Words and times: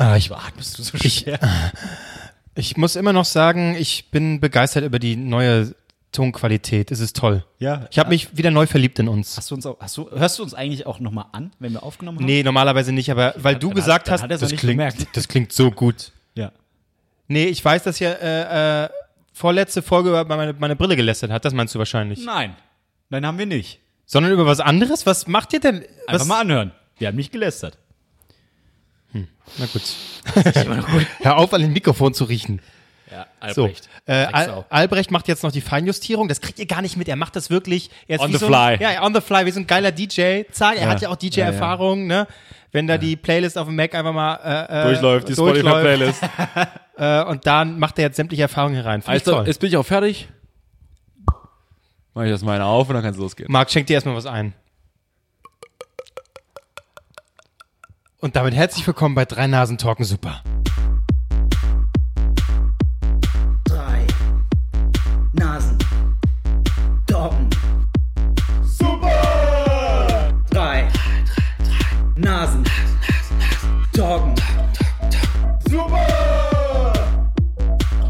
Ah, 0.00 0.16
ich, 0.16 0.32
Atmest 0.32 0.78
du 0.78 0.82
so 0.82 0.96
ich, 1.02 1.26
ich 2.54 2.76
muss 2.78 2.96
immer 2.96 3.12
noch 3.12 3.26
sagen, 3.26 3.74
ich 3.78 4.10
bin 4.10 4.40
begeistert 4.40 4.82
über 4.84 4.98
die 4.98 5.14
neue 5.14 5.74
Tonqualität. 6.10 6.90
Es 6.90 7.00
ist 7.00 7.16
toll. 7.16 7.44
Ja. 7.58 7.86
Ich 7.90 7.98
habe 7.98 8.08
mich 8.08 8.36
wieder 8.36 8.50
neu 8.50 8.66
verliebt 8.66 8.98
in 8.98 9.08
uns. 9.08 9.36
Hast 9.36 9.50
du 9.50 9.54
uns 9.54 9.66
auch, 9.66 9.78
hast 9.78 9.96
du, 9.98 10.10
hörst 10.10 10.38
du 10.38 10.42
uns 10.42 10.54
eigentlich 10.54 10.86
auch 10.86 11.00
nochmal 11.00 11.26
an, 11.32 11.52
wenn 11.58 11.72
wir 11.74 11.82
aufgenommen 11.82 12.18
haben? 12.18 12.24
Nee, 12.24 12.42
normalerweise 12.42 12.92
nicht, 12.92 13.10
aber 13.10 13.34
weil 13.36 13.56
du 13.56 13.68
dann 13.68 13.76
gesagt 13.76 14.08
hat- 14.08 14.14
hast, 14.14 14.22
hat 14.22 14.30
das 14.30 14.48
klingt, 14.48 14.62
gemerkt. 14.62 15.06
das 15.12 15.28
klingt 15.28 15.52
so 15.52 15.70
gut. 15.70 16.12
Ja. 16.34 16.50
Nee, 17.28 17.44
ich 17.46 17.62
weiß, 17.62 17.82
dass 17.82 18.00
ihr 18.00 18.18
äh, 18.22 18.84
äh, 18.84 18.88
vorletzte 19.34 19.82
Folge 19.82 20.08
über 20.08 20.24
meine, 20.24 20.54
meine 20.54 20.76
Brille 20.76 20.96
gelästert 20.96 21.30
hat. 21.30 21.44
Das 21.44 21.52
meinst 21.52 21.74
du 21.74 21.78
wahrscheinlich. 21.78 22.24
Nein. 22.24 22.56
Nein, 23.10 23.26
haben 23.26 23.38
wir 23.38 23.46
nicht. 23.46 23.80
Sondern 24.06 24.32
über 24.32 24.46
was 24.46 24.60
anderes? 24.60 25.04
Was 25.04 25.26
macht 25.28 25.52
ihr 25.52 25.60
denn? 25.60 25.84
Einfach 26.06 26.20
Was? 26.22 26.26
mal 26.26 26.40
anhören. 26.40 26.72
Wir 26.98 27.08
haben 27.08 27.16
nicht 27.16 27.30
gelästert. 27.32 27.78
Na 29.12 29.66
gut. 29.72 29.82
Hör 31.20 31.36
auf, 31.38 31.52
an 31.52 31.60
dem 31.62 31.72
Mikrofon 31.72 32.14
zu 32.14 32.24
riechen. 32.24 32.60
Ja, 33.10 33.26
So, 33.52 33.62
Albrecht. 33.64 33.88
äh, 34.06 34.12
Al. 34.12 34.64
Albrecht 34.70 35.10
macht 35.10 35.26
jetzt 35.26 35.42
noch 35.42 35.50
die 35.50 35.60
Feinjustierung. 35.60 36.28
Das 36.28 36.40
kriegt 36.40 36.60
ihr 36.60 36.66
gar 36.66 36.80
nicht 36.80 36.96
mit. 36.96 37.08
Er 37.08 37.16
macht 37.16 37.34
das 37.34 37.50
wirklich. 37.50 37.90
Er 38.06 38.16
ist 38.16 38.22
On 38.22 38.28
wie 38.28 38.34
the 38.34 38.38
so 38.38 38.46
fly. 38.46 38.56
Ein, 38.76 38.80
ja, 38.80 39.04
on 39.04 39.12
the 39.12 39.20
fly, 39.20 39.44
wie 39.46 39.50
so 39.50 39.58
ein 39.58 39.66
geiler 39.66 39.90
DJ. 39.90 40.42
Zack, 40.52 40.76
er 40.76 40.88
hat 40.88 41.00
ja 41.00 41.08
auch 41.08 41.16
DJ-Erfahrung, 41.16 42.06
ne? 42.06 42.28
Wenn 42.72 42.86
da 42.86 42.98
die 42.98 43.16
Playlist 43.16 43.58
auf 43.58 43.66
dem 43.66 43.74
Mac 43.74 43.92
einfach 43.96 44.12
mal 44.12 44.36
äh, 44.44 44.82
äh, 44.82 44.84
Durchläuft, 44.84 45.28
die 45.28 45.32
Spotify-Playlist. 45.32 46.22
äh, 46.98 47.24
und 47.24 47.44
dann 47.44 47.80
macht 47.80 47.98
er 47.98 48.04
jetzt 48.04 48.16
sämtliche 48.16 48.42
Erfahrungen 48.42 48.76
herein. 48.76 49.02
Finde 49.02 49.16
ich 49.18 49.26
Also, 49.26 49.42
jetzt 49.44 49.58
bin 49.58 49.70
ich 49.70 49.76
auch 49.76 49.86
fertig. 49.86 50.28
Mach 52.14 52.22
ich 52.24 52.30
das 52.30 52.42
mal 52.44 52.60
auf 52.62 52.88
und 52.88 52.94
dann 52.94 53.02
kann 53.02 53.12
es 53.12 53.18
losgehen. 53.18 53.50
Marc, 53.50 53.70
schenk 53.72 53.88
dir 53.88 53.94
erstmal 53.94 54.14
was 54.14 54.26
ein. 54.26 54.52
Und 58.20 58.36
damit 58.36 58.52
herzlich 58.52 58.86
willkommen 58.86 59.14
bei 59.14 59.24
Drei 59.24 59.46
Nasen 59.46 59.78
Talken 59.78 60.04
Super. 60.04 60.42
drei 63.64 64.06
Nasen. 65.32 65.78
Doggen. 67.06 67.48
Super! 68.62 70.34
Drei 70.50 70.86
Nasen. 72.16 72.64
Doggen. 73.94 74.34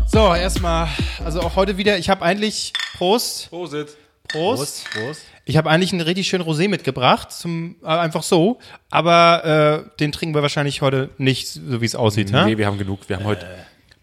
So, 0.09 0.35
erstmal, 0.35 0.89
also 1.25 1.41
auch 1.41 1.55
heute 1.55 1.77
wieder, 1.77 1.97
ich 1.97 2.11
habe 2.11 2.23
eigentlich, 2.25 2.73
Prost, 2.97 3.49
Prosit. 3.49 3.97
Prost. 4.33 4.85
Prost. 4.93 5.23
Ich 5.45 5.57
habe 5.57 5.69
eigentlich 5.71 5.93
einen 5.93 6.03
richtig 6.03 6.29
schönen 6.29 6.45
Rosé 6.45 6.69
mitgebracht, 6.69 7.33
zum, 7.33 7.77
äh, 7.83 7.87
einfach 7.87 8.23
so, 8.23 8.59
aber 8.91 9.85
äh, 9.95 9.97
den 9.99 10.13
trinken 10.13 10.35
wir 10.35 10.43
wahrscheinlich 10.43 10.81
heute 10.83 11.11
nicht, 11.19 11.49
so 11.49 11.81
wie 11.81 11.85
es 11.87 11.95
aussieht. 11.97 12.31
Nee, 12.31 12.45
ne? 12.51 12.59
wir 12.59 12.67
haben 12.67 12.79
genug. 12.79 13.09
Wir 13.09 13.17
haben 13.17 13.25
heute 13.25 13.47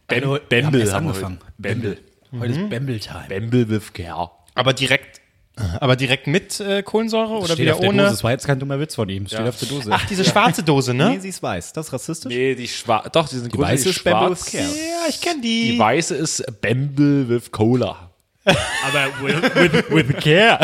Bembel, 0.08 0.42
Bembel. 0.50 0.50
wir 0.50 0.66
haben 0.66 0.80
erst 0.80 0.94
haben 0.94 1.06
wir 1.06 1.10
angefangen. 1.12 1.40
heute. 1.42 1.54
Bembel. 1.58 1.98
Heute 2.40 2.52
ist 2.52 2.70
Bembel-Time. 2.70 3.26
Bembel 3.30 3.70
with 3.70 3.94
care. 3.94 4.32
Aber 4.54 4.74
direkt, 4.74 5.22
aber 5.80 5.96
direkt 5.96 6.28
mit 6.28 6.60
äh, 6.60 6.84
Kohlensäure 6.84 7.36
oder 7.38 7.46
Steht 7.46 7.60
wieder 7.60 7.76
auf 7.76 7.80
der 7.80 7.90
ohne? 7.90 8.02
Dose. 8.04 8.12
Das 8.12 8.24
war 8.24 8.32
jetzt 8.32 8.46
kein 8.46 8.60
dummer 8.60 8.80
Witz 8.80 8.96
von 8.96 9.08
ihm. 9.08 9.28
Steht 9.28 9.40
auf 9.42 9.58
der 9.58 9.68
Dose. 9.70 9.90
Ach, 9.94 10.06
diese 10.06 10.26
schwarze 10.26 10.62
Dose, 10.64 10.94
ne? 10.94 11.12
nee, 11.12 11.20
sie 11.20 11.30
ist 11.30 11.42
weiß. 11.42 11.72
Das 11.74 11.88
ist 11.88 11.94
rassistisch? 11.94 12.30
Nee, 12.34 12.56
die 12.56 12.68
schwarze. 12.68 13.10
Doch, 13.12 13.30
die 13.30 13.38
sind 13.38 13.54
Die 13.54 13.58
weiße 13.58 13.90
ist 13.90 14.04
Bembel 14.04 14.32
with 14.32 14.40
schwarz. 14.40 14.52
care. 14.52 14.64
Ja, 14.66 15.10
ich 15.10 15.22
kenne 15.22 15.42
die. 15.42 15.72
Die 15.72 15.80
weiße 15.80 16.16
ist 16.16 16.44
Bembel 16.62 17.30
with 17.30 17.52
Cola. 17.52 18.07
Aber 18.86 19.08
with, 19.22 19.92
with, 19.92 20.08
with 20.08 20.18
care. 20.22 20.60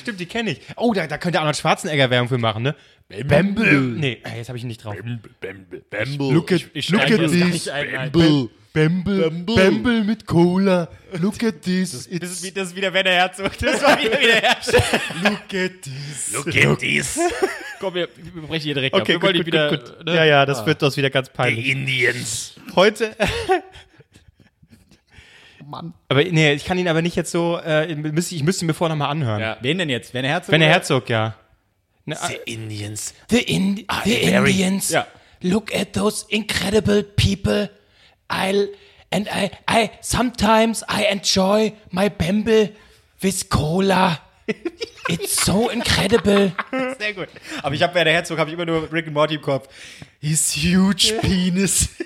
Stimmt, 0.00 0.20
die 0.20 0.26
kenne 0.26 0.50
ich. 0.52 0.60
Oh, 0.76 0.92
da, 0.92 1.06
da 1.06 1.18
könnte 1.18 1.38
Arnold 1.40 1.56
Schwarzenegger 1.56 2.10
Werbung 2.10 2.28
für 2.28 2.38
machen, 2.38 2.62
ne? 2.62 2.74
Bembel. 3.08 3.80
Nee, 3.80 4.22
äh, 4.24 4.36
jetzt 4.38 4.48
habe 4.48 4.56
ich 4.56 4.64
ihn 4.64 4.68
nicht 4.68 4.84
drauf. 4.84 4.94
Bembel. 4.94 5.18
Bembel. 5.40 5.82
Bembel. 5.90 6.32
Look 6.32 6.52
at, 6.52 6.62
Ich 6.74 6.88
look 6.90 7.02
steige 7.02 7.24
at 7.24 7.30
this. 7.30 7.44
nicht 7.44 7.68
ein. 7.70 7.90
Nein. 7.92 8.10
Bembel. 8.12 8.48
Bembel. 8.72 9.56
Bembel 9.56 10.04
mit 10.04 10.26
Cola. 10.26 10.88
Look 11.20 11.42
at 11.42 11.62
this. 11.62 11.90
Das 11.90 12.06
ist, 12.06 12.44
wie, 12.44 12.52
das 12.52 12.68
ist 12.68 12.76
wieder 12.76 12.92
Werner 12.94 13.10
Herzog. 13.10 13.58
Das 13.58 13.82
war 13.82 14.00
wieder, 14.00 14.20
wieder 14.20 14.34
Herzog. 14.36 14.80
Look 15.24 15.54
at 15.54 15.82
this. 15.82 16.32
Look 16.32 16.56
at 16.56 16.78
this. 16.78 17.18
Komm, 17.80 17.94
wir, 17.94 18.08
wir 18.16 18.42
brechen 18.42 18.62
hier 18.62 18.74
direkt 18.74 18.94
ab. 18.94 19.00
Okay, 19.00 19.14
Wir 19.14 19.18
gut, 19.18 19.22
wollen 19.24 19.36
gut, 19.38 19.46
wieder, 19.46 19.70
gut, 19.70 20.06
ne? 20.06 20.14
Ja, 20.14 20.24
ja, 20.24 20.46
das 20.46 20.64
wird 20.64 20.80
das 20.82 20.96
wieder 20.96 21.10
ganz 21.10 21.30
peinlich. 21.30 21.66
Indians. 21.66 22.54
Heute. 22.76 23.16
Aber 26.08 26.24
nee, 26.24 26.52
ich 26.54 26.64
kann 26.64 26.78
ihn 26.78 26.88
aber 26.88 27.02
nicht 27.02 27.16
jetzt 27.16 27.30
so. 27.30 27.58
Äh, 27.58 27.94
müsste, 27.94 28.34
ich 28.34 28.42
müsste 28.42 28.64
ihn 28.64 28.68
mir 28.68 28.74
vorher 28.74 28.94
nochmal 28.96 29.10
anhören. 29.10 29.40
Ja. 29.40 29.56
Wen 29.60 29.78
denn 29.78 29.88
jetzt? 29.88 30.12
Werner 30.14 30.28
Herzog? 30.28 30.52
Wenn 30.52 30.60
der 30.60 30.68
oder? 30.68 30.74
Herzog, 30.76 31.08
ja. 31.08 31.34
Ne, 32.06 32.16
The 32.26 32.52
Indians. 32.52 33.14
The, 33.28 33.40
Indi 33.40 33.86
the 34.04 34.10
very- 34.28 34.50
Indians. 34.50 34.90
Ja. 34.90 35.06
Look 35.42 35.74
at 35.74 35.92
those 35.92 36.26
incredible 36.28 37.02
people. 37.02 37.70
I'll 38.30 38.68
and 39.10 39.26
I 39.28 39.50
I 39.68 39.90
sometimes 40.02 40.82
I 40.88 41.04
enjoy 41.10 41.72
my 41.90 42.08
Bamble 42.10 42.70
with 43.22 43.48
cola. 43.48 44.20
It's 45.08 45.44
so 45.44 45.68
incredible. 45.70 46.52
Sehr 46.98 47.14
gut. 47.14 47.28
Aber 47.62 47.74
ich 47.74 47.82
habe 47.82 47.94
Werner 47.94 48.10
Herzog, 48.12 48.38
habe 48.38 48.50
ich 48.50 48.54
immer 48.54 48.66
nur 48.66 48.92
Rick 48.92 49.06
and 49.06 49.14
Morty 49.14 49.34
im 49.36 49.40
Kopf. 49.42 49.68
His 50.20 50.54
huge 50.54 51.14
penis. 51.20 51.88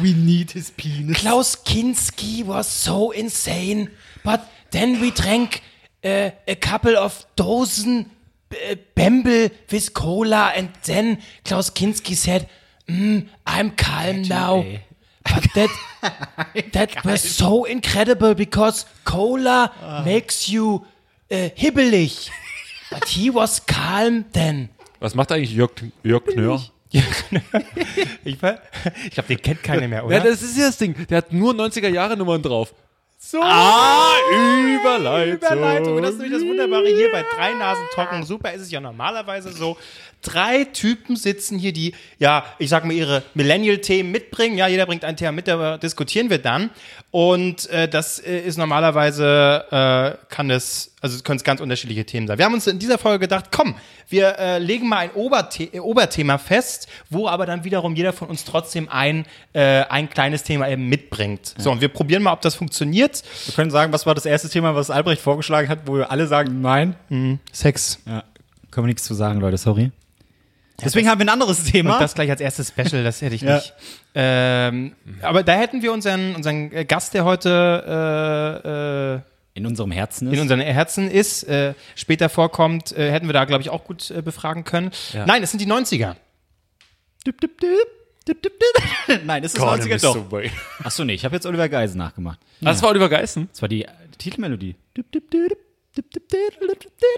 We 0.00 0.14
need 0.14 0.50
his 0.52 0.70
penis. 0.70 1.18
Klaus 1.18 1.56
Kinski 1.56 2.44
was 2.44 2.66
so 2.66 3.10
insane, 3.12 3.90
but 4.24 4.40
then 4.70 5.00
we 5.00 5.10
drank 5.10 5.62
uh, 6.04 6.30
a 6.46 6.54
couple 6.56 6.96
of 6.96 7.24
dozen 7.36 8.10
uh, 8.52 8.74
Bamble 8.94 9.50
with 9.70 9.94
cola, 9.94 10.52
and 10.56 10.70
then 10.84 11.22
Klaus 11.44 11.70
Kinski 11.70 12.14
said, 12.14 12.48
mm, 12.88 13.28
"I'm 13.46 13.70
calm 13.72 14.22
now." 14.22 14.64
But 15.24 15.48
that 15.54 15.70
that 16.72 17.04
was 17.04 17.22
so 17.22 17.64
incredible 17.64 18.34
because 18.34 18.86
cola 19.04 20.02
makes 20.04 20.48
you 20.48 20.84
uh, 21.30 21.48
hibbelig. 21.56 22.30
But 22.90 23.08
he 23.08 23.30
was 23.30 23.66
calm 23.66 24.26
then. 24.32 24.68
Was 25.00 25.14
macht 25.16 25.32
eigentlich 25.32 25.54
Jörg, 25.56 25.72
Jörg 26.04 26.24
Knör? 26.26 26.60
Ich, 28.24 28.36
ver- 28.38 28.60
ich 29.04 29.10
glaube, 29.10 29.28
den 29.28 29.42
kennt 29.42 29.62
keiner 29.62 29.88
mehr, 29.88 29.98
Ja, 29.98 30.04
oder? 30.04 30.20
das 30.20 30.42
ist 30.42 30.56
ja 30.56 30.66
das 30.66 30.78
Ding. 30.78 30.94
Der 31.08 31.18
hat 31.18 31.32
nur 31.32 31.52
90er-Jahre-Nummern 31.54 32.42
drauf. 32.42 32.72
so 33.18 33.40
Ah, 33.42 34.12
Überleitung. 34.32 35.34
Überleitung. 35.36 35.96
Und 35.96 36.02
das 36.02 36.12
ist 36.12 36.20
nämlich 36.20 36.38
das 36.40 36.48
Wunderbare 36.48 36.86
hier 36.88 37.10
bei 37.12 37.24
drei 37.34 37.52
Nasen 37.54 37.82
Talken. 37.94 38.24
Super 38.24 38.52
ist 38.52 38.62
es 38.62 38.70
ja 38.70 38.80
normalerweise 38.80 39.52
so. 39.52 39.76
Drei 40.26 40.64
Typen 40.64 41.14
sitzen 41.14 41.56
hier, 41.56 41.72
die, 41.72 41.94
ja, 42.18 42.44
ich 42.58 42.68
sag 42.68 42.84
mal, 42.84 42.92
ihre 42.92 43.22
Millennial-Themen 43.34 44.10
mitbringen. 44.10 44.58
Ja, 44.58 44.66
jeder 44.66 44.84
bringt 44.84 45.04
ein 45.04 45.16
Thema 45.16 45.30
mit, 45.30 45.46
darüber 45.46 45.78
diskutieren 45.78 46.30
wir 46.30 46.38
dann. 46.38 46.70
Und 47.12 47.70
äh, 47.70 47.88
das 47.88 48.18
äh, 48.18 48.40
ist 48.40 48.58
normalerweise, 48.58 49.64
äh, 49.70 50.26
kann 50.28 50.50
es, 50.50 50.96
also 51.00 51.22
können 51.22 51.36
es 51.36 51.44
ganz 51.44 51.60
unterschiedliche 51.60 52.04
Themen 52.04 52.26
sein. 52.26 52.38
Wir 52.38 52.44
haben 52.44 52.54
uns 52.54 52.66
in 52.66 52.80
dieser 52.80 52.98
Folge 52.98 53.20
gedacht, 53.20 53.46
komm, 53.52 53.76
wir 54.08 54.36
äh, 54.36 54.58
legen 54.58 54.88
mal 54.88 54.98
ein 54.98 55.12
Oberthe 55.12 55.62
äh, 55.72 55.78
Oberthema 55.78 56.38
fest, 56.38 56.88
wo 57.08 57.28
aber 57.28 57.46
dann 57.46 57.62
wiederum 57.62 57.94
jeder 57.94 58.12
von 58.12 58.26
uns 58.26 58.44
trotzdem 58.44 58.88
ein, 58.88 59.26
äh, 59.52 59.84
ein 59.84 60.10
kleines 60.10 60.42
Thema 60.42 60.68
eben 60.68 60.88
mitbringt. 60.88 61.54
So, 61.56 61.70
und 61.70 61.80
wir 61.80 61.88
probieren 61.88 62.24
mal, 62.24 62.32
ob 62.32 62.40
das 62.40 62.56
funktioniert. 62.56 63.22
Wir 63.44 63.54
können 63.54 63.70
sagen, 63.70 63.92
was 63.92 64.06
war 64.06 64.16
das 64.16 64.26
erste 64.26 64.48
Thema, 64.48 64.74
was 64.74 64.90
Albrecht 64.90 65.22
vorgeschlagen 65.22 65.68
hat, 65.68 65.86
wo 65.86 65.94
wir 65.94 66.10
alle 66.10 66.26
sagen, 66.26 66.60
nein. 66.60 66.96
Sex. 67.52 68.00
Ja. 68.06 68.24
Können 68.72 68.86
wir 68.86 68.88
nichts 68.88 69.04
zu 69.04 69.14
sagen, 69.14 69.40
Leute, 69.40 69.56
sorry. 69.56 69.92
Deswegen 70.84 71.08
haben 71.08 71.18
wir 71.18 71.24
ein 71.26 71.30
anderes 71.30 71.64
Thema. 71.64 71.94
Und 71.94 72.00
das 72.02 72.14
gleich 72.14 72.30
als 72.30 72.40
erstes 72.40 72.68
Special, 72.68 73.02
das 73.02 73.22
hätte 73.22 73.34
ich 73.34 73.40
Ja. 73.42 73.56
nicht. 73.56 73.74
Ähm, 74.14 74.92
aber 75.22 75.42
da 75.42 75.54
hätten 75.54 75.82
wir 75.82 75.92
unseren, 75.92 76.34
unseren 76.34 76.70
äh, 76.72 76.84
Gast, 76.84 77.14
der 77.14 77.24
heute 77.24 78.60
äh, 78.64 79.14
äh, 79.14 79.20
in 79.54 79.64
unserem 79.66 79.90
Herzen 79.90 80.28
ist. 80.28 80.34
in 80.34 80.40
unseren 80.40 80.60
Herzen 80.60 81.10
ist, 81.10 81.44
äh, 81.44 81.72
später 81.94 82.28
vorkommt, 82.28 82.92
äh, 82.92 83.10
hätten 83.10 83.26
wir 83.26 83.32
da, 83.32 83.44
glaube 83.46 83.62
ich, 83.62 83.70
auch 83.70 83.84
gut 83.84 84.10
äh, 84.10 84.20
befragen 84.20 84.64
können. 84.64 84.90
Nein, 85.26 85.42
es 85.42 85.50
sind 85.50 85.60
die 85.60 85.66
90er. 85.66 86.16
Dip, 87.26 87.40
dip, 87.40 87.58
dip, 87.60 87.70
dip, 88.28 88.42
dip, 88.42 88.52
dip. 88.60 89.24
Nein, 89.24 89.42
es 89.44 89.54
ist 89.54 89.60
90er 89.62 90.00
doch. 90.02 90.28
Achso, 90.84 91.04
nee, 91.04 91.14
ich 91.14 91.24
habe 91.24 91.34
jetzt 91.34 91.46
Oliver 91.46 91.68
Geisen 91.70 91.96
nachgemacht. 91.98 92.38
Das 92.60 92.82
war 92.82 92.90
Oliver 92.90 93.08
Geißen. 93.08 93.48
Das 93.50 93.62
war 93.62 93.68
die, 93.68 93.86
die 94.12 94.18
Titelmelodie. 94.18 94.76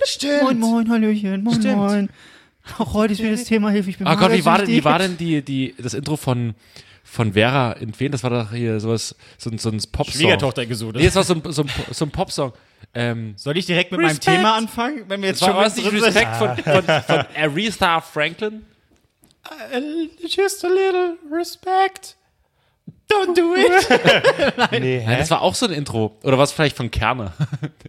Stimmt. 0.04 0.42
Moin, 0.42 0.58
moin, 0.60 0.90
Hallöchen, 0.90 1.42
moin, 1.42 1.54
Stimmt. 1.56 1.76
moin. 1.76 2.08
Auch 2.78 2.92
heute 2.94 3.12
ist 3.14 3.20
wieder 3.20 3.30
das 3.32 3.44
Thema 3.44 3.70
Hilfe, 3.70 3.90
ich 3.90 3.98
bin 3.98 4.06
Ah 4.06 4.14
Gott, 4.14 4.32
wie 4.32 4.44
war 4.44 4.58
denn, 4.58 4.66
wie 4.68 4.84
war 4.84 4.98
denn 4.98 5.16
die, 5.16 5.42
die, 5.42 5.74
das 5.78 5.94
Intro 5.94 6.16
von, 6.16 6.54
von 7.02 7.32
Vera 7.32 7.72
in 7.72 7.98
Wen? 7.98 8.12
Das 8.12 8.22
war 8.22 8.30
doch 8.30 8.52
hier 8.52 8.78
sowas, 8.80 9.14
so, 9.38 9.50
ein- 9.50 9.58
so 9.58 9.70
ein 9.70 9.80
Popsong. 9.90 10.20
Schwiegertochter 10.20 10.66
gesucht. 10.66 10.96
Nee, 10.96 11.04
das 11.06 11.14
war 11.14 11.24
so 11.24 11.34
ein, 11.34 11.42
so 11.52 11.62
ein, 11.62 11.70
so 11.90 12.04
ein 12.04 12.10
Popsong. 12.10 12.52
Ähm, 12.94 13.32
Soll 13.36 13.56
ich 13.56 13.66
direkt 13.66 13.90
mit 13.92 14.00
Respect. 14.00 14.26
meinem 14.26 14.36
Thema 14.36 14.56
anfangen, 14.56 15.04
wenn 15.08 15.20
wir 15.22 15.28
jetzt 15.30 15.40
das 15.42 15.48
war 15.48 15.54
schon 15.54 15.64
was 15.64 15.76
nicht 15.76 15.90
drin 15.90 16.04
Respekt 16.04 16.36
von, 16.36 16.56
von, 16.56 16.82
von 17.02 17.24
Aretha 17.36 18.00
Franklin? 18.00 18.64
Just 20.26 20.64
a 20.64 20.68
little 20.68 21.16
respect. 21.32 22.16
Don't 23.10 23.34
do 23.34 23.54
it. 23.56 24.70
nee, 24.82 25.02
Nein, 25.04 25.18
das 25.18 25.30
war 25.30 25.40
auch 25.40 25.54
so 25.54 25.66
ein 25.66 25.72
Intro. 25.72 26.18
Oder 26.22 26.36
was 26.36 26.52
vielleicht 26.52 26.76
von 26.76 26.90
Kerner? 26.90 27.32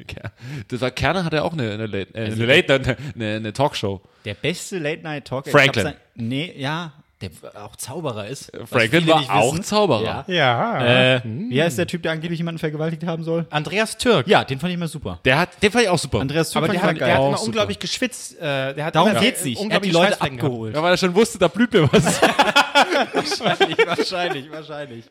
das 0.70 0.82
war 0.82 0.92
Kerner 0.92 1.26
hatte 1.26 1.44
auch 1.44 1.54
eine, 1.54 1.74
eine, 1.74 1.88
Late, 1.88 2.16
äh, 2.16 2.26
eine, 2.26 2.46
Late, 2.46 2.74
eine, 2.76 2.98
eine, 3.16 3.36
eine 3.36 3.54
Talkshow. 3.54 4.02
Der 4.26 4.34
beste 4.34 4.78
Late 4.80 5.02
Night 5.04 5.26
Talk. 5.26 5.48
Franklin. 5.50 5.68
Ich 5.68 5.74
glaub, 5.74 5.86
sein- 5.86 5.96
Nee, 6.16 6.54
ja. 6.58 6.94
Der 7.22 7.32
auch 7.66 7.76
Zauberer 7.76 8.28
ist. 8.28 8.52
Franklin 8.66 9.06
war 9.08 9.20
nicht 9.20 9.30
auch 9.30 9.54
wissen. 9.54 9.64
Zauberer. 9.64 10.26
Ja. 10.28 10.34
Ja. 10.34 11.16
Äh, 11.16 11.22
Wie 11.26 11.62
heißt 11.62 11.78
der 11.78 11.88
Typ, 11.88 12.02
der 12.04 12.14
angeblich 12.14 12.40
jemanden 12.40 12.60
vergewaltigt 12.60 13.06
haben 13.06 13.24
soll? 13.24 13.46
Andreas 13.50 13.98
Türk. 13.98 14.28
Ja, 14.28 14.44
den 14.46 14.60
fand 14.60 14.72
ich 14.72 14.76
immer 14.76 14.88
super. 14.88 15.20
Der 15.26 15.38
hat, 15.38 15.62
den 15.62 15.72
fand 15.72 15.84
ich 15.84 15.90
auch 15.90 16.00
super. 16.00 16.20
Andreas 16.22 16.52
Türk 16.52 16.64
aber 16.64 16.74
fand 16.74 16.78
der 16.78 16.82
ich 16.82 16.88
hat, 16.90 16.98
immer 16.98 17.06
der 17.06 17.14
hat 17.16 17.20
immer 17.20 17.28
Auch 17.30 17.38
super. 17.38 17.48
unglaublich 17.48 17.80
geschwitzt. 17.80 18.38
Äh, 18.40 18.74
der 18.74 18.86
hat 18.86 18.96
Darum 18.96 19.12
immer, 19.12 19.20
geht's 19.20 19.44
nicht. 19.44 19.58
Er 19.60 19.76
hat 19.76 19.84
die 19.84 19.90
unglaublich 19.90 19.94
Leute 19.94 20.22
abgeholt. 20.22 20.76
Ja, 20.76 20.84
weil 20.84 20.92
er 20.94 20.98
schon 20.98 21.14
wusste, 21.16 21.38
da 21.38 21.48
blüht 21.50 21.74
mir 21.74 21.92
was. 21.92 22.22
wahrscheinlich, 22.22 23.78
wahrscheinlich, 23.86 24.52
wahrscheinlich. 24.52 25.06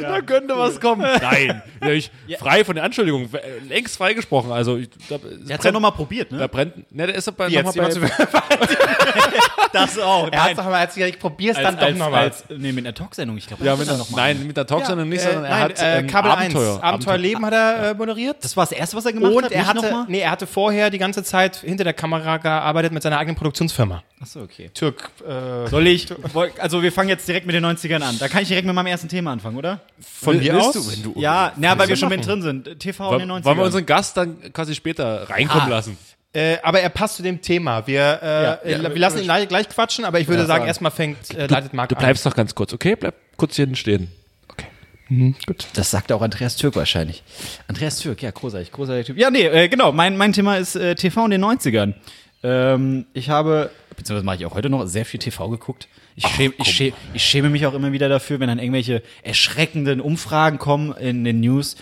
Da 0.00 0.20
könnte 0.20 0.56
was 0.56 0.80
kommen. 0.80 1.02
Nein, 1.22 1.62
ja, 1.82 1.88
ich, 1.88 2.10
frei 2.38 2.64
von 2.64 2.74
der 2.74 2.84
Anschuldigung, 2.84 3.28
äh, 3.32 3.58
längst 3.68 3.96
freigesprochen. 3.96 4.52
Also, 4.52 4.76
ich, 4.76 4.88
da, 5.08 5.18
Der 5.18 5.54
hat's 5.54 5.64
ja 5.64 5.72
nochmal 5.72 5.92
probiert, 5.92 6.32
da 6.32 6.36
ne? 6.36 6.48
brennt, 6.48 6.92
ne, 6.92 7.06
der 7.06 7.16
ist 7.16 7.28
aber 7.28 7.48
Wie 7.48 7.56
noch 7.62 7.74
jetzt? 7.74 8.00
mal 8.00 8.10
bei, 8.32 8.38
Das 9.72 9.98
auch. 9.98 10.28
Er 10.30 10.44
hat 10.44 10.58
doch 10.58 10.64
mal 10.64 10.80
erzählt, 10.80 11.14
ich 11.14 11.20
probier's 11.20 11.56
als, 11.56 11.66
dann 11.66 11.76
doch 11.76 11.82
als, 11.86 11.98
nochmal. 11.98 12.24
als, 12.24 12.44
nee, 12.48 12.72
mit 12.72 12.84
einer 12.84 12.94
Talksendung, 12.94 13.36
ich 13.36 13.46
glaube. 13.46 13.64
ja, 13.64 13.76
mit, 13.76 13.88
nein, 14.16 14.46
mit 14.46 14.56
der 14.56 14.66
Talksendung 14.66 15.08
nicht, 15.08 15.22
sondern 15.22 15.44
er 15.44 15.50
nein, 15.50 15.62
hat 15.62 15.80
äh, 15.80 15.98
ähm, 16.00 16.06
Kabel 16.06 16.30
1, 16.32 16.40
Abenteuer. 16.40 16.82
Abenteuerleben 16.82 17.46
hat 17.46 17.52
er 17.52 17.90
äh, 17.90 17.94
moderiert. 17.94 18.36
Das 18.42 18.56
war 18.56 18.64
das 18.64 18.72
Erste, 18.72 18.96
was 18.96 19.06
er 19.06 19.12
gemacht 19.12 19.32
Und 19.32 19.44
hat? 19.44 19.52
er 19.52 19.58
Nicht 19.60 19.68
hatte, 19.68 19.82
noch 19.82 19.90
mal? 19.90 20.04
nee, 20.08 20.20
er 20.20 20.30
hatte 20.30 20.46
vorher 20.46 20.90
die 20.90 20.98
ganze 20.98 21.22
Zeit 21.22 21.56
hinter 21.56 21.84
der 21.84 21.92
Kamera 21.92 22.38
gearbeitet 22.38 22.92
mit 22.92 23.02
seiner 23.02 23.18
eigenen 23.18 23.36
Produktionsfirma. 23.36 24.02
Achso, 24.20 24.40
okay. 24.42 24.70
Türk. 24.74 25.10
Äh, 25.26 25.68
Soll 25.68 25.86
ich, 25.86 26.08
also 26.58 26.82
wir 26.82 26.92
fangen 26.92 27.08
jetzt 27.08 27.26
direkt 27.28 27.46
mit 27.46 27.54
den 27.54 27.64
90ern 27.64 28.02
an. 28.02 28.18
Da 28.18 28.28
kann 28.28 28.42
ich 28.42 28.48
direkt 28.48 28.66
mit 28.66 28.74
meinem 28.74 28.86
ersten 28.86 29.08
Thema 29.08 29.32
anfangen, 29.32 29.56
oder? 29.56 29.79
Von 30.00 30.34
Will- 30.40 30.52
mir 30.52 30.60
aus? 30.60 30.72
Du, 30.72 30.90
wenn 30.90 31.02
du, 31.02 31.14
Ja, 31.20 31.52
na, 31.56 31.78
weil 31.78 31.88
wir 31.88 31.96
schon 31.96 32.08
mit 32.08 32.26
drin 32.26 32.42
sind. 32.42 32.78
TV 32.80 33.12
in 33.12 33.18
den 33.20 33.28
wollen, 33.28 33.42
90ern. 33.42 33.44
wollen 33.44 33.58
wir 33.58 33.64
unseren 33.64 33.86
Gast 33.86 34.16
dann 34.16 34.52
quasi 34.52 34.74
später 34.74 35.28
reinkommen 35.30 35.66
Ah. 35.66 35.68
lassen? 35.70 35.96
Äh, 36.32 36.58
aber 36.62 36.80
er 36.80 36.90
passt 36.90 37.16
zu 37.16 37.22
dem 37.24 37.42
Thema. 37.42 37.86
Wir, 37.88 38.20
äh, 38.22 38.42
Ja. 38.44 38.54
äh, 38.62 38.82
wir 38.94 38.98
lassen 39.00 39.18
ihn 39.18 39.24
gleich, 39.24 39.48
gleich 39.48 39.68
quatschen, 39.68 40.04
aber 40.04 40.20
ich 40.20 40.28
würde 40.28 40.42
sagen, 40.46 40.60
sagen. 40.60 40.66
erstmal 40.68 40.92
fängt, 40.92 41.34
äh, 41.34 41.46
leitet 41.48 41.74
Marc 41.74 41.88
Du 41.88 41.96
bleibst 41.96 42.24
doch 42.24 42.36
ganz 42.36 42.54
kurz, 42.54 42.72
okay? 42.72 42.94
Bleib 42.94 43.14
kurz 43.36 43.56
hier 43.56 43.64
hinten 43.64 43.74
stehen. 43.76 44.08
Okay. 44.48 45.34
Gut. 45.46 45.66
Das 45.74 45.90
sagt 45.90 46.12
auch 46.12 46.22
Andreas 46.22 46.54
Türk 46.56 46.76
wahrscheinlich. 46.76 47.24
Andreas 47.66 47.98
Türk, 47.98 48.22
ja, 48.22 48.30
großartig, 48.30 48.70
großartiger 48.70 49.06
Typ. 49.06 49.18
Ja, 49.18 49.30
nee, 49.30 49.42
äh, 49.46 49.68
genau, 49.68 49.90
mein, 49.90 50.16
mein 50.16 50.32
Thema 50.32 50.56
ist 50.56 50.76
äh, 50.76 50.94
TV 50.94 51.24
in 51.24 51.32
den 51.32 51.40
90ern. 51.44 51.94
Ähm, 52.44 53.06
ich 53.12 53.28
habe, 53.28 53.70
beziehungsweise 53.96 54.24
mache 54.24 54.36
ich 54.36 54.46
auch 54.46 54.54
heute 54.54 54.70
noch, 54.70 54.86
sehr 54.86 55.04
viel 55.04 55.18
TV 55.18 55.48
geguckt. 55.48 55.88
Ich, 56.16 56.26
schäme, 56.26 56.54
ich, 56.58 56.68
schäme, 56.68 56.92
ich 57.14 57.22
schäme 57.22 57.50
mich 57.50 57.66
auch 57.66 57.74
immer 57.74 57.92
wieder 57.92 58.08
dafür, 58.08 58.40
wenn 58.40 58.48
dann 58.48 58.58
irgendwelche 58.58 59.02
erschreckenden 59.22 60.00
Umfragen 60.00 60.58
kommen 60.58 60.92
in 60.96 61.24
den 61.24 61.40
News. 61.40 61.76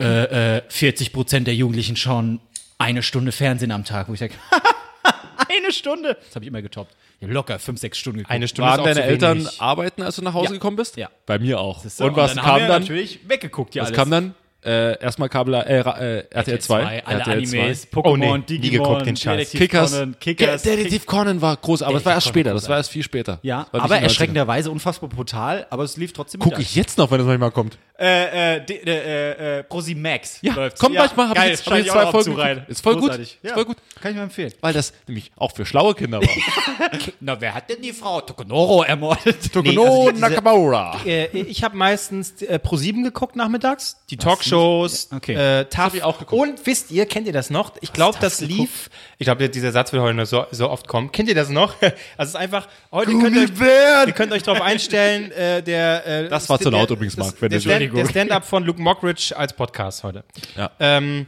Äh, 0.00 0.56
äh, 0.56 0.62
40 0.68 1.12
Prozent 1.12 1.46
der 1.46 1.54
Jugendlichen 1.54 1.94
schauen 1.96 2.40
eine 2.78 3.02
Stunde 3.02 3.30
Fernsehen 3.30 3.70
am 3.70 3.84
Tag, 3.84 4.08
wo 4.08 4.14
ich 4.14 4.20
sage, 4.20 4.32
eine 5.48 5.70
Stunde. 5.72 6.16
Das 6.26 6.34
habe 6.34 6.44
ich 6.44 6.48
immer 6.48 6.62
getoppt. 6.62 6.94
Ja, 7.20 7.28
locker 7.28 7.58
fünf, 7.58 7.78
sechs 7.78 7.98
Stunden 7.98 8.18
geguckt. 8.20 8.32
Eine 8.34 8.48
Stunde 8.48 8.70
Waren 8.70 8.84
deine 8.84 9.02
Eltern 9.02 9.38
wenig. 9.40 9.60
arbeiten, 9.60 10.02
als 10.02 10.16
du 10.16 10.22
nach 10.22 10.32
Hause 10.32 10.46
Ja. 10.46 10.52
gekommen 10.52 10.76
bist? 10.76 10.96
Ja. 10.96 11.10
Bei 11.26 11.38
mir 11.38 11.60
auch. 11.60 11.84
Und 11.84 12.16
was 12.16 12.34
dann 12.34 12.44
kam 12.44 12.58
dann? 12.60 12.80
natürlich 12.80 13.20
weggeguckt, 13.28 13.74
ja 13.74 13.82
Was 13.82 13.88
alles. 13.88 13.98
kam 13.98 14.10
dann? 14.10 14.34
Äh, 14.62 15.02
erstmal 15.02 15.28
Kabel, 15.30 15.54
äh, 15.54 15.78
äh, 15.80 16.24
RTL 16.30 16.58
2. 16.60 17.02
alle 17.06 17.18
RTL 17.20 17.38
Animes, 17.38 17.82
2. 17.82 17.88
Pokémon, 18.00 18.04
Oh 18.10 18.16
nee, 18.16 18.38
nie 18.38 18.58
Digimon, 18.58 18.88
geguckt, 18.88 19.06
den 19.06 19.16
Scheiß. 19.16 19.36
Detektiv 19.50 19.60
Kickers. 19.60 19.92
Conan, 19.92 20.16
Kickers. 20.20 20.62
Der 20.62 20.76
Detektiv 20.76 21.06
Conan 21.06 21.40
war 21.40 21.56
groß, 21.56 21.82
aber 21.82 21.96
es 21.96 22.04
war 22.04 22.12
erst 22.12 22.28
später. 22.28 22.52
Das 22.52 22.68
war 22.68 22.76
erst 22.76 22.90
viel 22.90 23.02
später. 23.02 23.38
Ja, 23.42 23.66
aber 23.72 23.78
in 23.78 23.88
den 23.88 23.90
90ern. 23.98 24.02
erschreckenderweise 24.02 24.70
unfassbar 24.70 25.08
brutal, 25.08 25.66
aber 25.70 25.84
es 25.84 25.96
lief 25.96 26.12
trotzdem 26.12 26.40
Guck 26.40 26.58
ich 26.58 26.74
jetzt 26.74 26.98
noch, 26.98 27.10
wenn 27.10 27.18
das 27.18 27.26
manchmal 27.26 27.50
kommt. 27.52 27.78
Äh, 27.98 28.56
äh, 28.56 28.64
de, 28.64 28.82
äh, 28.86 29.58
äh, 29.58 29.62
Prosi 29.62 29.94
Max 29.94 30.38
Ja, 30.40 30.54
läuft's. 30.54 30.80
kommt 30.80 30.94
manchmal, 30.94 31.28
hab 31.28 31.36
ich 31.36 31.44
jetzt- 31.44 31.66
hab 31.66 31.76
jetzt 31.76 31.90
zwei 31.90 32.06
Folgen 32.10 32.34
rein. 32.34 32.64
Ist 32.66 32.82
voll 32.82 32.94
gut. 32.94 33.02
Großartig. 33.02 33.38
Ist 33.42 33.48
Ja, 33.50 33.54
voll 33.54 33.64
gut. 33.66 33.76
Kann 34.00 34.12
ich 34.12 34.16
mir 34.16 34.22
empfehlen. 34.22 34.52
Weil 34.62 34.72
das 34.72 34.94
nämlich 35.06 35.30
auch 35.36 35.54
für 35.54 35.66
schlaue 35.66 35.94
Kinder 35.94 36.18
war. 36.22 36.28
Na, 37.20 37.38
wer 37.40 37.54
hat 37.54 37.68
denn 37.68 37.82
die 37.82 37.92
Frau 37.92 38.22
Tokonoro 38.22 38.84
ermordet? 38.84 39.52
Tokono 39.52 40.06
also 40.08 40.18
Nakamura. 40.18 40.98
Äh, 41.04 41.26
ich 41.40 41.62
habe 41.62 41.76
meistens 41.76 42.40
äh, 42.40 42.58
Pro7 42.62 43.02
geguckt 43.04 43.36
nachmittags, 43.36 43.96
die 44.08 44.16
Talkshows, 44.50 45.08
Okay. 45.14 45.34
äh, 45.34 45.64
TAF. 45.66 45.84
hab 45.86 45.94
ich 45.94 46.02
auch 46.02 46.18
geguckt. 46.18 46.40
Und 46.40 46.66
wisst 46.66 46.90
ihr, 46.90 47.06
kennt 47.06 47.26
ihr 47.26 47.32
das 47.32 47.50
noch? 47.50 47.72
Ich 47.80 47.92
glaube, 47.92 48.18
das 48.20 48.40
lief, 48.40 48.90
ich 49.18 49.24
glaube, 49.24 49.48
dieser 49.48 49.72
Satz 49.72 49.92
wird 49.92 50.02
heute 50.02 50.14
noch 50.14 50.26
so, 50.26 50.44
so 50.50 50.68
oft 50.70 50.86
kommen. 50.88 51.12
Kennt 51.12 51.28
ihr 51.28 51.34
das 51.34 51.48
noch? 51.48 51.74
Also 51.82 51.92
es 52.18 52.28
ist 52.30 52.36
einfach, 52.36 52.68
heute 52.92 53.12
könnt 53.12 53.36
ihr, 53.36 53.42
euch, 53.44 54.06
ihr 54.08 54.12
könnt 54.12 54.32
euch 54.32 54.42
darauf 54.42 54.60
einstellen, 54.62 55.30
äh, 55.32 55.62
der 55.62 56.06
äh, 56.06 56.28
Das 56.28 56.48
war 56.48 56.58
zu 56.58 56.70
der- 56.70 56.78
laut 56.80 56.90
übrigens, 56.90 57.16
das- 57.16 57.26
Marc, 57.26 57.42
wenn 57.42 57.50
Der 57.50 57.60
Stand- 57.60 57.94
der 57.96 58.06
Stand-up 58.06 58.44
von 58.44 58.64
Luke 58.64 58.80
Mockridge 58.80 59.34
als 59.36 59.52
Podcast 59.52 60.04
heute. 60.04 60.24
Ja. 60.56 60.70
Ähm, 60.80 61.26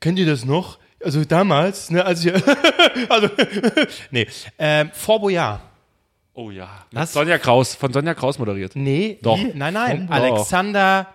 kennt 0.00 0.18
ihr 0.18 0.26
das 0.26 0.44
noch? 0.44 0.78
Also 1.04 1.24
damals, 1.24 1.90
ne, 1.90 2.04
als 2.04 2.24
ich, 2.24 2.32
also, 3.08 3.28
nee, 4.10 4.26
ähm, 4.58 4.90
Fort 4.92 5.22
Boyard. 5.22 5.60
Oh 6.34 6.50
ja. 6.50 6.68
Was? 6.92 7.12
Sonja 7.12 7.38
Kraus, 7.38 7.74
von 7.74 7.92
Sonja 7.92 8.14
Kraus 8.14 8.38
moderiert. 8.38 8.76
Nee, 8.76 9.18
Doch. 9.22 9.38
Wie? 9.38 9.52
Nein, 9.54 9.74
nein. 9.74 10.08
Alexander 10.10 11.06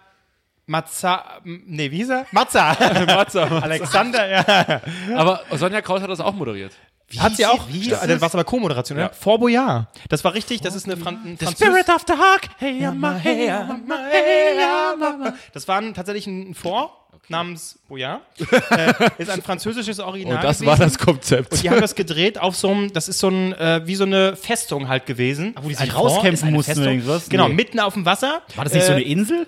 Mazza. 0.65 1.23
Nee, 1.43 1.91
wie 1.91 1.97
hieß 1.97 2.09
er? 2.09 2.25
Mazza. 2.31 2.75
Matze. 3.07 3.41
Alexander, 3.43 4.29
ja. 4.29 4.81
Aber 5.15 5.41
Sonja 5.53 5.81
Kraus 5.81 6.01
hat 6.01 6.09
das 6.09 6.19
auch 6.21 6.33
moderiert. 6.33 6.71
Hat 7.19 7.35
sie 7.35 7.45
auch. 7.45 7.67
wie 7.69 7.89
das 7.89 8.21
war 8.21 8.33
aber 8.33 8.43
Co-Moderation, 8.43 8.97
ja. 8.97 9.09
Fort 9.09 9.41
Boyard. 9.41 9.87
Das 10.09 10.23
war 10.23 10.33
richtig, 10.33 10.61
das 10.61 10.73
ist 10.73 10.85
eine 10.85 10.97
Fran 10.97 11.19
ein 11.25 11.37
Französ 11.37 11.89
of 11.89 12.03
the 12.07 12.13
Hawk. 12.13 12.41
Hey, 12.57 12.83
Amma, 12.85 13.13
hey, 13.15 13.49
Amma, 13.51 13.99
hey, 14.09 14.57
Amma. 14.93 15.33
Das 15.53 15.67
war 15.67 15.77
ein, 15.79 15.93
tatsächlich 15.93 16.25
ein 16.27 16.55
Fort 16.55 16.91
namens 17.27 17.77
Boyard. 17.87 18.21
äh, 18.71 18.93
ist 19.19 19.29
ein 19.29 19.43
französisches 19.43 19.99
Original. 19.99 20.37
Und 20.37 20.43
das 20.43 20.57
gewesen. 20.59 20.67
war 20.71 20.77
das 20.77 20.97
Konzept. 20.97 21.61
Die 21.61 21.69
haben 21.69 21.81
das 21.81 21.93
gedreht 21.93 22.39
auf 22.39 22.55
so 22.55 22.69
einem, 22.69 22.91
das 22.93 23.07
ist 23.09 23.19
so 23.19 23.27
ein, 23.29 23.53
äh, 23.53 23.81
wie 23.85 23.95
so 23.95 24.05
eine 24.05 24.35
Festung 24.35 24.87
halt 24.87 25.05
gewesen. 25.05 25.55
wo 25.61 25.69
die 25.69 25.75
sich 25.75 25.93
rauskämpfen 25.95 26.51
mussten 26.51 26.65
Festung. 26.71 26.83
oder 26.83 26.91
irgendwas? 26.93 27.29
Genau, 27.29 27.47
Nee. 27.49 27.53
mitten 27.53 27.79
auf 27.79 27.93
dem 27.93 28.05
Wasser. 28.05 28.41
War 28.55 28.63
das 28.63 28.73
nicht 28.73 28.85
so 28.85 28.91
Äh, 28.93 28.95
eine 28.95 29.03
Insel? 29.05 29.45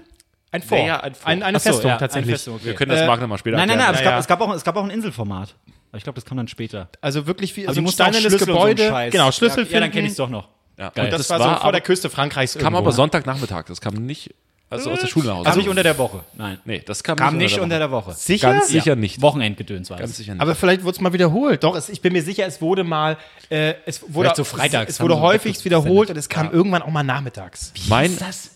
Ein 0.56 0.62
Fort. 0.62 0.80
Ja, 0.82 0.86
ja, 0.88 1.00
ein 1.02 1.14
Fort. 1.16 1.28
Ein, 1.28 1.44
eine 1.44 1.58
Ach 1.58 1.62
so, 1.62 1.70
Festung 1.72 1.90
ja, 1.92 1.98
tatsächlich. 1.98 2.30
eine 2.30 2.36
Festung, 2.38 2.56
okay. 2.56 2.66
Wir 2.66 2.74
können 2.76 2.92
das 2.92 3.02
Äh, 3.02 3.08
Marc 3.08 3.22
nochmal 3.22 3.38
später 3.38 3.58
Nein, 3.58 3.68
nein, 3.68 3.78
nein, 3.78 3.94
es, 3.94 4.00
Ja, 4.00 4.04
gab, 4.06 4.14
ja. 4.14 4.20
es, 4.20 4.28
gab 4.28 4.42
auch, 4.42 4.54
es 4.54 4.64
gab 4.64 4.76
auch 4.78 4.84
ein 4.84 4.90
Inselformat. 4.90 5.56
Aber 5.92 5.98
ich 5.98 6.04
glaube, 6.04 6.16
das 6.16 6.26
kam 6.26 6.38
dann 6.38 6.48
später. 6.48 6.90
Also 7.02 7.28
wirklich 7.28 7.56
wie 7.56 7.68
Also 7.68 7.82
so 7.82 7.88
ein 7.88 7.92
steinernes 7.92 8.32
so 8.34 8.46
Gebäude. 8.46 8.88
Scheiß. 8.90 9.12
genau, 9.12 9.32
Schlüssel 9.32 9.64
ja, 9.66 9.70
Ja, 9.72 9.72
dann 9.72 9.82
finden. 9.84 9.94
kenne 9.94 10.06
ich 10.08 10.12
es 10.12 10.18
doch 10.18 10.30
noch. 10.30 10.50
Ja. 10.78 10.88
Und 10.88 10.98
das, 10.98 11.10
das 11.28 11.30
war, 11.30 11.38
so 11.40 11.44
vor 11.46 11.62
aber- 11.64 11.72
der 11.72 11.82
Küste 11.82 12.10
Frankreichs 12.10 12.54
kam 12.54 12.62
irgendwo. 12.74 12.78
aber 12.80 12.92
Sonntagnachmittag. 12.92 13.64
Das 13.68 13.80
kam 13.80 13.94
nicht, 13.94 14.34
also 14.70 14.92
aus 14.92 15.00
der 15.00 15.08
Schule 15.08 15.28
nach 15.28 15.36
Hause. 15.36 15.50
Kam 15.50 15.58
nicht 15.60 15.70
unter 15.70 15.84
der 15.84 15.98
Woche. 15.98 16.20
Nein. 16.34 16.60
nee, 16.66 16.82
das 16.86 17.02
kam, 17.02 17.16
Kam 17.16 17.38
nicht 17.38 17.54
unter 17.54 17.64
unter 17.64 17.80
der 17.80 17.92
Woche. 17.92 18.14
Sicher? 18.14 18.52
Ganz 18.52 18.68
sicher 18.68 18.98
nicht. 18.98 19.22
Wochenendgedöns 19.22 19.90
war 19.90 19.98
Ganz 20.00 20.10
das. 20.12 20.18
sicher 20.18 20.34
nicht. 20.34 20.42
Aber 20.42 20.54
vielleicht 20.56 20.84
wurde 20.84 20.96
es 20.96 21.02
mal 21.02 21.14
wiederholt. 21.14 21.64
Doch, 21.64 21.76
es, 21.78 21.88
ich 21.88 22.02
bin 22.02 22.12
mir 22.12 22.24
sicher, 22.24 22.46
es 22.46 22.60
wurde 22.62 22.84
mal, 22.84 23.16
äh, 23.50 23.76
es 23.86 24.02
wurde, 24.02 24.12
Vielleicht 24.30 24.36
so 24.36 24.44
freitags 24.44 24.90
es, 24.90 24.96
es 24.98 25.02
wurde 25.02 25.22
häufig 25.22 25.56
das 25.56 25.64
wiederholt 25.66 26.10
und 26.10 26.18
es 26.18 26.28
kam 26.28 26.52
irgendwann 26.52 26.82
auch 26.82 26.90
mal 26.90 27.04
nachmittags. 27.04 27.72
mein, 27.88 28.18
das? 28.18 28.50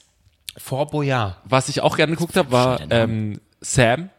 Fort 0.58 0.92
Boyard. 0.92 1.38
was 1.46 1.70
ich 1.70 1.82
auch 1.82 1.96
gerne 1.96 2.14
geguckt 2.14 2.36
habe, 2.36 2.52
war 2.52 2.80
ähm, 2.90 3.40
Sam. 3.62 4.10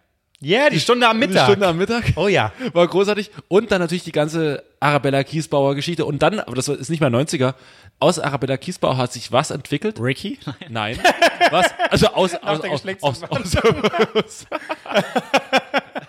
Ja, 0.42 0.70
die 0.70 0.80
Stunde 0.80 1.06
am 1.06 1.18
Mittag. 1.18 1.46
Die 1.46 1.52
Stunde 1.52 1.66
am 1.66 1.76
Mittag. 1.76 2.14
Oh 2.16 2.26
ja. 2.26 2.52
War 2.72 2.88
großartig. 2.88 3.30
Und 3.48 3.70
dann 3.70 3.80
natürlich 3.80 4.04
die 4.04 4.12
ganze 4.12 4.62
Arabella 4.80 5.22
Kiesbauer 5.22 5.74
Geschichte. 5.74 6.06
Und 6.06 6.22
dann, 6.22 6.40
aber 6.40 6.54
das 6.54 6.66
ist 6.68 6.88
nicht 6.88 7.00
mehr 7.00 7.10
90er, 7.10 7.54
aus 7.98 8.18
Arabella 8.18 8.56
Kiesbauer 8.56 8.96
hat 8.96 9.12
sich 9.12 9.30
was 9.32 9.50
entwickelt? 9.50 10.00
Ricky? 10.00 10.38
Nein. 10.70 10.98
Was? 11.50 11.66
Also 11.90 12.06
aus, 12.08 12.34
aus, 12.34 12.40
der 12.40 12.50
aus, 12.50 12.60
aus, 12.60 12.70
Geschlechtsumwandlung. 12.70 13.84
aus, 14.14 14.14
aus 14.14 14.46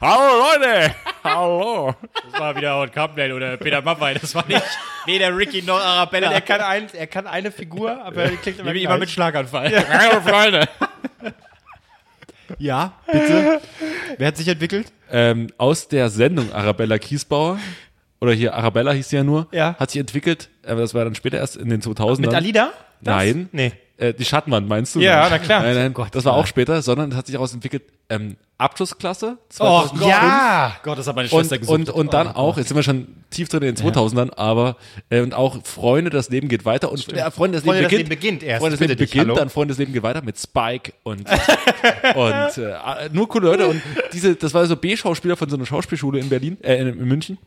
Hallo 0.00 0.44
Leute! 0.44 0.94
Hallo! 1.24 1.94
Das 2.30 2.40
war 2.40 2.56
wieder 2.56 2.74
Howard 2.74 2.92
Carpenter 2.92 3.34
oder 3.34 3.56
Peter 3.56 3.80
Maffay. 3.82 4.14
Das 4.14 4.34
war 4.34 4.46
nicht 4.46 4.62
weder 5.06 5.34
Ricky 5.36 5.62
noch 5.62 5.78
Arabella. 5.80 6.30
Er 6.32 6.40
kann, 6.42 6.60
ein, 6.60 6.86
er 6.92 7.06
kann 7.06 7.26
eine 7.26 7.50
Figur, 7.50 8.02
aber 8.04 8.24
er 8.24 8.36
klingt 8.36 8.58
immer, 8.58 8.72
immer 8.74 8.98
mit 8.98 9.10
Schlaganfall. 9.10 9.72
Hallo 9.88 10.20
Freunde! 10.20 10.68
Ja, 12.58 12.92
bitte. 13.10 13.60
Wer 14.18 14.28
hat 14.28 14.36
sich 14.36 14.46
entwickelt? 14.46 14.92
Ähm, 15.10 15.48
aus 15.58 15.88
der 15.88 16.08
Sendung 16.10 16.52
Arabella 16.52 16.96
Kiesbauer, 16.96 17.58
oder 18.20 18.32
hier 18.32 18.54
Arabella 18.54 18.92
hieß 18.92 19.08
sie 19.08 19.16
ja 19.16 19.24
nur, 19.24 19.48
Ja. 19.50 19.74
hat 19.80 19.90
sich 19.90 20.00
entwickelt, 20.00 20.48
aber 20.64 20.80
das 20.80 20.94
war 20.94 21.02
dann 21.04 21.16
später 21.16 21.38
erst 21.38 21.56
in 21.56 21.68
den 21.68 21.82
2000ern. 21.82 22.20
Mit 22.20 22.34
Alida? 22.34 22.72
Das? 23.00 23.14
Nein. 23.16 23.48
Nee. 23.50 23.72
Äh, 23.98 24.12
die 24.12 24.24
Schattenwand 24.24 24.68
meinst 24.68 24.94
du? 24.94 25.00
Ja, 25.00 25.20
Nein. 25.20 25.28
na 25.30 25.38
klar. 25.38 25.62
Nein, 25.62 25.74
nein, 25.74 25.94
Gott, 25.94 26.08
das 26.12 26.24
war 26.26 26.34
ja. 26.34 26.38
auch 26.38 26.46
später, 26.46 26.82
sondern 26.82 27.12
es 27.12 27.16
hat 27.16 27.26
sich 27.26 27.32
daraus 27.34 27.54
entwickelt, 27.54 27.82
ähm, 28.10 28.36
Abschlussklasse. 28.58 29.38
Oh, 29.38 29.84
2005. 29.88 30.06
Ja. 30.06 30.76
Gott, 30.82 30.98
das 30.98 31.06
hat 31.06 31.16
meine 31.16 31.28
Und, 31.30 31.68
und, 31.68 31.90
und 31.90 32.14
dann 32.14 32.28
auch, 32.28 32.58
jetzt 32.58 32.68
sind 32.68 32.76
wir 32.76 32.82
schon 32.82 33.08
tief 33.30 33.48
drin 33.48 33.62
in 33.62 33.74
den 33.74 33.92
2000ern, 33.92 34.30
aber 34.36 34.76
äh, 35.08 35.20
und 35.20 35.32
auch 35.32 35.64
Freunde, 35.64 36.10
das 36.10 36.28
Leben 36.28 36.48
geht 36.48 36.64
weiter 36.66 36.92
und 36.92 37.00
äh, 37.12 37.30
Freunde, 37.30 37.56
das 37.58 37.64
Freunde, 37.64 37.64
Leben 37.64 37.64
das 37.64 37.90
beginnt. 37.90 37.90
Leben 37.90 38.08
beginnt 38.08 38.42
erst. 38.42 38.60
Freunde, 38.60 38.76
das 38.76 38.80
Leben 38.80 38.98
dich, 38.98 39.10
beginnt, 39.10 39.28
hallo? 39.28 39.34
dann 39.34 39.50
Freunde, 39.50 39.72
das 39.72 39.78
Leben 39.78 39.92
geht 39.94 40.02
weiter 40.02 40.22
mit 40.22 40.38
Spike 40.38 40.92
und 41.02 41.26
und 42.14 42.58
äh, 42.58 42.74
nur 43.12 43.28
coole 43.28 43.48
Leute 43.48 43.66
und 43.66 43.82
diese, 44.12 44.36
das 44.36 44.52
war 44.52 44.66
so 44.66 44.76
B-Schauspieler 44.76 45.36
von 45.36 45.48
so 45.48 45.56
einer 45.56 45.66
Schauspielschule 45.66 46.18
in 46.18 46.28
Berlin, 46.28 46.58
äh, 46.62 46.76
in, 46.76 46.88
in 46.88 47.08
München. 47.08 47.38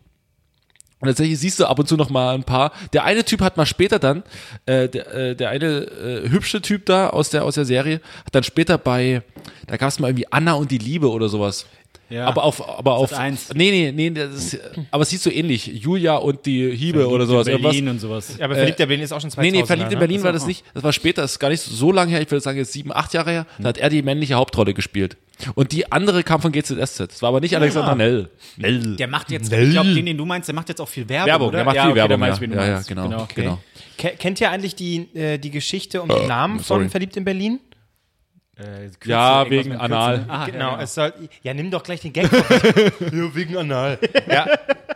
Und 1.01 1.07
tatsächlich 1.07 1.39
siehst 1.39 1.59
du 1.59 1.65
ab 1.65 1.79
und 1.79 1.87
zu 1.87 1.95
noch 1.95 2.09
mal 2.09 2.35
ein 2.35 2.43
paar. 2.43 2.73
Der 2.91 3.05
eine 3.05 3.23
Typ 3.23 3.41
hat 3.41 3.55
mal 3.55 3.65
später 3.65 3.99
dann, 3.99 4.23
äh, 4.65 4.89
der, 4.89 5.13
äh, 5.13 5.35
der 5.35 5.49
eine 5.49 5.67
äh, 5.67 6.29
hübsche 6.29 6.61
Typ 6.61 6.85
da 6.85 7.09
aus 7.09 7.29
der 7.29 7.45
aus 7.45 7.55
der 7.55 7.63
Serie, 7.65 8.01
hat 8.25 8.35
dann 8.35 8.43
später 8.43 8.77
bei, 8.77 9.21
da 9.67 9.77
gab 9.77 9.89
es 9.89 9.99
mal 9.99 10.09
irgendwie 10.09 10.31
Anna 10.31 10.53
und 10.53 10.71
die 10.71 10.77
Liebe 10.77 11.09
oder 11.09 11.29
sowas. 11.29 11.65
Ja. 12.09 12.25
Aber 12.25 12.43
auf, 12.43 12.67
aber 12.79 12.95
auf. 12.95 13.13
1. 13.13 13.53
nee, 13.53 13.69
nee, 13.71 13.91
nee, 13.91 14.09
das 14.09 14.33
ist, 14.35 14.59
aber 14.91 15.03
es 15.03 15.09
sieht 15.09 15.21
so 15.21 15.29
ähnlich. 15.29 15.67
Julia 15.67 16.15
und 16.15 16.45
die 16.45 16.75
Hiebe 16.75 17.07
oder 17.07 17.25
sowas. 17.25 17.45
Berlin 17.45 17.63
irgendwas. 17.65 17.91
und 17.93 17.99
sowas. 17.99 18.35
Ja, 18.37 18.45
aber 18.45 18.55
Verliebt 18.55 18.79
der 18.79 18.85
Berlin 18.87 19.03
ist 19.03 19.11
auch 19.11 19.21
schon 19.21 19.29
2000. 19.29 19.53
Nee, 19.53 19.61
nee, 19.61 19.65
Verliebt 19.65 19.91
in 19.91 19.97
ne? 19.99 19.99
Berlin 19.99 20.23
war 20.23 20.33
das 20.33 20.47
nicht. 20.47 20.63
Das 20.73 20.83
war 20.83 20.91
später, 20.91 21.21
das 21.21 21.33
ist 21.33 21.39
gar 21.39 21.49
nicht 21.49 21.61
so 21.61 21.91
lange 21.91 22.11
her. 22.11 22.21
Ich 22.21 22.31
würde 22.31 22.41
sagen, 22.41 22.57
jetzt 22.57 22.73
sieben, 22.73 22.91
acht 22.93 23.13
Jahre 23.13 23.31
her. 23.31 23.45
Da 23.59 23.69
hat 23.69 23.77
er 23.77 23.89
die 23.89 24.01
männliche 24.01 24.35
Hauptrolle 24.35 24.73
gespielt. 24.73 25.17
Und 25.55 25.71
die 25.71 25.91
andere 25.91 26.23
kam 26.23 26.41
von 26.41 26.51
GZSZ. 26.51 26.99
Das 26.99 27.21
war 27.21 27.29
aber 27.29 27.39
nicht 27.39 27.55
Alexander 27.55 27.95
Nell. 27.95 28.29
Nell. 28.57 28.95
Der 28.97 29.07
macht 29.07 29.31
jetzt, 29.31 29.51
ich 29.53 29.71
glaube, 29.71 29.93
den, 29.93 30.05
den 30.05 30.17
du 30.17 30.25
meinst, 30.25 30.47
der 30.49 30.55
macht 30.55 30.67
jetzt 30.69 30.81
auch 30.81 30.89
viel 30.89 31.07
Werbung, 31.07 31.27
Werbung, 31.27 31.47
oder? 31.49 31.57
der 31.57 31.65
macht 31.65 31.75
ja, 31.75 31.81
viel 31.83 31.91
okay, 31.91 31.99
Werbung. 31.99 32.19
weiß 32.21 32.39
Ja, 32.39 32.45
ja, 32.47 32.65
ja, 32.65 32.71
meinst. 32.73 32.87
genau. 32.89 33.21
okay. 33.21 33.41
genau. 33.41 33.59
Ke- 33.97 34.15
Kennt 34.17 34.41
ihr 34.41 34.49
eigentlich 34.51 34.75
die, 34.75 35.07
äh, 35.15 35.37
die 35.37 35.51
Geschichte 35.51 36.01
um 36.01 36.09
den 36.09 36.27
Namen 36.27 36.57
von 36.59 36.63
sorry. 36.63 36.89
Verliebt 36.89 37.15
in 37.17 37.23
Berlin? 37.23 37.59
Äh, 38.59 38.89
Ja, 39.05 39.49
wegen 39.49 39.75
Anal. 39.75 40.25
Ah, 40.27 40.45
Genau, 40.45 40.71
ja, 40.77 40.81
es 40.81 40.93
soll. 40.93 41.13
Ja, 41.43 41.53
nimm 41.53 41.71
doch 41.71 41.83
gleich 41.83 42.01
den 42.01 42.13
Gag. 42.13 42.29
ja, 42.31 43.35
wegen 43.35 43.57
Anal. 43.57 43.97
Ja, 44.29 44.47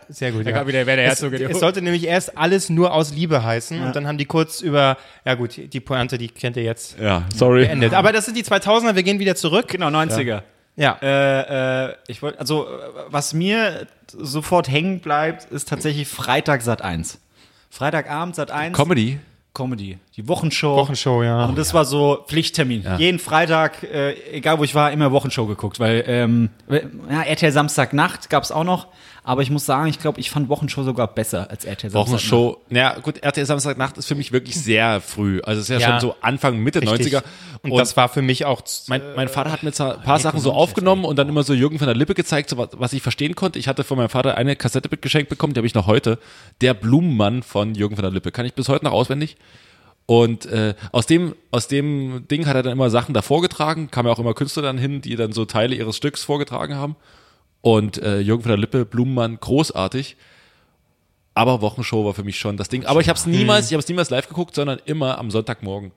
sehr 0.08 0.32
gut. 0.32 0.44
Ja. 0.44 0.52
gab 0.52 0.66
wieder, 0.66 0.84
wer 0.86 0.96
der 0.96 1.06
Es, 1.06 1.22
Herzog 1.22 1.32
es 1.32 1.58
sollte 1.58 1.80
nämlich 1.82 2.06
erst 2.06 2.36
alles 2.36 2.68
nur 2.68 2.92
aus 2.92 3.12
Liebe 3.12 3.42
heißen 3.42 3.80
und 3.80 3.96
dann 3.96 4.06
haben 4.06 4.18
die 4.18 4.26
kurz 4.26 4.60
über, 4.60 4.96
ja 5.24 5.34
gut, 5.34 5.56
die 5.72 5.80
Pointe, 5.80 6.18
die 6.18 6.28
kennt 6.28 6.56
ihr 6.56 6.62
jetzt 6.62 6.98
Ja, 7.00 7.24
sorry. 7.34 7.64
beendet. 7.64 7.94
Aber 7.94 8.12
das 8.12 8.26
sind 8.26 8.36
die 8.36 8.44
2000er, 8.44 8.94
wir 8.94 9.02
gehen 9.02 9.18
wieder 9.18 9.34
zurück. 9.34 9.68
Genau, 9.68 9.88
90er. 9.88 10.42
Ja. 10.76 10.98
Äh, 11.02 11.86
äh, 11.90 11.94
ich 12.08 12.20
wollte, 12.22 12.38
also, 12.40 12.66
was 13.08 13.32
mir 13.32 13.86
sofort 14.12 14.68
hängen 14.68 15.00
bleibt, 15.00 15.50
ist 15.50 15.68
tatsächlich 15.68 16.06
Freitag 16.08 16.62
Sat 16.62 16.82
1. 16.82 17.18
Freitagabend 17.70 18.36
Sat 18.36 18.50
1. 18.50 18.76
Comedy. 18.76 19.18
Comedy. 19.54 19.98
Die 20.16 20.28
Wochenshow. 20.28 20.76
Wochenshow, 20.76 21.24
ja. 21.24 21.44
Und 21.46 21.58
das 21.58 21.74
war 21.74 21.84
so 21.84 22.24
Pflichttermin. 22.28 22.84
Jeden 22.98 23.18
Freitag, 23.18 23.82
äh, 23.82 24.12
egal 24.32 24.60
wo 24.60 24.64
ich 24.64 24.74
war, 24.74 24.92
immer 24.92 25.10
Wochenshow 25.10 25.46
geguckt, 25.46 25.80
weil 25.80 26.04
ähm, 26.06 26.50
ja, 27.10 27.22
RTL 27.22 27.50
Samstagnacht 27.50 28.30
gab's 28.30 28.52
auch 28.52 28.62
noch, 28.62 28.86
aber 29.24 29.42
ich 29.42 29.50
muss 29.50 29.66
sagen, 29.66 29.88
ich 29.88 29.98
glaube, 29.98 30.20
ich 30.20 30.30
fand 30.30 30.48
Wochenshow 30.48 30.84
sogar 30.84 31.08
besser 31.08 31.50
als 31.50 31.64
RTL 31.64 31.90
Samstagnacht. 31.90 32.30
Wochenshow. 32.30 32.58
Ja, 32.70 32.96
gut, 33.00 33.24
RTL 33.24 33.44
Samstagnacht 33.44 33.98
ist 33.98 34.06
für 34.06 34.14
mich 34.14 34.30
wirklich 34.30 34.54
sehr 34.54 35.00
früh. 35.00 35.40
Also 35.42 35.60
es 35.62 35.68
ist 35.68 35.80
ja, 35.80 35.80
Ja. 35.80 35.86
schon 35.88 36.10
so 36.10 36.16
Anfang, 36.20 36.58
Mitte 36.58 36.80
Richtig. 36.80 37.12
90er. 37.12 37.22
Und, 37.62 37.76
das 37.76 37.96
war 37.96 38.08
für 38.08 38.22
mich 38.22 38.44
auch. 38.44 38.62
Mein, 38.86 39.02
mein 39.16 39.28
Vater 39.28 39.50
hat 39.50 39.64
mir 39.64 39.72
zwar 39.72 39.96
ein 39.96 40.02
paar 40.02 40.20
Sachen 40.20 40.38
so 40.38 40.52
aufgenommen 40.52 41.04
und 41.06 41.18
dann 41.18 41.28
immer 41.28 41.42
so 41.42 41.54
Jürgen 41.54 41.78
von 41.78 41.88
der 41.88 41.96
Lippe 41.96 42.14
gezeigt, 42.14 42.50
so 42.50 42.58
was, 42.58 42.68
was 42.74 42.92
ich 42.92 43.02
verstehen 43.02 43.34
konnte. 43.34 43.58
Ich 43.58 43.66
hatte 43.66 43.82
von 43.82 43.96
meinem 43.96 44.10
Vater 44.10 44.36
eine 44.36 44.54
Kassette 44.54 44.88
geschenkt 44.96 45.28
bekommen, 45.28 45.54
die 45.54 45.58
habe 45.58 45.66
ich 45.66 45.74
noch 45.74 45.88
heute. 45.88 46.20
Der 46.60 46.74
Blumenmann 46.74 47.42
von 47.42 47.74
Jürgen 47.74 47.96
von 47.96 48.04
der 48.04 48.12
Lippe. 48.12 48.30
Kann 48.30 48.46
ich 48.46 48.54
bis 48.54 48.68
heute 48.68 48.84
noch 48.84 48.92
auswendig. 48.92 49.36
Und 50.06 50.44
äh, 50.46 50.74
aus, 50.92 51.06
dem, 51.06 51.34
aus 51.50 51.66
dem 51.68 52.28
Ding 52.28 52.46
hat 52.46 52.56
er 52.56 52.62
dann 52.62 52.72
immer 52.72 52.90
Sachen 52.90 53.14
da 53.14 53.22
vorgetragen. 53.22 53.90
Kamen 53.90 54.08
ja 54.08 54.14
auch 54.14 54.18
immer 54.18 54.34
Künstler 54.34 54.62
dann 54.62 54.76
hin, 54.76 55.00
die 55.00 55.16
dann 55.16 55.32
so 55.32 55.44
Teile 55.46 55.74
ihres 55.74 55.96
Stücks 55.96 56.22
vorgetragen 56.22 56.74
haben. 56.76 56.96
Und 57.62 57.96
äh, 58.02 58.18
Jürgen 58.18 58.42
von 58.42 58.50
der 58.50 58.58
Lippe, 58.58 58.84
Blumenmann, 58.84 59.38
großartig. 59.40 60.16
Aber 61.34 61.62
Wochenshow 61.62 62.04
war 62.04 62.12
für 62.14 62.22
mich 62.22 62.38
schon 62.38 62.56
das 62.58 62.68
Ding. 62.68 62.84
Aber 62.84 63.00
ich 63.00 63.08
habe 63.08 63.18
es 63.18 63.26
niemals, 63.26 63.66
ich 63.66 63.72
habe 63.72 63.80
es 63.80 63.88
niemals 63.88 64.10
live 64.10 64.28
geguckt, 64.28 64.54
sondern 64.54 64.78
immer 64.84 65.18
am 65.18 65.30
Sonntagmorgen. 65.30 65.90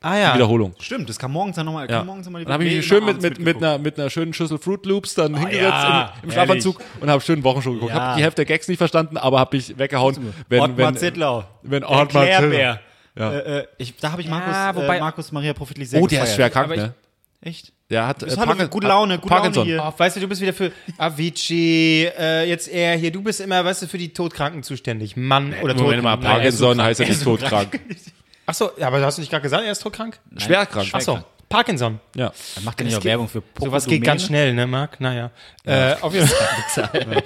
ah 0.00 0.16
ja. 0.16 0.34
Wiederholung. 0.34 0.74
Stimmt, 0.80 1.08
das 1.10 1.18
kam 1.18 1.32
morgens 1.32 1.54
dann 1.56 1.66
nochmal. 1.66 1.88
Ja. 1.90 1.98
kam 1.98 2.06
morgens 2.06 2.26
die- 2.26 2.32
dann 2.32 2.52
habe 2.52 2.64
ich 2.64 2.76
mich 2.76 2.86
schön 2.86 3.04
mit, 3.04 3.20
mit, 3.20 3.38
mit, 3.38 3.56
einer, 3.58 3.76
mit 3.78 3.98
einer 4.00 4.08
schönen 4.08 4.32
Schüssel 4.32 4.56
Fruit 4.58 4.84
Loops 4.86 5.14
dann 5.14 5.34
hingesetzt 5.36 5.62
ja, 5.62 6.14
im, 6.22 6.28
im 6.30 6.32
Schlafanzug 6.32 6.80
und 7.00 7.10
habe 7.10 7.20
schön 7.22 7.44
Wochenshow 7.44 7.74
geguckt. 7.74 7.92
Ja. 7.92 8.00
Habe 8.00 8.16
die 8.16 8.22
Hälfte 8.24 8.36
der 8.44 8.46
Gags 8.46 8.66
nicht 8.66 8.78
verstanden, 8.78 9.18
aber 9.18 9.38
habe 9.38 9.56
ich 9.58 9.78
weggehauen. 9.78 10.32
Wenn, 10.48 10.60
Ottmar 10.62 10.78
wenn, 10.88 10.96
Zittlau. 10.96 11.44
wenn 11.62 11.84
Ottmar 11.84 12.24
Klärbär. 12.24 12.80
Ja. 13.18 13.32
Äh, 13.32 13.58
äh, 13.60 13.66
ich, 13.78 13.96
da 13.96 14.12
habe 14.12 14.22
ich 14.22 14.28
Markus, 14.28 14.54
Ja, 14.54 14.74
wobei- 14.74 14.96
äh, 14.96 15.00
Markus 15.00 15.32
Maria 15.32 15.52
Profitlich 15.52 15.90
sehr 15.90 16.00
Oh, 16.02 16.06
der 16.06 16.24
ist 16.24 16.34
schwer 16.34 16.50
krank, 16.50 16.70
ich- 16.72 16.78
ne? 16.78 16.94
Echt? 17.42 17.72
Der 17.90 18.06
hat 18.06 18.22
äh, 18.22 18.34
hallo, 18.36 18.68
gute 18.68 18.86
Laune, 18.86 19.18
gute 19.18 19.28
Parkinson. 19.28 19.68
Laune 19.68 19.82
hier. 19.82 19.92
Oh, 19.94 19.98
weißt 19.98 20.16
du, 20.16 20.20
du 20.20 20.28
bist 20.28 20.40
wieder 20.40 20.52
für 20.54 20.72
Avicii, 20.96 22.04
äh, 22.18 22.48
jetzt 22.48 22.68
er 22.68 22.96
hier, 22.96 23.10
du 23.10 23.20
bist 23.22 23.40
immer, 23.40 23.62
weißt 23.64 23.82
du, 23.82 23.86
für 23.86 23.98
die 23.98 24.12
Todkranken 24.14 24.62
zuständig. 24.62 25.16
Mann 25.16 25.52
oder 25.62 25.74
Moment 25.74 26.02
mal. 26.02 26.16
Parkinson 26.16 26.80
heißt 26.80 27.00
ja 27.00 27.06
nicht 27.06 27.22
todkrank. 27.22 27.80
Achso, 28.46 28.70
ja, 28.78 28.86
aber 28.88 29.00
hast 29.02 29.18
du 29.18 29.20
nicht 29.22 29.30
gerade 29.30 29.42
gesagt, 29.42 29.64
er 29.64 29.72
ist 29.72 29.82
todkrank? 29.82 30.18
Schwer 30.38 30.66
krank. 30.66 30.88
Achso, 30.92 31.22
Parkinson. 31.52 32.00
Ja. 32.16 32.32
Dann 32.54 32.64
macht 32.64 32.80
er 32.80 32.84
nicht 32.86 32.96
auch 32.96 33.04
Werbung 33.04 33.28
für 33.28 33.40
Poco 33.40 33.66
Sowas 33.66 33.86
geht 33.86 34.02
ganz 34.02 34.24
schnell, 34.24 34.54
ne, 34.54 34.66
Marc? 34.66 35.00
Naja. 35.00 35.30
Äh, 35.64 35.94
auf 36.00 36.12
jeden 36.14 36.26
Fall. 36.26 37.22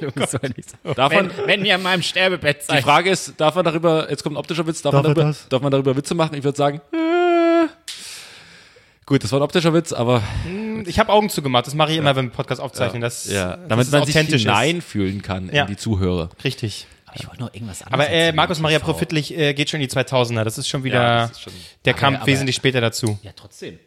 Darf 0.94 1.12
man, 1.12 1.30
Wenn 1.46 1.64
ihr 1.64 1.74
an 1.76 1.82
meinem 1.82 2.02
Sterbebett 2.02 2.62
die 2.62 2.66
seid. 2.66 2.82
Frage 2.84 3.10
ist, 3.10 3.34
darf 3.40 3.54
man 3.54 3.64
darüber, 3.64 4.10
jetzt 4.10 4.22
kommt 4.22 4.34
ein 4.34 4.38
optischer 4.38 4.66
Witz, 4.66 4.82
darf, 4.82 4.92
man 4.92 5.04
er 5.04 5.14
darüber, 5.14 5.22
das? 5.24 5.48
darf 5.48 5.62
man 5.62 5.70
darüber 5.70 5.96
Witze 5.96 6.14
machen? 6.14 6.34
Ich 6.36 6.44
würde 6.44 6.56
sagen, 6.58 6.80
äh, 6.92 7.68
gut, 9.06 9.22
das 9.24 9.32
war 9.32 9.38
ein 9.40 9.42
optischer 9.42 9.72
Witz, 9.72 9.92
aber 9.92 10.22
Ich 10.86 10.98
habe 10.98 11.12
Augen 11.12 11.30
zugemacht, 11.30 11.66
das 11.66 11.74
mache 11.74 11.92
ich 11.92 11.98
immer, 11.98 12.14
wenn 12.16 12.26
wir 12.26 12.32
Podcast 12.32 12.60
aufzeichnen. 12.60 13.00
Das, 13.02 13.26
ja, 13.30 13.56
das 13.56 13.68
damit 13.68 13.86
ist 13.86 13.92
man 13.92 14.04
sich 14.04 14.16
hineinfühlen 14.16 15.22
kann 15.22 15.50
Ja. 15.52 15.62
in 15.62 15.68
die 15.68 15.76
Zuhörer. 15.76 16.30
Richtig. 16.44 16.86
Ich 17.18 17.26
wollte 17.26 17.40
noch 17.40 17.54
irgendwas 17.54 17.80
anderes 17.82 18.06
Aber 18.08 18.14
äh. 18.14 18.30
Markus 18.32 18.58
Maria 18.60 18.78
TV. 18.78 18.92
Profitlich 18.92 19.34
äh, 19.36 19.54
geht 19.54 19.70
schon 19.70 19.80
in 19.80 19.88
die 19.88 19.94
2000er. 19.94 20.44
Das 20.44 20.58
ist 20.58 20.68
schon 20.68 20.84
wieder, 20.84 20.96
Ja, 21.02 21.20
das 21.22 21.30
ist 21.32 21.42
schon- 21.44 21.52
der 21.86 21.94
kam 21.94 22.16
aber- 22.16 22.26
wesentlich 22.26 22.56
später 22.56 22.82
dazu. 22.82 23.18
Ja, 23.22 23.30
trotzdem. 23.34 23.78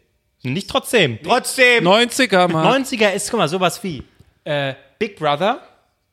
Nicht 0.43 0.69
trotzdem. 0.69 1.19
Trotzdem! 1.23 1.85
90er, 1.85 2.47
Mann. 2.47 2.83
90er 2.83 3.11
ist, 3.11 3.29
guck 3.29 3.39
mal, 3.39 3.47
sowas 3.49 3.83
wie 3.83 4.03
äh, 4.45 4.73
Big 4.97 5.17
Brother. 5.17 5.61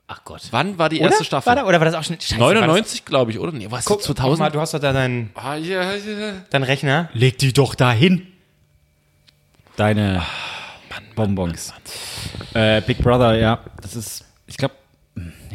Ach 0.09 0.21
Gott. 0.25 0.43
Wann 0.51 0.79
war 0.79 0.89
die 0.89 1.01
Oder? 1.01 1.11
erste 1.11 1.25
Staffel? 1.25 1.47
War 1.49 1.57
da, 1.57 1.65
oder 1.65 1.79
war 1.81 1.85
das 1.85 1.95
auch 1.95 2.05
schon? 2.05 2.21
Scheiße, 2.21 2.39
war 2.41 2.55
das- 2.55 2.61
99, 2.63 3.05
glaube 3.05 3.31
ich, 3.33 3.39
oder? 3.39 3.53
Nee, 3.53 3.67
was? 3.71 3.85
Guck, 3.85 4.03
2000? 4.03 4.31
guck 4.31 4.39
mal, 4.39 4.51
du 4.51 4.61
hast 4.61 4.75
doch 4.75 4.79
da 4.81 4.93
deinen, 4.93 5.31
ah, 5.35 5.57
ja, 5.57 5.95
ja. 5.95 6.33
deinen 6.51 6.63
Rechner. 6.65 7.09
Leg 7.13 7.39
die 7.39 7.53
doch 7.53 7.75
dahin. 7.75 8.27
Deine 9.77 10.23
Bonbons. 11.15 11.73
Äh, 12.55 12.81
Big 12.83 12.99
Brother, 12.99 13.37
ja. 13.37 13.61
Das 13.83 13.97
ist, 13.97 14.25
ich 14.47 14.57
glaube, 14.57 14.75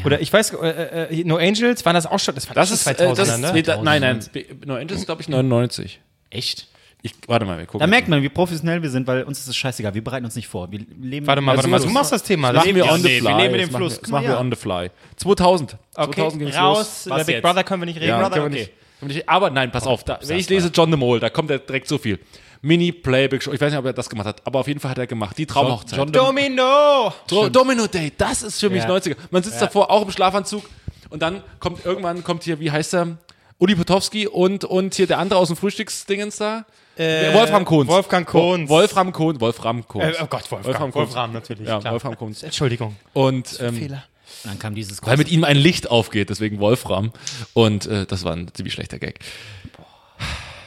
Oder 0.03 0.19
ich 0.21 0.31
weiß, 0.31 0.53
äh, 0.53 1.07
äh, 1.11 1.23
No 1.23 1.37
Angels, 1.37 1.85
waren 1.85 1.93
das 1.95 2.05
auch 2.05 2.19
schon, 2.19 2.35
das 2.35 2.47
war 2.47 2.55
Das 2.55 2.69
schon 2.69 2.75
ist, 2.75 2.87
äh, 2.87 3.13
das, 3.15 3.37
ne? 3.37 3.51
nee, 3.53 3.61
da, 3.61 3.81
nein, 3.81 4.01
nein, 4.01 4.19
No 4.65 4.75
Angels 4.75 5.01
ist, 5.01 5.05
glaube 5.05 5.21
ich, 5.21 5.29
99. 5.29 5.99
echt? 6.29 6.67
Ich, 7.03 7.13
warte 7.25 7.45
mal, 7.45 7.57
wir 7.57 7.65
gucken. 7.65 7.79
Da 7.79 7.87
merkt 7.87 8.07
man, 8.07 8.21
wie 8.21 8.29
professionell 8.29 8.81
wir 8.83 8.89
sind, 8.91 9.07
weil 9.07 9.23
uns 9.23 9.39
ist 9.39 9.47
es 9.47 9.55
scheißegal. 9.55 9.93
Wir 9.95 10.03
bereiten 10.03 10.23
uns 10.25 10.35
nicht 10.35 10.47
vor. 10.47 10.71
Wir 10.71 10.79
leben 11.01 11.25
Warte 11.25 11.41
mal, 11.41 11.55
warte 11.55 11.67
mal, 11.67 11.79
du 11.79 11.89
machst 11.89 12.11
das 12.11 12.21
Thema. 12.21 12.53
Das 12.53 12.63
machen 12.63 12.75
wir 12.75 12.85
Ja, 12.85 12.93
on 12.93 13.01
the 13.01 13.19
fly. 13.19 13.37
wir 13.37 13.49
dem 13.49 13.71
machen 13.71 13.75
Fluss. 13.77 13.99
Das 13.99 14.09
machen 14.11 14.23
wir 14.25 14.33
ja. 14.33 14.39
on 14.39 14.51
the 14.51 14.55
fly. 14.55 14.91
2000. 15.17 15.77
Okay, 15.95 16.11
2000 16.21 16.39
ging's 16.43 16.55
raus. 16.57 17.05
los. 17.07 17.25
Big? 17.25 17.41
Brother 17.41 17.63
können 17.63 17.81
wir 17.81 17.85
nicht 17.87 17.97
reden. 17.97 18.09
Ja, 18.09 18.27
Brother, 18.27 18.45
okay. 18.45 18.69
nicht, 19.01 19.27
aber 19.27 19.49
nein, 19.49 19.71
pass 19.71 19.87
auf. 19.87 20.03
Da, 20.03 20.19
wenn 20.23 20.37
ich 20.37 20.47
lese 20.47 20.69
John 20.71 20.91
the 20.91 20.97
Mole, 20.97 21.19
da 21.19 21.29
kommt 21.31 21.49
er 21.49 21.57
direkt 21.57 21.87
so 21.87 21.97
viel. 21.97 22.19
Mini-Playback-Show. 22.61 23.51
Ich 23.53 23.59
weiß 23.61 23.71
nicht, 23.71 23.79
ob 23.79 23.85
er 23.85 23.93
das 23.93 24.09
gemacht 24.09 24.27
hat, 24.27 24.45
aber 24.45 24.59
auf 24.59 24.67
jeden 24.67 24.79
Fall 24.79 24.91
hat 24.91 24.97
er 24.99 25.07
gemacht. 25.07 25.37
Die 25.37 25.45
Traumhochzeit. 25.47 25.97
John- 25.97 26.11
Domino! 26.11 27.11
Do 27.27 27.49
Domino 27.49 27.87
Day, 27.87 28.11
das 28.15 28.43
ist 28.43 28.59
für 28.59 28.69
mich 28.69 28.83
Ja. 28.83 28.89
90er. 28.89 29.15
Man 29.31 29.41
sitzt 29.41 29.61
davor 29.61 29.89
auch 29.89 30.03
im 30.03 30.11
Schlafanzug 30.11 30.63
und 31.09 31.21
dann 31.23 31.41
kommt 31.59 31.83
irgendwann, 31.85 32.23
kommt 32.23 32.43
hier, 32.43 32.59
wie 32.59 32.69
heißt 32.71 32.93
er? 32.93 33.17
Uli 33.57 33.75
Potowski 33.75 34.27
und, 34.27 34.63
und 34.63 34.95
hier 34.95 35.07
der 35.07 35.19
andere 35.19 35.39
aus 35.39 35.47
dem 35.47 35.57
Frühstücksdingens 35.57 36.37
da. 36.37 36.65
Äh, 36.97 37.33
Wolfram 37.33 37.65
Kohns. 37.65 37.87
Wolfgang 37.89 38.27
Kohns. 38.27 38.69
Wolfram 38.69 39.11
Kohn, 39.13 39.39
Wolfram 39.39 39.87
Kohns. 39.87 40.05
Äh, 40.17 40.21
oh 40.21 40.25
Gott, 40.27 40.51
Wolfgang. 40.51 40.65
Wolfram 40.65 40.93
Wolfram, 40.93 41.31
Kohns. 41.31 41.33
natürlich. 41.33 41.67
Ja, 41.67 41.79
klar. 41.79 41.93
Wolfram 41.93 42.17
Kohns. 42.17 42.43
Entschuldigung. 42.43 42.95
Und 43.13 43.57
ähm, 43.61 43.75
Fehler. 43.75 44.03
Dann 44.43 44.57
kam 44.59 44.75
dieses 44.75 45.01
weil 45.05 45.17
mit 45.17 45.29
ihm 45.31 45.43
ein 45.43 45.57
Licht 45.57 45.89
aufgeht, 45.91 46.29
deswegen 46.29 46.59
Wolfram. 46.59 47.11
Und 47.53 47.85
äh, 47.85 48.05
das 48.05 48.23
war 48.23 48.33
ein 48.33 48.49
ziemlich 48.53 48.73
schlechter 48.73 48.97
Gag. 48.99 49.19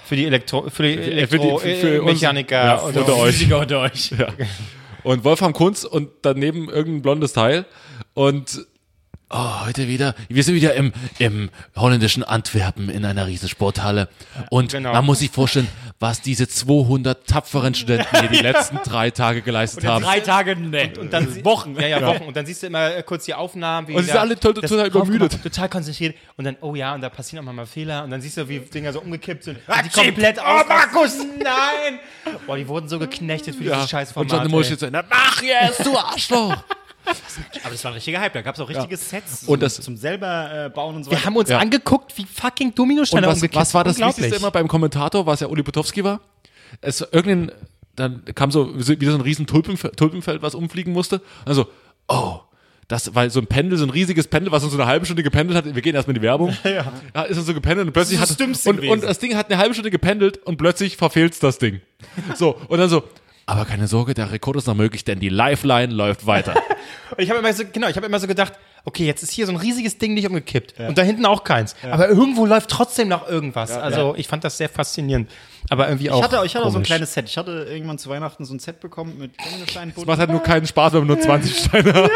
Für 0.04 0.16
die 0.16 0.26
Elektro, 0.26 0.69
für 0.69 0.83
die 0.83 0.95
für 0.97 1.02
die- 1.02 1.11
Elektro, 1.12 1.59
für- 1.59 1.75
für 1.76 1.95
äh, 1.95 1.99
uns- 1.99 2.21
Mechaniker 2.21 2.64
ja, 2.64 2.75
unter 2.76 3.00
unter 3.00 3.16
euch. 3.16 3.52
Unter 3.52 3.81
euch. 3.81 4.11
Ja. 4.19 4.28
Und 5.02 5.25
Wolfram 5.25 5.52
Kunz 5.52 5.85
und 5.85 6.11
daneben 6.23 6.69
irgendein 6.69 7.02
blondes 7.02 7.33
Teil. 7.33 7.64
Und 8.14 8.66
oh, 9.35 9.67
heute 9.67 9.88
wieder, 9.88 10.14
wir 10.29 10.43
sind 10.45 10.55
wieder 10.55 10.75
im, 10.75 10.93
im 11.19 11.50
holländischen 11.76 12.23
Antwerpen 12.23 12.88
in 12.88 13.05
einer 13.05 13.26
riesen 13.26 13.49
Sporthalle. 13.49 14.09
Und 14.50 14.73
Genau. 14.73 14.93
man 14.93 15.05
muss 15.05 15.19
sich 15.19 15.31
vorstellen, 15.31 15.69
was 16.00 16.21
diese 16.21 16.49
200 16.49 17.26
tapferen 17.26 17.75
Studenten 17.75 18.19
hier 18.21 18.29
die 18.29 18.38
letzten 18.43 18.79
drei 18.85 19.11
Tage 19.11 19.43
geleistet 19.43 19.85
haben. 19.85 20.05
Drei 20.05 20.21
Tage, 20.21 20.57
ne. 20.57 20.93
Und 20.99 21.12
dann 21.12 21.31
sie- 21.33 21.45
Wochen. 21.45 21.75
Ja, 21.79 21.87
ja, 21.87 22.07
Wochen. 22.07 22.25
Und 22.25 22.37
dann 22.37 22.47
siehst 22.47 22.62
du 22.62 22.67
immer 22.69 22.95
äh, 22.97 23.03
kurz 23.03 23.25
die 23.25 23.35
Aufnahmen. 23.35 23.88
Wie 23.88 23.95
Und 23.95 24.03
sie 24.03 24.07
da 24.09 24.12
sind 24.14 24.21
alle 24.21 24.38
total- 24.38 24.69
total 24.69 24.87
übermüdet. 24.87 25.43
Total 25.43 25.69
konzentriert. 25.69 26.17
Und 26.37 26.45
dann, 26.45 26.57
oh 26.61 26.75
ja, 26.75 26.95
und 26.95 27.00
da 27.00 27.09
passieren 27.09 27.47
auch 27.49 27.53
mal 27.53 27.67
Fehler. 27.67 28.05
Und 28.05 28.11
dann 28.11 28.21
siehst 28.21 28.37
du, 28.37 28.49
wie 28.49 28.61
Dinger 28.61 28.93
so 28.93 29.00
umgekippt 29.00 29.45
sind. 29.45 29.59
Und 29.67 29.85
die 29.85 29.88
komplett 29.91 30.38
oh, 30.38 30.62
Markus! 30.69 31.19
Nein! 31.38 31.99
Boah, 32.47 32.57
die 32.57 32.67
wurden 32.69 32.88
so 32.88 32.99
geknechtet 32.99 33.55
für 33.57 33.64
dieses 33.64 33.91
scheiß 33.91 34.09
und 34.09 34.14
Format. 34.14 34.33
John 34.33 34.43
de 34.43 34.50
Mol 34.50 34.61
ey. 34.62 34.67
steht 34.67 34.81
so, 34.81 34.88
mach 34.91 35.43
jetzt, 35.43 35.85
du 35.85 35.97
Arschloch! 35.99 36.57
Aber 37.63 37.71
das 37.71 37.85
war 37.85 37.91
ein 37.91 37.95
richtiger 37.95 38.21
Hype. 38.21 38.33
Da 38.33 38.43
gab 38.43 38.55
es 38.55 38.61
auch 38.61 38.69
richtige 38.69 38.97
Sets 38.97 39.45
Und 39.45 39.63
das- 39.63 39.77
zum 39.81 39.97
selber 39.97 40.67
äh, 40.67 40.71
bauen 40.71 40.97
und 40.97 41.05
so 41.05 41.11
Wir 41.11 41.25
haben 41.25 41.37
uns 41.37 41.51
Ja. 41.51 41.59
angeguckt, 41.59 42.17
wie 42.17 42.25
fucking 42.27 42.75
Dominosteine 42.75 43.27
was, 43.27 43.37
umgekippt. 43.37 43.57
was 43.61 43.75
war 43.75 43.85
das. 43.85 43.99
Wichtigste 43.99 44.37
immer 44.37 44.51
beim 44.51 44.69
Kommentator, 44.69 45.27
was 45.27 45.41
ja 45.41 45.49
Uli 45.49 45.63
Potowski 45.63 46.03
war? 46.05 46.21
Es 46.81 47.01
irgendein, 47.01 47.53
dann 47.97 48.25
kam 48.35 48.51
so 48.51 48.75
wieder 48.77 49.13
so 49.13 49.19
ein 49.19 49.21
riesen 49.21 49.47
Tulpenfeld, 49.47 49.97
Tulpenfeld, 49.97 50.43
was 50.43 50.55
umfliegen 50.55 50.93
musste. 50.93 51.21
Also, 51.45 51.69
oh, 52.09 52.41
das, 52.89 53.15
weil 53.15 53.31
so 53.31 53.41
ein 53.41 53.47
Pendel, 53.47 53.79
so 53.79 53.85
ein 53.85 53.91
riesiges 53.91 54.27
Pendel, 54.29 54.53
was 54.53 54.63
uns 54.63 54.73
so 54.73 54.79
eine 54.79 54.87
halbe 54.87 55.07
Stunde 55.07 55.23
gependelt 55.23 55.57
hat, 55.57 55.75
wir 55.75 55.81
gehen 55.83 55.95
erstmal 55.95 56.15
in 56.17 56.21
die 56.21 56.27
Werbung. 56.27 56.55
Ja. 56.65 57.23
ist 57.23 57.37
dann 57.37 57.45
so 57.45 57.55
gependelt 57.55 57.87
und 57.87 57.93
plötzlich 57.93 58.19
Das 58.21 58.31
hat 58.31 58.41
ist 58.41 58.65
das 58.65 58.67
und, 58.67 58.81
und 58.87 59.05
das 59.05 59.19
Ding 59.19 59.37
hat 59.37 59.51
eine 59.51 59.59
halbe 59.59 59.75
Stunde 59.75 59.91
gependelt 59.91 60.39
und 60.45 60.57
plötzlich 60.59 60.97
verfehlt's 60.97 61.39
das 61.39 61.59
Ding. 61.59 61.81
So, 62.37 62.57
und 62.69 62.79
dann 62.79 62.89
so, 62.91 63.05
Aber 63.47 63.65
keine 63.67 63.87
Sorge, 63.89 64.15
der 64.15 64.33
Rekord 64.33 64.57
ist 64.57 64.67
noch 64.67 64.75
möglich, 64.75 65.05
denn 65.05 65.21
die 65.21 65.29
Lifeline 65.29 65.93
läuft 65.93 66.27
weiter. 66.27 66.55
Und 67.11 67.19
ich 67.23 67.29
habe 67.31 67.41
immer 67.41 67.53
so, 67.53 67.65
genau, 67.71 67.89
ich 67.89 67.97
habe 67.97 68.07
immer 68.07 68.19
so 68.19 68.27
gedacht, 68.27 68.55
okay, 68.87 69.05
jetzt 69.07 69.23
ist 69.23 69.33
hier 69.33 69.47
so 69.47 69.53
ein 69.53 69.57
riesiges 69.57 69.99
Ding 69.99 70.15
nicht 70.15 70.27
umgekippt 70.27 70.75
und 70.79 70.97
da 70.97 71.03
hinten 71.03 71.27
auch 71.27 71.45
keins. 71.45 71.75
Aber 71.91 72.09
irgendwo 72.09 72.47
läuft 72.47 72.71
trotzdem 72.71 73.09
noch 73.09 73.29
irgendwas. 73.29 73.71
also 73.71 74.15
ich 74.17 74.29
fand 74.29 74.45
das 74.45 74.57
sehr 74.59 74.69
faszinierend. 74.69 75.31
Aber 75.71 75.89
irgendwie 75.89 76.11
auch. 76.11 76.19
Ich 76.19 76.25
hatte, 76.25 76.43
ich 76.45 76.55
hatte 76.55 76.67
auch 76.67 76.71
so 76.71 76.79
ein 76.79 76.83
kleines 76.85 77.15
Set. 77.15 77.27
Ich 77.29 77.39
hatte 77.39 77.67
irgendwann 77.71 77.97
zu 77.97 78.11
Weihnachten 78.11 78.45
so 78.45 78.53
ein 78.55 78.59
Set 78.59 78.81
bekommen 78.81 79.17
mit 79.19 79.33
Dominosteinen. 79.43 79.95
Es 79.97 80.05
macht 80.05 80.19
halt 80.19 80.31
nur 80.31 80.43
keinen 80.43 80.67
Spaß, 80.67 80.93
wenn 80.93 81.01
man 81.01 81.09
nur 81.09 81.21
20 81.21 81.57
Steine 81.59 81.95
hat. 81.95 82.11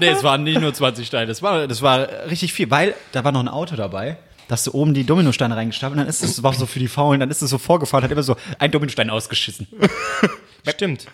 nee, 0.00 0.08
es 0.08 0.22
waren 0.22 0.42
nicht 0.44 0.60
nur 0.60 0.72
20 0.72 1.06
Steine. 1.06 1.26
Das 1.26 1.42
war, 1.42 1.66
das 1.68 1.82
war 1.82 2.08
richtig 2.30 2.54
viel, 2.54 2.70
weil 2.70 2.94
da 3.12 3.22
war 3.22 3.32
noch 3.32 3.40
ein 3.40 3.48
Auto 3.48 3.76
dabei. 3.76 4.16
Da 4.48 4.52
hast 4.52 4.66
du 4.66 4.72
oben 4.72 4.94
die 4.94 5.04
Dominosteine 5.04 5.56
reingestapelt 5.56 5.94
und 5.94 5.98
dann 5.98 6.08
ist 6.08 6.22
es, 6.22 6.42
war 6.42 6.52
so 6.52 6.66
für 6.66 6.78
die 6.78 6.88
Faulen, 6.88 7.18
dann 7.20 7.30
ist 7.30 7.42
es 7.42 7.50
so 7.50 7.58
vorgefahren, 7.58 8.04
hat 8.04 8.12
immer 8.12 8.22
so 8.22 8.36
ein 8.58 8.70
Dominostein 8.70 9.10
ausgeschissen. 9.10 9.66
Stimmt. 10.68 11.06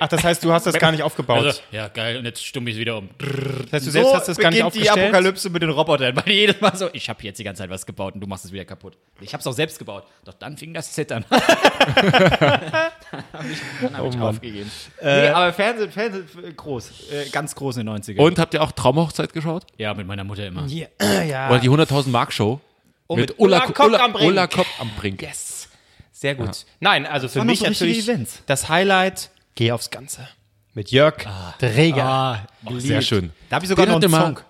Ach, 0.00 0.08
das 0.08 0.22
heißt, 0.22 0.44
du 0.44 0.52
hast 0.52 0.66
das 0.66 0.78
gar 0.78 0.92
nicht 0.92 1.02
aufgebaut. 1.02 1.44
Also, 1.44 1.60
ja, 1.70 1.88
geil, 1.88 2.18
und 2.18 2.24
jetzt 2.26 2.44
stumme 2.44 2.68
ich 2.68 2.76
es 2.76 2.80
wieder 2.80 2.98
um. 2.98 3.08
das 3.18 3.72
heißt, 3.72 3.86
du 3.86 3.90
selbst 3.90 4.14
hast 4.14 4.28
das 4.28 4.36
gar 4.36 4.50
nicht 4.50 4.58
beginnt 4.58 4.74
die 4.74 4.90
aufgestellt. 4.90 5.14
Apokalypse 5.14 5.50
mit 5.50 5.62
den 5.62 5.70
Robotern, 5.70 6.16
weil 6.16 6.30
jedes 6.32 6.60
Mal 6.60 6.76
so, 6.76 6.90
ich 6.92 7.08
habe 7.08 7.22
jetzt 7.22 7.38
die 7.38 7.44
ganze 7.44 7.62
Zeit 7.62 7.70
was 7.70 7.86
gebaut 7.86 8.14
und 8.14 8.20
du 8.20 8.26
machst 8.26 8.44
es 8.44 8.52
wieder 8.52 8.64
kaputt. 8.66 8.98
Ich 9.20 9.32
habe 9.32 9.40
es 9.40 9.46
auch 9.46 9.52
selbst 9.52 9.78
gebaut. 9.78 10.04
Doch 10.24 10.34
dann 10.34 10.56
fing 10.58 10.74
das 10.74 10.92
Zittern. 10.92 11.24
dann 11.30 11.40
habe 12.50 12.92
ich, 13.50 13.58
dann 13.80 13.96
hab 13.96 14.14
ich 14.14 14.20
aufgegeben. 14.20 14.70
nee, 15.02 15.28
aber 15.28 15.52
Fernsehen, 15.52 15.90
Fernsehen 15.90 16.28
äh, 16.44 16.52
groß, 16.52 16.90
äh, 17.10 17.28
ganz 17.30 17.54
groß 17.54 17.78
in 17.78 17.86
den 17.86 17.96
90ern. 17.96 18.18
Und 18.20 18.38
habt 18.38 18.52
ihr 18.54 18.62
auch 18.62 18.72
Traumhochzeit 18.72 19.32
geschaut? 19.32 19.64
Ja, 19.78 19.94
mit 19.94 20.06
meiner 20.06 20.24
Mutter 20.24 20.46
immer. 20.46 20.66
Ja, 20.66 20.86
ja. 21.26 21.48
Oder 21.48 21.60
die 21.60 21.70
100.000 21.70 22.08
Mark 22.08 22.32
Show? 22.32 22.60
Mit 23.16 23.38
Ulla 23.38 23.60
Kock 23.60 23.98
am 23.98 24.12
Brink. 24.12 24.28
Ulla 24.30 24.46
Kopp 24.46 24.66
am 24.78 24.90
Brink. 24.96 25.22
Yes. 25.22 25.68
Sehr 26.12 26.34
gut. 26.34 26.64
Nein, 26.80 27.06
also 27.06 27.28
für 27.28 27.44
mich 27.44 27.60
so 27.60 27.66
natürlich 27.66 28.00
Events. 28.00 28.42
das 28.46 28.68
Highlight, 28.68 29.30
geh 29.54 29.70
aufs 29.72 29.90
Ganze. 29.90 30.28
Mit 30.74 30.90
Jörg 30.90 31.14
Dreger. 31.58 32.04
Ah, 32.04 32.46
Sehr 32.78 33.02
schön. 33.02 33.30
Da 33.48 33.56
habe 33.56 33.64
ich 33.64 33.68
sogar 33.68 33.86
Den 33.86 33.92
noch 33.94 34.02
einen 34.02 34.12
hatten 34.14 34.34
wir- 34.34 34.36
Song. 34.36 34.44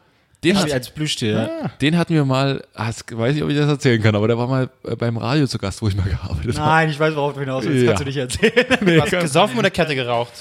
Den, 0.45 0.57
hat, 0.57 0.69
ich 0.69 0.73
als 0.75 0.91
Plüschtier. 0.91 1.33
Ja. 1.63 1.69
den 1.81 1.99
hatten 1.99 2.15
wir 2.15 2.25
mal, 2.25 2.63
ah, 2.75 2.93
weiß 3.11 3.35
ich, 3.35 3.43
ob 3.43 3.51
ich 3.51 3.57
das 3.57 3.69
erzählen 3.69 4.01
kann, 4.01 4.15
aber 4.15 4.29
der 4.29 4.39
war 4.39 4.47
mal 4.47 4.71
äh, 4.85 4.95
beim 4.95 5.17
Radio 5.17 5.49
zu 5.49 5.59
Gast, 5.59 5.83
wo 5.83 5.89
ich 5.89 5.97
mal 5.97 6.05
gearbeitet 6.09 6.57
habe. 6.57 6.69
Nein, 6.71 6.91
ich 6.91 6.99
weiß, 7.01 7.17
worauf 7.17 7.35
du 7.35 7.41
hinaus 7.41 7.65
willst. 7.65 7.83
Ja. 7.83 7.89
Kannst 7.89 8.03
du 8.03 8.07
nicht 8.07 8.17
erzählen. 8.19 8.79
Du 8.87 9.03
hast 9.03 9.11
gesoffen 9.11 9.59
oder 9.59 9.71
Kette 9.71 9.97
geraucht? 9.97 10.33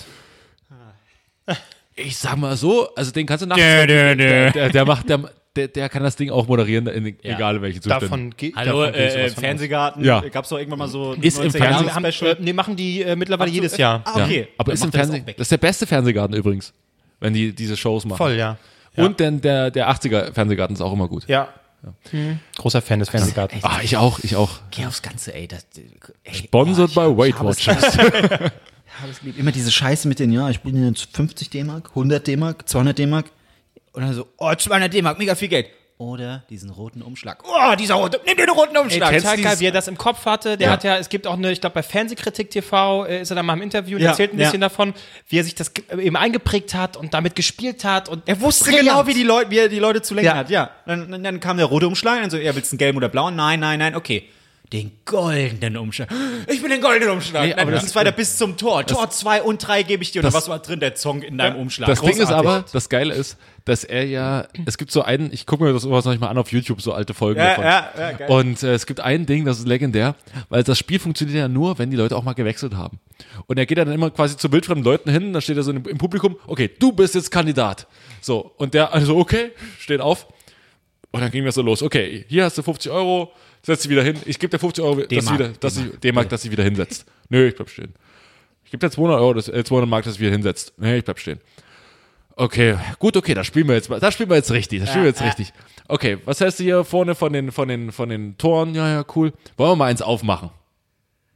Ich 1.96 2.16
sag 2.16 2.36
mal 2.38 2.56
so, 2.56 2.94
also 2.94 3.10
den 3.12 3.26
kannst 3.26 3.42
du 3.42 3.48
nachts. 3.48 3.60
Der, 3.60 4.16
der, 4.16 4.70
der 4.70 4.86
macht, 4.86 5.10
der, 5.10 5.32
der, 5.58 5.68
der 5.68 5.90
kann 5.90 6.04
das 6.04 6.16
Ding 6.16 6.30
auch 6.30 6.48
moderieren, 6.48 6.88
in, 6.88 7.06
egal 7.24 7.58
in 7.58 7.62
welchen 7.62 7.82
Zuständen. 7.82 8.10
Davon 8.10 8.30
geht 8.38 8.56
Hallo, 8.56 8.86
davon 8.86 9.00
äh, 9.00 9.12
sowas 9.12 9.34
von 9.34 9.44
Fernsehgarten. 9.44 10.04
Ja. 10.06 10.22
Gab 10.22 10.44
es 10.44 10.50
doch 10.50 10.58
irgendwann 10.58 10.80
mal 10.80 10.88
so 10.88 11.14
Ist 11.14 11.40
im 11.40 11.46
90er 11.46 11.52
Fernsehen- 11.52 11.64
aus. 11.64 11.82
Jahre 11.82 11.96
Haben, 11.96 12.12
Special. 12.12 12.32
äh, 12.34 12.38
nee, 12.40 12.54
machen 12.54 12.76
die 12.76 13.02
äh, 13.02 13.16
mittlerweile 13.16 13.52
jedes 13.52 13.76
Jahr. 13.78 14.02
Ah, 14.06 14.24
okay. 14.24 14.48
Aber 14.58 14.72
Dann 14.72 14.76
ist 14.76 14.84
im 14.84 14.88
er 14.88 14.92
das 14.92 15.00
Fernsehen, 15.00 15.28
weg. 15.28 15.38
das 15.38 15.46
ist 15.46 15.52
der 15.52 15.58
beste 15.58 15.88
Fernsehgarten 15.88 16.36
übrigens, 16.36 16.74
wenn 17.20 17.34
die 17.34 17.54
diese 17.54 17.76
Shows 17.76 18.06
machen. 18.06 18.18
Voll, 18.18 18.36
ja. 18.36 18.58
Und 18.96 19.20
denn 19.20 19.42
der, 19.42 19.70
der 19.72 19.90
80er 19.90 20.34
Fernsehgarten 20.34 20.76
ist 20.76 20.82
auch 20.82 20.94
immer 20.94 21.08
gut. 21.08 21.28
Ja. 21.28 21.50
Mhm. 22.12 22.40
Großer 22.58 22.82
Fan 22.82 23.00
des 23.00 23.10
Fernsehgartens. 23.10 23.64
Ah, 23.64 23.80
ich 23.84 23.98
auch, 23.98 24.20
ich 24.24 24.36
auch. 24.36 24.60
Geh 24.72 24.86
aufs 24.86 25.02
Ganze, 25.02 25.34
ey. 25.34 25.48
Das, 25.48 25.66
ey 26.24 26.34
Sponsored 26.34 26.92
oh, 26.96 27.14
by 27.14 27.18
Weight 27.18 27.40
Watchers. 27.40 27.96
Immer 29.38 29.52
diese 29.52 29.72
Scheiße 29.72 30.08
mit 30.08 30.18
den, 30.20 30.32
ja, 30.32 30.50
ich 30.50 30.62
bin 30.62 30.84
jetzt 30.88 31.16
50 31.16 31.52
D-Mark, 31.52 31.90
100 31.90 32.26
D-Mark, 32.26 32.68
200 32.68 32.98
D-Mark. 32.98 33.26
Und 33.98 34.04
dann 34.04 34.14
so, 34.14 34.28
oh, 34.38 34.54
200 34.54 34.94
D-Mark, 34.94 35.18
mega 35.18 35.34
viel 35.36 35.48
Geld. 35.48 35.68
Oder 36.00 36.44
diesen 36.52 36.70
roten 36.70 37.02
Umschlag. 37.02 37.44
Oh, 37.44 37.76
dieser 37.76 37.96
rote, 37.96 38.22
nimm 38.28 38.38
den 38.38 38.50
roten 38.52 38.78
Umschlag. 38.78 39.12
Ey, 39.14 39.20
total 39.20 39.38
geil, 39.42 39.56
wie 39.60 39.66
er 39.66 39.72
das 39.72 39.88
im 39.88 39.98
Kopf 39.98 40.26
hatte. 40.28 40.56
Der 40.56 40.68
Ja. 40.68 40.74
hat 40.74 40.84
ja, 40.84 40.98
es 40.98 41.10
gibt 41.10 41.26
auch 41.26 41.34
eine, 41.34 41.52
ich 41.52 41.60
glaube 41.60 41.74
bei 41.74 41.82
Fernsehkritik 41.82 42.52
TV 42.52 43.06
äh, 43.06 43.22
ist 43.24 43.32
er 43.32 43.36
da 43.36 43.42
mal 43.42 43.54
im 43.54 43.64
Interview 43.64 43.98
und 43.98 44.04
Ja, 44.04 44.12
erzählt 44.12 44.32
ein 44.34 44.38
ja. 44.38 44.46
bisschen 44.46 44.62
davon, 44.62 44.94
wie 45.28 45.40
er 45.40 45.44
sich 45.44 45.56
das 45.56 45.74
ge- 45.74 45.84
eben 46.00 46.16
eingeprägt 46.16 46.76
hat 46.76 46.98
und 46.98 47.16
damit 47.16 47.36
gespielt 47.36 47.84
hat. 47.84 48.10
Und 48.10 48.30
Er 48.30 48.40
wusste 48.42 48.66
Brillant. 48.66 48.88
genau, 48.90 49.08
wie, 49.08 49.16
die 49.16 49.24
Leute, 49.24 49.50
wie 49.50 49.58
er 49.58 49.70
die 49.70 49.80
Leute 49.80 50.04
zu 50.04 50.14
lenken 50.14 50.28
Ja. 50.28 50.36
hat. 50.36 50.52
Ja. 50.52 50.70
Dann, 50.86 51.10
dann, 51.10 51.24
dann 51.24 51.40
kam 51.40 51.58
der 51.58 51.66
rote 51.66 51.88
Umschlag 51.88 52.24
und 52.24 52.30
so, 52.30 52.38
ja, 52.38 52.54
willst 52.56 52.72
du 52.72 52.76
einen 52.76 52.78
gelben 52.78 52.98
oder 53.00 53.10
blauen? 53.10 53.36
Nein, 53.36 53.60
nein, 53.60 53.80
nein, 53.80 53.96
okay. 53.96 54.30
Den 54.74 54.92
goldenen 55.06 55.78
Umschlag. 55.78 56.10
Ich 56.48 56.62
will 56.62 56.68
den 56.70 56.82
goldenen 56.82 57.10
Umschlag. 57.14 57.44
Nee, 57.44 57.50
Nein, 57.52 57.60
aber 57.60 57.72
das 57.72 57.86
ist 57.86 57.96
weiter 57.96 58.12
bis 58.12 58.36
zum 58.38 58.58
Tor. 58.58 58.86
Tor 58.86 59.10
2 59.10 59.42
und 59.44 59.66
3 59.66 59.84
gebe 59.84 60.04
ich 60.04 60.12
dir. 60.12 60.20
Und 60.20 60.26
Das- 60.26 60.34
dann 60.34 60.42
was 60.42 60.50
war 60.50 60.60
drin? 60.60 60.82
Der 60.82 60.94
Zong 60.94 61.22
in 61.22 61.38
deinem 61.38 61.56
Umschlag. 61.56 61.88
Das 61.88 62.02
Ding 62.02 62.10
ist 62.10 62.18
Großartig. 62.20 62.50
aber, 62.50 62.66
das 62.74 62.90
Geile 62.90 63.14
ist, 63.14 63.38
dass 63.64 63.86
er 63.86 64.06
ja, 64.06 64.46
es 64.66 64.78
gibt 64.78 64.92
so 64.92 65.04
einen, 65.04 65.32
ich 65.32 65.46
gucke 65.46 65.64
mir 65.64 65.72
das 65.72 65.84
sowas 65.84 66.04
noch 66.04 66.20
mal 66.20 66.28
an 66.28 66.38
auf 66.38 66.52
YouTube, 66.52 66.82
so 66.82 66.92
alte 66.92 67.14
Folgen 67.14 67.40
Ja, 67.40 67.48
davon. 67.52 67.64
ja, 67.64 67.92
ja, 67.98 68.12
geil. 68.12 68.30
Und 68.30 68.62
äh, 68.62 68.74
es 68.74 68.86
gibt 68.86 69.00
ein 69.00 69.26
Ding, 69.26 69.46
das 69.46 69.60
ist 69.60 69.68
legendär, 69.70 70.16
weil 70.50 70.64
das 70.64 70.78
Spiel 70.78 71.00
funktioniert 71.00 71.38
ja 71.38 71.48
nur, 71.48 71.80
wenn 71.80 71.90
die 71.90 71.96
Leute 71.98 72.18
auch 72.18 72.24
mal 72.24 72.34
gewechselt 72.34 72.76
haben. 72.76 73.00
Und 73.46 73.58
er 73.58 73.66
geht 73.66 73.78
dann 73.78 73.90
immer 73.90 74.10
quasi 74.12 74.36
zu 74.36 74.52
wildfremden 74.52 74.84
Leuten 74.84 75.10
hin, 75.10 75.32
dann 75.32 75.42
steht 75.42 75.56
er 75.56 75.64
so 75.64 75.72
im, 75.72 75.86
im 75.86 75.98
Publikum, 75.98 76.36
okay, 76.46 76.70
du 76.78 76.92
bist 76.92 77.16
jetzt 77.16 77.32
Kandidat. 77.32 77.88
So, 78.20 78.52
und 78.58 78.74
der 78.74 78.94
also, 78.94 79.16
okay, 79.18 79.52
steht 79.80 80.02
auf. 80.02 80.28
Und 81.12 81.22
dann 81.22 81.32
ging 81.32 81.46
das 81.46 81.56
so 81.56 81.62
los, 81.62 81.82
okay, 81.82 82.26
hier 82.28 82.44
hast 82.44 82.58
du 82.58 82.64
50 82.64 82.92
Euro, 82.92 83.32
setz 83.68 83.82
dich 83.82 83.92
wieder 83.92 84.02
hin, 84.02 84.18
ich 84.26 84.40
gebe 84.40 84.50
dir 84.50 84.60
50 84.60 84.84
Euro, 84.84 85.02
dass 85.02 85.26
sie 85.26 85.34
wieder, 85.34 85.50
dass 85.50 85.76
sie, 85.76 85.90
D-Mark, 85.90 86.30
dass 86.30 86.42
sie 86.42 86.52
wieder 86.52 86.64
hinsetzt. 86.64 87.06
Nö, 87.28 87.48
ich 87.48 87.56
bleib 87.56 87.70
stehen. 87.70 87.94
Ich 88.64 88.72
gebe 88.72 88.86
dir 88.86 88.90
200 88.90 89.20
Euro, 89.20 89.34
das, 89.34 89.50
äh, 89.50 89.64
200 89.64 89.90
Mark, 89.90 90.06
dass 90.06 90.16
sie 90.16 90.22
wieder 90.22 90.32
hinsetzt. 90.32 90.74
Nee, 90.78 90.98
ich 90.98 91.04
bleib 91.04 91.20
stehen. 91.20 91.42
Okay, 92.38 92.78
gut, 92.98 93.18
okay, 93.18 93.34
das 93.34 93.46
spielen 93.46 93.68
wir 93.68 93.76
jetzt 93.76 93.90
mal. 93.90 94.00
Das 94.00 94.14
spielen 94.14 94.30
wir 94.30 94.38
jetzt 94.38 94.52
richtig. 94.52 94.80
Das 94.80 94.90
spielen 94.90 95.04
wir 95.04 95.10
jetzt 95.10 95.22
richtig. 95.22 95.52
Okay, 95.90 96.18
was 96.24 96.40
hältst 96.40 96.60
du 96.60 96.64
hier 96.64 96.84
vorne 96.86 97.14
von 97.14 97.34
den, 97.34 97.52
von 97.52 97.68
den, 97.68 97.92
von 97.92 98.08
den 98.08 98.38
Toren? 98.38 98.74
Ja, 98.74 98.88
ja, 98.90 99.06
cool. 99.16 99.34
Wollen 99.58 99.72
wir 99.72 99.76
mal 99.76 99.86
eins 99.88 100.02
aufmachen? 100.02 100.52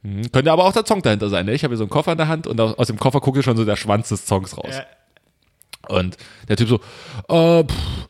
Hm, 0.02 0.32
könnte 0.32 0.50
aber 0.52 0.64
auch 0.64 0.72
der 0.72 0.86
Song 0.86 1.02
dahinter 1.02 1.28
sein. 1.28 1.44
Ne? 1.46 1.52
Ich 1.52 1.64
habe 1.64 1.72
hier 1.72 1.78
so 1.78 1.84
einen 1.84 1.90
Koffer 1.90 2.12
in 2.12 2.18
der 2.18 2.28
Hand 2.28 2.46
und 2.46 2.58
aus, 2.60 2.78
aus 2.78 2.86
dem 2.86 2.98
Koffer 2.98 3.20
guckt 3.20 3.36
hier 3.36 3.42
schon 3.42 3.56
so 3.58 3.64
der 3.64 3.76
Schwanz 3.76 4.08
des 4.08 4.26
Songs 4.26 4.56
raus. 4.56 4.80
Und 5.88 6.16
der 6.48 6.56
Typ 6.56 6.68
so, 6.68 6.80
äh, 7.28 7.64
pff, 7.64 8.08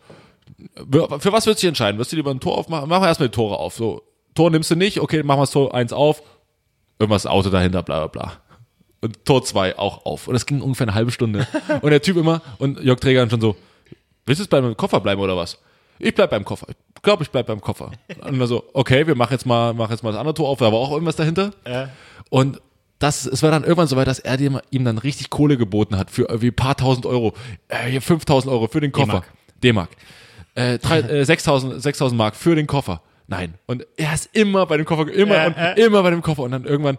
für 1.19 1.33
was 1.33 1.47
würdest 1.47 1.47
du 1.47 1.53
dich 1.55 1.65
entscheiden? 1.65 1.99
Wirst 1.99 2.13
du 2.13 2.17
lieber 2.17 2.31
ein 2.31 2.41
Tor 2.41 2.57
aufmachen? 2.57 2.89
Machen 2.89 3.03
wir 3.03 3.09
erstmal 3.09 3.29
die 3.29 3.35
Tore 3.35 3.57
auf. 3.57 3.75
So, 3.75 4.03
Tor 4.35 4.51
nimmst 4.51 4.71
du 4.71 4.77
nicht, 4.77 5.01
okay, 5.01 5.23
machen 5.23 5.39
wir 5.39 5.43
das 5.43 5.51
Tor 5.51 5.75
1 5.75 5.93
auf. 5.93 6.23
Irgendwas 6.99 7.27
Auto 7.27 7.51
dahinter, 7.51 7.83
bla 7.83 8.07
bla 8.07 8.07
bla. 8.09 8.33
Und 9.01 9.25
Tor 9.25 9.45
2 9.45 9.79
auch 9.79 10.07
auf. 10.07 10.29
Und 10.29 10.35
das 10.35 10.47
ging 10.47 10.61
ungefähr 10.61 10.87
eine 10.87 10.95
halbe 10.95 11.11
Stunde. 11.11 11.47
Und 11.81 11.91
der 11.91 12.01
Typ 12.03 12.17
immer, 12.17 12.41
und 12.59 12.81
Jörg 12.81 13.01
Träger 13.01 13.21
dann 13.21 13.31
schon 13.31 13.41
so, 13.41 13.57
willst 14.27 14.39
du 14.39 14.45
jetzt 14.45 14.51
beim 14.51 14.77
Koffer 14.77 15.01
bleiben 15.01 15.21
oder 15.21 15.37
was? 15.37 15.59
Ich 15.99 16.15
bleib 16.15 16.31
beim 16.31 16.45
Koffer. 16.45 16.67
Ich 16.69 17.03
glaube, 17.03 17.23
ich 17.25 17.31
bleib 17.31 17.47
beim 17.47 17.61
Koffer. 17.61 17.91
Und 18.25 18.39
dann 18.39 18.47
so, 18.47 18.63
okay, 18.75 19.07
wir 19.07 19.17
machen 19.17 19.33
jetzt 19.33 19.45
mal, 19.45 19.75
machen 19.75 19.91
jetzt 19.91 20.03
mal 20.05 20.13
das 20.13 20.19
andere 20.21 20.35
Tor 20.35 20.49
auf, 20.49 20.59
da 20.59 20.67
war 20.67 20.79
auch 20.79 20.93
irgendwas 20.93 21.17
dahinter. 21.17 21.53
Und 22.31 22.61
das, 23.01 23.27
es 23.27 23.43
war 23.43 23.51
dann 23.51 23.65
irgendwann 23.65 23.89
so 23.89 23.97
weit, 23.97 24.07
dass 24.07 24.21
er 24.21 24.37
dem, 24.37 24.61
ihm 24.71 24.85
dann 24.85 24.99
richtig 24.99 25.29
Kohle 25.31 25.57
geboten 25.57 25.97
hat 25.99 26.11
für 26.13 26.23
irgendwie 26.29 26.49
ein 26.49 26.55
paar 26.57 26.77
tausend 26.77 27.05
Euro. 27.05 27.35
Äh, 27.67 27.89
hier 27.89 28.01
5000 28.03 28.53
Euro 28.53 28.69
für 28.69 28.81
den 28.81 28.93
Koffer. 28.93 29.23
D-Mark. 29.65 29.91
Äh, 30.55 30.79
drei- 30.79 31.01
äh, 31.01 31.25
6000, 31.25 31.83
6000 31.83 32.17
Mark 32.17 32.37
für 32.37 32.55
den 32.55 32.69
Koffer. 32.69 33.03
Nein. 33.33 33.55
Und 33.67 33.87
er 33.97 34.15
ist 34.15 34.31
immer 34.35 34.67
bei 34.67 34.77
dem 34.77 34.87
Koffer, 34.87 35.11
immer 35.13 35.47
und 35.47 35.57
immer 35.79 36.03
bei 36.03 36.11
dem 36.11 36.23
Koffer. 36.23 36.43
Und 36.43 36.53
dann 36.53 36.65
irgendwann, 36.65 36.99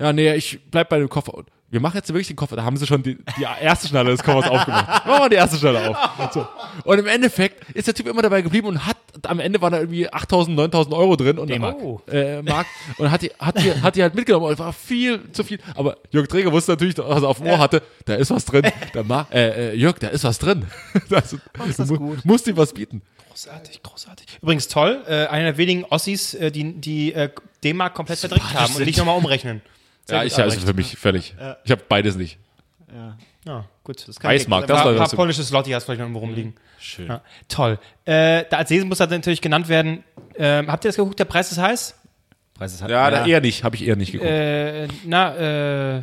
ja, 0.00 0.12
nee, 0.12 0.34
ich 0.34 0.60
bleib 0.70 0.88
bei 0.88 0.98
dem 0.98 1.08
Koffer. 1.08 1.34
Und 1.34 1.48
wir 1.74 1.80
machen 1.80 1.96
jetzt 1.96 2.08
wirklich 2.10 2.28
den 2.28 2.36
Koffer. 2.36 2.54
Da 2.54 2.62
haben 2.62 2.76
sie 2.76 2.86
schon 2.86 3.02
die, 3.02 3.16
die 3.36 3.42
erste 3.60 3.88
Schnalle 3.88 4.12
des 4.12 4.22
Koffers 4.22 4.48
aufgemacht. 4.48 4.86
Machen 5.06 5.22
wir 5.24 5.28
die 5.28 5.34
erste 5.34 5.56
Schnalle 5.56 5.90
auf. 5.90 6.32
So. 6.32 6.46
Und 6.84 6.98
im 7.00 7.06
Endeffekt 7.08 7.68
ist 7.74 7.88
der 7.88 7.94
Typ 7.94 8.06
immer 8.06 8.22
dabei 8.22 8.42
geblieben 8.42 8.68
und 8.68 8.86
hat, 8.86 8.96
am 9.24 9.40
Ende 9.40 9.60
waren 9.60 9.72
da 9.72 9.80
irgendwie 9.80 10.08
8000, 10.08 10.56
9000 10.56 10.94
Euro 10.94 11.16
drin 11.16 11.36
und 11.36 11.50
D-Mark. 11.50 11.76
Oh. 11.82 12.00
äh, 12.08 12.42
Mark 12.42 12.68
und 12.96 13.10
hat 13.10 13.22
die, 13.22 13.32
hat 13.40 13.58
die, 13.58 13.72
hat 13.82 13.96
die 13.96 14.02
halt 14.02 14.14
mitgenommen 14.14 14.46
und 14.46 14.58
war 14.60 14.72
viel 14.72 15.20
zu 15.32 15.42
viel. 15.42 15.58
Aber 15.74 15.96
Jörg 16.12 16.28
Träger 16.28 16.52
wusste 16.52 16.70
natürlich, 16.70 16.96
was 16.96 17.22
er 17.22 17.28
auf 17.28 17.38
dem 17.38 17.48
Ohr 17.48 17.58
hatte, 17.58 17.82
da 18.04 18.14
ist 18.14 18.30
was 18.30 18.44
drin. 18.44 18.70
Da 18.92 19.26
äh, 19.32 19.72
äh, 19.72 19.74
Jörg, 19.74 19.98
da 19.98 20.08
ist 20.08 20.22
was 20.22 20.38
drin. 20.38 20.66
Also, 21.10 21.38
du 21.84 21.94
mu 22.00 22.16
musst 22.24 22.46
ihm 22.46 22.56
was 22.56 22.72
bieten. 22.72 23.02
Großartig, 23.34 23.82
großartig. 23.82 24.26
Übrigens 24.42 24.68
toll, 24.68 25.02
äh, 25.08 25.26
einer 25.26 25.46
der 25.46 25.56
wenigen 25.56 25.84
Ossis, 25.86 26.34
äh, 26.34 26.52
die, 26.52 26.74
die 26.80 27.12
äh, 27.12 27.30
D-Mark 27.64 27.92
komplett 27.94 28.20
verdrängt 28.20 28.54
haben 28.54 28.76
und 28.76 28.84
nicht 28.84 28.96
nochmal 28.96 29.18
umrechnen. 29.18 29.60
Sehr 30.04 30.18
Ja, 30.18 30.24
ich 30.24 30.38
also 30.38 30.60
für 30.60 30.72
mich 30.72 30.96
völlig. 30.96 31.34
Ich 31.64 31.70
habe 31.70 31.82
beides 31.88 32.14
nicht. 32.14 32.38
Ja, 33.44 33.66
gut. 33.82 34.06
Das 34.08 34.22
Eismark, 34.24 34.66
das 34.66 34.78
ein 34.80 34.84
war 34.86 34.94
paar, 34.94 35.08
paar 35.08 35.16
polnische 35.16 35.42
Slotty 35.42 35.70
hast 35.72 35.84
vielleicht 35.84 35.98
noch 35.98 36.06
irgendwo 36.06 36.20
rumliegen. 36.20 36.54
Schön. 36.78 37.08
Ja, 37.08 37.20
toll. 37.48 37.78
Äh, 38.04 38.44
da 38.48 38.58
als 38.58 38.68
Sesen 38.68 38.88
muss 38.88 38.98
das 38.98 39.10
natürlich 39.10 39.40
genannt 39.40 39.68
werden. 39.68 40.04
Ähm, 40.36 40.70
habt 40.70 40.84
ihr 40.84 40.88
das 40.88 40.96
geguckt? 40.96 41.18
Der 41.18 41.24
Preis 41.24 41.50
ist 41.50 41.58
heiß? 41.58 41.94
Preis 42.54 42.72
ist 42.72 42.82
halt, 42.82 42.90
Ja, 42.90 43.10
da 43.10 43.26
eher 43.26 43.40
nicht, 43.40 43.64
habe 43.64 43.76
ich 43.76 43.86
eher 43.86 43.96
nicht 43.96 44.12
geguckt. 44.12 44.30
Äh, 44.30 44.88
na, 45.04 45.96
äh, 45.98 46.02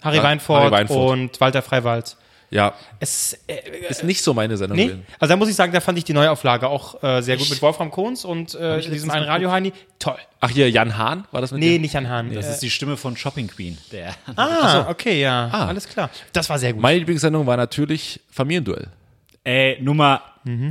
Harry, 0.00 0.16
Ja, 0.18 0.22
Weinfurt 0.22 0.60
Harry 0.60 0.70
Weinfurt. 0.70 1.10
und 1.10 1.40
Walter 1.40 1.62
Freiwald. 1.62 2.16
Ja, 2.50 2.74
Es, 3.00 3.38
äh, 3.46 3.54
ist 3.88 4.04
nicht 4.04 4.22
so 4.22 4.32
meine 4.34 4.56
Sendung. 4.56 4.76
nee, 4.78 4.94
also 5.18 5.32
da 5.32 5.36
muss 5.36 5.48
ich 5.48 5.54
sagen, 5.54 5.72
da 5.72 5.80
fand 5.80 5.98
ich 5.98 6.04
die 6.04 6.12
Neuauflage 6.14 6.68
auch 6.68 7.02
äh, 7.02 7.20
sehr 7.22 7.36
gut 7.36 7.50
mit 7.50 7.60
Wolfram 7.60 7.90
Kohns 7.90 8.24
und 8.24 8.54
äh, 8.54 8.80
diesem 8.80 9.10
einen 9.10 9.24
Radio-Heini. 9.26 9.72
Toll. 9.98 10.16
Ach 10.40 10.50
hier, 10.50 10.70
Jan 10.70 10.96
Hahn, 10.96 11.24
war 11.32 11.40
das 11.40 11.50
mit 11.52 11.60
Nee, 11.60 11.74
dir? 11.76 11.80
nicht 11.80 11.96
an 11.96 12.08
Hahn. 12.08 12.32
Das 12.32 12.46
äh, 12.46 12.50
ist 12.52 12.60
die 12.60 12.70
Stimme 12.70 12.96
von 12.96 13.16
Shopping 13.16 13.48
Queen. 13.48 13.76
Der. 13.92 14.14
ah, 14.36 14.86
okay, 14.90 15.20
ja. 15.20 15.48
Ah. 15.52 15.66
Alles 15.66 15.88
klar. 15.88 16.10
Das 16.32 16.48
war 16.48 16.58
sehr 16.58 16.72
gut. 16.72 16.82
Meine 16.82 16.98
Lieblingssendung 17.00 17.46
war 17.46 17.56
natürlich 17.56 18.20
Familienduell. 18.30 18.88
Äh, 19.44 19.80
Nummer. 19.80 20.22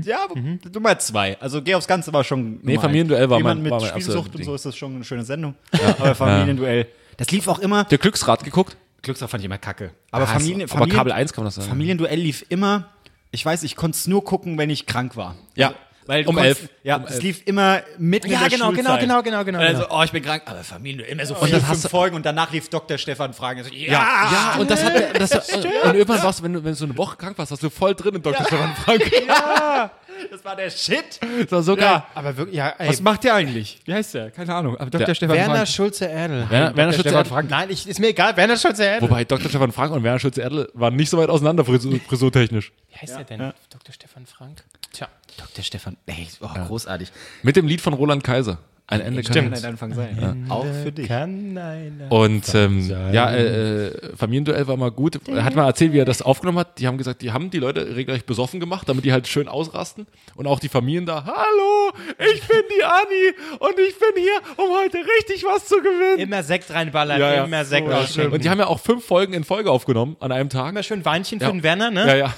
Ja, 0.03 0.27
Nummer 0.73 0.97
zwei. 0.97 1.37
Also 1.39 1.61
geh 1.61 1.75
aufs 1.75 1.87
Ganze 1.87 2.11
war 2.11 2.23
schon. 2.23 2.59
Nee, 2.63 2.73
Nummer 2.73 2.81
Familienduell 2.81 3.21
eins. 3.23 3.29
war 3.29 3.37
Jemand 3.37 3.55
mein- 3.57 3.63
mit 3.63 3.71
war 3.71 3.81
mein 3.81 3.89
Spielsucht 3.89 4.33
und 4.35 4.43
so 4.43 4.55
ist 4.55 4.65
das 4.65 4.75
schon 4.75 4.95
eine 4.95 5.03
schöne 5.03 5.23
Sendung. 5.23 5.53
Aber 5.99 6.15
Familienduell. 6.15 6.87
Das 7.17 7.29
lief 7.29 7.47
auch 7.47 7.59
immer. 7.59 7.83
Der 7.83 7.97
Glücksrad 7.99 8.43
geguckt? 8.43 8.75
Glücksrad 9.01 9.29
fand 9.29 9.41
ich 9.41 9.45
immer 9.45 9.57
kacke. 9.57 9.91
Aber 10.11 10.23
Ah, 10.23 10.27
Familien, 10.27 10.61
aber 10.63 10.69
Familien, 10.69 10.97
Kabel 10.97 11.13
1 11.13 11.33
kann 11.33 11.43
man 11.43 11.47
das 11.47 11.55
sagen. 11.55 11.69
Familienduell 11.69 12.19
lief 12.19 12.45
immer, 12.49 12.89
ich 13.31 13.45
weiß, 13.45 13.63
ich 13.63 13.75
konnte 13.75 13.95
es 13.95 14.07
nur 14.07 14.23
gucken, 14.23 14.57
wenn 14.57 14.69
ich 14.69 14.85
krank 14.85 15.15
war. 15.15 15.35
Ja. 15.55 15.73
Weil 16.05 16.23
du 16.23 16.29
Um 16.29 16.35
konntest- 16.37 16.61
elf. 16.61 16.69
Ja, 16.83 16.95
Um 16.95 17.03
es 17.03 17.15
elf. 17.15 17.23
lief 17.23 17.41
immer 17.47 17.81
mitten 17.97 18.27
Ja, 18.29 18.35
in 18.37 18.39
der 18.39 18.49
genau, 18.49 18.71
genau, 18.71 18.91
Schulzeit. 18.91 18.99
genau, 19.01 19.23
genau, 19.23 19.43
genau, 19.43 19.59
Also, 19.59 19.83
genau. 19.83 19.99
oh, 19.99 20.03
ich 20.03 20.11
bin 20.13 20.23
krank, 20.23 20.43
aber 20.45 20.63
Familienduell 20.63 21.11
immer 21.11 21.25
so 21.25 21.35
Und 21.35 21.51
hast 21.53 21.65
fünf 21.65 21.81
du- 21.81 21.89
Folgen 21.89 22.15
und 22.15 22.25
danach 22.25 22.49
lief 22.53 22.69
Dr. 22.69 22.97
Stefan 22.97 23.33
Fragen. 23.33 23.59
Also, 23.59 23.73
ja, 23.73 23.91
Ja, 23.91 24.29
ja, 24.31 24.55
und 24.57 24.71
das 24.71 24.83
hat 24.85 25.19
das, 25.19 25.49
und 25.53 25.65
irgendwann 25.65 26.23
warst 26.23 26.39
du, 26.39 26.43
wenn 26.43 26.53
du, 26.53 26.63
wenn 26.63 26.71
du 26.71 26.77
so 26.77 26.85
eine 26.85 26.97
Woche 26.97 27.17
krank 27.17 27.37
warst, 27.37 27.51
warst 27.51 27.61
du 27.61 27.69
voll 27.69 27.93
drin 27.93 28.15
in 28.15 28.21
Dr. 28.21 28.45
Stefan 28.45 28.73
Frank. 28.77 29.01
das 30.31 30.43
war 30.45 30.55
der 30.55 30.69
Shit. 30.69 31.19
Das 31.41 31.51
war 31.51 31.63
so 31.63 31.75
geil. 31.75 32.03
Aber 32.15 32.35
wirklich, 32.37 32.55
ja, 32.57 32.69
ey, 32.77 32.89
Was 32.89 33.01
macht 33.01 33.23
der 33.23 33.35
eigentlich? 33.35 33.79
Wie 33.85 33.93
heißt 33.93 34.13
der? 34.13 34.31
Keine 34.31 34.53
Ahnung. 34.55 34.75
Aber 34.77 34.89
Dr. 34.89 35.05
Der- 35.05 35.15
Stefan 35.15 35.35
Werner 35.35 35.55
Frank. 35.55 35.67
Schulze-Erdel. 35.69 36.49
Werner, 36.49 36.75
Werner 36.75 36.93
Schulze 36.93 37.09
Erdl. 37.09 37.29
Frank. 37.29 37.49
Nein, 37.49 37.69
ich, 37.69 37.87
ist 37.87 37.99
mir 37.99 38.07
egal, 38.07 38.35
Werner 38.37 38.57
Schulze-Erdel. 38.57 39.09
Wobei 39.09 39.23
Dr. 39.25 39.49
Stefan 39.49 39.71
Frank 39.71 39.91
und 39.93 40.03
Werner 40.03 40.19
Schulze 40.19 40.41
Erdl 40.41 40.69
waren 40.73 40.95
nicht 40.95 41.09
so 41.09 41.17
weit 41.17 41.29
auseinander 41.29 41.63
frisur- 41.63 41.99
frisurtechnisch. 42.07 42.71
Wie 42.91 42.95
heißt 42.99 43.17
der 43.17 43.23
denn? 43.23 43.39
Dr. 43.69 43.93
Stefan 43.93 44.25
Frank? 44.25 44.63
Tja. 44.91 45.07
Dr. 45.37 45.63
Stefan. 45.63 45.97
Ey, 46.05 46.27
oh, 46.41 46.47
großartig. 46.67 47.11
Mit 47.43 47.55
dem 47.55 47.67
Lied 47.67 47.81
von 47.81 47.93
Roland 47.93 48.23
Kaiser. 48.23 48.57
Ein 48.89 49.01
Ende 49.01 49.21
kann 49.21 49.35
Kann 49.51 49.53
ein 49.53 49.65
Anfang 49.65 49.93
sein. 49.93 50.45
Auch 50.47 50.65
für 50.65 50.93
dich. 50.93 51.09
Kann 51.09 51.57
einer. 51.57 52.09
Und 52.09 52.55
ähm, 52.55 52.89
ja, 53.11 53.29
äh, 53.31 53.87
äh, 53.87 54.15
Familienduell 54.15 54.65
war 54.65 54.77
mal 54.77 54.91
gut. 54.91 55.19
Er 55.27 55.43
hat 55.43 55.55
mal 55.55 55.65
erzählt, 55.67 55.91
wie 55.91 55.99
er 55.99 56.05
das 56.05 56.21
aufgenommen 56.21 56.59
hat. 56.59 56.79
Die 56.79 56.87
haben 56.87 56.97
gesagt, 56.97 57.21
die 57.21 57.33
haben 57.33 57.49
die 57.49 57.59
Leute 57.59 57.97
regelrecht 57.97 58.25
besoffen 58.25 58.61
gemacht, 58.61 58.87
damit 58.87 59.03
die 59.03 59.11
halt 59.11 59.27
schön 59.27 59.49
ausrasten. 59.49 60.07
Und 60.35 60.47
auch 60.47 60.61
die 60.61 60.69
Familien 60.69 61.05
da, 61.05 61.25
hallo, 61.25 61.91
ich 62.33 62.47
bin 62.47 62.61
die 62.79 62.83
Anni 62.85 63.57
und 63.59 63.77
ich 63.77 63.99
bin 63.99 64.23
hier, 64.23 64.39
um 64.55 64.71
heute 64.81 64.99
richtig 65.19 65.43
was 65.43 65.65
zu 65.65 65.75
gewinnen. 65.79 66.19
Immer 66.19 66.43
Sekt 66.43 66.73
reinballern, 66.73 67.19
Ja, 67.19 67.33
ja. 67.33 67.43
immer 67.43 67.65
Sekt 67.65 67.87
schön. 67.87 67.93
ausschenken. 67.95 68.33
Und 68.35 68.43
die 68.45 68.49
haben 68.49 68.59
ja 68.59 68.67
auch 68.67 68.79
fünf 68.79 69.03
Folgen 69.05 69.33
in 69.33 69.43
Folge 69.43 69.69
aufgenommen 69.69 70.15
an 70.21 70.31
einem 70.31 70.47
Tag. 70.47 70.69
immer 70.71 70.83
schön 70.83 71.03
Weinchen 71.03 71.39
Ja. 71.41 71.47
für 71.47 71.51
den 71.53 71.63
Werner, 71.63 71.91
ne? 71.91 72.07
Ja, 72.07 72.15
ja. 72.15 72.33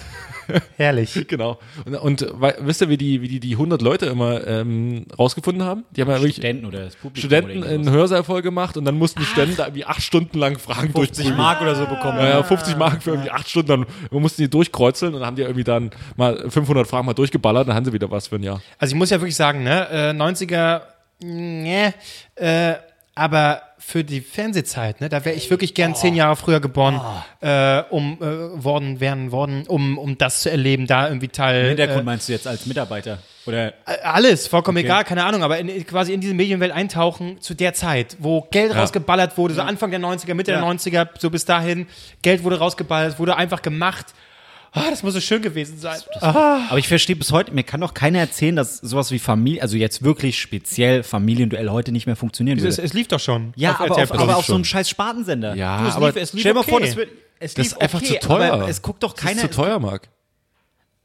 Herrlich. 0.77 1.27
Genau. 1.27 1.59
Und, 1.85 1.95
und 1.95 2.33
wisst 2.59 2.81
ihr, 2.81 2.89
wie 2.89 2.97
die, 2.97 3.21
wie 3.21 3.27
die, 3.27 3.39
die 3.39 3.53
100 3.53 3.81
Leute 3.81 4.07
immer 4.07 4.45
ähm, 4.47 5.05
rausgefunden 5.17 5.63
haben? 5.63 5.85
Die 5.91 6.01
haben 6.01 6.09
ja 6.09 6.15
wirklich 6.15 6.35
Studenten 6.35 6.65
oder 6.65 6.85
das 6.85 6.95
Publikum. 6.95 7.29
Studenten 7.29 7.59
oder 7.59 7.71
in 7.71 7.81
einen 7.81 7.91
Hörsaal 7.91 8.23
voll 8.23 8.41
gemacht 8.41 8.77
und 8.77 8.85
dann 8.85 8.97
mussten 8.97 9.19
die 9.19 9.25
Studenten 9.25 9.57
da 9.57 9.65
irgendwie 9.65 9.85
acht 9.85 10.01
Stunden 10.01 10.37
lang 10.37 10.57
Fragen 10.59 10.91
50 10.91 10.95
durchprügeln. 10.95 11.37
Mark 11.37 11.61
oder 11.61 11.75
so 11.75 11.85
bekommen. 11.85 12.17
Ja, 12.19 12.29
ja, 12.29 12.43
50 12.43 12.77
Mark 12.77 13.03
für 13.03 13.11
irgendwie 13.11 13.31
acht 13.31 13.49
Stunden, 13.49 13.67
dann 13.67 13.85
mussten 14.11 14.41
die 14.41 14.49
durchkreuzeln 14.49 15.13
und 15.13 15.19
dann 15.19 15.27
haben 15.27 15.35
die 15.35 15.43
irgendwie 15.43 15.63
dann 15.63 15.91
mal 16.15 16.49
500 16.49 16.87
Fragen 16.87 17.05
mal 17.05 17.13
durchgeballert, 17.13 17.67
dann 17.67 17.75
haben 17.75 17.85
sie 17.85 17.93
wieder 17.93 18.09
was 18.11 18.27
für 18.27 18.35
ein 18.35 18.43
Jahr. 18.43 18.61
Also 18.77 18.93
ich 18.93 18.97
muss 18.97 19.09
ja 19.09 19.19
wirklich 19.19 19.35
sagen, 19.35 19.63
ne, 19.63 19.87
äh, 19.89 20.11
90er, 20.11 20.81
ne, 21.21 21.93
äh, 22.35 22.73
aber 23.15 23.61
für 23.89 24.03
die 24.03 24.21
Fernsehzeit, 24.21 25.01
ne, 25.01 25.09
da 25.09 25.25
wäre 25.25 25.35
ich 25.35 25.49
wirklich 25.49 25.73
gern 25.73 25.95
zehn 25.95 26.13
Jahre 26.13 26.35
früher 26.35 26.59
geboren, 26.59 27.01
äh, 27.41 27.81
um 27.89 28.19
äh, 28.21 28.63
worden 28.63 28.99
werden 28.99 29.31
worden, 29.31 29.63
um 29.67 29.97
um 29.97 30.17
das 30.17 30.41
zu 30.41 30.51
erleben, 30.51 30.85
da 30.85 31.07
irgendwie 31.07 31.29
Teil. 31.29 31.69
Hintergrund 31.69 32.01
äh, 32.01 32.03
meinst 32.03 32.29
du 32.29 32.33
jetzt 32.33 32.45
als 32.47 32.67
Mitarbeiter? 32.67 33.17
Oder 33.47 33.73
alles, 34.03 34.47
vollkommen 34.47 34.77
egal, 34.77 35.03
keine 35.05 35.23
Ahnung, 35.23 35.41
aber 35.41 35.57
in, 35.57 35.85
quasi 35.87 36.13
in 36.13 36.21
diese 36.21 36.35
Medienwelt 36.35 36.71
eintauchen 36.71 37.41
zu 37.41 37.55
der 37.55 37.73
Zeit, 37.73 38.15
wo 38.19 38.41
Geld 38.51 38.75
rausgeballert 38.75 39.37
wurde, 39.39 39.55
so 39.55 39.61
Anfang 39.61 39.89
der 39.89 39.99
90er, 39.99 40.35
Mitte 40.35 40.51
Ja. 40.51 40.61
der 40.61 40.69
90er, 40.69 41.07
so 41.17 41.31
bis 41.31 41.45
dahin, 41.45 41.87
Geld 42.21 42.43
wurde 42.43 42.59
rausgeballert, 42.59 43.17
wurde 43.17 43.37
einfach 43.37 43.63
gemacht. 43.63 44.13
Ah, 44.71 44.89
das 44.89 45.01
muss 45.03 45.13
so 45.13 45.19
schön 45.21 45.41
gewesen 45.41 45.79
sein. 45.79 45.99
Aber 46.21 46.77
ich 46.77 46.87
verstehe 46.87 47.15
bis 47.15 47.31
heute, 47.31 47.51
mir 47.53 47.63
kann 47.63 47.81
doch 47.81 47.93
keiner 47.93 48.19
erzählen, 48.19 48.55
dass 48.55 48.77
sowas 48.77 49.11
wie 49.11 49.19
Familie, 49.19 49.61
also 49.61 49.77
jetzt 49.77 50.03
wirklich 50.03 50.39
speziell 50.39 51.03
Familienduell 51.03 51.69
heute 51.69 51.91
nicht 51.91 52.05
mehr 52.05 52.15
funktionieren 52.15 52.57
Es, 52.59 52.63
würde. 52.63 52.81
es 52.83 52.93
lief 52.93 53.07
doch 53.07 53.19
schon. 53.19 53.53
Ja, 53.55 53.71
aber 53.79 53.87
RTL 53.89 54.03
auf, 54.03 54.09
Plus. 54.11 54.21
aber 54.21 54.37
auf 54.37 54.45
so 54.45 54.55
einem 54.55 54.65
scheiß 54.65 54.89
Spartensender. 54.89 55.55
Ja, 55.55 55.81
du, 55.81 55.87
es 55.89 55.95
aber 55.95 56.07
lief, 56.07 56.15
es 56.17 56.33
lief 56.33 56.41
stell 56.41 56.51
dir 56.51 56.55
mal 56.55 56.61
okay. 56.61 56.69
vor, 56.71 56.79
das 56.81 56.95
wird, 56.95 57.09
es 57.39 57.53
Das 57.55 57.67
ist 57.67 57.81
einfach 57.81 58.01
okay, 58.01 58.19
zu 58.19 58.27
teuer. 58.27 58.53
Aber 58.53 58.67
es 58.69 58.81
guckt 58.81 59.01
doch 59.03 59.13
Das 59.13 59.23
keiner. 59.23 59.43
ist 59.43 59.53
zu 59.53 59.61
teuer, 59.61 59.79
Marc. 59.79 60.09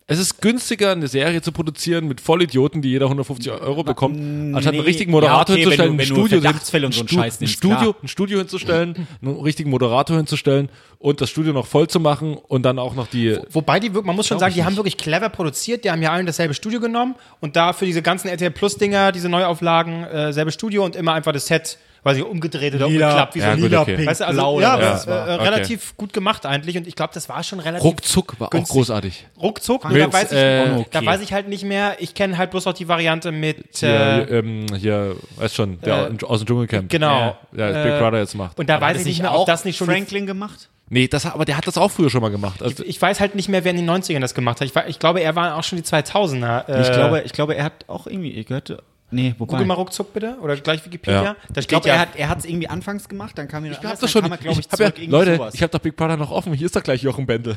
Es 0.06 0.18
ist 0.18 0.42
günstiger, 0.42 0.92
eine 0.92 1.08
Serie 1.08 1.40
zu 1.40 1.50
produzieren 1.50 2.06
mit 2.06 2.20
Vollidioten, 2.20 2.82
die 2.82 2.90
jeder 2.90 3.06
150 3.06 3.50
Euro 3.52 3.84
bekommt, 3.84 4.16
anstatt 4.54 4.74
einen 4.74 4.82
nee. 4.82 4.86
richtigen 4.86 5.10
Moderator 5.10 5.56
Ja, 5.56 5.62
okay, 5.62 5.70
hinzustellen, 5.76 5.98
ein 5.98 6.04
Studio, 6.04 6.40
Verdachtsfälle 6.42 6.86
und 6.86 6.92
so 6.92 7.00
einen 7.00 7.08
Stu- 7.08 7.16
Scheiß 7.16 7.34
ein 7.34 7.38
nimmst, 7.40 7.54
Studio, 7.54 7.78
klar. 7.78 7.94
ein 8.02 8.08
Studio 8.08 8.38
hinzustellen, 8.38 9.08
einen 9.22 9.40
richtigen 9.40 9.70
Moderator 9.70 10.18
hinzustellen 10.18 10.68
und 10.98 11.22
das 11.22 11.30
Studio 11.30 11.54
noch 11.54 11.66
voll 11.66 11.88
zu 11.88 12.00
machen 12.00 12.36
und 12.36 12.64
dann 12.64 12.78
auch 12.78 12.94
noch 12.94 13.06
die 13.06 13.38
Wobei 13.50 13.80
die, 13.80 13.88
man 13.88 14.14
muss 14.14 14.26
schon 14.26 14.38
sagen, 14.38 14.52
die 14.54 14.62
haben 14.62 14.76
wirklich 14.76 14.98
clever 14.98 15.30
produziert. 15.30 15.84
Die 15.84 15.90
haben 15.90 16.02
ja 16.02 16.12
allen 16.12 16.26
dasselbe 16.26 16.52
Studio 16.52 16.80
genommen 16.80 17.14
und 17.40 17.56
da 17.56 17.72
für 17.72 17.86
diese 17.86 18.02
ganzen 18.02 18.28
RTL 18.28 18.50
Plus 18.50 18.76
Dinger, 18.76 19.10
diese 19.10 19.30
Neuauflagen, 19.30 20.04
äh, 20.04 20.32
selbe 20.34 20.52
Studio 20.52 20.84
und 20.84 20.96
immer 20.96 21.14
einfach 21.14 21.32
das 21.32 21.46
Set, 21.46 21.78
weiß 22.04 22.18
ich, 22.18 22.24
umgedreht 22.24 22.74
oder 22.74 22.86
Lila, 22.88 23.06
umgeklappt. 23.08 23.34
Wie 23.34 23.38
ja, 23.40 23.56
so 23.56 23.62
lila, 23.62 23.80
okay. 23.82 24.06
Weißt 24.06 24.20
du, 24.20 24.26
also, 24.26 24.38
blau 24.40 24.60
ja, 24.60 24.76
oder 24.76 24.84
das, 24.90 25.06
was. 25.06 25.28
äh, 25.28 25.34
Okay. 25.34 25.42
relativ 25.44 25.96
gut 25.96 26.12
gemacht 26.12 26.46
eigentlich 26.46 26.76
und 26.76 26.86
ich 26.86 26.94
glaube, 26.94 27.12
das 27.14 27.28
war 27.28 27.42
schon 27.42 27.58
relativ 27.60 27.84
Ruckzuck 27.84 28.38
war 28.38 28.46
auch 28.48 28.50
günstig. 28.50 28.72
großartig. 28.74 29.26
ruckzuck. 29.42 29.88
Mit, 29.88 30.00
da, 30.02 30.12
weiß 30.12 30.30
ich, 30.32 30.38
äh, 30.38 30.66
okay. 30.76 30.86
da 30.92 31.04
weiß 31.04 31.20
ich 31.22 31.32
halt 31.32 31.48
nicht 31.48 31.64
mehr. 31.64 31.96
Ich 31.98 32.14
kenne 32.14 32.38
halt 32.38 32.50
bloß 32.52 32.66
noch 32.66 32.74
die 32.74 32.86
Variante 32.88 33.32
mit 33.32 33.64
Hier, 33.78 33.88
äh, 33.88 34.38
ähm, 34.38 34.66
hier, 34.76 35.16
weißt 35.36 35.54
schon, 35.54 35.80
der 35.80 36.10
aus 36.26 36.40
dem 36.40 36.46
Dschungelcamp. 36.46 36.88
genau. 36.90 37.36
Ja, 37.52 37.70
der 37.72 37.82
Big 37.84 37.92
Äh, 37.94 37.98
Brother 37.98 38.18
jetzt 38.18 38.34
macht. 38.34 38.58
und 38.58 38.68
da 38.68 38.80
weiß 38.80 38.98
ich 39.00 39.06
nicht 39.06 39.22
mehr, 39.22 39.34
ob 39.36 39.46
das 39.46 39.64
nicht 39.64 39.76
schon 39.78 39.86
Franklin 39.88 40.26
gemacht? 40.26 40.68
Nee, 40.90 41.08
das, 41.08 41.24
aber 41.24 41.46
der 41.46 41.56
hat 41.56 41.66
das 41.66 41.78
auch 41.78 41.90
früher 41.90 42.10
schon 42.10 42.20
mal 42.20 42.28
gemacht. 42.30 42.62
Also, 42.62 42.84
ich 42.84 43.00
weiß 43.00 43.18
halt 43.18 43.34
nicht 43.34 43.48
mehr, 43.48 43.64
wer 43.64 43.70
in 43.70 43.78
den 43.78 43.90
90ern 43.90 44.20
das 44.20 44.34
gemacht 44.34 44.60
hat. 44.60 44.68
Ich, 44.68 44.74
ich 44.86 44.98
glaube, 44.98 45.20
er 45.22 45.34
war 45.34 45.56
auch 45.56 45.64
schon 45.64 45.78
die 45.78 45.82
2000er. 45.84 46.68
Äh, 46.68 46.82
Ich 46.82 46.92
glaube, 46.92 47.22
ich 47.24 47.32
glaube, 47.32 47.54
er 47.56 47.64
hat 47.64 47.86
auch 47.88 48.06
irgendwie, 48.06 48.32
ich 48.32 48.46
gehörte, 48.46 48.82
nee, 49.10 49.34
wobei. 49.38 49.52
Google 49.52 49.66
mal 49.66 49.74
ruckzuck 49.74 50.12
bitte. 50.12 50.36
Oder 50.40 50.56
gleich 50.56 50.84
Wikipedia. 50.84 51.22
Ja. 51.22 51.36
Da 51.50 51.60
ich 51.60 51.68
glaube, 51.68 51.82
steht 51.88 51.94
ja, 51.94 52.06
er 52.16 52.28
hat 52.28 52.30
hat 52.30 52.38
es 52.40 52.44
irgendwie 52.44 52.68
anfangs 52.68 53.08
gemacht, 53.08 53.36
dann 53.38 53.48
kam 53.48 53.64
wieder 53.64 53.78
Ich 53.80 53.84
hab 53.84 53.98
das 53.98 54.10
schon. 54.10 54.22
Kam 54.22 54.32
er, 54.32 54.38
glaub 54.38 54.52
ich, 54.54 54.60
ich 54.60 54.66
ja, 54.66 54.76
zurück, 54.76 54.94
irgendwie 54.96 55.10
Leute, 55.10 55.36
sowas. 55.36 55.54
ich 55.54 55.62
habe 55.62 55.70
doch 55.70 55.78
Big 55.80 55.96
Brother 55.96 56.16
noch 56.16 56.30
offen. 56.30 56.52
Hier 56.54 56.66
ist 56.66 56.74
doch 56.76 56.82
gleich 56.82 57.02
Jochen 57.02 57.26
Bendel. 57.26 57.56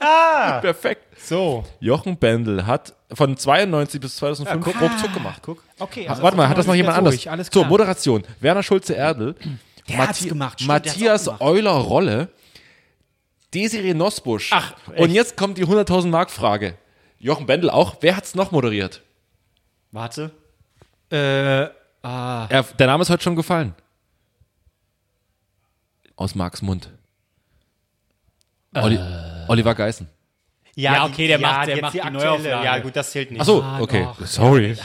ah, 0.00 0.58
perfekt. 0.60 1.04
so. 1.18 1.64
Jochen 1.80 2.16
Bendel 2.16 2.66
hat 2.66 2.94
von 3.12 3.36
92 3.36 4.00
bis 4.00 4.16
2005 4.16 4.66
ruckzuck 4.80 5.12
gemacht. 5.14 5.42
Guck. 5.44 5.62
Okay, 5.78 6.06
Ah, 6.08 6.16
Warte 6.20 6.36
mal, 6.36 6.48
hat 6.48 6.58
das 6.58 6.66
noch 6.66 6.74
jemand 6.74 6.98
anders? 6.98 7.26
Alles 7.26 7.48
so. 7.52 7.64
Moderation. 7.64 8.24
Werner 8.40 8.62
Schulze-Erdl. 8.62 9.34
Der 9.88 9.96
Mathi- 9.98 10.28
gemacht, 10.28 10.60
stimmt, 10.60 10.68
Matthias. 10.68 11.28
Euler-Rolle. 11.40 12.28
Desiree 13.54 13.94
Nosbusch. 13.94 14.50
Ach, 14.52 14.74
Und 14.96 15.10
jetzt 15.10 15.36
kommt 15.36 15.56
die 15.56 15.64
100.000 15.64 16.08
Mark 16.08 16.30
Frage. 16.30 16.74
Jochen 17.18 17.46
Bendel 17.46 17.70
auch. 17.70 17.96
Wer 18.00 18.14
hat's 18.16 18.34
noch 18.34 18.50
moderiert? 18.52 19.02
Warte. 19.90 20.32
Äh, 21.10 21.62
Er, 22.02 22.62
der 22.78 22.86
Name 22.86 23.02
ist 23.02 23.10
heute 23.10 23.22
schon 23.22 23.36
gefallen. 23.36 23.74
Aus 26.16 26.34
Marks 26.34 26.62
Mund. 26.62 26.90
Oli 28.74 28.98
Oliver 29.48 29.74
Geißen. 29.74 30.08
Ja, 30.74 31.06
okay, 31.06 31.26
der 31.26 31.38
macht- 31.40 31.66
der 31.66 31.74
jetzt 31.76 31.82
macht 31.82 31.94
die 31.94 31.98
die 31.98 32.02
aktuelle. 32.02 32.24
Neuauflage. 32.26 32.64
Ja, 32.64 32.78
gut, 32.78 32.94
das 32.94 33.10
zählt 33.10 33.30
nicht. 33.32 33.40
Ach 33.40 33.44
so, 33.46 33.64
okay. 33.80 34.06
Sorry. 34.24 34.76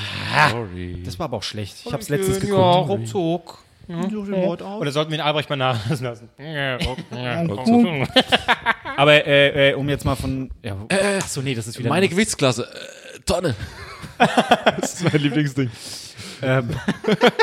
Sorry. 0.50 1.04
Das 1.06 1.20
war 1.20 1.26
aber 1.26 1.38
auch 1.38 1.44
schlecht. 1.44 1.76
Ich 1.86 1.94
hab's 1.94 2.10
letztens 2.10 2.38
Ja, 2.38 2.42
geguckt. 2.82 2.90
ruckzuck. 2.90 3.60
Oder 3.88 4.92
sollten 4.92 5.12
wir 5.12 5.18
den 5.18 5.26
Albrecht 5.26 5.50
mal 5.50 5.56
nachlassen 5.58 6.06
lassen? 6.06 6.30
Ja, 6.40 6.78
ja. 6.78 6.78
Aber 8.98 9.26
äh, 9.28 9.72
äh, 9.72 9.74
um 9.74 9.88
jetzt 9.90 10.06
mal 10.06 10.16
von. 10.16 10.50
Ja, 10.64 10.78
ach 11.20 11.28
so, 11.28 11.42
nee, 11.42 11.54
das 11.54 11.68
ist 11.68 11.78
wieder. 11.78 11.90
Meine 11.90 12.08
Gewichtsklasse. 12.08 12.64
Äh, 12.64 13.20
Tonne. 13.26 13.56
das 14.18 14.94
ist 15.02 15.04
mein 15.12 15.22
Lieblingsding. 15.22 15.70
Ähm, 16.44 16.70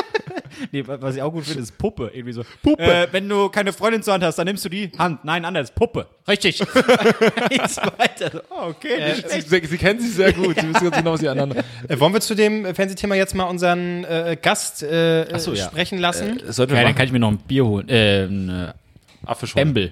nee, 0.71 0.85
wa- 0.85 0.97
was 1.01 1.15
ich 1.15 1.21
auch 1.21 1.31
gut 1.31 1.45
finde, 1.45 1.61
ist 1.61 1.77
Puppe. 1.77 2.11
Irgendwie 2.13 2.33
so. 2.33 2.43
Puppe. 2.61 2.83
Äh, 2.83 3.07
wenn 3.11 3.27
du 3.27 3.49
keine 3.49 3.73
Freundin 3.73 4.03
zur 4.03 4.13
Hand 4.13 4.23
hast, 4.23 4.37
dann 4.37 4.45
nimmst 4.47 4.63
du 4.65 4.69
die 4.69 4.91
Hand. 4.97 5.23
Nein, 5.25 5.45
anders. 5.45 5.71
Puppe. 5.71 6.07
Richtig. 6.27 6.59
Nichts 7.49 7.77
weiter. 7.77 8.43
Oh, 8.49 8.69
okay. 8.69 9.15
Sie, 9.27 9.41
sie, 9.41 9.65
sie 9.65 9.77
kennen 9.77 9.99
sich 9.99 10.13
sehr 10.13 10.33
gut. 10.33 10.55
Sie 10.59 10.67
wissen 10.73 10.83
ganz 10.83 10.97
genau, 10.97 11.13
was 11.13 11.19
sie 11.19 11.29
aneinander. 11.29 11.63
Äh, 11.87 11.99
wollen 11.99 12.13
wir 12.13 12.21
zu 12.21 12.35
dem 12.35 12.65
äh, 12.65 12.73
Fernsehthema 12.73 13.15
jetzt 13.15 13.35
mal 13.35 13.45
unseren 13.45 14.03
äh, 14.03 14.37
Gast 14.41 14.83
äh, 14.83 15.25
so, 15.39 15.53
äh, 15.53 15.57
ja. 15.57 15.65
sprechen 15.65 15.97
lassen? 15.99 16.41
Ja, 16.45 16.65
dann 16.65 16.95
kann 16.95 17.05
ich 17.05 17.11
mir 17.11 17.19
noch 17.19 17.31
ein 17.31 17.37
Bier 17.37 17.65
holen. 17.65 17.89
Äh, 17.89 18.25
ein 18.25 18.73
Apfelschorle. 19.25 19.65
Bembel. 19.65 19.91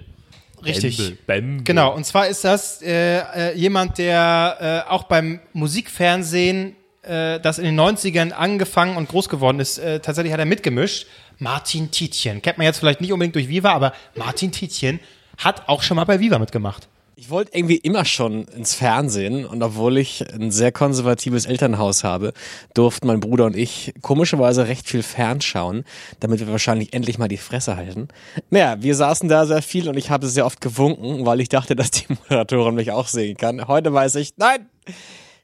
Richtig. 0.66 1.26
Bembel. 1.26 1.64
Genau, 1.64 1.96
und 1.96 2.06
zwar 2.06 2.28
ist 2.28 2.44
das 2.44 2.82
äh, 2.82 3.20
äh, 3.20 3.56
jemand, 3.56 3.98
der 3.98 4.86
äh, 4.88 4.92
auch 4.92 5.04
beim 5.04 5.40
Musikfernsehen, 5.54 6.76
äh, 7.04 7.40
das 7.40 7.60
in 7.60 7.66
den 7.66 7.80
90ern 7.80 8.32
angefangen 8.32 8.98
und 8.98 9.10
groß 9.10 9.30
geworden 9.30 9.60
ist, 9.60 9.78
äh, 9.78 10.00
tatsächlich 10.00 10.34
hat 10.34 10.40
er 10.40 10.46
mitgemischt. 10.46 11.08
Martin 11.38 11.90
Tietjen. 11.92 12.42
Kennt 12.42 12.58
man 12.58 12.66
jetzt 12.66 12.80
vielleicht 12.80 13.02
nicht 13.02 13.14
unbedingt 13.14 13.36
durch 13.36 13.48
Viva, 13.48 13.72
aber 13.72 13.94
Martin 14.16 14.52
Tietjen 14.52 15.00
hat 15.38 15.70
auch 15.70 15.82
schon 15.82 15.96
mal 15.96 16.04
bei 16.04 16.20
Viva 16.20 16.38
mitgemacht. 16.38 16.88
Ich 17.16 17.30
wollte 17.30 17.52
irgendwie 17.54 17.76
immer 17.76 18.06
schon 18.06 18.46
ins 18.46 18.76
Fernsehen 18.76 19.46
und 19.46 19.62
obwohl 19.62 19.98
ich 19.98 20.24
ein 20.34 20.52
sehr 20.52 20.72
konservatives 20.72 21.46
Elternhaus 21.46 22.06
habe, 22.06 22.32
durften 22.74 23.08
mein 23.08 23.20
Bruder 23.20 23.44
und 23.46 23.58
ich 23.58 23.94
komischerweise 24.02 24.70
recht 24.70 24.88
viel 24.88 25.04
fernschauen, 25.04 25.84
damit 26.22 26.40
wir 26.40 26.48
wahrscheinlich 26.48 26.94
endlich 26.94 27.18
mal 27.18 27.28
die 27.28 27.36
Fresse 27.36 27.76
halten. 27.76 28.08
Naja, 28.52 28.82
wir 28.82 28.96
saßen 28.96 29.28
da 29.28 29.46
sehr 29.46 29.62
viel 29.62 29.90
und 29.90 29.98
ich 29.98 30.10
habe 30.10 30.28
sehr 30.28 30.46
oft 30.46 30.62
gewunken, 30.62 31.26
weil 31.26 31.42
ich 31.42 31.50
dachte, 31.50 31.76
dass 31.76 31.92
die 31.92 32.06
Moderatorin 32.08 32.76
mich 32.76 32.94
auch 32.94 33.08
sehen 33.08 33.36
kann. 33.36 33.68
Heute 33.68 33.92
weiß 33.92 34.16
ich, 34.16 34.36
nein, 34.38 34.70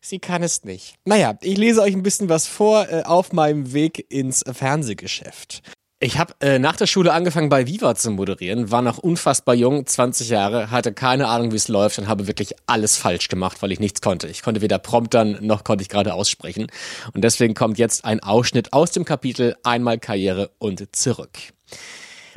sie 0.06 0.20
kann 0.20 0.44
es 0.44 0.64
nicht. 0.64 0.96
Naja, 1.06 1.38
ich 1.42 1.58
lese 1.58 1.82
euch 1.82 1.94
ein 1.94 2.04
bisschen 2.04 2.30
was 2.30 2.48
vor 2.48 2.88
äh, 2.90 3.04
auf 3.04 3.34
meinem 3.34 3.74
Weg 3.74 4.06
ins 4.10 4.44
Fernsehgeschäft. 4.50 5.62
Ich 6.02 6.20
habe 6.20 6.34
äh, 6.42 6.60
nach 6.60 6.76
der 6.76 6.88
Schule 6.88 7.14
angefangen 7.14 7.48
bei 7.48 7.68
Viva 7.68 7.96
zu 7.96 8.12
moderieren, 8.12 8.70
war 8.70 8.82
noch 8.82 8.98
unfassbar 8.98 9.56
jung, 9.56 9.86
20 9.86 10.30
Jahre, 10.30 10.70
hatte 10.70 10.94
keine 10.94 11.28
Ahnung, 11.28 11.52
wie 11.52 11.56
es 11.56 11.70
läuft 11.70 11.98
und 11.98 12.08
habe 12.08 12.28
wirklich 12.28 12.54
alles 12.68 12.98
falsch 12.98 13.30
gemacht, 13.30 13.62
weil 13.62 13.72
ich 13.72 13.80
nichts 13.80 14.02
konnte. 14.02 14.28
Ich 14.28 14.44
konnte 14.44 14.62
weder 14.62 14.78
promptern, 14.78 15.38
noch 15.42 15.64
konnte 15.64 15.82
ich 15.84 15.90
gerade 15.90 16.14
aussprechen. 16.14 16.68
Und 17.14 17.24
deswegen 17.24 17.54
kommt 17.54 17.78
jetzt 17.78 18.04
ein 18.04 18.20
Ausschnitt 18.20 18.74
aus 18.74 18.92
dem 18.92 19.06
Kapitel 19.06 19.56
Einmal 19.64 19.98
Karriere 19.98 20.52
und 20.60 20.96
zurück. 20.96 21.32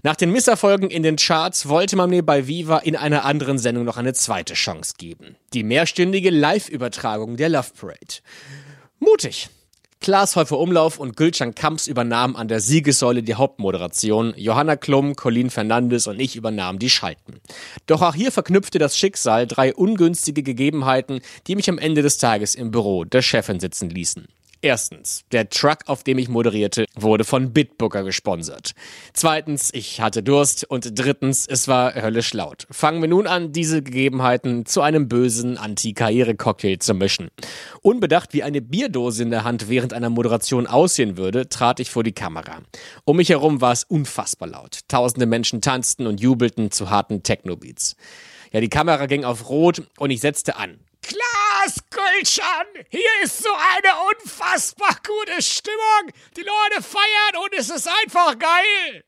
Nach 0.04 0.14
den 0.14 0.30
Misserfolgen 0.30 0.90
in 0.90 1.02
den 1.02 1.16
Charts 1.16 1.68
wollte 1.68 1.96
man 1.96 2.10
mir 2.10 2.24
bei 2.24 2.46
Viva 2.46 2.78
in 2.78 2.94
einer 2.94 3.24
anderen 3.24 3.58
Sendung 3.58 3.84
noch 3.84 3.96
eine 3.96 4.14
zweite 4.14 4.54
Chance 4.54 4.94
geben. 4.96 5.34
Die 5.54 5.64
mehrstündige 5.64 6.30
Live-Übertragung 6.30 7.36
der 7.36 7.48
Love 7.48 7.70
Parade. 7.78 8.20
Mutig. 9.00 9.48
Klaas 10.00 10.36
Häufer 10.36 10.60
Umlauf 10.60 11.00
und 11.00 11.16
Gülcan 11.16 11.56
Kamps 11.56 11.88
übernahmen 11.88 12.36
an 12.36 12.46
der 12.46 12.60
Siegessäule 12.60 13.24
die 13.24 13.34
Hauptmoderation, 13.34 14.32
Johanna 14.36 14.76
Klum, 14.76 15.16
Colin 15.16 15.50
Fernandes 15.50 16.06
und 16.06 16.20
ich 16.20 16.36
übernahmen 16.36 16.78
die 16.78 16.90
Schalten. 16.90 17.40
Doch 17.86 18.02
auch 18.02 18.14
hier 18.14 18.30
verknüpfte 18.30 18.78
das 18.78 18.96
Schicksal 18.96 19.48
drei 19.48 19.74
ungünstige 19.74 20.44
Gegebenheiten, 20.44 21.20
die 21.48 21.56
mich 21.56 21.68
am 21.68 21.78
Ende 21.78 22.02
des 22.02 22.18
Tages 22.18 22.54
im 22.54 22.70
Büro 22.70 23.02
der 23.02 23.22
Chefin 23.22 23.58
sitzen 23.58 23.90
ließen. 23.90 24.28
Erstens, 24.60 25.22
der 25.30 25.50
Truck, 25.50 25.78
auf 25.86 26.02
dem 26.02 26.18
ich 26.18 26.28
moderierte, 26.28 26.86
wurde 26.96 27.22
von 27.22 27.52
Bitbooker 27.52 28.02
gesponsert. 28.02 28.72
Zweitens, 29.12 29.70
ich 29.72 30.00
hatte 30.00 30.24
Durst. 30.24 30.64
Und 30.68 30.98
drittens, 30.98 31.46
es 31.46 31.68
war 31.68 31.94
höllisch 31.94 32.34
laut. 32.34 32.66
Fangen 32.68 33.00
wir 33.00 33.08
nun 33.08 33.28
an, 33.28 33.52
diese 33.52 33.82
Gegebenheiten 33.82 34.66
zu 34.66 34.80
einem 34.80 35.06
bösen 35.06 35.58
Anti-Karriere-Cocktail 35.58 36.78
zu 36.78 36.94
mischen. 36.94 37.28
Unbedacht, 37.82 38.34
wie 38.34 38.42
eine 38.42 38.60
Bierdose 38.60 39.22
in 39.22 39.30
der 39.30 39.44
Hand 39.44 39.68
während 39.68 39.92
einer 39.92 40.10
Moderation 40.10 40.66
aussehen 40.66 41.16
würde, 41.16 41.48
trat 41.48 41.78
ich 41.78 41.90
vor 41.90 42.02
die 42.02 42.12
Kamera. 42.12 42.62
Um 43.04 43.18
mich 43.18 43.28
herum 43.28 43.60
war 43.60 43.72
es 43.72 43.84
unfassbar 43.84 44.48
laut. 44.48 44.80
Tausende 44.88 45.26
Menschen 45.26 45.60
tanzten 45.60 46.08
und 46.08 46.20
jubelten 46.20 46.72
zu 46.72 46.90
harten 46.90 47.22
Techno-Beats. 47.22 47.94
Ja, 48.52 48.60
die 48.60 48.68
Kamera 48.68 49.06
ging 49.06 49.22
auf 49.22 49.48
Rot 49.48 49.82
und 49.98 50.10
ich 50.10 50.20
setzte 50.20 50.56
an. 50.56 50.80
Klaas 51.08 51.76
Gülschan, 51.88 52.66
hier 52.90 53.10
ist 53.22 53.42
so 53.42 53.48
eine 53.50 53.94
unfassbar 54.10 54.94
gute 55.06 55.40
Stimmung. 55.40 56.12
Die 56.36 56.42
Leute 56.42 56.82
feiern 56.82 57.42
und 57.44 57.54
es 57.54 57.70
ist 57.70 57.88
einfach 57.88 58.38
geil. 58.38 59.04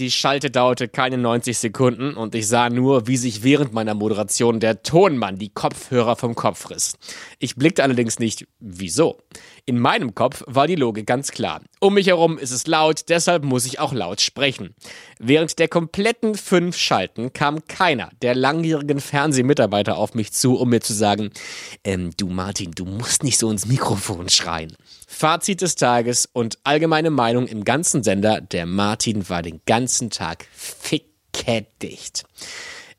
Die 0.00 0.10
Schalte 0.10 0.50
dauerte 0.50 0.88
keine 0.88 1.18
90 1.18 1.58
Sekunden 1.58 2.14
und 2.14 2.34
ich 2.34 2.48
sah 2.48 2.70
nur, 2.70 3.06
wie 3.06 3.18
sich 3.18 3.42
während 3.42 3.74
meiner 3.74 3.92
Moderation 3.92 4.58
der 4.58 4.82
Tonmann 4.82 5.36
die 5.36 5.50
Kopfhörer 5.50 6.16
vom 6.16 6.34
Kopf 6.34 6.70
riss. 6.70 6.96
Ich 7.38 7.56
blickte 7.56 7.82
allerdings 7.82 8.18
nicht, 8.18 8.48
wieso. 8.60 9.18
In 9.66 9.78
meinem 9.78 10.14
Kopf 10.14 10.42
war 10.46 10.66
die 10.66 10.74
Logik 10.74 11.06
ganz 11.06 11.32
klar. 11.32 11.60
Um 11.80 11.92
mich 11.92 12.06
herum 12.06 12.38
ist 12.38 12.50
es 12.50 12.66
laut, 12.66 13.10
deshalb 13.10 13.44
muss 13.44 13.66
ich 13.66 13.78
auch 13.78 13.92
laut 13.92 14.22
sprechen. 14.22 14.74
Während 15.18 15.58
der 15.58 15.68
kompletten 15.68 16.34
fünf 16.34 16.78
Schalten 16.78 17.34
kam 17.34 17.66
keiner 17.66 18.08
der 18.22 18.34
langjährigen 18.34 19.00
Fernsehmitarbeiter 19.00 19.98
auf 19.98 20.14
mich 20.14 20.32
zu, 20.32 20.56
um 20.56 20.70
mir 20.70 20.80
zu 20.80 20.94
sagen, 20.94 21.28
ähm, 21.84 22.12
du 22.16 22.28
Martin, 22.28 22.70
du 22.70 22.86
musst 22.86 23.22
nicht 23.22 23.36
so 23.36 23.50
ins 23.50 23.66
Mikrofon 23.66 24.30
schreien. 24.30 24.74
Fazit 25.12 25.60
des 25.60 25.74
Tages 25.74 26.30
und 26.32 26.58
allgemeine 26.62 27.10
Meinung 27.10 27.46
im 27.46 27.64
ganzen 27.64 28.02
Sender, 28.02 28.40
der 28.40 28.64
Martin 28.64 29.28
war 29.28 29.42
den 29.42 29.60
ganzen 29.66 30.08
Tag 30.08 30.46
ficke-dicht. 30.54 32.24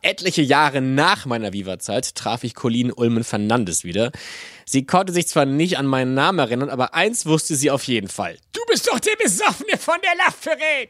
Etliche 0.03 0.41
Jahre 0.41 0.81
nach 0.81 1.25
meiner 1.25 1.53
Viva-Zeit 1.53 2.13
traf 2.13 2.43
ich 2.43 2.53
Colleen 2.53 2.91
Ulmen 2.91 3.23
Fernandes 3.23 3.85
wieder. 3.85 4.11
Sie 4.65 4.85
konnte 4.85 5.13
sich 5.13 5.27
zwar 5.27 5.45
nicht 5.45 5.79
an 5.79 5.85
meinen 5.87 6.13
Namen 6.13 6.37
erinnern, 6.37 6.69
aber 6.69 6.93
eins 6.93 7.25
wusste 7.25 7.55
sie 7.55 7.71
auf 7.71 7.85
jeden 7.85 8.09
Fall. 8.09 8.37
Du 8.51 8.61
bist 8.67 8.87
doch 8.87 8.99
der 8.99 9.15
Besoffene 9.15 9.77
von 9.77 9.95
der 10.03 10.15
Lachverrät! 10.17 10.89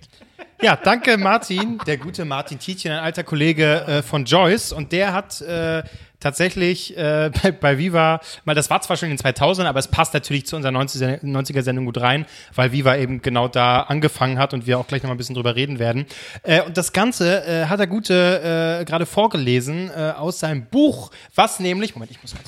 Ja, 0.61 0.75
danke 0.75 1.17
Martin, 1.17 1.79
der 1.85 1.97
gute 1.97 2.25
Martin 2.25 2.59
Tietjen, 2.59 2.93
ein 2.93 2.99
alter 2.99 3.23
Kollege 3.23 3.85
äh, 3.85 4.01
von 4.01 4.25
Joyce 4.25 4.73
und 4.73 4.91
der 4.91 5.13
hat 5.13 5.39
äh, 5.41 5.83
tatsächlich 6.21 6.95
äh, 6.97 7.31
bei, 7.43 7.51
bei 7.51 7.77
Viva, 7.77 8.21
mal 8.45 8.55
das 8.55 8.69
war 8.69 8.81
zwar 8.81 8.95
schon 8.95 9.09
in 9.09 9.15
den 9.15 9.19
2000 9.19 9.67
aber 9.67 9.79
es 9.79 9.89
passt 9.89 10.13
natürlich 10.13 10.45
zu 10.45 10.55
unserer 10.55 10.71
90er 10.71 11.61
Sendung 11.61 11.85
gut 11.85 11.99
rein, 11.99 12.25
weil 12.55 12.71
Viva 12.71 12.95
eben 12.95 13.21
genau 13.21 13.49
da 13.49 13.81
angefangen 13.81 14.39
hat 14.39 14.53
und 14.53 14.67
wir 14.67 14.79
auch 14.79 14.87
gleich 14.87 15.03
noch 15.03 15.09
mal 15.09 15.15
ein 15.15 15.17
bisschen 15.17 15.35
drüber 15.35 15.55
reden 15.55 15.79
werden. 15.79 16.05
Äh, 16.43 16.61
und 16.61 16.77
das 16.77 16.93
Ganze 16.93 17.45
äh, 17.45 17.65
hat 17.65 17.79
der 17.79 17.87
Gute 17.87 18.79
äh, 18.81 18.85
gerade 18.85 19.05
vorgelesen 19.05 19.89
äh, 19.89 20.13
aus 20.17 20.39
seinem 20.39 20.67
Buch, 20.67 21.11
was 21.35 21.59
nämlich, 21.59 21.95
Moment, 21.95 22.11
ich 22.11 22.21
muss 22.21 22.33
ganz 22.33 22.47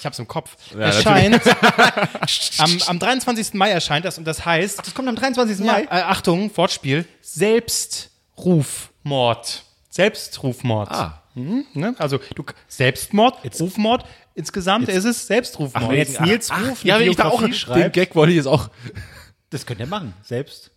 ich 0.00 0.06
hab's 0.06 0.18
im 0.18 0.26
Kopf. 0.26 0.56
erscheint. 0.74 1.42
am, 2.58 2.78
am 2.86 2.98
23. 2.98 3.52
Mai 3.52 3.70
erscheint 3.70 4.06
das 4.06 4.16
und 4.16 4.24
das 4.24 4.46
heißt. 4.46 4.78
Das 4.78 4.94
kommt 4.94 5.08
am 5.08 5.16
23. 5.16 5.58
Ja, 5.58 5.72
Mai. 5.72 5.82
äh, 5.82 5.88
Achtung, 5.90 6.50
Wortspiel. 6.56 7.04
Selbstrufmord. 7.20 9.62
Selbstrufmord. 9.90 10.90
Ah. 10.90 11.19
Mhm, 11.44 11.64
ne? 11.74 11.94
Also 11.98 12.18
du 12.34 12.44
Selbstmord, 12.68 13.38
Rufmord. 13.60 14.04
Insgesamt 14.34 14.88
ist 14.88 15.04
es 15.04 15.26
Selbstrufmord. 15.26 15.90
wenn 15.90 15.98
jetzt 15.98 16.20
Nils 16.20 16.50
Ruf 16.50 16.84
Ja, 16.84 16.96
eine 16.96 17.04
aber 17.04 17.10
ich 17.10 17.16
da 17.16 17.24
auch, 17.24 17.30
Biografie 17.40 17.50
den 17.52 17.54
schreibt, 17.58 17.92
Gag 17.94 18.14
wollte 18.14 18.30
ich 18.32 18.36
jetzt 18.36 18.46
auch. 18.46 18.70
das 19.50 19.66
könnt 19.66 19.80
ihr 19.80 19.86
machen. 19.86 20.14
Selbst. 20.22 20.70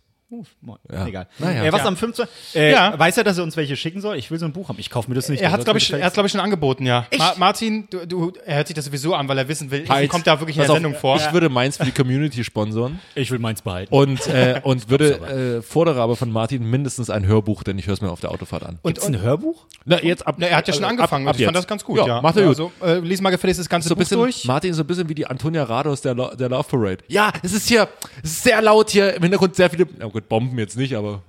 Mo- 0.60 0.78
Ja. 0.92 1.06
Egal. 1.06 1.26
Naja. 1.38 1.64
äh, 1.64 1.72
was 1.72 1.82
Ja. 1.82 1.86
am 1.88 1.96
15. 1.96 2.26
Äh, 2.54 2.72
Ja. 2.72 2.98
Weiß 2.98 3.16
er, 3.16 3.24
dass 3.24 3.38
er 3.38 3.44
uns 3.44 3.56
welche 3.56 3.76
schicken 3.76 4.00
soll? 4.00 4.16
Ich 4.16 4.30
will 4.30 4.38
so 4.38 4.46
ein 4.46 4.52
Buch 4.52 4.68
haben. 4.68 4.78
Ich 4.78 4.90
kaufe 4.90 5.08
mir 5.08 5.14
das 5.14 5.28
nicht. 5.28 5.40
er 5.42 5.50
hat 5.50 5.58
Das 5.60 5.64
glaube 5.64 5.78
ich, 5.78 5.92
er 5.92 6.10
glaube 6.10 6.26
ich 6.26 6.32
schon 6.32 6.40
angeboten, 6.40 6.86
ja. 6.86 7.06
Ma 7.18 7.34
Martin, 7.38 7.86
du, 7.90 8.06
du, 8.06 8.32
er 8.44 8.56
hört 8.56 8.66
sich 8.68 8.74
das 8.74 8.84
sowieso 8.86 9.14
an, 9.14 9.28
weil 9.28 9.38
er 9.38 9.48
wissen 9.48 9.70
will, 9.70 9.88
Halt. 9.88 10.08
kommt 10.10 10.26
da 10.26 10.40
wirklich 10.40 10.56
in 10.56 10.60
Pass 10.60 10.66
der 10.68 10.72
auf, 10.72 10.76
Sendung 10.82 10.94
vor. 10.94 11.16
Ich 11.16 11.32
würde 11.32 11.48
meins 11.48 11.76
für 11.76 11.84
die 11.84 11.92
Community 11.92 12.42
sponsoren 12.44 12.98
ich 13.14 13.30
will 13.30 13.38
meins 13.38 13.62
behalten. 13.62 13.94
und, 13.94 14.26
äh, 14.28 14.60
und 14.64 14.88
würde, 14.90 15.58
äh, 15.58 15.62
fordere 15.62 16.00
aber 16.00 16.16
von 16.16 16.30
Martin 16.30 16.68
mindestens 16.68 17.10
ein 17.10 17.26
Hörbuch, 17.26 17.62
denn 17.62 17.78
ich 17.78 17.86
höre 17.86 17.94
es 17.94 18.00
mir 18.00 18.10
auf 18.10 18.20
der 18.20 18.30
Autofahrt 18.30 18.62
an. 18.64 18.78
und, 18.82 18.98
Ist 18.98 19.06
ein 19.06 19.20
Hörbuch? 19.20 19.66
Na, 19.84 20.02
jetzt 20.02 20.26
ab, 20.26 20.36
na, 20.38 20.46
er 20.46 20.56
hat 20.56 20.68
ja 20.68 20.74
schon 20.74 20.84
angefangen 20.84 21.26
ab, 21.28 21.34
und 21.34 21.40
ich 21.40 21.44
fand 21.44 21.56
das 21.56 21.66
ganz 21.66 21.84
gut, 21.84 21.98
Ja, 21.98 22.06
ja. 22.06 22.20
macht 22.22 22.36
er 22.36 22.42
gut. 22.46 22.50
Also, 22.50 22.72
äh, 22.82 22.98
lies 23.00 23.20
mal 23.20 23.30
gefälligst 23.30 23.60
das 23.60 23.68
ganze 23.68 23.88
so 23.88 23.94
ein 23.94 23.96
Buch 23.96 24.00
bisschen, 24.00 24.18
durch. 24.18 24.44
Martin 24.44 24.70
ist 24.70 24.76
so 24.76 24.82
ein 24.82 24.86
bisschen 24.86 25.08
wie 25.08 25.14
die 25.14 25.26
Antonia 25.26 25.64
Rados 25.64 26.00
der, 26.00 26.14
Lo 26.14 26.34
der 26.34 26.48
Love 26.48 26.64
Parade. 26.68 26.98
Ja, 27.08 27.32
es 27.42 27.52
ist 27.52 27.68
hier, 27.68 27.88
es 28.22 28.30
ist 28.32 28.42
sehr 28.44 28.60
laut 28.62 28.90
hier, 28.90 29.14
im 29.14 29.22
Hintergrund 29.22 29.54
sehr 29.56 29.68
viele, 29.70 29.86
na 29.98 30.06
gut, 30.06 30.23
Bomben 30.28 30.58
jetzt 30.58 30.76
nicht, 30.76 30.94
aber 30.96 31.22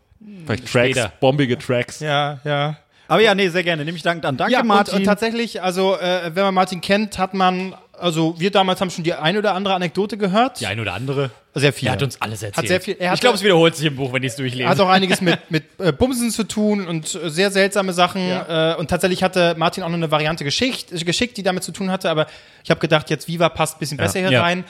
vielleicht 0.45 0.67
Tracks, 0.71 0.91
Später. 0.97 1.13
bombige 1.19 1.57
Tracks. 1.57 1.99
Ja, 1.99 2.39
ja. 2.43 2.77
Aber 3.07 3.21
ja, 3.21 3.35
nee, 3.35 3.49
sehr 3.49 3.63
gerne. 3.63 3.85
Nehme 3.85 3.97
ich 3.97 4.03
Dank 4.03 4.25
an. 4.25 4.35
Danke, 4.35 4.53
Ja, 4.53 4.61
und, 4.61 4.67
Martin. 4.67 4.95
und 4.95 5.03
tatsächlich, 5.03 5.61
also 5.61 5.95
äh, 5.97 6.31
wenn 6.33 6.43
man 6.43 6.53
Martin 6.55 6.81
kennt, 6.81 7.19
hat 7.19 7.33
man, 7.35 7.75
also 7.99 8.35
wir 8.39 8.51
damals 8.51 8.81
haben 8.81 8.89
schon 8.89 9.03
die 9.03 9.13
ein 9.13 9.37
oder 9.37 9.53
andere 9.53 9.73
Anekdote 9.73 10.17
gehört. 10.17 10.59
die 10.59 10.65
ein 10.67 10.79
oder 10.79 10.93
andere. 10.93 11.31
Sehr 11.57 11.71
viel. 11.71 11.87
Er 11.87 11.93
hat 11.93 12.03
uns 12.03 12.21
alles 12.21 12.43
erzählt. 12.43 12.57
Hat 12.57 12.67
sehr 12.67 12.81
viel- 12.81 12.97
er 12.99 13.13
ich 13.13 13.21
glaube, 13.21 13.35
es 13.37 13.43
wiederholt 13.43 13.75
sich 13.77 13.85
im 13.85 13.95
Buch, 13.95 14.11
wenn 14.11 14.21
ich 14.23 14.31
es 14.31 14.35
durchlese. 14.35 14.67
Hat 14.67 14.79
auch 14.81 14.89
einiges 14.89 15.21
mit, 15.21 15.39
mit 15.49 15.63
äh, 15.79 15.93
Bumsen 15.93 16.29
zu 16.29 16.43
tun 16.43 16.85
und 16.85 17.15
äh, 17.15 17.29
sehr 17.29 17.49
seltsame 17.49 17.93
Sachen. 17.93 18.21
Äh, 18.21 18.75
und 18.77 18.89
tatsächlich 18.89 19.23
hatte 19.23 19.55
Martin 19.57 19.83
auch 19.83 19.87
noch 19.87 19.95
eine 19.95 20.11
Variante 20.11 20.43
geschickt, 20.43 20.87
geschickt 21.05 21.37
die 21.37 21.43
damit 21.43 21.63
zu 21.63 21.71
tun 21.71 21.91
hatte, 21.91 22.09
aber 22.09 22.27
ich 22.63 22.69
habe 22.71 22.81
gedacht, 22.81 23.09
jetzt 23.09 23.27
Viva 23.29 23.47
passt 23.49 23.77
ein 23.77 23.79
bisschen 23.79 23.97
besser 23.97 24.19
hier 24.19 24.31
Ja. 24.31 24.41
rein. 24.41 24.65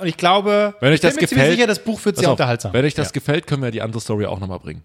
Und 0.00 0.06
ich 0.08 0.16
glaube, 0.16 0.74
Wenn 0.80 0.88
euch 0.90 0.96
ich 0.96 1.00
bin 1.02 1.10
das 1.10 1.14
mir 1.20 1.28
ziemlich 1.28 1.30
gefällt- 1.30 1.52
sicher, 1.56 1.66
das 1.68 1.78
Buch 1.78 2.04
wird 2.04 2.16
sehr 2.16 2.28
auf, 2.28 2.32
unterhaltsam. 2.32 2.72
Wenn 2.72 2.84
euch 2.84 2.94
das 2.94 3.12
gefällt, 3.12 3.46
können 3.46 3.62
wir 3.62 3.70
die 3.70 3.82
andere 3.82 4.00
Story 4.00 4.26
auch 4.26 4.40
nochmal 4.40 4.58
bringen. 4.58 4.82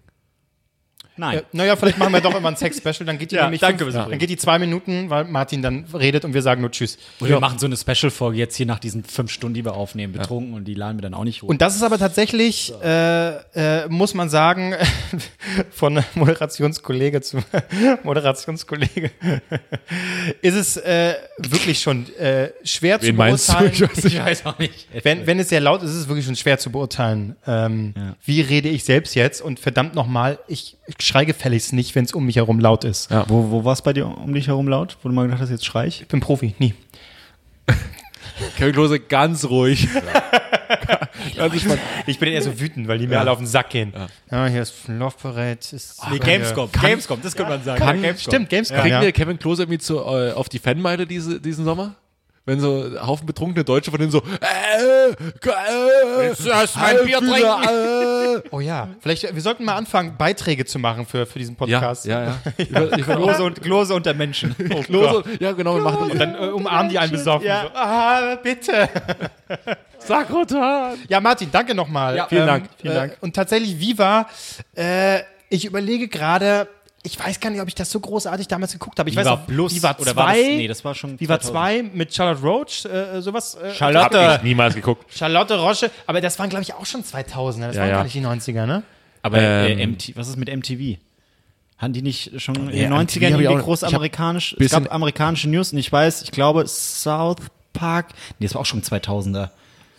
Nein. 1.16 1.38
Äh, 1.38 1.42
naja, 1.52 1.76
vielleicht 1.76 1.98
machen 1.98 2.12
wir 2.12 2.20
doch 2.20 2.34
immer 2.34 2.48
ein 2.48 2.56
Sex-Special, 2.56 3.04
dann 3.06 3.18
geht 3.18 3.30
die 3.30 3.36
Ja, 3.36 3.44
nämlich 3.44 3.60
danke, 3.60 3.84
fünf, 3.84 3.94
Mr. 3.94 4.08
dann 4.10 4.18
geht 4.18 4.30
die 4.30 4.36
zwei 4.36 4.58
Minuten, 4.58 5.10
weil 5.10 5.24
Martin 5.24 5.62
dann 5.62 5.84
redet 5.94 6.24
und 6.24 6.34
wir 6.34 6.42
sagen 6.42 6.60
nur 6.60 6.70
Tschüss. 6.72 6.98
Und 7.20 7.28
wir 7.28 7.38
machen 7.38 7.58
so 7.58 7.66
eine 7.66 7.76
Special-Folge 7.76 8.38
jetzt 8.38 8.56
hier 8.56 8.66
nach 8.66 8.80
diesen 8.80 9.04
fünf 9.04 9.30
Stunden, 9.30 9.54
die 9.54 9.64
wir 9.64 9.74
aufnehmen, 9.74 10.12
betrunken 10.12 10.54
und 10.54 10.64
die 10.64 10.74
laden 10.74 10.98
wir 10.98 11.02
dann 11.02 11.14
auch 11.14 11.24
nicht 11.24 11.42
hoch. 11.42 11.48
Und 11.48 11.62
das 11.62 11.76
ist 11.76 11.82
aber 11.82 11.98
tatsächlich, 11.98 12.72
äh, 12.82 13.36
äh, 13.54 13.88
muss 13.88 14.14
man 14.14 14.28
sagen, 14.28 14.74
von 15.70 16.02
Moderationskollege 16.14 17.20
zu 17.20 17.38
Moderationskollege, 18.02 19.10
ist 20.42 20.54
es 20.54 20.76
äh, 20.78 21.14
wirklich 21.38 21.80
schon 21.80 22.12
äh, 22.16 22.50
schwer 22.64 23.00
zu 23.00 23.06
Wen 23.06 23.16
meinst 23.16 23.48
du? 23.48 23.52
beurteilen. 23.52 23.72
Ich 23.72 23.82
weiß 23.82 24.04
nicht. 24.04 24.24
weiß 24.24 24.46
auch 24.46 24.58
nicht. 24.58 24.88
Wenn, 25.02 25.26
wenn 25.26 25.38
es 25.38 25.48
sehr 25.48 25.60
laut 25.60 25.82
ist, 25.82 25.90
ist 25.90 25.96
es 25.96 26.08
wirklich 26.08 26.26
schon 26.26 26.36
schwer 26.36 26.58
zu 26.58 26.70
beurteilen. 26.70 27.36
Ähm, 27.46 27.94
Wie 28.24 28.40
rede 28.40 28.68
ich 28.68 28.84
selbst 28.84 29.14
jetzt? 29.14 29.40
Und 29.40 29.60
verdammt 29.60 29.94
nochmal, 29.94 30.38
ich, 30.48 30.76
ich 30.86 31.03
schrei 31.04 31.24
gefälligst 31.24 31.72
nicht, 31.72 31.94
wenn 31.94 32.04
es 32.04 32.12
um 32.12 32.24
mich 32.26 32.36
herum 32.36 32.58
laut 32.60 32.84
ist. 32.84 33.10
Wo, 33.28 33.50
wo 33.50 33.64
war 33.64 33.72
es 33.72 33.82
bei 33.82 33.92
dir 33.92 34.06
um 34.06 34.32
dich 34.34 34.48
herum 34.48 34.68
laut? 34.68 34.96
Wo 35.02 35.08
du 35.08 35.14
mal 35.14 35.24
gedacht 35.24 35.40
hast, 35.40 35.50
jetzt 35.50 35.64
schrei 35.64 35.86
ich? 35.86 36.02
Ich 36.02 36.08
bin 36.08 36.20
Profi, 36.20 36.54
nie. 36.58 36.74
Kevin 38.56 38.72
Klose 38.72 38.98
ganz 39.00 39.44
ruhig. 39.44 39.88
ganz 41.36 41.52
entspannt. 41.52 41.80
Ich 42.06 42.18
bin 42.18 42.28
eher 42.30 42.42
so 42.42 42.58
wütend, 42.58 42.88
weil 42.88 42.98
die 42.98 43.06
mir 43.06 43.20
alle 43.20 43.30
auf 43.30 43.38
den 43.38 43.46
Sack 43.46 43.70
gehen. 43.70 43.92
Ja, 44.30 44.46
hier 44.46 44.62
ist 44.62 44.74
Love 44.88 45.14
Parade. 45.20 45.58
Ist 45.72 46.00
Nee, 46.10 46.18
Gamescom. 46.18 46.70
Gamescom, 46.72 47.20
das 47.22 47.36
könnte 47.36 47.52
man 47.52 47.62
sagen. 47.62 47.78
kann- 47.80 47.96
Ja, 47.96 48.02
Gamescom. 48.08 48.32
Stimmt, 48.32 48.50
Gamescom. 48.50 48.78
Kriegen 48.78 48.90
ja. 48.94 49.02
wir 49.02 49.12
Kevin 49.12 49.38
Klose 49.38 49.62
irgendwie 49.62 49.78
zu, 49.78 49.98
äh, 49.98 50.32
auf 50.32 50.48
die 50.48 50.58
Fanmeile 50.58 51.06
diese, 51.06 51.40
diesen 51.40 51.64
Sommer? 51.64 51.94
Wenn 52.46 52.60
so 52.60 52.82
ein 52.84 53.06
Haufen 53.06 53.26
betrunkene 53.26 53.64
Deutsche 53.64 53.90
von 53.90 53.98
denen 53.98 54.10
so, 54.12 54.18
äh, 54.18 55.10
äh, 55.10 55.16
Willst 56.18 56.44
du 56.44 56.50
erst 56.50 56.76
mein 56.76 56.96
Bier 57.04 57.18
trinken? 57.18 58.42
Oh 58.50 58.60
ja, 58.60 58.88
vielleicht, 59.00 59.34
wir 59.34 59.40
sollten 59.40 59.64
mal 59.64 59.76
anfangen, 59.76 60.16
Beiträge 60.18 60.64
zu 60.66 60.78
machen 60.78 61.06
für, 61.06 61.24
für 61.24 61.38
diesen 61.38 61.54
Ja, 61.54 61.58
Podcast. 61.80 62.04
ja, 62.04 62.24
ja. 62.24 62.38
Ich, 62.58 62.74
war- 62.74 62.98
ich 62.98 63.08
war 63.08 63.16
Klose, 63.16 63.44
und, 63.44 63.62
Klose 63.62 63.94
unter 63.94 64.12
Menschen. 64.14 64.54
Klose, 64.84 65.24
ja, 65.40 65.52
genau, 65.52 65.76
wir 65.76 65.82
machen 65.82 66.10
Und 66.10 66.18
dann 66.18 66.34
äh, 66.34 66.48
umarmen 66.48 66.90
die 66.90 66.98
einen 66.98 67.12
besoffen. 67.12 67.46
Ja. 67.46 67.62
So, 67.62 67.68
ah, 67.74 68.34
bitte. 68.42 68.88
Sakrotan. 69.98 70.98
Ja, 71.08 71.20
Martin, 71.20 71.48
danke 71.50 71.74
nochmal. 71.74 72.16
Ja, 72.16 72.26
vielen 72.28 72.46
Dank, 72.46 72.68
vielen 72.80 72.92
äh, 72.92 72.96
Dank. 72.96 73.16
Und 73.20 73.34
tatsächlich, 73.34 73.78
Viva, 73.80 74.26
äh, 74.76 75.20
ich 75.48 75.64
überlege 75.64 76.08
gerade, 76.08 76.68
ich 77.06 77.18
weiß 77.18 77.38
gar 77.38 77.50
nicht, 77.50 77.60
ob 77.60 77.68
ich 77.68 77.74
das 77.76 77.90
so 77.90 78.00
großartig 78.00 78.48
damals 78.48 78.72
geguckt 78.72 78.98
habe. 78.98 79.08
Ich 79.10 79.14
weiß 79.16 79.26
Viva 79.26 79.34
auch, 79.34 79.46
Plus 79.46 79.74
Viva 79.74 79.94
oder 80.00 80.16
war 80.16 80.28
das- 80.28 80.36
2. 80.36 80.48
nee, 80.56 80.66
das 80.68 80.84
war 80.84 80.94
schon 80.94 81.20
Viva 81.20 81.38
2000. 81.38 81.52
2 81.92 81.96
mit 81.96 82.14
Charlotte 82.14 82.40
Roach, 82.42 82.84
äh, 82.86 83.20
sowas. 83.20 83.54
Äh, 83.54 83.72
Charlotte. 83.74 84.18
Hab 84.20 84.38
ich 84.38 84.42
niemals 84.44 84.74
geguckt. 84.74 85.04
Charlotte 85.14 85.56
Roche, 85.58 85.90
aber 86.06 86.20
das 86.20 86.38
waren, 86.38 86.48
glaube 86.50 86.62
ich, 86.62 86.74
auch 86.74 86.86
schon 86.86 87.04
2000er. 87.04 87.66
Das 87.68 87.76
Ja, 87.76 87.82
waren 87.82 87.90
ja. 87.90 87.96
gar 87.96 88.04
nicht 88.04 88.14
die 88.14 88.20
90er, 88.20 88.66
ne? 88.66 88.82
Aber 89.22 89.38
äh, 89.38 89.72
Ähm, 89.72 89.92
MT, 89.92 90.16
was 90.16 90.28
ist 90.28 90.36
mit 90.36 90.48
MTV? 90.48 90.98
Hatten 91.78 91.92
die 91.92 92.02
nicht 92.02 92.40
schon 92.40 92.54
in 92.56 92.66
Ja, 92.66 92.88
den 92.88 92.92
MTV 92.92 92.94
90ern 92.94 93.32
hab 93.32 93.40
ich 93.40 93.44
irgendwie 93.44 93.48
auch- 93.48 93.64
groß 93.64 93.78
ich 93.82 93.84
hab 93.86 93.94
amerikanisch? 93.94 94.56
Es 94.58 94.70
gab 94.72 94.92
amerikanische 94.92 95.48
News 95.50 95.72
und 95.72 95.78
ich 95.78 95.90
weiß, 95.92 96.22
ich 96.22 96.30
glaube 96.30 96.66
South 96.66 97.36
Park, 97.72 98.08
nee, 98.38 98.46
das 98.46 98.54
war 98.54 98.60
auch 98.62 98.66
schon 98.66 98.82
2000er. 98.82 99.50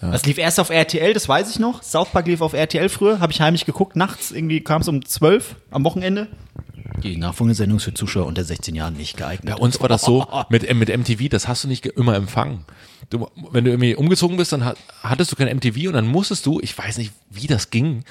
Das 0.02 0.26
lief 0.26 0.38
erst 0.38 0.60
auf 0.60 0.70
RTL, 0.70 1.14
das 1.14 1.28
weiß 1.28 1.50
ich 1.50 1.58
noch. 1.58 1.82
South 1.82 2.10
Park 2.10 2.28
lief 2.28 2.42
auf 2.42 2.54
RTL 2.54 2.90
früher, 2.90 3.20
habe 3.20 3.32
ich 3.34 3.42
heimlich 3.42 3.66
geguckt, 3.66 3.96
nachts 3.96 4.32
irgendwie 4.32 4.62
kam 4.62 4.82
es 4.82 4.88
um 4.88 5.04
12 5.04 5.56
am 5.72 5.84
Wochenende. 5.84 6.28
Die 7.04 7.18
nachfolgende 7.18 7.56
Sendung 7.56 7.78
ist 7.78 7.84
für 7.84 7.94
Zuschauer 7.94 8.26
unter 8.26 8.44
16 8.44 8.76
Jahren 8.76 8.96
nicht 8.96 9.18
geeignet. 9.18 9.56
Bei 9.56 9.62
uns 9.62 9.80
war 9.82 9.90
das 9.90 10.04
so 10.04 10.26
mit, 10.50 10.74
mit 10.76 10.90
MTV, 10.90 11.30
das 11.30 11.48
hast 11.48 11.64
du 11.64 11.68
nicht 11.68 11.86
immer 11.86 12.16
empfangen. 12.16 12.66
Du, 13.10 13.28
wenn 13.52 13.64
du 13.66 13.72
irgendwie 13.72 13.96
umgezogen 13.96 14.38
bist, 14.38 14.52
dann 14.52 14.66
hat, 14.66 14.78
hattest 15.04 15.32
du 15.32 15.36
kein 15.36 15.56
MTV 15.56 15.88
und 15.88 15.94
dann 15.94 16.08
musstest 16.08 16.46
du, 16.46 16.60
ich 16.62 16.76
weiß 16.76 16.98
nicht, 16.98 17.12
wie 17.30 17.46
das 17.48 17.70
ging, 17.70 18.04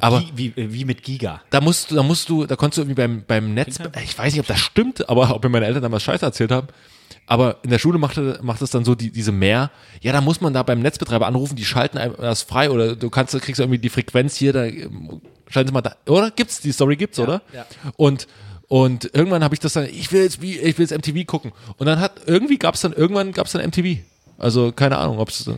aber 0.00 0.20
Gi- 0.20 0.52
wie, 0.56 0.72
wie 0.72 0.84
mit 0.84 1.02
Giga. 1.02 1.42
da 1.50 1.60
musst 1.60 1.90
du, 1.90 1.96
da 1.96 2.02
musst 2.04 2.28
du, 2.28 2.46
da 2.46 2.54
konntest 2.54 2.78
du 2.78 2.82
irgendwie 2.82 2.94
beim, 3.02 3.24
beim 3.26 3.54
Netz, 3.54 3.78
ich 4.04 4.16
weiß 4.16 4.32
nicht, 4.32 4.40
ob 4.40 4.46
das 4.46 4.60
stimmt, 4.60 5.08
aber 5.08 5.34
ob 5.34 5.42
mir 5.42 5.50
meine 5.50 5.66
Eltern 5.66 5.82
damals 5.82 6.04
Scheiße 6.04 6.24
erzählt 6.24 6.52
haben, 6.52 6.68
aber 7.26 7.56
in 7.64 7.70
der 7.70 7.78
Schule 7.78 7.98
machte, 7.98 8.38
macht 8.42 8.62
es 8.62 8.70
dann 8.70 8.84
so 8.84 8.94
die, 8.94 9.10
diese 9.10 9.32
mehr, 9.32 9.70
ja, 10.00 10.12
da 10.12 10.20
muss 10.20 10.40
man 10.40 10.52
da 10.54 10.62
beim 10.62 10.80
Netzbetreiber 10.80 11.26
anrufen, 11.26 11.56
die 11.56 11.64
schalten 11.64 11.98
einem 11.98 12.14
das 12.18 12.42
frei 12.42 12.70
oder 12.70 12.94
du 12.96 13.10
kannst, 13.10 13.38
kriegst 13.40 13.60
irgendwie 13.60 13.78
die 13.78 13.88
Frequenz 13.88 14.36
hier, 14.36 14.52
da 14.52 14.64
schalten 15.48 15.68
sie 15.68 15.72
mal 15.72 15.82
da, 15.82 15.96
oder? 16.06 16.30
Gibt's, 16.30 16.60
die 16.60 16.72
Story 16.72 16.96
gibt's, 16.96 17.18
oder? 17.18 17.42
ja. 17.52 17.66
Und, 17.96 18.26
und 18.68 19.10
irgendwann 19.14 19.42
habe 19.44 19.54
ich 19.54 19.60
das 19.60 19.72
dann, 19.74 19.86
ich 19.86 20.10
will 20.12 20.22
jetzt 20.22 20.40
wie, 20.40 20.58
ich 20.58 20.78
will 20.78 20.86
jetzt 20.88 20.96
MTV 20.96 21.26
gucken. 21.26 21.52
Und 21.78 21.86
dann 21.86 22.00
hat, 22.00 22.12
irgendwie 22.26 22.58
gab's 22.58 22.80
dann, 22.80 22.92
irgendwann 22.92 23.32
gab's 23.32 23.52
dann 23.52 23.64
MTV. 23.66 23.98
Also, 24.38 24.72
keine 24.72 24.98
Ahnung, 24.98 25.18
ob's, 25.18 25.48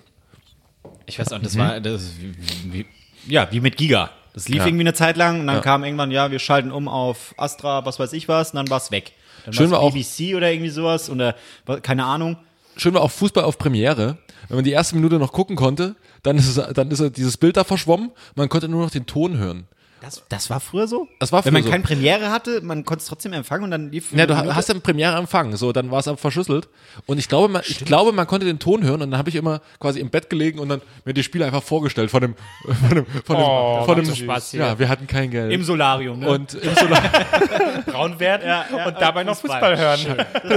Ich 1.07 1.19
weiß 1.19 1.33
auch, 1.33 1.41
das 1.41 1.57
war 1.59 1.81
das 1.81 2.03
ist 2.03 2.13
wie, 2.21 2.73
wie, 2.73 2.87
ja, 3.27 3.49
wie 3.51 3.61
mit 3.61 3.77
Giga. 3.77 4.11
Das 4.35 4.49
lief 4.49 4.59
Ja. 4.59 4.67
irgendwie 4.67 4.83
eine 4.85 4.95
Zeit 4.95 5.17
lang 5.17 5.41
und 5.41 5.47
dann 5.49 5.57
Ja. 5.57 5.63
kam 5.63 5.83
irgendwann, 5.85 6.11
ja, 6.11 6.31
wir 6.31 6.39
schalten 6.39 6.71
um 6.71 6.87
auf 6.87 7.35
Astra, 7.39 7.85
was 7.85 7.99
weiß 7.99 8.13
ich 8.13 8.29
was, 8.29 8.51
und 8.53 8.57
dann 8.57 8.71
war's 8.71 8.91
weg. 8.91 9.13
Dann 9.49 9.55
Schön 9.55 9.71
war 9.71 9.81
auch- 9.81 9.93
BBC 9.93 10.35
oder 10.37 10.51
irgendwie 10.53 10.71
sowas 10.71 11.09
oder 11.11 11.35
keine 11.83 12.05
Ahnung. 12.05 12.37
schön 12.77 12.95
war 12.95 13.03
auch 13.03 13.11
Fußball 13.11 13.45
auf 13.45 13.59
Premiere. 13.59 14.19
Wenn 14.49 14.57
man 14.57 14.65
die 14.65 14.73
erste 14.73 14.95
Minute 14.95 15.19
noch 15.19 15.33
gucken 15.33 15.57
konnte, 15.57 15.97
dann 16.23 16.37
ist 16.39 16.57
es, 16.57 16.73
dann 16.75 16.91
ist 16.91 17.17
dieses 17.17 17.37
Bild 17.37 17.57
da 17.57 17.65
verschwommen. 17.65 18.11
Man 18.35 18.49
konnte 18.49 18.69
nur 18.69 18.83
noch 18.83 18.91
den 18.91 19.07
Ton 19.07 19.37
hören. 19.39 19.67
Das, 20.01 20.23
das 20.29 20.49
war 20.51 20.61
früher 20.61 20.87
so? 20.87 21.09
Das 21.19 21.33
war 21.33 21.45
Wenn 21.45 21.53
man 21.53 21.63
früher 21.63 21.69
so. 21.69 21.73
keine 21.73 21.83
Premiere 21.85 22.31
hatte, 22.31 22.61
man 22.61 22.85
konnte 22.85 23.03
es 23.03 23.09
trotzdem 23.09 23.33
empfangen 23.33 23.65
und 23.65 23.71
dann 23.71 23.91
lief. 23.91 24.13
Ja, 24.13 24.27
du 24.27 24.35
Minute- 24.35 24.55
hast 24.55 24.69
dann 24.69 24.81
Premiere 24.81 25.17
empfangen, 25.17 25.57
so, 25.57 25.73
dann 25.73 25.91
war 25.91 25.99
es 26.01 26.09
aber 26.09 26.17
verschlüsselt. 26.17 26.69
Und 27.07 27.19
ich 27.19 27.29
glaube, 27.29 27.49
man, 27.49 27.63
ich 27.67 27.85
glaube, 27.85 28.13
man 28.13 28.27
konnte 28.27 28.47
den 28.47 28.59
Ton 28.59 28.83
hören 28.85 29.03
und 29.03 29.11
dann 29.11 29.19
habe 29.19 29.29
ich 29.29 29.35
immer 29.37 29.61
quasi 29.81 30.01
im 30.01 30.11
Bett 30.11 30.31
gelegen 30.31 30.59
und 30.61 30.69
dann 30.69 30.81
mir 31.05 31.15
die 31.15 31.23
Spiele 31.23 31.45
einfach 31.47 31.63
vorgestellt 31.63 32.11
von 32.11 32.21
dem, 32.21 32.35
von 32.65 32.95
dem, 32.95 33.07
von 33.25 33.37
dem, 33.37 33.45
Oh, 33.45 33.85
von 33.85 33.97
dem, 33.97 34.05
so 34.05 34.15
Spaß 34.15 34.51
hier. 34.53 34.61
ja, 34.61 34.79
wir 34.79 34.89
hatten 34.89 35.07
kein 35.07 35.31
Geld. 35.31 35.53
im 35.53 35.65
Solarium. 35.65 36.21
Ne? 36.21 36.29
und 36.29 36.55
im 36.55 36.75
Solar, 36.75 37.03
Braun 37.87 38.19
werden 38.21 38.47
ja, 38.47 38.65
und 38.87 38.97
dabei 39.01 39.25
noch 39.25 39.37
Fußball 39.37 39.77
hören. 39.77 40.01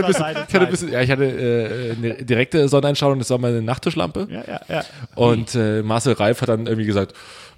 war 0.01 0.13
seine 0.13 0.45
ich 0.47 0.53
hatte 0.53 0.65
ein 0.65 0.69
bisschen, 0.71 0.91
ja, 0.91 1.01
ich 1.01 1.09
hatte 1.11 1.23
äh, 1.25 1.91
eine 1.97 2.13
direkte 2.23 2.67
Sonneneinstrahlung, 2.69 3.19
das 3.19 3.29
war 3.29 3.37
meine 3.37 3.61
Nachttischlampe. 3.61 4.27
Ja, 4.29 4.43
ja, 4.47 4.61
ja. 4.67 4.85
Und 5.15 5.55
äh, 5.55 5.81
Marcel 5.81 6.13
Reif 6.13 6.41
hat 6.41 6.49
dann 6.49 6.67
irgendwie 6.67 6.85
gesagt, 6.85 7.13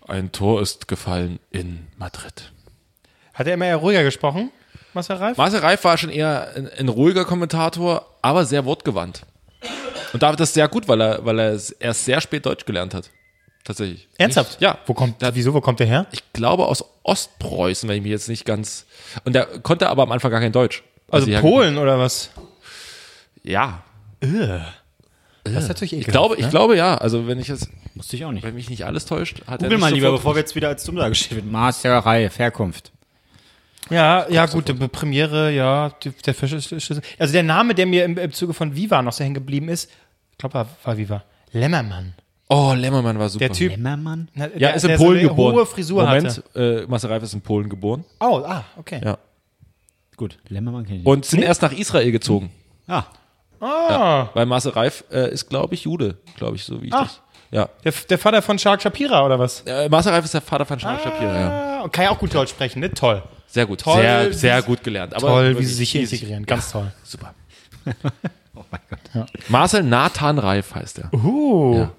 ein 0.08 0.32
Tor 0.32 0.62
ist 0.62 0.88
gefallen 0.88 1.39
in 1.52 1.88
Madrid. 1.98 2.52
Hat 3.34 3.48
er 3.48 3.56
immer 3.56 3.66
eher 3.66 3.78
ruhiger 3.78 4.04
gesprochen, 4.04 4.52
Marcel 4.94 5.16
Reif? 5.18 5.38
Marcel 5.38 5.60
Reif 5.60 5.84
war 5.84 5.98
schon 5.98 6.10
eher 6.10 6.52
ein, 6.56 6.70
ein 6.70 6.89
ruhiger 6.89 7.26
Kommentator, 7.26 8.06
aber 8.22 8.46
sehr 8.46 8.66
wortgewandt. 8.66 9.26
Und 10.13 10.22
David 10.22 10.39
ist 10.42 10.54
sehr 10.54 10.68
gut, 10.68 10.88
weil 10.88 11.02
er, 11.02 11.26
weil 11.26 11.39
er 11.39 11.60
erst 11.80 12.06
sehr 12.06 12.22
spät 12.22 12.46
Deutsch 12.46 12.66
gelernt 12.66 12.94
hat. 12.94 13.10
Tatsächlich. 13.63 14.08
Ernsthaft? 14.18 14.60
Ja. 14.62 14.78
Wo 14.86 14.94
kommt, 14.94 15.16
wieso, 15.34 15.54
wo 15.54 15.62
kommt 15.62 15.80
der 15.80 15.88
her? 15.88 16.06
Ich 16.12 16.34
glaube 16.34 16.68
aus 16.68 16.84
Ostpreußen, 17.04 17.88
wenn 17.88 17.98
ich 17.98 18.04
mich 18.04 18.12
jetzt 18.12 18.28
nicht 18.28 18.46
ganz. 18.46 18.86
Und 19.24 19.34
der 19.34 19.46
konnte 19.46 19.89
aber 19.89 20.04
am 20.04 20.12
Anfang 20.12 20.32
gar 20.32 20.42
kein 20.42 20.52
Deutsch. 20.52 20.84
Also 21.10 21.32
Polen 21.39 21.78
oder 21.78 21.98
was? 21.98 22.30
Ja. 23.44 23.84
Das 25.44 25.64
ist 25.64 25.68
natürlich 25.68 25.94
Ich 25.94 26.08
glaube, 26.08 26.36
ich 26.38 26.50
glaube 26.50 26.78
ja. 26.78 26.96
Also 26.98 27.28
wenn 27.28 27.40
ich 27.40 27.48
jetzt, 27.50 27.70
Wusste 27.96 28.16
ich 28.16 28.24
auch 28.26 28.32
nicht. 28.32 28.44
wenn 28.44 28.56
mich 28.56 28.70
nicht 28.70 28.86
alles 28.86 29.06
täuscht, 29.06 29.42
hat 29.42 29.62
er 29.62 29.68
Google 29.68 29.70
nicht 29.70 29.80
mal 29.82 29.94
lieber, 29.94 30.12
bevor 30.12 30.36
wir 30.36 30.40
jetzt 30.40 30.56
wieder 30.56 30.70
als 30.70 30.84
dumm 30.86 30.96
dargestellt 30.96 31.42
werden. 31.42 31.52
Masterei, 31.52 32.30
Herkunft. 32.30 32.92
Ja, 33.90 34.30
ja, 34.30 34.46
gut, 34.46 34.70
die 34.70 34.74
Premiere, 34.74 35.52
ja, 35.52 35.92
die, 36.04 36.12
der 36.12 36.34
Verschlüssel. 36.34 37.02
Also 37.20 37.34
der 37.34 37.44
Name, 37.44 37.76
der 37.76 37.86
mir 37.86 38.06
im, 38.06 38.18
im 38.18 38.32
Zuge 38.32 38.54
von 38.54 38.76
Viva 38.76 39.02
noch 39.02 39.12
so 39.12 39.24
hängen 39.24 39.34
geblieben 39.34 39.68
ist, 39.68 39.92
ich 40.32 40.38
glaube, 40.38 40.54
war, 40.56 40.68
war 40.86 40.98
Viva. 40.98 41.24
Lämmermann. 41.52 42.14
Oh, 42.48 42.74
Lemmermann 42.76 43.20
war 43.20 43.28
super. 43.30 43.46
Der 43.48 43.56
Typ, 43.56 43.72
Lämmermann? 43.72 44.30
na, 44.36 44.46
Ja, 44.46 44.70
der, 44.70 44.76
ist 44.76 44.84
in 44.84 44.90
der 44.90 44.98
Polen 44.98 45.16
so 45.16 45.20
eine 45.20 45.30
geboren. 45.30 45.56
hohe 45.56 45.66
Frisur 45.66 46.04
Moment, 46.06 46.28
hatte. 46.54 46.84
äh, 46.84 46.88
Marcel 46.90 47.10
Reif 47.12 47.24
ist 47.24 47.34
in 47.34 47.42
Polen 47.42 47.68
geboren. 47.68 48.06
Oh, 48.22 48.42
ah, 48.46 48.64
okay. 48.78 49.02
Ja. 49.04 49.18
Gut, 50.16 50.38
Lämmermann 50.48 50.86
kenne 50.86 51.00
ich. 51.00 51.06
Und 51.06 51.26
sind 51.26 51.42
erst 51.44 51.62
nach 51.62 51.74
Israel 51.74 52.12
gezogen. 52.12 52.52
ah, 52.88 53.04
Ah, 53.63 54.30
Weil 54.34 54.45
Marcel 54.45 54.71
Reif 54.71 55.04
äh, 55.12 55.32
ist, 55.32 55.49
glaube 55.49 55.73
ich, 55.76 55.84
Jude, 55.84 56.17
glaube 56.38 56.56
ich, 56.56 56.63
so 56.65 56.82
wie 56.82 56.88
ich 56.88 56.93
Ah. 56.93 57.04
das. 57.04 57.21
Ja. 57.52 57.69
der, 57.84 57.93
der 58.10 58.17
Vater 58.17 58.41
von 58.41 58.58
Shark 58.58 58.82
Shapira 58.82 59.23
oder 59.26 59.38
was? 59.38 59.62
Äh, 59.67 59.88
Marcel 59.88 60.12
Reif 60.12 60.26
ist 60.26 60.34
der 60.34 60.41
Vater 60.41 60.65
von 60.65 60.80
Charles 60.80 61.04
Shapira, 61.04 61.39
ja. 61.39 61.84
Ah, 61.84 61.88
kann 61.89 62.06
ja 62.06 62.10
auch 62.12 62.17
gut 62.17 62.34
Deutsch 62.34 62.49
sprechen, 62.49 62.80
ne? 62.80 62.91
Toll. 62.91 63.21
Sehr 63.45 63.67
gut. 63.67 63.82
Toll, 63.82 64.02
sehr, 64.02 64.34
sehr 64.34 64.62
gut 64.63 64.84
gelernt. 64.84 65.13
Aber 65.13 65.28
toll, 65.28 65.60
wie 65.60 65.63
sie 65.65 65.76
sich 65.76 65.93
easy. 65.95 66.15
integrieren. 66.15 66.45
Ganz 66.47 66.71
toll. 66.71 66.91
Super. 67.04 67.36
oh 68.56 68.63
mein 68.71 68.82
Gott. 68.89 69.28
Marcel 69.49 69.84
Nathan 69.84 70.39
Reif 70.39 70.73
heißt 70.73 70.99
er. 70.99 71.13
Uh. 71.13 71.78
Ja. 71.78 71.91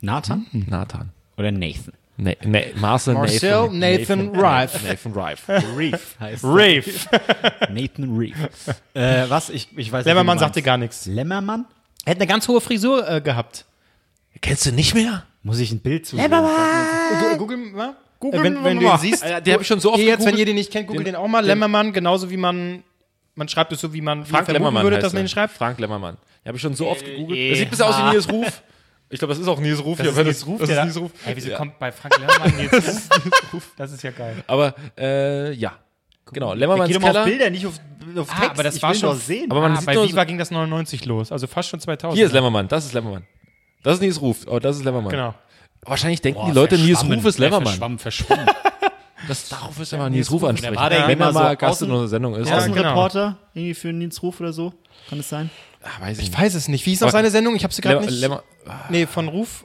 Nathan? 0.00 0.46
Nathan. 0.52 1.10
Oder 1.36 1.52
Nathan? 1.52 1.92
Ne, 2.20 2.36
ne, 2.44 2.72
Marcel, 2.74 3.14
Marcel 3.14 3.70
Nathan 3.70 4.34
Reif. 4.34 4.82
Nathan 4.82 5.12
Reif. 5.12 5.48
Reef 5.76 6.16
heißt 6.18 6.44
Reef. 6.44 7.06
Nathan 7.72 8.16
Reef. 8.18 8.34
äh, 8.94 9.24
was? 9.28 9.50
Ich, 9.50 9.68
ich 9.76 9.92
weiß 9.92 10.04
nicht, 10.04 10.06
Lämmermann 10.06 10.36
du 10.36 10.44
sagte 10.44 10.60
gar 10.60 10.76
nichts. 10.76 11.06
Lämmermann? 11.06 11.66
Er 12.04 12.10
hat 12.12 12.18
eine 12.18 12.26
ganz 12.26 12.48
hohe 12.48 12.60
Frisur 12.60 13.08
äh, 13.08 13.20
gehabt. 13.20 13.66
Kennst 14.40 14.66
du 14.66 14.72
nicht 14.72 14.94
mehr? 14.94 15.24
Muss 15.44 15.60
ich 15.60 15.70
ein 15.70 15.78
Bild 15.78 16.06
zu 16.06 16.16
Gu- 16.16 17.36
Google 17.38 17.56
mal. 17.56 17.94
Googeln 18.18 18.42
Äh, 18.42 18.44
wenn, 18.44 18.64
wenn 18.64 18.80
du 18.80 18.86
ihn 18.86 18.98
siehst, 18.98 19.22
Alter, 19.22 19.40
den 19.40 19.54
hab 19.54 19.60
ich 19.60 19.66
schon 19.68 19.78
so 19.78 19.92
oft 19.92 20.02
jetzt, 20.02 20.26
wenn 20.26 20.36
ihr 20.36 20.44
den 20.44 20.56
nicht 20.56 20.72
kennt, 20.72 20.88
googelt 20.88 21.06
den, 21.06 21.14
auch 21.14 21.28
mal. 21.28 21.44
Lämmermann, 21.44 21.92
genauso 21.92 22.30
wie 22.30 22.36
man, 22.36 22.82
man 23.36 23.48
schreibt 23.48 23.72
es 23.72 23.80
so, 23.80 23.92
wie 23.92 24.00
man 24.00 24.24
Frank 24.26 24.46
vermuten 24.46 24.54
Lemmermann 24.54 24.82
würde, 24.82 24.96
heißt 24.96 25.06
dass 25.06 25.12
man 25.12 25.22
ihn 25.22 25.28
schreibt. 25.28 25.54
Frank 25.54 25.78
Lemmermann. 25.78 26.16
Den 26.42 26.48
habe 26.48 26.56
ich 26.56 26.62
schon 26.62 26.74
so 26.74 26.88
oft 26.88 27.04
gegoogelt. 27.04 27.52
Das 27.52 27.58
sieht 27.58 27.68
ein 27.68 27.70
bisschen 27.70 27.86
aus 27.86 27.98
wie 27.98 28.02
ah. 28.02 28.10
Nils 28.10 28.28
Ruf. 28.28 28.62
Ich 29.10 29.18
glaube, 29.18 29.32
das 29.32 29.40
ist 29.42 29.48
auch 29.48 29.58
Nils 29.58 29.82
Ruf. 29.82 29.96
Das 29.98 30.04
hier, 30.04 30.10
ist 30.10 30.16
wenn 30.18 30.26
Nils 30.26 30.46
Ruf, 30.46 30.60
das 30.60 30.68
der 30.68 30.78
ist 30.80 30.84
Nils 30.84 30.96
Ruf. 30.98 31.10
Hey, 31.24 31.36
wieso 31.36 31.50
Ja. 31.50 31.56
kommt 31.56 31.78
bei 31.78 31.90
Frank 31.92 32.18
Lämmermann 32.18 32.58
jetzt 32.72 33.10
Ruf? 33.52 33.72
Das 33.76 33.92
ist 33.92 34.02
ja 34.02 34.10
geil. 34.10 34.36
Aber, 34.46 34.74
äh, 34.98 35.52
ja. 35.52 35.72
Genau, 36.30 36.52
Geh 36.52 36.58
Lemmermanns 36.58 36.92
doch 36.92 37.00
mal 37.00 37.08
auf 37.08 37.12
Keller. 37.14 37.24
Bilder, 37.24 37.50
nicht 37.50 37.66
auf, 37.66 37.74
auf 38.16 38.28
Text. 38.28 38.42
Ah, 38.42 38.50
aber 38.50 38.62
das 38.62 38.76
ich 38.76 38.82
war 38.82 38.94
schon- 38.94 39.16
sehen. 39.16 39.50
Aber 39.50 39.62
man 39.62 39.72
ah, 39.72 39.76
sieht 39.76 39.86
bei 39.86 39.94
nur 39.94 40.06
Viva 40.06 40.20
so, 40.20 40.26
ging 40.26 40.36
das 40.36 40.50
99 40.50 41.06
los, 41.06 41.32
also 41.32 41.46
fast 41.46 41.70
schon 41.70 41.80
2000. 41.80 42.16
Hier 42.18 42.26
ist 42.26 42.32
Lemmermann, 42.32 42.68
das 42.68 42.84
ist 42.84 42.92
Lemmermann. 42.92 43.24
Das 43.82 43.94
ist 43.94 44.00
Nils 44.02 44.20
Ruf, 44.20 44.46
oh, 44.46 44.58
das 44.58 44.76
ist 44.76 44.84
Lemmermann. 44.84 45.10
Genau. 45.10 45.34
Wahrscheinlich 45.86 46.20
denken 46.20 46.42
die 46.46 46.52
Leute, 46.52 46.76
Nils. 46.76 47.02
Ruf 47.02 47.24
ist 47.24 47.38
Lemmermann. 47.38 47.66
Verschwommen, 47.68 47.98
verschwommen. 47.98 48.46
Das, 49.26 49.48
darauf 49.48 49.78
ist 49.80 49.92
ja 49.92 49.98
mal 49.98 50.08
Nils 50.10 50.30
Ruf 50.30 50.44
ansprechen. 50.44 50.76
war 50.76 50.88
der 50.88 51.06
wenn 51.06 51.18
immer 51.18 51.26
er 51.26 51.32
mal 51.32 51.50
so 51.50 51.56
Gast 51.56 51.82
in 51.82 51.90
unserer 51.90 52.08
Sendung 52.08 52.34
ist. 52.36 52.48
Ja, 52.48 52.60
genau. 52.60 52.72
Außenreporter, 52.76 53.36
irgendwie 53.52 53.74
für 53.74 53.92
Nils 53.92 54.22
Ruf 54.22 54.40
oder 54.40 54.52
so. 54.52 54.72
Kann 55.10 55.18
es 55.18 55.28
sein? 55.28 55.50
Ah, 55.82 56.00
weiß 56.00 56.18
ich 56.18 56.28
Ich 56.28 56.38
weiß 56.38 56.54
es 56.54 56.68
nicht. 56.68 56.84
Wie 56.86 56.92
ist 56.92 57.00
noch 57.00 57.10
seine 57.10 57.30
Sendung? 57.30 57.54
Ich 57.56 57.64
habe 57.64 57.72
sie 57.72 57.82
gerade 57.82 58.04
nicht. 58.04 58.20
Lemmer, 58.20 58.42
nee, 58.88 59.06
von 59.06 59.28
Ruf. 59.28 59.64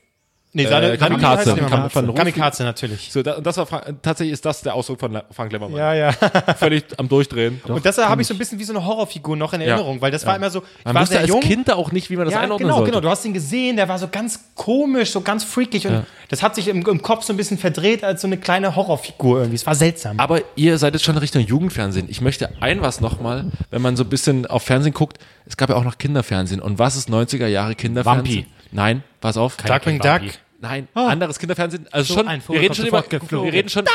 Nee, 0.56 0.68
seine 0.68 0.94
Äh, 0.94 0.98
Kamikaze. 0.98 1.56
Kamikaze. 1.56 2.14
Kamikaze, 2.14 2.64
natürlich. 2.64 3.12
So, 3.12 3.24
da, 3.24 3.34
und 3.34 3.46
das 3.46 3.58
war 3.58 3.68
tatsächlich 4.04 4.34
ist 4.34 4.46
das 4.46 4.62
der 4.62 4.76
Ausdruck 4.76 5.00
von 5.00 5.20
Frank 5.32 5.52
Lemmermann. 5.52 5.78
Ja, 5.78 5.94
ja. 5.96 6.12
Völlig 6.58 6.86
am 6.98 7.10
Durchdrehen. 7.10 7.60
Und 7.68 7.84
das 7.84 7.98
habe 7.98 8.22
ich 8.22 8.28
so 8.28 8.36
ein 8.36 8.38
bisschen 8.38 8.60
wie 8.60 8.64
so 8.64 8.74
eine 8.74 8.86
Horrorfigur 8.86 9.36
noch 9.36 9.54
in 9.54 9.62
Erinnerung, 9.62 10.00
weil 10.02 10.12
das 10.12 10.26
war 10.28 10.36
immer 10.36 10.52
so, 10.52 10.64
ich 10.80 10.86
Man 10.86 10.94
war 10.94 11.02
wusste 11.02 11.18
als 11.20 11.28
jung. 11.28 11.42
Kind 11.42 11.70
da 11.70 11.76
auch 11.76 11.92
nicht, 11.92 12.12
wie 12.12 12.18
man 12.18 12.26
das 12.26 12.36
ja, 12.36 12.42
einordnen 12.42 12.68
genau, 12.68 12.78
sollte. 12.78 12.92
genau. 12.92 13.02
Du 13.02 13.10
hast 13.10 13.26
ihn 13.26 13.34
gesehen, 13.34 13.78
der 13.78 13.90
war 13.90 13.98
so 13.98 14.08
ganz 14.08 14.52
komisch, 14.54 15.10
so 15.10 15.22
ganz 15.22 15.44
freakig 15.44 15.88
und 15.88 16.06
das 16.30 16.44
hat 16.44 16.54
sich 16.54 16.68
im, 16.68 16.86
im 16.86 17.02
Kopf 17.02 17.24
so 17.24 17.34
ein 17.34 17.38
bisschen 17.38 17.58
verdreht 17.58 18.04
als 18.04 18.22
so 18.22 18.28
eine 18.28 18.38
kleine 18.38 18.76
Horrorfigur 18.76 19.40
irgendwie. 19.40 19.56
Es 19.56 19.66
war 19.66 19.76
seltsam. 19.76 20.20
Aber 20.20 20.42
ihr 20.56 20.78
seid 20.78 20.94
jetzt 20.94 21.04
schon 21.04 21.18
Richtung 21.18 21.42
Jugendfernsehen. 21.42 22.08
Ich 22.10 22.22
möchte 22.22 22.50
ein 22.62 22.82
was 22.84 23.02
nochmal, 23.02 23.46
wenn 23.72 23.82
man 23.82 23.96
so 23.96 24.04
ein 24.04 24.10
bisschen 24.10 24.46
auf 24.46 24.62
Fernsehen 24.64 24.94
guckt, 24.94 25.18
es 25.48 25.58
gab 25.58 25.70
ja 25.70 25.76
auch 25.76 25.84
noch 25.84 25.98
Kinderfernsehen. 25.98 26.62
Und 26.62 26.78
was 26.78 26.96
ist 26.96 27.10
90er 27.10 27.48
Jahre 27.48 27.74
Kinderfernsehen? 27.74 28.46
Wampi. 28.46 28.48
Nein, 28.72 29.04
pass 29.22 29.38
auf. 29.38 29.58
Darkwing 29.58 30.00
Duck. 30.00 30.22
Nein, 30.64 30.88
anderes 30.94 31.40
Kinderfernsehen. 31.40 31.88
Also 31.92 32.14
So 32.14 32.20
schon, 32.22 32.28
ein 32.30 32.42
wir 32.48 32.62
reden 32.62 32.74
schon 32.74 32.88
über, 32.88 33.02
geflogen. 33.02 33.48
wir 33.48 33.54
reden 33.54 33.68
schon. 33.70 33.86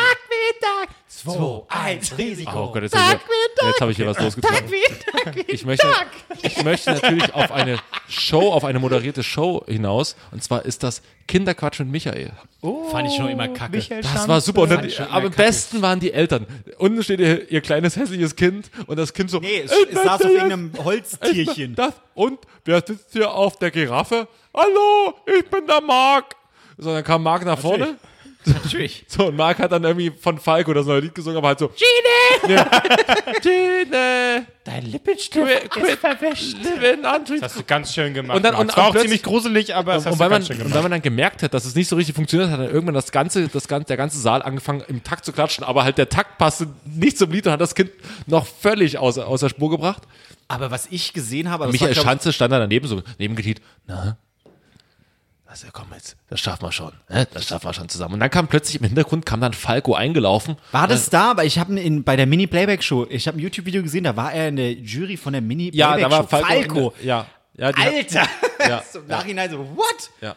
Zwei, 1.09 1.62
eins, 1.69 2.16
Risiko. 2.16 2.64
Oh 2.69 2.73
Gott, 2.73 2.83
jetzt, 2.83 2.95
hab 2.95 3.14
ich- 3.16 3.66
jetzt 3.66 3.81
habe 3.81 3.91
ich 3.91 3.97
hier 3.97 4.07
was 4.07 4.21
losgezogen. 4.21 4.57
Ich 5.49 5.64
möchte, 5.64 5.87
ich 6.43 6.62
möchte 6.62 6.93
natürlich 6.93 7.35
auf 7.35 7.51
eine 7.51 7.79
Show, 8.09 8.53
auf 8.53 8.64
eine 8.64 8.79
moderierte 8.79 9.23
Show 9.23 9.64
hinaus. 9.66 10.14
Und 10.31 10.45
zwar 10.45 10.64
ist 10.66 10.83
das 10.83 11.03
Kinderquatsch 11.27 11.81
mit 11.81 11.89
Michael. 11.89 12.31
Fand 12.91 13.09
ich 13.09 13.16
schon 13.16 13.29
immer 13.31 13.49
kacke. 13.49 13.77
Michael 13.77 14.03
Das 14.03 14.12
Schanze. 14.12 14.29
war 14.29 14.41
super. 14.43 14.61
Und 14.62 14.71
dann, 14.71 14.81
aber 15.09 15.12
am 15.14 15.23
kacke. 15.25 15.37
besten 15.37 15.83
waren 15.83 15.99
die 15.99 16.12
Eltern. 16.12 16.47
Unten 16.77 17.03
steht 17.03 17.21
ihr, 17.21 17.51
ihr 17.51 17.62
kleines 17.62 17.97
hässliches 17.97 18.37
Kind 18.37 18.71
und 18.87 18.97
das 18.99 19.12
Kind 19.14 19.31
so. 19.31 19.41
Nee, 19.41 19.62
es, 19.64 19.73
"Ich 19.73 19.89
es 19.97 20.03
saß 20.05 20.23
auf 20.23 20.31
irgendeinem 20.31 20.73
Holztierchen. 20.85 21.75
Das, 21.75 21.95
und 22.14 22.39
wer 22.64 22.83
sitzt 22.87 23.12
hier 23.12 23.33
auf 23.33 23.59
der 23.59 23.71
Giraffe? 23.71 24.29
Hallo, 24.55 25.14
ich 25.27 25.49
bin 25.51 25.66
der 25.66 25.81
Marc. 25.81 26.37
So, 26.79 26.93
dann 26.93 27.05
kam 27.05 27.22
Marc 27.22 27.45
nach 27.45 27.59
vorne. 27.59 27.97
Natürlich. 28.45 29.05
So, 29.09 29.26
und 29.26 29.37
Marc 29.37 29.59
hat 29.59 29.72
dann 29.72 29.83
irgendwie 29.85 30.11
von 30.11 30.39
Falco 30.39 30.72
das 30.72 30.87
neue 30.87 31.01
Lied 31.01 31.14
gesungen, 31.14 31.37
aber 31.39 31.49
halt 31.49 31.59
so. 31.59 31.68
Gine! 31.68 32.55
Ja. 32.55 32.64
Gine! 33.43 34.47
Dein 34.64 34.87
Lippenstift 34.87 35.76
on 35.76 37.24
trees. 37.24 37.41
Das 37.41 37.53
hast 37.53 37.59
du 37.59 37.64
ganz 37.64 37.93
schön 37.93 38.14
gemacht. 38.14 38.37
Und 38.37 38.43
dann- 38.45 38.55
und- 38.55 38.76
war 38.76 38.91
und 38.91 38.97
auch 38.97 39.01
ziemlich 39.01 39.22
gruselig, 39.22 39.74
aber 39.74 39.95
das 39.95 40.07
hast 40.07 40.12
Und 40.12 40.18
du 40.18 40.20
weil, 40.20 40.31
man, 40.31 40.39
ganz 40.41 40.47
schön 40.47 40.57
und 40.57 40.62
gemacht. 40.62 40.74
weil 40.76 40.83
man 40.83 40.91
dann 40.93 41.03
gemerkt 41.03 41.43
hat, 41.43 41.53
dass 41.55 41.64
es 41.64 41.74
nicht 41.74 41.89
so 41.89 41.97
richtig 41.97 42.14
funktioniert, 42.14 42.51
hat 42.51 42.61
dann 42.61 42.70
irgendwann 42.70 42.95
das 42.95 43.11
ganze, 43.12 43.49
das 43.49 43.66
ganze, 43.68 43.89
der 43.89 43.97
ganze 43.97 44.18
Saal 44.18 44.43
angefangen 44.43 44.83
im 44.89 45.03
Takt 45.03 45.24
zu 45.24 45.33
klatschen, 45.33 45.64
aber 45.64 45.85
halt 45.85 45.99
der 45.99 46.09
Takt 46.09 46.39
passte 46.39 46.68
nicht 46.85 47.18
zum 47.18 47.31
Lied 47.33 47.47
und 47.47 47.53
hat 47.53 47.61
das 47.61 47.74
Kind 47.74 47.91
noch 48.26 48.47
völlig 48.47 48.99
außer, 48.99 49.26
außer 49.26 49.49
Spur 49.49 49.70
gebracht. 49.70 50.03
Aber 50.47 50.70
was 50.70 50.87
ich 50.91 51.12
gesehen 51.12 51.51
habe, 51.51 51.66
Michael 51.66 51.81
war, 51.89 51.95
glaub 51.95 52.05
ich, 52.05 52.09
Schanze 52.11 52.33
stand 52.33 52.53
da 52.53 52.59
daneben 52.59 52.87
so, 52.87 53.03
neben 53.18 53.37
getiet, 53.37 53.61
na, 53.87 54.16
also 55.51 55.66
komm 55.72 55.86
jetzt, 55.94 56.16
das 56.28 56.40
schaffen 56.40 56.62
wir 56.62 56.72
schon, 56.72 56.92
ne? 57.09 57.26
das 57.32 57.46
schaffen 57.49 57.66
wir 57.66 57.72
schon 57.72 57.88
zusammen. 57.88 58.14
Und 58.14 58.20
dann 58.20 58.28
kam 58.30 58.49
plötzlich 58.49 58.80
im 58.80 58.86
Hintergrund, 58.86 59.24
kam 59.24 59.40
dann 59.40 59.55
Falco 59.55 59.94
eingelaufen. 59.94 60.57
War 60.72 60.86
das 60.86 61.09
da? 61.09 61.30
Aber 61.30 61.44
ich 61.44 61.59
habe 61.59 61.78
in 61.80 62.05
bei 62.05 62.16
der 62.16 62.26
Mini 62.26 62.46
Playback 62.46 62.82
Show, 62.82 63.07
ich 63.09 63.26
habe 63.26 63.38
ein 63.38 63.40
YouTube 63.40 63.64
Video 63.66 63.82
gesehen, 63.82 64.05
da 64.05 64.14
war 64.14 64.32
er 64.32 64.49
in 64.49 64.57
der 64.57 64.72
Jury 64.72 65.16
von 65.16 65.32
der 65.32 65.40
Mini 65.42 65.70
Ja, 65.74 65.96
da 65.96 66.11
war. 66.11 66.28
Falco. 66.28 66.46
Falco. 66.46 66.94
Ja, 67.03 67.26
ja, 67.57 67.68
Alter. 67.68 68.26
Ja. 68.68 68.82
so 68.92 69.01
Im 69.01 69.07
Nachhinein 69.07 69.51
so 69.51 69.59
what? 69.59 70.11
ja. 70.20 70.36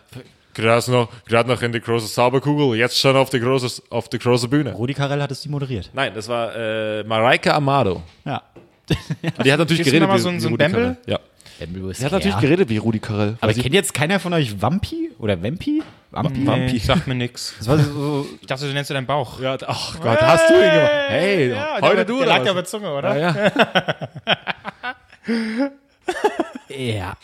Gerade 0.53 0.91
noch, 0.91 1.09
gerade 1.27 1.47
noch 1.49 1.61
in 1.61 1.71
die 1.71 1.79
große 1.79 2.11
Zauberkugel, 2.11 2.77
jetzt 2.77 2.97
schon 2.99 3.15
auf 3.15 3.29
die 3.29 3.39
große, 3.39 3.83
auf 3.89 4.09
die 4.09 4.19
große 4.19 4.47
Bühne. 4.49 4.73
Rudi 4.73 4.93
Carell 4.93 5.21
hat 5.21 5.31
es 5.31 5.41
die 5.41 5.49
moderiert. 5.49 5.89
Nein, 5.93 6.13
das 6.13 6.27
war 6.27 6.53
äh, 6.55 7.03
Mareike 7.03 7.53
Amado. 7.53 8.03
Ja. 8.25 8.41
Und 8.89 9.45
die 9.45 9.51
hat 9.51 9.59
natürlich 9.59 9.77
Gibst 9.83 9.87
du 9.87 9.91
geredet 9.91 10.09
mal 10.09 10.19
so 10.19 10.27
ein- 10.29 10.35
wie 10.35 10.39
so 10.41 10.49
ein? 10.49 10.57
Carell. 10.57 10.97
Ja. 11.05 11.19
Sie 11.93 12.05
hat 12.05 12.11
natürlich 12.11 12.39
geredet 12.39 12.69
wie 12.69 12.77
Rudi 12.77 12.99
Carell. 12.99 13.37
Aber 13.39 13.53
kennt 13.53 13.73
jetzt 13.73 13.93
keiner 13.93 14.19
von 14.19 14.33
euch 14.33 14.61
Vampi 14.61 15.11
oder 15.19 15.41
Vampi? 15.41 15.83
Vampi? 16.09 16.39
Nee, 16.39 16.77
sagt 16.79 17.07
mir 17.07 17.15
nix. 17.15 17.53
Das 17.59 17.67
war 17.67 17.77
so, 17.77 18.27
Ich 18.41 18.47
dachte, 18.47 18.67
du 18.67 18.73
nennst 18.73 18.89
du 18.89 18.93
deinen 18.93 19.05
Bauch. 19.05 19.39
Ja, 19.39 19.57
ach 19.67 19.99
Gott, 19.99 20.21
hast 20.21 20.49
du 20.49 20.53
ihn 20.55 20.59
gemacht? 20.71 20.91
Hey, 21.07 21.55
heute 21.81 22.05
du 22.05 22.13
der 22.13 22.15
oder 22.17 22.25
lag 22.25 22.45
ja 22.45 22.51
über 22.51 22.65
Zunge, 22.65 22.91
oder? 22.93 23.17
Ja, 23.17 23.35
ja. 23.35 23.51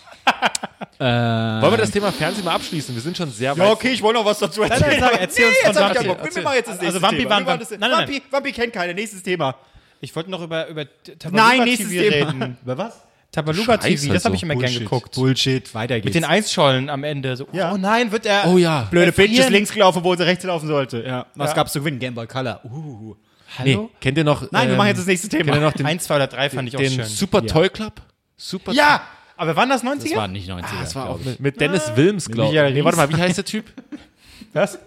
ja. 0.99 1.61
Wollen 1.61 1.73
wir 1.73 1.77
das 1.77 1.91
Thema 1.91 2.11
Fernsehen 2.11 2.45
mal 2.45 2.55
abschließen? 2.55 2.93
Wir 2.95 3.01
sind 3.01 3.17
schon 3.17 3.29
sehr 3.31 3.51
weit. 3.57 3.65
Ja, 3.65 3.71
okay, 3.71 3.89
ich 3.89 4.01
wollte 4.01 4.19
noch 4.19 4.25
was 4.25 4.39
dazu 4.39 4.61
erzählen. 4.63 4.89
nein, 4.89 4.99
sag, 4.99 5.21
erzähl 5.21 5.45
uns 5.47 5.57
von 5.57 5.93
keinen 5.93 6.07
Bock. 6.07 6.35
Wir 6.35 6.43
machen 6.43 6.55
jetzt 6.55 6.69
das 6.69 6.79
Also 6.79 6.99
Thema. 6.99 7.11
Wir 7.11 7.29
machen 7.29 7.59
das- 7.59 7.71
nein, 7.71 7.79
nein, 7.79 7.89
nein. 7.91 7.99
Vampi, 8.07 8.21
Vampi 8.31 8.51
kennt 8.51 8.73
keiner. 8.73 8.93
Nächstes 8.93 9.23
Thema. 9.23 9.55
Ich 9.99 10.15
wollte 10.15 10.29
noch 10.29 10.41
über, 10.43 10.67
über 10.67 10.85
Nein, 11.31 11.63
nächstes 11.63 11.89
TV 11.89 12.09
Thema. 12.09 12.31
reden. 12.31 12.57
Über 12.63 12.77
was? 12.77 13.06
Tabaluga 13.37 13.73
Scheiß 13.73 13.83
TV, 13.83 14.01
das 14.01 14.09
halt 14.15 14.25
habe 14.25 14.35
ich 14.35 14.43
immer 14.43 14.55
gern 14.55 14.73
geguckt. 14.73 15.13
Bullshit. 15.13 15.73
Weiter 15.75 15.95
geht's. 15.95 16.05
Mit 16.05 16.15
den 16.15 16.25
Eisschollen 16.25 16.89
am 16.89 17.03
Ende. 17.03 17.37
So, 17.37 17.47
Ja. 17.51 17.71
Oh 17.71 17.77
nein, 17.77 18.11
wird 18.11 18.25
er. 18.25 18.47
Oh 18.47 18.57
ja. 18.57 18.87
Blöde 18.89 19.11
Bitch 19.11 19.29
ist 19.31 19.37
frieren. 19.37 19.53
links 19.53 19.71
gelaufen, 19.71 19.99
obwohl 19.99 20.17
sie 20.17 20.25
rechts 20.25 20.43
laufen 20.43 20.67
sollte. 20.67 21.03
Ja. 21.05 21.27
Was 21.35 21.51
Ja. 21.51 21.55
gab's 21.57 21.71
zu 21.73 21.79
gewinnen? 21.79 21.99
Game 21.99 22.15
Boy 22.15 22.25
Color. 22.25 22.61
Uh. 22.65 23.15
Nee, 23.63 23.77
kennt 24.01 24.17
ihr 24.17 24.23
noch? 24.23 24.51
Nein, 24.51 24.67
wir 24.67 24.71
ähm, 24.71 24.77
machen 24.77 24.87
jetzt 24.87 24.97
das 24.99 25.05
nächste 25.05 25.29
Thema. 25.29 25.45
Kennt 25.45 25.57
ihr 25.57 25.61
noch 25.61 25.73
den, 25.73 25.85
Eins, 25.85 26.03
zwei 26.03 26.15
oder 26.15 26.27
drei 26.27 26.49
fand 26.49 26.67
ich 26.67 26.75
auch 26.75 26.81
den 26.81 26.91
schön. 26.91 27.05
Super 27.05 27.45
Toy 27.45 27.69
Club? 27.69 28.01
Super 28.35 28.71
ja, 28.73 29.01
aber 29.37 29.55
waren 29.55 29.69
das 29.69 29.83
90er? 29.83 30.03
Das 30.09 30.15
waren 30.15 30.31
nicht 30.31 30.49
90er. 30.49 30.63
Das 30.81 30.95
war 30.95 31.09
auch 31.09 31.19
mit, 31.23 31.39
mit 31.39 31.61
Dennis 31.61 31.91
Wilms, 31.95 32.29
glaube 32.29 32.53
ich. 32.55 32.73
Nee, 32.73 32.83
warte 32.83 32.97
mal, 32.97 33.09
wie 33.09 33.15
heißt 33.15 33.37
der 33.37 33.45
Typ? 33.45 33.65
Was? 34.53 34.79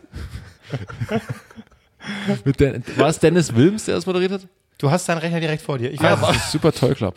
War 2.97 3.09
es 3.09 3.19
Dennis 3.19 3.55
Wilms, 3.55 3.85
der 3.85 3.95
das 3.97 4.07
moderiert 4.07 4.33
hat? 4.33 4.43
Du 4.79 4.91
hast 4.91 5.09
deinen 5.09 5.19
Rechner 5.19 5.41
direkt 5.41 5.63
vor 5.63 5.79
dir. 5.79 5.91
Ich 5.93 6.01
Ja, 6.01 6.21
weiß 6.21 6.29
das 6.29 6.37
ist 6.45 6.53
Super 6.53 6.73
Toy 6.73 6.95
Club. 6.95 7.15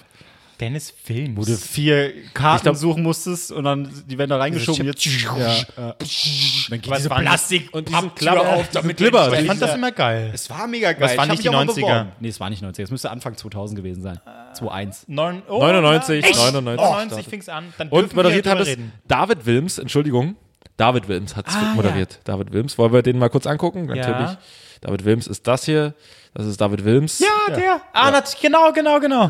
Dennis 0.59 0.91
Film. 1.03 1.35
Wo 1.35 1.43
du 1.43 1.55
vier 1.57 2.13
Karten 2.33 2.63
glaub- 2.63 2.75
suchen 2.75 3.03
musstest 3.03 3.51
und 3.51 3.63
dann 3.63 3.89
die 4.07 4.17
werden 4.17 4.29
da 4.29 4.37
reingeschoben. 4.37 4.85
Jetzt, 4.85 5.05
ja, 5.05 5.35
ja. 5.37 5.63
Dann 5.77 6.81
geht 6.81 6.95
diese? 6.97 7.09
Plastik 7.09 7.69
Und 7.73 7.89
diesen 7.89 8.13
Klapper 8.15 8.49
auf, 8.55 8.69
damit 8.71 8.97
Glibber. 8.97 9.37
Ich 9.39 9.47
fand 9.47 9.61
das 9.61 9.75
immer 9.75 9.91
geil. 9.91 10.31
Es 10.33 10.49
war 10.49 10.67
mega 10.67 10.93
geil. 10.93 11.01
Das 11.01 11.17
hab 11.17 11.29
nicht 11.29 11.43
die 11.43 11.49
auch 11.49 11.53
mal 11.53 11.65
90er. 11.65 11.75
beworben. 11.75 12.11
Nee, 12.19 12.27
es 12.29 12.39
war 12.39 12.49
nicht 12.49 12.63
90er. 12.63 12.83
Es 12.83 12.91
müsste 12.91 13.09
Anfang 13.11 13.35
2000 13.35 13.77
gewesen 13.77 14.01
sein. 14.03 14.19
2001. 14.53 15.05
Neun, 15.07 15.41
oh, 15.47 15.59
99, 15.59 16.23
Echt? 16.23 16.35
99 16.35 16.85
99 16.85 17.27
fing's 17.27 17.49
an. 17.49 17.73
Dann 17.77 17.89
Und 17.89 18.15
moderiert 18.15 18.45
hat 18.47 18.59
es. 18.59 18.77
David 19.07 19.45
Wilms, 19.45 19.79
Entschuldigung. 19.79 20.35
David 20.77 21.07
Wilms 21.07 21.35
hat 21.35 21.47
es 21.47 21.55
Ah, 21.55 21.73
moderiert. 21.75 22.19
David 22.23 22.51
Wilms. 22.51 22.77
Wollen 22.77 22.93
wir 22.93 23.01
den 23.03 23.19
mal 23.19 23.29
kurz 23.29 23.45
angucken? 23.45 23.87
Ja. 23.89 23.95
Natürlich. 24.07 24.37
David 24.81 25.05
Wilms 25.05 25.27
ist 25.27 25.47
das 25.47 25.65
hier. 25.65 25.93
Das 26.33 26.47
ist 26.47 26.59
David 26.59 26.83
Wilms. 26.83 27.19
Ja, 27.19 27.53
der. 27.55 27.79
Ah, 27.93 28.09
nat- 28.09 28.35
genau, 28.41 28.71
genau, 28.71 28.99
genau. 28.99 29.29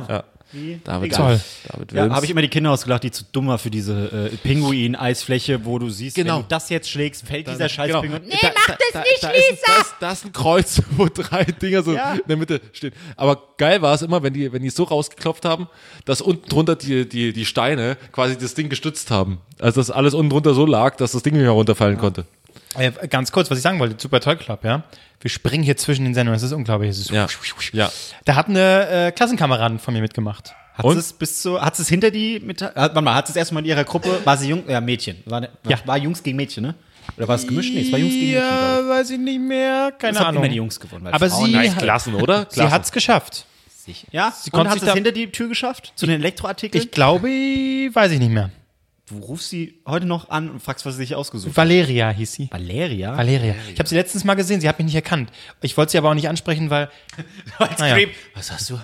David, 0.84 1.12
Egal. 1.14 1.30
Wilms. 1.30 1.44
David 1.68 1.92
Ja, 1.92 2.02
Wilms. 2.04 2.16
habe 2.16 2.26
ich 2.26 2.32
immer 2.32 2.42
die 2.42 2.48
Kinder 2.48 2.72
ausgelacht, 2.72 3.04
die 3.04 3.12
zu 3.12 3.24
dumm 3.32 3.48
war 3.48 3.58
für 3.58 3.70
diese 3.72 4.30
äh, 4.32 4.38
Pinguin-Eisfläche, 4.38 5.66
wo 5.66 5.80
du 5.80 5.90
siehst, 5.90 6.16
Genau. 6.16 6.36
wenn 6.36 6.42
du 6.44 6.48
das 6.50 6.70
jetzt 6.70 6.90
schlägst, 6.90 7.26
fällt 7.26 7.48
dieser 7.48 7.70
scheiß 7.70 7.88
Genau. 7.88 8.02
Pinguin. 8.02 8.22
Nee, 8.28 8.36
mach 8.42 8.68
das 8.68 8.78
nicht, 8.78 8.94
da 8.94 9.02
Lisa! 9.02 9.30
Ist, 9.30 9.50
ein- 9.50 9.58
da, 9.66 9.82
ist, 9.82 9.94
da 10.00 10.12
ist 10.12 10.26
ein 10.26 10.34
Kreuz, 10.34 10.82
wo 10.98 11.08
drei 11.14 11.44
Dinger 11.46 11.84
so 11.84 11.94
Ja. 11.94 12.14
in 12.14 12.22
der 12.28 12.38
Mitte 12.38 12.62
stehen. 12.72 12.94
Aber 13.16 13.42
geil 13.58 13.82
war 13.82 13.94
es 13.96 14.02
immer, 14.02 14.22
wenn 14.24 14.34
die, 14.34 14.52
wenn 14.54 14.62
die 14.62 14.68
es 14.68 14.76
so 14.76 14.84
rausgeklopft 14.84 15.46
haben, 15.46 15.68
dass 16.06 16.22
unten 16.22 16.48
drunter 16.50 16.76
die, 16.76 17.08
die, 17.08 17.34
die 17.34 17.46
Steine 17.46 17.98
quasi 18.12 18.38
das 18.38 18.54
Ding 18.54 18.70
gestützt 18.70 19.12
haben. 19.12 19.40
Also 19.60 19.80
dass 19.82 19.92
alles 19.92 20.14
unten 20.14 20.30
drunter 20.30 20.54
so 20.54 20.66
lag, 20.66 20.96
dass 20.98 21.14
das 21.14 21.24
Ding 21.24 21.34
nicht 21.34 21.42
mehr 21.44 21.52
runterfallen 21.52 21.98
konnte. 21.98 22.26
Äh, 22.78 22.92
ganz 23.08 23.32
kurz, 23.32 23.50
was 23.52 23.58
ich 23.58 23.64
sagen 23.64 23.80
wollte, 23.80 23.96
Super 24.02 24.20
Toy 24.20 24.36
Club, 24.36 24.64
ja. 24.64 24.84
Wir 25.22 25.30
springen 25.30 25.64
hier 25.64 25.78
zwischen 25.78 26.04
den 26.06 26.14
Sendungen, 26.14 26.36
das 26.36 26.44
ist 26.44 26.52
unglaublich. 26.52 26.90
Das 26.90 26.98
ist 27.00 27.10
Ja. 27.12 27.28
Ja. 27.74 27.92
Da 28.26 28.36
hat 28.36 28.50
eine 28.50 28.88
äh, 29.08 29.12
Klassenkameradin 29.12 29.80
von 29.80 29.94
mir 29.94 30.02
mitgemacht. 30.02 30.54
Hat 30.74 30.86
Und? 30.86 30.98
es 30.98 31.14
bis 31.14 31.42
zu, 31.42 31.62
hat 31.62 31.78
es 31.78 31.88
hinter 31.88 32.10
die, 32.10 32.40
mit, 32.40 32.62
hat, 32.62 32.76
warte 32.76 33.02
mal, 33.02 33.14
hat 33.14 33.30
es 33.30 33.36
erstmal 33.36 33.62
in 33.64 33.70
ihrer 33.70 33.84
Gruppe, 33.84 34.10
war 34.26 34.38
sie 34.38 34.50
Jung, 34.50 34.64
ja, 34.68 34.82
Mädchen. 34.82 35.18
War, 35.26 35.42
ne, 35.42 35.50
Ja. 35.68 35.78
war 35.86 35.98
Jungs 35.98 36.24
gegen 36.24 36.36
Mädchen, 36.36 36.64
ne? 36.64 36.76
Oder 37.18 37.28
war 37.28 37.36
es 37.36 37.46
gemischt? 37.46 37.74
Nee, 37.76 37.82
es 37.82 37.92
war 37.92 38.00
Jungs 38.00 38.14
gegen 38.14 38.32
Mädchen, 38.32 38.44
Ja, 38.50 38.90
weiß 38.90 39.10
ich 39.12 39.20
nicht 39.20 39.40
mehr. 39.40 39.92
Keine 40.00 40.14
Es 40.14 40.20
haben 40.20 40.28
Ahnung. 40.30 40.44
immer 40.44 40.50
die 40.50 40.56
Jungs 40.58 40.80
gewonnen. 40.80 41.06
weil 41.06 41.14
Aber 41.14 41.30
Frauen 41.30 41.46
sie- 41.52 41.58
nicht. 41.58 41.76
hat- 41.76 41.84
Klassen, 41.84 42.16
oder? 42.16 42.48
Sie 42.50 42.62
hat's 42.64 42.92
geschafft. 42.92 43.46
Ja, 44.12 44.32
Sie 44.32 44.50
und 44.50 44.54
konnte 44.58 44.70
hat 44.72 44.78
es 44.80 44.86
da- 44.86 44.94
hinter 44.94 45.12
die 45.12 45.30
Tür 45.32 45.50
geschafft? 45.50 45.92
Zu 45.96 46.06
den 46.08 46.16
Elektroartikeln? 46.22 46.82
Ich 46.84 46.90
glaube, 46.92 47.28
weiß 47.28 48.12
ich 48.14 48.20
nicht 48.20 48.32
mehr. 48.32 48.50
Du 49.10 49.18
rufst 49.20 49.50
sie 49.50 49.82
heute 49.86 50.06
noch 50.06 50.30
an 50.30 50.50
und 50.50 50.62
fragst, 50.62 50.86
was 50.86 50.96
sie 50.96 51.00
sich 51.04 51.16
ausgesucht 51.16 51.50
hat. 51.52 51.58
Valeria 51.58 52.10
hieß 52.10 52.32
sie. 52.34 52.48
Valeria? 52.52 53.16
Valeria. 53.18 53.54
Ich 53.72 53.80
habe 53.80 53.88
sie 53.90 53.96
letztens 53.96 54.24
mal 54.24 54.36
gesehen, 54.36 54.62
sie 54.62 54.70
hat 54.70 54.78
mich 54.80 54.86
nicht 54.86 54.96
erkannt. 54.96 55.30
Ich 55.62 55.76
wollte 55.78 55.92
sie 55.92 55.98
aber 55.98 56.10
auch 56.10 56.14
nicht 56.14 56.30
ansprechen, 56.30 56.70
weil 56.70 56.90
Als 57.60 57.80
Naja. 57.80 57.96
Creep. 57.96 58.12
Was 58.34 58.52
hast 58.52 58.70
du 58.70 58.80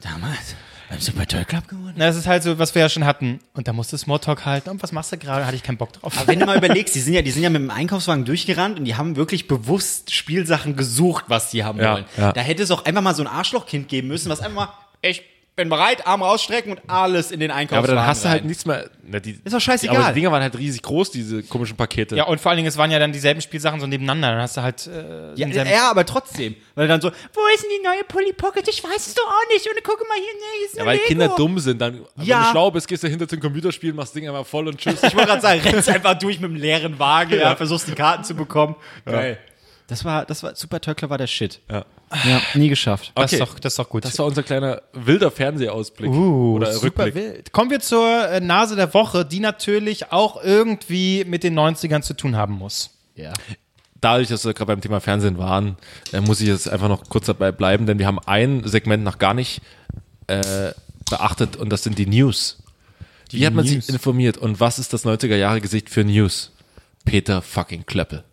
damals 0.00 0.54
beim 0.88 0.98
Super 1.00 1.26
Toy 1.26 1.44
Club 1.44 1.68
gewonnen? 1.68 1.94
na, 1.96 2.06
das 2.06 2.16
ist 2.16 2.26
halt 2.26 2.42
so, 2.42 2.58
was 2.58 2.74
wir 2.74 2.82
ja 2.82 2.88
schon 2.88 3.04
hatten. 3.04 3.40
Und 3.54 3.68
da 3.68 3.72
musste 3.72 3.96
Smalltalk 3.98 4.44
halten. 4.46 4.70
Und 4.70 4.82
was 4.82 4.92
machst 4.92 5.12
du 5.12 5.18
gerade? 5.18 5.46
Hatte 5.46 5.56
ich 5.56 5.62
keinen 5.62 5.76
Bock 5.76 5.92
drauf. 5.92 6.16
Aber 6.16 6.26
wenn 6.28 6.40
du 6.40 6.46
mal 6.46 6.56
überlegst, 6.56 6.94
die 6.94 7.00
sind 7.00 7.14
ja, 7.14 7.22
die 7.22 7.30
sind 7.30 7.42
ja 7.42 7.50
mit 7.50 7.60
dem 7.62 7.70
Einkaufswagen 7.70 8.24
durchgerannt 8.24 8.78
und 8.78 8.84
die 8.86 8.94
haben 8.96 9.16
wirklich 9.16 9.46
bewusst 9.46 10.12
Spielsachen 10.14 10.74
gesucht, 10.76 11.24
was 11.28 11.50
die 11.50 11.64
haben 11.64 11.78
Ja, 11.80 11.94
wollen. 11.94 12.04
ja. 12.16 12.32
Da 12.32 12.40
hätte 12.40 12.62
es 12.62 12.70
auch 12.70 12.84
einfach 12.86 13.02
mal 13.02 13.14
so 13.14 13.22
ein 13.22 13.28
Arschlochkind 13.28 13.88
geben 13.88 14.08
müssen, 14.08 14.30
was 14.30 14.40
einfach 14.40 14.54
mal, 14.54 14.68
ich 15.02 15.22
bin 15.60 15.68
bereit, 15.68 16.06
Arm 16.06 16.22
rausstrecken 16.22 16.72
und 16.72 16.80
alles 16.88 17.30
in 17.30 17.40
den 17.40 17.50
Ja, 17.50 17.56
Einkaufswagen 17.56 17.90
aber 17.90 17.94
dann 18.00 18.06
hast 18.06 18.24
du 18.24 18.28
halt 18.28 18.40
rein. 18.42 18.46
nichts 18.48 18.64
mehr. 18.66 18.88
Na, 19.06 19.18
die, 19.20 19.38
Ist 19.44 19.52
doch 19.52 19.60
scheißegal. 19.60 19.96
Aber 19.96 20.08
die 20.08 20.14
Dinger 20.20 20.32
waren 20.32 20.42
halt 20.42 20.56
riesig 20.56 20.82
groß, 20.82 21.10
diese 21.10 21.42
komischen 21.42 21.76
Pakete. 21.76 22.16
Ja, 22.16 22.24
und 22.24 22.40
vor 22.40 22.50
allen 22.50 22.56
Dingen, 22.58 22.68
es 22.68 22.76
waren 22.76 22.90
ja 22.90 22.98
dann 22.98 23.12
dieselben 23.12 23.40
Spielsachen 23.40 23.80
so 23.80 23.86
nebeneinander. 23.86 24.30
Dann 24.32 24.40
hast 24.42 24.56
du 24.56 24.62
halt. 24.62 24.86
Äh, 24.86 25.34
Ja, 25.34 25.46
ja, 25.48 25.90
aber 25.90 26.04
trotzdem. 26.06 26.54
Weil 26.74 26.88
dann 26.88 27.00
so, 27.00 27.10
wo 27.10 27.40
ist 27.54 27.62
denn 27.62 27.70
die 27.80 27.84
neue 27.86 28.04
Polly 28.04 28.32
Pocket? 28.32 28.66
Ich 28.68 28.82
weiß 28.82 29.06
es 29.06 29.14
doch 29.14 29.26
auch 29.26 29.52
nicht. 29.52 29.66
Und 29.66 29.74
guck 29.84 29.98
mal 30.08 30.14
hier, 30.14 30.24
nee, 30.34 30.58
hier 30.58 30.66
ist 30.68 30.76
Ja, 30.78 30.86
weil 30.86 30.96
Lego. 30.96 31.06
Kinder 31.08 31.28
dumm 31.36 31.58
sind. 31.58 31.80
Dann, 31.80 32.00
wenn 32.16 32.26
Ja. 32.26 32.44
du 32.44 32.50
schlau 32.50 32.70
bist, 32.70 32.86
gehst 32.88 33.02
du 33.02 33.08
hinter 33.08 33.28
zum 33.28 33.40
Computerspiel, 33.40 33.92
machst 33.92 34.14
das 34.14 34.20
Ding 34.20 34.28
einfach 34.28 34.46
voll 34.46 34.68
und 34.68 34.78
tschüss. 34.78 35.02
Ich 35.02 35.14
wollte 35.14 35.28
gerade 35.28 35.42
sagen, 35.42 35.60
rennst 35.60 35.88
einfach 35.90 36.14
durch 36.18 36.40
mit 36.40 36.50
einem 36.50 36.60
leeren 36.60 36.98
Wagen, 36.98 37.38
ja. 37.38 37.56
versuchst 37.56 37.88
die 37.88 37.94
Karten 37.94 38.24
zu 38.24 38.34
bekommen. 38.34 38.76
Geil. 39.04 39.38
Das 39.88 40.04
war, 40.04 40.24
das 40.24 40.42
war, 40.44 40.54
Super 40.54 40.80
Töckler 40.80 41.10
war 41.10 41.18
der 41.18 41.26
Shit. 41.26 41.60
Ja. 41.68 41.84
Ja, 42.24 42.42
nie 42.54 42.68
geschafft. 42.68 43.12
das, 43.14 43.32
okay. 43.32 43.36
ist 43.36 43.40
doch, 43.40 43.58
das 43.60 43.72
ist 43.72 43.78
doch 43.78 43.88
gut. 43.88 44.04
Das 44.04 44.18
war 44.18 44.26
unser 44.26 44.42
kleiner 44.42 44.82
wilder 44.92 45.30
Fernsehausblick. 45.30 46.10
Uh, 46.10 46.56
oder 46.56 46.72
super 46.72 47.04
Rückblick. 47.06 47.14
wild. 47.14 47.52
Kommen 47.52 47.70
wir 47.70 47.80
zur 47.80 48.28
äh, 48.28 48.40
Nase 48.40 48.74
der 48.74 48.92
Woche, 48.94 49.24
die 49.24 49.40
natürlich 49.40 50.10
auch 50.12 50.42
irgendwie 50.42 51.24
mit 51.24 51.44
den 51.44 51.58
90ern 51.58 52.02
zu 52.02 52.14
tun 52.14 52.36
haben 52.36 52.54
muss. 52.54 52.90
Ja. 53.14 53.32
Dadurch, 54.00 54.28
dass 54.28 54.44
wir 54.44 54.54
gerade 54.54 54.66
beim 54.66 54.80
Thema 54.80 55.00
Fernsehen 55.00 55.38
waren, 55.38 55.76
äh, 56.12 56.20
muss 56.20 56.40
ich 56.40 56.48
jetzt 56.48 56.68
einfach 56.68 56.88
noch 56.88 57.08
kurz 57.08 57.26
dabei 57.26 57.52
bleiben, 57.52 57.86
denn 57.86 57.98
wir 57.98 58.06
haben 58.06 58.18
ein 58.18 58.62
Segment 58.64 59.04
noch 59.04 59.18
gar 59.18 59.34
nicht 59.34 59.60
äh, 60.26 60.72
beachtet 61.08 61.56
und 61.56 61.70
das 61.70 61.84
sind 61.84 61.98
die 61.98 62.06
News. 62.06 62.58
Wie 63.30 63.46
hat 63.46 63.54
man 63.54 63.64
News. 63.64 63.86
sich 63.86 63.94
informiert 63.94 64.36
und 64.36 64.58
was 64.58 64.80
ist 64.80 64.92
das 64.92 65.04
90er-Jahre-Gesicht 65.04 65.90
für 65.90 66.02
News? 66.02 66.52
Peter 67.04 67.40
fucking 67.40 67.86
Klöppel. 67.86 68.24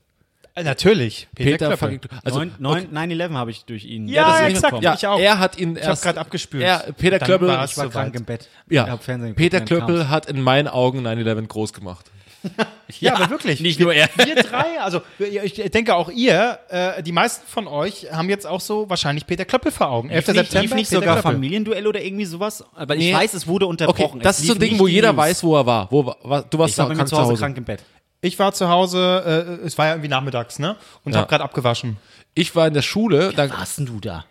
Äh, 0.58 0.64
natürlich. 0.64 1.28
Peter, 1.36 1.78
fucking 1.78 2.02
Klöppel. 2.02 2.20
Also, 2.24 2.40
Also, 2.40 2.52
9-11 2.62 3.34
habe 3.34 3.52
ich 3.52 3.66
durch 3.66 3.86
ihn. 3.86 4.08
Ja, 4.08 4.40
das 4.42 4.42
ist 4.54 4.64
exakt. 4.64 4.84
ja, 4.84 4.94
ich 4.96 5.06
auch. 5.08 5.20
er 5.20 5.40
hat 5.40 5.58
ihn 5.58 5.78
ich 5.78 5.86
habe 5.88 6.00
gerade 6.00 6.20
abgespült. 6.20 6.64
Er, 6.64 6.80
Peter 6.98 7.20
Klöppel, 7.20 7.48
war 7.48 7.64
es 7.64 7.72
Ich 7.72 7.78
war 7.78 7.90
krank 7.90 8.16
im 8.16 8.26
Bett. 8.26 8.48
ja, 8.70 8.94
Ich 8.94 9.36
Peter. 9.36 9.62
Klöppel 9.62 10.10
hat 10.10 10.26
in 10.28 10.42
meinen 10.42 10.68
Augen 10.68 11.06
9-11 11.06 11.48
groß 11.48 11.74
gemacht. 11.74 12.06
Ja, 13.00 13.16
aber 13.16 13.30
wirklich. 13.32 13.60
Nicht 13.60 13.80
nur 13.82 13.94
er. 13.94 14.08
Wir 14.16 14.36
drei, 14.36 14.80
also 14.80 15.02
ich 15.20 15.56
denke 15.72 15.94
auch 15.96 16.10
ihr, 16.10 16.58
äh, 16.70 17.04
die 17.04 17.12
meisten 17.12 17.46
von 17.46 17.68
euch 17.68 18.08
haben 18.14 18.30
jetzt 18.30 18.48
auch 18.48 18.62
so 18.62 18.90
wahrscheinlich 18.90 19.26
Peter 19.28 19.44
Klöppel 19.44 19.72
vor 19.74 19.90
Augen. 19.90 20.10
11. 20.10 20.28
Lief 20.28 20.36
nicht, 20.36 20.38
September. 20.52 20.62
lief 20.62 20.74
nicht 20.76 20.90
Peter 20.90 21.02
sogar 21.02 21.16
Klöppel. 21.16 21.32
Familienduell 21.34 21.86
oder 21.88 22.02
irgendwie 22.02 22.24
sowas? 22.26 22.64
Aber 22.76 22.96
ich 22.96 23.02
Nee. 23.08 23.14
weiß, 23.14 23.34
es 23.34 23.48
wurde 23.48 23.66
Okay, 23.66 23.72
unterbrochen. 23.72 24.20
das 24.22 24.38
Es 24.38 24.44
ist 24.44 24.48
so 24.48 24.54
ein 24.54 24.60
Ding, 24.60 24.80
wo 24.80 24.88
jeder 24.88 25.10
News. 25.12 25.18
weiß, 25.18 25.44
wo 25.44 25.58
er 25.58 25.66
war. 25.66 25.92
Wo, 25.92 26.06
war 26.06 26.44
du 26.44 26.58
warst 26.60 26.72
Ich 26.74 26.78
war 26.78 26.86
bei 26.86 26.94
mir 26.94 26.98
krank 27.00 27.10
zu 27.10 27.18
Hause 27.18 27.36
krank 27.36 27.58
im 27.58 27.66
Bett. 27.66 27.84
Ich 28.28 28.38
war 28.40 28.54
zu 28.54 28.68
Hause, 28.68 29.58
äh, 29.62 29.66
es 29.66 29.78
war 29.78 29.86
ja 29.88 29.94
irgendwie 29.94 30.10
nachmittags, 30.10 30.60
ne? 30.60 30.76
Und 31.06 31.14
Ja. 31.14 31.20
habe 31.20 31.30
gerade 31.30 31.44
abgewaschen. 31.46 31.98
Ich 32.34 32.56
war 32.56 32.68
in 32.68 32.74
der 32.74 32.82
Schule, 32.82 33.32
da, 33.34 33.50
warst 33.50 33.78
denn 33.80 33.86
du 33.86 34.00
da? 34.02 34.26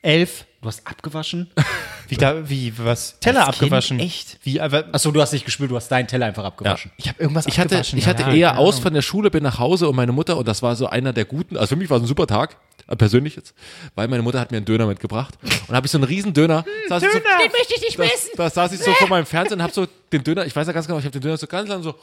Elf. 0.00 0.46
Du 0.60 0.68
hast 0.68 0.86
abgewaschen? 0.86 1.50
Wie 2.08 2.16
da, 2.16 2.48
wie, 2.48 2.72
was? 2.78 3.18
Teller 3.20 3.46
Als 3.46 3.60
abgewaschen. 3.60 3.96
Kind? 3.98 4.10
Echt? 4.10 4.38
Wie, 4.42 4.60
aber, 4.60 4.84
Achso, 4.92 5.10
du 5.12 5.20
hast 5.22 5.32
nicht 5.32 5.44
gespült, 5.46 5.70
du 5.70 5.76
hast 5.76 5.88
deinen 5.88 6.06
Teller 6.08 6.26
einfach 6.26 6.44
abgewaschen. 6.44 6.90
ich 6.98 7.08
habe 7.08 7.20
irgendwas 7.22 7.46
ich 7.46 7.58
hatte, 7.58 7.76
abgewaschen. 7.76 7.98
ich 7.98 8.06
hatte 8.06 8.22
ja, 8.22 8.32
eher 8.32 8.48
keine 8.50 8.58
aus 8.60 8.74
Ahnung. 8.74 8.82
von 8.82 8.94
der 8.94 9.02
Schule, 9.02 9.30
bin 9.30 9.42
nach 9.42 9.58
Hause 9.58 9.88
und 9.88 9.96
meine 9.96 10.12
Mutter, 10.12 10.36
und 10.36 10.46
das 10.46 10.62
war 10.62 10.76
so 10.76 10.86
einer 10.88 11.12
der 11.14 11.24
guten, 11.24 11.56
also 11.56 11.68
für 11.68 11.76
mich 11.76 11.88
war 11.88 11.96
es 11.96 12.02
ein 12.02 12.06
super 12.06 12.26
Tag, 12.26 12.58
äh, 12.86 12.96
persönlich 12.96 13.36
jetzt, 13.36 13.54
weil 13.94 14.08
meine 14.08 14.22
Mutter 14.22 14.38
hat 14.40 14.50
mir 14.50 14.58
einen 14.58 14.66
Döner 14.66 14.86
mitgebracht 14.86 15.38
und 15.68 15.74
habe 15.74 15.86
ich 15.86 15.90
so 15.90 15.96
einen 15.98 16.04
riesen 16.04 16.34
Döner. 16.34 16.64
saß 16.88 17.02
ich 17.02 17.08
so, 17.12 17.18
Den 17.18 17.52
möchte 17.52 17.74
ich 17.76 17.80
nicht 17.80 17.98
da, 17.98 18.42
da 18.44 18.50
saß 18.50 18.72
ich 18.72 18.80
so 18.80 18.92
vor 18.92 19.08
meinem 19.08 19.24
Fernsehen 19.26 19.58
und 19.58 19.62
habe 19.62 19.72
so 19.72 19.86
den 20.12 20.22
Döner, 20.22 20.44
ich 20.44 20.54
weiß 20.54 20.66
ja 20.66 20.72
ganz 20.74 20.86
genau, 20.86 20.98
ich 20.98 21.04
habe 21.06 21.12
den 21.12 21.22
Döner 21.22 21.38
so 21.38 21.46
ganz 21.46 21.66
lang 21.68 21.82
so, 21.82 21.94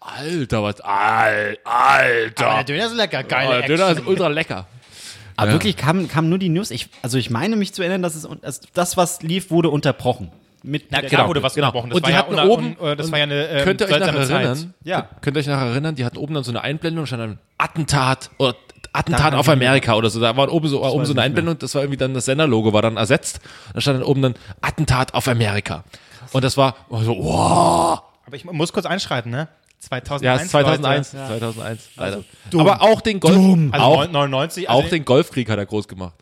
Alter, 0.00 0.62
was, 0.62 0.80
Al, 0.80 1.58
Alter. 1.64 2.46
Aber 2.46 2.54
der 2.62 2.64
Döner 2.64 2.86
ist 2.86 2.94
lecker, 2.94 3.20
Oh, 3.24 3.28
geile 3.28 3.58
der 3.60 3.68
Döner 3.68 3.88
ist 3.90 4.06
ultra 4.06 4.28
lecker. 4.28 4.66
Aber 5.36 5.48
Ja. 5.48 5.52
wirklich 5.54 5.76
kam, 5.76 6.08
kam 6.08 6.28
nur 6.28 6.38
die 6.38 6.48
News. 6.48 6.70
Ich, 6.70 6.88
also 7.02 7.18
ich 7.18 7.30
meine 7.30 7.56
mich 7.56 7.72
zu 7.72 7.82
erinnern, 7.82 8.02
dass 8.02 8.14
es 8.14 8.28
dass 8.42 8.60
das, 8.74 8.96
was 8.96 9.22
lief, 9.22 9.50
wurde 9.50 9.70
unterbrochen. 9.70 10.30
Mit 10.64 10.86
Na, 10.90 11.00
der- 11.00 11.08
klar 11.10 11.28
wurde 11.28 11.42
was 11.42 11.54
genau. 11.54 11.68
unterbrochen. 11.68 11.90
Das 11.90 11.96
Und 11.98 12.06
die 12.06 12.10
ja 12.12 12.18
hatten 12.18 12.38
oben- 12.38 12.76
un- 12.80 12.88
äh, 12.88 12.96
das 12.96 13.10
war 13.12 13.18
ja 13.18 13.24
eine 13.24 13.46
ähm, 13.48 13.64
Könnt 13.64 13.80
ihr 13.80 13.86
euch 13.86 13.92
Zeit. 13.92 14.02
erinnern? 14.30 14.74
Ja. 14.82 15.08
Könnt 15.20 15.36
ihr 15.36 15.40
euch 15.40 15.46
noch 15.46 15.60
erinnern, 15.60 15.94
die 15.94 16.04
hatten 16.04 16.16
oben 16.16 16.34
dann 16.34 16.42
so 16.44 16.50
eine 16.50 16.62
Einblendung, 16.62 17.06
stand 17.06 17.22
dann 17.22 17.38
Attentat 17.58 18.30
oder 18.38 18.56
Attentat 18.92 19.34
auf 19.34 19.48
Amerika 19.48 19.94
oder 19.94 20.10
so. 20.10 20.20
Da 20.20 20.36
war 20.36 20.50
oben 20.52 20.66
so, 20.68 20.82
oben 20.84 21.04
so 21.06 21.12
eine 21.12 21.22
Einblendung, 21.22 21.58
das 21.58 21.74
war 21.76 21.82
irgendwie 21.82 21.98
dann 21.98 22.14
das 22.14 22.24
Senderlogo, 22.24 22.72
war 22.72 22.82
dann 22.82 22.96
ersetzt. 22.96 23.40
Da 23.74 23.80
stand 23.80 24.00
dann 24.00 24.04
oben 24.06 24.22
dann 24.22 24.34
Attentat 24.60 25.14
auf 25.14 25.28
Amerika. 25.28 25.84
Und 26.32 26.42
das 26.42 26.56
war 26.56 26.74
so, 26.90 27.16
wow. 27.16 28.02
Aber 28.26 28.36
ich 28.36 28.44
muss 28.44 28.72
kurz 28.72 28.86
einschreiten, 28.86 29.30
ne? 29.30 29.46
2001. 29.80 30.22
Ja, 30.22 30.36
es 30.36 30.42
ist 30.44 30.50
2001. 30.50 31.12
Leute. 31.12 31.26
2001, 31.38 31.88
leider. 31.96 32.24
Aber 32.56 32.82
auch 32.82 33.00
den 33.00 33.20
Golf, 33.20 33.36
Also 33.72 33.84
auch, 33.84 34.08
99. 34.08 34.68
auch 34.68 34.78
also, 34.78 34.90
den 34.90 35.04
Golfkrieg 35.04 35.48
hat 35.50 35.58
er 35.58 35.66
groß 35.66 35.88
gemacht. 35.88 36.14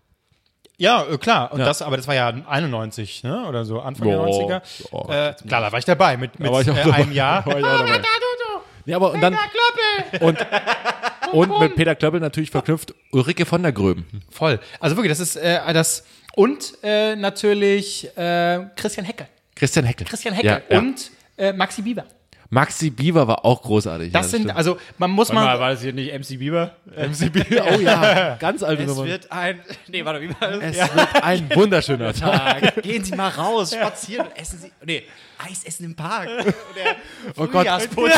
Ja, 0.79 1.05
äh, 1.11 1.17
klar. 1.17 1.53
Und 1.53 1.61
Ja. 1.61 1.65
das, 1.65 1.81
aber 1.81 1.97
das 1.97 2.07
war 2.07 2.15
ja 2.15 2.29
91, 2.29 3.23
ne? 3.23 3.47
Oder 3.49 3.65
so, 3.65 3.81
Anfang 3.81 4.09
der 4.09 4.19
Ja, 4.19 4.25
90er. 4.25 4.63
ja, 4.93 5.29
äh, 5.31 5.35
klar, 5.35 5.61
da 5.63 5.73
war 5.73 5.79
ich 5.79 5.85
dabei 5.87 6.17
mit, 6.19 6.39
mit 6.39 6.53
war 6.53 6.61
ich 6.61 6.71
auch 6.71 6.77
äh, 6.77 6.83
dabei. 6.85 6.97
einem 6.97 7.13
Jahr. 7.13 7.43
Da 7.45 7.51
auch 7.51 7.61
dabei. 7.61 8.01
Ja, 8.85 8.97
aber 8.97 9.13
und 9.13 9.21
dann 9.21 9.37
und, 10.21 10.39
und 11.33 11.59
mit 11.59 11.75
Peter 11.75 11.95
Klöppel 11.97 12.21
natürlich 12.21 12.51
verknüpft 12.51 12.95
Ulrike 13.11 13.45
von 13.45 13.63
der 13.63 13.73
Gröben. 13.73 14.07
Voll. 14.31 14.61
Also 14.79 14.97
wirklich, 14.97 15.11
das 15.11 15.19
ist 15.21 15.37
äh, 15.37 15.73
das. 15.73 16.05
Und 16.37 16.75
äh, 16.85 17.17
natürlich 17.17 18.07
äh, 18.17 18.67
Christian 18.77 19.07
Hecke. 19.07 19.27
Christian 19.57 19.87
Heckel. 19.87 20.07
Christian 20.07 20.35
Hecke 20.35 20.47
Ja, 20.47 20.61
ja. 20.69 20.79
und 20.79 21.11
äh, 21.37 21.53
Maxi 21.53 21.83
Bieber. 21.83 22.05
Maxi 22.51 22.91
Bieber 22.91 23.27
war 23.29 23.45
auch 23.45 23.63
großartig. 23.63 24.13
Das 24.13 24.31
sind, 24.31 24.51
also 24.51 24.79
man 24.99 25.11
muss 25.11 25.33
mal. 25.33 25.59
war 25.59 25.71
das 25.71 25.83
hier 25.83 25.93
nicht 25.93 26.13
MC 26.13 26.39
Bieber? 26.39 26.73
MCB, 26.97 27.61
oh 27.71 27.81
ja, 27.81 28.37
ganz 28.41 28.63
alte 28.63 28.83
Es 28.85 28.89
Nummer. 28.89 29.05
wird 29.07 29.31
ein. 29.33 29.61
Nee, 29.89 30.05
warte, 30.05 30.21
wie 30.23 30.29
war 30.41 30.51
das? 30.53 30.77
Es 30.77 30.95
wird 30.95 31.23
ein 31.23 31.51
wunderschöner 31.55 32.13
Tag. 32.13 32.75
Tag. 32.75 32.83
Gehen 32.83 33.05
Sie 33.05 33.15
mal 33.15 33.29
raus, 33.31 33.73
spazieren, 33.75 34.27
essen 34.37 34.59
Sie. 34.59 34.73
Nee, 34.85 35.03
Eis 35.39 35.65
essen 35.65 35.85
im 35.85 35.95
Park. 35.95 36.29
Oh 37.37 37.47
Gott, 37.47 37.67
Frühjahrsputz. 37.67 38.13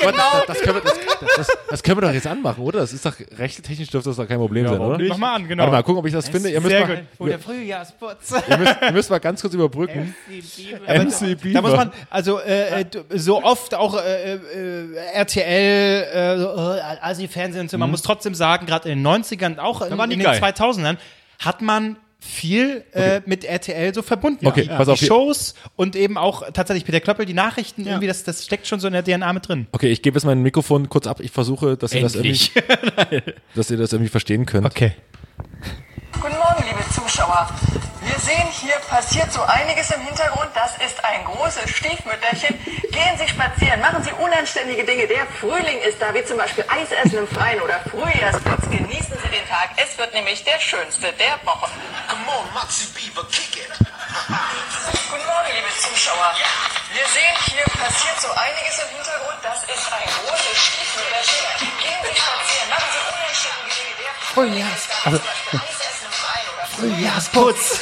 Gott 0.00 0.14
das, 0.46 0.46
das, 0.46 0.60
können 0.60 0.74
wir, 0.76 0.80
das, 0.82 1.36
das, 1.36 1.58
das 1.68 1.82
können 1.82 1.98
wir 1.98 2.08
doch 2.08 2.12
jetzt 2.12 2.26
anmachen, 2.26 2.62
oder? 2.62 2.80
Das 2.80 2.92
ist 2.92 3.06
doch 3.06 3.14
rechtstechnisch 3.38 3.90
dürfte 3.90 4.10
das 4.10 4.16
doch 4.16 4.26
kein 4.26 4.38
Problem 4.38 4.66
sein, 4.66 4.78
oder? 4.78 4.98
Mach 5.04 5.16
mal 5.16 5.34
an, 5.36 5.48
genau. 5.48 5.62
Warte 5.62 5.76
mal, 5.76 5.82
gucken, 5.82 6.00
ob 6.00 6.06
ich 6.06 6.12
das 6.12 6.28
finde. 6.28 6.50
Ihr 6.50 6.60
müsst, 6.60 6.70
Sehr 6.70 6.86
mal, 6.86 7.06
gut. 7.16 7.28
Der 7.30 7.38
Frühjahrsputz. 7.38 8.34
ihr, 8.48 8.58
müsst, 8.58 8.76
ihr 8.82 8.92
müsst 8.92 9.10
mal 9.10 9.20
ganz 9.20 9.40
kurz 9.40 9.54
überbrücken. 9.54 10.14
MC 10.28 11.40
Bieber. 11.40 11.52
Da 11.52 11.62
muss 11.62 11.76
man, 11.76 11.92
also 12.10 12.40
äh, 12.40 12.80
äh, 12.80 12.86
so 13.10 13.42
oft 13.42 13.74
auch 13.74 13.96
äh, 13.96 14.34
äh, 14.34 14.96
RTL, 15.14 15.44
äh, 15.46 16.42
äh, 16.42 16.80
also 17.00 17.22
die 17.22 17.28
Fernsehen 17.28 17.62
und 17.62 17.70
so, 17.70 17.78
man 17.78 17.90
muss 17.90 18.02
trotzdem 18.02 18.34
sagen, 18.34 18.66
gerade 18.66 18.90
in 18.90 19.02
den 19.02 19.06
90ern, 19.06 19.58
auch 19.58 19.82
in, 19.82 19.96
waren 19.96 20.10
die 20.10 20.14
in 20.14 20.20
den 20.20 20.26
geil. 20.26 20.40
2000ern, 20.40 20.96
hat 21.38 21.62
man 21.62 21.96
viel 22.20 22.84
äh, 22.92 23.22
mit 23.24 23.44
RTL 23.44 23.94
so 23.94 24.02
verbunden. 24.02 24.46
Okay, 24.46 24.62
die, 24.62 24.68
pass 24.68 24.88
auf, 24.88 24.98
die 24.98 25.06
Shows 25.06 25.54
und 25.76 25.96
eben 25.96 26.18
auch 26.18 26.50
tatsächlich 26.52 26.84
Peter 26.84 27.00
Klöppel, 27.00 27.24
die 27.26 27.34
Nachrichten, 27.34 27.86
irgendwie, 27.86 28.06
das, 28.06 28.24
das 28.24 28.44
steckt 28.44 28.66
schon 28.66 28.78
so 28.78 28.86
in 28.86 28.92
der 28.92 29.02
DNA 29.02 29.32
mit 29.32 29.48
drin. 29.48 29.66
Okay, 29.72 29.88
ich 29.88 30.02
gebe 30.02 30.16
jetzt 30.16 30.24
mein 30.24 30.42
Mikrofon 30.42 30.88
kurz 30.88 31.06
ab. 31.06 31.20
Ich 31.20 31.30
versuche, 31.30 31.76
dass 31.76 31.94
ihr, 31.94 32.02
das 32.02 32.14
irgendwie, 32.14 32.50
dass 33.54 33.70
ihr 33.70 33.78
das 33.78 33.92
irgendwie 33.92 34.10
verstehen 34.10 34.44
könnt. 34.46 34.66
Okay. 34.66 34.92
Guten 36.20 36.36
Morgen, 36.36 36.62
liebe 36.68 36.84
Zuschauer. 36.92 37.48
Wir 38.02 38.18
sehen, 38.18 38.46
hier 38.52 38.76
passiert 38.90 39.32
so 39.32 39.40
einiges 39.40 39.90
im 39.90 40.02
Hintergrund. 40.02 40.50
Das 40.52 40.76
ist 40.76 41.02
ein 41.02 41.24
großes 41.24 41.70
Stiefmütterchen. 41.70 42.60
Gehen 42.92 43.16
Sie 43.16 43.26
spazieren, 43.26 43.80
machen 43.80 44.04
Sie 44.04 44.12
unanständige 44.12 44.84
Dinge. 44.84 45.06
Der 45.06 45.24
Frühling 45.40 45.80
ist 45.80 45.96
da, 45.96 46.12
wie 46.12 46.22
zum 46.22 46.36
Beispiel 46.36 46.66
Eisessen 46.68 47.24
im 47.24 47.28
Freien 47.28 47.62
oder 47.62 47.80
Frühjahrsputz. 47.88 48.68
Genießen 48.68 49.16
Sie 49.16 49.30
den 49.32 49.48
Tag. 49.48 49.70
Es 49.80 49.96
wird 49.96 50.12
nämlich 50.12 50.44
der 50.44 50.60
schönste 50.60 51.10
der 51.14 51.40
Woche. 51.48 51.72
Come 52.12 52.28
on, 52.28 52.52
Moxie 52.52 52.92
Beaver, 52.92 53.24
kick 53.32 53.56
it. 53.56 53.72
Guten 53.80 55.24
Morgen, 55.24 55.50
liebe 55.56 55.72
Zuschauer. 55.80 56.36
Wir 56.92 57.06
sehen, 57.16 57.36
hier 57.48 57.64
passiert 57.80 58.20
so 58.20 58.28
einiges 58.28 58.76
im 58.76 58.92
Hintergrund. 58.92 59.40
Das 59.40 59.64
ist 59.64 59.88
ein 59.88 60.04
großes 60.04 60.56
Stiefmütterchen. 60.68 61.72
Gehen 61.80 62.00
Sie 62.04 62.12
spazieren, 62.12 62.68
machen 62.68 62.90
Sie 62.92 63.00
unanständige 63.08 63.72
Dinge. 63.72 64.04
Der 64.04 64.14
Frühling 64.20 64.68
ist 64.68 64.84
da, 64.84 65.12
wie 65.12 65.16
zum 65.16 65.24
Beispiel 65.24 65.56
Freien 65.56 65.88
oder 65.88 65.99
Frühjahrsputz. 66.80 67.80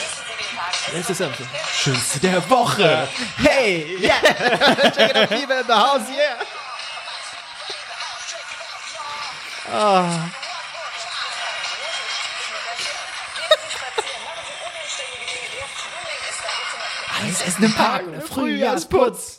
Es 0.92 1.18
wird 1.20 1.32
Schönste 1.72 2.18
der 2.18 2.50
Woche. 2.50 3.06
Hey, 3.36 3.96
yeah. 4.00 4.20
Check 4.90 5.10
it 5.10 5.16
out, 5.16 5.28
people 5.28 5.60
in 5.60 5.66
the 5.66 5.72
house, 5.72 6.08
yeah. 6.10 6.44
Eisessen 17.22 17.64
im 17.64 17.74
Park 17.74 18.04
Frühjahrsputz. 18.28 19.38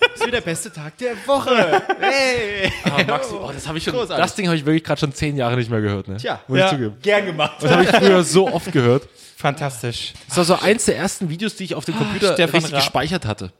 Das 0.00 0.20
ist 0.20 0.32
der 0.32 0.40
beste 0.40 0.72
Tag 0.72 0.96
der 0.98 1.14
Woche. 1.26 1.82
Hey. 2.00 2.72
Ah, 2.84 3.02
Maxi, 3.06 3.34
oh, 3.34 3.50
das 3.52 3.66
habe 3.68 3.78
ich 3.78 3.84
schon. 3.84 3.94
Das 4.08 4.34
Ding 4.34 4.46
habe 4.46 4.56
ich 4.56 4.64
wirklich 4.64 4.82
gerade 4.84 4.98
schon 5.00 5.12
zehn 5.12 5.36
Jahre 5.36 5.56
nicht 5.56 5.70
mehr 5.70 5.80
gehört. 5.80 6.08
Ne? 6.08 6.16
Tja, 6.16 6.40
muss 6.48 6.58
ja. 6.58 6.64
ich 6.66 6.72
zugeben. 6.72 6.96
Gern 7.02 7.26
gemacht. 7.26 7.56
Das 7.60 7.70
habe 7.70 7.84
ich 7.84 7.90
früher 7.90 8.22
so 8.24 8.48
oft 8.52 8.72
gehört. 8.72 9.08
Fantastisch. 9.36 10.14
Das 10.28 10.36
war 10.38 10.44
so 10.44 10.54
eins 10.58 10.86
der 10.86 10.96
ersten 10.96 11.28
Videos, 11.28 11.56
die 11.56 11.64
ich 11.64 11.74
auf 11.74 11.84
dem 11.84 11.96
Computer 11.96 12.32
Stefan 12.32 12.54
richtig 12.56 12.72
Raab. 12.72 12.80
gespeichert 12.82 13.26
hatte. 13.26 13.52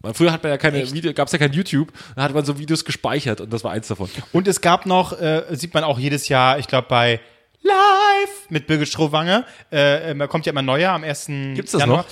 Weil 0.00 0.14
früher 0.14 0.32
hat 0.32 0.42
man 0.42 0.50
ja 0.50 0.56
keine 0.56 0.90
Video, 0.92 1.12
gab 1.12 1.26
es 1.26 1.32
ja 1.32 1.38
kein 1.38 1.52
YouTube, 1.52 1.92
da 2.16 2.22
hat 2.22 2.32
man 2.32 2.42
so 2.44 2.58
Videos 2.58 2.86
gespeichert 2.86 3.42
und 3.42 3.52
das 3.52 3.62
war 3.64 3.72
eins 3.72 3.86
davon. 3.86 4.08
Und 4.32 4.48
es 4.48 4.62
gab 4.62 4.86
noch, 4.86 5.12
äh, 5.20 5.44
sieht 5.50 5.74
man 5.74 5.84
auch 5.84 5.98
jedes 5.98 6.28
Jahr, 6.28 6.58
ich 6.58 6.68
glaube 6.68 6.88
bei 6.88 7.20
Live 7.62 8.48
mit 8.48 8.66
Birgit 8.66 8.88
Strohwange, 8.88 9.44
äh, 9.70 10.12
äh, 10.12 10.26
kommt 10.26 10.46
ja 10.46 10.52
immer 10.52 10.62
neuer 10.62 10.92
am 10.92 11.04
1. 11.04 11.26
Gibt's 11.54 11.72
das 11.72 11.82
Januar. 11.82 11.98
noch? 11.98 12.06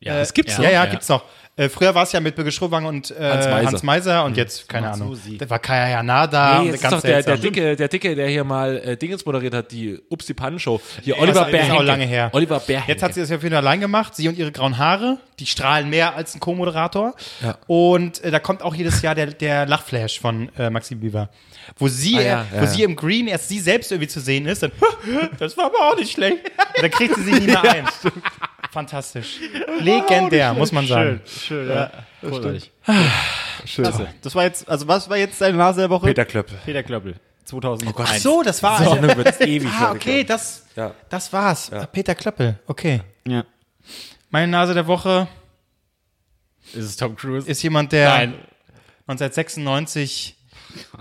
Ja, 0.00 0.16
Äh, 0.16 0.18
das 0.18 0.34
gibt's 0.34 0.58
ja, 0.58 0.62
noch. 0.62 0.70
Ja, 0.70 0.86
gibt's 0.86 1.08
noch. 1.08 1.24
Äh, 1.60 1.68
früher 1.68 1.94
war 1.94 2.04
es 2.04 2.12
ja 2.12 2.20
mit 2.20 2.36
Birgit 2.36 2.54
Schrowange 2.54 2.88
und 2.88 3.10
äh, 3.10 3.14
Hans 3.20 3.46
Hans, 3.46 3.82
Meiser. 3.82 3.84
Meiser. 3.84 4.24
und 4.24 4.36
jetzt, 4.38 4.66
keine 4.66 4.90
Ahnung. 4.90 5.14
Susi. 5.14 5.36
Da 5.36 5.50
war 5.50 5.58
Kaya 5.58 5.90
Yanada. 5.90 6.54
Nee, 6.54 6.60
und 6.60 6.66
jetzt 6.72 6.84
ist 6.84 6.90
doch 6.90 7.02
der, 7.02 7.22
der. 7.22 7.36
Dicke, 7.36 7.76
der 7.76 7.88
Dicke, 7.88 8.14
der 8.14 8.28
hier 8.28 8.44
mal 8.44 8.78
äh, 8.78 8.96
Dingens 8.96 9.26
moderiert 9.26 9.52
hat, 9.52 9.70
die 9.70 10.00
Upsi 10.08 10.32
Pan 10.32 10.58
Show. 10.58 10.80
Hier, 11.02 11.16
das 11.16 11.22
Oliver 11.22 11.50
ist 11.50 11.70
auch 11.70 11.82
lange 11.82 12.06
her. 12.06 12.30
Oliver 12.32 12.60
Bärhenke. 12.60 12.90
Jetzt 12.90 13.02
hat 13.02 13.12
sie 13.12 13.20
das 13.20 13.28
ja 13.28 13.38
für 13.38 13.48
ihn 13.48 13.52
allein 13.52 13.78
gemacht. 13.78 14.16
Sie 14.16 14.26
und 14.26 14.38
ihre 14.38 14.52
grauen 14.52 14.78
Haare, 14.78 15.18
die 15.38 15.44
strahlen 15.44 15.90
mehr 15.90 16.16
als 16.16 16.34
ein 16.34 16.40
Co-Moderator. 16.40 17.14
Ja. 17.42 17.58
Und 17.66 18.24
äh, 18.24 18.30
da 18.30 18.38
kommt 18.38 18.62
auch 18.62 18.74
jedes 18.74 19.02
Jahr 19.02 19.14
der, 19.14 19.26
der 19.26 19.66
Lachflash 19.66 20.18
von 20.18 20.48
äh, 20.56 20.70
Maxi 20.70 20.94
Bieber. 20.94 21.28
Wo 21.76 21.88
sie, 21.88 22.16
Ah, 22.16 22.22
ja, 22.22 22.26
äh, 22.26 22.26
ja, 22.30 22.46
wo 22.52 22.64
ja. 22.64 22.66
sie 22.68 22.82
im 22.84 22.96
Green 22.96 23.28
erst 23.28 23.50
sie 23.50 23.60
selbst 23.60 23.92
irgendwie 23.92 24.08
zu 24.08 24.20
sehen 24.20 24.46
ist. 24.46 24.62
Dann, 24.62 24.72
das 25.38 25.58
war 25.58 25.66
aber 25.66 25.90
auch 25.90 25.96
nicht 25.96 26.12
schlecht. 26.12 26.38
Und 26.76 26.82
dann 26.82 26.90
kriegt 26.90 27.16
sie 27.16 27.22
sich 27.22 27.40
nie 27.40 27.46
mehr 27.48 27.62
ein. 27.62 27.86
Fantastisch. 28.70 29.40
Legendär, 29.80 30.54
muss 30.54 30.70
man 30.72 30.86
sagen. 30.86 31.20
Schön, 31.26 31.68
ja. 31.68 31.90
Großartig. 32.20 32.70
Schön. 33.64 33.88
Das 34.22 34.34
war 34.34 34.44
jetzt, 34.44 34.68
also 34.68 34.86
was 34.86 35.10
war 35.10 35.16
jetzt 35.16 35.40
deine 35.40 35.56
Nase 35.56 35.80
der 35.80 35.90
Woche? 35.90 36.06
Peter 36.06 36.24
Klöppel. 36.24 36.58
Peter 36.64 36.82
Klöppel. 36.82 37.14
2001. 37.44 37.94
Ach 37.98 38.14
so, 38.16 38.42
das 38.42 38.62
war. 38.62 38.82
So, 38.82 38.96
ewig 39.44 39.68
ah, 39.80 39.90
okay, 39.92 40.22
das, 40.24 40.66
Ja. 40.76 40.94
das 41.08 41.32
war's. 41.32 41.70
Peter 41.92 42.14
Klöppel. 42.14 42.58
Okay. 42.66 43.02
Ja. 43.26 43.44
Meine 44.30 44.46
Nase 44.46 44.74
der 44.74 44.86
Woche 44.86 45.26
Ist 46.72 46.84
es 46.84 46.96
Tom 46.96 47.16
Cruise? 47.16 47.48
ist 47.50 47.62
jemand, 47.62 47.90
der 47.90 48.08
Nein. 48.08 48.34
1996 49.08 50.36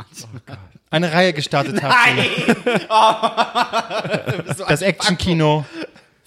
eine 0.89 1.11
Reihe 1.13 1.33
gestartet 1.33 1.79
hat, 1.83 1.93
die 2.17 2.55
das 4.67 4.81
Actionkino 4.81 5.65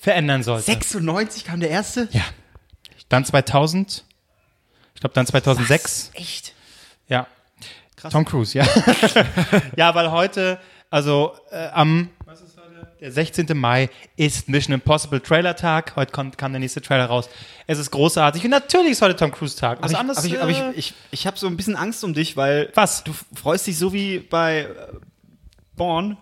verändern 0.02 0.42
sollte. 0.42 0.64
96 0.64 1.44
kam 1.44 1.60
der 1.60 1.70
erste? 1.70 2.08
Ja. 2.10 2.24
Dann 3.08 3.24
2000. 3.24 4.04
Ich 4.94 5.00
glaube, 5.00 5.14
dann 5.14 5.26
2006. 5.26 6.10
Echt? 6.14 6.54
Ja. 7.08 7.28
Tom 8.10 8.24
Cruise, 8.24 8.58
ja. 8.58 8.66
ja, 9.76 9.94
weil 9.94 10.10
heute, 10.10 10.58
also 10.90 11.36
äh, 11.52 11.68
am 11.68 12.10
was 12.24 12.40
ist 12.40 12.56
heute? 12.56 12.88
Der 13.00 13.12
16. 13.12 13.46
Mai 13.56 13.90
ist 14.16 14.48
Mission 14.48 14.74
Impossible 14.74 15.20
Trailer 15.20 15.54
Tag. 15.54 15.94
Heute 15.94 16.10
kommt, 16.10 16.36
kam 16.36 16.52
der 16.52 16.58
nächste 16.58 16.80
Trailer 16.82 17.06
raus. 17.06 17.28
Es 17.68 17.78
ist 17.78 17.92
großartig. 17.92 18.42
Und 18.42 18.50
natürlich 18.50 18.92
ist 18.92 19.02
heute 19.02 19.14
Tom 19.14 19.30
Cruise 19.30 19.56
Tag. 19.56 19.78
Was 19.82 19.84
Aber 19.84 19.92
ich, 19.92 19.98
anderes, 19.98 20.18
aber 20.18 20.26
ich, 20.26 20.40
aber 20.40 20.50
ich, 20.50 20.58
äh, 20.58 20.72
ich, 20.72 20.94
ich 21.12 21.26
habe 21.28 21.38
so 21.38 21.46
ein 21.46 21.56
bisschen 21.56 21.76
Angst 21.76 22.02
um 22.02 22.12
dich, 22.12 22.36
weil 22.36 22.72
Was? 22.74 23.04
du 23.04 23.12
freust 23.34 23.68
dich 23.68 23.78
so 23.78 23.92
wie 23.92 24.18
bei 24.18 24.62
äh, 24.62 24.68
Born. 25.76 26.16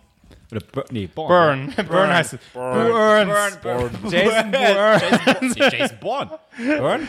Oder 0.53 0.61
Bur 0.61 0.85
nee, 0.91 1.07
Born. 1.07 1.73
Burn. 1.75 1.87
Burn, 1.89 2.13
heißt 2.13 2.35
es. 2.35 2.41
Burns. 2.53 3.59
Jason 4.11 4.51
Bourne. 4.51 5.01
Jason, 5.01 5.55
nee, 5.57 5.79
Jason 5.79 5.99
Bourne. 6.01 6.31
Burn? 6.79 7.09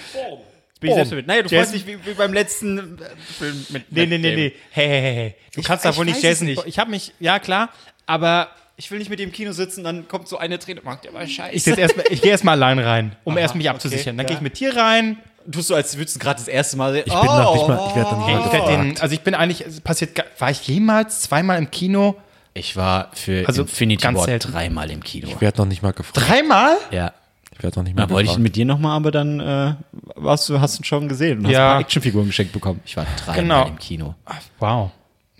Bin 0.79 0.89
ich 0.89 0.95
selbst 0.95 1.09
verwirrt. 1.09 1.27
Naja, 1.27 1.41
du 1.43 1.49
Jason- 1.49 1.57
freust 1.59 1.73
dich 1.75 1.87
wie, 1.87 2.05
wie 2.05 2.13
beim 2.15 2.33
letzten 2.33 2.99
äh, 2.99 3.03
Film 3.37 3.65
mit 3.69 3.91
Nee, 3.91 4.05
nee, 4.07 4.17
nee, 4.17 4.35
nee. 4.35 4.53
Hey, 4.71 4.87
hey, 4.87 5.01
hey, 5.01 5.13
hey. 5.15 5.35
Du 5.53 5.61
Ich- 5.61 5.65
kannst 5.67 5.97
wohl 5.97 6.05
nicht 6.05 6.21
Jason 6.23 6.47
nicht. 6.47 6.65
Ich 6.65 6.79
habe 6.79 6.89
mich, 6.89 7.13
ja 7.19 7.39
klar, 7.39 7.69
aber 8.07 8.49
Ich 8.77 8.89
will 8.89 8.97
nicht 8.97 9.09
mit 9.11 9.19
dem 9.19 9.29
im 9.29 9.31
Kino 9.31 9.51
sitzen, 9.51 9.83
dann 9.83 10.07
kommt 10.07 10.27
so 10.27 10.37
eine 10.37 10.57
Träne, 10.57 10.81
macht 10.83 11.03
der 11.03 11.11
mal 11.11 11.27
scheiße. 11.27 11.55
ich, 11.71 11.77
erst, 11.77 11.95
ich 12.09 12.21
gehe 12.21 12.31
erstmal 12.31 12.55
allein 12.55 12.79
rein, 12.79 13.15
um 13.23 13.37
erst 13.37 13.53
mich 13.55 13.69
abzusichern. 13.69 14.17
Dann 14.17 14.25
gehe 14.25 14.35
ich 14.35 14.41
mit 14.41 14.59
dir 14.59 14.75
rein. 14.75 15.17
tust 15.51 15.67
so, 15.67 15.75
als 15.75 15.95
würdest 15.97 16.15
du 16.15 16.19
gerade 16.19 16.39
das 16.39 16.47
erste 16.47 16.77
Mal 16.77 16.93
sehen. 16.93 17.03
Ich 17.05 17.13
bin 17.13 17.25
noch 17.25 17.53
nicht 17.53 17.67
mal, 17.67 17.87
ich 17.89 17.95
werde 17.95 18.15
noch 18.15 18.27
nicht 18.27 18.37
mal 18.37 18.57
Ich 18.57 18.63
den, 18.93 18.99
also 19.01 19.13
ich 19.13 19.21
bin 19.21 19.35
eigentlich, 19.35 19.61
es 19.61 19.81
passiert, 19.81 20.11
war 20.39 20.49
ich 20.49 20.67
jemals 20.67 21.21
zweimal 21.21 21.59
im 21.59 21.69
Kino? 21.69 22.15
Ich 22.53 22.75
war 22.75 23.09
für 23.13 23.45
Also 23.47 23.61
Infinity 23.63 24.03
ganz 24.03 24.17
War 24.17 24.25
selten. 24.25 24.51
dreimal 24.51 24.91
im 24.91 25.01
Kino. 25.03 25.27
Ich 25.27 25.39
werde 25.39 25.59
noch 25.59 25.65
nicht 25.67 25.81
mal 25.81 25.93
gefragt. 25.93 26.27
Dreimal? 26.29 26.77
Ja. 26.91 27.13
Ich 27.53 27.63
werde 27.63 27.79
noch 27.79 27.83
nicht 27.85 27.95
mal 27.95 28.03
Da 28.07 28.09
wollte 28.09 28.23
ich 28.25 28.29
gefragt. 28.31 28.43
mit 28.43 28.55
dir 28.55 28.65
nochmal, 28.65 28.95
aber 28.97 29.11
dann 29.11 29.39
äh, 29.39 29.73
warst 30.15 30.49
du, 30.49 30.59
hast 30.59 30.77
du 30.77 30.81
ihn 30.81 30.85
schon 30.85 31.07
gesehen 31.07 31.39
und 31.39 31.45
hast 31.45 31.53
Ja. 31.53 31.67
ein 31.69 31.71
paar 31.73 31.79
Actionfiguren 31.81 32.27
geschenkt 32.27 32.51
bekommen. 32.53 32.81
Ich 32.85 32.97
war 32.97 33.05
dreimal 33.23 33.41
Genau. 33.41 33.67
im 33.67 33.77
Kino. 33.79 34.15
Wow. 34.59 34.91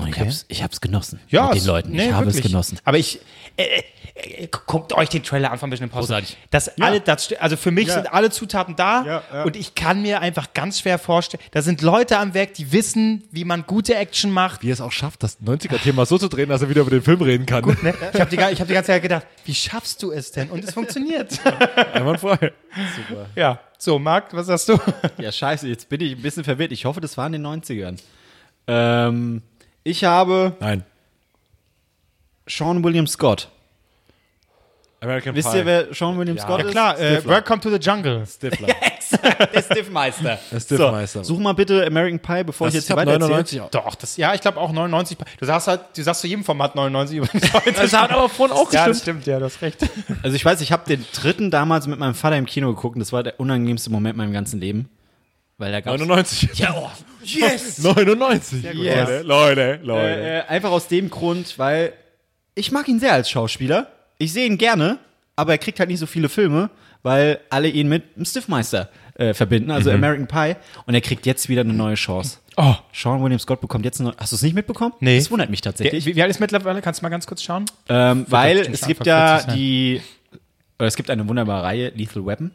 Und 0.02 0.10
ich 0.10 0.20
hab's, 0.20 0.46
ich 0.48 0.64
hab's 0.64 0.82
genossen. 0.82 1.20
Ja, 1.30 1.48
mit 1.50 1.62
den 1.62 1.66
Leuten. 1.68 1.92
nee, 1.92 2.08
ich 2.08 2.12
habe 2.14 2.26
wirklich. 2.26 2.44
es 2.46 2.52
genossen. 2.52 2.80
Aber 2.84 2.98
ich, 2.98 3.20
äh, 3.58 3.64
äh, 3.64 4.44
äh, 4.44 4.48
guckt 4.66 4.94
euch 4.94 5.10
den 5.10 5.24
Trailer 5.24 5.52
an 5.52 5.58
von 5.60 5.70
Mission 5.70 5.88
Impossible. 5.90 6.18
Großartig. 6.22 6.38
Das 6.50 6.80
alle, 6.80 7.02
das, 7.02 7.32
also 7.40 7.58
für 7.58 7.72
mich 7.72 7.88
Ja. 7.88 7.96
sind 7.96 8.14
alle 8.14 8.30
Zutaten 8.30 8.76
da 8.76 9.04
Ja, 9.06 9.24
ja. 9.34 9.44
und 9.44 9.56
ich 9.56 9.74
kann 9.76 10.02
mir 10.02 10.22
einfach 10.22 10.54
ganz 10.54 10.80
schwer 10.80 11.00
vorstellen, 11.00 11.42
da 11.52 11.62
sind 11.62 11.82
Leute 11.82 12.18
am 12.18 12.34
Werk, 12.34 12.54
die 12.56 12.72
wissen, 12.72 13.24
wie 13.32 13.46
man 13.46 13.66
gute 13.66 13.96
Action 13.96 14.32
macht. 14.32 14.62
Wie 14.64 14.70
er 14.70 14.74
es 14.74 14.82
auch 14.82 14.92
schafft, 14.92 15.24
das 15.24 15.40
90er-Thema 15.42 16.06
so 16.06 16.18
zu 16.18 16.28
drehen, 16.28 16.50
dass 16.50 16.62
er 16.62 16.70
wieder 16.70 16.82
über 16.82 16.92
den 16.92 17.02
Film 17.04 17.22
reden 17.22 17.46
kann. 17.46 17.64
Ne? 17.82 17.94
Ich 18.14 18.20
habe 18.20 18.30
die, 18.30 18.36
ich 18.36 18.60
hab 18.62 18.68
die 18.68 18.74
ganze 18.74 18.88
Zeit 18.88 19.02
gedacht, 19.02 19.26
wie 19.46 19.56
schaffst 19.56 20.02
du 20.04 20.12
es 20.12 20.32
denn? 20.32 20.50
Und 20.50 20.64
es 20.64 20.74
funktioniert. 20.74 21.40
Einwandfrei. 21.94 22.52
ja. 23.36 23.60
So, 23.78 23.98
Marc, 23.98 24.34
was 24.34 24.46
sagst 24.46 24.70
du? 24.70 24.80
Ja, 25.18 25.32
scheiße, 25.32 25.68
jetzt 25.68 25.90
bin 25.90 26.02
ich 26.02 26.12
ein 26.16 26.22
bisschen 26.22 26.44
verwirrt. 26.44 26.72
Ich 26.72 26.86
hoffe, 26.86 27.02
das 27.02 27.18
war 27.18 27.26
in 27.26 27.34
den 27.34 27.46
90ern. 27.48 27.98
Ähm, 28.68 29.42
ich 29.84 30.04
habe 30.04 30.56
Nein. 30.60 30.84
Sean 32.48 32.84
William 32.84 33.08
Scott. 33.08 33.50
American 35.04 35.34
Wisst 35.36 35.52
Pie. 35.52 35.58
ihr, 35.58 35.66
wer 35.66 35.94
Sean 35.94 36.18
William 36.20 36.38
Scott 36.38 36.60
Ja 36.60 36.66
ist? 36.66 36.72
klar, 36.72 37.00
äh, 37.00 37.26
Welcome 37.26 37.60
to 37.62 37.72
the 37.72 37.78
Jungle. 37.78 38.24
Stifler. 38.28 38.68
der 39.54 39.62
Stiffmeister. 39.64 40.40
Der 40.52 40.60
Stiffmeister. 40.60 41.24
Such 41.24 41.40
mal 41.40 41.54
bitte 41.54 41.86
American 41.86 42.20
Pie, 42.20 42.44
bevor 42.44 42.68
Das 42.68 42.76
ich 42.76 42.82
jetzt 42.82 42.88
hier 42.88 42.96
weiter 42.96 43.18
99 43.18 43.62
auch. 43.62 43.70
Doch, 43.72 43.96
das, 43.96 44.16
ja, 44.18 44.34
ich 44.36 44.42
glaube 44.42 44.60
auch 44.60 44.72
99. 44.72 45.18
Du 45.40 45.46
sagst 45.46 45.68
halt, 45.68 45.82
du 45.96 46.04
sagst 46.04 46.22
zu 46.22 46.28
jedem 46.28 46.44
Format 46.44 46.76
99 46.76 47.18
übrigens 47.18 47.52
heute. 47.54 47.72
Das 47.74 47.94
hat 47.94 48.12
aber 48.12 48.30
vorhin 48.30 48.56
auch 48.56 48.72
ja, 48.72 48.86
gestimmt. 48.86 48.90
das 48.90 49.02
stimmt, 49.02 49.26
ja, 49.26 49.40
du 49.40 49.46
hast 49.46 49.62
recht. 49.64 49.90
Also 50.22 50.36
ich 50.36 50.46
weiß, 50.46 50.62
ich 50.62 50.72
habe 50.72 50.86
den 50.88 51.04
dritten 51.14 51.50
damals 51.50 51.88
mit 51.88 51.98
meinem 51.98 52.14
Vater 52.14 52.38
im 52.38 52.46
Kino 52.46 52.68
geguckt 52.74 52.96
und 52.96 53.00
das 53.00 53.12
war 53.12 53.24
der 53.24 53.40
unangenehmste 53.40 53.90
Moment 53.90 54.14
in 54.14 54.18
meinem 54.18 54.34
ganzen 54.34 54.60
Leben. 54.60 54.88
Weil 55.62 55.72
da 55.72 55.80
gab's 55.80 56.00
99. 56.00 56.58
Ja, 56.58 56.74
oh, 56.76 56.90
yes! 57.24 57.78
99. 57.84 58.64
Yes. 58.64 58.74
Leute, 58.74 59.22
Leute, 59.22 59.80
Leute. 59.84 60.08
Äh, 60.08 60.40
äh, 60.40 60.42
einfach 60.48 60.72
aus 60.72 60.88
dem 60.88 61.12
Grund, 61.12 61.60
weil 61.60 61.94
ich 62.56 62.72
mag 62.72 62.88
ihn 62.88 63.00
sehr 63.00 63.14
als 63.14 63.30
Schauspieler. 63.30 63.92
Ich 64.18 64.34
sehe 64.34 64.48
ihn 64.48 64.58
gerne, 64.58 64.98
aber 65.36 65.52
er 65.52 65.58
kriegt 65.60 65.80
halt 65.80 65.90
nicht 65.90 66.00
so 66.00 66.08
viele 66.08 66.30
Filme, 66.30 66.72
weil 67.04 67.40
alle 67.52 67.68
ihn 67.68 67.88
mit 67.88 68.04
einem 68.16 68.26
Stiffmeister 68.26 68.90
äh, 69.14 69.36
verbinden, 69.36 69.70
also 69.70 69.92
American 69.92 70.26
Pie. 70.26 70.56
Und 70.88 70.96
er 70.96 71.02
kriegt 71.02 71.28
jetzt 71.28 71.48
wieder 71.48 71.62
eine 71.62 71.74
neue 71.74 71.94
Chance. 71.94 72.40
Oh. 72.58 72.74
Sean 72.92 73.22
William 73.22 73.38
Scott 73.40 73.62
bekommt 73.62 73.86
jetzt 73.86 74.02
eine. 74.02 74.16
Hast 74.18 74.32
du 74.32 74.38
es 74.38 74.42
nicht 74.42 74.56
mitbekommen? 74.56 74.94
Nee. 75.00 75.20
Das 75.20 75.30
wundert 75.30 75.52
mich 75.52 75.62
tatsächlich. 75.62 76.08
Wie, 76.08 76.16
wie 76.16 76.24
alt 76.24 76.32
ist 76.32 76.40
mittlerweile? 76.40 76.82
Kannst 76.82 77.02
du 77.02 77.06
mal 77.06 77.10
ganz 77.10 77.28
kurz 77.28 77.44
schauen? 77.44 77.66
ähm, 77.88 78.26
weil 78.30 78.58
es 78.62 78.88
gibt 78.88 79.06
ja 79.06 79.38
40 79.38 79.46
sein. 79.48 79.56
die. 79.56 80.02
Oder 80.80 80.88
es 80.88 80.96
gibt 80.96 81.12
eine 81.12 81.28
wunderbare 81.28 81.64
Reihe, 81.64 81.92
Lethal 81.96 82.26
Weapon. 82.26 82.50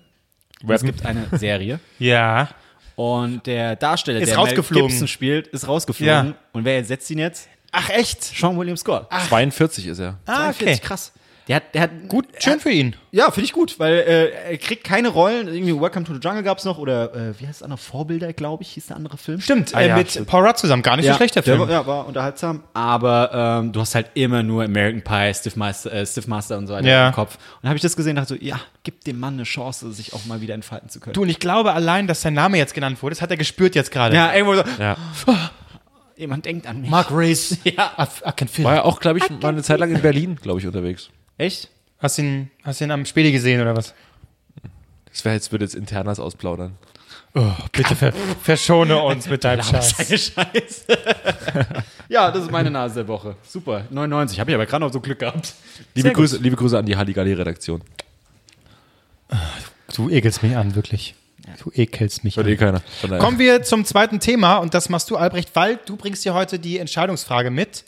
Und 0.60 0.70
Es 0.72 0.82
gibt 0.82 1.06
eine 1.06 1.28
Serie. 1.38 1.78
Ja. 2.00 2.48
Und 2.96 3.46
der 3.46 3.76
Darsteller, 3.76 4.20
Ist 4.20 4.28
der 4.30 4.36
Mel 4.38 4.46
rausgeflogen. 4.46 4.88
Gibson 4.88 5.06
spielt, 5.06 5.46
ist 5.48 5.68
rausgeflogen. 5.68 6.28
Ja. 6.28 6.34
Und 6.52 6.64
wer 6.64 6.76
ersetzt 6.76 7.10
ihn 7.10 7.18
jetzt? 7.18 7.48
Ach, 7.70 7.90
echt? 7.90 8.24
Sean 8.24 8.56
William 8.58 8.76
Scott. 8.76 9.06
42 9.28 9.86
ist 9.86 9.98
er. 9.98 10.18
Ah, 10.24 10.52
42, 10.52 10.80
krass. 10.82 11.12
Der 11.48 11.56
hat, 11.56 11.74
der 11.76 11.82
hat 11.82 11.90
gut, 12.08 12.26
Schön 12.40 12.58
für 12.58 12.70
ihn. 12.72 12.96
Ja, 13.12 13.30
finde 13.30 13.44
ich 13.44 13.52
gut, 13.52 13.78
weil 13.78 13.94
äh, 13.98 14.30
er 14.50 14.58
kriegt 14.58 14.82
keine 14.82 15.08
Rollen. 15.08 15.46
Irgendwie 15.46 15.80
Welcome 15.80 16.04
to 16.04 16.12
the 16.12 16.18
Jungle 16.20 16.42
gab 16.42 16.58
es 16.58 16.64
noch 16.64 16.76
oder 16.78 17.14
äh, 17.14 17.40
wie 17.40 17.46
heißt 17.46 17.60
das 17.60 17.62
andere? 17.62 17.78
Vorbilder, 17.78 18.32
glaube 18.32 18.64
ich, 18.64 18.70
hieß 18.70 18.86
der 18.88 18.96
andere 18.96 19.16
Film. 19.16 19.40
Stimmt, 19.40 19.72
Ah, 19.72 19.80
äh, 19.80 19.88
ja, 19.88 19.96
mit 19.96 20.10
stimmt. 20.10 20.26
Paul 20.26 20.44
Rudd 20.44 20.58
zusammen. 20.58 20.82
Gar 20.82 20.96
nicht 20.96 21.06
so 21.06 21.14
schlechter 21.14 21.42
der 21.42 21.54
Film. 21.54 21.60
War, 21.60 21.70
ja, 21.70 21.86
war 21.86 22.08
unterhaltsam. 22.08 22.64
Aber 22.74 23.30
ähm, 23.62 23.72
du 23.72 23.80
hast 23.80 23.94
halt 23.94 24.10
immer 24.14 24.42
nur 24.42 24.64
American 24.64 25.02
Pie, 25.02 25.32
Stiffmaster, 25.34 25.92
äh, 25.92 26.04
Stiffmaster 26.04 26.58
und 26.58 26.66
so 26.66 26.74
weiter 26.74 26.88
Ja. 26.88 27.08
im 27.08 27.14
Kopf. 27.14 27.36
Und 27.36 27.42
dann 27.62 27.68
habe 27.68 27.76
ich 27.76 27.82
das 27.82 27.94
gesehen 27.94 28.10
und 28.18 28.28
dachte 28.28 28.34
so, 28.34 28.44
ja, 28.44 28.58
gib 28.82 29.04
dem 29.04 29.20
Mann 29.20 29.34
eine 29.34 29.44
Chance, 29.44 29.92
sich 29.92 30.14
auch 30.14 30.24
mal 30.26 30.40
wieder 30.40 30.54
entfalten 30.54 30.88
zu 30.88 30.98
können. 30.98 31.14
Du, 31.14 31.22
und 31.22 31.28
ich 31.28 31.38
glaube 31.38 31.74
allein, 31.74 32.08
dass 32.08 32.22
sein 32.22 32.34
Name 32.34 32.58
jetzt 32.58 32.74
genannt 32.74 33.00
wurde, 33.04 33.14
das 33.14 33.22
hat 33.22 33.30
er 33.30 33.36
gespürt 33.36 33.76
jetzt 33.76 33.92
gerade. 33.92 34.16
ja, 34.16 34.34
irgendwo 34.34 34.56
so, 34.56 34.62
Ja. 34.80 34.96
jemand 36.16 36.44
denkt 36.44 36.66
an 36.66 36.80
mich. 36.80 36.90
Mark 36.90 37.08
Race. 37.12 37.56
Ja. 37.64 37.92
I, 37.98 38.28
I 38.28 38.32
can 38.34 38.48
feel 38.48 38.64
War 38.64 38.74
ja 38.74 38.82
auch, 38.84 38.98
glaube 39.00 39.18
ich, 39.18 39.30
mal 39.30 39.50
eine 39.50 39.62
Zeit 39.62 39.78
lang 39.78 39.94
in 39.94 40.00
Berlin, 40.02 40.36
glaube 40.42 40.58
ich, 40.60 40.66
unterwegs. 40.66 41.10
Echt? 41.38 41.68
Hast 41.98 42.18
du 42.18 42.22
ihn, 42.22 42.50
hast 42.62 42.80
ihn 42.80 42.90
am 42.90 43.04
Späti 43.04 43.32
gesehen 43.32 43.60
oder 43.60 43.76
was? 43.76 43.94
Das 45.10 45.24
wäre 45.24 45.34
jetzt, 45.34 45.50
würde 45.50 45.64
jetzt 45.64 45.74
Internas 45.74 46.20
ausplaudern. 46.20 46.76
Oh, 47.34 47.52
bitte 47.72 47.94
ver 47.94 48.12
verschone 48.42 49.02
uns 49.02 49.26
mit 49.30 49.44
deinem 49.44 49.62
Scheiß. 49.62 49.94
Scheiße. 49.96 50.84
ja, 52.08 52.30
das 52.30 52.44
ist 52.44 52.50
meine 52.50 52.70
Nase 52.70 52.96
der 52.96 53.08
Woche. 53.08 53.36
Super. 53.46 53.84
99. 53.90 54.40
Habe 54.40 54.50
ich 54.50 54.54
aber 54.54 54.66
gerade 54.66 54.84
noch 54.84 54.92
so 54.92 55.00
Glück 55.00 55.18
gehabt. 55.18 55.54
Liebe. 55.94 56.12
Grüße, 56.12 56.38
liebe 56.38 56.56
Grüße 56.56 56.78
an 56.78 56.86
die 56.86 56.96
Halligalli-Redaktion. 56.96 57.82
Du 59.94 60.08
ekelst 60.08 60.42
mich 60.42 60.56
an, 60.56 60.74
wirklich. 60.74 61.14
Du 61.62 61.70
ekelst 61.74 62.24
mich 62.24 62.36
Hört 62.36 62.46
an. 62.46 62.52
eh 62.52 62.56
keiner. 62.56 62.82
Kommen 63.18 63.38
wir 63.38 63.62
zum 63.62 63.84
zweiten 63.84 64.20
Thema 64.20 64.56
und 64.58 64.74
das 64.74 64.88
machst 64.88 65.10
du, 65.10 65.16
Albrecht, 65.16 65.50
weil 65.54 65.78
du 65.84 65.96
bringst 65.96 66.24
dir 66.24 66.34
heute 66.34 66.58
die 66.58 66.78
Entscheidungsfrage 66.78 67.50
mit. 67.50 67.84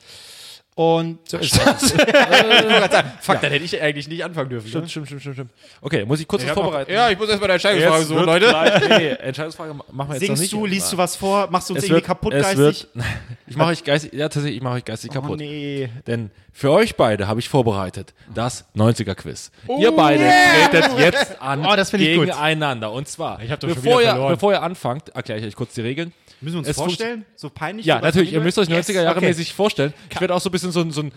Und 0.79 1.29
so 1.29 1.39
ist 1.39 1.59
das. 1.59 1.91
Fuck, 3.21 3.41
dann 3.41 3.51
hätte 3.51 3.65
ich 3.65 3.83
eigentlich 3.83 4.07
nicht 4.07 4.25
anfangen 4.25 4.49
dürfen. 4.49 4.69
Stimmt, 4.69 4.89
stimmt, 4.89 5.09
stimmt, 5.09 5.23
stimmt, 5.23 5.35
stimmt. 5.35 5.51
Okay, 5.81 6.05
muss 6.05 6.21
ich 6.21 6.29
kurz 6.29 6.47
was 6.47 6.53
vorbereiten? 6.53 6.93
Ja, 6.93 7.11
ich 7.11 7.19
muss 7.19 7.29
erstmal 7.29 7.51
eine 7.51 7.55
Entscheidungsfrage 7.55 7.99
Jetzt 7.99 8.09
suchen, 8.09 8.25
Leute. 8.25 8.47
Gleich, 8.47 8.89
nee, 8.99 9.09
Entscheidungsfrage 9.09 9.75
machen 9.75 9.89
wir 9.91 10.05
jetzt 10.05 10.13
noch 10.13 10.37
Singst 10.37 10.43
nicht. 10.43 10.53
du, 10.53 10.67
liest 10.67 10.93
du 10.93 10.97
was 10.97 11.17
vor, 11.17 11.49
machst 11.51 11.69
du 11.69 11.75
uns 11.75 11.83
es 11.83 11.89
irgendwie 11.89 11.95
wird, 11.97 12.05
kaputt 12.05 12.33
es 12.33 12.43
geistig? 12.45 12.87
wird, 12.95 13.07
ich 13.49 13.57
mache 13.57 13.71
euch 13.71 13.83
geistig, 13.83 14.13
ja 14.13 14.29
tatsächlich, 14.29 14.57
ich 14.59 14.63
mache 14.63 14.75
euch 14.75 14.85
geistig 14.85 15.11
oh 15.11 15.15
kaputt. 15.15 15.41
nee. 15.41 15.89
Denn 16.07 16.31
für 16.53 16.71
euch 16.71 16.95
beide 16.95 17.27
habe 17.27 17.41
ich 17.41 17.49
vorbereitet 17.49 18.15
das 18.33 18.65
90er-Quiz. 18.77 19.51
Oh, 19.67 19.81
ihr 19.81 19.91
beide 19.91 20.31
tretet 20.71 20.97
jetzt 20.97 21.43
an 21.43 21.67
Oh, 21.67 21.75
das 21.75 21.91
finde 21.91 22.07
ich 22.07 22.17
gut. 22.17 22.27
gegeneinander. 22.27 22.93
Und 22.93 23.09
zwar, 23.09 23.41
bevor, 23.63 24.01
ihr, 24.01 24.15
bevor 24.15 24.53
ihr 24.53 24.63
anfangt, 24.63 25.09
erkläre 25.09 25.41
ich 25.41 25.47
euch 25.47 25.57
kurz 25.57 25.75
die 25.75 25.81
Regeln. 25.81 26.13
Müssen 26.41 26.55
wir 26.55 26.59
uns 26.61 26.69
Es 26.69 26.77
vorstellen? 26.77 27.25
So 27.37 27.51
peinlich? 27.51 27.85
Ja, 27.87 28.01
natürlich, 28.01 28.33
ihr 28.33 28.41
müsst 28.41 28.59
euch 28.59 28.69
Yes. 28.69 28.89
90er 28.89 29.03
Jahre 29.03 29.17
Okay. 29.19 29.27
mäßig 29.27 29.53
vorstellen. 29.55 29.93
Ich 30.11 30.21
werde 30.21 30.35
auch 30.35 30.41
so 30.41 30.49
ein 30.49 30.53
bisschen 30.53 30.71
so 30.73 30.81
ein... 30.81 30.91
So 30.93 31.03
ein 31.03 31.13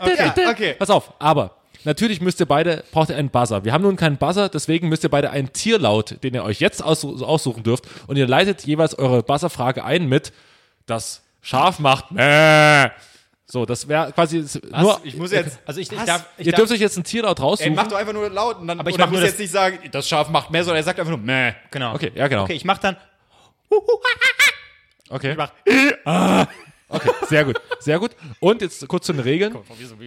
Okay, 0.00 0.46
okay. 0.48 0.74
Pass 0.78 0.90
auf, 0.90 1.12
aber 1.18 1.56
natürlich 1.84 2.20
müsst 2.20 2.40
ihr 2.40 2.46
beide, 2.46 2.84
braucht 2.92 3.10
ihr 3.10 3.16
einen 3.16 3.30
Buzzer. 3.30 3.64
Wir 3.64 3.72
haben 3.72 3.82
nun 3.82 3.96
keinen 3.96 4.16
Buzzer, 4.16 4.48
deswegen 4.48 4.88
müsst 4.88 5.02
ihr 5.04 5.08
beide 5.10 5.30
einen 5.30 5.52
Tierlaut, 5.52 6.22
den 6.22 6.34
ihr 6.34 6.44
euch 6.44 6.60
jetzt 6.60 6.84
aussu- 6.84 7.22
aussuchen 7.22 7.62
dürft 7.62 7.84
und 8.06 8.16
ihr 8.16 8.26
leitet 8.26 8.62
jeweils 8.66 8.94
eure 8.94 9.22
Buzzerfrage 9.22 9.84
ein 9.84 10.08
mit 10.08 10.32
das 10.86 11.22
Schaf 11.42 11.78
macht 11.78 12.10
Mäh. 12.12 12.90
So, 13.50 13.66
das 13.66 13.88
wäre 13.88 14.12
quasi 14.12 14.44
nur... 14.70 15.00
Ich 15.02 15.16
muss 15.16 15.32
jetzt. 15.32 15.58
Also 15.66 15.80
ich, 15.80 15.90
ich 15.90 15.98
Was? 15.98 16.06
darf, 16.06 16.26
ich 16.38 16.46
ihr 16.46 16.52
darf, 16.52 16.60
dürft 16.60 16.72
euch 16.72 16.78
jetzt 16.78 16.96
einen 16.96 17.02
Tierlaut 17.02 17.40
Ey, 17.40 17.44
raussuchen. 17.44 17.74
mach 17.74 17.88
doch 17.88 17.96
einfach 17.96 18.12
nur 18.12 18.30
laut 18.30 18.58
und 18.58 18.68
dann. 18.68 18.78
Aber 18.78 18.90
ich 18.90 18.96
mach 18.96 19.10
muss 19.10 19.22
jetzt 19.22 19.40
nicht 19.40 19.50
sagen, 19.50 19.80
das 19.90 20.08
Schaf 20.08 20.28
macht 20.28 20.52
mehr, 20.52 20.62
sondern 20.62 20.76
er 20.76 20.84
sagt 20.84 21.00
einfach 21.00 21.10
nur 21.10 21.18
meh. 21.18 21.52
genau. 21.72 21.94
Okay, 21.94 22.12
ja 22.14 22.28
genau. 22.28 22.44
Okay, 22.44 22.52
ich 22.52 22.64
mach 22.64 22.78
dann. 22.78 22.96
Okay. 25.08 25.36
Okay, 26.92 27.10
sehr 27.28 27.44
gut, 27.44 27.60
sehr 27.78 27.98
gut. 28.00 28.10
Und 28.40 28.62
jetzt 28.62 28.86
kurz 28.88 29.06
zu 29.06 29.12
den 29.12 29.20
Regeln. 29.22 29.56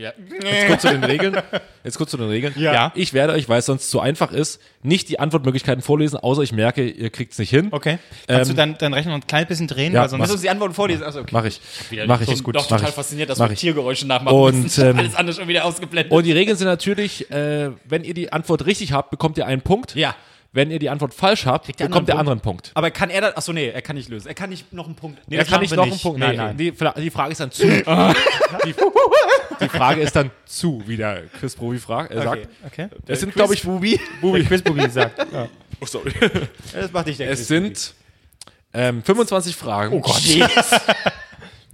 Jetzt 0.02 0.68
kurz 0.68 0.82
zu 0.82 0.90
den 0.90 1.04
Regeln. 1.04 1.38
Jetzt 1.84 1.98
kurz 1.98 2.12
zu 2.12 2.18
den 2.18 2.28
Regeln. 2.28 2.54
Ja. 2.58 2.92
Ich 2.96 3.14
werde 3.14 3.34
euch, 3.34 3.48
weil 3.48 3.60
es 3.60 3.66
sonst 3.66 3.90
zu 3.90 4.00
einfach 4.02 4.32
ist, 4.32 4.60
nicht 4.82 5.08
die 5.10 5.20
Antwortmöglichkeiten 5.20 5.82
vorlesen, 5.82 6.18
außer 6.18 6.42
ich 6.42 6.52
merke, 6.52 6.86
ihr 6.88 7.10
kriegt 7.10 7.32
es 7.32 7.40
nicht 7.40 7.50
hin. 7.50 7.70
Okay. 7.72 8.00
Kannst 8.28 8.50
Ähm, 8.50 8.56
du 8.56 8.62
dann, 8.62 8.78
dann 8.78 8.94
rechnen 8.94 9.14
und 9.14 9.24
ein 9.24 9.28
klein 9.28 9.48
bisschen 9.48 9.68
drehen? 9.68 9.94
ja, 9.94 10.02
weil 10.02 10.10
sonst 10.10 10.20
mach 10.28 10.30
uns 10.32 10.42
die 10.42 10.50
Antworten 10.50 10.74
vorlesen. 10.74 11.04
Achso, 11.04 11.20
okay. 11.22 11.30
Mach 11.32 11.46
ich. 11.46 11.62
Mach 12.06 12.20
ich. 12.22 12.28
Doch, 12.28 12.52
doch 12.52 12.54
Mach 12.54 12.68
total 12.68 12.90
ich. 12.90 12.96
fasziniert, 12.96 13.30
dass 13.30 13.40
wir 13.40 13.50
ich. 13.52 13.60
Tiergeräusche 13.60 14.06
nachmachen 14.06 14.38
Und, 14.38 14.64
müssen. 14.64 14.86
ähm, 14.90 15.00
Alles 15.00 15.16
andere 15.16 15.36
schon 15.38 15.48
wieder 15.48 15.64
ausgeblendet. 15.66 16.12
Und 16.12 16.26
die 16.26 16.34
Regeln 16.34 16.58
sind 16.58 16.68
natürlich, 16.68 17.32
äh, 17.32 17.72
wenn 17.86 18.04
ihr 18.04 18.14
die 18.14 18.34
Antwort 18.34 18.66
richtig 18.66 18.92
habt, 18.92 19.10
bekommt 19.10 19.38
ihr 19.38 19.46
einen 19.48 19.62
Punkt. 19.62 19.96
Ja. 19.96 20.16
Wenn 20.56 20.70
ihr 20.70 20.78
die 20.80 20.90
Antwort 20.90 21.14
falsch 21.16 21.48
habt, 21.48 21.68
der 21.80 21.88
bekommt 21.88 22.08
ihr 22.08 22.18
anderen 22.18 22.40
Punkt. 22.40 22.72
aber 22.76 22.92
kann 22.92 23.10
er 23.10 23.22
das? 23.22 23.36
Achso, 23.38 23.54
nee, 23.54 23.70
er 23.70 23.82
kann 23.82 23.96
nicht 23.96 24.08
lösen. 24.08 24.28
Er 24.28 24.36
kann 24.36 24.52
nicht 24.52 24.72
noch 24.72 24.86
einen 24.86 24.96
Punkt. 24.96 25.20
Nee, 25.28 25.36
er 25.38 25.40
das 25.40 25.48
kann 25.48 25.56
machen 25.56 25.62
nicht 25.64 25.76
noch 25.76 25.84
einen 25.88 26.00
Punkt. 26.00 26.20
Nein, 26.20 26.32
Nee, 26.32 26.38
nein. 26.38 26.58
Die, 26.58 27.02
die 27.02 27.10
Frage 27.10 27.32
ist 27.32 27.40
dann 27.40 27.52
zu. 27.52 27.64
die, 27.68 27.84
die 29.62 29.70
Frage 29.70 30.02
ist 30.02 30.16
dann 30.16 30.30
zu, 30.46 30.84
wie 30.86 30.96
der 30.98 31.24
Chris-Profi 31.40 31.80
fragt. 31.80 32.12
Er 32.12 32.22
sagt, 32.22 32.48
Okay. 32.68 32.88
es 33.08 33.20
sind, 33.20 33.34
glaube 33.34 33.56
ich, 33.56 33.64
Bubi. 33.64 34.00
Bubi. 34.22 34.44
Quiz 34.46 34.62
Bubi 34.62 34.88
sagt. 34.90 35.18
Ja. 35.34 35.48
Oh, 35.82 35.86
sorry. 35.88 36.14
Das 36.74 36.92
macht 36.92 37.08
dich 37.08 37.18
der 37.18 37.32
Es 37.32 37.48
sind 37.48 37.96
ähm, 38.76 39.02
25 39.04 39.56
Fragen. 39.56 39.94
Oh 39.96 40.02
Gott. 40.02 40.22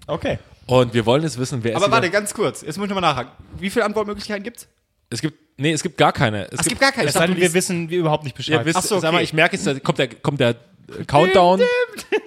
Okay. 0.07 0.39
Und 0.65 0.93
wir 0.93 1.05
wollen 1.05 1.23
jetzt 1.23 1.37
wissen, 1.39 1.63
wer 1.63 1.75
Aber 1.75 1.85
ist 1.85 1.91
warte, 1.91 2.07
wieder- 2.07 2.19
ganz 2.19 2.33
kurz. 2.33 2.61
Jetzt 2.61 2.77
muss 2.77 2.85
ich 2.85 2.89
nochmal 2.93 3.11
nachhaken. 3.11 3.31
Wie 3.57 3.69
viele 3.69 3.85
Antwortmöglichkeiten 3.85 4.43
gibt's? 4.43 4.67
Es 5.09 5.21
gibt, 5.21 5.37
nee, 5.59 5.71
es 5.71 5.83
gibt 5.83 5.97
gar 5.97 6.11
keine. 6.13 6.45
Es, 6.51 6.61
Es 6.61 6.67
gibt 6.67 6.81
gar 6.81 6.91
keine. 6.91 7.07
Es 7.07 7.13
sei 7.13 7.27
denn, 7.27 7.37
wir 7.37 7.53
wissen 7.53 7.89
wir 7.89 7.99
überhaupt 7.99 8.23
nicht 8.23 8.35
Bescheid. 8.35 8.59
Ihr 8.59 8.65
wisst, 8.65 8.77
Ach 8.77 8.83
so, 8.83 8.99
sag 8.99 9.11
mal, 9.11 9.17
okay. 9.17 9.23
ich 9.25 9.33
merke 9.33 9.55
jetzt, 9.55 9.67
da 9.67 9.77
kommt 9.79 9.99
der, 9.99 10.07
kommt 10.07 10.39
der 10.39 10.49
äh, 10.49 11.05
Countdown. 11.05 11.59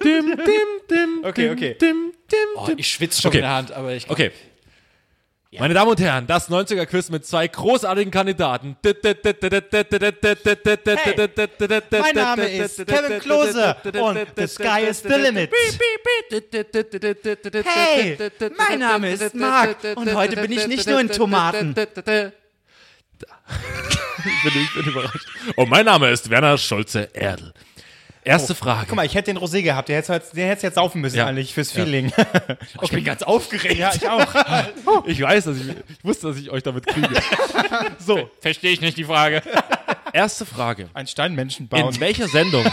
Dim, 0.03 0.25
dim, 0.25 0.35
dim, 0.89 1.23
Okay, 1.23 1.43
dim, 1.43 1.51
okay. 1.53 1.75
Dim, 1.79 2.13
dim, 2.31 2.37
Oh, 2.55 2.65
dim. 2.67 2.75
ich 2.77 2.87
schwitze 2.87 3.21
schon 3.21 3.29
Okay. 3.29 3.37
in 3.39 3.43
der 3.43 3.53
Hand, 3.53 3.71
aber 3.71 3.93
ich. 3.93 4.09
Okay. 4.09 4.31
Meine 5.59 5.73
Damen 5.75 5.91
und 5.91 5.99
Herren, 5.99 6.25
das 6.25 6.49
90er-Quiz 6.49 7.09
mit 7.11 7.25
zwei 7.25 7.47
großartigen 7.47 8.11
Kandidaten. 8.11 8.75
Hey, 8.83 8.97
Mein 11.99 12.15
Name 12.15 12.47
ist 12.47 12.87
Kevin 12.87 13.19
Klose 13.19 13.75
und 14.01 14.17
the 14.35 14.47
sky 14.47 14.81
is 14.89 15.03
the 15.03 15.09
limit. 15.09 15.51
Hey, 17.63 18.17
mein 18.57 18.79
Name 18.79 19.11
ist 19.11 19.35
Marc 19.35 19.77
und 19.95 20.13
heute 20.15 20.41
bin 20.41 20.51
ich 20.51 20.67
nicht 20.67 20.87
nur 20.87 20.99
in 20.99 21.09
Tomaten. 21.09 21.75
Ich, 24.19 24.43
bin, 24.53 24.61
ich 24.63 24.73
bin 24.73 24.85
überrascht. 24.85 25.27
Und 25.55 25.69
mein 25.69 25.85
Name 25.85 26.09
ist 26.09 26.29
Werner 26.29 26.57
Schulze-Erdl. 26.57 27.53
Erste 28.25 28.55
Frage. 28.55 28.85
Guck 28.87 28.95
mal, 28.95 29.05
ich 29.05 29.15
hätte 29.15 29.33
den 29.33 29.37
Rosé 29.37 29.61
gehabt. 29.63 29.89
Der 29.89 29.97
hätte 29.97 30.13
hätte 30.13 30.65
jetzt 30.65 30.75
saufen 30.75 31.01
müssen 31.01 31.17
Ja. 31.17 31.25
eigentlich 31.27 31.53
fürs 31.53 31.73
Feeling. 31.73 32.09
Ich 32.81 32.89
bin 32.91 33.03
ganz 33.03 33.21
aufgeregt. 33.21 33.77
ja, 33.77 33.91
ich 33.93 34.07
auch. 34.07 34.25
Ich 35.05 35.21
weiß, 35.21 35.43
dass 35.45 35.57
ich, 35.57 35.67
ich 35.69 36.03
wusste, 36.03 36.27
dass 36.27 36.37
ich 36.37 36.49
euch 36.49 36.63
damit 36.63 36.87
kriege. 36.87 37.09
So, 37.99 38.29
Verstehe 38.39 38.71
ich 38.71 38.79
nicht 38.79 38.95
die 38.97 39.03
Frage. 39.03 39.41
erste 40.13 40.45
Frage. 40.45 40.87
Ein 40.93 41.07
Steinmenschen 41.07 41.67
bauen. 41.67 41.93
In 41.93 41.99
welcher 41.99 42.29
Sendung? 42.29 42.65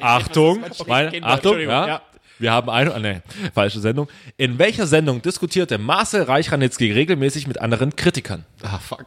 Achtung, 0.00 0.64
meine, 0.86 1.10
Kinder, 1.10 1.28
Achtung, 1.28 1.60
ja. 1.60 1.86
ja. 1.86 2.02
Wir 2.38 2.52
haben 2.52 2.70
eine, 2.70 2.94
ah, 2.94 2.98
nee, 2.98 3.20
falsche 3.54 3.80
Sendung. 3.80 4.08
In 4.36 4.58
welcher 4.58 4.86
Sendung 4.86 5.20
diskutierte 5.22 5.78
Marcel 5.78 6.22
Reich-Ranitzky 6.22 6.92
regelmäßig 6.92 7.46
mit 7.46 7.60
anderen 7.60 7.96
Kritikern? 7.96 8.44
Ah, 8.62 8.78
fuck. 8.78 9.04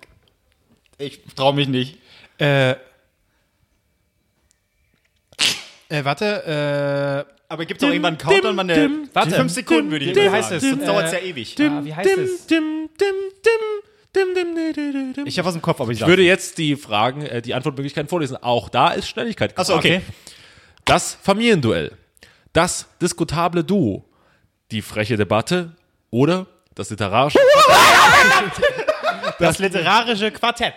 Ich 0.99 1.21
trau 1.35 1.53
mich 1.53 1.67
nicht. 1.67 1.97
Äh, 2.39 2.71
äh, 5.89 6.03
warte, 6.03 7.25
äh, 7.25 7.33
Aber 7.47 7.65
gibt 7.65 7.81
es 7.81 7.87
auch 7.87 7.91
irgendwann 7.91 8.13
einen 8.13 8.17
Countdown, 8.19 8.55
man 8.55 8.69
eine. 8.69 9.07
warte. 9.13 9.35
Fünf 9.35 9.51
Sekunden 9.51 9.91
würde 9.91 10.05
ich 10.05 10.11
Wie 10.15 10.19
sagen. 10.19 10.31
heißt 10.31 10.51
es? 10.51 10.63
Sonst 10.63 10.83
Äh, 10.83 10.85
dauert 10.85 11.05
es 11.07 11.11
ja 11.13 11.19
ewig. 11.19 11.55
ah, 11.59 11.81
wie 11.83 11.95
heißt 11.95 12.17
es? 12.17 12.45
Dim, 12.47 12.89
dim, 12.99 13.15
dim, 13.43 13.51
dim, 14.13 14.33
dim, 14.35 14.55
dim, 14.55 14.73
dim, 14.93 15.13
dim. 15.13 15.27
Ich 15.27 15.37
habe 15.39 15.47
was 15.47 15.55
im 15.55 15.61
Kopf, 15.61 15.81
aber 15.81 15.91
ich 15.91 16.01
Ich 16.01 16.07
würde 16.07 16.23
jetzt 16.23 16.57
die 16.57 16.75
Fragen, 16.75 17.25
äh, 17.25 17.41
die 17.41 17.53
Antwortmöglichkeiten 17.53 18.09
vorlesen. 18.09 18.37
Auch 18.37 18.69
da 18.69 18.89
ist 18.91 19.07
Schnelligkeit 19.07 19.57
Achso, 19.57 19.75
okay. 19.75 20.01
Das 20.85 21.17
Familienduell, 21.21 21.91
das 22.53 22.87
diskutable 23.01 23.63
Duo, 23.63 24.05
die 24.71 24.81
freche 24.81 25.17
Debatte 25.17 25.75
oder 26.11 26.47
das 26.75 26.89
literarische. 26.89 27.39
Das 29.39 29.59
literarische 29.59 30.31
Quartett. 30.31 30.73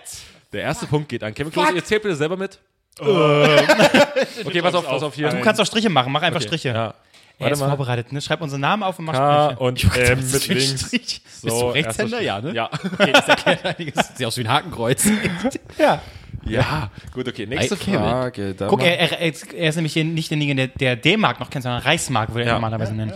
Der 0.53 0.63
erste 0.63 0.87
Punkt 0.87 1.09
geht 1.09 1.23
an 1.25 1.35
Kevin 1.35 1.53
Klose. 1.53 1.73
Ihr 1.73 1.85
zählt 1.85 2.03
bitte 2.03 2.17
selber 2.17 2.37
mit. 2.37 2.59
okay, 3.01 4.61
pass 4.61 4.75
auf, 4.75 4.87
pass 4.87 5.03
auf 5.03 5.15
hier. 5.15 5.31
Du 5.31 5.41
kannst 5.41 5.61
auch 5.61 5.67
Striche 5.67 5.89
machen. 5.89 6.13
Mach 6.13 6.23
einfach 6.23 6.41
okay. 6.41 6.49
Striche. 6.49 6.69
Ja. 6.69 6.95
Er 7.39 7.47
Warte 7.47 7.55
ist 7.55 7.61
mal. 7.61 7.69
vorbereitet, 7.69 8.13
ne? 8.13 8.21
Schreib 8.21 8.43
unseren 8.43 8.61
Namen 8.61 8.83
auf 8.83 8.99
und 8.99 9.07
mach 9.07 9.15
K 9.15 9.45
Striche. 9.47 9.61
und 9.61 9.97
M 9.97 10.31
mit 10.31 10.49
links. 10.49 10.87
Strich? 10.87 11.23
So, 11.41 11.47
Bist 11.49 11.61
du 11.63 11.69
Rechtshänder? 11.71 12.21
Ja, 12.21 12.41
ne? 12.41 12.53
Ja. 12.55 12.71
Okay, 12.93 13.13
das 13.13 13.29
erklärt 13.29 13.65
einiges. 13.65 14.09
Sieht 14.15 14.27
aus 14.27 14.37
wie 14.37 14.43
ein 14.43 14.51
Hakenkreuz. 14.51 15.07
Ja. 15.79 16.03
ja. 16.45 16.91
Gut, 17.15 17.27
okay. 17.29 17.47
Nächste 17.47 17.77
Kevin. 17.77 18.01
Frage. 18.01 18.55
Guck, 18.69 18.83
er, 18.83 18.99
er, 18.99 19.21
er 19.21 19.69
ist 19.69 19.77
nämlich 19.77 19.93
hier 19.95 20.05
nicht 20.05 20.31
derjenige, 20.31 20.69
der, 20.69 20.97
D-Mark 20.97 21.41
noch 21.41 21.51
kennt, 21.51 21.63
sondern 21.63 21.83
Reichsmark, 21.83 22.31
würde 22.31 22.43
er 22.43 22.47
Ja. 22.49 22.53
normalerweise 22.55 22.95
nennen. 22.95 23.15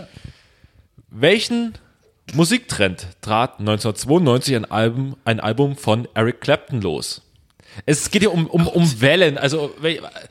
Welchen 1.09 1.73
Musiktrend 2.33 3.07
trat 3.21 3.59
1992 3.59 4.55
ein 4.55 4.65
Album, 4.65 5.15
ein 5.23 5.39
Album 5.39 5.77
von 5.77 6.07
Eric 6.13 6.41
Clapton 6.41 6.81
los? 6.81 7.21
Es 7.85 8.09
geht 8.09 8.21
hier 8.21 8.33
um, 8.33 8.47
um, 8.47 8.67
um 8.67 9.01
Wellen. 9.01 9.37
Also, 9.37 9.73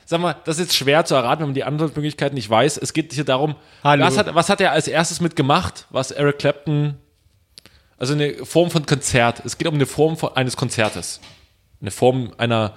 sag 0.05 0.19
mal, 0.19 0.35
das 0.45 0.57
ist 0.57 0.65
jetzt 0.65 0.75
schwer 0.75 1.05
zu 1.05 1.15
erraten, 1.15 1.41
wenn 1.41 1.49
man 1.49 1.55
die 1.55 1.63
Antwortmöglichkeiten 1.63 2.35
nicht 2.35 2.49
weiß. 2.49 2.77
Es 2.77 2.93
geht 2.93 3.13
hier 3.13 3.23
darum, 3.23 3.55
Hallo. 3.83 4.03
was 4.05 4.17
hat, 4.17 4.35
was 4.35 4.49
hat 4.49 4.61
er 4.61 4.71
als 4.73 4.87
erstes 4.87 5.21
mitgemacht, 5.21 5.85
was 5.89 6.11
Eric 6.11 6.39
Clapton, 6.39 6.95
also 7.97 8.13
eine 8.13 8.45
Form 8.45 8.69
von 8.69 8.85
Konzert. 8.85 9.43
Es 9.45 9.57
geht 9.57 9.67
um 9.67 9.75
eine 9.75 9.85
Form 9.85 10.17
von, 10.17 10.35
eines 10.35 10.57
Konzertes. 10.57 11.21
Eine 11.81 11.91
Form 11.91 12.33
einer 12.37 12.73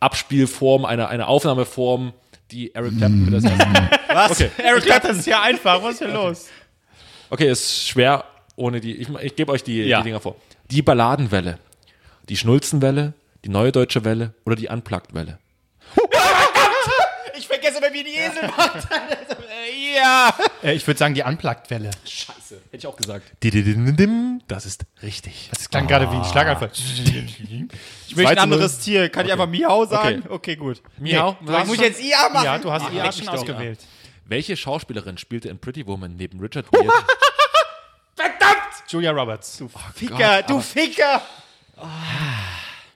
Abspielform, 0.00 0.84
einer, 0.84 1.08
einer 1.08 1.28
Aufnahmeform, 1.28 2.12
die 2.50 2.74
Eric 2.74 2.98
Clapton 2.98 3.24
mit 3.24 3.34
als 3.34 3.44
erstes 3.44 3.66
Was? 4.08 4.30
Okay. 4.32 4.50
Eric 4.58 4.84
Clapton 4.84 5.18
ist 5.18 5.26
ja 5.26 5.42
einfach. 5.42 5.82
Was 5.82 5.94
ist 5.94 5.98
hier 5.98 6.08
los? 6.08 6.46
Okay, 7.30 7.50
ist 7.50 7.86
schwer 7.86 8.24
ohne 8.58 8.80
die. 8.80 8.96
Ich, 8.96 9.08
ich 9.08 9.36
gebe 9.36 9.52
euch 9.52 9.62
die, 9.64 9.82
Ja. 9.84 9.98
die 9.98 10.04
Dinger 10.04 10.20
vor. 10.20 10.36
Die 10.70 10.82
Balladenwelle, 10.82 11.58
die 12.28 12.36
Schnulzenwelle, 12.36 13.14
die 13.44 13.48
Neue 13.48 13.72
Deutsche 13.72 14.04
Welle 14.04 14.34
oder 14.44 14.56
die 14.56 14.68
Unplugged-Welle. 14.68 15.38
Ich 17.38 17.46
vergesse 17.46 17.78
immer, 17.78 17.92
wie 17.92 18.02
die 18.04 18.14
Esel 18.16 18.48
macht. 18.56 18.88
ja. 19.96 20.34
Äh, 20.62 20.74
ich 20.74 20.86
würde 20.86 20.98
sagen, 20.98 21.14
die 21.14 21.22
Unplugged-Welle. 21.22 21.90
Scheiße. 22.04 22.56
Hätte 22.70 22.76
ich 22.76 22.86
auch 22.86 22.96
gesagt. 22.96 23.24
Das 24.48 24.66
ist 24.66 24.84
richtig. 25.02 25.48
Das 25.54 25.70
klang 25.70 25.86
gerade 25.86 26.10
wie 26.10 26.16
ein 26.16 26.24
Schlaganfall. 26.24 26.70
Ich 26.74 26.96
möchte 26.96 27.12
ein 27.12 27.68
2 28.14 28.14
zu 28.16 28.24
0. 28.34 28.38
anderes 28.38 28.78
Tier. 28.80 29.08
Kann 29.08 29.24
ich 29.26 29.32
einfach 29.32 29.46
Miau 29.48 29.84
sagen? 29.86 30.18
Okay. 30.24 30.34
Okay, 30.34 30.56
gut. 30.56 30.82
Miau. 30.98 31.36
Muss 31.40 31.74
ich 31.76 31.80
jetzt 31.80 32.02
IA 32.02 32.28
machen? 32.30 32.44
Ja, 32.44 32.58
du 32.58 32.72
hast 32.72 32.92
IA 32.92 33.12
schon 33.12 33.28
ausgewählt. 33.28 33.78
Welche 34.26 34.56
Schauspielerin 34.56 35.16
spielte 35.16 35.48
in 35.48 35.58
Pretty 35.58 35.86
Woman 35.86 36.16
neben 36.16 36.40
Richard 36.40 36.70
Gere? 36.70 36.84
Julia 38.88 39.10
Roberts. 39.12 39.58
Du 39.58 39.68
Ficker, 39.94 40.42
du 40.42 40.60
Ficker. 40.60 41.22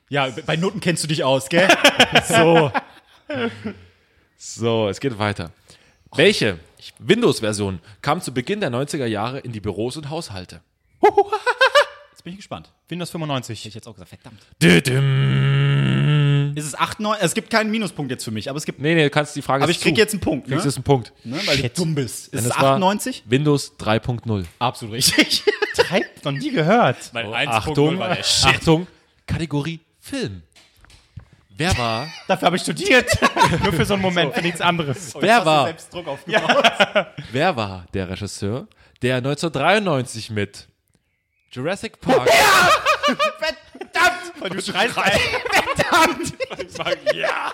Ja, 0.08 0.28
bei 0.46 0.56
Noten 0.56 0.80
kennst 0.80 1.04
du 1.04 1.08
dich 1.08 1.24
aus, 1.24 1.48
gell? 1.48 1.68
so. 2.28 2.70
so, 4.36 4.88
es 4.88 5.00
geht 5.00 5.18
weiter. 5.18 5.52
Welche 6.14 6.58
Windows-Version 6.98 7.80
kam 8.02 8.20
zu 8.20 8.34
Beginn 8.34 8.60
der 8.60 8.70
90er 8.70 9.06
Jahre 9.06 9.38
in 9.40 9.52
die 9.52 9.60
Büros 9.60 9.96
und 9.96 10.10
Haushalte? 10.10 10.60
Jetzt 12.10 12.24
bin 12.24 12.32
ich 12.34 12.38
gespannt. 12.38 12.70
Windows 12.88 13.10
95. 13.10 13.66
ich 13.66 13.74
jetzt 13.74 13.88
auch 13.88 13.94
gesagt, 13.94 14.10
verdammt. 14.10 14.40
Düdüm. 16.55 16.57
Ist 16.62 16.66
es 16.66 16.74
8, 16.78 17.00
9? 17.00 17.18
Es 17.20 17.34
gibt 17.34 17.50
keinen 17.50 17.70
Minuspunkt 17.70 18.11
jetzt 18.11 18.24
für 18.24 18.30
mich, 18.30 18.48
aber 18.48 18.57
es 18.59 18.64
gibt. 18.64 18.80
Nee, 18.80 18.94
nee, 18.94 19.05
du 19.05 19.11
kannst 19.11 19.34
die 19.36 19.42
Frage 19.42 19.62
Aber 19.64 19.70
ich 19.70 19.80
krieg 19.80 19.94
zu. 19.94 20.00
jetzt 20.00 20.12
einen 20.12 20.20
Punkt, 20.20 20.46
ne? 20.48 20.55
Kriegst 20.55 20.66
jetzt 20.66 20.76
einen 20.76 20.84
Punkt. 20.84 21.12
ne? 21.24 21.40
Weil 21.46 21.57
du 21.59 21.68
dumm 21.70 21.94
bist. 21.94 22.28
Ist 22.28 22.40
es 22.40 22.46
es 22.46 22.50
war 22.57 22.72
98? 22.74 23.24
Windows 23.26 23.72
3.0. 23.78 24.44
Absolut 24.59 24.94
richtig. 24.94 25.42
Treibt 25.74 26.24
noch 26.24 26.32
nie 26.32 26.50
gehört. 26.50 26.96
Weil 27.12 27.32
Achtung, 27.48 28.00
Achtung, 28.03 28.86
Kategorie 29.26 29.80
Film. 30.00 30.42
Wer 31.57 31.76
war, 31.78 32.09
Dafür 32.28 32.46
habe 32.46 32.57
ich 32.57 32.62
studiert. 32.62 33.11
Nur 33.62 33.72
für 33.72 33.84
so 33.84 33.94
einen 33.94 34.03
Moment, 34.03 34.34
für 34.34 34.42
nichts 34.42 34.61
anderes. 34.61 35.14
wer 35.20 35.44
war, 35.44 35.66
Selbst 35.66 35.92
Druck 35.92 36.09
aufgebaut. 36.09 36.64
wer 37.30 37.57
war 37.57 37.86
der 37.94 38.09
Regisseur, 38.09 38.66
der 39.03 39.16
1993 39.16 40.30
mit 40.30 40.66
Jurassic 41.53 42.00
Park 42.00 42.28
Und 44.43 44.55
du 44.55 44.62
schreist 44.62 44.99
ein. 44.99 45.18
ja. 47.14 47.53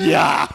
Ja. 0.00 0.48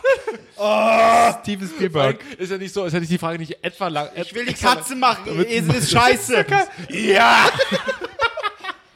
Steven 1.42 1.68
Spielberg. 1.68 2.20
Ist 2.38 2.52
ja 2.52 2.58
nicht 2.58 2.74
so, 2.74 2.84
als 2.84 2.94
hätte 2.94 3.04
ich 3.04 3.10
die 3.10 3.18
Frage 3.18 3.38
nicht 3.40 3.64
etwa 3.64 3.88
lang. 3.90 4.10
Ich 4.16 4.34
will 4.34 4.46
Die 4.46 4.54
Katze 4.54 4.96
machen. 4.96 5.46
Esel 5.46 5.76
ist 5.76 5.92
scheiße. 5.98 6.46
Ja. 6.90 7.46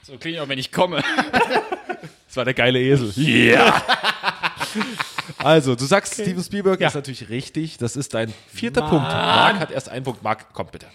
So 0.04 0.18
klingt 0.18 0.40
auch, 0.40 0.48
wenn 0.48 0.60
ich 0.60 0.72
komme. 0.72 1.04
Das 2.28 2.38
war 2.38 2.46
der 2.46 2.54
geile 2.54 2.80
Esel. 2.80 3.12
Ja. 3.16 3.82
Also, 5.40 5.76
du 5.76 5.86
sagst, 5.86 6.14
Steven 6.14 6.42
Spielberg 6.44 6.80
Ja. 6.80 6.88
ist 6.88 6.96
natürlich 6.96 7.30
richtig. 7.30 7.78
Das 7.78 7.96
ist 7.96 8.14
dein 8.14 8.34
vierter 8.54 8.82
Punkt. 8.82 9.08
Marc 9.08 9.60
hat 9.60 9.72
erst 9.72 9.90
einen 9.90 10.04
Punkt. 10.06 10.24
Marc, 10.24 10.46
komm 10.54 10.68
bitte. 10.68 10.88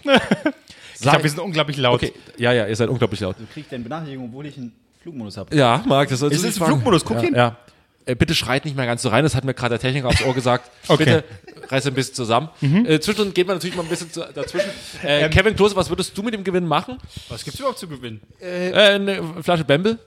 Ich 0.95 1.01
glaube, 1.01 1.23
wir 1.23 1.29
sind 1.29 1.39
unglaublich 1.39 1.77
laut. 1.77 1.95
Okay, 2.03 2.13
ja, 2.37 2.51
ja, 2.53 2.67
ihr 2.67 2.75
seid 2.75 2.89
unglaublich 2.89 3.19
laut. 3.19 3.35
Krieg 3.53 3.63
ich 3.63 3.69
denn 3.69 3.83
Benachrichtigung, 3.83 4.25
obwohl 4.25 4.45
ich 4.45 4.57
einen 4.57 4.73
Flugmodus 5.01 5.37
habe? 5.37 5.55
Ja, 5.55 5.83
Marc, 5.85 6.09
das 6.09 6.21
Ist 6.21 6.31
du 6.31 6.35
es 6.35 6.43
nicht 6.43 6.61
ein. 6.61 6.67
Flugmodus? 6.67 7.03
Guck 7.05 7.17
ja, 7.17 7.23
hin. 7.23 7.35
Ja. 7.35 7.57
Äh, 8.05 8.15
bitte 8.15 8.35
schreit 8.35 8.65
nicht 8.65 8.75
mehr 8.75 8.85
ganz 8.85 9.01
so 9.01 9.09
rein, 9.09 9.23
das 9.23 9.33
hat 9.33 9.45
mir 9.45 9.53
gerade 9.53 9.69
der 9.77 9.79
Techniker 9.79 10.07
aufs 10.09 10.21
Ohr 10.23 10.33
gesagt. 10.33 10.69
Okay. 10.89 11.05
Bitte 11.05 11.23
reiß 11.69 11.87
ein 11.87 11.93
bisschen 11.93 12.15
zusammen. 12.15 12.49
Äh, 12.61 12.99
zwischendurch 12.99 13.33
geht 13.33 13.47
man 13.47 13.55
natürlich 13.55 13.75
mal 13.77 13.83
ein 13.83 13.87
bisschen 13.89 14.11
zu, 14.11 14.19
dazwischen. 14.33 14.69
Äh, 15.01 15.29
Kevin 15.29 15.55
Klose, 15.55 15.75
was 15.77 15.89
würdest 15.89 16.17
du 16.17 16.21
mit 16.23 16.33
dem 16.33 16.43
Gewinn 16.43 16.67
machen? 16.67 16.97
Was 17.29 17.43
gibt's 17.45 17.59
überhaupt 17.59 17.79
zu 17.79 17.87
gewinnen? 17.87 18.19
Äh, 18.41 18.73
eine 18.73 19.41
Flasche 19.41 19.63
Bamble? 19.63 19.97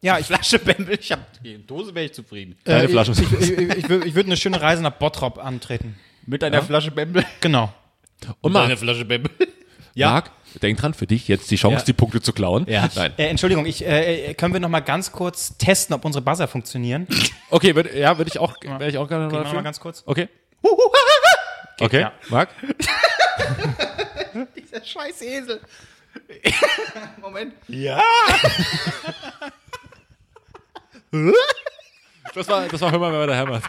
Ja, 0.00 0.18
ich, 0.18 0.26
Flasche 0.26 0.58
Bembel. 0.60 0.96
Ich 1.00 1.10
hab 1.12 1.20
die 1.42 1.58
Dose 1.66 1.94
wäre 1.94 2.06
ich 2.06 2.12
zufrieden. 2.14 2.56
Keine 2.64 2.84
äh, 2.84 2.88
Flasche. 2.88 3.12
Ich, 3.12 3.20
ich, 3.20 3.50
ich, 3.50 3.58
ich, 3.58 3.84
würd- 3.86 4.04
ich 4.06 4.14
würde 4.14 4.28
eine 4.28 4.36
schöne 4.36 4.60
Reise 4.60 4.80
nach 4.82 4.92
Bottrop 4.92 5.38
antreten. 5.44 5.96
Mit 6.24 6.42
einer 6.44 6.62
Flasche 6.62 6.90
Bembel. 6.92 7.24
Genau. 7.40 7.72
Und 8.40 8.52
Marc, 8.52 8.78
Flasche 8.78 9.04
Bembel. 9.04 9.30
Marc, 10.06 10.30
denk 10.62 10.78
dran, 10.78 10.94
für 10.94 11.06
dich 11.06 11.28
jetzt 11.28 11.50
die 11.50 11.56
Chance, 11.56 11.78
Ja. 11.78 11.84
die 11.84 11.92
Punkte 11.92 12.20
zu 12.22 12.32
klauen. 12.32 12.66
Ja. 12.68 12.88
Nein. 12.94 13.12
Äh, 13.16 13.26
Entschuldigung, 13.28 13.66
ich, 13.66 13.84
äh, 13.86 14.34
können 14.34 14.52
wir 14.52 14.60
noch 14.60 14.68
mal 14.68 14.80
ganz 14.80 15.12
kurz 15.12 15.56
testen, 15.58 15.94
ob 15.94 16.04
unsere 16.04 16.22
Buzzer 16.22 16.48
funktionieren? 16.48 17.06
Okay, 17.50 17.74
würd, 17.74 17.94
ja, 17.94 18.18
würde 18.18 18.30
ich 18.30 18.38
auch, 18.38 18.54
wäre 18.62 18.90
ich 18.90 18.98
auch 18.98 19.08
gerne 19.08 19.28
Gehen 19.28 19.54
mal 19.54 19.62
ganz 19.62 19.80
kurz. 19.80 20.02
Okay. 20.06 20.28
Okay, 21.80 22.00
ja. 22.00 22.12
Marc? 22.28 22.48
Der 24.72 24.84
scheiß 24.84 25.22
Esel. 25.22 25.60
Moment. 27.20 27.54
Das 32.34 32.48
war, 32.48 32.68
das 32.68 32.80
war 32.80 32.92
Hör 32.92 32.98
mal, 32.98 33.12
wer 33.12 33.26
da 33.26 33.34
hämmert. 33.34 33.64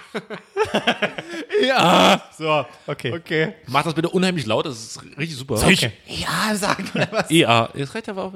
So, 2.37 2.65
okay. 2.87 3.13
Okay. 3.13 3.53
Mach 3.67 3.83
das 3.83 3.93
bitte 3.93 4.09
unheimlich 4.09 4.45
laut, 4.45 4.65
das 4.65 4.77
ist 4.77 5.01
richtig 5.17 5.37
super. 5.37 5.55
okay. 5.55 5.91
Ja, 6.07 6.55
sag 6.55 6.93
mal 6.95 7.07
was. 7.11 7.29
Ja, 7.29 7.69
jetzt 7.73 7.93
reicht 7.95 8.09
aber 8.09 8.23
auch. 8.23 8.33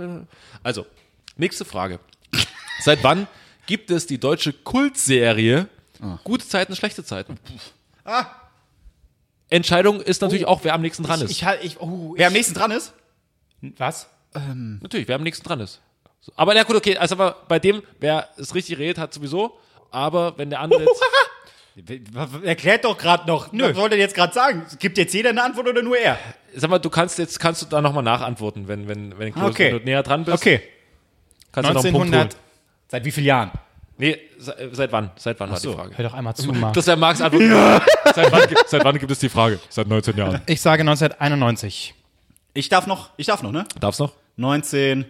Also, 0.64 0.86
nächste 1.38 1.66
Frage. 1.66 2.00
Seit 2.82 3.04
wann 3.04 3.28
gibt 3.66 3.92
es 3.92 4.08
die 4.08 4.18
deutsche 4.20 4.54
Kultserie 4.54 5.68
Gute 6.24 6.46
Zeiten, 6.46 6.76
schlechte 6.76 7.04
Zeiten? 7.04 7.40
Entscheidung 9.50 10.02
ist 10.02 10.22
natürlich 10.22 10.46
auch, 10.46 10.64
wer 10.64 10.74
am 10.74 10.82
nächsten 10.82 11.04
dran 11.04 11.22
ist. 11.22 11.32
Ich, 11.32 11.46
ich, 11.62 11.80
oh, 11.80 12.14
Wer 12.18 12.28
am 12.28 12.34
nächsten 12.34 12.54
dran 12.54 12.72
ist? 12.72 12.94
was? 13.78 14.08
natürlich, 14.82 15.08
wer 15.08 15.16
am 15.16 15.24
nächsten 15.24 15.48
dran 15.48 15.60
ist. 15.60 15.80
Aber 16.36 16.54
na 16.56 16.64
gut, 16.64 16.76
okay, 16.76 16.98
also 16.98 17.16
aber 17.16 17.38
bei 17.48 17.60
dem, 17.60 17.84
wer 18.00 18.30
es 18.38 18.56
richtig 18.56 18.78
redet, 18.80 18.98
hat 18.98 19.14
sowieso. 19.14 19.58
Aber 19.94 20.38
wenn 20.38 20.50
der 20.50 20.60
andere 20.60 20.82
jetzt, 20.84 21.02
Erklärt 22.44 22.86
doch 22.86 22.98
gerade 22.98 23.26
noch. 23.28 23.52
Nö. 23.52 23.70
Was 23.70 23.76
wollt 23.78 23.92
ihr 23.94 23.98
jetzt 24.00 24.14
gerade 24.16 24.34
sagen? 24.34 24.66
Gibt 24.80 24.98
jetzt 24.98 25.14
jeder 25.14 25.30
eine 25.30 25.44
Antwort 25.44 25.68
oder 25.68 25.82
nur 25.82 25.98
er? 25.98 26.18
sag 26.56 26.70
mal, 26.70 26.78
du 26.80 26.90
kannst 26.90 27.18
jetzt, 27.18 27.40
kannst 27.40 27.62
du 27.62 27.66
da 27.66 27.82
nochmal 27.82 28.04
nachantworten, 28.04 28.68
wenn, 28.68 28.88
wenn, 28.88 29.18
wenn, 29.18 29.34
Klose, 29.34 29.48
Okay. 29.50 29.72
wenn 29.72 29.80
du 29.80 29.86
näher 29.86 30.04
dran 30.04 30.24
bist. 30.24 30.38
Okay. 30.38 30.62
Kannst 31.52 31.70
du 31.70 31.74
noch 31.74 31.84
einen 31.84 31.94
Punkt 31.94 32.08
holen. 32.10 32.22
1900. 32.22 32.38
Seit 32.90 33.06
wie 33.06 33.12
vielen 33.12 33.26
Jahren? 33.26 33.52
Nee, 33.98 34.20
se- 34.38 34.70
seit 34.72 34.92
wann? 34.92 35.12
Seit 35.16 35.40
wann 35.40 35.50
war 35.52 35.60
die 35.60 35.68
Frage? 35.74 35.98
Hör 35.98 36.06
doch 36.10 36.14
einmal 36.14 36.36
zu, 36.36 36.52
Marc. 36.52 36.74
Das 36.74 36.86
wäre 36.88 36.98
Marks 36.98 37.22
Antwort. 37.22 37.42
Seit, 38.16 38.32
wann, 38.32 38.48
gibt- 38.48 38.70
seit 38.70 38.84
wann 38.84 39.00
gibt 39.00 39.12
es 39.12 39.20
die 39.20 39.30
Frage? 39.30 39.60
Seit 39.70 39.88
19 39.88 40.16
Jahren. 40.18 40.42
Ich 40.48 40.62
sage 40.62 40.82
1991. 40.82 41.94
Ich 42.54 42.70
darf 42.70 42.86
noch, 42.86 43.10
ich 43.18 43.26
darf 43.28 43.42
noch, 43.42 43.52
ne? 43.52 43.66
Darf's 43.80 43.98
noch? 44.00 44.14
19, 44.38 45.06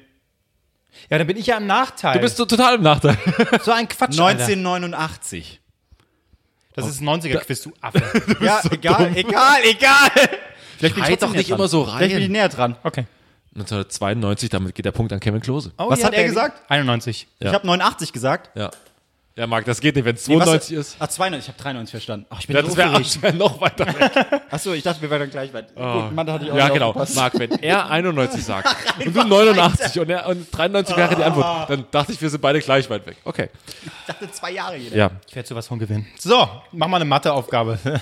Ja, 1.10 1.18
dann 1.18 1.28
bin 1.28 1.38
ich 1.38 1.48
ja 1.48 1.58
im 1.58 1.68
Nachteil. 1.68 2.14
Du 2.14 2.20
bist 2.20 2.38
so 2.38 2.46
total 2.46 2.76
im 2.76 2.82
Nachteil. 2.82 3.18
so 3.64 3.72
ein 3.72 3.88
Quatsch. 3.88 4.20
Alter. 4.20 4.44
1989. 4.46 5.60
Das 6.76 6.88
ist 6.88 7.02
ein 7.02 7.08
90er-Quiz, 7.08 7.62
du 7.64 7.74
Affe. 7.82 8.02
Ja, 8.42 8.62
egal, 8.72 9.12
egal, 9.16 9.58
egal. 9.64 10.10
Vielleicht 10.78 10.96
bin 10.96 11.04
Schreit 11.06 11.22
doch 11.22 11.32
nicht 11.32 11.50
dran. 11.50 11.58
immer 11.60 11.68
so 11.68 11.86
Vielleicht 11.86 12.00
bin 12.00 12.18
ich 12.18 12.24
rein. 12.26 12.32
näher 12.32 12.50
dran. 12.50 12.76
Okay. 12.84 13.06
1992, 13.56 14.50
damit 14.50 14.74
geht 14.74 14.86
der 14.86 14.92
Punkt 14.92 15.14
an 15.14 15.20
Kevin 15.20 15.40
Klose. 15.42 15.72
Oh, 15.78 15.90
Was 15.90 16.00
ja, 16.00 16.08
hat 16.08 16.14
er 16.16 16.24
gesagt? 16.24 16.62
91. 16.72 17.28
Ja. 17.40 17.50
Ich 17.50 17.54
habe 17.54 17.68
89 17.68 18.12
gesagt. 18.12 18.58
Ja. 18.58 18.72
Ja, 19.36 19.48
Marc, 19.48 19.66
das 19.66 19.82
geht 19.82 19.96
nicht, 19.96 20.06
wenn 20.06 20.16
es 20.16 20.28
Nee, 20.28 20.36
was- 20.36 20.44
92 20.46 20.78
ist. 20.78 20.96
Ach, 21.00 21.08
92, 21.08 21.46
ich 21.48 21.54
habe 21.54 21.64
93 21.64 21.92
verstanden. 21.92 22.26
Ach, 22.30 22.40
ich 22.40 22.46
bin 22.46 22.56
Ja, 22.56 22.62
das 22.62 22.78
wäre 22.78 22.94
wär 23.24 23.34
noch 23.34 23.60
weiter 23.60 23.88
weg. 23.88 24.12
Achso, 24.52 24.74
ich 24.74 24.84
dachte, 24.84 25.02
wir 25.02 25.10
wären 25.10 25.22
dann 25.22 25.30
gleich 25.32 25.52
weit. 25.54 25.74
Gut, 25.74 26.14
Mann, 26.14 26.28
da 26.28 26.34
hatte 26.34 26.46
ich 26.46 26.52
auch 26.52 26.56
Ja, 26.56 26.70
genau. 26.70 26.94
Marc, 27.16 27.40
wenn 27.40 27.52
er 27.64 27.90
91 27.90 28.44
sagt 28.44 28.68
und 29.06 29.16
du 29.16 29.24
89 29.24 30.00
und, 30.00 30.10
er, 30.12 30.28
und 30.28 30.48
93 30.52 30.96
wäre 30.96 31.16
die 31.16 31.24
Antwort, 31.24 31.68
dann 31.68 31.86
dachte 31.90 32.12
ich, 32.12 32.22
wir 32.22 32.30
sind 32.30 32.42
beide 32.42 32.60
gleich 32.60 32.88
weit 32.92 33.08
weg. 33.08 33.18
Okay. 33.24 33.50
Ich 33.84 34.06
dachte, 34.06 34.32
zwei 34.32 34.52
Jahre 34.52 34.78
jeder. 34.78 34.96
Ja. 34.96 35.12
Ich 35.28 35.36
werde 35.36 35.50
sowas 35.50 35.66
von 35.66 35.80
gewinnen. 35.80 36.06
So, 36.20 36.48
mach 36.72 36.88
mal 36.88 36.98
eine 36.98 37.06
Matheaufgabe. 37.06 37.80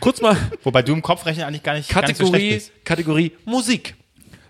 Kurz 0.00 0.20
mal 0.20 0.36
Wobei 0.64 0.82
du 0.82 0.92
im 0.92 1.02
Kopfrechnen 1.02 1.46
eigentlich 1.46 1.62
gar 1.62 1.74
nicht, 1.74 1.88
gar 1.88 2.02
nicht 2.02 2.16
so 2.16 2.26
schlecht 2.26 2.34
Kategorie, 2.34 2.54
bist. 2.54 2.84
Kategorie 2.84 3.32
Musik. 3.46 3.94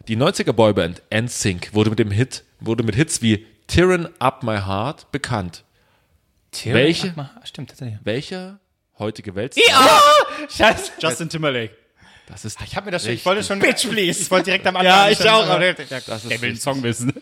Die 0.08 0.16
90er 0.16 0.52
Boyband 0.52 1.02
NSYNC 1.14 1.74
wurde 1.74 1.90
mit 1.90 1.98
dem 2.00 2.10
Hit, 2.10 2.42
wurde 2.60 2.82
mit 2.82 2.96
Hits 2.96 3.22
wie 3.22 3.46
Tearing 3.68 4.08
Up 4.18 4.42
My 4.42 4.56
Heart 4.58 5.10
bekannt. 5.12 5.62
Welche? 6.64 7.10
Ach, 7.12 7.16
mal, 7.16 7.30
stimmt, 7.44 7.68
tatsächlich. 7.70 7.98
Welcher 8.02 8.58
heutige 8.98 9.34
Welt? 9.36 9.54
Scheiße. 10.48 10.92
Justin 10.98 11.28
Timberlake. 11.28 11.74
Das 12.26 12.44
ist 12.44 12.58
Ich 12.62 12.76
habe 12.76 12.86
mir 12.86 12.90
das 12.92 13.04
schon, 13.04 13.12
ich 13.12 13.24
wollte 13.24 13.42
schon, 13.42 13.58
Bitch, 13.58 13.88
please. 13.88 14.20
ich 14.20 14.30
wollte 14.30 14.46
direkt 14.46 14.66
am 14.66 14.76
Anfang. 14.76 14.92
Ja, 14.92 15.08
ich 15.08 15.20
auch. 15.28 15.46
aber- 15.48 15.72
das 15.72 15.88
ist 16.24 16.30
der 16.30 16.42
will 16.42 16.50
den 16.52 16.60
Song 16.60 16.82
wissen. 16.82 17.12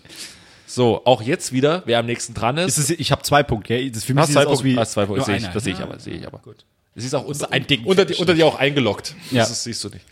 So, 0.67 1.05
auch 1.05 1.23
jetzt 1.23 1.53
wieder, 1.53 1.83
wer 1.87 2.01
am 2.01 2.07
nächsten 2.07 2.35
dran 2.35 2.57
ist. 2.59 2.77
Ist 2.77 2.91
es, 2.91 2.99
ich 2.99 3.13
habe 3.13 3.23
zwei 3.23 3.45
Punkte. 3.45 3.69
Gell? 3.69 3.91
Das 3.91 4.03
für 4.05 4.15
mich 4.15 4.23
hast 4.23 4.29
sieht 4.29 4.39
aus 4.39 4.45
Punkte. 4.47 4.65
wie 4.65 4.77
Hast 4.77 4.93
zwei 4.93 5.07
Punkte. 5.07 5.25
Sehe 5.25 5.37
ich, 5.37 5.47
das 5.47 5.63
sehe 5.63 5.75
ich 5.75 5.81
aber. 5.81 5.99
Sehe 6.01 6.15
ich 6.15 6.27
aber. 6.27 6.39
Gut. 6.39 6.65
Es 6.97 7.05
ist 7.05 7.15
auch 7.15 7.25
unter, 7.25 7.53
ein 7.53 7.67
Ding. 7.67 7.85
unter, 7.85 8.05
die, 8.05 8.15
unter 8.15 8.35
dir 8.35 8.47
auch 8.47 8.57
eingeloggt. 8.59 9.15
Ja. 9.31 9.43
Das 9.43 9.51
ist, 9.51 9.65
siehst 9.65 9.85
du 9.85 9.91
nicht. 9.91 10.05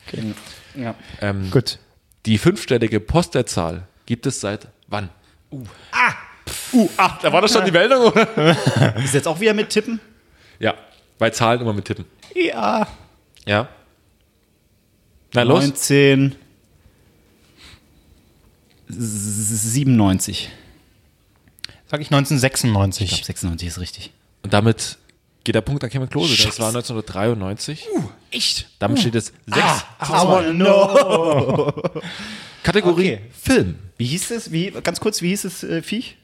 Ja. 0.77 0.95
Ähm, 1.21 1.51
Gut. 1.51 1.79
Die 2.27 2.39
fünfstellige 2.39 3.01
Postleitzahl 3.01 3.89
gibt 4.07 4.27
es 4.27 4.41
seit 4.41 4.69
wann? 4.87 5.09
Uh. 5.51 5.65
Ah! 5.91 6.13
Uh, 6.73 6.89
ah, 6.97 7.19
da 7.23 7.33
war 7.33 7.41
das 7.41 7.53
schon 7.53 7.65
die 7.65 7.71
Meldung, 7.71 8.03
oder? 8.03 8.97
Ist 9.05 9.15
jetzt 9.15 9.29
auch 9.29 9.39
wieder 9.41 9.55
mit 9.55 9.71
Tippen? 9.71 10.01
Ja, 10.59 10.75
bei 11.19 11.31
Zahlen 11.31 11.61
immer 11.61 11.73
mit 11.73 11.85
Tippen. 11.85 12.05
Ja. 12.35 12.87
Ja. 13.47 13.69
Na 15.33 15.43
los. 15.43 15.63
19. 15.65 16.37
97. 18.89 20.51
Sag 21.87 22.01
ich 22.01 22.07
1996. 22.09 23.05
Ich 23.05 23.11
glaube, 23.11 23.27
96 23.27 23.69
ist 23.69 23.81
richtig. 23.81 24.11
Und 24.43 24.53
damit 24.53 24.99
geht 25.45 25.55
der 25.55 25.61
Punkt 25.61 25.85
an 25.85 25.91
Kevin 25.91 26.09
Klose. 26.09 26.35
Das 26.45 26.59
war 26.59 26.69
1993. 26.69 27.87
echt? 28.31 28.69
Damit 28.79 29.01
steht 29.01 29.15
es 29.15 29.33
6. 29.47 29.63
Aber 29.99 30.53
no. 30.53 31.73
Kategorie 32.63 33.19
Film. 33.31 33.77
Wie 33.97 34.07
hieß 34.07 34.31
es? 34.33 34.51
Wie, 34.51 34.71
ganz 34.71 35.01
kurz, 35.01 35.23
wie 35.23 35.29
hieß 35.29 35.43
das 35.43 35.63
äh, 35.63 35.83
Viech? 35.83 36.17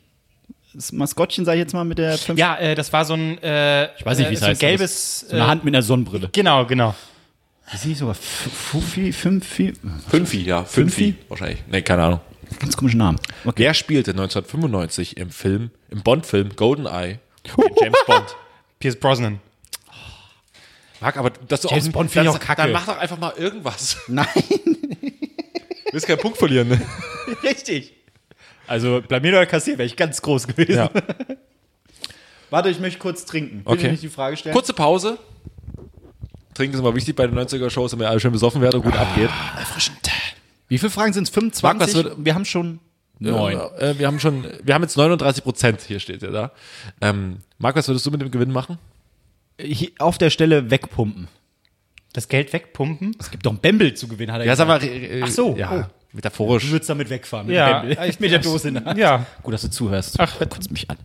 Das 0.72 0.92
Maskottchen, 0.92 1.44
sag 1.44 1.54
ich 1.54 1.58
jetzt 1.60 1.72
mal, 1.74 1.84
mit 1.84 1.98
der 1.98 2.16
5. 2.16 2.38
Ja, 2.38 2.56
äh, 2.56 2.74
das 2.74 2.92
war 2.92 3.04
so 3.04 3.14
ein, 3.14 3.42
äh, 3.42 3.86
ich 3.96 4.06
weiß 4.06 4.18
nicht, 4.18 4.30
wie 4.30 4.34
es 4.34 4.40
so 4.40 4.46
ein 4.46 4.50
heißt, 4.52 4.60
gelbes, 4.60 5.20
So 5.20 5.34
eine 5.34 5.44
äh, 5.44 5.46
Hand 5.46 5.64
mit 5.64 5.74
einer 5.74 5.82
Sonnenbrille. 5.82 6.28
genau, 6.32 6.64
genau. 6.66 6.94
Ist 7.72 7.86
nicht 7.86 7.98
sogar 7.98 8.14
Fufi, 8.16 9.12
Fünfi? 9.12 9.72
Fünfi, 10.08 10.42
ja. 10.42 10.64
Fünfi. 10.64 11.14
Wahrscheinlich. 11.28 11.62
Nee, 11.70 11.82
keine 11.82 12.02
Ahnung. 12.02 12.20
Ganz 12.58 12.76
komischen 12.76 12.98
Namen. 12.98 13.18
Okay. 13.44 13.62
Wer 13.62 13.74
spielte 13.74 14.10
1995 14.10 15.16
im 15.16 15.30
Film, 15.30 15.70
im 15.88 16.02
Bond-Film 16.02 16.50
GoldenEye, 16.56 17.20
den 17.44 17.74
James 17.80 17.98
Bond? 18.06 18.36
Pierce 18.80 18.96
Brosnan. 18.98 19.38
Marc, 21.00 21.16
aber 21.16 21.30
dass 21.30 21.60
du 21.60 21.68
James 21.68 21.88
auch, 21.88 21.92
Bond 21.92 22.10
finde 22.10 22.28
ich 22.28 22.32
dann- 22.34 22.42
auch 22.42 22.44
kacke. 22.44 22.62
Dann 22.62 22.72
mach 22.72 22.86
doch 22.86 22.98
einfach 22.98 23.18
mal 23.18 23.32
irgendwas. 23.36 23.96
Nein. 24.08 24.26
Du 25.90 25.94
willst 25.94 26.06
keinen 26.06 26.18
Punkt 26.20 26.38
verlieren, 26.38 26.68
ne? 26.68 26.80
Richtig. 27.42 27.92
Also 28.70 29.02
blamier 29.06 29.32
oder 29.32 29.46
kassier 29.46 29.76
wäre 29.78 29.86
ich 29.86 29.96
ganz 29.96 30.22
groß 30.22 30.46
gewesen. 30.46 30.74
Ja. 30.76 30.90
Warte, 32.50 32.68
ich 32.68 32.78
möchte 32.78 33.00
kurz 33.00 33.24
trinken. 33.24 33.64
Will 33.66 33.72
Okay. 33.72 33.86
ich 33.86 33.90
nicht 33.92 34.02
die 34.04 34.08
Frage 34.08 34.36
stellen? 34.36 34.54
Kurze 34.54 34.72
Pause. 34.74 35.18
Trinken 36.54 36.74
ist 36.74 36.80
immer 36.80 36.94
wichtig 36.94 37.16
bei 37.16 37.26
den 37.26 37.36
90er-Shows, 37.36 37.90
damit 37.90 38.06
alle 38.06 38.20
schön 38.20 38.30
besoffen 38.30 38.60
werden 38.60 38.76
und 38.76 38.82
gut 38.82 38.96
abgeht. 38.96 39.28
Wie 40.68 40.78
viele 40.78 40.90
Fragen 40.90 41.12
sind 41.12 41.24
es? 41.24 41.30
25? 41.30 42.04
Marc, 42.04 42.16
wir 42.24 42.34
haben 42.34 42.44
schon 42.44 42.78
neun. 43.18 43.54
Äh, 43.78 43.98
wir 43.98 44.06
haben 44.06 44.20
schon, 44.20 44.46
wir 44.62 44.74
haben 44.74 44.82
jetzt 44.82 44.96
39 44.96 45.42
Prozent, 45.42 45.80
hier 45.80 45.98
steht 45.98 46.22
ja 46.22 46.30
da. 46.30 46.52
Ähm, 47.00 47.38
Marc, 47.58 47.74
was 47.74 47.88
würdest 47.88 48.06
du 48.06 48.12
mit 48.12 48.20
dem 48.20 48.30
Gewinn 48.30 48.52
machen? 48.52 48.78
Hier 49.60 49.90
auf 49.98 50.16
der 50.16 50.30
Stelle 50.30 50.70
wegpumpen. 50.70 51.26
Das 52.12 52.28
Geld 52.28 52.52
wegpumpen? 52.52 53.16
Es 53.18 53.30
gibt 53.32 53.46
doch 53.46 53.52
ein 53.52 53.58
Bämbel 53.58 53.94
zu 53.94 54.06
gewinnen, 54.06 54.32
hat 54.32 54.40
er 54.42 54.46
Ja, 54.46 54.54
sag 54.54 54.66
gesagt. 54.66 54.84
mal, 54.84 54.90
äh, 54.92 55.22
Ach 55.24 55.28
so, 55.28 55.56
ja, 55.56 55.86
oh. 55.88 55.99
Metaphorisch. 56.12 56.64
Du 56.64 56.70
würdest 56.72 56.88
damit 56.90 57.10
wegfahren 57.10 57.46
mit 57.46 57.56
Ja, 57.56 57.80
dem 57.82 57.88
Bämbel. 57.90 58.08
ich- 58.10 58.20
mit 58.20 58.30
der 58.32 58.38
Dose 58.40 58.68
in 58.68 58.74
der 58.74 58.84
Hand. 58.84 58.98
Ja. 58.98 59.26
Gut, 59.42 59.54
dass 59.54 59.62
du 59.62 59.70
zuhörst. 59.70 60.18
Ach, 60.18 60.38
kotzt 60.38 60.70
mich 60.70 60.88
an. 60.90 60.96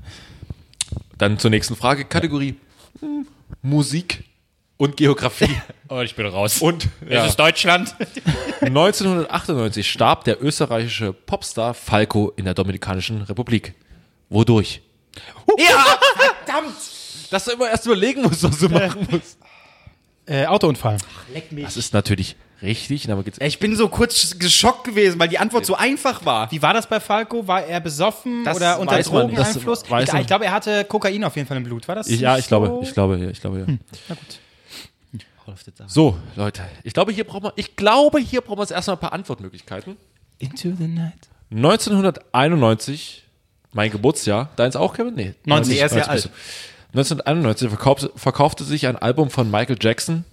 Dann 1.17 1.39
zur 1.39 1.49
nächsten 1.49 1.75
Frage, 1.75 2.05
Kategorie 2.05 2.55
hm, 2.99 3.27
Musik 3.61 4.23
und 4.77 4.97
Geografie. 4.97 5.49
Oh, 5.87 6.01
ich 6.01 6.15
bin 6.15 6.25
raus. 6.25 6.61
Und 6.63 6.87
ja, 7.07 7.29
Deutschland. 7.29 7.95
1998 8.61 9.87
starb 9.89 10.23
der 10.23 10.43
österreichische 10.43 11.13
Popstar 11.13 11.75
Falco 11.75 12.33
in 12.35 12.45
der 12.45 12.55
Dominikanischen 12.55 13.21
Republik. 13.21 13.75
Wodurch? 14.29 14.81
ja, 15.59 15.85
verdammt. 16.17 16.75
Dass 17.29 17.45
du 17.45 17.51
immer 17.51 17.69
erst 17.69 17.85
überlegen 17.85 18.23
musst, 18.23 18.41
was 18.41 18.57
du 18.57 18.69
machen 18.69 19.07
musst. 19.11 19.37
Äh, 20.25 20.47
Autounfall. 20.47 20.97
Leck 21.31 21.51
mich. 21.51 21.65
Das 21.65 21.77
ist 21.77 21.93
natürlich 21.93 22.35
richtig, 22.65 23.09
aber 23.11 23.23
geht's. 23.23 23.39
Ich 23.41 23.59
bin 23.59 23.75
so 23.75 23.87
kurz 23.87 24.37
geschockt 24.37 24.83
gewesen, 24.83 25.19
weil 25.19 25.29
die 25.29 25.37
Antwort 25.39 25.65
so 25.65 25.75
einfach 25.75 26.25
war. 26.25 26.51
Wie 26.51 26.61
war 26.61 26.73
das 26.73 26.87
bei 26.87 26.99
Falco? 26.99 27.47
War 27.47 27.65
er 27.65 27.79
besoffen 27.79 28.43
Das 28.43 28.57
oder 28.57 28.79
unter. 28.79 29.01
Drogeneinfluss? 29.01 29.83
Ich, 29.83 30.13
ich 30.13 30.27
glaube, 30.27 30.45
er 30.45 30.51
hatte 30.51 30.83
Kokain 30.85 31.23
auf 31.23 31.35
jeden 31.35 31.47
Fall 31.47 31.57
im 31.57 31.63
Blut. 31.63 31.87
War 31.87 31.95
das? 31.95 32.07
Ich, 32.07 32.19
ja, 32.19 32.37
ich 32.37 32.47
glaube, 32.47 32.67
so? 32.67 32.81
ich 32.81 32.93
glaube, 32.93 33.17
ja, 33.17 33.29
ich 33.29 33.39
glaube, 33.39 33.59
ja. 33.59 33.65
Na 33.67 34.15
gut. 34.15 34.39
So, 35.87 36.17
Leute, 36.35 36.63
ich 36.83 36.93
glaube, 36.93 37.11
hier 37.11 37.23
brauchen 37.23 37.43
wir, 37.43 37.53
ich 37.55 37.75
glaube, 37.75 38.19
hier 38.19 38.41
brauchen 38.41 38.57
wir 38.57 38.63
jetzt 38.63 38.71
erstmal 38.71 38.97
ein 38.97 38.99
paar 38.99 39.13
Antwortmöglichkeiten. 39.13 39.95
Into 40.39 40.73
the 40.75 40.87
night. 40.87 41.29
1991, 41.51 43.23
mein 43.71 43.91
Geburtsjahr, 43.91 44.49
deins 44.55 44.75
auch, 44.75 44.95
Kevin? 44.95 45.13
Nee, 45.13 45.35
90, 45.45 45.79
er 45.79 45.85
ist 45.85 45.91
ja 45.91 46.07
90 46.07 46.13
bist 46.13 46.25
du. 46.25 46.29
1991 46.97 47.69
verkaufte, 47.69 48.11
verkaufte 48.15 48.63
sich 48.63 48.87
ein 48.87 48.95
Album 48.95 49.29
von 49.29 49.51
Michael 49.51 49.77
Jackson. 49.79 50.25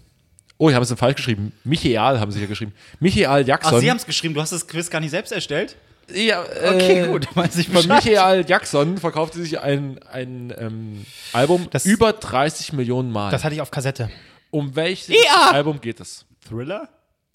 Oh, 0.62 0.68
ich 0.70 0.76
habe 0.76 0.84
es 0.84 0.92
falsch 0.92 1.16
geschrieben. 1.16 1.50
Michael 1.64 2.20
haben 2.20 2.30
sie 2.30 2.38
hier 2.38 2.46
geschrieben. 2.46 2.72
Michael 3.00 3.44
Jackson. 3.44 3.74
Ach, 3.74 3.80
Sie 3.80 3.90
haben 3.90 3.96
es 3.96 4.06
geschrieben, 4.06 4.32
du 4.32 4.40
hast 4.40 4.52
das 4.52 4.64
Quiz 4.68 4.88
gar 4.90 5.00
nicht 5.00 5.10
selbst 5.10 5.32
erstellt? 5.32 5.74
ja, 6.14 6.40
Okay, 6.42 7.00
äh, 7.00 7.06
gut, 7.08 7.26
weiß 7.34 7.56
ich 7.58 7.68
Von. 7.68 7.84
Michael 7.88 8.44
Jackson 8.46 8.96
verkaufte 8.98 9.40
sich 9.42 9.58
ein, 9.58 9.98
ein 10.12 10.54
ähm, 10.56 11.04
Album 11.32 11.66
Das- 11.72 11.84
über 11.84 12.12
30 12.12 12.74
Millionen 12.74 13.10
Mal. 13.10 13.32
Das 13.32 13.42
hatte 13.42 13.56
ich 13.56 13.60
auf 13.60 13.72
Kassette. 13.72 14.08
um 14.52 14.76
welches 14.76 15.08
Ja. 15.24 15.50
Album 15.50 15.80
geht 15.80 15.98
es? 15.98 16.26
Thriller? 16.48 16.88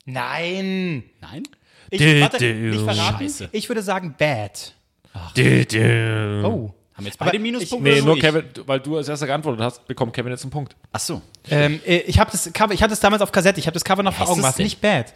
Nein. 0.06 1.04
Nein? 1.20 1.44
Ich, 1.90 2.00
warte, 2.22 2.46
nicht 2.46 2.80
verraten. 2.82 3.18
Scheiße. 3.26 3.50
Ich 3.52 3.68
würde 3.68 3.82
sagen 3.82 4.16
Bad. 4.18 4.74
Oh. 5.14 6.74
Haben 6.98 7.06
wir 7.06 7.10
jetzt 7.12 7.20
beide 7.20 7.40
Minuspunkte? 7.40 7.90
Nee, 7.90 7.98
oder 7.98 8.06
nur 8.08 8.16
ich? 8.18 8.22
Kevin, 8.22 8.44
weil 8.66 8.80
du 8.80 8.98
als 8.98 9.08
erster 9.08 9.28
geantwortet 9.28 9.62
hast, 9.64 9.88
bekommt 9.88 10.14
Kevin 10.14 10.32
jetzt 10.32 10.44
einen 10.44 10.52
Punkt. 10.52 10.76
Ach 10.92 11.00
so. 11.00 11.22
Ähm, 11.50 11.80
äh, 11.86 11.98
ich 12.00 12.20
habe 12.20 12.32
das 12.32 12.52
Cover, 12.52 12.74
ich 12.74 12.82
hatte 12.84 12.94
es 12.94 13.00
damals 13.00 13.22
auf 13.22 13.32
Kassette. 13.32 13.60
Ich 13.60 13.68
habe 13.68 13.74
das 13.76 13.86
Cover 13.86 14.04
noch 14.04 14.14
vor 14.14 14.24
Was 14.26 14.32
Augen. 14.32 14.40
ist 14.40 14.44
War 14.44 14.52
es 14.52 14.58
nicht 14.58 14.82
Bad? 14.82 15.14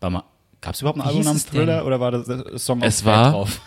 Warte 0.00 0.12
mal, 0.12 0.24
gab 0.60 0.74
es 0.74 0.80
überhaupt 0.80 0.98
ein 0.98 1.02
Album 1.06 1.22
namens 1.22 1.44
es 1.44 1.50
denn? 1.50 1.60
Thriller 1.62 1.86
oder 1.86 2.00
war 2.00 2.10
das 2.10 2.26
der 2.26 2.58
Song 2.58 2.82
Es 2.82 3.00
auf 3.00 3.06
war- 3.06 3.30
drauf? 3.32 3.60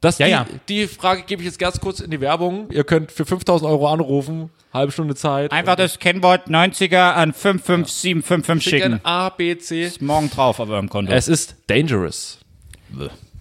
Das, 0.00 0.18
Ja, 0.18 0.26
die, 0.26 0.30
ja. 0.32 0.46
die 0.68 0.86
Frage 0.86 1.24
gebe 1.24 1.42
ich 1.42 1.46
jetzt 1.46 1.58
ganz 1.58 1.80
kurz 1.80 1.98
in 1.98 2.12
die 2.12 2.20
Werbung. 2.20 2.70
Ihr 2.70 2.84
könnt 2.84 3.10
für 3.10 3.26
5000 3.26 3.68
Euro 3.68 3.88
anrufen, 3.92 4.48
halbe 4.72 4.92
Stunde 4.92 5.16
Zeit. 5.16 5.50
Einfach 5.50 5.74
das 5.74 5.98
Kennwort 5.98 6.46
90er 6.46 7.14
an 7.14 7.32
55755 7.32 8.62
Schicken 8.62 8.92
schicken. 8.92 9.00
A, 9.04 9.30
B, 9.30 9.58
C. 9.58 9.82
Ist 9.86 10.00
morgen 10.00 10.30
drauf 10.30 10.60
auf 10.60 10.68
eurem 10.68 10.88
Konto. 10.88 11.10
Es 11.12 11.26
ist 11.26 11.56
Dangerous. 11.66 12.38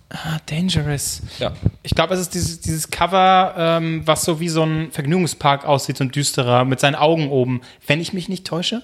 Ah, 0.09 0.39
Dangerous. 0.45 1.21
Ja. 1.37 1.53
Ich 1.83 1.93
glaube, 1.93 2.13
es 2.13 2.21
ist 2.21 2.33
dieses, 2.33 2.61
dieses 2.61 2.89
Cover, 2.89 3.53
ähm, 3.57 4.01
was 4.05 4.23
so 4.23 4.39
wie 4.39 4.47
so 4.47 4.63
ein 4.63 4.91
Vergnügungspark 4.91 5.65
aussieht, 5.65 5.97
so 5.97 6.05
ein 6.05 6.11
düsterer, 6.11 6.63
mit 6.63 6.79
seinen 6.79 6.95
Augen 6.95 7.29
oben. 7.29 7.61
Wenn 7.85 7.99
ich 7.99 8.13
mich 8.13 8.29
nicht 8.29 8.47
täusche. 8.47 8.83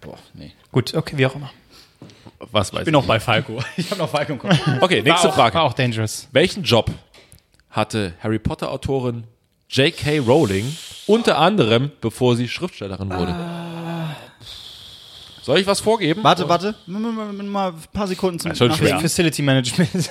Boah, 0.00 0.18
nee. 0.34 0.52
Gut, 0.72 0.94
okay, 0.94 1.16
wie 1.16 1.26
auch 1.26 1.34
immer. 1.36 1.50
Was 2.50 2.72
weiß 2.72 2.80
Ich 2.80 2.84
bin 2.86 2.92
noch 2.92 3.06
bei 3.06 3.20
Falco. 3.20 3.62
Ich 3.76 3.90
habe 3.90 4.00
noch 4.00 4.10
Falco 4.10 4.32
im 4.32 4.38
Kopf. 4.38 4.58
Okay, 4.80 5.02
nächste 5.02 5.28
war 5.28 5.30
auch, 5.30 5.34
Frage. 5.36 5.54
War 5.54 5.62
auch 5.62 5.72
Dangerous. 5.74 6.28
Welchen 6.32 6.64
Job 6.64 6.90
hatte 7.70 8.14
Harry 8.20 8.38
Potter 8.38 8.70
Autorin 8.70 9.24
J.K. 9.70 10.18
Rowling 10.18 10.76
unter 11.06 11.38
anderem, 11.38 11.90
bevor 12.00 12.36
sie 12.36 12.48
Schriftstellerin 12.48 13.10
wurde? 13.10 13.34
Soll 15.44 15.58
ich 15.58 15.66
was 15.66 15.80
vorgeben? 15.80 16.24
warte, 16.24 16.48
warte. 16.48 16.74
Mal, 16.86 17.68
ein 17.72 17.74
paar 17.92 18.06
Sekunden 18.06 18.38
zum 18.40 18.54
schon 18.54 18.68
Nachdenken. 18.68 18.92
schwer. 18.92 19.00
Facility 19.00 19.42
Management. 19.42 19.90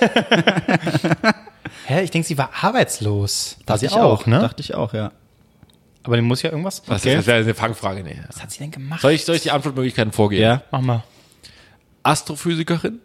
Hä? 1.86 2.04
Ich 2.04 2.12
denke, 2.12 2.28
sie 2.28 2.38
war 2.38 2.50
arbeitslos. 2.60 3.56
War 3.66 3.76
sie 3.76 3.88
auch, 3.88 4.26
ne? 4.26 4.38
Dachte 4.38 4.60
ich 4.62 4.74
auch, 4.74 4.94
ja. 4.94 5.10
Aber 6.04 6.14
dem 6.16 6.26
muss 6.26 6.42
ja 6.42 6.50
irgendwas. 6.50 6.82
Was 6.86 7.02
Okay. 7.02 7.16
das 7.16 7.26
wäre 7.26 7.42
eine 7.42 7.54
Fangfrage. 7.54 8.04
Nee. 8.04 8.16
Was 8.28 8.42
hat 8.42 8.52
sie 8.52 8.58
denn 8.60 8.70
gemacht? 8.70 9.00
Soll, 9.00 9.10
ich, 9.12 9.24
soll 9.24 9.34
ich 9.34 9.42
die 9.42 9.50
Antwortmöglichkeiten 9.50 10.12
vorgeben? 10.12 10.42
Ja. 10.42 10.62
Mach 10.70 10.80
mal. 10.82 11.02
Astrophysikerin, 12.04 13.00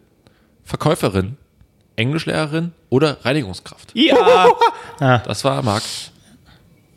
Verkäuferin, 0.64 1.36
Englischlehrerin 1.96 2.72
oder 2.90 3.24
Reinigungskraft? 3.24 3.90
Ja. 3.94 4.48
Das 5.00 5.44
war 5.44 5.62
Marc. 5.62 5.82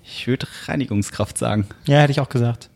Ich 0.03 0.27
würde 0.27 0.45
Reinigungskraft 0.67 1.37
sagen. 1.37 1.67
Ja, 1.85 1.99
hätte 2.01 2.11
ich 2.11 2.19
auch 2.19 2.27
gesagt. 2.29 2.69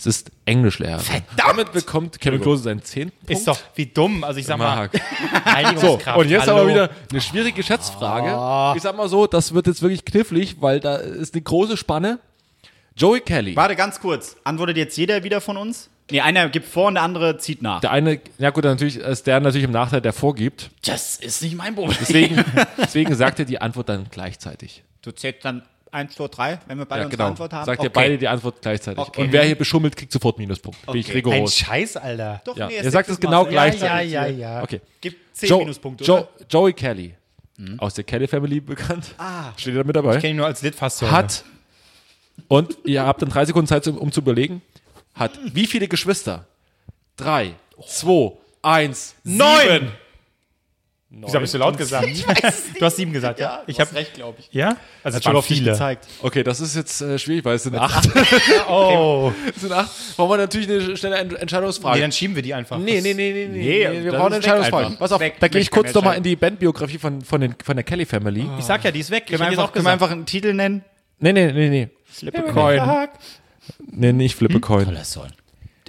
Es 0.00 0.06
ist 0.06 0.30
Englischlehrerin. 0.46 1.04
Verdammt! 1.04 1.38
Damit 1.38 1.72
bekommt 1.72 2.20
Kevin 2.20 2.40
Klose 2.40 2.62
seinen 2.62 2.82
zehnten 2.82 3.14
Punkt. 3.18 3.30
Ist 3.30 3.46
doch 3.46 3.58
wie 3.74 3.84
dumm. 3.84 4.24
Also 4.24 4.40
ich 4.40 4.46
sag 4.46 4.56
mal, 4.56 4.74
Marc. 4.74 4.92
So, 5.78 6.00
und 6.16 6.30
jetzt 6.30 6.46
hallo. 6.46 6.60
aber 6.60 6.68
wieder 6.70 6.90
eine 7.10 7.20
schwierige 7.20 7.62
Schätzfrage. 7.62 8.76
Ich 8.78 8.82
sag 8.82 8.96
mal 8.96 9.10
so, 9.10 9.26
das 9.26 9.52
wird 9.52 9.66
jetzt 9.66 9.82
wirklich 9.82 10.06
knifflig, 10.06 10.56
weil 10.60 10.80
da 10.80 10.96
ist 10.96 11.34
eine 11.34 11.42
große 11.42 11.76
Spanne. 11.76 12.18
Joey 12.96 13.20
Kelly. 13.20 13.54
Warte, 13.56 13.76
ganz 13.76 14.00
kurz. 14.00 14.36
Antwortet 14.42 14.78
jetzt 14.78 14.96
jeder 14.96 15.22
wieder 15.22 15.42
von 15.42 15.58
uns? 15.58 15.90
Nee, 16.10 16.22
einer 16.22 16.48
gibt 16.48 16.66
vor 16.66 16.86
und 16.88 16.94
der 16.94 17.02
andere 17.02 17.36
zieht 17.36 17.60
nach. 17.60 17.82
Der 17.82 17.90
eine, 17.90 18.20
ja 18.38 18.50
gut, 18.50 18.64
natürlich 18.64 18.96
ist 18.96 19.26
der 19.26 19.38
natürlich 19.40 19.64
im 19.64 19.70
Nachteil, 19.70 20.00
der 20.00 20.14
vorgibt. 20.14 20.70
Das 20.82 21.16
ist 21.16 21.42
nicht 21.42 21.56
mein 21.56 21.74
Problem. 21.74 21.96
Deswegen, 22.00 22.42
deswegen 22.78 23.14
sagt 23.14 23.38
er 23.38 23.44
die 23.44 23.60
Antwort 23.60 23.90
dann 23.90 24.06
gleichzeitig. 24.10 24.82
Du 25.02 25.12
zählst 25.12 25.44
dann 25.44 25.62
1, 25.92 26.14
2, 26.14 26.28
3, 26.28 26.58
wenn 26.66 26.78
wir 26.78 26.84
beide 26.84 27.00
Ja, 27.00 27.04
unsere 27.06 27.16
genau. 27.18 27.30
Antwort 27.30 27.52
haben. 27.52 27.64
Sagt 27.66 27.80
ihr 27.82 27.86
Okay. 27.86 27.92
beide 27.94 28.18
die 28.18 28.28
Antwort 28.28 28.62
gleichzeitig. 28.62 28.98
Okay. 28.98 29.22
Und 29.22 29.32
wer 29.32 29.44
hier 29.44 29.56
beschummelt, 29.56 29.96
kriegt 29.96 30.12
sofort 30.12 30.38
Minuspunkt. 30.38 30.84
Bin 30.86 30.96
ich 30.96 31.06
Okay. 31.08 31.12
Ein 31.12 31.32
rigoros. 31.32 31.56
Scheiß, 31.56 31.96
Alter. 31.96 32.40
Doch, 32.44 32.56
Ja. 32.56 32.66
nee, 32.68 32.74
Ihr 32.76 32.80
ist 32.82 32.92
sagt 32.92 33.08
es 33.08 33.18
genau 33.20 33.44
Quizmaster. 33.44 33.78
gleichzeitig. 33.78 34.12
Ja, 34.12 34.26
ja, 34.26 34.56
ja. 34.56 34.62
Okay. 34.62 34.80
Gibt 35.00 35.36
10 35.36 35.48
Joe, 35.48 35.58
Minuspunkte, 35.60 36.04
oder? 36.12 36.28
Joey 36.48 36.72
Kelly, 36.72 37.14
aus 37.78 37.94
der 37.94 38.04
Kelly 38.04 38.26
Family 38.28 38.60
bekannt. 38.60 39.14
Ah. 39.18 39.52
Steht 39.56 39.74
ihr 39.74 39.80
da 39.80 39.86
mit 39.86 39.94
dabei? 39.96 40.14
Ich 40.16 40.20
kenne 40.20 40.30
ihn 40.32 40.36
nur 40.36 40.46
als 40.46 40.62
Litfaßsäule. 40.62 41.12
hat, 41.12 41.44
und 42.48 42.76
ihr 42.84 43.04
habt 43.04 43.20
dann 43.22 43.28
drei 43.28 43.44
Sekunden 43.44 43.66
Zeit, 43.66 43.86
um, 43.88 43.98
um 43.98 44.10
zu 44.12 44.20
überlegen, 44.20 44.62
hat 45.14 45.38
wie 45.52 45.66
viele 45.66 45.88
Geschwister? 45.88 46.46
Drei, 47.16 47.52
zwei, 47.86 48.32
eins, 48.62 49.14
Neun! 49.24 49.90
Wieso 51.12 51.34
habe 51.34 51.44
ich 51.44 51.50
so 51.50 51.58
laut 51.58 51.76
gesagt? 51.76 52.06
Du 52.78 52.84
hast 52.86 52.96
sieben 52.96 53.12
gesagt, 53.12 53.40
ja? 53.40 53.62
Ich 53.66 53.80
habe 53.80 53.92
recht, 53.94 54.14
glaube 54.14 54.38
ich. 54.38 54.48
Ja? 54.52 54.76
Also 55.02 55.08
es 55.08 55.14
Hat 55.16 55.24
schon 55.24 55.32
waren 55.32 55.38
auf 55.38 55.44
viele. 55.44 55.72
gezeigt. 55.72 56.06
Okay, 56.22 56.44
das 56.44 56.60
ist 56.60 56.76
jetzt 56.76 57.00
äh, 57.00 57.18
schwierig, 57.18 57.44
weil 57.44 57.56
es 57.56 57.64
sind 57.64 57.76
acht. 57.76 58.08
Oh. 58.68 59.32
es 59.54 59.60
sind 59.62 59.72
acht. 59.72 59.90
Brauchen 60.16 60.30
wir 60.30 60.36
natürlich 60.36 60.68
eine 60.70 60.96
schnelle 60.96 61.16
Ent- 61.16 61.32
Entscheidungsfrage. 61.34 61.96
Nee, 61.96 62.02
dann 62.02 62.12
schieben 62.12 62.36
wir 62.36 62.42
die 62.42 62.54
einfach. 62.54 62.78
Nee, 62.78 63.00
nee, 63.00 63.12
nee, 63.12 63.32
nee, 63.32 63.48
nee. 63.48 63.58
Nee, 63.58 63.88
nee 63.88 64.04
wir 64.04 64.12
brauchen 64.12 64.26
eine 64.26 64.36
Entscheidungsfrage. 64.36 64.96
Pass 64.96 65.10
auf, 65.12 65.20
Weg, 65.20 65.34
da 65.40 65.48
gehe 65.48 65.60
ich 65.60 65.70
kurz 65.70 65.92
nochmal 65.92 66.16
in 66.16 66.22
die 66.22 66.36
Bandbiografie 66.36 66.98
von, 66.98 67.22
von, 67.22 67.40
den, 67.40 67.56
von 67.62 67.76
der 67.76 67.84
Kelly 67.84 68.06
Family. 68.06 68.48
Ich 68.58 68.64
sag 68.64 68.84
ja, 68.84 68.92
die 68.92 69.00
ist 69.00 69.10
weg. 69.10 69.26
Können 69.26 69.40
wir, 69.40 69.48
einfach, 69.48 69.72
können 69.72 69.84
wir 69.84 69.92
einfach 69.92 70.10
einen 70.12 70.26
Titel 70.26 70.54
nennen? 70.54 70.84
Nee, 71.18 71.32
nee, 71.32 71.52
nee, 71.52 71.68
nee. 71.68 71.88
Flip 72.06 72.38
a 72.38 72.42
Coin. 72.42 73.08
Nee, 73.90 74.12
nicht 74.12 74.36
Flip 74.36 74.50
a 74.50 74.54
Hm? 74.54 74.60
Coin. 74.60 74.84
Toller 74.84 75.04
Song. 75.04 75.26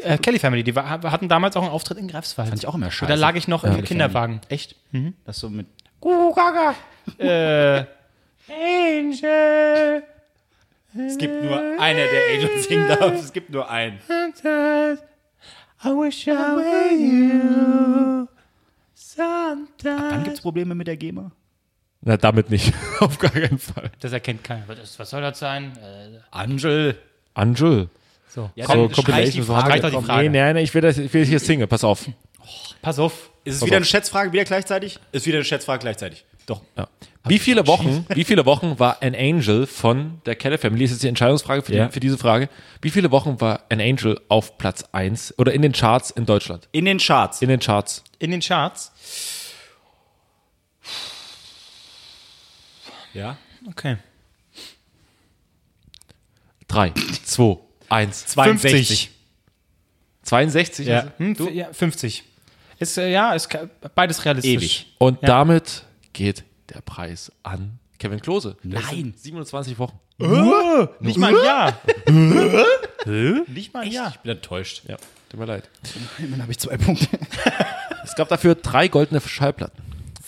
Äh, 0.03 0.17
Kelly 0.17 0.39
Family, 0.39 0.63
die 0.63 0.75
war, 0.75 0.89
hatten 0.89 1.29
damals 1.29 1.55
auch 1.55 1.63
einen 1.63 1.71
Auftritt 1.71 1.97
in 1.97 2.07
Greifswald. 2.07 2.49
Fand 2.49 2.61
ich 2.61 2.67
auch 2.67 2.75
immer 2.75 2.91
scheiße. 2.91 3.09
Da 3.09 3.15
lag 3.15 3.35
ich 3.35 3.47
noch 3.47 3.63
im 3.63 3.71
Kelly 3.71 3.83
Kinderwagen. 3.83 4.41
Echt? 4.49 4.75
Das 5.25 5.37
so 5.37 5.49
mit. 5.49 5.67
Gaga. 6.01 6.75
äh, 7.17 7.85
Angel. 8.49 10.03
Es 10.97 11.17
gibt 11.17 11.43
nur 11.43 11.57
einer, 11.79 12.03
der 12.05 12.33
Angel 12.33 12.61
singen 12.61 12.87
darf. 12.87 13.13
Es 13.13 13.31
gibt 13.31 13.49
nur 13.49 13.69
einen. 13.69 13.99
I 15.83 15.89
wish 15.89 16.27
I 16.27 16.31
were 16.31 16.93
you. 16.93 18.27
Wann 19.17 19.67
Sometimes. 19.83 20.23
gibt 20.23 20.35
es 20.37 20.41
Probleme 20.41 20.75
mit 20.75 20.87
der 20.87 20.97
GEMA? 20.97 21.31
Na, 22.01 22.17
damit 22.17 22.49
nicht. 22.49 22.73
Auf 22.99 23.17
gar 23.19 23.31
keinen 23.31 23.59
Fall. 23.59 23.91
Das 23.99 24.11
erkennt 24.11 24.43
keiner. 24.43 24.67
Was, 24.67 24.97
was 24.99 25.09
soll 25.09 25.21
das 25.21 25.39
sein? 25.39 25.73
Äh, 25.77 26.19
Angel. 26.31 26.97
Angel. 27.33 27.89
So, 28.33 28.49
Ja, 28.55 28.65
So, 28.65 28.87
Compilation. 28.87 29.31
die 29.31 29.41
so 29.41 29.53
doch 29.53 29.99
die 29.99 30.05
Frage. 30.05 30.29
Nee, 30.29 30.43
nee, 30.45 30.53
nee, 30.53 30.61
ich 30.61 30.73
will, 30.73 30.81
das, 30.81 30.97
ich 30.97 31.13
will 31.13 31.25
hier 31.25 31.39
singen. 31.39 31.67
Pass 31.67 31.83
auf. 31.83 32.05
pass 32.81 32.97
auf. 32.97 33.29
Ist 33.43 33.55
es 33.57 33.65
wieder 33.65 33.75
eine 33.77 33.85
Schätzfrage, 33.85 34.31
wieder 34.31 34.45
gleichzeitig? 34.45 34.99
Ist 35.11 35.25
wieder 35.25 35.37
eine 35.39 35.45
Schätzfrage 35.45 35.79
gleichzeitig. 35.79 36.23
Doch. 36.45 36.61
Ja. 36.77 36.87
Wie 37.25 37.39
viele 37.39 37.67
Wochen, 37.67 38.05
wie 38.09 38.23
viele 38.23 38.45
Wochen 38.45 38.79
war 38.79 39.01
An 39.03 39.15
Angel 39.15 39.67
von 39.67 40.21
der 40.25 40.35
Keller 40.35 40.57
Family? 40.57 40.83
Das 40.85 40.91
ist 40.91 40.97
jetzt 40.97 41.03
die 41.03 41.07
Entscheidungsfrage 41.09 41.61
für, 41.61 41.73
Ja. 41.75 41.87
die, 41.87 41.91
für 41.91 41.99
diese 41.99 42.17
Frage. 42.17 42.49
Wie 42.81 42.89
viele 42.89 43.11
Wochen 43.11 43.41
war 43.41 43.63
An 43.69 43.81
Angel 43.81 44.19
auf 44.29 44.57
Platz 44.57 44.85
1 44.93 45.35
oder 45.37 45.51
in 45.53 45.61
den 45.61 45.73
Charts 45.73 46.09
in 46.11 46.25
Deutschland? 46.25 46.67
In 46.71 46.85
den 46.85 46.99
Charts. 46.99 47.41
In 47.41 47.49
den 47.49 47.59
Charts. 47.59 48.03
In 48.19 48.31
den 48.31 48.39
Charts. 48.39 48.91
ja. 53.13 53.37
Okay. 53.69 53.97
3, 56.69 56.93
2, 57.25 57.57
1, 57.91 58.33
50. 58.33 59.11
62. 60.23 60.87
Ja. 60.87 60.99
also. 60.99 61.11
Hm, 61.17 61.53
ja, 61.53 61.71
50. 61.73 62.23
Ist, 62.79 62.97
äh, 62.97 63.11
ja, 63.11 63.33
ist 63.33 63.49
beides 63.95 64.23
realistisch. 64.25 64.53
Ewig. 64.53 64.93
Und 64.97 65.21
Ja. 65.21 65.27
damit 65.27 65.83
geht 66.13 66.43
der 66.73 66.81
Preis 66.81 67.31
an 67.43 67.79
Kevin 67.99 68.19
Klose. 68.19 68.57
Nein. 68.63 68.83
sind 68.89 69.19
27 69.19 69.77
Wochen. 69.77 69.99
Nicht 70.99 71.17
mal 71.17 71.35
ein 71.35 71.43
Jahr. 71.43 71.81
Nicht 73.47 73.73
mal 73.73 73.81
ein 73.81 73.91
Jahr. 73.91 74.11
Ich 74.15 74.19
bin 74.19 74.31
enttäuscht. 74.31 74.83
Ja, 74.87 74.97
tut 75.29 75.39
mir 75.39 75.45
leid. 75.45 75.69
Dann 76.19 76.41
habe 76.41 76.51
ich 76.51 76.59
zwei 76.59 76.77
Punkte. 76.77 77.07
Es 78.03 78.15
gab 78.15 78.29
dafür 78.29 78.55
drei 78.55 78.87
goldene 78.87 79.21
Schallplatten. 79.21 79.81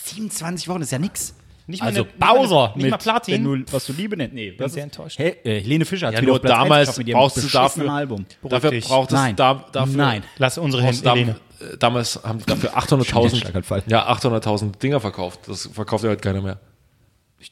27 0.04 0.68
Wochen 0.68 0.82
ist 0.82 0.92
ja 0.92 1.00
nix. 1.00 1.34
Nicht 1.66 1.82
mal 1.82 1.88
Also 1.88 2.02
eine- 2.04 2.12
mal 2.20 2.34
Bowser. 2.36 2.74
Nicht 2.76 2.84
mal 2.90 2.92
mit, 2.92 3.00
Platin. 3.00 3.34
Wenn 3.46 3.66
du, 3.66 3.72
was 3.74 3.86
du 3.86 3.94
Liebe 3.94 4.18
nennst. 4.18 4.34
Nee, 4.36 4.52
Bin 4.52 4.60
was 4.66 4.74
sehr 4.74 4.84
enttäuscht. 4.84 5.18
Hey, 5.18 5.38
äh, 5.46 5.62
Helene 5.62 5.86
Fischer 5.86 6.08
hat 6.08 6.16
Ja, 6.16 6.22
nur 6.22 6.40
damals 6.40 6.72
1 6.72 6.80
geschafft 6.82 6.98
mit 6.98 7.08
ihrem 7.08 7.20
brauchst 7.20 7.38
du 7.38 7.48
dafür- 7.48 7.90
Album. 7.92 8.26
Dafür 8.44 8.72
braucht 8.82 9.10
es 9.12 9.16
Nein. 9.16 9.36
da, 9.36 9.66
dafür, 9.72 9.96
Nein. 9.98 10.24
Lass 10.38 10.58
unsere 10.58 10.84
Hände, 10.84 11.10
Helene. 11.10 11.36
dam- 11.60 11.68
äh, 11.74 11.78
damals 11.78 12.20
haben 12.24 12.40
die 12.40 12.46
dafür 12.46 12.76
800.000 12.78 13.38
Schlaganfall. 13.42 13.84
ja, 13.88 14.06
800.000 14.08 14.80
Dinger 14.84 15.00
verkauft. 15.00 15.40
Das 15.48 15.70
verkauft 15.72 16.04
ja 16.04 16.10
heute 16.10 16.22
keiner 16.22 16.42
mehr. 16.42 16.60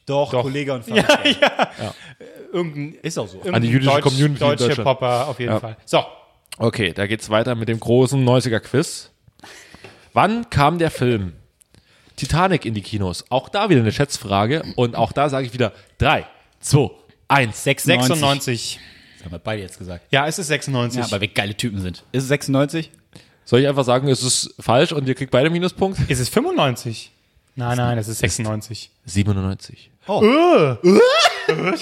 Doch, 0.06 0.30
Kollege 0.30 0.72
und 0.74 0.84
Vater. 0.86 1.18
Irgendein, 2.52 2.94
Ist 3.02 3.18
auch 3.18 3.28
so. 3.28 3.40
An 3.50 3.62
die 3.62 3.68
jüdische 3.68 3.90
Deutsch, 3.92 4.02
Community 4.02 4.42
in 4.44 4.50
Deutsche 4.50 4.66
Deutschland. 4.68 4.84
Popper 4.84 5.28
auf 5.28 5.38
jeden 5.40 5.52
Ja. 5.52 5.60
Fall. 5.60 5.76
So, 5.84 6.04
Okay, 6.58 6.92
da 6.92 7.06
geht's 7.06 7.30
weiter 7.30 7.54
mit 7.54 7.68
dem 7.70 7.80
großen 7.80 8.22
90er 8.22 8.60
Quiz. 8.60 9.10
Wann 10.12 10.50
kam 10.50 10.78
der 10.78 10.90
Film 10.90 11.32
Titanic 12.16 12.64
in 12.64 12.74
die 12.74 12.82
Kinos? 12.82 13.24
Auch 13.30 13.48
da 13.48 13.68
wieder 13.68 13.80
eine 13.80 13.92
Schätzfrage 13.92 14.62
und 14.76 14.96
auch 14.96 15.12
da 15.12 15.28
sage 15.28 15.46
ich 15.46 15.52
wieder 15.52 15.72
3, 15.98 16.26
2, 16.60 16.90
1, 17.28 17.64
6. 17.64 17.82
96. 17.84 18.80
Das 19.16 19.24
haben 19.24 19.32
wir 19.32 19.38
beide 19.38 19.62
jetzt 19.62 19.78
gesagt. 19.78 20.06
Ja, 20.10 20.26
es 20.26 20.38
ist 20.38 20.48
96. 20.48 21.00
Ja, 21.00 21.10
weil 21.10 21.20
wir 21.20 21.28
geile 21.28 21.54
Typen 21.54 21.80
sind. 21.80 22.04
Ist 22.12 22.24
es 22.24 22.28
96? 22.28 22.90
Soll 23.44 23.60
ich 23.60 23.68
einfach 23.68 23.84
sagen, 23.84 24.08
es 24.08 24.22
ist 24.22 24.54
falsch 24.58 24.92
und 24.92 25.06
ihr 25.08 25.14
kriegt 25.14 25.30
beide 25.30 25.50
Minuspunkt? 25.50 25.98
ist 26.08 26.18
es 26.18 26.28
95? 26.28 27.12
Nein, 27.54 27.76
nein, 27.76 27.98
es 27.98 28.08
ist 28.08 28.18
96. 28.20 28.90
97. 29.04 29.90
Oh. 30.06 30.76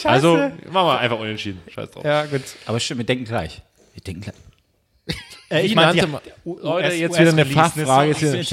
Also, 0.05 0.37
machen 0.37 0.57
wir 0.72 0.99
einfach 0.99 1.18
unentschieden. 1.18 1.61
Scheiß 1.68 1.91
drauf. 1.91 2.03
Ja, 2.03 2.24
gut. 2.24 2.41
Aber 2.64 2.81
stimmt, 2.81 2.99
wir 2.99 3.05
denken 3.05 3.26
gleich. 3.26 3.61
Wir 3.93 4.03
denken 4.03 4.22
gleich. 4.22 4.35
Äh, 5.51 5.62
ich 5.66 5.74
meine, 5.74 6.07
man- 6.07 6.20
Leute, 6.44 6.94
jetzt 6.94 7.18
wieder 7.18 7.30
eine 7.30 7.42
Release, 7.44 7.59
ne? 7.59 7.86
Fachfrage. 7.86 8.09
Jetzt 8.11 8.22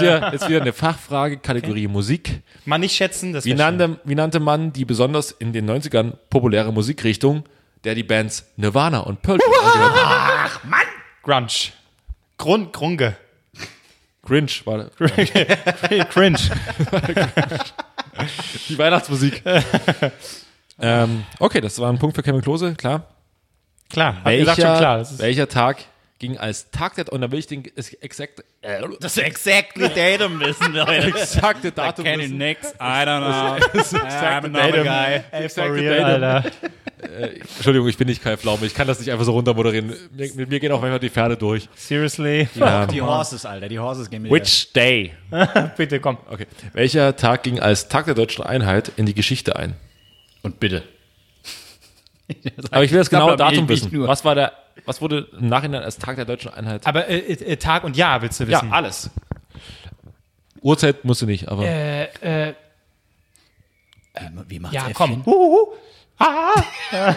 wieder, 0.00 0.32
jetzt 0.32 0.48
wieder 0.48 0.60
eine 0.62 0.72
Fachfrage, 0.72 1.36
Kategorie 1.38 1.86
Musik. 1.88 2.40
Mal 2.64 2.78
nicht 2.78 2.96
schätzen, 2.96 3.32
das 3.34 3.44
Wie 3.44 3.52
nannte, 3.54 4.00
wie 4.04 4.14
nannte 4.14 4.40
man 4.40 4.72
die 4.72 4.84
besonders 4.86 5.30
in 5.30 5.52
den 5.52 5.68
90ern 5.70 6.14
populäre 6.30 6.72
Musikrichtung, 6.72 7.44
der 7.84 7.94
die 7.94 8.02
Bands 8.02 8.46
Nirvana 8.56 9.00
und 9.00 9.20
Pearl 9.22 9.38
angehört 9.42 9.94
haben? 10.64 10.72
Grunge. 11.22 11.48
Grund, 12.38 12.72
Grunge. 12.72 13.16
Grinch 14.24 14.66
war 14.66 14.90
Cringe. 16.10 16.38
die 18.68 18.78
Weihnachtsmusik. 18.78 19.42
ähm, 20.80 21.24
okay, 21.38 21.60
das 21.60 21.78
war 21.78 21.90
ein 21.90 21.98
Punkt 21.98 22.16
für 22.16 22.22
Kevin 22.22 22.40
Klose, 22.42 22.74
klar. 22.74 23.06
Klar, 23.90 24.16
Welcher, 24.24 24.40
gesagt 24.40 24.60
schon 24.60 24.76
klar. 24.78 25.06
Welcher 25.18 25.48
Tag 25.48 25.78
ging 26.18 26.36
als 26.36 26.70
Tag 26.70 26.94
der, 26.96 27.12
und 27.12 27.20
da 27.20 27.30
will 27.30 27.38
ich 27.38 27.46
den 27.46 27.64
exakt, 28.00 28.42
äh, 28.62 28.82
Das 29.00 29.16
exactly 29.18 29.88
datum 29.88 30.40
wissen, 30.40 30.72
Leute. 30.72 30.92
exakte 31.08 31.70
Datum 31.72 32.04
Kenny 32.04 32.24
wissen. 32.24 32.38
nix, 32.38 32.72
I 32.74 33.04
don't 33.04 33.20
know. 33.20 33.82
I'm 33.92 34.44
another 34.44 34.50
Datum. 34.50 34.84
guy. 34.84 35.24
Ey, 35.30 35.48
for 35.48 35.64
Exakte 35.64 35.72
real, 35.74 35.98
Datum. 36.20 36.24
Alter. 36.24 36.52
Entschuldigung, 37.56 37.88
ich 37.88 37.96
bin 37.96 38.08
nicht 38.08 38.22
Kai 38.22 38.36
Pflaume, 38.36 38.66
ich 38.66 38.74
kann 38.74 38.88
das 38.88 38.98
nicht 38.98 39.12
einfach 39.12 39.24
so 39.24 39.32
runtermoderieren. 39.32 39.94
Mit 40.16 40.48
mir 40.48 40.58
gehen 40.58 40.72
auch 40.72 40.80
manchmal 40.80 40.98
die 40.98 41.10
Pferde 41.10 41.36
durch. 41.36 41.68
Seriously? 41.76 42.48
Die 42.92 43.00
Horses, 43.00 43.46
Alter, 43.46 43.68
die 43.68 43.78
Horses 43.78 44.10
gehen 44.10 44.22
mir 44.22 44.30
Which 44.30 44.72
day? 44.72 45.12
Bitte, 45.76 46.00
komm. 46.00 46.18
Okay. 46.28 46.46
Welcher 46.72 47.14
Tag 47.16 47.44
ging 47.44 47.60
als 47.60 47.88
Tag 47.88 48.06
der 48.06 48.14
deutschen 48.14 48.44
Einheit 48.44 48.90
in 48.96 49.06
die 49.06 49.14
Geschichte 49.14 49.54
ein? 49.56 49.74
Und 50.42 50.60
bitte. 50.60 50.82
Aber 52.70 52.84
ich 52.84 52.90
will 52.90 52.98
das 52.98 53.10
genaue 53.10 53.36
Datum 53.36 53.68
wissen. 53.68 53.92
nur. 53.92 54.06
Was 54.08 54.24
war 54.24 54.34
der, 54.34 54.52
was 54.84 55.00
wurde 55.00 55.28
im 55.38 55.48
Nachhinein 55.48 55.82
als 55.82 55.96
Tag 55.98 56.16
der 56.16 56.24
deutschen 56.24 56.52
Einheit? 56.52 56.86
Aber 56.86 57.08
äh, 57.08 57.18
äh, 57.18 57.56
Tag 57.56 57.84
und 57.84 57.96
Jahr 57.96 58.20
willst 58.22 58.38
du 58.40 58.44
ja, 58.44 58.50
wissen? 58.62 58.72
alles. 58.72 59.10
Uhrzeit 60.60 61.04
musst 61.04 61.22
du 61.22 61.26
nicht, 61.26 61.48
aber 61.48 61.64
Äh, 61.64 62.04
äh, 62.48 62.54
Wie 64.48 64.58
macht's 64.58 64.74
ja, 64.74 64.82
Äffchen? 64.88 64.94
komm. 64.94 65.26
Huhuhu. 65.26 65.72
Ah. 66.18 66.62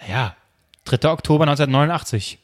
naja, 0.00 0.36
3. 0.84 1.08
Oktober 1.10 1.44
1989. 1.44 2.38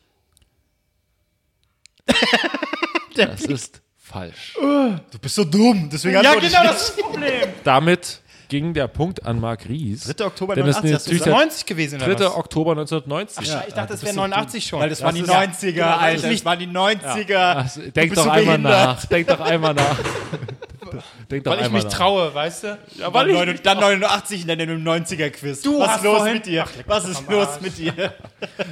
das 3.17 3.43
ist 3.43 3.81
falsch. 3.97 4.55
Du 4.61 5.19
bist 5.21 5.35
so 5.35 5.45
dumm, 5.45 5.89
deswegen 5.91 6.23
Ja, 6.23 6.35
genau 6.35 6.63
das 6.65 6.89
ist 6.89 6.97
das 6.99 7.05
Problem. 7.05 7.49
Damit 7.65 8.21
ging 8.49 8.75
der 8.75 8.89
Punkt 8.89 9.25
an 9.27 9.41
Marc 9.41 9.69
Ries. 9.69 10.05
3. 10.05 10.25
Oktober 10.27 10.55
Denn 10.55 10.67
das 10.67 10.77
ist 10.77 10.83
89, 10.85 10.95
hast 10.95 11.07
du 11.07 11.11
natürlich 11.11 11.25
gesagt? 11.25 11.27
der 11.41 11.47
90 11.47 11.67
gewesen, 11.67 12.03
oder 12.03 12.15
3. 12.15 12.25
was? 12.25 12.35
Oktober 12.37 12.71
1990. 12.73 13.43
ich 13.69 13.75
dachte, 13.75 13.93
das 13.93 14.03
wäre 14.03 14.15
89 14.15 14.67
schon. 14.67 14.81
Weil 14.81 14.89
das, 14.91 15.03
waren 15.03 15.15
die 15.15 15.21
ist 15.23 15.29
ja- 15.29 15.41
90er, 15.41 15.73
Genau, 15.73 15.87
das 15.87 16.01
Alter. 16.03 16.31
Das 16.31 16.45
waren 16.45 16.59
die 16.59 16.67
90er. 16.69 17.35
Also, 17.37 17.81
denk 17.91 18.15
doch 18.15 18.27
einmal 18.27 18.59
nach. 18.59 19.05
Denk 19.07 19.29
doch 19.29 19.41
einmal 19.41 19.75
nach. 19.75 19.97
denk 21.31 21.45
doch 21.45 21.53
Weil 21.53 21.67
ich 21.67 21.73
mich 21.73 21.85
nach. 21.85 21.93
traue, 21.93 22.35
weißt 22.35 22.65
du? 22.65 22.79
Ja, 22.99 23.13
weil 23.13 23.31
ich 23.31 23.61
dann 23.63 23.79
89 23.81 24.43
in 24.43 24.49
deinem 24.49 24.85
90er-Quiz. 24.85 25.63
Du 25.63 25.79
Was 25.81 25.97
ist 25.97 26.05
los 26.05 26.19
vorhin- 26.19 26.35
mit 26.35 26.47
dir? 26.47 26.65
Was 26.87 27.09
ist 27.09 27.29
los 27.29 27.49
mit 27.61 27.77
dir? 27.79 28.15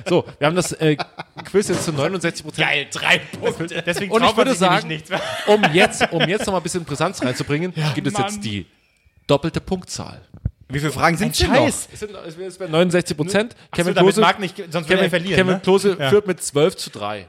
So, 0.08 0.24
wir 0.38 0.46
haben 0.46 0.56
das 0.56 0.72
äh, 0.72 0.96
Quiz 1.44 1.68
jetzt 1.68 1.84
zu 1.84 1.92
69 1.92 2.44
Prozent. 2.44 2.66
Geil, 2.68 2.86
drei 2.92 3.18
Punkte. 3.18 3.82
Deswegen 3.84 4.12
Und 4.12 4.22
ich 4.22 4.28
würde 4.36 4.50
nämlich 4.52 4.58
sagen, 4.58 4.88
nichts. 4.88 5.10
um 5.46 5.62
jetzt, 5.72 6.12
um 6.12 6.20
jetzt 6.28 6.46
noch 6.46 6.52
mal 6.52 6.58
ein 6.60 6.62
bisschen 6.62 6.84
Brisanz 6.84 7.20
reinzubringen, 7.22 7.72
gibt 7.94 8.06
es 8.06 8.12
Mann. 8.12 8.22
jetzt 8.24 8.44
die 8.44 8.66
doppelte 9.26 9.60
Punktzahl. 9.60 10.20
Wie 10.68 10.78
viele 10.80 10.92
Fragen 10.92 11.16
sind 11.16 11.38
denn 11.38 11.48
Scheiß. 11.54 11.88
Es 11.92 12.00
sind 12.00 12.10
es 12.14 12.58
bei 12.58 12.66
69 12.66 13.16
Prozent. 13.16 13.54
Kevin 13.54 13.68
Kevin 13.70 13.94
damit 13.94 14.14
Klose, 14.14 14.20
mag 14.20 14.38
nicht, 14.40 14.56
Kevin, 14.56 14.98
er 14.98 15.10
verlieren. 15.10 15.36
Kevin 15.36 15.54
ne? 15.54 15.60
Klose 15.60 15.96
Ja. 15.98 16.10
führt 16.10 16.26
mit 16.26 16.42
12 16.42 16.76
zu 16.76 16.90
3. 16.90 17.28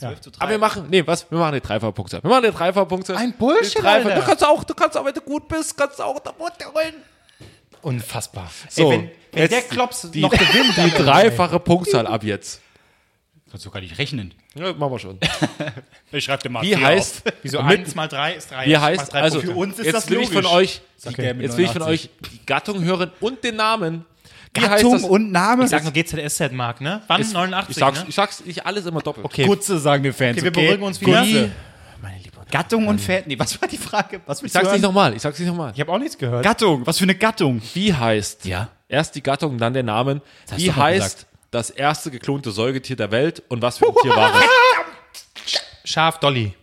Ja. 0.00 0.12
Aber 0.38 0.50
wir 0.50 0.58
machen, 0.58 0.86
nee, 0.90 1.06
was? 1.06 1.30
Wir 1.30 1.38
machen 1.38 1.48
eine 1.52 1.60
Dreifachpunktzahl. 1.60 2.22
Wir 2.22 2.30
machen 2.30 2.44
eine 2.44 2.52
Dreifachpunktzahl. 2.52 3.16
Ein 3.16 3.32
Bullshit, 3.34 3.84
Alter. 3.84 4.14
Du 4.16 4.22
kannst 4.22 4.44
auch, 4.44 4.64
du 4.64 4.74
kannst 4.74 4.96
auch, 4.96 5.04
wenn 5.04 5.14
du 5.14 5.20
gut 5.20 5.46
bist, 5.48 5.76
kannst 5.76 5.98
du 5.98 6.02
auch 6.02 6.18
da 6.20 6.30
runterrollen. 6.30 6.94
Unfassbar. 7.82 8.50
So, 8.68 8.90
Ey, 8.90 8.90
wenn 8.98 9.10
wenn 9.32 9.42
jetzt 9.42 9.52
der 9.52 9.62
Klops 9.62 10.10
die- 10.10 10.20
noch 10.20 10.30
gewinnt, 10.30 10.76
Die 10.76 10.90
dreifache 11.02 11.58
Punktzahl 11.60 12.06
ab 12.06 12.22
jetzt. 12.24 12.60
Kannst 13.52 13.66
du 13.66 13.70
gar 13.70 13.80
nicht 13.80 13.98
rechnen. 13.98 14.32
Ja, 14.54 14.72
machen 14.72 14.92
wir 14.92 14.98
schon. 14.98 15.18
Ich 16.10 16.24
schreib 16.24 16.42
dir 16.42 16.48
mal 16.50 16.62
Wie 16.62 16.76
heißt, 16.76 17.22
Wieso 17.42 17.62
mit- 17.62 17.78
1 17.80 17.94
mal 17.94 18.08
3 18.08 18.32
ist 18.34 18.50
3. 18.50 18.66
wie 18.66 18.76
heißt, 18.76 19.14
also, 19.14 19.40
Für 19.40 19.52
uns 19.52 19.78
ist 19.78 19.84
jetzt 19.86 19.94
das 19.94 20.10
will 20.10 20.20
ich 20.20 20.28
von 20.30 20.42
logisch. 20.42 20.50
euch, 21.04 21.16
mit 21.16 21.42
jetzt 21.42 21.56
will 21.56 21.64
ich 21.64 21.70
von 21.70 21.80
89. 21.82 21.86
euch 21.86 22.10
die 22.32 22.46
Gattung 22.46 22.82
hören 22.82 23.12
und 23.20 23.44
den 23.44 23.56
Namen. 23.56 24.04
Wie 24.54 24.60
Gattung 24.60 24.92
heißt 24.94 25.04
das? 25.04 25.10
und 25.10 25.32
Name? 25.32 25.64
Ich 25.64 25.70
sag 25.70 25.82
nur 25.84 25.92
GZSZ 25.92 26.52
Mark, 26.52 26.80
ne? 26.82 27.00
Wann? 27.06 27.20
89, 27.22 27.70
ich 27.70 27.76
sag's, 27.76 28.00
ne? 28.00 28.04
ich 28.08 28.14
sag's 28.14 28.44
nicht 28.44 28.66
alles 28.66 28.84
immer 28.86 29.00
doppelt. 29.00 29.24
Okay, 29.24 29.46
Kurze 29.46 29.78
sagen 29.78 30.02
wir 30.04 30.12
Fans. 30.12 30.36
okay, 30.36 30.44
wir 30.44 30.50
beruhigen 30.52 30.82
uns 30.82 31.00
wieder. 31.00 31.24
Wie, 31.24 31.50
Gattung 32.50 32.86
und 32.86 33.00
Fan. 33.00 33.22
Nee, 33.26 33.38
was 33.38 33.58
war 33.60 33.68
die 33.68 33.78
Frage? 33.78 34.20
Was 34.26 34.42
ich 34.42 34.52
sag's 34.52 34.72
nicht 34.72 34.82
nochmal, 34.82 35.14
ich 35.14 35.22
sag's 35.22 35.38
nicht 35.38 35.48
nochmal. 35.48 35.72
Ich 35.74 35.80
habe 35.80 35.90
auch 35.90 35.98
nichts 35.98 36.18
gehört. 36.18 36.42
Gattung. 36.44 36.86
Was 36.86 36.98
für 36.98 37.04
eine 37.04 37.14
Gattung? 37.14 37.62
Wie 37.74 37.92
heißt, 37.94 38.44
Ja. 38.44 38.68
erst 38.88 39.14
die 39.14 39.22
Gattung, 39.22 39.56
dann 39.58 39.72
der 39.72 39.82
Namen, 39.82 40.20
wie 40.56 40.70
heißt 40.70 41.18
gesagt. 41.20 41.26
Das 41.52 41.70
erste 41.70 42.10
geklonte 42.10 42.50
Säugetier 42.50 42.96
der 42.96 43.12
Welt 43.12 43.44
und 43.48 43.62
was 43.62 43.78
für 43.78 43.86
ein 43.86 43.94
Tier 44.02 44.16
war 44.16 44.34
es? 44.34 44.42
Schaf 45.90 46.18
Dolly. 46.18 46.54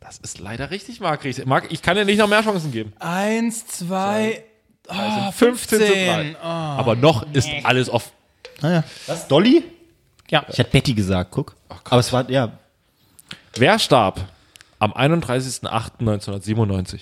Das 0.00 0.18
ist 0.18 0.38
leider 0.38 0.70
richtig, 0.70 1.00
Marc. 1.00 1.24
Marc, 1.46 1.72
ich 1.72 1.80
kann 1.80 1.96
dir 1.96 2.04
nicht 2.04 2.18
noch 2.18 2.28
mehr 2.28 2.42
Chancen 2.42 2.72
geben. 2.72 2.92
1, 2.98 3.66
2, 3.66 4.44
Also 4.86 5.32
15 5.32 5.78
zu 5.78 5.86
3. 5.86 6.36
Aber 6.38 6.94
noch 6.94 7.26
ist 7.32 7.48
alles 7.62 7.88
offen. 7.88 8.12
Was? 9.06 9.28
Dolly? 9.28 9.64
Ja. 10.28 10.44
Ich 10.48 10.58
hatte 10.58 10.70
Betty 10.70 10.92
gesagt, 10.94 11.30
guck. 11.30 11.54
Aber 11.84 12.00
es 12.00 12.12
war, 12.12 12.28
ja. 12.30 12.58
Wer 13.54 13.78
starb 13.78 14.20
am 14.78 14.92
31.08.1997? 14.92 17.00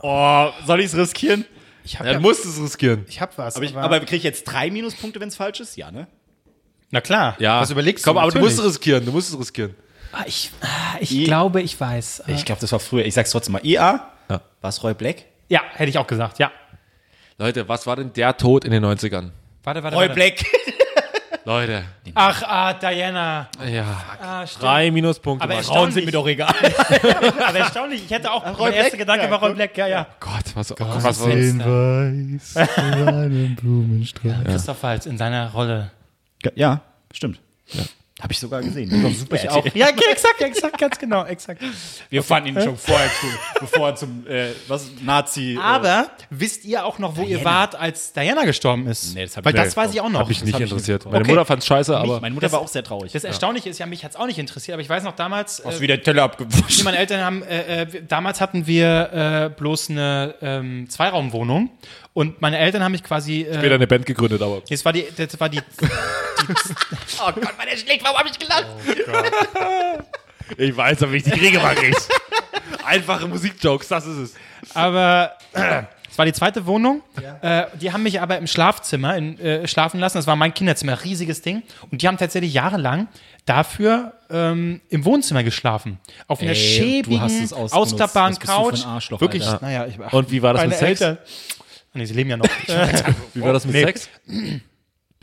Oh, 0.00 0.50
soll 0.66 0.80
ich 0.80 0.86
es 0.86 0.96
riskieren? 0.96 1.44
Ich 1.84 1.98
hab, 1.98 2.06
Ja, 2.06 2.12
ja, 2.12 2.18
du 2.18 2.22
musst 2.22 2.44
es 2.44 2.60
riskieren. 2.60 3.04
ich 3.08 3.20
hab 3.20 3.36
was. 3.38 3.56
Aber, 3.56 3.64
ich, 3.64 3.76
aber 3.76 4.00
kriege 4.00 4.16
ich 4.16 4.22
jetzt 4.22 4.44
drei 4.44 4.70
Minuspunkte, 4.70 5.20
wenn 5.20 5.28
es 5.28 5.36
falsch 5.36 5.60
ist? 5.60 5.76
Ja, 5.76 5.90
ne? 5.90 6.06
na 6.90 7.00
klar. 7.00 7.36
Ja. 7.38 7.60
Was 7.60 7.70
überlegst 7.70 8.04
Komm, 8.04 8.14
du? 8.14 8.20
aber 8.20 8.30
du 8.32 8.38
musst 8.38 8.58
es 8.58 8.64
riskieren. 8.64 9.04
Du 9.04 9.12
musst 9.12 9.32
es 9.32 9.38
riskieren. 9.38 9.74
Ah, 10.12 10.22
Ich, 10.26 10.50
ah, 10.60 10.96
ich 11.00 11.24
glaube, 11.24 11.60
ich 11.60 11.78
weiß. 11.78 12.22
Ich 12.28 12.44
glaube, 12.44 12.60
das 12.60 12.70
war 12.72 12.78
früher. 12.80 13.04
Ich 13.04 13.14
sag's 13.14 13.30
trotzdem 13.30 13.52
mal. 13.52 13.64
IA? 13.66 14.12
Ja. 14.30 14.40
War 14.60 14.68
es 14.68 14.82
Roy 14.82 14.94
Black? 14.94 15.24
Ja, 15.48 15.60
hätte 15.74 15.90
ich 15.90 15.98
auch 15.98 16.06
gesagt, 16.06 16.38
ja. 16.38 16.50
Leute, 17.36 17.68
was 17.68 17.86
war 17.86 17.96
denn 17.96 18.12
der 18.12 18.36
Tod 18.36 18.64
in 18.64 18.70
den 18.70 18.84
90ern? 18.84 19.30
Warte, 19.64 19.82
warte, 19.82 19.96
Roy 19.96 20.08
warte. 20.08 20.14
Black. 20.14 20.34
Leute. 21.44 21.84
Ach, 22.14 22.42
ah, 22.42 22.72
Diana. 22.72 23.48
Ja. 23.66 23.84
Ah, 24.20 24.46
stimmt. 24.46 24.62
Drei 24.62 24.90
Minuspunkte. 24.90 25.44
Aber. 25.44 25.62
Frauen 25.62 25.92
sind 25.92 26.06
mir 26.06 26.12
doch 26.12 26.26
egal. 26.26 26.54
Aber 27.46 27.58
erstaunlich, 27.58 28.04
ich 28.04 28.10
hätte 28.10 28.32
auch, 28.32 28.58
mein 28.58 28.72
erster? 28.72 28.96
Gedanke 28.96 29.26
Ja, 29.26 29.30
war 29.30 29.40
Roy. 29.40 29.54
Black, 29.54 29.76
ja, 29.76 29.86
ja. 29.86 30.06
Gott, 30.20 30.44
was, 30.54 30.72
oh 30.72 30.74
Gott, 30.74 31.02
was 31.02 31.20
war 31.20 31.28
das? 31.28 32.54
Christoph 34.44 34.82
Waltz 34.82 35.04
in 35.06 35.18
seiner 35.18 35.50
Rolle. 35.52 35.90
Ja, 36.54 36.80
stimmt. 37.12 37.40
Habe 38.24 38.32
ich 38.32 38.38
sogar 38.38 38.62
gesehen. 38.62 38.88
Das 39.02 39.18
super 39.18 39.36
Ich 39.36 39.50
auch. 39.50 39.66
Ja, 39.74 39.88
exakt, 39.90 40.40
exakt, 40.40 40.78
ganz 40.78 40.98
genau, 40.98 41.26
exakt. 41.26 41.60
Wir 42.08 42.22
fanden 42.22 42.48
ihn 42.48 42.60
schon 42.62 42.78
vorher 42.78 43.10
cool, 43.22 43.30
bevor 43.60 43.88
er 43.90 43.96
zum 43.96 44.26
äh, 44.26 44.46
was, 44.66 44.86
Nazi. 45.02 45.58
Aber 45.62 46.08
wisst 46.30 46.64
ihr 46.64 46.86
auch 46.86 46.98
noch, 46.98 47.18
wo 47.18 47.22
ihr 47.24 47.44
wart, 47.44 47.74
als 47.74 48.14
Diana 48.14 48.44
gestorben 48.44 48.86
ist? 48.86 49.14
Nee, 49.14 49.24
das 49.26 49.36
hab 49.36 49.44
Weil 49.44 49.54
ich- 49.54 49.60
das 49.60 49.76
weiß 49.76 49.92
ich 49.92 50.00
auch 50.00 50.08
noch. 50.08 50.20
Hab 50.20 50.28
mich 50.28 50.42
nicht 50.42 50.54
hab 50.54 50.60
ich 50.62 50.70
interessiert. 50.70 51.04
nicht 51.04 51.12
Meine 51.12 51.22
Okay. 51.22 51.32
Mutter 51.32 51.44
fand's 51.44 51.66
scheiße, 51.66 51.94
aber. 51.94 52.16
äh, 52.16 52.20
meine 52.20 52.34
Mutter 52.34 52.50
war 52.50 52.60
auch 52.60 52.68
sehr 52.68 52.82
traurig. 52.82 53.12
Das 53.12 53.24
Erstaunliche 53.24 53.68
ist 53.68 53.78
ja, 53.78 53.84
mich 53.84 54.02
hat 54.06 54.12
es 54.12 54.16
auch 54.16 54.26
nicht 54.26 54.38
interessiert, 54.38 54.72
aber 54.72 54.80
ich 54.82 54.88
weiß 54.88 55.02
noch 55.02 55.16
damals, 55.16 55.60
äh, 55.60 55.80
wie 55.80 55.86
der 55.86 56.02
Teller 56.02 56.22
abgewuscht. 56.22 56.82
meine 56.84 56.96
Eltern 56.96 57.20
haben, 57.22 57.42
äh, 57.42 57.82
äh, 57.82 58.02
damals 58.08 58.40
hatten 58.40 58.66
wir 58.66 59.50
äh, 59.52 59.54
bloß 59.54 59.90
eine 59.90 60.34
ähm, 60.40 60.88
Zweiraumwohnung 60.88 61.68
und 62.14 62.40
meine 62.40 62.56
Eltern 62.56 62.82
haben 62.82 62.92
mich 62.92 63.02
quasi, 63.02 63.42
äh, 63.42 63.52
später 63.58 63.74
eine 63.74 63.86
Band 63.86 64.06
gegründet, 64.06 64.40
aber. 64.40 64.62
das 64.66 64.82
war 64.82 64.94
die, 64.94 65.04
das 65.14 65.38
war 65.38 65.50
die, 65.50 65.60
Oh 67.20 67.32
Gott, 67.32 67.58
war 67.58 67.66
der 67.66 67.76
schlecht. 67.76 68.02
Warum 68.04 68.18
habe 68.18 68.28
ich 68.28 68.38
gelacht? 68.38 68.66
Ich 70.58 70.76
weiß, 70.76 71.02
aber 71.02 71.12
ich 71.12 71.22
die 71.22 71.30
kriege, 71.30 71.58
mag 71.58 71.82
ich. 71.82 71.96
Einfache 72.84 73.26
Musikjokes, 73.28 73.88
das 73.88 74.06
ist 74.06 74.16
es. 74.18 74.34
aber 74.76 75.32
es 75.52 76.18
war 76.18 76.26
die 76.26 76.32
zweite 76.32 76.64
Wohnung. 76.66 77.02
Äh, 77.42 77.64
die 77.80 77.92
haben 77.92 78.02
mich 78.04 78.20
aber 78.20 78.38
im 78.38 78.46
Schlafzimmer 78.46 79.16
in, 79.16 79.38
äh, 79.40 79.66
schlafen 79.66 79.98
lassen. 80.00 80.18
Das 80.18 80.26
war 80.26 80.36
mein 80.36 80.52
Kinderzimmer, 80.54 81.02
riesiges 81.02 81.42
Ding. 81.42 81.62
Und 81.90 82.02
die 82.02 82.06
haben 82.08 82.18
tatsächlich 82.18 82.52
jahrelang 82.52 83.08
dafür 83.46 84.12
ähm, 84.30 84.80
im 84.90 85.04
Wohnzimmer 85.04 85.42
geschlafen. 85.42 85.98
Auf 86.28 86.40
einer 86.40 86.50
Ey, 86.50 86.56
schäbigen, 86.56 87.52
ausklappbaren 87.52 88.38
Couch. 88.38 88.84
Arschloch, 88.86 89.20
Wirklich, 89.20 89.44
Alter. 89.46 89.64
naja, 89.64 89.86
ich, 89.86 89.96
ach, 90.00 90.12
Und 90.12 90.30
wie 90.30 90.40
war 90.42 90.54
das 90.54 90.66
mit 90.66 90.74
Sex? 90.76 91.00
Eltern. 91.00 91.18
Nee, 91.94 92.04
sie 92.04 92.14
leben 92.14 92.30
ja 92.30 92.36
noch. 92.36 92.46
Wie 93.34 93.40
war 93.40 93.52
das 93.52 93.64
mit 93.64 93.74
Nee. 93.74 93.84
Sex? 93.84 94.08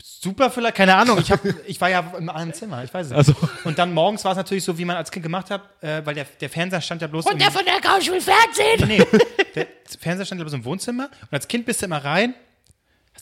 Super 0.04 0.50
vielleicht, 0.50 0.74
keine 0.74 0.96
Ahnung. 0.96 1.18
Ich, 1.20 1.30
hab, 1.30 1.40
ich 1.66 1.80
war 1.80 1.88
ja 1.88 2.00
im 2.18 2.28
anderen 2.28 2.52
Zimmer, 2.52 2.82
ich 2.82 2.92
weiß 2.92 3.06
es 3.06 3.10
nicht. 3.10 3.18
Also. 3.18 3.34
Und 3.64 3.78
dann 3.78 3.94
morgens 3.94 4.24
war 4.24 4.32
es 4.32 4.36
natürlich 4.36 4.64
so, 4.64 4.76
wie 4.76 4.84
man 4.84 4.96
als 4.96 5.12
Kind 5.12 5.22
gemacht 5.22 5.48
hat, 5.50 5.62
äh, 5.80 6.04
weil 6.04 6.14
der, 6.14 6.26
der 6.40 6.50
Fernseher 6.50 6.80
stand 6.80 7.02
ja 7.02 7.06
bloß 7.06 7.26
Und 7.26 7.40
der 7.40 7.52
von 7.52 7.64
der 7.64 7.80
Couch 7.80 8.08
will 8.10 8.20
Fernsehen. 8.20 8.88
Nee, 8.88 9.06
der 9.54 9.66
Fernseher 10.00 10.26
stand 10.26 10.40
ja 10.40 10.44
bloß 10.44 10.54
im 10.54 10.64
Wohnzimmer 10.64 11.04
und 11.04 11.32
als 11.32 11.46
Kind 11.46 11.66
bist 11.66 11.82
du 11.82 11.86
immer 11.86 12.04
rein, 12.04 12.34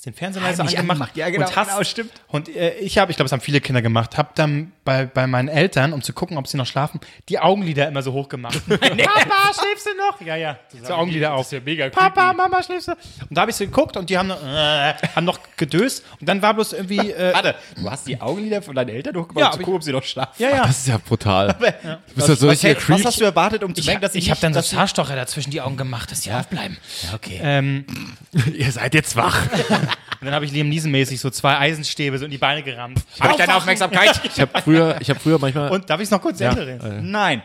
hast 0.01 0.07
den 0.07 0.15
Fernseher 0.15 0.43
leise 0.43 0.63
angemacht, 0.63 0.79
angemacht. 0.81 1.17
Ja, 1.17 1.29
genau, 1.29 1.47
und 1.47 1.57
hast, 1.57 1.69
genau, 1.69 1.85
stimmt. 1.85 2.11
Und 2.29 2.49
äh, 2.49 2.79
ich 2.79 2.97
habe, 2.97 3.11
ich 3.11 3.17
glaube, 3.17 3.27
das 3.27 3.33
haben 3.33 3.43
viele 3.43 3.61
Kinder 3.61 3.83
gemacht, 3.83 4.17
habe 4.17 4.31
dann 4.35 4.73
bei, 4.83 5.05
bei 5.05 5.27
meinen 5.27 5.49
Eltern, 5.49 5.93
um 5.93 6.01
zu 6.01 6.15
gucken, 6.15 6.39
ob 6.39 6.47
sie 6.47 6.57
noch 6.57 6.67
schlafen, 6.67 7.01
die 7.29 7.39
Augenlider 7.39 7.87
immer 7.87 8.01
so 8.03 8.13
hoch 8.15 8.29
gemacht. 8.31 8.59
Papa, 8.69 8.81
schläfst 8.89 9.87
du 9.87 9.91
noch? 9.99 10.19
Ja, 10.27 10.37
ja, 10.37 10.59
die 10.73 10.91
Augenlider 10.91 11.35
auf. 11.35 11.53
mega 11.67 11.91
Papa, 11.91 12.33
Mama, 12.33 12.63
schläfst 12.63 12.89
du? 12.89 12.93
Und 12.93 13.37
da 13.37 13.43
habe 13.43 13.51
ich 13.51 13.57
so 13.59 13.65
geguckt 13.67 13.97
und 13.99 14.09
die 14.09 14.17
haben 14.17 14.29
noch, 14.29 14.43
äh, 14.43 14.95
haben 15.15 15.25
noch 15.27 15.39
gedöst 15.59 16.03
und 16.19 16.27
dann 16.29 16.41
war 16.41 16.55
bloß 16.55 16.73
irgendwie, 16.73 17.11
äh, 17.13 17.35
Warte, 17.35 17.55
du 17.77 17.91
hast 17.91 18.07
die 18.09 18.19
Augenlider 18.19 18.63
von 18.63 18.75
deinen 18.75 18.89
Eltern 18.89 19.17
hochgemacht, 19.17 19.39
Ja, 19.39 19.47
um 19.49 19.53
zu 19.53 19.57
aber 19.59 19.65
gucken, 19.65 19.77
ob 19.77 19.83
sie 19.83 19.93
noch 19.93 20.03
schlafen. 20.05 20.43
ja, 20.43 20.49
ja. 20.49 20.63
Das 20.67 20.79
ist 20.79 20.89
ja 20.89 20.97
brutal. 20.97 21.49
Du 21.49 22.15
bist 22.15 22.29
ja 22.29 22.37
so 22.37 22.49
Was, 22.49 22.65
was 22.65 22.77
Creep. 22.79 23.05
hast 23.05 23.21
du 23.21 23.25
erwartet, 23.25 23.63
um 23.65 23.75
zu 23.75 23.81
Ich, 23.83 23.87
merken, 23.87 24.01
dass 24.01 24.15
sie 24.15 24.19
ich 24.19 24.31
habe 24.31 24.41
dann 24.41 24.55
so 24.55 24.63
sie- 24.63 24.75
Zahnstocher 24.77 25.15
dazwischen 25.15 25.51
die 25.51 25.61
Augen 25.61 25.77
gemacht, 25.77 26.11
dass 26.11 26.21
die 26.23 26.33
aufbleiben. 26.33 26.79
Ja, 27.03 27.15
okay. 27.15 27.39
Ähm, 27.43 27.85
Ihr 28.55 28.73
seid 28.73 28.95
jetzt 28.95 29.15
wach. 29.17 29.39
Und 30.21 30.27
dann 30.27 30.35
habe 30.35 30.45
ich 30.45 30.53
Liam 30.53 30.69
Neeson-mäßig 30.69 31.19
so 31.19 31.31
zwei 31.31 31.59
Eisenstäbe 31.59 32.19
so 32.19 32.25
in 32.25 32.31
die 32.31 32.39
Beine 32.39 32.63
gerammt. 32.63 33.01
Habe 33.21 33.33
ich 33.33 33.39
deine 33.39 33.57
Aufmerksamkeit? 33.57 34.21
Ich 34.31 34.41
habe 34.41 34.61
früher, 34.61 34.97
ich 35.01 35.11
hab 35.11 35.21
früher 35.21 35.39
manchmal. 35.39 35.71
Und 35.71 35.89
darf 35.89 36.01
ich 36.01 36.05
es 36.05 36.11
noch 36.11 36.21
kurz 36.21 36.41
Ende 36.41 36.67
reden? 36.67 37.11
Nein. 37.11 37.43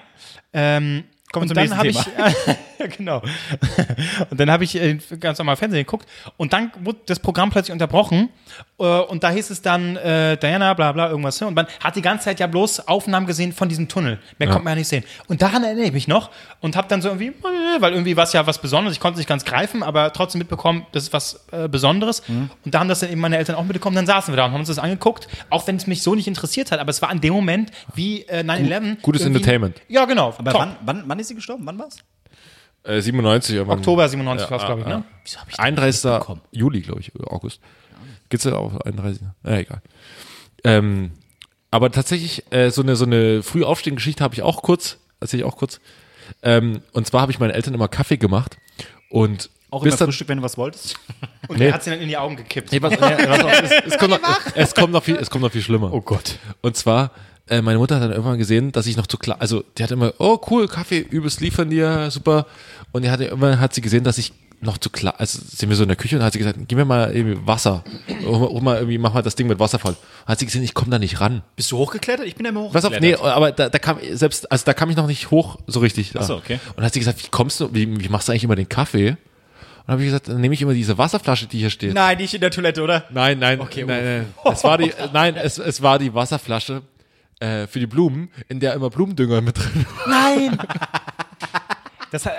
Ähm, 0.54 1.04
Kommen 1.36 1.50
und 1.50 1.56
wir 1.58 1.64
zum 1.64 1.70
dann 1.70 1.78
habe 1.78 1.88
ich, 1.90 1.98
ja, 1.98 2.88
genau. 2.98 3.22
Und 4.30 4.40
dann 4.40 4.50
habe 4.50 4.64
ich 4.64 4.76
äh, 4.76 4.98
ganz 5.20 5.38
normal 5.38 5.58
Fernsehen 5.58 5.84
geguckt 5.84 6.08
und 6.38 6.54
dann 6.54 6.72
wurde 6.82 7.00
das 7.08 7.20
Programm 7.20 7.50
plötzlich 7.50 7.74
unterbrochen 7.74 8.30
und 8.84 9.23
da 9.23 9.30
hieß 9.30 9.52
es 9.52 9.61
dann 9.61 9.95
äh, 9.95 10.38
Diana, 10.38 10.73
bla 10.73 10.91
bla, 10.91 11.10
irgendwas. 11.10 11.39
ne? 11.39 11.47
Und 11.47 11.53
man 11.53 11.65
hat 11.81 11.95
die 11.95 12.02
ganze 12.02 12.26
Zeit 12.26 12.39
ja 12.41 12.47
bloß 12.47 12.88
Aufnahmen 12.88 13.26
gesehen 13.26 13.53
von 13.53 13.69
diesem 13.69 13.88
Tunnel. 13.88 14.19
Mehr 14.38 14.49
konnte 14.49 14.65
man 14.65 14.72
ja 14.72 14.80
nicht 14.80 14.89
sehen. 14.89 15.06
Und 15.27 15.41
daran 15.41 15.64
erinnere 15.64 15.85
ich 15.85 15.93
mich 15.93 16.07
noch 16.10 16.30
und 16.60 16.76
habe 16.76 16.88
dann 16.89 17.02
so 17.02 17.07
irgendwie, 17.07 17.27
äh, 17.27 17.81
weil 17.81 17.93
irgendwie 17.93 18.18
war 18.18 18.26
es 18.26 18.34
ja 18.34 18.45
was 18.45 18.60
Besonderes, 18.60 18.93
ich 18.93 18.99
konnte 18.99 19.15
es 19.15 19.19
nicht 19.19 19.30
ganz 19.30 19.45
greifen, 19.45 19.81
aber 19.81 20.11
trotzdem 20.11 20.39
mitbekommen, 20.39 20.85
das 20.91 21.03
ist 21.03 21.14
was 21.14 21.45
äh, 21.52 21.69
Besonderes. 21.69 22.27
Mhm. 22.27 22.49
Und 22.65 22.73
da 22.73 22.80
haben 22.80 22.89
das 22.89 22.99
dann 22.99 23.11
eben 23.11 23.22
meine 23.22 23.38
Eltern 23.38 23.56
auch 23.56 23.64
mitbekommen, 23.64 23.95
dann 23.95 24.07
saßen 24.07 24.34
wir 24.34 24.38
da 24.38 24.45
und 24.45 24.52
haben 24.52 24.60
uns 24.60 24.68
das 24.68 24.80
angeguckt, 24.80 25.30
auch 25.49 25.65
wenn 25.68 25.77
es 25.77 25.88
mich 25.88 26.02
so 26.02 26.14
nicht 26.14 26.27
interessiert 26.27 26.72
hat, 26.72 26.80
aber 26.80 26.89
es 26.89 27.02
war 27.02 27.11
in 27.11 27.22
dem 27.22 27.34
Moment 27.34 27.72
wie 27.93 28.23
äh, 28.23 28.41
9-11. 28.41 29.02
Gutes 29.02 29.22
Entertainment. 29.22 29.81
Ja, 29.88 30.03
genau. 30.03 30.34
Aber 30.38 30.53
wann, 30.53 30.76
wann, 30.84 31.03
wann 31.06 31.19
ist 31.19 31.30
sie 31.30 31.35
gestorben? 31.35 31.65
Wann 31.65 31.80
war's? 31.80 31.97
Äh, 32.84 33.02
97 33.02 33.56
irgendwann. 33.56 33.80
Oktober 33.80 34.07
97 34.07 34.52
war 34.52 34.60
es, 34.60 34.65
glaube 34.65 34.81
ich, 34.81 34.88
ne? 34.88 35.03
Wieso 35.23 35.39
hab 35.39 35.49
ich 35.49 35.60
31. 35.60 36.11
Juli, 36.52 36.81
glaube 36.81 36.99
ich, 36.99 37.15
oder 37.15 37.31
August. 38.26 38.30
Geht's 38.30 38.43
ja 38.43 38.53
auch 38.56 38.80
31. 38.81 39.22
Ja, 39.43 39.57
egal. 39.57 39.81
Ähm, 40.64 41.11
aber 41.72 41.91
tatsächlich, 41.91 42.43
äh, 42.52 42.69
so 42.72 42.81
eine, 42.81 42.95
so 42.95 43.06
eine 43.06 43.43
Frühaufstehen-Geschichte 43.43 44.23
habe 44.23 44.34
ich 44.34 44.41
auch 44.41 44.61
kurz, 44.61 44.97
erzähle 45.19 45.43
ich 45.43 45.47
auch 45.47 45.57
kurz. 45.57 45.80
Ähm, 46.41 46.81
und 46.93 47.06
zwar 47.06 47.22
habe 47.22 47.31
ich 47.31 47.39
meinen 47.39 47.52
Eltern 47.52 47.73
immer 47.73 47.88
Kaffee 47.88 48.18
gemacht 48.18 48.57
und 49.10 49.49
Auch 49.69 49.84
bis 49.84 49.93
immer 49.93 49.99
dann, 49.99 50.07
Frühstück, 50.07 50.27
wenn 50.30 50.38
du 50.38 50.43
was 50.43 50.57
wolltest? 50.57 50.95
Und 51.47 51.60
Nee. 51.60 51.68
er 51.68 51.73
hat 51.73 51.84
sie 51.84 51.91
dann 51.91 51.99
in 51.99 52.07
die 52.07 52.18
Augen 52.18 52.35
gekippt. 52.35 52.72
Nee, 52.72 52.81
was, 52.81 52.91
nee, 52.91 52.97
was 52.99 53.43
auch, 53.43 53.49
es, 53.52 53.72
es, 53.93 53.97
kommt 53.99 54.10
noch, 54.11 54.19
es, 54.56 54.73
kommt 54.73 54.93
noch 54.93 55.03
viel, 55.03 55.15
es 55.18 55.30
kommt 55.30 55.43
noch 55.43 55.52
viel 55.52 55.61
schlimmer. 55.61 55.93
Oh 55.93 56.02
Gott. 56.02 56.39
Und 56.61 56.76
zwar, 56.76 57.11
äh, 57.47 57.61
meine 57.61 57.77
Mutter 57.77 57.95
hat 57.95 58.02
dann 58.02 58.11
irgendwann 58.11 58.39
gesehen, 58.39 58.72
dass 58.72 58.88
ich 58.88 58.97
noch 58.97 59.06
zu 59.06 59.19
klar, 59.19 59.38
also 59.39 59.64
die 59.77 59.84
hat 59.84 59.91
immer, 59.91 60.14
oh 60.18 60.39
cool, 60.49 60.68
Kaffee, 60.68 60.97
übelst 60.99 61.41
liefern 61.41 61.69
dir, 61.69 62.10
super. 62.10 62.47
Und 62.93 63.03
die 63.03 63.11
hatte, 63.11 63.26
irgendwann 63.26 63.60
hat 63.60 63.76
sie 63.76 63.81
gesehen, 63.81 64.03
dass 64.03 64.18
ich 64.18 64.34
noch 64.61 64.77
zu 64.77 64.90
klar, 64.90 65.15
also 65.18 65.40
sind 65.40 65.69
wir 65.69 65.76
so 65.76 65.84
in 65.84 65.90
der 65.90 65.95
Küche 65.95 66.18
und 66.18 66.23
hat 66.23 66.34
sie 66.34 66.40
gesagt, 66.40 66.57
gib 66.68 66.77
mir 66.77 66.86
mal 66.86 67.15
irgendwie 67.15 67.45
Wasser. 67.45 67.84
Hol 68.26 68.61
mal, 68.61 68.77
irgendwie, 68.77 68.98
mach 68.98 69.14
mal 69.14 69.22
das 69.22 69.36
Ding 69.36 69.48
mit 69.48 69.60
Wasser 69.60 69.80
voll. 69.80 69.94
Und 69.94 70.27
hat 70.27 70.40
sie 70.40 70.45
gesehen, 70.45 70.64
ich 70.64 70.73
komme 70.73 70.91
da 70.91 70.99
nicht 70.99 71.19
ran. 71.19 71.44
Bist 71.56 71.72
du 71.72 71.77
hochgeklettert? 71.77 72.26
Ich 72.26 72.36
bin 72.36 72.45
ja 72.45 72.52
immer 72.52 72.61
hochgeklettert. 72.61 72.94
auf, 72.94 72.99
nee, 72.99 73.15
aber 73.15 73.52
da, 73.52 73.69
da 73.69 73.80
kam 73.80 73.99
selbst, 74.14 74.52
also 74.52 74.65
da 74.65 74.73
kam 74.73 74.90
ich 74.90 74.95
noch 74.95 75.07
nicht 75.07 75.32
hoch 75.32 75.57
so 75.68 75.80
richtig. 75.80 76.11
Da. 76.11 76.22
Ach 76.22 76.26
so, 76.26 76.36
okay. 76.36 76.60
Und 76.76 76.84
hat 76.84 76.94
sie 76.94 76.99
gesagt, 76.99 77.23
wie 77.23 77.30
kommst 77.30 77.60
du, 77.60 77.73
wie, 77.73 77.99
wie 77.99 78.10
machst 78.10 78.27
du 78.27 78.32
eigentlich 78.32 78.44
immer 78.44 78.56
den 78.56 78.69
Kaffee? 78.69 79.18
Und 79.86 79.91
habe 79.91 80.02
ich 80.02 80.07
gesagt, 80.07 80.30
dann 80.30 80.41
nehme 80.41 80.53
ich 80.53 80.61
immer 80.61 80.73
diese 80.73 80.98
Wasserflasche, 80.98 81.48
die 81.48 81.60
hier 81.60 81.69
steht. 81.69 81.94
Nein, 81.94 82.18
nicht 82.18 82.34
in 82.34 82.41
der 82.41 82.52
Toilette, 82.52 82.82
oder? 82.82 83.06
Nein, 83.11 83.38
nein, 83.40 83.60
nein, 83.60 83.86
nein. 83.86 84.26
Es 84.52 84.64
war 84.64 84.77
die, 84.77 84.91
nein, 85.14 85.36
es, 85.36 85.60
es 85.60 85.82
war 85.82 85.99
die 85.99 86.14
Wasserflasche 86.14 86.82
äh, 87.40 87.68
für 87.68 87.80
die 87.80 87.88
Blumen, 87.88 88.30
in 88.48 88.60
der 88.60 88.73
immer 88.73 88.90
Blumendünger 88.90 89.41
mit 89.41 89.57
drin 89.57 89.86
war. 90.06 90.10
Nein! 90.10 90.57
Das, 92.24 92.30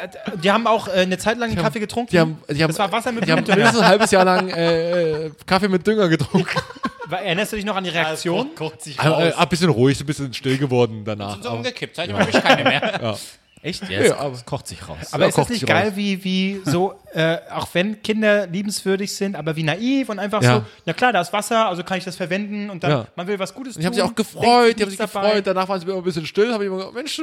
die 0.42 0.50
haben 0.50 0.66
auch 0.66 0.88
äh, 0.88 0.92
eine 0.92 1.18
Zeit 1.18 1.38
lang 1.38 1.50
den 1.50 1.58
Kaffee 1.62 1.80
getrunken. 1.80 2.10
Die 2.10 2.18
haben, 2.20 2.38
die 2.48 2.62
haben, 2.62 2.68
das 2.70 2.78
war 2.78 2.90
Wasser 2.92 3.12
mit 3.12 3.26
die 3.26 3.32
haben 3.32 3.44
mindestens 3.46 3.80
ein 3.80 3.86
halbes 3.86 4.10
Jahr 4.10 4.24
lang 4.24 4.48
äh, 4.48 5.26
äh, 5.26 5.30
Kaffee 5.46 5.68
mit 5.68 5.86
Dünger 5.86 6.08
getrunken. 6.08 6.58
War- 7.06 7.22
Erinnerst 7.22 7.52
du 7.52 7.56
dich 7.56 7.64
noch 7.64 7.76
an 7.76 7.84
die 7.84 7.90
Reaktion? 7.90 8.50
Guckt 8.56 8.82
sich 8.82 8.98
Aber, 8.98 9.24
äh, 9.26 9.32
ein 9.32 9.48
bisschen 9.48 9.70
ruhig, 9.70 10.00
ein 10.00 10.06
bisschen 10.06 10.32
still 10.34 10.58
geworden 10.58 11.02
danach. 11.04 11.40
so 11.42 11.48
Aber, 11.50 11.58
umgekippt. 11.58 11.94
Seitdem 11.96 12.18
habe 12.18 12.30
ich 12.30 12.42
keine 12.42 12.64
mehr. 12.64 13.16
Echt? 13.62 13.82
Ja, 13.88 13.90
Ja, 13.90 14.00
es 14.00 14.12
aber- 14.12 14.38
kocht 14.44 14.66
sich 14.68 14.88
raus. 14.88 14.96
aber 15.12 15.22
Ja, 15.24 15.28
ist 15.28 15.36
das 15.38 15.42
kocht 15.44 15.50
nicht 15.50 15.66
geil, 15.66 15.88
raus. 15.88 15.92
wie, 15.96 16.22
wie 16.22 16.60
so, 16.64 16.94
äh, 17.14 17.38
auch 17.52 17.66
wenn 17.72 18.00
Kinder 18.02 18.46
liebenswürdig 18.46 19.12
sind, 19.14 19.34
aber 19.34 19.56
wie 19.56 19.62
naiv 19.64 20.08
und 20.08 20.18
einfach 20.20 20.42
Ja. 20.42 20.56
so, 20.58 20.64
na 20.84 20.92
klar, 20.92 21.12
da 21.12 21.20
ist 21.20 21.32
Wasser, 21.32 21.66
also 21.66 21.82
kann 21.82 21.98
ich 21.98 22.04
das 22.04 22.16
verwenden 22.16 22.70
und 22.70 22.84
dann, 22.84 22.90
Ja. 22.90 23.06
man 23.16 23.26
will 23.26 23.38
was 23.38 23.52
Gutes 23.54 23.74
tun. 23.74 23.80
die 23.80 23.86
haben 23.86 23.94
sich 23.94 24.02
auch 24.02 24.14
gefreut, 24.14 24.78
die 24.78 24.82
haben 24.82 24.90
sich 24.90 24.98
dabei. 24.98 25.22
gefreut. 25.28 25.46
Danach 25.48 25.68
waren 25.68 25.80
sie 25.80 25.86
immer 25.86 25.96
ein 25.96 26.02
bisschen 26.04 26.26
still, 26.26 26.52
habe 26.52 26.64
ich 26.64 26.68
immer 26.68 26.76
gesagt, 26.76 26.94
Mensch, 26.94 27.22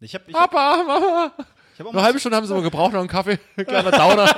ich 0.00 0.14
habe 0.14 0.24
ich 0.28 0.34
hab, 0.34 0.50
Papa, 0.50 0.76
Mama. 0.86 1.32
ich 1.36 1.44
hab 1.44 1.46
auch 1.46 1.57
Eine 1.78 2.02
halbe 2.02 2.18
Stunde 2.18 2.36
haben 2.36 2.46
sie 2.46 2.52
immer 2.54 2.62
gebraucht, 2.62 2.92
noch 2.92 3.00
einen 3.00 3.08
Kaffee. 3.08 3.38
Kleiner 3.56 3.90
Downer. 3.90 4.34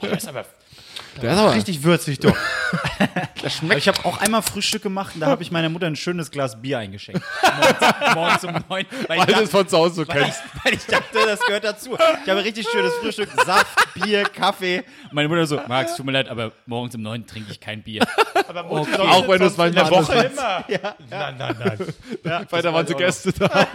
Das 0.00 0.12
ist 0.12 0.28
aber 0.28 0.44
Der 1.22 1.32
ist 1.32 1.38
aber, 1.38 1.54
richtig 1.54 1.82
würzig, 1.82 2.20
doch. 2.20 2.36
Aber 3.62 3.76
ich 3.76 3.88
habe 3.88 4.04
auch 4.04 4.20
einmal 4.20 4.42
Frühstück 4.42 4.82
gemacht 4.82 5.14
und 5.14 5.20
da 5.20 5.26
habe 5.26 5.42
ich 5.42 5.50
meiner 5.50 5.68
Mutter 5.68 5.86
ein 5.86 5.96
schönes 5.96 6.30
Glas 6.30 6.60
Bier 6.60 6.78
eingeschenkt. 6.78 7.22
Morgens, 7.42 8.14
morgens 8.14 8.44
um 8.44 8.52
neun. 8.68 8.86
Weil 9.08 9.20
du 9.20 9.26
dachte, 9.26 9.44
es 9.44 9.50
von 9.50 9.68
zu 9.68 9.78
Hause 9.78 9.94
so 9.94 10.08
weil, 10.08 10.22
kennst. 10.22 10.42
ich, 10.44 10.64
weil 10.64 10.74
ich 10.74 10.86
dachte, 10.86 11.18
das 11.26 11.40
gehört 11.40 11.64
dazu. 11.64 11.96
Ich 12.24 12.30
habe 12.30 12.44
richtig 12.44 12.66
schönes 12.68 12.92
Frühstück, 12.94 13.30
Saft, 13.44 13.94
Bier, 13.94 14.24
Kaffee. 14.24 14.84
Und 15.04 15.12
meine 15.14 15.28
Mutter 15.28 15.46
so, 15.46 15.60
Max, 15.68 15.96
tut 15.96 16.06
mir 16.06 16.12
leid, 16.12 16.28
aber 16.28 16.52
morgens 16.66 16.94
um 16.94 17.02
neun 17.02 17.26
trinke 17.26 17.50
ich 17.50 17.60
kein 17.60 17.82
Bier. 17.82 18.06
Aber 18.48 18.64
Auch 18.64 19.28
wenn 19.28 19.38
du 19.38 19.46
es 19.46 19.56
manchmal 19.56 19.68
in 19.68 19.74
der 19.74 19.90
Woche 19.90 20.30
immer. 20.32 20.64
Nein, 21.08 21.34
nein, 21.38 21.56
nein. 21.58 22.46
Weil 22.50 22.62
da 22.62 22.72
waren 22.72 22.86
so 22.86 22.94
Gäste 22.94 23.32
da. 23.32 23.66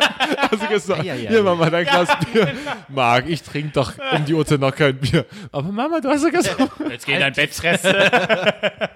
Hast 0.51 0.61
du 0.61 0.67
gesagt, 0.67 1.03
Ja, 1.03 1.15
ja, 1.15 1.29
hier 1.29 1.37
ja. 1.37 1.43
Mama, 1.43 1.69
dein 1.69 1.85
Glas 1.85 2.09
Bier. 2.31 2.53
Marc, 2.89 3.27
ich 3.27 3.41
trinke 3.41 3.71
doch 3.73 3.93
um 4.11 4.25
die 4.25 4.33
Uhrzeit 4.33 4.59
noch 4.59 4.75
kein 4.75 4.97
Bier. 4.97 5.25
Aber 5.51 5.71
Mama, 5.71 5.99
du 5.99 6.09
hast 6.09 6.23
ja 6.23 6.29
gesagt. 6.29 6.59
Jetzt 6.89 7.05
geh 7.05 7.13
in 7.13 7.19
dein 7.19 7.33
Bett. 7.35 7.51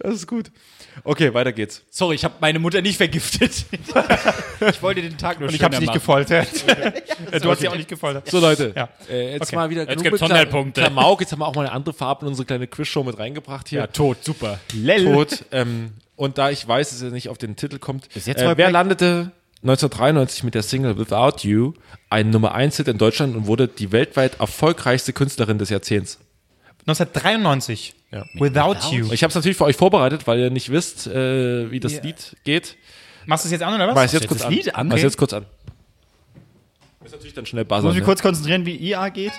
Das 0.00 0.14
ist 0.14 0.26
gut. 0.26 0.50
Okay, 1.04 1.32
weiter 1.34 1.52
geht's. 1.52 1.82
Sorry, 1.90 2.14
ich 2.16 2.24
habe 2.24 2.34
meine 2.40 2.58
Mutter 2.58 2.80
nicht 2.80 2.96
vergiftet. 2.96 3.66
ich 4.68 4.82
wollte 4.82 5.02
den 5.02 5.16
Tag 5.18 5.38
nur 5.38 5.48
Und 5.48 5.54
ich 5.54 5.62
habe 5.62 5.76
sie 5.76 5.82
nicht 5.82 5.92
gefoltert. 5.92 6.48
du 7.42 7.50
hast 7.50 7.60
sie 7.60 7.68
auch 7.68 7.76
nicht 7.76 7.88
gefoltert. 7.88 8.28
So, 8.30 8.40
Leute, 8.40 8.72
Ja. 8.74 8.88
äh, 9.08 9.32
jetzt 9.34 9.48
Okay. 9.48 9.56
mal 9.56 9.70
wieder 9.70 9.82
Jetzt 9.82 9.90
genug 9.90 10.04
gibt's 10.04 10.20
Sonderpunkte. 10.20 10.80
Klamauk. 10.80 11.20
Jetzt 11.20 11.32
haben 11.32 11.40
wir 11.40 11.46
auch 11.46 11.54
mal 11.54 11.66
eine 11.66 11.72
andere 11.72 11.94
Farbe 11.94 12.22
in 12.24 12.28
unsere 12.28 12.46
kleine 12.46 12.66
Quizshow 12.66 13.04
mit 13.04 13.18
reingebracht 13.18 13.68
hier. 13.68 13.80
Ja, 13.80 13.86
tot, 13.86 14.24
super. 14.24 14.58
Tot. 15.04 15.44
Ähm, 15.52 15.92
und 16.16 16.38
da 16.38 16.50
ich 16.50 16.66
weiß, 16.66 16.90
dass 16.90 17.02
er 17.02 17.10
nicht 17.10 17.28
auf 17.28 17.38
den 17.38 17.56
Titel 17.56 17.78
kommt, 17.78 18.08
äh, 18.16 18.56
wer 18.56 18.70
landete 18.70 19.32
1993 19.70 20.44
mit 20.44 20.54
der 20.54 20.62
Single 20.62 20.96
Without 20.98 21.38
You 21.46 21.72
ein 22.08 22.30
Nummer 22.30 22.54
1 22.54 22.76
Hit 22.76 22.88
in 22.88 22.98
Deutschland 22.98 23.34
und 23.36 23.46
wurde 23.46 23.66
die 23.68 23.90
weltweit 23.92 24.38
erfolgreichste 24.40 25.12
Künstlerin 25.12 25.58
des 25.58 25.70
Jahrzehnts? 25.70 26.18
1993. 26.86 27.94
Ja. 28.12 28.24
Without, 28.34 28.76
You. 28.94 29.12
Ich 29.12 29.22
habe 29.24 29.30
es 29.30 29.34
natürlich 29.34 29.56
für 29.56 29.64
euch 29.64 29.76
vorbereitet, 29.76 30.26
weil 30.28 30.38
ihr 30.38 30.50
nicht 30.50 30.70
wisst, 30.70 31.08
äh, 31.08 31.68
wie 31.70 31.80
das 31.80 31.94
Ja. 31.94 32.02
Lied 32.02 32.36
geht. 32.44 32.76
Machst 33.26 33.44
du 33.44 33.48
es 33.48 33.52
jetzt 33.52 33.62
an 33.62 33.74
oder 33.74 33.88
was? 33.88 33.94
Mach 33.96 34.04
es 34.04 34.12
jetzt 34.12 34.28
kurz 34.28 34.38
das 34.38 34.46
an. 34.46 34.52
Lied 34.52 34.72
an? 34.74 34.86
Mach 34.86 34.94
es 34.94 35.00
Okay. 35.00 35.06
jetzt 35.08 35.16
kurz 35.18 35.32
an. 35.32 35.46
Ist 37.04 37.12
natürlich 37.12 37.34
dann 37.34 37.46
schnell 37.46 37.64
Muss 37.64 37.68
buzzern. 37.68 37.86
ich 37.90 37.94
mich 37.94 38.00
Ne? 38.02 38.04
kurz 38.04 38.22
konzentrieren, 38.22 38.64
wie 38.66 38.76
IA 38.76 39.08
geht? 39.08 39.32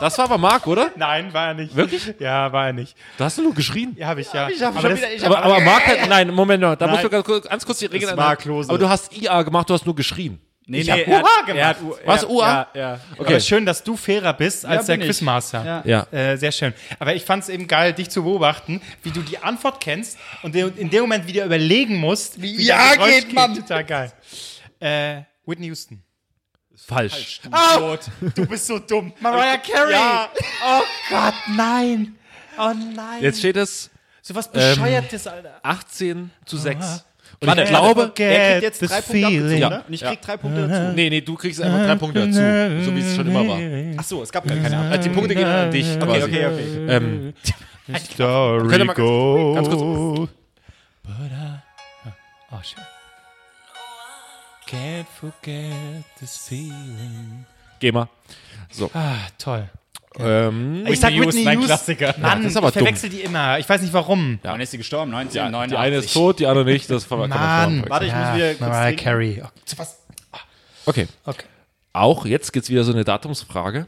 Das 0.00 0.16
war 0.18 0.24
aber 0.24 0.38
Marc, 0.38 0.66
oder? 0.66 0.90
Nein, 0.96 1.32
war 1.32 1.48
er 1.48 1.54
nicht. 1.54 1.76
Wirklich? 1.76 2.14
Ja, 2.18 2.50
war 2.52 2.66
er 2.68 2.72
nicht. 2.72 2.96
Da 3.18 3.26
hast 3.26 3.38
du 3.38 3.42
nur 3.42 3.54
geschrien. 3.54 3.94
Ja, 3.98 4.08
habe 4.08 4.22
ich 4.22 4.32
ja. 4.32 4.48
Ich 4.48 4.62
hab 4.62 4.76
aber 4.76 4.88
das, 4.88 4.98
wieder, 4.98 5.12
ich 5.12 5.24
Aber, 5.26 5.42
aber 5.42 5.60
Marc 5.60 5.86
hat, 5.86 6.08
nein, 6.08 6.30
Moment 6.30 6.62
noch, 6.62 6.74
da 6.74 6.86
Nein. 6.86 6.92
musst 6.94 7.04
du 7.04 7.10
ganz 7.10 7.24
kurz, 7.26 7.48
ganz 7.48 7.66
kurz 7.66 7.78
die 7.78 7.86
Regeln 7.86 8.10
ändern. 8.10 8.36
Klose. 8.38 8.70
Aber 8.70 8.78
du 8.78 8.88
hast 8.88 9.16
IA 9.16 9.42
gemacht, 9.42 9.68
du 9.68 9.74
hast 9.74 9.84
nur 9.86 9.94
geschrien. 9.94 10.40
Nee, 10.66 10.80
Ich 10.82 10.90
hab 10.90 10.98
er 10.98 11.06
hat- 11.18 11.22
Hurra 11.24 11.40
gemacht. 11.46 11.58
Er 11.58 11.66
hat, 11.68 11.76
Was, 12.06 12.22
ja, 12.22 12.28
Ua? 12.28 12.68
Ja, 12.74 12.80
ja. 12.80 13.00
okay. 13.18 13.24
Aber 13.32 13.40
schön, 13.40 13.66
dass 13.66 13.82
du 13.82 13.96
fairer 13.96 14.32
bist 14.32 14.64
als 14.64 14.86
der 14.86 14.92
bin 14.94 15.00
ich. 15.02 15.06
Quizmaster. 15.08 15.82
Ja. 15.84 16.06
Ja. 16.12 16.18
Äh, 16.18 16.36
sehr 16.36 16.52
schön. 16.52 16.72
Aber 17.00 17.14
ich 17.14 17.24
fand 17.24 17.42
es 17.42 17.48
eben 17.48 17.66
geil, 17.66 17.92
dich 17.92 18.08
zu 18.08 18.22
beobachten, 18.22 18.80
wie 19.02 19.10
du 19.10 19.20
die 19.20 19.38
Antwort 19.38 19.80
kennst 19.82 20.16
und 20.42 20.54
in 20.54 20.88
dem 20.90 21.00
Moment 21.00 21.26
wieder 21.26 21.44
überlegen 21.44 21.96
musst, 21.96 22.40
wie 22.40 22.62
Ja 22.62 22.76
das 22.90 22.96
Geräusch 22.98 23.14
geht, 23.24 23.32
Mann. 23.32 23.54
Total 23.56 23.84
geil. 23.84 24.12
Äh, 24.78 25.22
Whitney 25.44 25.66
Houston. 25.66 26.02
Falsch. 26.86 27.40
Oh, 27.78 27.96
du 28.34 28.46
bist 28.46 28.66
so 28.66 28.78
dumm. 28.78 29.12
Mariah 29.20 29.58
Carey. 29.58 29.92
Ja. 29.92 30.28
Oh 30.64 30.82
Gott, 31.08 31.34
nein. 31.56 32.16
Oh 32.58 32.72
nein. 32.94 33.22
Jetzt 33.22 33.38
steht 33.38 33.56
es 33.56 33.90
so 34.22 34.34
was 34.34 34.50
Bescheuertes, 34.50 35.26
Alter. 35.26 35.60
18 35.62 36.30
zu 36.44 36.56
6. 36.56 37.04
Und 37.42 37.46
Warte, 37.48 37.62
ich 37.62 37.68
glaube, 37.68 38.12
er 38.18 38.60
kriegt 38.60 38.62
jetzt 38.62 38.80
drei 38.90 39.00
Punkte 39.00 39.26
abgezogen, 39.26 39.48
feeling. 39.48 39.68
ne? 39.70 39.84
Und 39.86 39.94
ich 39.94 40.00
krieg 40.02 40.20
drei 40.20 40.36
Punkte 40.36 40.68
dazu. 40.68 40.92
nee, 40.94 41.08
nee, 41.08 41.20
du 41.22 41.34
kriegst 41.36 41.62
einfach 41.62 41.86
drei 41.86 41.94
Punkte 41.94 42.20
dazu, 42.26 42.84
so 42.84 42.94
wie 42.96 43.00
es 43.00 43.16
schon 43.16 43.26
immer 43.28 43.48
war. 43.48 43.58
Ach 43.96 44.04
so, 44.04 44.22
es 44.22 44.30
gab 44.30 44.46
gar 44.46 44.56
keine 44.58 44.76
Ahnung. 44.76 44.92
Also 44.92 45.08
die 45.08 45.14
Punkte 45.14 45.34
gehen 45.34 45.46
an 45.46 45.70
dich 45.70 45.98
quasi. 45.98 46.22
Okay, 46.24 46.46
okay. 46.46 46.86
Ähm, 46.88 47.32
Story 48.12 48.68
ganz- 48.68 48.94
ganz 48.94 49.68
kurz- 49.68 49.80
goes. 49.80 50.28
But 51.02 51.12
I, 51.32 52.10
oh, 52.52 52.58
schön. 52.62 52.84
Can't 54.70 55.06
forget 55.20 56.04
this 56.20 56.36
feeling. 56.36 57.44
geh 57.80 57.90
mal. 57.90 58.08
Ah, 58.94 59.14
toll. 59.36 59.68
Ähm, 60.18 60.84
Ich 60.86 61.00
sag 61.00 61.12
Whitney 61.12 61.44
mein 61.44 61.58
Houston. 61.58 61.66
Klassiker. 61.66 62.14
Mann, 62.18 62.42
das 62.42 62.52
ist 62.52 62.56
aber 62.56 62.68
ich 62.68 62.74
verwechsel 62.74 63.10
die 63.10 63.20
immer. 63.22 63.58
Ich 63.58 63.68
weiß 63.68 63.80
nicht 63.82 63.92
warum. 63.92 64.38
Wann 64.42 64.60
ist 64.60 64.70
sie 64.70 64.78
gestorben? 64.78 65.12
ja, 65.12 65.18
1989. 65.18 65.70
die 65.70 65.76
eine 65.76 65.96
ist 65.96 66.12
tot, 66.12 66.38
die 66.38 66.46
andere 66.46 66.64
nicht. 66.64 66.90
Das 66.90 67.08
kann 67.08 67.18
man 67.18 67.30
Mann. 67.30 67.84
Warte, 67.88 68.06
ich 68.06 68.14
muss 68.14 68.34
wieder 68.34 68.48
kurz 68.54 68.60
Mariah. 68.60 68.96
Carey. 68.96 69.42
Oh? 69.42 70.36
Okay. 70.86 71.08
Okay. 71.24 71.44
Auch 71.92 72.24
jetzt 72.26 72.52
gibt's 72.52 72.70
wieder 72.70 72.84
so 72.84 72.92
eine 72.92 73.04
Datumsfrage. 73.04 73.86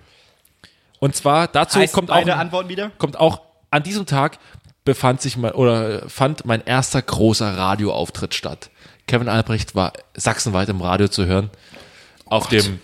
Und 0.99 1.15
zwar 1.17 1.49
dazu 1.49 1.79
Heißt 1.79 1.93
kommt 1.95 2.11
auch, 2.11 2.27
Antworten 2.27 2.69
wieder? 2.69 2.91
kommt 2.99 3.17
auch 3.19 3.43
an 3.71 3.83
diesem 3.83 4.07
Tag 4.07 4.39
befand 4.85 5.21
sich 5.21 5.37
mein 5.37 5.53
oder 5.53 6.09
fand 6.09 6.45
mein 6.45 6.65
erster 6.65 7.03
großer 7.03 7.57
Radioauftritt 7.57 8.35
statt. 8.35 8.71
Kevin 9.13 9.29
Albrecht 9.29 9.75
war 9.75 9.93
sachsenweit 10.15 10.71
im 10.71 10.81
Radio 10.81 11.07
zu 11.07 11.27
hören. 11.27 11.51
Auf 12.25 12.49
dem 12.49 12.81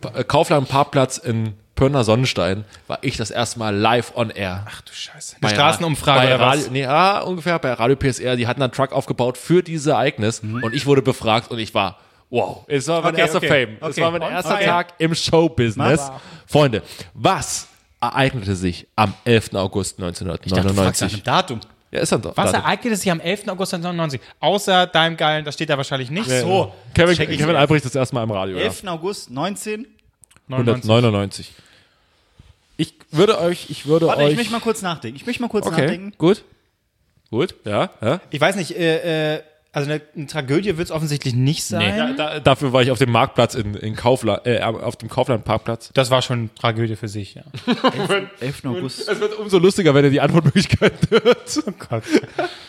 Pa- 0.00 0.18
äh, 0.18 0.24
Kaufland 0.24 0.66
Parkplatz 0.66 1.18
in 1.18 1.52
Pirna 1.74 2.04
Sonnenstein 2.04 2.64
war 2.86 2.98
ich 3.02 3.18
das 3.18 3.30
erste 3.30 3.58
Mal 3.58 3.76
live 3.76 4.12
on 4.16 4.30
air. 4.30 4.64
Ach 4.66 4.80
du 4.80 4.94
Scheiße. 4.94 5.36
Bei 5.42 5.48
Eine 5.48 5.56
Straßenumfrage 5.58 6.20
Ra- 6.20 6.24
bei 6.24 6.34
oder 6.36 6.44
Radio, 6.46 6.62
was? 6.64 6.70
Nee, 6.70 6.80
ja, 6.84 7.20
ungefähr 7.20 7.58
bei 7.58 7.70
Radio 7.74 7.96
PSR. 7.96 8.36
Die 8.36 8.46
hatten 8.46 8.62
einen 8.62 8.72
Truck 8.72 8.92
aufgebaut 8.92 9.36
für 9.36 9.62
dieses 9.62 9.88
Ereignis 9.88 10.42
Mhm. 10.42 10.62
und 10.62 10.72
ich 10.74 10.86
wurde 10.86 11.02
befragt 11.02 11.50
und 11.50 11.58
ich 11.58 11.74
war, 11.74 11.98
wow, 12.30 12.64
es 12.66 12.88
war 12.88 13.02
mein 13.02 13.12
Okay, 13.12 13.20
erster 13.20 13.36
okay. 13.36 13.66
Fame. 13.66 13.76
Es 13.82 13.88
Okay. 13.90 14.00
war 14.00 14.10
mein 14.10 14.22
Und? 14.22 14.30
erster. 14.30 14.58
Tag 14.58 14.94
im 15.00 15.14
Showbusiness. 15.14 16.10
Freunde, 16.46 16.82
was 17.12 17.68
ereignete 18.00 18.56
sich 18.56 18.86
am 18.96 19.12
11. 19.26 19.54
August 19.54 19.98
Nach 19.98 20.06
1999? 20.08 21.12
einem 21.12 21.22
Datum. 21.24 21.60
Ja, 21.92 22.00
ist 22.00 22.10
dann 22.10 22.22
doch. 22.22 22.36
Was 22.36 22.52
Datum. 22.52 22.64
ereignete 22.64 22.96
sich 22.96 23.10
am 23.10 23.20
11. 23.20 23.48
August 23.48 23.74
1999? 23.74 24.20
Außer 24.40 24.86
deinem 24.86 25.16
geilen, 25.16 25.44
das 25.44 25.54
steht 25.54 25.68
da 25.68 25.76
wahrscheinlich 25.76 26.10
nicht. 26.10 26.28
So. 26.28 26.72
Kevin, 26.94 27.14
check 27.14 27.28
ich 27.28 27.38
Kevin. 27.38 27.54
Albrecht 27.54 27.84
das 27.84 27.94
erste 27.94 28.14
Mal 28.14 28.22
im 28.22 28.30
Radio. 28.30 28.56
Ja. 28.56 28.64
11. 28.64 28.84
August 28.86 29.30
19. 29.30 29.86
199. 30.48 31.52
Ich 32.78 32.94
würde 33.10 33.38
euch, 33.38 33.68
ich 33.68 33.86
würde 33.86 34.06
Warte, 34.06 34.22
euch. 34.22 34.30
ich 34.30 34.36
möchte 34.36 34.52
mal 34.52 34.60
kurz 34.60 34.80
nachdenken. 34.82 35.16
Ich 35.16 35.26
möchte 35.26 35.42
mal 35.42 35.48
kurz 35.48 35.66
okay, 35.66 35.82
nachdenken. 35.82 36.14
gut. 36.16 36.44
Gut, 37.30 37.54
ja, 37.64 37.90
ja. 38.02 38.20
Ich 38.30 38.40
weiß 38.40 38.56
nicht, 38.56 38.76
äh, 38.76 39.36
äh, 39.36 39.42
also 39.72 39.90
eine, 39.90 40.02
eine 40.14 40.26
Tragödie 40.26 40.76
wird 40.76 40.86
es 40.86 40.90
offensientlich 40.90 41.34
nicht 41.34 41.64
sein. 41.64 42.14
Da, 42.16 42.34
da, 42.34 42.40
dafür 42.40 42.72
war 42.74 42.82
ich 42.82 42.90
auf 42.90 42.98
dem 42.98 43.10
Marktplatz 43.10 43.54
in, 43.54 43.74
in 43.74 43.96
Kaufland, 43.96 44.46
äh, 44.46 44.60
auf 44.60 44.96
dem 44.96 45.08
Kaufland-Parkplatz. 45.08 45.90
Das 45.94 46.10
war 46.10 46.20
schon 46.20 46.38
eine 46.40 46.54
Tragödie 46.54 46.94
für 46.96 47.08
sich, 47.08 47.34
ja. 47.36 47.42
11. 48.40 48.64
August. 48.66 49.08
Es 49.08 49.18
wird 49.18 49.38
umso 49.38 49.58
lustiger, 49.58 49.94
wenn 49.94 50.04
ihr 50.04 50.10
die 50.10 50.20
Antwortmöglichkeiten 50.20 51.08
hört. 51.10 51.58
Oh 51.66 51.72
Gott. 51.88 52.02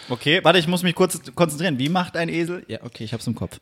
Okay, 0.10 0.40
warte, 0.44 0.60
ich 0.60 0.68
muss 0.68 0.82
mich 0.84 0.96
kurz 0.96 1.20
konzentrieren. 1.36 1.78
Wie 1.78 1.90
macht 1.90 2.16
ein 2.16 2.30
Esel? 2.30 2.64
Ja, 2.68 2.80
okay, 2.84 3.04
ich 3.04 3.14
hab's 3.14 3.28
im 3.28 3.36
Kopf. 3.36 3.60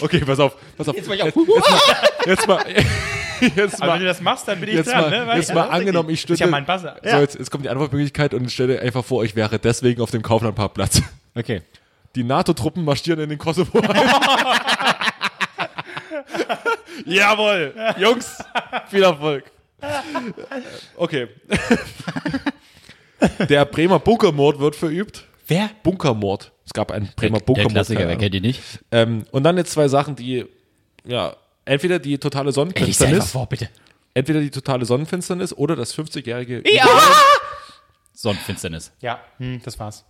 Okay, 0.00 0.20
pass 0.26 0.40
auf, 0.40 0.56
pass 0.76 0.88
auf. 0.88 0.96
Jetzt 0.96 1.08
war 1.08 1.14
ich 1.14 1.22
auch- 1.22 2.26
Jetzt 2.26 2.48
mal, 2.48 2.64
jetzt 3.54 3.74
Aber 3.80 3.80
wenn 3.82 3.88
mal, 3.88 3.98
du 4.00 4.04
das 4.06 4.20
machst, 4.20 4.48
dann 4.48 4.58
bin 4.58 4.70
ich 4.70 4.74
jetzt 4.74 4.90
dran, 4.90 5.02
mal, 5.02 5.10
ne? 5.10 5.26
Weißt 5.26 5.36
jetzt 5.38 5.50
du? 5.50 5.54
mal 5.54 5.68
angenommen, 5.68 6.10
ich 6.10 6.22
Das 6.22 6.32
ist 6.32 6.40
ja 6.40 6.46
stünde. 6.46 6.50
mein 6.50 6.66
Buzzer. 6.66 6.96
So, 7.02 7.16
jetzt, 7.18 7.38
jetzt 7.38 7.50
kommt 7.50 7.64
die 7.64 7.68
Antwortmöglichkeit 7.68 8.34
und 8.34 8.50
stelle 8.50 8.80
einfach 8.80 9.04
vor, 9.04 9.22
ich 9.24 9.36
wäre 9.36 9.58
deswegen 9.60 10.00
auf 10.00 10.10
dem 10.10 10.22
Kaufland-Parkplatz. 10.22 11.02
Okay. 11.36 11.62
Die 12.18 12.24
NATO-Truppen 12.24 12.84
marschieren 12.84 13.20
in 13.20 13.28
den 13.28 13.38
Kosovo 13.38 13.78
ein. 13.78 13.96
Jawohl, 17.06 17.72
Jungs, 17.96 18.42
viel 18.88 19.04
Erfolg. 19.04 19.44
Okay. 20.96 21.28
Der 23.48 23.64
Bremer 23.66 24.00
Bunkermord 24.00 24.58
wird 24.58 24.74
verübt. 24.74 25.26
Wer? 25.46 25.70
Bunkermord. 25.84 26.50
Es 26.66 26.72
gab 26.72 26.90
einen 26.90 27.08
Bremer 27.14 27.38
Bunkermord. 27.38 27.86
keine 27.86 28.14
Ahnung. 28.14 28.30
die 28.32 28.40
nicht? 28.40 28.62
Ähm, 28.90 29.24
und 29.30 29.44
dann 29.44 29.56
jetzt 29.56 29.70
zwei 29.70 29.86
Sachen, 29.86 30.16
die, 30.16 30.44
ja, 31.04 31.36
entweder 31.66 32.00
die 32.00 32.18
totale 32.18 32.50
Sonnenfinsternis, 32.50 33.30
vor, 33.30 33.48
bitte. 33.48 33.68
entweder 34.14 34.40
die 34.40 34.50
totale 34.50 34.84
Sonnenfinsternis 34.84 35.52
oder 35.52 35.76
das 35.76 35.96
50-jährige 35.96 36.64
Sonnenfinsternis. 38.12 38.90
Ja, 39.00 39.20
hm, 39.36 39.62
das 39.62 39.78
war's. 39.78 40.04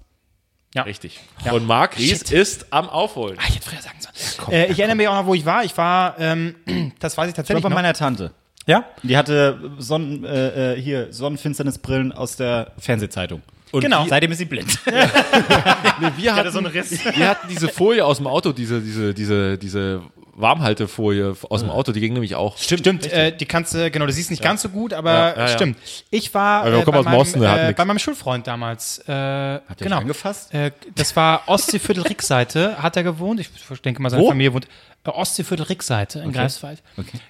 Richtig. 0.77 1.19
Und 1.51 1.67
Marc 1.67 1.99
Ries 1.99 2.23
ist 2.23 2.67
am 2.73 2.89
Aufholen. 2.89 3.37
Ah, 3.41 3.45
ich 3.49 3.57
hätte 3.57 3.69
früher 3.71 3.81
sagen 3.81 3.97
sollen. 3.99 4.53
Äh, 4.53 4.71
ich 4.71 4.79
erinnere 4.79 4.97
mich 4.97 5.09
auch 5.09 5.15
noch, 5.15 5.27
wo 5.27 5.35
ich 5.35 5.45
war. 5.45 5.65
Ich 5.65 5.77
war, 5.77 6.15
ähm, 6.19 6.55
das 7.01 7.17
weiß 7.17 7.27
ich 7.29 7.33
Ich 7.33 7.37
war 7.39 7.43
tatsächlich 7.43 7.63
bei 7.63 7.69
noch. 7.69 7.77
meiner 7.77 7.95
Tante. 7.95 8.33
Ja? 8.67 8.85
Die 9.03 9.17
hatte 9.17 9.59
Sonnen, 9.79 10.25
äh, 10.25 10.75
äh, 10.75 10.81
hier 10.81 11.13
Sonnenfinsternisbrillen 11.13 12.13
aus 12.13 12.37
der 12.37 12.73
Fernsehzeitung. 12.79 13.43
Und 13.73 13.83
Genau. 13.83 14.05
wir, 14.05 14.09
Seitdem 14.11 14.33
ist 14.33 14.39
sie 14.39 14.45
blind. 14.45 14.79
wir, 16.17 16.35
hatten, 16.37 16.51
so 16.53 16.59
einen 16.59 16.67
Riss. 16.69 17.05
wir 17.05 17.29
hatten 17.29 17.49
diese 17.49 17.69
Folie 17.69 18.05
aus 18.05 18.19
dem 18.19 18.27
Auto, 18.27 18.53
diese, 18.53 18.81
diese, 18.81 19.13
diese, 19.15 19.59
diese 19.59 20.03
Warmhaltefolie 20.41 21.35
aus 21.49 21.61
dem 21.61 21.71
Auto, 21.71 21.93
die 21.93 22.01
ging 22.01 22.13
nämlich 22.13 22.35
auch. 22.35 22.57
Stimmt, 22.57 22.81
stimmt 22.81 23.13
äh, 23.13 23.37
die 23.37 23.47
kannst 23.47 23.75
du, 23.75 23.91
genau, 23.91 24.07
du 24.07 24.13
siehst 24.13 24.31
nicht 24.31 24.43
ganz 24.43 24.63
so 24.63 24.69
gut, 24.69 24.93
aber 24.93 25.11
Ja, 25.11 25.29
ja, 25.35 25.41
ja. 25.41 25.49
stimmt. 25.49 25.79
Ich 26.11 26.33
war 26.35 26.67
äh, 26.67 26.85
bei, 26.85 26.93
aus 26.99 27.35
meinem, 27.35 27.49
hat 27.49 27.71
äh, 27.71 27.75
bei 27.77 27.85
meinem 27.85 27.99
Schulfreund 27.99 28.47
damals. 28.47 28.99
Äh, 29.07 29.13
ihr 29.13 29.63
genau. 29.77 29.97
euch 29.97 30.03
angefasst? 30.03 30.55
Äh, 30.55 30.73
das 30.95 31.15
war 31.17 31.43
Ostseeviertel 31.47 32.05
Rückseite, 32.05 32.81
hat 32.83 32.97
er 32.97 33.03
gewohnt. 33.03 33.41
Ich 33.41 33.51
denke 33.81 34.01
mal, 34.01 34.11
seine 34.11 34.23
Wo? 34.23 34.29
Familie 34.29 34.55
wohnt. 34.55 34.69
Äh, 35.05 35.11
Ostseeviertel 35.11 35.67
Rückseite 35.67 36.21
in 36.21 36.33
Greifswald. 36.33 36.83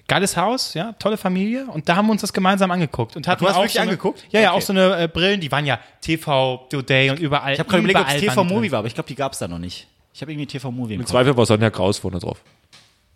Geiles 0.07 0.37
Haus, 0.37 0.73
ja, 0.73 0.93
tolle 0.99 1.17
Familie. 1.17 1.65
Und 1.67 1.89
da 1.89 1.95
haben 1.95 2.07
wir 2.07 2.11
uns 2.11 2.21
das 2.21 2.33
gemeinsam 2.33 2.71
angeguckt. 2.71 3.15
Und 3.15 3.27
hatten 3.27 3.43
du 3.43 3.49
hast 3.49 3.55
auch 3.55 3.61
wirklich 3.61 3.73
so 3.73 3.79
eine, 3.79 3.91
angeguckt? 3.91 4.25
Ja, 4.31 4.41
ja, 4.41 4.49
Okay. 4.49 4.57
auch 4.57 4.61
so 4.61 4.73
eine 4.73 5.03
äh, 5.03 5.07
Brillen, 5.07 5.39
die 5.41 5.51
waren 5.51 5.65
ja 5.65 5.79
TV 6.01 6.67
Today 6.69 7.09
und 7.11 7.19
überall. 7.19 7.53
Ich 7.53 7.59
habe 7.59 7.69
gerade 7.69 7.83
überlegt, 7.83 7.99
ob 7.99 8.07
es 8.07 8.21
TV 8.21 8.43
Movie 8.43 8.71
war, 8.71 8.79
aber 8.79 8.87
ich 8.87 8.93
glaube, 8.93 9.07
die 9.07 9.15
gab 9.15 9.33
es 9.33 9.39
da 9.39 9.47
noch 9.47 9.59
nicht. 9.59 9.87
Ich 10.13 10.21
habe 10.21 10.31
irgendwie 10.31 10.47
TV 10.47 10.71
Movie 10.71 10.95
im. 10.95 11.05
Zweifel 11.05 11.35
war 11.37 11.45
Sonja 11.45 11.69
Kraus 11.69 11.99
vorne 11.99 12.19
drauf. 12.19 12.41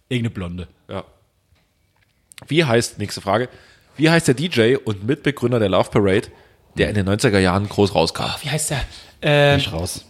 Irgendeine 0.10 0.34
Blonde. 0.34 0.68
Ja. 0.88 1.04
Wie 2.48 2.64
heißt, 2.66 2.98
nächste 3.00 3.22
Frage, 3.22 3.50
wie 3.96 4.10
heißt 4.10 4.28
der 4.28 4.36
DJ 4.36 4.76
und 4.76 5.04
Mitbegründer 5.06 5.60
der 5.60 5.70
Love 5.70 5.90
Parade, 5.90 6.28
der 6.76 6.90
in 6.90 6.96
den 6.96 7.08
90er 7.08 7.40
Jahren 7.40 7.68
groß 7.70 7.96
rauskam? 7.96 8.26
Wie 8.42 8.50
heißt 8.50 8.72
der? 8.72 8.84
Ähm, 9.22 9.60
Ich 9.60 9.72
raus. 9.72 10.06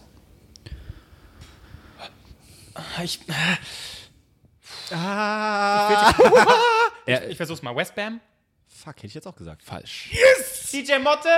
ich, 3.02 3.20
Er, 7.06 7.28
ich 7.28 7.36
versuch's 7.36 7.62
mal. 7.62 7.74
Westbam? 7.76 8.20
Fuck, 8.68 8.96
hätte 8.96 9.06
ich 9.08 9.14
jetzt 9.14 9.26
auch 9.26 9.36
gesagt. 9.36 9.62
falsch. 9.62 10.10
CJ 10.66 10.98
Motte? 11.02 11.28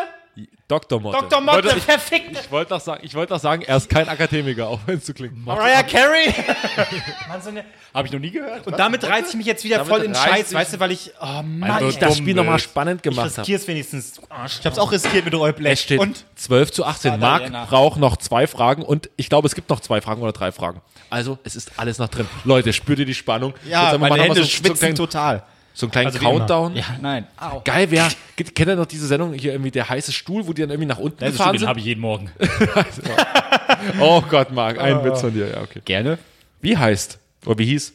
Dr. 0.69 1.01
Motte. 1.01 1.19
Dr. 1.21 1.41
Motte, 1.41 1.65
Wollte- 1.65 1.81
perfekt. 1.81 2.39
Ich 2.45 2.51
wollte 2.51 2.73
noch, 2.75 2.81
sagen, 2.81 3.01
ich 3.05 3.15
wollte 3.15 3.33
noch 3.33 3.41
sagen, 3.41 3.63
er 3.63 3.77
ist 3.77 3.89
kein 3.89 4.09
Akademiker, 4.09 4.69
auch 4.69 4.81
wenn 4.87 4.99
es 4.99 5.07
so 5.07 5.15
klingt. 5.15 5.37
Mariah 5.45 5.83
Carey? 5.85 6.35
Mann, 7.29 7.41
so 7.41 7.51
eine, 7.51 7.65
Habe 7.95 8.09
ich 8.09 8.13
noch 8.13 8.21
nie 8.21 8.31
gehört. 8.33 8.67
und 8.67 8.79
damit 8.79 9.05
reize 9.05 9.31
ich 9.31 9.35
mich 9.37 9.47
jetzt 9.47 9.65
wieder 9.65 9.77
Damit 9.79 9.89
voll 9.93 10.03
in 10.03 10.15
Scheiß, 10.15 10.53
weißt 10.53 10.75
du, 10.75 10.81
weil 10.81 10.91
ich, 10.91 11.13
oh 11.21 11.43
Mann, 11.43 11.61
Weil 11.63 11.83
ich, 11.85 11.89
ich 11.91 11.99
das 11.99 12.19
Spiel 12.19 12.35
nochmal 12.35 12.59
spannend 12.59 12.99
ich 12.99 13.03
gemacht 13.11 13.31
habe. 13.31 13.39
riskier's 13.39 13.67
wenigstens. 13.69 14.15
du 14.15 14.23
Arsch. 14.29 14.59
Ich 14.59 14.67
habe 14.67 14.73
es 14.75 14.79
auch 14.79 14.91
riskiert 14.91 15.25
mit 15.25 15.35
Roy 15.35 15.53
Black. 15.53 15.73
Es 15.75 15.83
steht 15.83 16.01
Und 16.01 16.25
12 16.35 16.73
zu 16.73 16.85
18. 16.85 17.13
Vater 17.13 17.21
Marc 17.51 17.69
braucht 17.69 17.99
noch 18.01 18.17
zwei 18.17 18.47
Fragen 18.47 18.83
und 18.83 19.09
ich 19.17 19.29
glaube, 19.29 19.47
es 19.47 19.55
gibt 19.55 19.71
noch 19.71 19.81
zwei 19.81 20.01
Fragen 20.01 20.21
oder 20.21 20.33
drei 20.33 20.53
Fragen. 20.53 20.81
Also, 21.09 21.39
es 21.45 21.55
ist 21.55 21.79
alles 21.79 21.99
noch 21.99 22.09
drin. 22.09 22.29
Leute, 22.45 22.73
spürt 22.73 22.99
ihr 22.99 23.07
die 23.07 23.15
Spannung? 23.15 23.55
Ja, 23.69 23.97
meine 23.99 24.21
Hände 24.21 24.43
so, 24.43 24.49
schwitzen 24.49 24.95
total. 24.97 25.45
So 25.79 25.85
einen 25.87 25.91
kleinen 25.93 26.07
Also. 26.07 26.19
Countdown. 26.21 26.75
Ja, 26.75 26.85
nein. 27.03 27.27
Au. 27.37 27.61
Geil 27.63 27.91
wäre, 27.91 28.09
kennt 28.37 28.59
ihr 28.71 28.77
noch 28.77 28.87
diese 28.87 29.07
Sendung 29.07 29.35
hier 29.35 29.53
irgendwie 29.53 29.71
der 29.71 29.87
heiße 29.89 30.11
Stuhl, 30.11 30.47
wo 30.47 30.55
die 30.55 30.63
dann 30.63 30.71
irgendwie 30.71 30.87
nach 30.89 30.97
unten 30.99 31.19
Das 31.21 31.33
gefahren 31.33 31.53
den 31.53 31.59
sind? 31.61 31.69
habe 31.69 31.79
ich 31.81 31.85
jeden 31.85 32.01
Morgen. 32.01 32.31
Oh 34.01 34.23
Gott, 34.23 34.53
Marc, 34.53 34.79
ein 34.81 35.05
Witz 35.05 35.21
von 35.21 35.33
dir. 35.35 35.51
Ja, 35.51 35.61
okay. 35.63 35.81
Gerne. 35.85 36.19
Wie 36.61 36.77
heißt, 36.77 37.19
oder 37.45 37.59
wie 37.59 37.67
hieß 37.67 37.93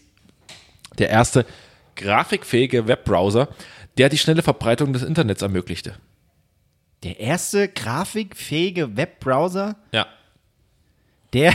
der 0.99 1.09
erste 1.09 1.45
grafikfähige 1.95 2.87
Webbrowser, 2.87 3.47
der 3.97 4.09
die 4.09 4.17
schnelle 4.17 4.43
Verbreitung 4.43 4.93
des 4.93 5.03
Internets 5.03 5.41
ermöglichte? 5.41 5.95
Der 7.03 7.19
erste 7.19 7.67
grafikfähige 7.67 8.95
Webbrowser, 8.95 9.75
Ja. 9.91 10.05
der. 11.33 11.53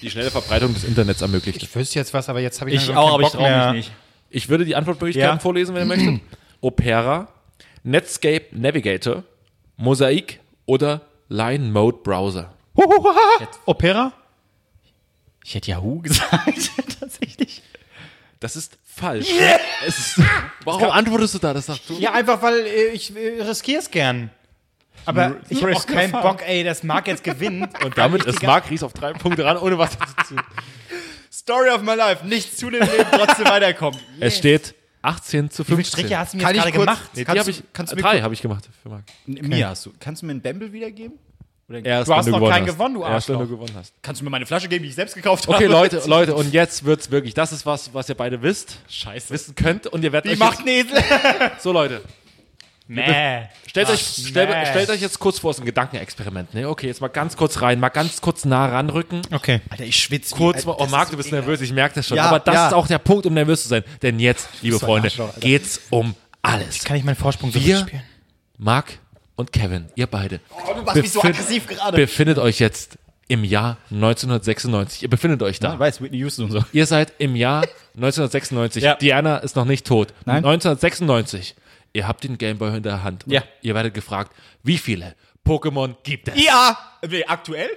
Die 0.00 0.10
schnelle 0.10 0.30
Verbreitung 0.30 0.72
des 0.74 0.84
Internets 0.84 1.20
ermöglichte. 1.20 1.64
Ich 1.66 1.74
wüsste 1.76 1.98
jetzt 1.98 2.14
was, 2.14 2.28
aber 2.28 2.40
jetzt 2.40 2.60
habe 2.60 2.70
ich, 2.70 2.76
Ich 2.88 2.96
auch, 2.96 3.14
aber 3.14 3.22
ich 3.24 3.28
traue 3.28 3.66
mich 3.74 3.86
nicht. 3.86 3.92
Ich 4.32 4.48
würde 4.48 4.64
die 4.64 4.74
Antwortmöglichkeiten 4.76 5.36
Ja. 5.36 5.40
vorlesen, 5.40 5.74
wenn 5.74 5.82
ihr 5.90 5.96
möchtet. 5.96 6.20
Opera, 6.60 7.28
Netscape 7.82 8.46
Navigator, 8.52 9.24
Mosaic 9.76 10.40
oder 10.66 11.02
Line 11.28 11.70
Mode 11.70 11.98
Browser. 12.02 12.52
Opera? 13.66 14.12
Ich 15.44 15.54
hätte 15.54 15.70
Yahoo 15.70 15.98
gesagt, 16.02 16.70
tatsächlich. 17.00 17.62
Das 18.40 18.56
ist 18.56 18.78
falsch. 18.84 19.28
Es 19.86 19.98
ist, 19.98 20.20
warum 20.64 20.90
antwortest 20.90 21.34
du 21.34 21.38
da? 21.38 21.52
Das 21.54 21.66
sagst 21.66 21.88
du. 21.88 21.94
Ja, 21.98 22.12
einfach 22.12 22.42
weil 22.42 22.60
äh, 22.66 22.86
ich 22.88 23.14
äh, 23.16 23.42
riskiere 23.42 23.78
es 23.80 23.90
gern. 23.90 24.30
Aber 25.04 25.36
ich 25.48 25.60
habe 25.62 25.72
auch 25.72 25.76
risk 25.76 25.88
keinen. 25.92 26.12
Bock, 26.12 26.42
ey, 26.46 26.62
das 26.64 26.82
mag 26.84 27.06
jetzt 27.08 27.24
gewinnen. 27.24 27.68
Und 27.84 27.98
damit 27.98 28.24
ist 28.24 28.42
Marc 28.42 28.70
Ries 28.70 28.82
auf 28.84 28.92
drei 28.92 29.12
Punkte 29.12 29.44
ran, 29.44 29.56
ohne 29.58 29.76
was 29.78 29.90
zu 29.92 29.98
tun. 30.28 30.40
Story 31.42 31.70
of 31.70 31.82
my 31.82 31.94
life. 31.94 32.24
Nichts 32.26 32.56
zu 32.56 32.70
dem 32.70 32.80
Leben, 32.82 33.04
trotzdem 33.10 33.46
weiterkommen. 33.48 33.98
Es 34.20 34.36
steht 34.38 34.74
18 35.02 35.50
zu 35.50 35.62
Wie 35.62 35.64
viele 35.66 35.76
15. 35.78 35.98
Striche 36.00 36.18
hast 36.18 36.32
du 36.32 36.36
mir 36.36 36.42
Kann 36.44 36.54
jetzt 36.54 36.66
ich 36.66 36.72
gerade 36.72 36.86
kurz- 36.86 36.98
gemacht? 36.98 37.10
Nee, 37.14 37.20
die 37.20 37.24
Kannst 37.24 37.38
hab 37.40 37.44
du- 37.46 37.50
ich, 37.50 37.62
kannst 37.72 37.92
du 37.92 37.96
mir 37.96 38.02
drei 38.02 38.10
kurz- 38.12 38.22
habe 38.22 38.34
ich 38.34 38.42
gemacht 38.42 38.68
für 38.82 38.88
Marc. 38.88 39.02
Mir 39.26 39.68
hast 39.68 39.86
du. 39.86 39.92
Kannst 39.98 40.22
du 40.22 40.26
mir 40.26 40.32
einen 40.32 40.40
Bamble 40.42 40.72
wiedergeben? 40.72 41.18
Erst, 41.84 42.08
Du 42.08 42.14
hast 42.14 42.26
wenn 42.26 42.32
noch 42.32 42.38
gewonnen 42.38 42.52
keinen 42.52 42.66
hast. 42.66 42.74
gewonnen, 42.74 42.94
du 42.94 43.02
Erst, 43.02 43.28
wenn 43.28 43.34
du 43.36 43.40
Arschloch. 43.40 43.56
gewonnen 43.56 43.74
hast. 43.76 43.94
Kannst 44.02 44.20
du 44.20 44.24
mir 44.24 44.30
meine 44.30 44.44
Flasche 44.44 44.68
geben, 44.68 44.82
die 44.82 44.90
ich 44.90 44.94
selbst 44.94 45.14
gekauft 45.14 45.46
habe? 45.46 45.56
Okay, 45.56 45.66
Leute, 45.66 46.02
Leute, 46.06 46.34
und 46.34 46.52
jetzt 46.52 46.84
wird's 46.84 47.10
wirklich. 47.10 47.32
Das 47.34 47.50
ist 47.50 47.64
was, 47.64 47.94
was 47.94 48.08
ihr 48.10 48.14
beide 48.14 48.42
wisst, 48.42 48.78
Scheiße. 48.88 49.30
wissen 49.30 49.54
könnt 49.54 49.86
und 49.86 50.04
ihr 50.04 50.12
werdet 50.12 50.30
Die 50.30 50.34
euch 50.34 50.38
macht 50.38 50.58
einen 50.58 50.68
Esel. 50.68 50.96
jetzt, 50.98 51.62
so 51.62 51.72
Leute, 51.72 52.02
Nee. 52.94 53.48
stellt 53.66 53.88
euch, 53.88 54.00
stellt, 54.00 54.50
nee. 54.50 54.66
stellt 54.66 54.90
euch 54.90 55.00
jetzt 55.00 55.18
kurz 55.18 55.38
vor, 55.38 55.50
es 55.50 55.56
ist 55.56 55.62
ein 55.62 55.66
Gedankenexperiment, 55.66 56.52
ne? 56.54 56.68
Okay, 56.68 56.86
jetzt 56.88 57.00
mal 57.00 57.08
ganz 57.08 57.36
kurz 57.36 57.62
rein, 57.62 57.80
mal 57.80 57.88
ganz 57.88 58.20
kurz 58.20 58.44
nah 58.44 58.66
ranrücken. 58.66 59.22
Okay. 59.30 59.60
Alter, 59.70 59.84
ich 59.84 59.96
schwitze. 59.96 60.34
Kurz 60.34 60.64
mal, 60.64 60.76
oh 60.78 60.86
Marc, 60.86 61.10
du 61.10 61.16
bist 61.16 61.32
nervös, 61.32 61.60
ich 61.60 61.72
merke 61.72 61.94
das 61.96 62.08
schon. 62.08 62.16
Ja, 62.16 62.26
aber 62.26 62.40
das 62.40 62.54
ja. 62.54 62.66
ist 62.68 62.74
auch 62.74 62.86
der 62.86 62.98
Punkt, 62.98 63.24
um 63.26 63.34
nervös 63.34 63.62
zu 63.62 63.68
sein. 63.68 63.84
Denn 64.02 64.20
jetzt, 64.20 64.48
liebe 64.60 64.76
so 64.76 64.86
Freunde, 64.86 65.08
Arschloch, 65.08 65.40
geht's 65.40 65.80
um 65.90 66.14
alles. 66.42 66.84
Kann 66.84 66.96
ich 66.96 67.04
meinen 67.04 67.16
Vorsprung 67.16 67.50
so 67.50 67.64
Wir- 67.64 67.78
spielen? 67.78 68.02
Marc 68.58 68.98
und 69.36 69.52
Kevin, 69.52 69.86
ihr 69.94 70.06
beide, 70.06 70.40
Oh, 70.50 70.74
du 70.74 70.82
machst 70.82 71.00
mich 71.00 71.10
so 71.10 71.22
aggressiv 71.22 71.66
gerade. 71.66 71.96
befindet 71.96 72.38
euch 72.38 72.58
jetzt 72.60 72.98
im 73.28 73.44
Jahr 73.44 73.78
1996. 73.90 75.02
Ihr 75.02 75.08
befindet 75.10 75.42
euch 75.42 75.58
da. 75.58 75.72
Ich 75.74 75.78
weiß, 75.78 76.02
Whitney 76.02 76.18
Houston 76.18 76.44
und 76.44 76.50
so. 76.52 76.64
Ihr 76.72 76.86
seid 76.86 77.14
im 77.18 77.34
Jahr 77.34 77.62
1996. 77.96 78.82
Ja. 78.82 78.94
Diana 78.96 79.38
ist 79.38 79.56
noch 79.56 79.64
nicht 79.64 79.86
tot. 79.86 80.08
Nein. 80.26 80.44
1996. 80.44 81.54
Ihr 81.92 82.08
habt 82.08 82.24
den 82.24 82.38
Gameboy 82.38 82.76
in 82.76 82.82
der 82.82 83.02
Hand. 83.02 83.24
Und 83.26 83.32
Ja. 83.32 83.42
Ihr 83.60 83.74
werdet 83.74 83.94
gefragt, 83.94 84.34
wie 84.62 84.78
viele 84.78 85.14
Pokémon 85.46 85.94
gibt 86.02 86.28
es? 86.28 86.42
Ja! 86.42 86.78
Nee, 87.06 87.24
aktuell? 87.24 87.68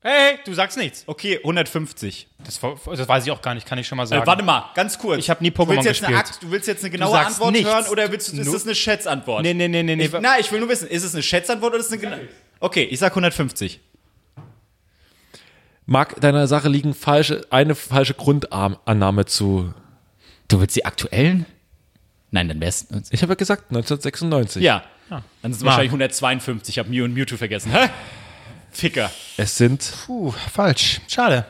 Hey, 0.00 0.38
du 0.44 0.54
sagst 0.54 0.78
nichts. 0.78 1.02
Okay, 1.06 1.38
150. 1.38 2.28
Das, 2.44 2.60
das 2.60 3.08
weiß 3.08 3.26
ich 3.26 3.32
auch 3.32 3.42
gar 3.42 3.54
nicht, 3.54 3.66
kann 3.66 3.78
ich 3.78 3.86
schon 3.86 3.96
mal 3.96 4.06
sagen. 4.06 4.22
Äh, 4.22 4.26
warte 4.26 4.44
mal, 4.44 4.70
ganz 4.74 4.96
kurz. 4.98 5.18
Ich 5.18 5.28
hab 5.28 5.40
nie 5.40 5.50
Du 5.50 5.58
willst 5.68 5.70
Pokémon 5.72 5.84
jetzt 5.84 6.04
eine 6.04 6.14
gespielt. 6.16 6.18
Akt, 6.36 6.42
du 6.42 6.50
willst 6.52 6.68
jetzt 6.68 6.82
eine 6.84 6.90
genaue 6.90 7.18
Antwort 7.18 7.52
nichts. 7.52 7.68
hören 7.68 7.86
oder 7.88 8.10
willst, 8.12 8.32
du- 8.32 8.40
ist 8.40 8.52
das 8.54 8.64
eine 8.64 8.74
Schätzantwort? 8.76 9.42
Nee, 9.42 9.54
nee, 9.54 9.66
nee, 9.68 9.82
nee, 9.82 9.96
nee. 9.96 10.04
Ich, 10.06 10.12
na, 10.20 10.38
ich 10.38 10.50
will 10.52 10.60
nur 10.60 10.68
wissen, 10.68 10.86
ist 10.88 11.02
es 11.02 11.14
eine 11.14 11.22
Schätzantwort 11.22 11.72
oder 11.72 11.80
ist 11.80 11.86
es 11.86 11.92
eine 11.92 12.00
genau? 12.00 12.16
Okay, 12.60 12.84
ich 12.84 12.98
sag 13.00 13.10
150. 13.12 13.80
Mag 15.86 16.20
deiner 16.20 16.46
Sache 16.46 16.68
liegen 16.68 16.94
falsche, 16.94 17.46
eine 17.50 17.74
falsche 17.74 18.14
Grundannahme 18.14 19.24
zu. 19.24 19.72
Du 20.48 20.60
willst 20.60 20.76
die 20.76 20.84
aktuellen? 20.84 21.46
Nein, 22.30 22.48
dann 22.48 22.60
wär's. 22.60 22.86
Ich 23.10 23.22
habe 23.22 23.32
ja 23.32 23.36
gesagt 23.36 23.70
1996. 23.70 24.62
Ja. 24.62 24.84
Dann 25.08 25.22
sind 25.42 25.52
es 25.52 25.64
wahrscheinlich 25.64 25.90
152. 25.90 26.74
Ich 26.74 26.78
habe 26.78 26.90
Mew 26.90 27.04
und 27.04 27.14
Mewtwo 27.14 27.36
vergessen. 27.36 27.72
Hä? 27.72 27.88
Ficker. 28.70 29.10
Es 29.38 29.56
sind, 29.56 29.90
Puh, 30.06 30.32
falsch. 30.52 31.00
Schade. 31.08 31.46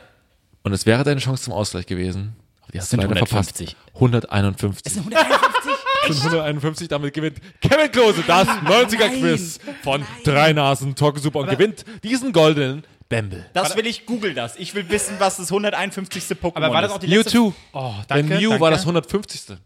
und 0.63 0.71
es 0.71 0.85
wäre 0.85 1.03
deine 1.03 1.19
Chance 1.19 1.43
zum 1.43 1.53
Ausgleich 1.53 1.85
gewesen. 1.85 2.35
Aber 2.61 2.71
die 2.71 2.79
hast 2.79 2.93
du 2.93 2.97
sind 2.97 3.01
leider 3.01 3.15
150. 3.15 3.75
verpasst. 3.75 3.93
151. 3.95 4.97
151? 4.97 5.73
151, 6.03 6.87
damit 6.87 7.13
gewinnt 7.13 7.37
Kevin 7.61 7.91
Klose 7.91 8.23
das 8.25 8.47
90er-Quiz 8.47 9.59
von 9.83 10.03
Drei 10.23 10.53
Nasen 10.53 10.95
Talk 10.95 11.19
Super 11.19 11.39
und 11.39 11.49
gewinnt 11.49 11.83
diesen 12.03 12.31
goldenen 12.31 12.83
Bamble. 13.09 13.45
Das 13.53 13.75
will 13.75 13.85
ich, 13.85 14.05
google 14.05 14.33
das. 14.33 14.55
Ich 14.57 14.73
will 14.75 14.87
wissen, 14.89 15.15
was 15.19 15.37
das 15.37 15.51
151. 15.51 16.23
Pokémon 16.37 16.55
Aber 16.55 16.71
war 16.71 16.81
das 16.81 16.91
ist. 16.91 16.95
auch 16.95 16.99
die 16.99 17.07
letzte... 17.07 17.37
Mewtwo. 17.37 17.53
Oh, 17.73 17.93
Denn 18.09 18.29
danke, 18.29 18.35
Mew 18.35 18.49
danke. 18.51 18.61
war 18.61 18.71
das 18.71 18.81
150. 18.81 19.57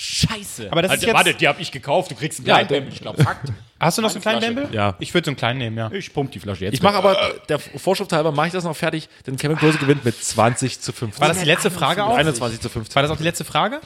Scheiße. 0.00 0.68
Aber 0.70 0.80
das 0.82 0.90
ist 0.92 0.98
Alter, 0.98 1.06
jetzt- 1.08 1.14
Warte, 1.16 1.34
die 1.34 1.48
habe 1.48 1.60
ich 1.60 1.72
gekauft. 1.72 2.10
Du 2.12 2.14
kriegst 2.14 2.38
einen 2.38 2.46
Ja, 2.46 2.54
kleinen 2.54 2.68
Bamble. 2.68 2.92
Ich 2.94 3.00
glaube, 3.00 3.24
Fakt. 3.24 3.50
Hast 3.80 3.98
du 3.98 4.02
noch 4.02 4.10
so 4.10 4.14
einen 4.16 4.22
kleinen. 4.22 4.54
Bämbel? 4.54 4.68
Ja. 4.72 4.94
Ich 5.00 5.12
würde 5.12 5.24
so 5.24 5.30
einen 5.30 5.36
kleinen 5.36 5.58
nehmen, 5.58 5.76
ja. 5.76 5.90
Ich 5.90 6.12
pump 6.12 6.30
die 6.30 6.38
Flasche 6.38 6.66
jetzt. 6.66 6.74
Ich 6.74 6.82
mache 6.82 6.94
aber, 6.96 7.16
der 7.48 7.58
Vorschrift 7.58 8.12
halber, 8.12 8.30
mache 8.30 8.46
ich 8.46 8.52
das 8.52 8.62
noch 8.62 8.76
fertig, 8.76 9.08
denn 9.26 9.36
Kevin 9.36 9.56
Klose 9.56 9.78
gewinnt 9.78 10.04
mit 10.04 10.22
20 10.22 10.80
zu 10.80 10.92
15. 10.92 11.20
War 11.20 11.28
das 11.28 11.38
die 11.40 11.44
letzte 11.46 11.70
Frage 11.72 12.04
auch? 12.04 12.16
21 12.16 12.60
zu 12.60 12.68
15. 12.68 12.94
War 12.94 13.02
das 13.02 13.10
auch 13.10 13.16
die 13.16 13.24
letzte 13.24 13.44
Frage? 13.44 13.80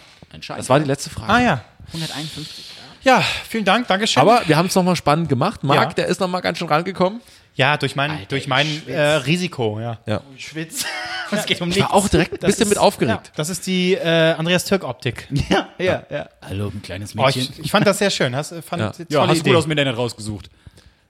Das 0.49 0.69
war 0.69 0.81
die 0.81 0.87
letzte 0.87 1.09
Frage. 1.09 1.33
Ah 1.33 1.41
ja. 1.41 1.65
151. 1.95 2.65
Ja, 3.05 3.21
vielen 3.49 3.65
Dank, 3.65 3.89
Dankeschön. 3.89 4.21
Aber 4.21 4.43
wir 4.47 4.57
haben 4.59 4.67
es 4.67 4.75
nochmal 4.75 4.97
spannend 4.97 5.29
gemacht. 5.31 5.65
Marc, 5.65 5.81
Ja. 5.81 5.93
der 5.95 6.07
ist 6.09 6.21
nochmal 6.21 6.43
ganz 6.43 6.59
schön 6.59 6.69
rangekommen. 6.69 7.21
Ja, 7.55 7.77
durch 7.77 7.97
mein, 7.97 8.27
durch 8.29 8.49
mein 8.49 8.67
äh, 8.89 9.01
Risiko, 9.01 9.81
ja. 9.81 9.99
Ich 10.37 10.47
schwitze. 10.49 10.87
Es 11.35 11.47
geht 11.47 11.63
um 11.63 11.71
Ich 11.71 11.81
war 11.81 11.95
auch 11.95 12.09
direkt 12.11 12.45
ein 12.45 12.47
bisschen 12.47 12.69
mit 12.69 12.77
Ja, 12.77 12.83
aufgeregt. 12.83 13.33
das 13.37 13.49
ist 13.49 13.67
die 13.67 13.95
äh, 13.95 14.33
Andreas 14.33 14.67
Türk-Optik. 14.67 15.29
Ja, 15.49 15.69
ja, 15.79 16.03
ja. 16.11 16.29
Hallo, 16.43 16.69
ein 16.69 16.83
kleines 16.83 17.17
Oh, 17.17 17.23
Mädchen. 17.25 17.43
ich, 17.43 17.59
ich 17.61 17.71
fand 17.71 17.87
das 17.87 17.97
sehr 17.99 18.11
schön. 18.11 18.37
Hast, 18.37 18.55
fand 18.63 18.83
Ja. 18.83 18.91
tolle 18.91 19.07
ja, 19.09 19.27
hast 19.27 19.39
Idee. 19.39 19.49
gut 19.49 19.57
aus 19.57 19.65
dem 19.65 19.71
Internet 19.71 19.97
rausgesucht. 19.97 20.51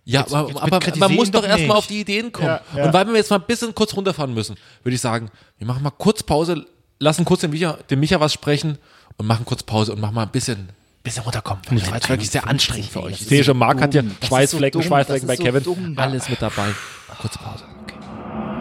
Ja, 0.05 0.21
jetzt 0.21 0.33
aber, 0.33 0.47
bitte 0.49 0.63
aber 0.63 0.97
man 0.97 1.15
muss 1.17 1.31
doch 1.33 1.45
erstmal 1.45 1.77
auf 1.77 1.89
die 1.89 2.01
Ideen 2.01 2.31
kommen. 2.31 2.47
Ja, 2.47 2.61
ja. 2.77 2.85
Und 2.85 2.93
weil 2.93 3.07
wir 3.09 3.17
jetzt 3.17 3.31
mal 3.31 3.39
ein 3.41 3.47
bisschen 3.47 3.75
kurz 3.75 3.95
runterfahren 3.97 4.33
müssen, 4.33 4.55
würde 4.85 4.95
ich 4.95 5.01
sagen, 5.01 5.29
wir 5.59 5.67
machen 5.67 5.83
mal 5.83 5.91
kurz 5.91 6.23
Pause, 6.23 6.67
lassen 7.01 7.25
kurz 7.25 7.41
den 7.41 7.51
Micha, 7.51 7.77
den 7.91 7.99
Micha 7.99 8.21
was 8.21 8.33
sprechen 8.33 8.79
und 9.17 9.27
machen 9.27 9.45
kurz 9.45 9.65
Pause 9.65 9.93
und 9.93 10.01
machen 10.01 10.15
mal 10.15 10.23
ein 10.23 10.31
bisschen, 10.31 10.69
bisschen 11.03 11.23
runterkommen. 11.25 11.63
Das 11.71 11.89
war 11.89 11.95
jetzt 11.95 12.09
wirklich 12.09 12.31
sehr 12.31 12.47
anstrengend 12.49 12.91
für 12.91 13.03
euch. 13.03 13.21
Ich 13.21 13.27
sehe 13.27 13.45
schon, 13.45 13.59
Marc 13.59 13.81
hat 13.81 13.95
ja 13.95 14.03
Schweißflecken, 14.27 14.83
so. 14.83 14.89
Schweißflecken 14.89 15.27
bei 15.27 15.37
so 15.37 15.43
Kevin. 15.43 15.63
dumm. 15.63 15.95
Alles 15.97 16.29
mit 16.29 16.41
dabei. 16.41 16.69
Kurz 17.21 17.39
Pause. 17.39 17.65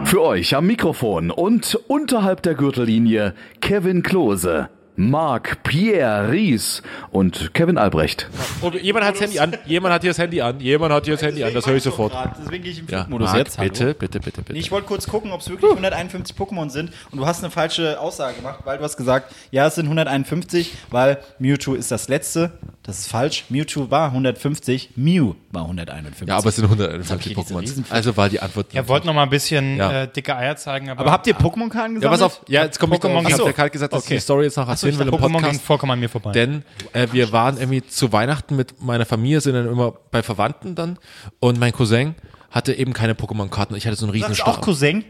Für 0.04 0.20
euch 0.22 0.54
am 0.56 0.66
Mikrofon 0.66 1.30
und 1.30 1.74
unterhalb 1.86 2.42
der 2.42 2.54
Gürtellinie 2.54 3.34
Kevin 3.60 4.02
Klose, 4.02 4.68
Marc 4.96 5.62
Pierre 5.62 6.30
Ries 6.30 6.82
und 7.10 7.54
Kevin 7.54 7.78
Albrecht. 7.78 8.28
Und 8.60 8.74
jemand 8.82 9.06
hat 9.06 9.14
das 9.14 9.22
Handy 9.22 9.38
an. 9.38 9.56
Jemand 9.64 9.94
hat 9.94 10.02
hier 10.02 10.10
das 10.10 10.18
Handy 10.18 10.40
an. 10.42 10.60
Jemand 10.60 10.92
hat 10.92 11.04
hier 11.06 11.14
das 11.14 11.22
Handy 11.22 11.42
an. 11.44 11.54
Das 11.54 11.66
höre 11.66 11.76
ich 11.76 11.82
sofort. 11.82 12.12
Deswegen 12.44 12.62
gehe 12.62 12.72
ich 12.72 12.78
im 12.80 12.86
Ja, 12.88 12.98
Flugmodus 13.04 13.28
Marc, 13.28 13.38
jetzt. 13.38 13.58
Hallo. 13.58 13.68
bitte, 13.70 13.94
bitte, 13.94 14.20
bitte, 14.20 14.42
bitte. 14.42 14.52
Nee, 14.52 14.58
ich 14.58 14.70
wollte 14.70 14.86
kurz 14.86 15.06
gucken, 15.06 15.32
ob 15.32 15.40
es 15.40 15.48
wirklich 15.48 15.70
151 15.70 16.36
Pokémon 16.36 16.68
sind. 16.68 16.92
Und 17.10 17.18
du 17.18 17.26
hast 17.26 17.42
eine 17.42 17.50
falsche 17.50 17.98
Aussage 18.00 18.36
gemacht, 18.36 18.60
weil 18.64 18.78
du 18.78 18.84
hast 18.84 18.96
gesagt, 18.98 19.34
ja, 19.50 19.66
es 19.66 19.76
sind 19.76 19.86
151, 19.86 20.72
weil 20.90 21.18
Mewtwo 21.38 21.74
ist 21.74 21.90
das 21.90 22.08
letzte. 22.08 22.52
Das 22.82 22.98
ist 22.98 23.08
falsch. 23.10 23.44
Mewtwo 23.48 23.90
war 23.90 24.08
150, 24.08 24.90
Mew 24.96 25.34
war 25.52 25.62
151. 25.62 26.28
ja, 26.28 26.36
aber 26.36 26.48
es 26.48 26.56
sind 26.56 26.64
151 26.64 27.10
hab 27.10 27.18
ich 27.20 27.34
diese 27.34 27.54
Pokémon. 27.54 27.84
Also 27.90 28.16
war 28.16 28.28
die 28.28 28.40
Antwort. 28.40 28.66
Er 28.74 28.88
wollte 28.88 29.06
noch 29.06 29.14
mal 29.14 29.22
ein 29.22 29.30
bisschen 29.30 29.76
Ja. 29.76 30.02
äh, 30.02 30.08
dicke 30.08 30.36
Eier 30.36 30.56
zeigen, 30.56 30.90
aber, 30.90 31.00
aber 31.00 31.12
habt 31.12 31.26
ihr 31.26 31.34
Pokémon-Karten 31.34 31.94
gesammelt? 31.94 32.02
ja, 32.02 32.10
pass 32.10 32.22
auf. 32.22 32.40
Ja, 32.48 32.64
jetzt 32.64 32.78
kommt 32.78 32.92
Pokémon- 32.92 33.22
Pokémon. 33.22 33.28
Ich 33.28 33.38
habe 33.38 33.52
gerade 33.52 33.70
gesagt, 33.70 33.92
dass 33.92 34.00
ich 34.02 34.06
Okay. 34.06 34.14
die 34.16 34.20
Story 34.20 34.44
jetzt 34.44 34.56
noch 34.56 34.66
erzählen 34.84 34.98
will 34.98 35.08
im 35.08 35.14
Pokémon 35.20 35.40
Podcast. 35.40 35.62
vollkommen 35.62 35.92
an 35.92 36.00
mir 36.00 36.08
vorbei. 36.08 36.32
Denn 36.32 36.64
äh, 36.92 37.08
wir 37.12 37.32
waren 37.32 37.58
irgendwie 37.58 37.86
zu 37.86 38.12
Weihnachten 38.12 38.56
mit 38.56 38.82
meiner 38.82 39.06
Familie, 39.06 39.40
sind 39.40 39.54
dann 39.54 39.68
immer 39.68 39.92
bei 40.10 40.22
Verwandten 40.22 40.74
dann. 40.74 40.98
Und 41.40 41.58
mein 41.58 41.72
Cousin 41.72 42.14
hatte 42.50 42.72
eben 42.74 42.92
keine 42.92 43.14
Pokémon-Karten. 43.14 43.74
Ich 43.76 43.86
hatte 43.86 43.96
so 43.96 44.06
einen 44.06 44.12
riesen 44.12 44.28
Sagst 44.34 44.40
du 44.42 44.50
auch. 44.50 44.60
Cousin? 44.60 45.04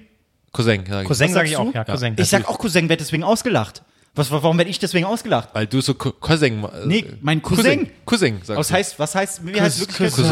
Cousin, 0.52 0.84
sag 0.88 1.02
ich. 1.02 1.08
Cousin 1.08 1.32
sage 1.32 1.48
ich 1.48 1.56
auch, 1.56 1.72
ja, 1.74 1.84
Cousin. 1.84 2.14
Ich 2.18 2.28
sag 2.28 2.48
auch 2.48 2.58
Cousin, 2.58 2.88
werd 2.88 3.00
deswegen 3.00 3.24
ausgelacht. 3.24 3.82
Was, 4.14 4.30
warum 4.30 4.58
werde 4.58 4.70
ich 4.70 4.78
deswegen 4.78 5.06
ausgelacht? 5.06 5.48
Weil 5.54 5.66
du 5.66 5.80
so 5.80 5.94
Cou- 5.94 6.12
Cousin. 6.12 6.62
äh, 6.64 6.68
Nee, 6.84 7.06
mein 7.22 7.40
Cousin. 7.40 7.88
Cousin, 8.04 8.40
sagst 8.44 8.58
Was 8.58 8.68
du. 8.68 8.74
heißt, 8.74 8.98
was 8.98 9.14
heißt, 9.14 9.46
wie 9.46 9.58
heißt 9.58 9.80
wirklich 9.80 10.12
Cousin. 10.12 10.28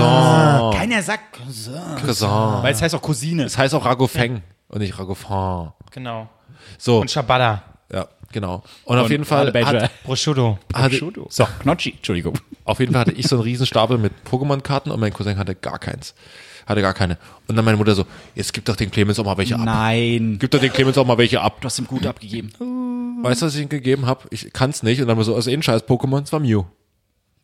Keiner 0.74 1.02
sagt 1.02 1.32
Cousin. 1.38 1.80
Cousin. 2.04 2.28
Weil 2.28 2.74
es 2.74 2.82
heißt 2.82 2.94
auch 2.94 3.00
Cousine. 3.00 3.44
Es 3.44 3.56
heißt 3.56 3.74
auch 3.74 3.84
Ragofeng 3.86 4.42
und 4.68 4.80
nicht 4.80 4.98
Ragofan. 4.98 5.72
Genau. 5.92 6.28
So, 6.76 7.00
Und 7.00 7.10
Shabada. 7.10 7.62
ja, 7.90 8.06
genau. 8.32 8.62
Und, 8.84 8.98
auf 8.98 9.10
jeden 9.10 9.24
Fall 9.24 9.52
hat, 9.52 9.90
Prosciutto. 10.04 10.58
hatte, 10.74 10.98
So, 11.28 11.46
Knocchi, 11.60 11.92
Entschuldigung. 11.92 12.38
auf 12.64 12.80
jeden 12.80 12.92
Fall 12.92 13.02
hatte 13.02 13.12
ich 13.12 13.26
so 13.26 13.36
einen 13.36 13.42
riesen 13.44 13.66
Stapel 13.66 13.98
mit 13.98 14.12
Pokémon-Karten 14.30 14.90
und 14.90 15.00
mein 15.00 15.12
Cousin 15.12 15.38
hatte 15.38 15.54
gar 15.54 15.78
keins. 15.78 16.14
Hatte 16.66 16.82
gar 16.82 16.94
keine. 16.94 17.18
Und 17.48 17.56
dann 17.56 17.64
meine 17.64 17.76
Mutter 17.76 17.94
so, 17.94 18.04
jetzt 18.34 18.52
gib 18.52 18.64
doch 18.64 18.76
den 18.76 18.90
Clemens 18.90 19.18
auch 19.18 19.24
mal 19.24 19.36
welche 19.36 19.56
ab. 19.56 19.62
Nein. 19.64 20.36
Gib 20.38 20.50
doch 20.50 20.60
den 20.60 20.72
Clemens 20.72 20.96
auch 20.98 21.06
mal 21.06 21.18
welche 21.18 21.40
ab. 21.40 21.60
Du 21.60 21.66
hast 21.66 21.78
ihm 21.78 21.86
gut 21.86 22.06
abgegeben. 22.06 22.52
Weißt 23.22 23.42
du, 23.42 23.46
was 23.46 23.54
ich 23.54 23.62
ihm 23.62 23.68
gegeben 23.68 24.06
habe? 24.06 24.26
Ich 24.30 24.52
kann's 24.52 24.82
nicht. 24.82 25.00
Und 25.00 25.08
dann 25.08 25.16
war 25.16 25.24
so, 25.24 25.34
also 25.34 25.50
eh 25.50 25.54
ein 25.54 25.62
scheiß 25.62 25.82
Pokémon, 25.84 26.22
es 26.22 26.32
war 26.32 26.40
Mew. 26.40 26.64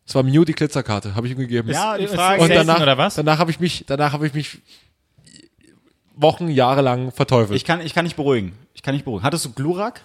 Es 0.07 0.15
war 0.15 0.23
Mew 0.23 0.45
die 0.45 0.53
Glitzerkarte, 0.53 1.17
habe 1.17 1.27
ich 1.27 1.33
ihm 1.33 1.39
gegeben. 1.39 1.69
Ja, 1.71 1.99
die 1.99 2.07
Frage 2.07 2.41
und 2.41 2.51
ist 2.51 2.57
danach, 2.57 2.81
oder 2.81 2.97
was? 2.97 3.17
danach 3.17 3.39
habe 3.39 3.51
ich 3.51 3.59
mich, 3.59 3.85
danach 3.89 4.13
habe 4.13 4.27
ich 4.27 4.35
mich 4.35 4.59
Wochen, 6.15 6.49
Jahre 6.49 6.81
lang 6.81 7.11
verteufelt. 7.11 7.57
Ich 7.57 7.65
kann, 7.65 7.81
ich 7.81 7.93
kann 7.93 8.05
nicht 8.05 8.17
beruhigen. 8.17 8.53
Ich 8.73 8.83
kann 8.83 8.95
nicht 8.95 9.05
beruhigen. 9.05 9.25
Hattest 9.25 9.45
du 9.45 9.53
Glurak? 9.53 10.01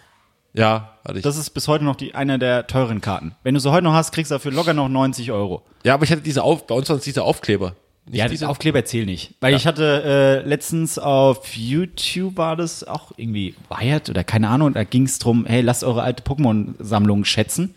Ja, 0.53 0.98
hatte 1.06 1.19
ich. 1.19 1.23
Das 1.23 1.38
ist 1.38 1.52
bis 1.52 1.68
heute 1.68 1.84
noch 1.84 1.95
die, 1.95 2.15
eine 2.15 2.40
der 2.40 2.68
teuren 2.68 3.02
Karten. 3.02 3.36
Wenn 3.44 3.53
du 3.53 3.60
sie 3.60 3.72
heute 3.72 3.84
noch 3.84 3.94
hast, 3.94 4.11
kriegst 4.11 4.32
du 4.32 4.36
dafür 4.36 4.52
locker 4.52 4.73
noch 4.73 4.90
90 4.90 5.32
Euro. 5.32 5.64
ja, 5.84 5.94
aber 5.94 6.03
ich 6.03 6.11
hatte 6.11 6.22
diese 6.22 6.44
Auf, 6.44 6.68
bei 6.68 6.76
uns 6.76 6.90
waren 6.90 6.98
es 6.98 7.03
diese 7.03 7.23
Aufkleber. 7.23 7.76
Nicht 8.06 8.18
Ja, 8.18 8.28
diese 8.28 8.49
Aufkleber 8.49 8.84
zählen 8.84 9.06
nicht. 9.06 9.36
Weil 9.41 9.53
ich 9.53 9.68
hatte 9.68 10.41
äh, 10.44 10.48
letztens 10.48 10.98
auf 10.98 11.56
YouTube 11.56 12.36
war 12.36 12.56
das 12.56 12.84
auch 12.84 13.11
irgendwie 13.15 13.53
Wired 13.69 14.10
oder 14.10 14.23
keine 14.23 14.49
Ahnung, 14.49 14.73
da 14.73 14.84
ging 14.84 15.03
es 15.03 15.19
drum, 15.19 15.45
hey, 15.45 15.61
lasst 15.61 15.84
eure 15.84 16.02
alte 16.02 16.23
Pokémon-Sammlung 16.23 17.26
schätzen. 17.26 17.76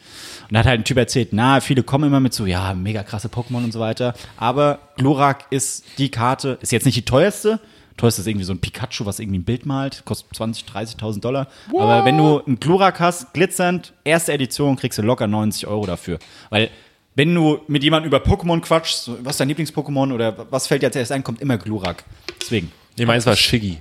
Und 0.49 0.53
da 0.53 0.61
hat 0.61 0.67
halt 0.67 0.81
ein 0.81 0.85
Typ 0.85 0.97
erzählt, 0.97 1.29
na, 1.33 1.61
viele 1.61 1.83
kommen 1.83 2.07
immer 2.07 2.21
mit 2.21 2.33
so, 2.33 2.47
ja, 2.47 2.73
mega 2.73 3.03
krasse 3.03 3.29
Pokémon 3.29 3.65
und 3.65 3.73
so 3.73 3.81
weiter. 3.81 4.15
Aber 4.39 4.79
Glurak 4.97 5.45
ist 5.51 5.85
die 5.99 6.11
Karte, 6.11 6.59
ist 6.63 6.73
jetzt 6.73 6.87
nicht 6.87 6.97
die 6.97 7.05
teuerste. 7.05 7.61
Teuerste 7.97 8.23
ist 8.23 8.27
irgendwie 8.27 8.45
so 8.45 8.53
ein 8.53 8.59
Pikachu, 8.59 9.07
was 9.07 9.21
irgendwie 9.21 9.39
ein 9.39 9.45
Bild 9.45 9.67
malt, 9.67 10.03
kostet 10.05 10.35
20, 10.37 10.67
30.000 10.67 11.21
Dollar. 11.21 11.49
Aber 11.69 12.05
wenn 12.05 12.19
du 12.19 12.41
einen 12.45 12.59
Glurak 12.59 12.99
hast, 13.01 13.33
glitzernd, 13.33 13.93
erste 14.05 14.33
Edition, 14.33 14.77
kriegst 14.77 14.99
du 14.99 15.03
locker 15.03 15.27
90 15.27 15.67
Euro 15.67 15.87
dafür. 15.87 16.19
Weil 16.51 16.71
wenn 17.15 17.33
du 17.33 17.61
mit 17.69 17.85
jemandem 17.85 18.09
über 18.09 18.19
Pokémon 18.19 18.61
quatschst, 18.61 19.11
was 19.23 19.35
ist 19.35 19.41
dein 19.41 19.49
Lieblings-Pokémon 19.49 20.13
oder 20.13 20.47
was 20.51 20.67
fällt 20.67 20.83
dir 20.83 20.87
als 20.87 20.97
erstes 20.97 21.15
ein, 21.15 21.23
kommt 21.23 21.41
immer 21.41 21.57
Glurak. 21.59 22.05
Deswegen. 22.41 22.73
Nee, 22.99 23.07
meins 23.07 23.27
war 23.27 23.37
Shiggy. 23.37 23.79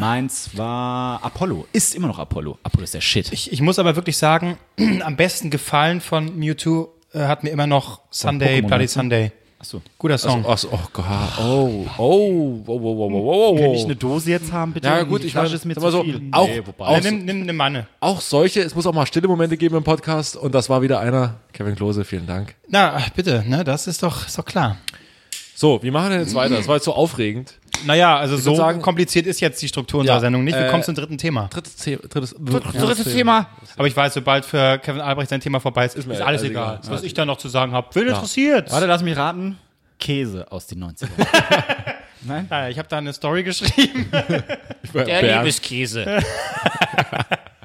Meins 0.00 0.50
war 0.54 1.22
Apollo. 1.22 1.68
Ist 1.72 1.94
immer 1.94 2.08
noch 2.08 2.18
Apollo. 2.18 2.58
Apollo 2.62 2.84
ist 2.84 2.94
der 2.94 3.00
Shit. 3.00 3.32
Ich, 3.32 3.52
ich 3.52 3.60
muss 3.60 3.78
aber 3.78 3.96
wirklich 3.96 4.16
sagen, 4.16 4.58
am 5.02 5.16
besten 5.16 5.50
gefallen 5.50 6.00
von 6.00 6.36
Mewtwo 6.36 6.92
äh, 7.12 7.20
hat 7.20 7.44
mir 7.44 7.50
immer 7.50 7.66
noch 7.66 8.00
Sunday, 8.10 8.58
Pokémon, 8.58 8.66
Bloody 8.66 8.86
du? 8.86 8.90
Sunday. 8.90 9.32
Achso. 9.64 9.80
Guter 9.98 10.18
Song. 10.18 10.44
Ach 10.46 10.58
so, 10.58 10.68
oh 10.70 10.78
Gott. 10.92 11.04
Oh, 11.40 11.86
oh, 11.96 11.96
oh, 11.96 12.62
oh, 12.66 12.76
oh, 12.76 13.10
oh, 13.14 13.52
oh, 13.52 13.56
Kann 13.56 13.70
ich 13.72 13.80
oh. 13.80 13.84
eine 13.86 13.96
Dose 13.96 14.30
jetzt 14.30 14.52
haben, 14.52 14.74
bitte? 14.74 14.86
Ja, 14.88 15.02
gut, 15.04 15.24
ich 15.24 15.32
Flasche 15.32 15.54
ist 15.54 15.64
mir 15.64 15.74
zu 15.74 15.90
so, 15.90 16.02
viel. 16.02 16.20
auch- 16.32 16.46
Nee, 16.46 16.60
wobei. 16.66 16.84
auch- 16.84 17.00
nimm, 17.00 17.24
nimm 17.24 17.42
eine 17.44 17.54
Manne. 17.54 17.86
Auch 18.00 18.20
solche, 18.20 18.60
es 18.60 18.74
muss 18.74 18.86
auch 18.86 18.92
mal 18.92 19.06
stille 19.06 19.26
Momente 19.26 19.56
geben 19.56 19.74
im 19.76 19.82
Podcast 19.82 20.36
und 20.36 20.54
das 20.54 20.68
war 20.68 20.82
wieder 20.82 21.00
einer. 21.00 21.36
Kevin 21.54 21.76
Klose, 21.76 22.04
vielen 22.04 22.26
Dank. 22.26 22.54
Na, 22.68 22.98
bitte, 23.16 23.42
ne, 23.46 23.64
das 23.64 23.86
ist 23.86 24.02
doch, 24.02 24.26
ist 24.26 24.36
doch 24.36 24.44
klar. 24.44 24.76
So, 25.54 25.82
wie 25.82 25.90
machen 25.90 26.06
wir 26.06 26.10
denn 26.18 26.20
jetzt 26.26 26.34
weiter? 26.34 26.56
Das 26.56 26.68
war 26.68 26.76
jetzt 26.76 26.84
so 26.84 26.94
aufregend. 26.94 27.54
Naja, 27.86 28.16
also 28.16 28.36
so 28.36 28.54
sagen- 28.54 28.80
kompliziert 28.80 29.26
ist 29.26 29.40
jetzt 29.40 29.60
die 29.60 29.68
Struktur 29.68 30.00
unserer 30.00 30.16
Ja, 30.16 30.20
Sendung 30.20 30.44
nicht. 30.44 30.56
Wir 30.56 30.66
äh, 30.66 30.70
kommen 30.70 30.82
zum 30.82 30.94
dritten 30.94 31.18
Thema. 31.18 31.48
Drittes, 31.48 31.76
The 31.82 31.96
drittes, 32.08 32.34
Drittes 32.34 33.12
Thema. 33.12 33.48
Aber 33.76 33.86
ich 33.86 33.96
weiß, 33.96 34.14
sobald 34.14 34.44
für 34.44 34.78
Kevin 34.78 35.00
Albrecht 35.00 35.28
sein 35.30 35.40
Thema 35.40 35.60
vorbei 35.60 35.84
ist, 35.84 35.96
ist, 35.96 36.06
mir 36.06 36.14
alles 36.14 36.26
alles 36.26 36.42
egal. 36.44 36.78
egal. 36.82 36.92
Was 36.94 37.02
ich 37.02 37.14
da 37.14 37.24
noch 37.26 37.36
zu 37.36 37.48
sagen 37.48 37.72
habe, 37.72 37.88
wen 37.94 38.08
interessiert. 38.08 38.70
Warte, 38.70 38.86
lass 38.86 39.02
mich 39.02 39.16
raten. 39.16 39.58
Käse 39.98 40.50
aus 40.50 40.66
den 40.66 40.82
90ern. 40.84 41.08
Nein? 42.22 42.46
Ja, 42.50 42.68
ich 42.68 42.78
habe 42.78 42.88
da 42.88 42.98
eine 42.98 43.12
Story 43.12 43.42
geschrieben. 43.42 44.10
Der 44.94 45.38
Liebeskäse. 45.38 46.04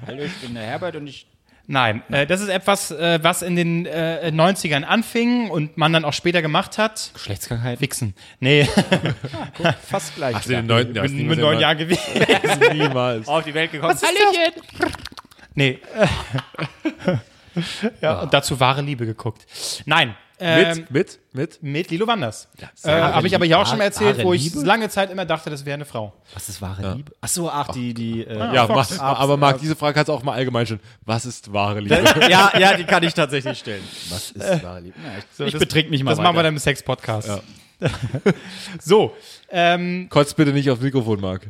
Hallo, 0.08 0.24
ich 0.24 0.34
bin 0.42 0.54
der 0.56 0.64
Herbert 0.64 0.96
und 0.96 1.08
ich. 1.08 1.28
Nein, 1.72 2.02
äh, 2.10 2.26
das 2.26 2.42
ist 2.42 2.50
etwas, 2.50 2.90
äh, 2.90 3.20
was 3.22 3.44
in 3.44 3.56
den 3.56 3.86
äh, 3.86 4.32
90ern 4.34 4.82
anfing 4.82 5.52
und 5.52 5.78
man 5.78 5.94
dann 5.94 6.04
auch 6.04 6.14
später 6.14 6.42
gemacht 6.42 6.80
hat. 6.80 7.12
Geschlechtskrankheit. 7.14 7.80
Wichsen. 7.80 8.16
Nee, 8.40 8.68
Fast 9.88 10.16
gleich. 10.16 10.36
Ach, 10.36 10.46
in 10.48 10.52
den 10.52 10.66
neunten 10.66 10.96
Jahren. 10.96 11.16
mit, 11.16 11.28
mit 11.28 11.40
neun 11.40 11.60
Jahren 11.60 11.78
gewesen. 11.78 12.02
Niemals. 12.74 13.28
auf 13.28 13.44
die 13.44 13.54
Welt 13.54 13.72
gekommen. 13.72 13.96
Nee. 15.54 15.78
ja, 18.02 18.22
und 18.22 18.34
dazu 18.34 18.60
wahre 18.60 18.82
Liebe 18.82 19.06
geguckt. 19.06 19.46
Nein. 19.86 20.16
Ähm, 20.42 20.78
Mit, 20.78 20.92
mit, 20.92 21.20
mit. 21.34 21.64
mit 21.64 21.92
Lilo 21.92 22.08
Wanders. 22.08 22.48
äh, 22.84 22.90
Habe 22.90 23.28
ich 23.28 23.36
aber 23.36 23.44
ja 23.46 23.62
auch 23.62 23.68
schon 23.68 23.78
mal 23.78 23.84
erzählt, 23.84 24.24
wo 24.24 24.34
ich 24.34 24.54
Liebe? 24.54 24.66
lange 24.66 24.88
Zeit 24.90 25.12
immer 25.12 25.26
dachte, 25.26 25.50
das 25.50 25.66
wäre 25.66 25.74
eine 25.74 25.84
Frau. 25.86 26.14
Was 26.34 26.48
ist 26.48 26.62
wahre 26.62 26.94
Liebe? 26.96 27.12
Achso, 27.20 27.50
ach, 27.50 27.68
die, 27.70 27.94
die. 27.94 28.24
Äh, 28.26 28.38
Ja, 28.54 28.66
Fox. 28.66 28.98
Marc, 28.98 29.20
aber 29.20 29.36
Marc, 29.38 29.60
diese 29.60 29.76
Frage 29.76 29.96
kannst 29.96 30.08
du 30.10 30.14
auch 30.14 30.24
mal 30.24 30.34
allgemein 30.34 30.66
stellen. 30.66 30.80
Was 31.06 31.26
ist 31.26 31.52
wahre 31.52 31.82
Liebe? 31.82 32.04
ja, 32.30 32.52
ja, 32.58 32.78
die 32.78 32.86
kann 32.86 33.04
ich 33.04 33.14
tatsächlich 33.14 33.60
stellen. 33.60 33.84
Was 34.10 34.32
ist 34.32 34.64
wahre 34.64 34.80
Liebe? 34.80 34.96
Na, 35.04 35.18
ich 35.18 35.24
So, 35.36 35.44
ich 35.44 35.52
das- 35.52 35.60
betrink 35.60 35.90
mich 35.90 36.04
mal. 36.04 36.12
Das 36.12 36.20
machen 36.20 36.28
wir 36.36 36.38
weiter. 36.40 36.44
dann 36.44 36.54
im 36.56 36.60
Sex-Podcast. 36.60 37.30
so, 38.82 39.14
ähm, 39.50 40.08
Kotz 40.10 40.34
bitte 40.34 40.52
nicht 40.54 40.70
aufs 40.70 40.82
Mikrofon, 40.82 41.20
Marc. 41.22 41.48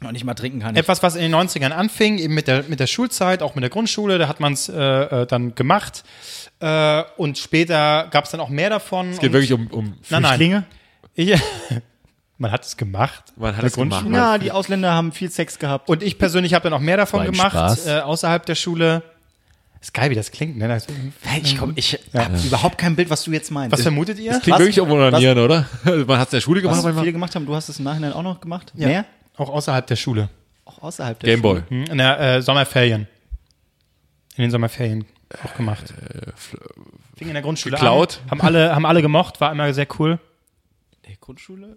noch 0.00 0.12
nicht 0.12 0.24
mal 0.24 0.34
trinken 0.34 0.60
kann. 0.60 0.74
Ich. 0.74 0.80
etwas, 0.80 1.02
was 1.02 1.14
in 1.16 1.22
den 1.22 1.34
90ern 1.34 1.70
anfing, 1.70 2.18
eben 2.18 2.34
mit 2.34 2.48
der, 2.48 2.64
mit 2.64 2.80
der 2.80 2.86
Schulzeit, 2.86 3.42
auch 3.42 3.54
mit 3.54 3.62
der 3.62 3.70
Grundschule, 3.70 4.18
da 4.18 4.28
hat 4.28 4.40
man 4.40 4.52
es 4.52 4.68
äh, 4.68 4.74
äh, 4.80 5.26
dann 5.26 5.54
gemacht. 5.54 6.04
Äh, 6.62 7.04
und 7.16 7.38
später 7.38 8.06
gab 8.10 8.24
es 8.24 8.30
dann 8.30 8.40
auch 8.40 8.48
mehr 8.48 8.70
davon. 8.70 9.10
Es 9.10 9.18
geht 9.18 9.32
wirklich 9.32 9.52
um, 9.52 9.66
um 9.68 9.84
nein, 10.10 10.22
nein. 10.22 10.24
Flüchtlinge? 10.24 10.64
Ich, 11.14 11.40
man 12.38 12.52
hat 12.52 12.64
es 12.64 12.76
gemacht. 12.76 13.24
man 13.36 13.56
hat 13.56 13.64
es 13.64 13.74
gemacht. 13.74 14.06
Ja, 14.10 14.38
die 14.38 14.52
Ausländer 14.52 14.92
haben 14.92 15.10
viel 15.12 15.30
Sex 15.30 15.58
gehabt. 15.58 15.88
Und 15.88 16.02
ich 16.02 16.18
persönlich 16.18 16.54
habe 16.54 16.62
dann 16.64 16.72
auch 16.72 16.80
mehr 16.80 16.96
davon 16.96 17.18
War 17.20 17.26
ein 17.26 17.32
gemacht, 17.32 17.50
Spaß. 17.52 17.86
äh, 17.86 17.98
außerhalb 18.00 18.46
der 18.46 18.54
Schule. 18.54 19.02
Ist 19.80 19.92
geil, 19.92 20.10
wie 20.10 20.14
das 20.14 20.30
klingt, 20.30 20.56
ne? 20.56 20.68
Das, 20.68 20.86
ich 21.42 21.58
komm, 21.58 21.72
ich 21.74 21.98
hab 22.14 22.30
überhaupt 22.44 22.78
kein 22.78 22.94
Bild, 22.94 23.10
was 23.10 23.24
du 23.24 23.32
jetzt 23.32 23.50
meinst. 23.50 23.72
was 23.72 23.82
vermutet 23.82 24.16
ihr? 24.20 24.30
Klingt 24.38 24.46
Was? 24.50 24.58
wirklich 24.60 24.78
um 24.78 24.88
Onanieren, 24.92 25.38
oder? 25.40 25.66
Man 26.06 26.20
hat 26.20 26.28
es 26.28 26.34
in 26.34 26.36
der 26.36 26.40
Schule 26.42 26.62
gemacht 26.62 26.76
was 26.78 26.84
manchmal. 26.84 27.02
viele 27.02 27.14
gemacht 27.14 27.34
haben, 27.34 27.44
du 27.46 27.54
hast 27.56 27.68
es 27.68 27.80
im 27.80 27.84
Nachhinein 27.86 28.12
auch 28.12 28.22
noch 28.22 28.40
gemacht? 28.40 28.72
Ja. 28.76 28.86
Mehr? 28.86 29.04
Auch 29.36 29.50
außerhalb 29.50 29.84
der 29.84 29.96
Schule. 29.96 30.28
Auch 30.64 30.80
außerhalb 30.80 31.18
der 31.18 31.30
Gameboy. 31.30 31.62
Hm, 31.68 31.84
In 31.86 31.98
der 31.98 32.20
äh, 32.20 32.42
Sommerferien. 32.42 33.08
In 34.36 34.42
den 34.42 34.50
Sommerferien 34.52 35.04
auch 35.44 35.54
gemacht. 35.54 35.92
Fing 37.16 37.28
in 37.28 37.34
der 37.34 37.42
Grundschule 37.42 37.76
geklaut? 37.76 38.20
an. 38.24 38.30
Haben 38.32 38.40
alle, 38.42 38.74
haben 38.74 38.86
alle 38.86 39.02
gemocht, 39.02 39.40
war 39.40 39.52
immer 39.52 39.72
sehr 39.74 39.86
cool. 39.98 40.18
Schule. 40.18 40.18
Grundschule? 41.20 41.76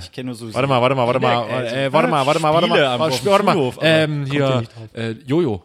Ich 0.00 0.10
kenne 0.10 0.26
nur 0.26 0.34
so. 0.34 0.52
Warte 0.52 0.66
mal, 0.66 0.80
warte 0.82 0.96
mal, 0.96 1.06
warte 1.06 1.20
mal. 1.20 1.48
Äh, 1.48 1.86
Äh, 1.86 1.92
warte 1.92 2.08
mal, 2.08 2.26
warte 2.26 2.40
mal, 2.40 2.52
warte 2.52 2.66
mal. 2.66 2.84
am- 2.84 3.00
Warte, 3.00 3.44
mal. 3.44 3.72
Ähm, 3.80 4.24
hier, 4.26 4.64
äh, 4.92 5.10
Jojo. 5.24 5.62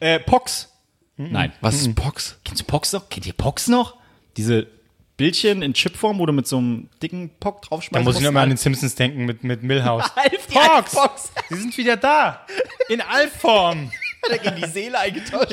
Äh, 0.00 0.18
Pox. 0.20 0.68
Nein. 1.16 1.52
Was 1.62 1.76
ist 1.76 1.94
Pox? 1.94 2.38
Kennst 2.44 2.60
du 2.60 2.66
Pox 2.66 2.92
noch? 2.92 3.08
Kennt 3.08 3.26
ihr 3.26 3.32
Pox 3.32 3.68
noch? 3.68 3.96
Diese 4.36 4.66
Bildchen 5.16 5.62
in 5.62 5.72
Chipform, 5.74 6.18
wo 6.18 6.26
du 6.26 6.32
mit 6.32 6.46
so 6.46 6.58
einem 6.58 6.88
dicken 7.02 7.30
Pock 7.40 7.62
Da 7.62 7.68
draufschmeißt. 7.68 8.04
muss 8.04 8.16
ich 8.16 8.22
nur 8.22 8.32
mal 8.32 8.42
an 8.42 8.48
den 8.50 8.56
Simpsons 8.58 8.94
denken 8.94 9.24
mit, 9.26 9.44
mit 9.44 9.62
Milhouse. 9.62 10.04
Alf, 10.16 10.46
die 10.46 10.54
Fox! 10.54 10.92
Fox. 10.94 11.32
Sie 11.50 11.56
sind 11.56 11.76
wieder 11.78 11.96
da! 11.96 12.46
In 12.88 13.00
Alform! 13.00 13.90
Hat 14.22 14.30
er 14.30 14.38
gegen 14.38 14.56
die 14.56 14.68
Seele 14.68 14.98
eingetauscht. 14.98 15.52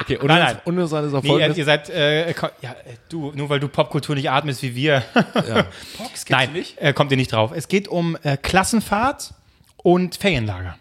Okay, 0.00 0.16
und 0.16 0.28
Nein, 0.28 0.40
nein. 0.42 0.60
uninteressant 0.64 1.08
ist 1.08 1.14
auch 1.14 1.22
Nee, 1.22 1.38
ihr, 1.40 1.56
ihr 1.56 1.64
seid, 1.64 1.90
äh, 1.90 2.30
ja, 2.30 2.70
äh, 2.70 2.74
du, 3.08 3.32
nur 3.34 3.48
weil 3.50 3.58
du 3.58 3.66
Popkultur 3.68 4.14
nicht 4.14 4.30
atmest 4.30 4.62
wie 4.62 4.74
wir. 4.76 5.02
Nein, 6.28 6.54
Äh, 6.76 6.92
kommt 6.92 7.10
ihr 7.10 7.16
nicht 7.16 7.32
drauf. 7.32 7.50
Es 7.54 7.66
geht 7.68 7.88
um 7.88 8.16
äh, 8.22 8.36
Klassenfahrt 8.36 9.34
und 9.78 10.14
Ferienlager. 10.16 10.78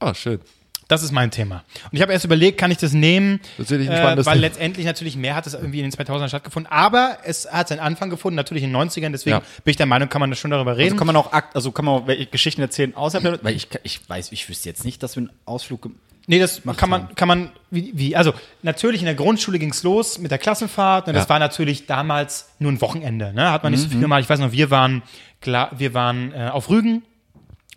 Ah, 0.00 0.14
schön. 0.14 0.40
Das 0.88 1.02
ist 1.02 1.12
mein 1.12 1.30
Thema. 1.30 1.64
Und 1.84 1.96
ich 1.96 2.00
habe 2.02 2.12
erst 2.12 2.24
überlegt, 2.24 2.58
kann 2.58 2.70
ich 2.70 2.78
das 2.78 2.94
nehmen, 2.94 3.40
Natürlich 3.58 3.88
ein 3.88 3.94
äh, 3.94 3.98
spannendes 3.98 4.26
weil 4.26 4.34
Thema. 4.36 4.46
letztendlich 4.46 4.86
natürlich 4.86 5.16
mehr 5.16 5.34
hat 5.34 5.46
es 5.46 5.52
irgendwie 5.54 5.80
in 5.80 5.90
den 5.90 5.92
2000ern 5.92 6.28
stattgefunden. 6.28 6.72
Aber 6.72 7.18
es 7.24 7.46
hat 7.50 7.68
seinen 7.68 7.80
Anfang 7.80 8.08
gefunden, 8.08 8.36
natürlich 8.36 8.62
in 8.64 8.72
den 8.72 8.76
90ern. 8.88 9.10
Deswegen 9.12 9.36
Ja. 9.36 9.42
bin 9.64 9.70
ich 9.70 9.76
der 9.76 9.86
Meinung, 9.86 10.08
kann 10.08 10.20
man 10.20 10.34
schon 10.34 10.50
darüber 10.50 10.76
reden. 10.78 10.92
Also 10.92 10.96
kann 10.96 11.06
man 11.06 11.16
auch 11.16 11.30
also 11.54 11.72
kann 11.72 11.84
man 11.84 11.94
auch 12.02 12.06
Geschichten 12.30 12.62
erzählen 12.62 12.96
außerhalb 12.96 13.22
der, 13.40 13.44
weil 13.44 13.54
ich, 13.54 13.68
ich 13.82 14.00
weiß, 14.08 14.32
ich 14.32 14.48
wüsste 14.48 14.68
jetzt 14.70 14.84
nicht, 14.86 15.02
dass 15.02 15.14
wir 15.16 15.20
einen 15.22 15.30
Ausflug 15.44 15.90
Nee, 16.30 16.38
das 16.38 16.60
kann 16.76 16.90
man, 16.90 17.14
kann 17.14 17.26
man, 17.26 17.50
wie, 17.70 17.90
wie, 17.94 18.14
also 18.14 18.34
natürlich 18.62 19.00
in 19.00 19.06
der 19.06 19.14
Grundschule 19.14 19.58
ging's 19.58 19.82
los 19.82 20.18
mit 20.18 20.30
der 20.30 20.36
Klassenfahrt. 20.36 21.06
Ne, 21.06 21.14
das 21.14 21.24
Ja. 21.24 21.28
war 21.30 21.38
natürlich 21.38 21.86
damals 21.86 22.50
nur 22.58 22.70
ein 22.70 22.82
Wochenende. 22.82 23.32
Ne? 23.32 23.50
Hat 23.50 23.62
man 23.62 23.72
nicht 23.72 23.82
so 23.82 23.88
viel 23.88 24.00
gemacht. 24.00 24.20
Ich 24.20 24.28
weiß 24.28 24.38
noch, 24.40 24.52
wir 24.52 24.70
waren, 24.70 25.02
klar, 25.40 25.70
wir 25.78 25.94
waren 25.94 26.32
äh, 26.34 26.50
auf 26.52 26.68
Rügen. 26.68 27.02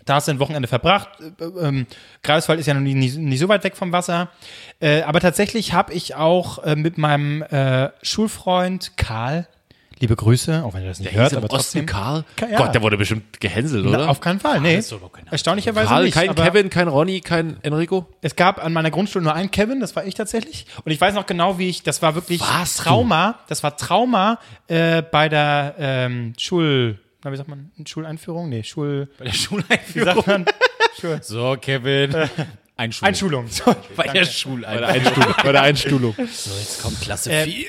Da 0.06 0.15
hast 0.15 0.28
du 0.28 0.32
ein 0.32 0.40
Wochenende 0.40 0.68
verbracht. 0.68 1.10
Äh, 1.40 1.44
ähm, 1.60 1.88
Greifswald 2.23 2.60
ist 2.60 2.65
ja 2.65 2.73
noch 2.73 2.82
nie, 2.82 2.94
nie, 2.94 3.10
nicht 3.10 3.40
so 3.40 3.48
weit 3.49 3.64
weg 3.64 3.76
vom 3.76 3.91
Wasser. 3.91 4.30
Äh, 4.80 5.02
aber 5.03 5.19
tatsächlich 5.19 5.73
habe 5.73 5.94
ich 5.94 6.15
auch 6.15 6.64
äh, 6.64 6.76
mit 6.76 6.98
meinem 6.98 7.41
äh, 7.44 7.90
Schulfreund 8.02 8.98
Karl, 8.98 9.48
liebe 10.02 10.15
Grüße, 10.15 10.64
auch 10.64 10.73
wenn 10.73 10.82
er 10.82 10.90
das 10.90 10.99
nicht 10.99 11.14
hört, 11.14 11.30
Hieß 11.30 11.38
aber 11.38 11.48
im 11.48 11.56
Osten 11.56 11.80
trotzdem. 11.80 11.86
Karl? 11.86 12.26
Ja. 12.49 12.57
Gott, 12.57 12.73
der 12.73 12.82
wurde 12.82 12.98
bestimmt 12.98 13.40
gehänselt, 13.40 13.86
Na, 13.86 13.99
oder? 13.99 14.10
auf 14.10 14.19
keinen 14.19 14.40
Fall, 14.40 14.60
nee. 14.60 14.82
Erstaunlicherweise 15.30 15.88
Karl, 15.88 16.03
nicht. 16.06 16.14
kein 16.15 16.34
Kevin, 16.34 16.69
kein 16.72 16.88
Ronny, 16.88 17.22
kein 17.22 17.57
Enrico? 17.61 18.07
Es 18.22 18.36
gab 18.36 18.64
an 18.64 18.73
meiner 18.73 18.90
Grundschule 18.90 19.23
nur 19.23 19.36
einen 19.36 19.52
Kevin, 19.52 19.80
das 19.80 19.95
war 19.95 20.03
ich 20.03 20.15
tatsächlich. 20.15 20.65
Und 20.84 20.91
ich 20.91 20.99
weiß 20.99 21.14
noch 21.14 21.28
genau, 21.28 21.60
wie 21.60 21.69
ich, 21.69 21.84
das 21.84 22.02
war 22.02 22.15
wirklich 22.15 22.41
du? 22.41 22.84
Trauma, 22.84 23.36
das 23.48 23.61
war 23.61 23.78
Trauma 23.78 24.40
äh, 24.68 25.03
bei 25.03 25.30
der 25.30 25.76
ähm, 25.78 26.34
Schul, 26.38 26.99
na, 27.23 27.31
wie 27.31 27.38
sagt 27.38 27.49
man, 27.49 27.72
Schuleinführung? 27.85 28.49
Nee, 28.49 28.64
Schul, 28.64 29.07
bei 29.18 29.26
der 29.26 29.34
wie 29.34 29.38
Schuleinführung. 29.38 30.15
sagt 30.15 30.27
man? 30.27 30.45
Schul, 30.99 31.19
So, 31.23 31.56
Kevin. 31.60 32.15
Einschulung. 32.77 33.07
Einschulung. 33.10 33.45
Bei 33.95 34.03
der 34.03 34.11
Bei 34.11 34.14
der 34.14 34.26
Schuleinführung. 34.26 34.89
Einstulung. 34.89 35.35
bei 35.43 35.52
der 35.52 35.61
Einstulung. 35.61 36.15
Jetzt 36.18 36.81
kommt 36.81 36.99
Klasse 37.02 37.31
Äh, 37.31 37.43
4. 37.45 37.65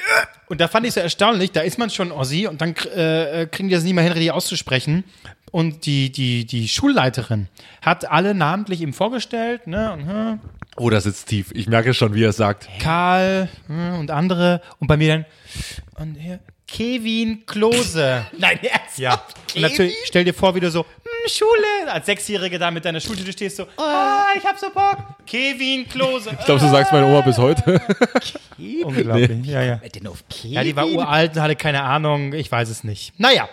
Und 0.48 0.60
da 0.60 0.68
fand 0.68 0.86
ich 0.86 0.94
so 0.94 1.00
erstaunlich, 1.00 1.52
da 1.52 1.60
ist 1.60 1.78
man 1.78 1.90
schon 1.90 2.12
Ossi 2.12 2.46
und 2.46 2.60
dann 2.60 2.74
äh, 2.76 3.46
kriegen 3.50 3.68
die 3.68 3.74
das 3.74 3.84
nie 3.84 3.92
mehr 3.92 4.04
hin, 4.04 4.12
richtig 4.12 4.32
auszusprechen. 4.32 5.04
Und 5.50 5.84
die, 5.84 6.10
die, 6.10 6.46
die 6.46 6.66
Schulleiterin 6.66 7.48
hat 7.82 8.10
alle 8.10 8.34
namentlich 8.34 8.80
ihm 8.80 8.94
vorgestellt, 8.94 9.66
ne, 9.66 9.92
und, 9.92 10.08
hm, 10.08 10.40
Oh, 10.78 10.88
das 10.88 11.04
sitzt 11.04 11.28
tief. 11.28 11.50
Ich 11.52 11.68
merke 11.68 11.92
schon, 11.92 12.14
wie 12.14 12.24
er 12.24 12.30
es 12.30 12.38
sagt. 12.38 12.66
Karl 12.80 13.50
hm, 13.66 13.98
und 13.98 14.10
andere. 14.10 14.62
Und 14.78 14.88
bei 14.88 14.96
mir 14.96 15.08
dann, 15.08 16.06
und 16.08 16.14
hier, 16.14 16.40
Kevin 16.72 17.44
Klose. 17.44 18.26
Nein, 18.38 18.58
ernsthaft? 18.62 18.98
Ja. 18.98 19.22
Und 19.54 19.60
natürlich, 19.60 19.94
stell 20.04 20.24
dir 20.24 20.32
vor, 20.32 20.54
wie 20.54 20.60
du 20.60 20.70
so, 20.70 20.80
hm, 20.80 21.28
Schule, 21.30 21.92
als 21.92 22.06
Sechsjährige 22.06 22.58
da 22.58 22.70
mit 22.70 22.84
deiner 22.84 23.00
Schultüte 23.00 23.30
stehst, 23.32 23.56
so, 23.56 23.66
ah, 23.76 24.24
ich 24.36 24.44
hab 24.44 24.58
so 24.58 24.70
Bock. 24.70 24.96
Kevin 25.26 25.86
Klose. 25.86 26.30
Ich 26.38 26.44
glaube, 26.46 26.60
so 26.60 26.68
sagst 26.68 26.90
meine 26.92 27.06
Oma 27.06 27.20
bis 27.20 27.36
heute. 27.36 27.80
Unglaublich. 28.58 29.44
Ja, 29.44 29.62
ja. 29.62 29.76
Denn 29.76 30.06
auf 30.06 30.24
Kevin? 30.30 30.52
Ja, 30.52 30.64
die 30.64 30.74
war 30.74 30.86
uralt 30.86 31.36
und 31.36 31.42
hatte 31.42 31.56
keine 31.56 31.82
Ahnung, 31.82 32.32
ich 32.32 32.50
weiß 32.50 32.70
es 32.70 32.84
nicht. 32.84 33.18
Naja. 33.18 33.48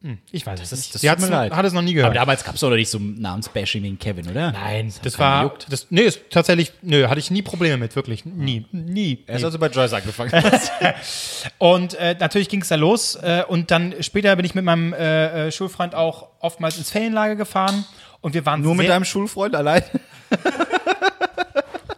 Hm, 0.00 0.18
Ich 0.30 0.46
weiß 0.46 0.60
es 0.60 0.70
nicht. 0.70 0.94
das 0.94 1.00
Sie 1.00 1.08
leid. 1.08 1.52
hat 1.52 1.64
es 1.64 1.72
noch 1.72 1.82
nie 1.82 1.90
Aber 1.90 2.10
gehört. 2.10 2.16
damals 2.16 2.44
gab 2.44 2.54
es 2.54 2.60
doch 2.60 2.68
noch 2.70 2.76
nicht 2.76 2.88
so 2.88 2.98
ein 2.98 3.20
Namensbashing 3.20 3.82
wegen 3.82 3.98
Kevin, 3.98 4.28
oder? 4.30 4.52
Nein, 4.52 4.92
das 5.02 5.14
keinen 5.16 5.20
war, 5.26 5.42
gejuckt. 5.44 5.66
das, 5.70 5.86
nee, 5.90 6.02
ist 6.02 6.20
tatsächlich, 6.30 6.72
nö, 6.82 7.08
hatte 7.08 7.18
ich 7.18 7.32
nie 7.32 7.42
Probleme 7.42 7.76
mit, 7.78 7.96
wirklich, 7.96 8.24
nie, 8.24 8.64
nie. 8.70 9.24
Er 9.26 9.36
ist 9.38 9.44
also 9.44 9.58
bei 9.58 9.66
Joyce 9.66 9.94
angefangen. 9.94 10.30
Und 11.58 11.94
äh, 11.94 12.14
natürlich 12.18 12.48
ging 12.48 12.62
es 12.62 12.68
da 12.68 12.76
los. 12.76 13.16
Äh, 13.16 13.42
und 13.48 13.70
dann 13.72 13.94
später 14.00 14.34
bin 14.36 14.44
ich 14.44 14.54
mit 14.54 14.64
meinem 14.64 14.92
äh, 14.92 15.48
äh, 15.48 15.52
Schulfreund 15.52 15.94
auch 15.96 16.28
oftmals 16.40 16.78
ins 16.78 16.90
Ferienlager 16.90 17.34
gefahren. 17.36 17.84
Und 18.20 18.34
wir 18.34 18.44
waren 18.46 18.62
Nur 18.62 18.74
mit 18.74 18.88
deinem 18.88 19.04
Schulfreund 19.04 19.54
allein? 19.56 19.82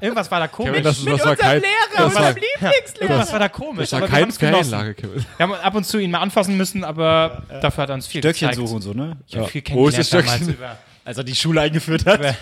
Irgendwas 0.01 0.31
war 0.31 0.41
da 0.41 0.49
komisch. 0.49 0.71
Kevin, 0.73 0.85
das, 0.85 1.05
das 1.05 1.25
war 1.25 1.37
kein, 1.37 1.63
das 1.97 2.15
war, 2.15 2.35
Irgendwas 3.01 3.33
war 3.33 3.39
da 3.39 3.49
komisch. 3.49 3.91
das 3.91 4.01
war 4.01 4.09
kein. 4.09 4.31
Ferienlager, 4.33 4.95
Kevin. 4.95 5.25
Wir 5.37 5.43
haben 5.47 5.55
ab 5.55 5.75
und 5.75 5.85
zu 5.85 5.99
ihn 5.99 6.11
mal 6.11 6.21
anfassen 6.21 6.57
müssen, 6.57 6.85
aber 6.85 7.43
dafür 7.61 7.83
hat 7.83 7.91
er 7.91 7.95
uns 7.95 8.07
viel 8.07 8.21
Stöckchen 8.21 8.49
gezeigt. 8.49 8.67
suchen 8.69 8.77
und 8.77 8.83
so, 8.83 8.93
ne? 8.93 9.17
Ich 9.27 9.37
habe 9.37 9.47
viel 9.49 9.63
Wo 9.71 9.89
ist 9.89 9.99
das 9.99 10.11
kennengelernt 10.11 10.13
damals 10.13 10.31
Stöckchen? 10.37 10.55
über, 10.55 10.79
Als 11.05 11.19
er 11.19 11.25
die 11.25 11.35
Schule 11.35 11.61
eingeführt 11.61 12.07
hat. 12.07 12.21
über, 12.21 12.35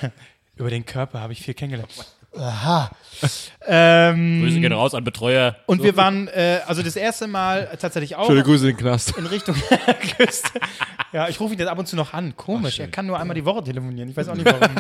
über 0.57 0.71
den 0.71 0.85
Körper 0.87 1.21
habe 1.21 1.33
ich 1.33 1.41
viel 1.43 1.55
kennengelernt. 1.55 1.93
Aha. 2.37 2.91
ähm, 3.67 4.43
Grüße 4.43 4.61
gehen 4.61 4.73
raus 4.73 4.95
an 4.95 5.03
Betreuer. 5.03 5.57
und 5.67 5.83
wir 5.83 5.97
waren, 5.97 6.29
äh, 6.29 6.61
also 6.67 6.83
das 6.83 6.95
erste 6.95 7.27
Mal 7.27 7.69
tatsächlich 7.81 8.15
auch 8.17 8.27
Schöne 8.27 8.43
Grüße 8.43 8.69
in 8.69 8.77
den 8.77 8.81
Knast. 8.81 9.17
in 9.17 9.27
Richtung 9.27 9.57
Küste. 10.17 10.61
Ja, 11.13 11.29
ich 11.29 11.41
rufe 11.41 11.55
ihn 11.55 11.59
jetzt 11.59 11.69
ab 11.69 11.79
und 11.79 11.87
zu 11.89 11.97
noch 11.97 12.13
an. 12.13 12.37
Komisch, 12.37 12.79
er 12.79 12.89
kann 12.89 13.07
nur 13.07 13.19
einmal 13.19 13.35
die 13.35 13.45
Woche 13.45 13.65
telefonieren. 13.65 14.11
Ich 14.11 14.17
weiß 14.17 14.29
auch 14.29 14.35
nicht 14.35 14.47
warum. 14.51 14.77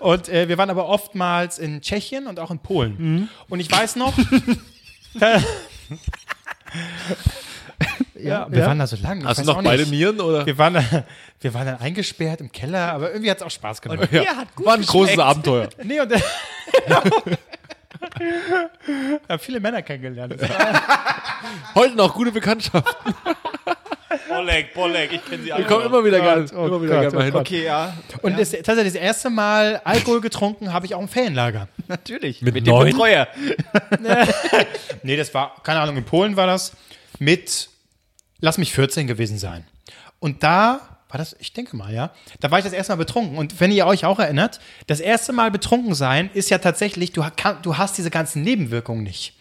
und 0.00 0.28
äh, 0.28 0.48
wir 0.48 0.58
waren 0.58 0.68
aber 0.70 0.86
oftmals 0.88 1.58
in 1.58 1.80
Tschechien 1.80 2.26
und 2.26 2.38
auch 2.40 2.50
in 2.50 2.58
Polen. 2.58 2.96
Mhm. 2.98 3.28
Und 3.48 3.60
ich 3.60 3.70
weiß 3.70 3.96
noch. 3.96 4.12
ja, 8.20 8.46
wir 8.50 8.66
waren 8.66 8.78
da 8.78 8.86
so 8.86 8.96
lang. 9.02 9.24
Hast 9.24 9.40
du 9.40 9.44
noch 9.44 9.62
beide 9.62 9.82
nicht. 9.82 9.90
Nieren 9.92 10.20
oder? 10.20 10.44
Wir 10.46 10.56
waren, 10.58 10.74
da- 10.74 10.84
wir 11.40 11.54
waren 11.54 11.66
dann 11.66 11.80
eingesperrt 11.80 12.40
im 12.40 12.50
Keller, 12.52 12.92
aber 12.92 13.10
irgendwie 13.10 13.30
hat 13.30 13.38
es 13.38 13.42
auch 13.42 13.50
Spaß 13.50 13.80
gemacht. 13.82 14.08
Ja, 14.12 14.44
war 14.56 14.74
ein 14.74 14.82
großes 14.82 15.18
Abenteuer. 15.18 15.68
Nee, 15.82 16.00
und 16.00 16.12
Ich 18.20 19.28
habe 19.28 19.38
viele 19.38 19.60
Männer 19.60 19.82
kennengelernt. 19.82 20.34
Heute 21.74 21.96
noch 21.96 22.14
gute 22.14 22.32
Bekanntschaft. 22.32 22.96
Bolek, 24.28 24.74
Bolek, 24.74 25.12
ich 25.12 25.24
kenne 25.24 25.42
sie 25.42 25.48
Wir 25.48 25.64
kommen 25.64 25.86
immer 25.86 26.04
wieder 26.04 26.20
gerne 26.20 26.46
oh 26.54 26.66
immer 26.66 26.82
wieder 26.82 27.02
Gott, 27.02 27.12
gerne 27.12 27.16
mal 27.16 27.22
oh 27.22 27.24
hin. 27.24 27.34
Okay, 27.36 27.64
ja. 27.64 27.92
Und 28.22 28.38
das, 28.38 28.50
tatsächlich 28.50 28.94
das 28.94 29.02
erste 29.02 29.30
Mal 29.30 29.80
Alkohol 29.84 30.20
getrunken 30.20 30.72
habe 30.72 30.86
ich 30.86 30.94
auch 30.94 31.00
im 31.00 31.08
Ferienlager. 31.08 31.68
Natürlich. 31.88 32.40
Mit 32.42 32.54
dem 32.56 32.64
neun? 32.64 32.86
Betreuer. 32.90 33.28
Nee, 35.02 35.16
das 35.16 35.32
war, 35.34 35.54
keine 35.62 35.80
Ahnung, 35.80 35.96
in 35.96 36.04
Polen 36.04 36.36
war 36.36 36.46
das 36.46 36.72
mit, 37.18 37.68
lass 38.40 38.58
mich 38.58 38.72
14 38.72 39.06
gewesen 39.06 39.38
sein. 39.38 39.64
Und 40.20 40.42
da 40.42 40.80
war 41.08 41.18
das, 41.18 41.36
ich 41.38 41.52
denke 41.52 41.76
mal, 41.76 41.92
ja, 41.92 42.12
da 42.40 42.50
war 42.50 42.58
ich 42.58 42.64
das 42.64 42.74
erste 42.74 42.92
Mal 42.92 42.96
betrunken. 42.96 43.38
Und 43.38 43.60
wenn 43.60 43.72
ihr 43.72 43.86
euch 43.86 44.04
auch 44.04 44.18
erinnert, 44.18 44.60
das 44.86 45.00
erste 45.00 45.32
Mal 45.32 45.50
betrunken 45.50 45.94
sein 45.94 46.30
ist 46.34 46.50
ja 46.50 46.58
tatsächlich, 46.58 47.12
du, 47.12 47.24
kann, 47.36 47.62
du 47.62 47.78
hast 47.78 47.96
diese 47.96 48.10
ganzen 48.10 48.42
Nebenwirkungen 48.42 49.02
nicht. 49.02 49.34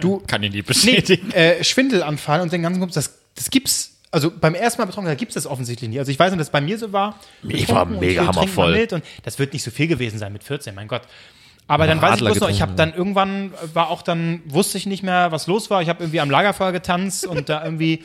Du, 0.00 0.18
Kann 0.26 0.42
ihn 0.42 0.52
nicht 0.52 0.68
nee, 0.68 0.92
bestätigen. 0.96 1.30
äh, 1.32 1.62
Schwindelanfall 1.64 2.40
und 2.40 2.52
den 2.52 2.62
ganzen 2.62 2.80
Bums, 2.80 2.94
das, 2.94 3.18
das 3.34 3.50
gibt's. 3.50 3.90
Also 4.10 4.30
beim 4.30 4.54
ersten 4.54 4.80
Mal 4.80 4.86
betrunken, 4.86 5.10
da 5.10 5.16
gibt's 5.16 5.34
das 5.34 5.44
offensichtlich 5.44 5.90
nicht. 5.90 5.98
Also 5.98 6.12
ich 6.12 6.18
weiß 6.18 6.30
nicht, 6.30 6.38
dass 6.38 6.46
es 6.46 6.52
bei 6.52 6.60
mir 6.60 6.78
so 6.78 6.92
war. 6.92 7.18
Ich 7.48 7.68
war 7.68 7.84
mega 7.84 8.24
hammervoll. 8.24 8.86
und 8.92 9.02
das 9.24 9.40
wird 9.40 9.52
nicht 9.52 9.64
so 9.64 9.72
viel 9.72 9.88
gewesen 9.88 10.20
sein 10.20 10.32
mit 10.32 10.44
14, 10.44 10.72
mein 10.72 10.86
Gott. 10.86 11.02
Aber 11.66 11.86
dann 11.86 12.02
weiß 12.02 12.16
ich 12.16 12.20
bloß 12.24 12.40
noch, 12.40 12.50
ich 12.50 12.60
habe 12.60 12.74
dann 12.74 12.92
irgendwann 12.92 13.52
war 13.72 13.88
auch 13.88 14.02
dann 14.02 14.42
wusste 14.44 14.76
ich 14.76 14.84
nicht 14.84 15.02
mehr, 15.02 15.32
was 15.32 15.46
los 15.46 15.70
war. 15.70 15.80
Ich 15.80 15.88
habe 15.88 16.02
irgendwie 16.04 16.20
am 16.20 16.28
Lagerfeuer 16.30 16.72
getanzt 16.72 17.26
und 17.26 17.48
da 17.48 17.64
irgendwie. 17.64 18.04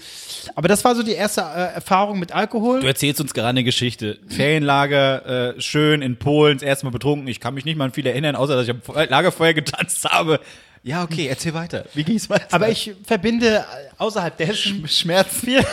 Aber 0.56 0.69
das 0.69 0.86
war 0.86 0.95
so 0.95 1.03
die 1.03 1.11
erste 1.11 1.41
äh, 1.41 1.73
Erfahrung 1.76 2.19
mit 2.19 2.31
Alkohol. 2.31 2.80
Du 2.80 2.88
erzählst 2.88 3.19
uns 3.19 3.34
gerade 3.34 3.49
eine 3.49 3.65
Geschichte. 3.65 4.18
Ferienlager, 4.30 5.56
äh, 5.57 5.61
schön 5.61 6.02
in 6.02 6.15
Polen, 6.18 6.60
das 6.60 6.64
erste 6.64 6.86
Mal 6.86 6.91
betrunken. 6.91 7.27
Ich 7.27 7.41
kann 7.41 7.53
mich 7.53 7.65
nicht 7.65 7.76
mal 7.77 7.84
an 7.86 7.91
viel 7.91 8.07
erinnern, 8.07 8.38
außer 8.38 8.56
dass 8.56 8.64
ich 8.64 8.69
am 8.72 8.81
Fe- 8.81 9.07
Lagerfeuer 9.10 9.53
getanzt 9.53 10.06
habe. 10.06 10.40
Ja, 10.81 11.03
okay, 11.03 11.27
erzähl 11.27 11.53
weiter. 11.53 11.84
Wie 11.94 12.06
ging's 12.06 12.30
weiter? 12.30 12.48
Aber 12.52 12.69
ich 12.69 12.94
verbinde 13.06 13.57
äh, 13.57 13.64
außerhalb 13.98 14.38
dessen 14.38 14.88
Schmerzen. 14.88 15.45
viel 15.48 15.65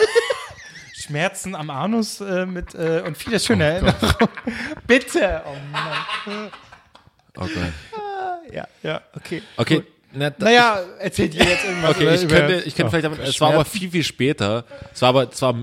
Schmerzen 0.93 1.55
am 1.55 1.69
Anus 1.69 2.19
äh, 2.19 2.45
mit 2.45 2.75
äh, 2.75 3.01
und 3.05 3.17
viele 3.17 3.39
schöne 3.39 3.63
Erinnerungen. 3.63 4.11
Bitte. 4.87 5.41
Oh 5.45 5.55
Mann. 5.71 6.49
Okay. 7.37 7.71
Ja, 8.53 8.67
ja, 8.83 9.01
okay. 9.15 9.41
Okay. 9.57 9.83
Na, 10.13 10.29
da- 10.29 10.45
Naja, 10.45 10.79
erzählt 10.99 11.35
ihr 11.35 11.43
jetzt 11.43 11.65
irgendwas 11.65 11.91
Okay, 11.91 12.15
ich 12.15 12.27
könnte, 12.27 12.63
ich 12.65 12.75
könnte 12.75 12.89
vielleicht 12.89 13.05
damit, 13.05 13.19
es 13.19 13.41
war 13.41 13.53
aber 13.53 13.65
viel, 13.65 13.91
viel 13.91 14.03
später. 14.03 14.63
Es 14.93 15.01
war 15.01 15.09
aber, 15.09 15.29
es 15.31 15.41
war, 15.41 15.53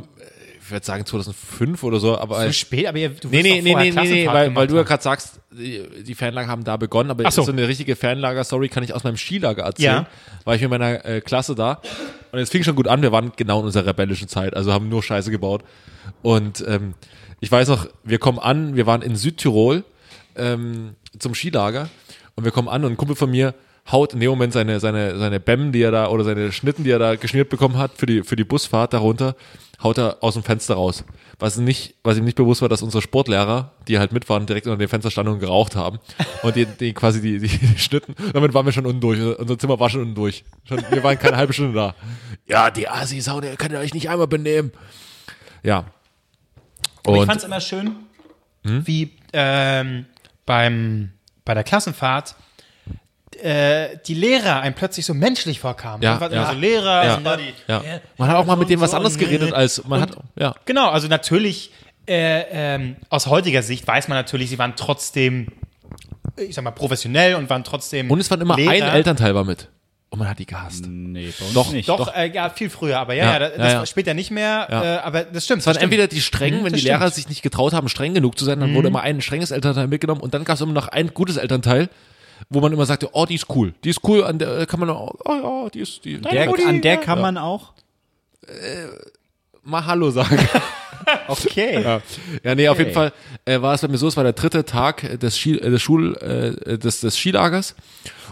ich 0.60 0.70
würde 0.70 0.84
sagen 0.84 1.04
2005 1.06 1.82
oder 1.82 1.98
so, 1.98 2.18
aber. 2.18 2.44
so 2.46 2.52
spät, 2.52 2.86
aber 2.86 2.98
ihr, 2.98 3.08
du 3.08 3.28
Nee, 3.28 3.42
nee, 3.42 3.62
nee, 3.62 3.74
nee, 3.74 3.90
nee, 3.90 4.00
nee, 4.02 4.26
weil, 4.26 4.54
weil 4.54 4.66
du 4.66 4.76
ja 4.76 4.82
gerade 4.82 5.02
sagst, 5.02 5.40
die, 5.50 5.82
die 6.04 6.14
Fernlager 6.14 6.48
haben 6.48 6.62
da 6.64 6.76
begonnen, 6.76 7.10
aber 7.10 7.24
Ach 7.26 7.32
so. 7.32 7.42
so 7.42 7.52
eine 7.52 7.66
richtige 7.66 7.96
Fernlager-Story 7.96 8.68
kann 8.68 8.82
ich 8.84 8.92
aus 8.94 9.02
meinem 9.02 9.16
Skilager 9.16 9.62
erzählen. 9.62 10.06
Ja. 10.06 10.06
War 10.44 10.54
ich 10.54 10.60
mit 10.60 10.70
meiner 10.70 11.04
äh, 11.04 11.20
Klasse 11.22 11.54
da 11.54 11.80
und 12.32 12.38
es 12.38 12.50
fing 12.50 12.62
schon 12.64 12.76
gut 12.76 12.86
an, 12.88 13.00
wir 13.02 13.12
waren 13.12 13.32
genau 13.36 13.60
in 13.60 13.66
unserer 13.66 13.86
rebellischen 13.86 14.28
Zeit, 14.28 14.54
also 14.54 14.72
haben 14.72 14.88
nur 14.88 15.02
Scheiße 15.02 15.30
gebaut. 15.30 15.62
Und 16.22 16.62
ähm, 16.68 16.94
ich 17.40 17.50
weiß 17.50 17.68
noch, 17.68 17.88
wir 18.04 18.18
kommen 18.18 18.38
an, 18.38 18.76
wir 18.76 18.86
waren 18.86 19.00
in 19.02 19.16
Südtirol 19.16 19.84
ähm, 20.36 20.96
zum 21.18 21.34
Skilager 21.34 21.88
und 22.36 22.44
wir 22.44 22.52
kommen 22.52 22.68
an 22.68 22.84
und 22.84 22.92
ein 22.92 22.96
Kumpel 22.96 23.16
von 23.16 23.30
mir 23.30 23.54
haut 23.90 24.14
in 24.14 24.20
dem 24.20 24.30
Moment 24.30 24.52
seine, 24.52 24.80
seine, 24.80 25.18
seine 25.18 25.40
Bämmen, 25.40 25.70
die 25.72 25.82
er 25.82 25.90
da, 25.90 26.08
oder 26.08 26.24
seine 26.24 26.52
Schnitten, 26.52 26.84
die 26.84 26.90
er 26.90 26.98
da 26.98 27.16
geschmiert 27.16 27.50
bekommen 27.50 27.76
hat 27.76 27.92
für 27.96 28.06
die, 28.06 28.22
für 28.22 28.34
die 28.34 28.44
Busfahrt 28.44 28.94
darunter, 28.94 29.36
haut 29.82 29.98
er 29.98 30.16
aus 30.22 30.34
dem 30.34 30.42
Fenster 30.42 30.74
raus. 30.74 31.04
Was, 31.38 31.58
nicht, 31.58 31.94
was 32.02 32.16
ihm 32.16 32.24
nicht 32.24 32.36
bewusst 32.36 32.62
war, 32.62 32.70
dass 32.70 32.80
unsere 32.80 33.02
Sportlehrer, 33.02 33.72
die 33.86 33.98
halt 33.98 34.12
mit 34.12 34.26
waren, 34.30 34.46
direkt 34.46 34.66
unter 34.66 34.78
dem 34.78 34.88
Fenster 34.88 35.10
standen 35.10 35.32
und 35.32 35.40
geraucht 35.40 35.76
haben. 35.76 35.98
Und 36.42 36.56
die, 36.56 36.64
die 36.64 36.94
quasi 36.94 37.20
die, 37.20 37.38
die, 37.40 37.48
die 37.48 37.78
Schnitten, 37.78 38.14
damit 38.32 38.54
waren 38.54 38.64
wir 38.64 38.72
schon 38.72 38.86
unten 38.86 39.02
durch. 39.02 39.20
Unser 39.20 39.58
Zimmer 39.58 39.78
war 39.78 39.90
schon 39.90 40.00
unten 40.00 40.14
durch. 40.14 40.44
Schon, 40.66 40.82
wir 40.90 41.02
waren 41.02 41.18
keine 41.18 41.36
halbe 41.36 41.52
Stunde 41.52 41.74
da. 41.74 41.94
Ja, 42.46 42.70
die 42.70 42.88
Assi-Sau, 42.88 43.42
ihr 43.42 43.56
könnt 43.56 43.72
ihr 43.72 43.80
euch 43.80 43.92
nicht 43.92 44.08
einmal 44.08 44.28
benehmen. 44.28 44.72
Ja. 45.62 45.84
Aber 47.04 47.16
ich 47.16 47.20
Und 47.20 47.26
fand 47.26 47.38
es 47.40 47.44
immer 47.44 47.60
schön, 47.60 47.96
Hm? 48.66 48.86
wie 48.86 49.10
ähm, 49.34 50.06
beim, 50.46 51.12
bei 51.44 51.54
der 51.54 51.64
Klassenfahrt 51.64 52.34
äh, 53.42 53.96
die 54.06 54.14
Lehrer 54.14 54.60
einem 54.60 54.74
plötzlich 54.74 55.04
so 55.06 55.14
menschlich 55.14 55.60
vorkamen. 55.60 56.02
Ja, 56.02 56.12
Man 56.12 56.20
war 56.20 56.32
ja. 56.32 56.42
immer 56.42 56.52
so 56.52 56.58
Lehrer, 56.58 57.04
Ja. 57.04 57.36
die, 57.36 57.52
ja. 57.66 57.82
Man 58.16 58.28
hat 58.28 58.36
auch 58.36 58.46
mal 58.46 58.56
mit 58.56 58.70
denen 58.70 58.80
was 58.80 58.94
anderes 58.94 59.18
geredet, 59.18 59.52
als 59.52 59.84
man 59.86 60.00
hat, 60.02 60.16
ja. 60.36 60.54
Genau, 60.64 60.88
also 60.90 61.08
natürlich, 61.08 61.72
äh, 62.06 62.44
ähm, 62.50 62.96
aus 63.08 63.26
heutiger 63.26 63.62
Sicht 63.62 63.86
weiß 63.86 64.08
man 64.08 64.16
natürlich, 64.18 64.50
sie 64.50 64.58
waren 64.58 64.74
trotzdem, 64.76 65.48
ich 66.36 66.54
sag 66.54 66.62
mal, 66.64 66.70
professionell 66.70 67.34
und 67.34 67.50
waren 67.50 67.64
trotzdem. 67.64 68.10
Und 68.10 68.20
es 68.20 68.30
war 68.30 68.40
immer 68.40 68.56
Lehrer. 68.56 68.70
ein 68.70 68.82
Elternteil 68.82 69.34
war 69.34 69.44
mit. 69.44 69.68
Und 70.14 70.20
man 70.20 70.28
hat 70.28 70.38
die 70.38 70.46
gehasst. 70.46 70.84
Nee, 70.88 71.32
bei 71.36 71.44
uns 71.44 71.54
Doch, 71.54 71.72
nicht. 71.72 71.88
Doch, 71.88 72.14
Äh, 72.14 72.30
ja, 72.32 72.48
viel 72.48 72.70
früher, 72.70 73.00
aber 73.00 73.14
ja, 73.14 73.24
Ja, 73.24 73.32
ja, 73.32 73.38
das, 73.40 73.58
ja, 73.58 73.68
ja. 73.80 73.86
später 73.86 74.14
nicht 74.14 74.30
mehr, 74.30 74.68
Ja. 74.70 74.84
äh, 74.84 74.98
aber 74.98 75.24
das 75.24 75.44
stimmt. 75.44 75.62
Es 75.62 75.66
waren 75.66 75.74
entweder 75.76 76.06
die 76.06 76.20
strengen, 76.20 76.60
Mhm, 76.60 76.64
wenn 76.66 76.72
das 76.72 76.82
die 76.82 76.86
Lehrer 76.86 76.98
stimmt. 77.00 77.14
sich 77.14 77.28
nicht 77.28 77.42
getraut 77.42 77.72
haben, 77.72 77.88
streng 77.88 78.14
genug 78.14 78.38
zu 78.38 78.44
sein, 78.44 78.60
dann 78.60 78.72
wurde 78.76 78.86
immer 78.86 79.00
ein 79.00 79.20
strenges 79.22 79.50
Elternteil 79.50 79.88
mitgenommen 79.88 80.20
und 80.20 80.32
dann 80.32 80.44
gab 80.44 80.54
es 80.54 80.60
immer 80.60 80.72
noch 80.72 80.86
ein 80.86 81.08
gutes 81.14 81.36
Elternteil, 81.36 81.88
wo 82.48 82.60
man 82.60 82.72
immer 82.72 82.86
sagte, 82.86 83.08
oh, 83.12 83.26
die 83.26 83.34
ist 83.34 83.46
cool, 83.50 83.74
die 83.82 83.90
ist 83.90 84.04
cool, 84.04 84.22
an 84.22 84.38
der 84.38 84.66
kann 84.66 84.78
man, 84.78 84.88
oh, 84.90 85.10
oh 85.24 85.64
ja, 85.64 85.70
die 85.70 85.80
ist, 85.80 86.04
die, 86.04 86.20
Der, 86.20 86.48
an 86.48 86.80
der 86.80 86.96
kann 86.98 87.20
man 87.20 87.36
auch. 87.36 87.72
mal 89.64 89.84
Hallo 89.84 90.10
sagen. 90.12 90.38
Okay. 91.28 91.82
ja. 91.82 92.00
ja, 92.42 92.54
nee, 92.54 92.68
auf 92.68 92.78
jeden 92.78 92.92
Fall 92.92 93.12
äh, 93.44 93.60
war 93.60 93.74
es 93.74 93.80
bei 93.82 93.88
mir 93.88 93.98
so, 93.98 94.08
es 94.08 94.16
war 94.16 94.24
der 94.24 94.32
dritte 94.32 94.64
Tag 94.64 95.18
des, 95.20 95.38
Ski, 95.38 95.58
äh, 95.58 95.70
des 95.70 95.82
Schul, 95.82 96.16
äh, 96.16 96.78
des, 96.78 97.00
des 97.00 97.16
Skilagers 97.16 97.74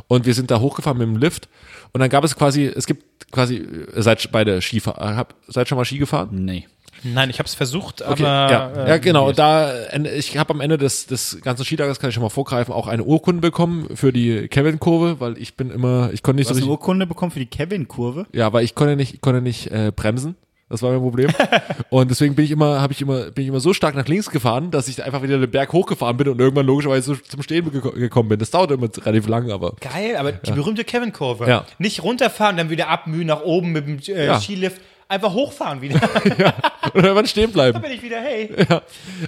und 0.09 0.27
wir 0.27 0.35
sind 0.35 0.51
da 0.51 0.61
hochgefahren 0.61 0.99
mit 0.99 1.07
dem 1.07 1.17
Lift 1.17 1.49
und 1.93 2.01
dann 2.01 2.11
gab 2.11 2.25
es 2.25 2.37
quasi, 2.37 2.65
es 2.65 2.87
gibt 2.87 3.31
quasi, 3.31 3.67
seid 3.95 4.31
beide 4.33 4.61
Skifahr, 4.63 4.99
äh, 5.01 5.15
hab, 5.17 5.35
seid 5.49 5.69
schon 5.69 5.79
mal 5.79 5.85
Ski 5.85 5.99
gefahren? 5.99 6.29
Nee. 6.33 6.67
Nein, 7.05 7.31
ich 7.31 7.41
habe 7.41 7.49
es 7.49 7.55
versucht, 7.55 8.01
Okay, 8.01 8.25
aber. 8.25 8.53
ja, 8.53 8.71
äh, 8.85 8.89
ja, 8.91 8.99
genau. 8.99 9.33
Da, 9.33 9.73
äh, 9.73 10.09
ich 10.17 10.39
habe 10.39 10.55
am 10.55 10.61
Ende 10.61 10.79
des, 10.79 11.07
des 11.07 11.41
ganzen 11.43 11.65
Skilagers, 11.65 11.99
kann 11.99 12.11
ich 12.11 12.15
schon 12.15 12.23
mal 12.23 12.29
vorgreifen, 12.29 12.73
auch 12.73 12.87
eine 12.87 13.03
Urkunde 13.03 13.41
bekommen 13.41 13.97
für 13.97 14.13
die 14.13 14.47
Kevin-Kurve, 14.47 15.19
weil 15.19 15.37
ich 15.37 15.57
bin 15.57 15.71
immer, 15.73 16.11
ich 16.13 16.23
konnte 16.23 16.37
nicht 16.37 16.49
Du 16.51 16.55
so 16.55 16.61
hast 16.61 16.63
eine 16.63 16.71
Urkunde 16.71 17.07
bekommen 17.09 17.33
für 17.33 17.41
die 17.41 17.47
Kevin-Kurve. 17.47 18.27
ja, 18.33 18.53
weil 18.53 18.63
ich 18.65 18.77
konnte 18.77 18.95
nicht, 18.95 19.15
ich 19.15 19.21
konnte 19.21 19.41
nicht 19.43 19.69
äh, 19.73 19.91
bremsen. 19.95 20.37
Das 20.73 20.81
war 20.81 20.91
mein 20.91 21.01
Problem. 21.03 21.31
Und 21.91 22.11
deswegen 22.11 22.35
bin 22.35 22.47
ich 22.47 22.51
immer, 22.51 22.81
habe 22.81 22.95
ich 22.95 23.03
immer, 23.03 23.31
bin 23.31 23.43
ich 23.45 23.49
immer 23.49 23.61
so 23.61 23.75
stark 23.75 23.95
nach 23.95 24.09
links 24.09 24.31
gefahren, 24.31 24.71
dass 24.71 24.89
ich 24.89 25.05
einfach 25.05 25.23
wieder 25.23 25.39
den 25.39 25.51
Berg 25.51 25.71
hochgefahren 25.75 26.17
bin 26.17 26.29
und 26.29 26.41
irgendwann 26.41 26.65
logischerweise 26.65 27.21
zum 27.23 27.43
Stehen 27.43 27.71
geko- 27.71 27.93
gekommen 27.93 28.31
bin. 28.31 28.39
Das 28.39 28.51
dauerte 28.51 28.73
immer 28.75 28.89
relativ 29.05 29.29
lang, 29.29 29.51
aber 29.51 29.75
Geil, 29.81 30.17
aber 30.17 30.33
die 30.33 30.51
berühmte 30.53 30.83
Kevin-Kurve. 30.85 31.47
Ja. 31.47 31.67
Nicht 31.79 32.03
runterfahren, 32.03 32.57
dann 32.57 32.71
wieder 32.71 32.89
abmühen 32.89 33.27
nach 33.27 33.43
oben 33.43 33.73
mit 33.73 33.87
dem 33.87 33.99
äh, 34.17 34.27
Ja. 34.27 34.41
Skilift. 34.41 34.81
Einfach 35.09 35.35
hochfahren 35.35 35.83
wieder. 35.83 36.01
und 36.95 37.05
irgendwann 37.05 37.27
stehen 37.27 37.53
bleiben. 37.53 37.75
da 37.83 37.87
bin 37.87 37.93
ich 37.95 38.03
wieder, 38.03 38.19
hey. 38.23 38.49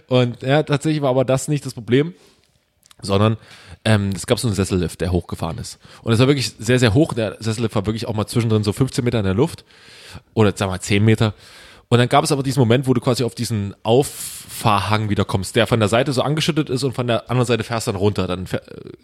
Und 0.08 0.40
ja, 0.42 0.62
tatsächlich 0.62 1.02
war 1.02 1.10
aber 1.10 1.26
das 1.26 1.46
nicht 1.48 1.66
das 1.66 1.74
Problem, 1.74 2.14
sondern 3.02 3.36
ähm, 3.84 4.10
es 4.16 4.26
gab 4.26 4.38
so 4.38 4.48
einen 4.48 4.54
Sessellift, 4.54 5.02
der 5.02 5.12
hochgefahren 5.12 5.58
ist. 5.58 5.78
Und 6.02 6.14
es 6.14 6.18
war 6.20 6.26
wirklich 6.26 6.52
sehr, 6.58 6.78
sehr 6.78 6.94
hoch. 6.94 7.12
Der 7.12 7.36
Sessellift 7.38 7.74
war 7.74 7.84
wirklich 7.84 8.06
auch 8.06 8.14
mal 8.14 8.26
zwischendrin 8.26 8.64
so 8.64 8.72
15 8.72 9.04
Meter 9.04 9.18
in 9.18 9.26
der 9.26 9.34
Luft 9.34 9.64
oder 10.34 10.50
sagen 10.50 10.70
wir 10.70 10.74
mal 10.74 10.80
10 10.80 11.04
Meter. 11.04 11.34
Und 11.88 11.98
dann 11.98 12.08
gab 12.08 12.24
es 12.24 12.32
aber 12.32 12.42
diesen 12.42 12.60
Moment, 12.60 12.86
wo 12.86 12.94
du 12.94 13.00
quasi 13.00 13.24
auf 13.24 13.34
diesen 13.34 13.74
Auffahrhang 13.82 15.10
wieder 15.10 15.24
kommst, 15.24 15.54
der 15.54 15.66
von 15.66 15.78
der 15.78 15.88
Seite 15.88 16.12
so 16.12 16.22
angeschüttet 16.22 16.70
ist 16.70 16.82
und 16.82 16.92
von 16.92 17.06
der 17.06 17.30
anderen 17.30 17.46
Seite 17.46 17.62
fährst 17.62 17.86
dann 17.86 17.96
runter. 17.96 18.26
Dann 18.26 18.48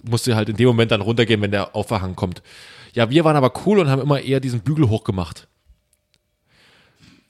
musst 0.02 0.26
du 0.26 0.34
halt 0.34 0.48
in 0.48 0.56
dem 0.56 0.66
Moment 0.66 0.90
dann 0.90 1.00
runtergehen, 1.00 1.40
wenn 1.42 1.50
der 1.50 1.76
Auffahrhang 1.76 2.16
kommt. 2.16 2.42
Ja, 2.92 3.10
wir 3.10 3.24
waren 3.24 3.36
aber 3.36 3.52
cool 3.66 3.78
und 3.78 3.88
haben 3.88 4.02
immer 4.02 4.20
eher 4.20 4.40
diesen 4.40 4.60
Bügel 4.60 4.88
hochgemacht. 4.88 5.46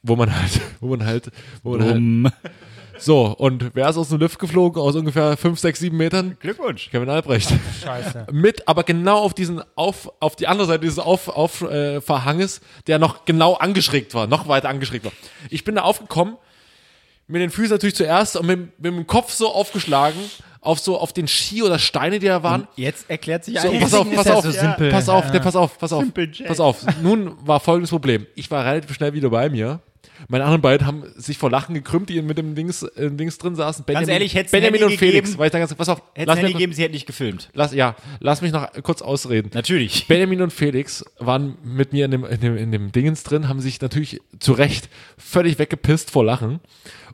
Wo 0.02 0.16
man 0.16 0.34
halt, 0.34 0.60
wo 0.80 0.88
man 0.88 1.04
halt, 1.04 1.30
wo 1.62 1.76
man 1.76 1.84
halt. 1.84 2.34
So, 3.00 3.26
und 3.36 3.70
wer 3.74 3.88
ist 3.88 3.96
aus 3.96 4.08
dem 4.10 4.18
Lift 4.20 4.38
geflogen? 4.38 4.80
Aus 4.80 4.94
ungefähr 4.94 5.36
5, 5.36 5.58
6, 5.58 5.80
7 5.80 5.96
Metern? 5.96 6.36
Glückwunsch. 6.40 6.90
Kevin 6.90 7.08
Albrecht. 7.08 7.50
Scheiße. 7.82 8.26
Mit, 8.32 8.68
aber 8.68 8.84
genau 8.84 9.18
auf 9.18 9.34
diesen, 9.34 9.62
auf, 9.76 10.10
auf 10.20 10.36
die 10.36 10.46
andere 10.46 10.66
Seite 10.66 10.80
dieses 10.80 10.98
Auf, 10.98 11.28
auf, 11.28 11.62
äh, 11.62 12.00
Verhanges, 12.00 12.60
der 12.86 12.98
noch 12.98 13.24
genau 13.24 13.54
angeschrägt 13.54 14.14
war, 14.14 14.26
noch 14.26 14.48
weiter 14.48 14.68
angeschrägt 14.68 15.04
war. 15.04 15.12
Ich 15.48 15.64
bin 15.64 15.74
da 15.76 15.82
aufgekommen, 15.82 16.36
mit 17.26 17.40
den 17.42 17.50
Füßen 17.50 17.70
natürlich 17.72 17.94
zuerst 17.94 18.36
und 18.36 18.46
mit, 18.46 18.58
mit 18.80 18.92
dem 18.92 19.06
Kopf 19.06 19.32
so 19.32 19.52
aufgeschlagen, 19.52 20.18
auf 20.60 20.78
so, 20.78 20.98
auf 20.98 21.12
den 21.12 21.26
Ski 21.26 21.62
oder 21.62 21.78
Steine, 21.78 22.18
die 22.18 22.26
da 22.26 22.42
waren. 22.42 22.68
Jetzt 22.76 23.08
erklärt 23.08 23.44
sich 23.44 23.58
So, 23.58 23.68
alles. 23.68 23.80
pass 23.80 23.94
auf, 23.94 24.06
ist 24.10 24.16
pass 24.16 24.26
ja 24.26 24.34
auf, 24.34 24.44
so 24.44 24.50
simpel. 24.50 24.90
pass 24.90 25.08
auf, 25.08 25.30
der, 25.30 25.38
pass 25.40 25.56
auf, 25.56 25.78
pass 25.78 25.92
auf, 25.92 26.02
Simple 26.02 26.28
Jack. 26.32 26.48
pass 26.48 26.60
auf. 26.60 26.84
Nun 27.02 27.34
war 27.46 27.60
folgendes 27.60 27.90
Problem. 27.90 28.26
Ich 28.34 28.50
war 28.50 28.64
relativ 28.64 28.94
schnell 28.94 29.14
wieder 29.14 29.30
bei 29.30 29.48
mir. 29.48 29.80
Meine 30.28 30.44
anderen 30.44 30.60
beiden 30.60 30.86
haben 30.86 31.04
sich 31.16 31.38
vor 31.38 31.50
Lachen 31.50 31.74
gekrümmt, 31.74 32.08
die 32.10 32.20
mit 32.22 32.36
dem 32.38 32.54
Dings, 32.54 32.82
äh, 32.82 33.10
Dings 33.10 33.38
drin 33.38 33.54
saßen. 33.54 33.84
Benjamin, 33.84 34.08
ehrlich, 34.10 34.34
hätt's 34.34 34.52
ein 34.52 34.60
Benjamin 34.60 34.80
Handy 34.80 34.94
und 34.94 34.98
Felix. 34.98 35.14
gegeben? 35.24 35.38
Weil 35.38 35.46
ich 35.46 35.52
dann 35.52 35.60
ganz, 35.60 35.74
pass 35.74 35.88
auf, 35.88 36.02
lass 36.16 36.38
Handy 36.38 36.52
gegeben, 36.52 36.72
sie 36.72 36.82
hätte 36.82 36.92
nicht 36.94 37.06
gefilmt. 37.06 37.50
lass, 37.54 37.72
ja, 37.72 37.96
lass 38.20 38.42
mich 38.42 38.52
noch 38.52 38.68
kurz 38.82 39.02
ausreden. 39.02 39.50
Natürlich. 39.54 40.06
Benjamin 40.08 40.42
und 40.42 40.52
Felix 40.52 41.04
waren 41.18 41.56
mit 41.64 41.92
mir 41.92 42.04
in 42.04 42.10
dem, 42.10 42.24
in 42.24 42.40
dem, 42.40 42.56
in 42.56 42.72
dem 42.72 42.92
Dingens 42.92 43.22
drin, 43.22 43.48
haben 43.48 43.60
sich 43.60 43.80
natürlich 43.80 44.20
zu 44.38 44.52
Recht 44.52 44.88
völlig 45.18 45.58
weggepisst 45.58 46.10
vor 46.10 46.24
Lachen. 46.24 46.60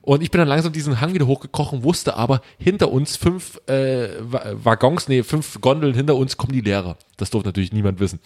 Und 0.03 0.23
ich 0.23 0.31
bin 0.31 0.39
dann 0.39 0.47
langsam 0.49 0.73
diesen 0.73 1.01
Hang 1.01 1.15
wieder 1.15 1.27
hochgekrochen, 1.27 1.83
wusste 1.83 2.17
aber, 2.17 2.41
hinter 2.59 2.93
uns 2.93 3.17
fünf 3.17 3.61
äh, 3.69 4.09
Wa- 4.21 4.53
Waggons, 4.63 5.09
nee, 5.09 5.25
fünf 5.25 5.61
Gondeln 5.61 5.95
hinter 5.95 6.15
uns 6.15 6.37
kommen 6.37 6.53
die 6.53 6.61
Lehrer. 6.61 6.97
Das 7.17 7.31
durfte 7.31 7.49
natürlich 7.49 7.73
niemand 7.73 7.99
wissen. 7.99 8.21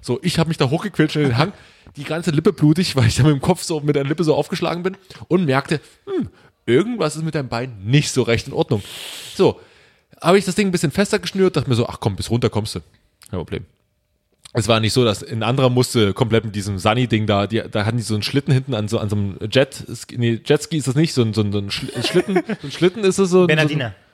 So, 0.00 0.18
ich 0.22 0.38
habe 0.38 0.48
mich 0.48 0.56
da 0.56 0.70
hochgequetscht 0.70 1.16
in 1.16 1.22
den 1.24 1.36
Hang, 1.36 1.52
die 1.98 2.04
ganze 2.04 2.30
Lippe 2.30 2.52
blutig, 2.52 2.96
weil 2.96 3.06
ich 3.06 3.16
da 3.16 3.24
mit 3.24 3.32
dem 3.32 3.40
Kopf 3.40 3.62
so 3.62 3.80
mit 3.80 3.96
der 3.96 4.04
Lippe 4.04 4.24
so 4.24 4.34
aufgeschlagen 4.34 4.82
bin 4.82 4.96
und 5.28 5.44
merkte, 5.44 5.80
hm, 6.06 6.28
irgendwas 6.66 7.16
ist 7.16 7.22
mit 7.24 7.34
deinem 7.34 7.48
Bein 7.48 7.76
nicht 7.84 8.10
so 8.10 8.22
recht 8.22 8.46
in 8.46 8.52
Ordnung. 8.52 8.82
So, 9.34 9.60
habe 10.20 10.38
ich 10.38 10.44
das 10.44 10.54
Ding 10.54 10.68
ein 10.68 10.72
bisschen 10.72 10.90
fester 10.90 11.18
geschnürt, 11.18 11.56
dachte 11.56 11.68
mir 11.68 11.76
so, 11.76 11.86
ach 11.88 12.00
komm, 12.00 12.16
bis 12.16 12.30
runter 12.30 12.50
kommst 12.50 12.74
du. 12.74 12.80
Kein 13.30 13.38
Problem. 13.38 13.66
Es 14.54 14.66
war 14.66 14.80
nicht 14.80 14.94
so, 14.94 15.04
dass 15.04 15.22
ein 15.22 15.42
anderer 15.42 15.68
musste 15.68 16.14
komplett 16.14 16.44
mit 16.46 16.56
diesem 16.56 16.78
Sunny-Ding 16.78 17.26
da, 17.26 17.46
die, 17.46 17.62
da 17.70 17.84
hatten 17.84 17.98
die 17.98 18.02
so 18.02 18.14
einen 18.14 18.22
Schlitten 18.22 18.52
hinten 18.52 18.72
an 18.74 18.88
so, 18.88 18.98
an 18.98 19.10
so 19.10 19.16
einem 19.16 19.38
Jet, 19.50 19.84
nee, 20.16 20.40
Jetski 20.42 20.78
ist 20.78 20.88
das 20.88 20.94
nicht, 20.94 21.12
so 21.12 21.20
ein, 21.22 21.34
so 21.34 21.42
ein, 21.42 21.52
so 21.52 21.58
ein 21.58 21.68
Schl- 21.68 22.06
Schlitten, 22.06 22.34
so 22.34 22.66
ein 22.66 22.72
Schlitten 22.72 23.04
ist 23.04 23.18
es 23.18 23.28
so. 23.30 23.46
Bernardiner. 23.46 23.90
So, 23.90 24.07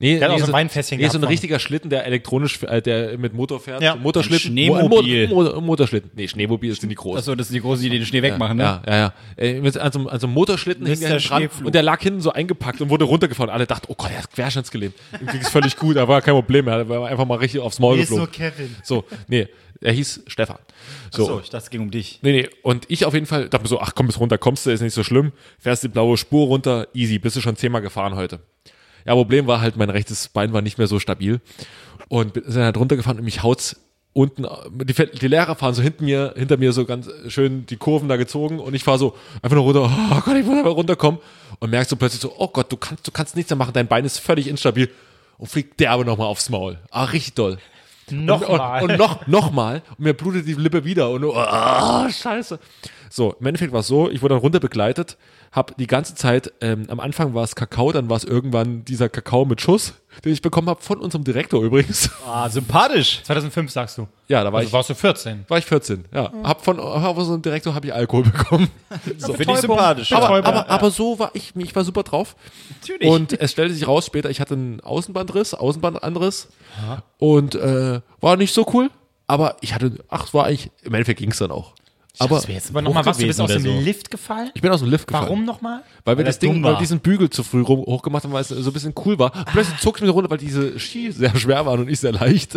nee, 0.00 0.18
Der 0.18 0.28
hat 0.28 0.36
nee, 0.36 0.42
auch 0.42 0.46
so 0.46 0.52
ein 0.52 0.54
Weinfässchen 0.54 0.98
nee, 0.98 1.06
so 1.08 1.18
ein 1.18 1.24
richtiger 1.24 1.58
Schlitten, 1.60 1.88
der 1.90 2.04
elektronisch, 2.06 2.60
äh, 2.64 2.82
der 2.82 3.16
mit 3.18 3.32
Motor 3.34 3.60
fährt, 3.60 3.80
Ja. 3.82 3.94
Motorschlitten. 3.94 4.48
Ein 4.50 4.52
Schneemobil. 4.52 5.28
Mo- 5.28 5.42
Mo- 5.44 5.50
Mo- 5.54 5.60
Motorschlitten. 5.60 6.10
Nee, 6.16 6.26
Schneemobil 6.26 6.74
sind 6.74 6.88
die 6.88 6.94
groß. 6.96 7.18
Achso, 7.18 7.34
das 7.36 7.46
sind 7.48 7.54
die 7.54 7.60
großen, 7.60 7.82
die 7.84 7.90
den 7.90 8.04
Schnee 8.04 8.22
wegmachen, 8.22 8.56
ne? 8.56 8.62
Ja, 8.64 8.82
ja, 8.86 8.96
ja. 8.96 9.12
Äh, 9.36 9.60
mit, 9.60 9.76
an, 9.78 9.92
so, 9.92 9.98
einem- 10.00 10.08
an 10.08 10.18
so 10.18 10.26
einem 10.26 10.34
Motorschlitten 10.34 10.86
hing 10.86 11.00
er 11.02 11.08
hinten 11.18 11.28
dran 11.28 11.48
und 11.64 11.74
der 11.74 11.82
lag 11.82 12.00
hinten 12.02 12.20
so 12.20 12.32
eingepackt 12.32 12.80
und 12.80 12.90
wurde 12.90 13.04
runtergefahren. 13.04 13.50
Alle 13.50 13.66
dachten, 13.66 13.86
oh 13.88 13.94
Gott, 13.94 14.10
er 14.10 14.18
hat 14.22 14.30
querschnittsgelähmt. 14.32 14.94
Ihm 15.20 15.26
ging 15.28 15.40
es 15.40 15.48
völlig 15.50 15.76
gut, 15.76 15.96
da 15.96 16.08
war 16.08 16.20
kein 16.22 16.34
Problem. 16.34 16.66
Er 16.68 16.88
war 16.88 17.06
einfach 17.08 17.26
mal 17.26 17.36
richtig 17.38 17.60
aufs 17.60 17.78
Maul 17.78 17.98
geflogen. 17.98 18.30
Kevin. 18.32 18.74
So, 18.82 19.04
nee, 19.28 19.46
er 19.82 19.92
hieß 19.92 20.22
Stefan. 20.26 20.58
So, 21.10 21.24
So, 21.26 21.40
ich 21.40 21.50
dachte, 21.50 21.64
es 21.64 21.70
ging 21.70 21.80
um 21.82 21.90
dich. 21.90 22.18
nee, 22.22 22.32
nee, 22.32 22.48
und 22.62 22.84
ich 22.88 23.04
auf 23.04 23.14
jeden 23.14 23.26
Fall 23.26 23.48
dachte 23.48 23.62
mir 23.62 23.68
so, 23.68 23.80
ach 23.80 23.94
komm, 23.94 24.06
bis 24.06 24.18
runter 24.20 24.38
kommst 24.38 24.64
du, 24.66 24.70
ist 24.70 24.80
nicht 24.80 24.94
so 24.94 25.02
schlimm. 25.02 25.32
Fährst 25.58 25.82
die 25.82 25.88
blaue 25.88 26.16
Spur 26.16 26.46
runter, 26.46 26.86
easy, 26.94 27.18
bist 27.18 27.36
du 27.36 27.40
schon 27.40 27.56
zehnmal 27.56 27.80
gefahren 27.82 28.14
heute. 28.14 28.40
Ja, 29.06 29.14
Problem 29.14 29.46
war 29.46 29.60
halt, 29.60 29.76
mein 29.76 29.90
rechtes 29.90 30.28
Bein 30.28 30.52
war 30.52 30.62
nicht 30.62 30.78
mehr 30.78 30.86
so 30.86 30.98
stabil 30.98 31.40
und 32.08 32.32
bin 32.32 32.44
sind 32.46 32.62
halt 32.62 32.76
runtergefahren 32.76 33.18
und 33.18 33.24
mich 33.24 33.42
haut's 33.42 33.76
unten, 34.12 34.46
die, 34.72 34.92
die 34.92 35.28
Lehrer 35.28 35.54
fahren 35.54 35.74
so 35.74 35.82
hinter 35.82 36.02
mir, 36.02 36.34
hinter 36.36 36.56
mir 36.56 36.72
so 36.72 36.84
ganz 36.84 37.08
schön 37.28 37.66
die 37.66 37.76
Kurven 37.76 38.08
da 38.08 38.16
gezogen 38.16 38.58
und 38.58 38.74
ich 38.74 38.82
fahr 38.82 38.98
so 38.98 39.14
einfach 39.42 39.54
nur 39.54 39.64
runter, 39.64 39.90
oh 40.10 40.20
Gott, 40.20 40.36
ich 40.36 40.44
muss 40.44 40.58
aber 40.58 40.70
runterkommen 40.70 41.20
und 41.60 41.70
merkst 41.70 41.90
so 41.90 41.96
plötzlich 41.96 42.20
so, 42.20 42.34
oh 42.36 42.48
Gott, 42.48 42.72
du 42.72 42.76
kannst, 42.76 43.06
du 43.06 43.12
kannst 43.12 43.36
nichts 43.36 43.50
mehr 43.50 43.56
machen, 43.56 43.72
dein 43.72 43.86
Bein 43.86 44.04
ist 44.04 44.18
völlig 44.18 44.48
instabil 44.48 44.90
und 45.38 45.46
fliegt 45.46 45.78
derbe 45.80 46.04
nochmal 46.04 46.26
aufs 46.26 46.50
Maul. 46.50 46.78
Ah, 46.90 47.04
richtig 47.04 47.34
doll. 47.34 47.58
Nochmal. 48.10 48.82
Und, 48.82 48.90
und 48.90 48.98
noch, 48.98 49.26
noch 49.26 49.50
mal. 49.52 49.82
Und 49.90 50.00
mir 50.00 50.14
blutet 50.14 50.46
die 50.46 50.54
Lippe 50.54 50.84
wieder. 50.84 51.10
Und 51.10 51.24
oh, 51.24 52.08
scheiße. 52.08 52.58
So, 53.08 53.34
im 53.38 53.46
Endeffekt 53.46 53.72
war 53.72 53.80
es 53.80 53.86
so, 53.86 54.10
ich 54.10 54.22
wurde 54.22 54.34
dann 54.34 54.42
runter 54.42 54.60
begleitet, 54.60 55.16
habe 55.52 55.74
die 55.76 55.88
ganze 55.88 56.14
Zeit, 56.14 56.52
ähm, 56.60 56.86
am 56.88 57.00
Anfang 57.00 57.34
war 57.34 57.42
es 57.42 57.56
Kakao, 57.56 57.90
dann 57.90 58.08
war 58.08 58.16
es 58.16 58.22
irgendwann 58.22 58.84
dieser 58.84 59.08
Kakao 59.08 59.44
mit 59.44 59.60
Schuss, 59.60 59.94
den 60.24 60.32
ich 60.32 60.42
bekommen 60.42 60.68
habe 60.68 60.80
von 60.80 60.98
unserem 61.00 61.24
Direktor 61.24 61.62
übrigens. 61.62 62.08
Ah, 62.24 62.48
sympathisch. 62.48 63.20
2005 63.24 63.72
sagst 63.72 63.98
du. 63.98 64.06
Ja, 64.28 64.44
da 64.44 64.52
war 64.52 64.58
Also 64.58 64.68
ich, 64.68 64.72
warst 64.72 64.90
du 64.90 64.94
14. 64.94 65.44
war 65.48 65.58
ich 65.58 65.64
14. 65.64 66.04
Ja, 66.14 66.32
hab 66.44 66.64
von, 66.64 66.76
von 66.76 67.16
unserem 67.16 67.42
Direktor 67.42 67.74
habe 67.74 67.88
ich 67.88 67.92
Alkohol 67.92 68.22
bekommen. 68.30 68.68
So. 69.18 69.34
Finde 69.34 69.54
ich 69.54 69.58
sympathisch. 69.60 70.12
Aber, 70.12 70.28
aber, 70.28 70.70
aber 70.70 70.90
so 70.92 71.18
war 71.18 71.32
ich, 71.34 71.56
ich 71.56 71.74
war 71.74 71.82
super 71.82 72.04
drauf. 72.04 72.36
Natürlich. 72.80 73.10
Und 73.10 73.32
es 73.40 73.50
stellte 73.50 73.74
sich 73.74 73.88
raus 73.88 74.06
später, 74.06 74.30
ich 74.30 74.40
hatte 74.40 74.54
einen 74.54 74.80
Außenbandriss, 74.80 75.54
Außenbandanriss 75.54 76.46
und 77.18 77.56
äh, 77.56 78.00
war 78.20 78.36
nicht 78.36 78.54
so 78.54 78.64
cool. 78.72 78.88
aber 79.26 79.56
ich 79.62 79.74
hatte, 79.74 79.96
ach, 80.08 80.26
es 80.26 80.34
war 80.34 80.44
eigentlich, 80.46 80.70
im 80.82 80.94
Endeffekt 80.94 81.18
ging 81.18 81.32
es 81.32 81.38
dann 81.38 81.50
auch. 81.50 81.74
Aber 82.20 82.36
das 82.36 82.46
jetzt 82.48 82.70
Aber 82.70 82.82
nochmal, 82.82 83.04
was, 83.06 83.18
du 83.18 83.26
bist 83.26 83.40
aus 83.40 83.50
dem 83.50 83.62
so. 83.62 83.80
Lift 83.80 84.10
gefallen? 84.10 84.50
ich 84.54 84.62
bin 84.62 84.70
aus 84.70 84.80
dem 84.80 84.90
Lift 84.90 85.06
gefallen. 85.06 85.24
Warum 85.26 85.44
nochmal? 85.44 85.82
Weil 86.04 86.16
wir 86.16 86.18
Weil 86.18 86.24
das 86.24 86.38
dumm 86.38 86.54
Ding, 86.54 86.62
weil 86.62 86.72
war. 86.74 86.80
diesen 86.80 87.00
Bügel 87.00 87.30
zu 87.30 87.42
früh 87.42 87.62
rum, 87.62 87.80
hochgemacht 87.80 88.24
haben, 88.24 88.32
weil 88.32 88.42
es 88.42 88.48
so 88.48 88.70
ein 88.70 88.72
bisschen 88.72 88.94
cool 89.04 89.18
war. 89.18 89.34
Und 89.34 89.46
plötzlich 89.46 89.78
zog 89.80 89.96
ich 89.96 90.02
mir 90.02 90.10
runter, 90.10 90.30
weil 90.30 90.38
diese 90.38 90.78
Ski 90.78 91.10
sehr 91.12 91.34
schwer 91.36 91.64
waren 91.66 91.80
und 91.80 91.88
ich 91.88 91.98
sehr 92.00 92.12
leicht. 92.12 92.54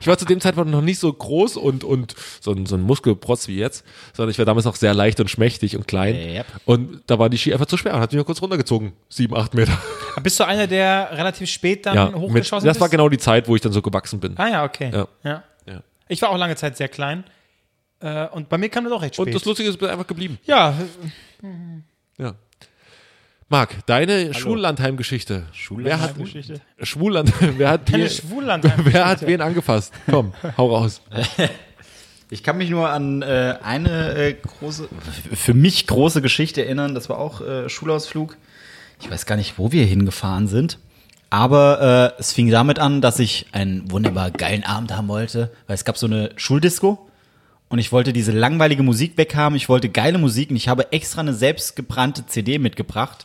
ich 0.00 0.06
war 0.06 0.16
zu 0.18 0.24
dem 0.24 0.40
Zeitpunkt 0.40 0.70
noch 0.70 0.82
nicht 0.82 0.98
so 0.98 1.12
groß 1.12 1.56
und, 1.56 1.84
und 1.84 2.14
so 2.40 2.52
ein, 2.52 2.66
so 2.66 2.76
ein 2.76 2.82
Muskelprotz 2.82 3.48
wie 3.48 3.56
jetzt, 3.56 3.84
sondern 4.14 4.30
ich 4.30 4.38
war 4.38 4.44
damals 4.44 4.64
noch 4.64 4.76
sehr 4.76 4.94
leicht 4.94 5.20
und 5.20 5.28
schmächtig 5.30 5.76
und 5.76 5.88
klein. 5.88 6.14
Yep. 6.14 6.46
Und 6.64 7.02
da 7.06 7.18
waren 7.18 7.30
die 7.30 7.38
Ski 7.38 7.52
einfach 7.52 7.66
zu 7.66 7.76
schwer 7.76 7.94
und 7.94 8.00
hat 8.00 8.10
mich 8.12 8.16
nur 8.16 8.26
kurz 8.26 8.40
runtergezogen. 8.42 8.92
Sieben, 9.08 9.36
acht 9.36 9.54
Meter. 9.54 9.76
Bist 10.22 10.38
du 10.38 10.44
einer, 10.44 10.66
der 10.66 11.10
relativ 11.12 11.50
spät 11.50 11.86
dann 11.86 11.94
Ja, 11.96 12.06
mit, 12.06 12.16
hochgeschossen 12.16 12.66
das 12.66 12.80
war 12.80 12.88
genau 12.88 13.08
die 13.08 13.18
Zeit, 13.18 13.48
wo 13.48 13.56
ich 13.56 13.62
dann 13.62 13.72
so 13.72 13.82
gewachsen 13.82 14.20
bin. 14.20 14.34
Ah 14.36 14.48
ja, 14.48 14.64
okay. 14.64 14.90
Ja. 14.92 15.08
Ja. 15.24 15.42
Ja. 15.66 15.80
Ich 16.08 16.20
war 16.22 16.30
auch 16.30 16.36
lange 16.36 16.56
Zeit 16.56 16.76
sehr 16.76 16.88
klein. 16.88 17.24
Äh, 18.00 18.28
und 18.28 18.48
bei 18.48 18.58
mir 18.58 18.68
kam 18.68 18.84
das 18.84 18.92
auch 18.92 19.02
recht 19.02 19.14
spät. 19.14 19.26
Und 19.26 19.34
das 19.34 19.44
Lustige 19.44 19.68
ist, 19.68 19.74
ich 19.74 19.80
bin 19.80 19.88
einfach 19.88 20.06
geblieben. 20.06 20.38
ja, 20.44 20.74
Ja. 22.18 22.34
Marc, 23.48 23.84
deine 23.86 24.32
Schullandheim-Geschichte. 24.32 25.42
Wer 25.70 26.00
hat, 26.00 26.16
Geschichte. 26.16 26.60
Schwulland, 26.82 27.32
wer 27.58 27.70
hat, 27.70 27.88
dir, 27.88 28.08
Schwulland. 28.08 28.64
wer 28.84 29.08
hat 29.08 29.26
wen 29.26 29.40
angefasst? 29.40 29.92
Komm, 30.08 30.32
hau 30.56 30.74
raus. 30.76 31.02
Ich 32.32 32.44
kann 32.44 32.58
mich 32.58 32.70
nur 32.70 32.88
an 32.88 33.22
äh, 33.22 33.56
eine 33.60 34.14
äh, 34.14 34.34
große, 34.34 34.88
für 35.34 35.52
mich 35.52 35.88
große 35.88 36.22
Geschichte 36.22 36.64
erinnern. 36.64 36.94
Das 36.94 37.08
war 37.08 37.18
auch 37.18 37.40
äh, 37.40 37.68
Schulausflug. 37.68 38.36
Ich 39.00 39.10
weiß 39.10 39.26
gar 39.26 39.34
nicht, 39.34 39.58
wo 39.58 39.72
wir 39.72 39.84
hingefahren 39.84 40.46
sind. 40.46 40.78
Aber 41.28 42.14
äh, 42.16 42.20
es 42.20 42.32
fing 42.32 42.48
damit 42.48 42.78
an, 42.78 43.00
dass 43.00 43.18
ich 43.18 43.46
einen 43.50 43.90
wunderbar 43.90 44.30
geilen 44.30 44.62
Abend 44.62 44.96
haben 44.96 45.08
wollte, 45.08 45.50
weil 45.66 45.74
es 45.74 45.84
gab 45.84 45.98
so 45.98 46.06
eine 46.06 46.30
Schuldisco 46.36 47.09
und 47.70 47.78
ich 47.78 47.92
wollte 47.92 48.12
diese 48.12 48.32
langweilige 48.32 48.82
Musik 48.82 49.16
weghaben. 49.16 49.56
Ich 49.56 49.68
wollte 49.68 49.88
geile 49.88 50.18
Musik 50.18 50.50
und 50.50 50.56
ich 50.56 50.68
habe 50.68 50.92
extra 50.92 51.20
eine 51.22 51.32
selbstgebrannte 51.32 52.26
CD 52.26 52.58
mitgebracht, 52.58 53.24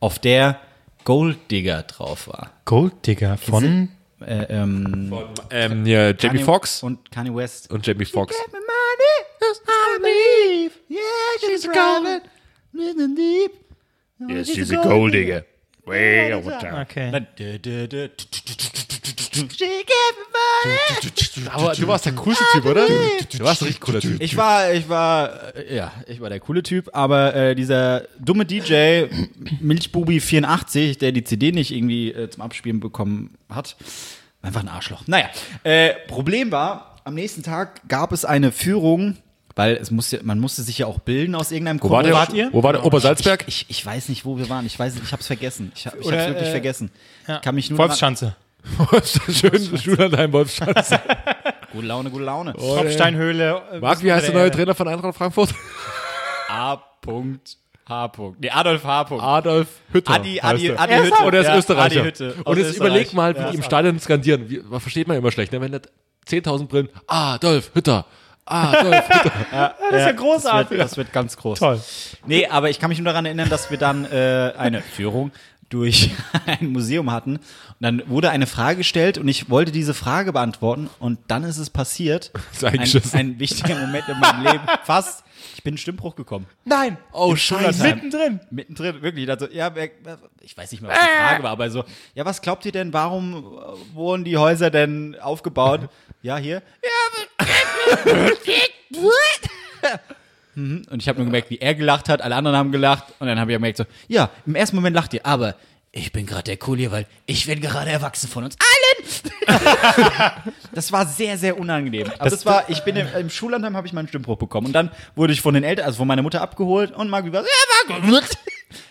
auf 0.00 0.18
der 0.18 0.60
Gold 1.04 1.50
Digger 1.50 1.82
drauf 1.84 2.28
war. 2.28 2.50
Golddigger 2.64 3.38
von. 3.38 3.88
Äh, 4.20 4.46
ähm, 4.48 5.12
Ähm, 5.50 5.86
ja, 5.86 6.10
Jamie 6.10 6.42
Foxx 6.42 6.82
und, 6.82 6.98
und 6.98 7.10
Kanye 7.10 7.34
West. 7.34 7.68
Jamie 7.82 8.04
Foxx. 8.04 8.36
Yes, 14.28 14.48
she's 14.52 14.72
a 14.72 14.82
gold 14.82 15.14
digger. 15.14 15.44
Okay. 16.80 17.10
Aber 21.50 21.74
du 21.74 21.86
warst 21.86 22.06
der 22.06 22.12
coolste 22.14 22.44
Typ, 22.52 22.64
oder? 22.66 22.86
Du 22.86 23.44
warst 23.44 23.62
ein 23.62 23.66
richtig 23.66 23.80
cooler 23.80 24.00
Typ. 24.00 24.20
Ich 24.22 24.36
war, 24.36 24.72
ich 24.72 24.88
war, 24.88 25.54
äh, 25.56 25.76
ja, 25.76 25.92
ich 26.06 26.20
war 26.20 26.30
der 26.30 26.40
coole 26.40 26.62
Typ, 26.62 26.90
aber 26.92 27.34
äh, 27.34 27.54
dieser 27.54 28.04
dumme 28.18 28.46
DJ, 28.46 29.06
Milchbubi 29.60 30.20
84, 30.20 30.98
der 30.98 31.12
die 31.12 31.24
CD 31.24 31.52
nicht 31.52 31.70
irgendwie 31.72 32.12
äh, 32.12 32.30
zum 32.30 32.42
Abspielen 32.42 32.80
bekommen 32.80 33.34
hat, 33.50 33.76
war 34.40 34.48
einfach 34.48 34.62
ein 34.62 34.68
Arschloch. 34.68 35.02
Naja, 35.06 35.28
äh, 35.64 35.94
Problem 36.06 36.50
war, 36.52 36.96
am 37.04 37.14
nächsten 37.14 37.42
Tag 37.42 37.86
gab 37.88 38.12
es 38.12 38.24
eine 38.24 38.52
Führung, 38.52 39.16
weil 39.56 39.76
es 39.76 39.90
musste, 39.90 40.20
man 40.24 40.38
musste 40.40 40.62
sich 40.62 40.78
ja 40.78 40.86
auch 40.86 40.98
bilden 40.98 41.34
aus 41.34 41.50
irgendeinem 41.52 41.82
Wo 41.82 41.90
war 41.90 42.02
der? 42.02 42.12
wart 42.14 42.32
ihr? 42.32 42.48
Wo 42.52 42.62
war 42.62 42.72
der? 42.72 42.84
Obersalzberg? 42.84 43.44
Ich, 43.46 43.66
ich 43.68 43.84
weiß 43.84 44.08
nicht, 44.08 44.24
wo 44.24 44.36
wir 44.38 44.48
waren. 44.48 44.66
Ich 44.66 44.78
weiß, 44.78 44.94
nicht, 44.94 45.04
ich 45.04 45.12
habe 45.12 45.20
es 45.20 45.26
vergessen. 45.26 45.72
Ich, 45.74 45.86
hab- 45.86 45.94
ich 46.00 46.06
habe 46.06 46.16
wirklich 46.26 46.48
äh, 46.48 46.50
vergessen. 46.50 46.90
ja. 47.28 47.36
Ich 47.36 47.42
kann 47.42 47.54
mich 47.54 47.70
nur 47.70 47.78
Wolfschanze. 47.80 48.36
Schön, 49.30 49.78
Schullandheim, 49.78 50.32
Wolfschanze. 50.32 50.98
Gute 51.72 51.86
Laune, 51.86 52.10
gute 52.10 52.24
Laune. 52.24 52.54
Tropfsteinhöhle. 52.54 53.62
äh, 53.72 53.78
Marc, 53.80 54.02
wie 54.02 54.12
heißt 54.12 54.28
der 54.28 54.34
neue 54.34 54.50
Trainer 54.50 54.74
von 54.74 54.86
Eintracht 54.88 55.16
Frankfurt? 55.16 55.54
A. 56.48 56.78
H. 57.86 58.12
Nee, 58.38 58.48
Adolf 58.50 58.84
H. 58.84 59.06
Adolf 59.18 59.68
Hütter. 59.92 60.14
Adi, 60.14 60.40
Adi. 60.40 60.72
Adi 60.72 60.94
Hütte. 60.94 61.22
Und 61.24 61.34
er 61.34 61.40
ist 61.40 61.46
Ja, 61.48 61.58
Österreicher. 61.58 62.00
Adi 62.00 62.08
Hütte. 62.08 62.34
Und 62.44 62.56
jetzt 62.56 62.70
Österreich. 62.70 62.76
überleg 62.88 63.12
mal, 63.12 63.36
wie 63.38 63.50
die 63.50 63.56
im 63.56 63.62
Stadion 63.62 63.98
skandieren. 64.00 64.48
Wie, 64.48 64.60
man 64.60 64.80
versteht 64.80 65.06
man 65.06 65.18
immer 65.18 65.30
schlecht, 65.30 65.52
ne? 65.52 65.60
wenn 65.60 65.72
da 65.72 65.78
10.000 66.26 66.66
Brillen, 66.68 66.88
Adolf 67.06 67.72
Hütter, 67.74 68.06
Adolf 68.46 69.08
Hütter. 69.08 69.32
Das 69.90 70.00
ist 70.00 70.06
ja 70.06 70.12
großartig. 70.12 70.68
Das 70.70 70.70
wird, 70.70 70.80
das 70.80 70.96
wird 70.96 71.12
ganz 71.12 71.36
groß. 71.36 71.58
Toll. 71.58 71.80
Nee, 72.26 72.46
aber 72.46 72.70
ich 72.70 72.78
kann 72.78 72.88
mich 72.88 72.98
nur 72.98 73.06
daran 73.06 73.26
erinnern, 73.26 73.48
dass 73.48 73.70
wir 73.70 73.78
dann 73.78 74.04
äh, 74.04 74.52
eine 74.56 74.82
Führung 74.82 75.30
durch 75.68 76.10
ein 76.46 76.68
Museum 76.68 77.10
hatten. 77.10 77.36
Und 77.36 77.42
dann 77.80 78.02
wurde 78.06 78.30
eine 78.30 78.46
Frage 78.46 78.78
gestellt 78.78 79.18
und 79.18 79.28
ich 79.28 79.50
wollte 79.50 79.72
diese 79.72 79.94
Frage 79.94 80.32
beantworten 80.32 80.88
und 80.98 81.18
dann 81.28 81.44
ist 81.44 81.58
es 81.58 81.70
passiert. 81.70 82.32
Ein, 82.62 82.80
ein 83.12 83.38
wichtiger 83.38 83.74
Moment 83.76 84.08
in 84.08 84.18
meinem 84.20 84.44
Leben. 84.44 84.62
Fast. 84.84 85.24
Ich 85.56 85.62
bin 85.62 85.74
in 85.74 85.78
Stimmbruch 85.78 86.14
gekommen. 86.16 86.46
Nein. 86.64 86.96
Oh, 87.12 87.36
scheiße. 87.36 87.82
Mittendrin. 87.82 88.40
Mittendrin, 88.50 89.02
wirklich. 89.02 89.28
Also, 89.28 89.46
ja, 89.50 89.72
ich 90.40 90.56
weiß 90.56 90.72
nicht 90.72 90.80
mehr, 90.80 90.90
was 90.90 90.98
die 90.98 91.26
Frage 91.28 91.42
war, 91.42 91.50
aber 91.50 91.70
so, 91.70 91.84
ja, 92.14 92.24
was 92.24 92.40
glaubt 92.40 92.64
ihr 92.66 92.72
denn, 92.72 92.92
warum 92.92 93.34
äh, 93.34 93.94
wurden 93.94 94.24
die 94.24 94.36
Häuser 94.36 94.70
denn 94.70 95.16
aufgebaut? 95.20 95.88
Ja, 96.22 96.36
hier. 96.38 96.62
Mhm, 96.82 97.44
Und 100.56 101.02
ich 101.02 101.08
habe 101.08 101.18
nur 101.18 101.26
gemerkt, 101.26 101.50
wie 101.50 101.58
er 101.58 101.74
gelacht 101.74 102.08
hat, 102.08 102.22
alle 102.22 102.36
anderen 102.36 102.56
haben 102.56 102.72
gelacht. 102.72 103.04
Und 103.18 103.26
dann 103.26 103.38
habe 103.40 103.52
ich 103.52 103.56
gemerkt 103.56 103.78
so, 103.78 103.84
ja, 104.08 104.30
im 104.46 104.54
ersten 104.54 104.76
Moment 104.76 104.94
lacht 104.94 105.12
ihr, 105.14 105.26
aber 105.26 105.56
ich 105.90 106.12
bin 106.12 106.26
gerade 106.26 106.44
der 106.44 106.58
Cool 106.66 106.78
hier, 106.78 106.90
weil 106.90 107.06
ich 107.26 107.46
werde 107.46 107.60
gerade 107.60 107.90
erwachsen 107.90 108.28
von 108.28 108.44
uns 108.44 108.56
allen. 108.58 108.72
das 110.72 110.90
war 110.90 111.06
sehr, 111.06 111.38
sehr 111.38 111.58
unangenehm. 111.58 112.10
Aber 112.18 112.30
das, 112.30 112.44
war, 112.44 112.68
ich 112.68 112.80
bin 112.80 112.96
im, 112.96 113.06
im 113.18 113.30
Schullandheim 113.30 113.76
habe 113.76 113.86
ich 113.86 113.92
meinen 113.92 114.08
Stimmbruch 114.08 114.38
bekommen. 114.38 114.68
Und 114.68 114.72
dann 114.72 114.90
wurde 115.14 115.32
ich 115.32 115.40
von 115.40 115.54
den 115.54 115.62
Eltern, 115.62 115.86
also 115.86 115.98
von 115.98 116.08
meiner 116.08 116.22
Mutter 116.22 116.40
abgeholt. 116.40 116.92
Und 116.92 117.10
Marc 117.10 117.32
war 117.32 117.42
so, 117.42 117.48
ja, 117.48 117.96
war 117.96 118.22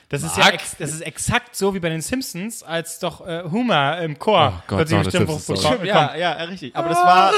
Das 0.09 0.21
ist 0.21 0.37
ja 0.37 0.49
ex, 0.49 0.75
das 0.77 0.91
ist 0.93 1.01
exakt 1.01 1.55
so 1.55 1.73
wie 1.73 1.79
bei 1.79 1.89
den 1.89 2.01
Simpsons, 2.01 2.61
als 2.61 2.99
doch 2.99 3.25
äh, 3.25 3.43
Homer 3.51 3.97
im 3.99 4.19
Chor 4.19 4.53
Oh 4.55 4.63
Gott, 4.67 4.77
plötzlich 4.87 4.95
einen 4.97 4.99
no, 4.99 5.03
das 5.05 5.13
Stimmbruch 5.15 5.41
bekommen. 5.41 5.85
Ja, 5.87 6.15
ja, 6.15 6.31
richtig. 6.43 6.75
Aber 6.75 6.89
das 6.89 6.97
war, 6.99 7.31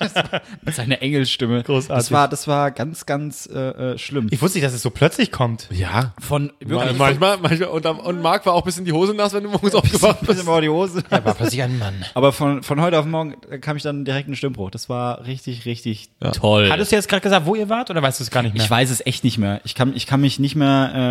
das 0.00 0.14
war 0.32 0.42
mit 0.62 0.74
seiner 0.74 1.00
Engelsstimme. 1.00 1.62
Großartig. 1.62 1.96
Das 1.96 2.12
war, 2.12 2.28
das 2.28 2.48
war 2.48 2.70
ganz, 2.70 3.06
ganz 3.06 3.46
äh, 3.46 3.58
äh, 3.92 3.98
schlimm. 3.98 4.28
Ich 4.30 4.42
wusste 4.42 4.58
nicht, 4.58 4.66
dass 4.66 4.74
es 4.74 4.82
so 4.82 4.90
plötzlich 4.90 5.32
kommt. 5.32 5.68
Ja. 5.70 6.12
Von 6.20 6.52
Ma- 6.62 6.82
wirklich 6.82 6.98
Manchmal, 6.98 7.38
manchmal, 7.38 7.68
und, 7.70 7.86
und 7.86 8.22
Marc 8.22 8.44
war 8.44 8.52
auch 8.52 8.62
ein 8.62 8.66
bisschen 8.66 8.84
die 8.84 8.92
Hose 8.92 9.14
nass, 9.14 9.32
wenn 9.32 9.44
du 9.44 9.50
morgens 9.50 9.74
aufgewacht 9.74 10.20
bist. 10.20 10.44
bisschen 10.44 10.60
die 10.60 10.68
Hose. 10.68 11.02
War 11.08 11.20
plötzlich 11.34 11.62
ein 11.62 11.78
Mann. 11.78 12.04
Aber 12.14 12.32
von, 12.32 12.62
von 12.62 12.80
heute 12.82 12.98
auf 12.98 13.06
morgen 13.06 13.36
kam 13.62 13.76
ich 13.76 13.82
dann 13.82 14.04
direkt 14.04 14.26
einen 14.28 14.36
Stimmbruch. 14.36 14.70
Das 14.70 14.88
war 14.90 15.24
richtig, 15.24 15.64
richtig 15.64 16.10
toll. 16.34 16.68
Hattest 16.70 16.92
du 16.92 16.96
jetzt 16.96 17.08
gerade 17.08 17.22
gesagt, 17.22 17.46
wo 17.46 17.54
ihr 17.54 17.68
wart 17.70 17.88
oder 17.90 18.02
weißt 18.02 18.20
du 18.20 18.24
es 18.24 18.30
gar 18.30 18.42
nicht 18.42 18.54
mehr? 18.54 18.62
Ich 18.62 18.70
weiß 18.70 18.90
es 18.90 19.04
echt 19.06 19.24
nicht 19.24 19.38
mehr. 19.38 19.60
Ich 19.64 19.74
kann, 19.74 19.96
ich 19.96 20.06
kann 20.06 20.20
mich 20.20 20.38
nicht 20.38 20.54
mehr. 20.56 20.92
Äh, 20.94 21.07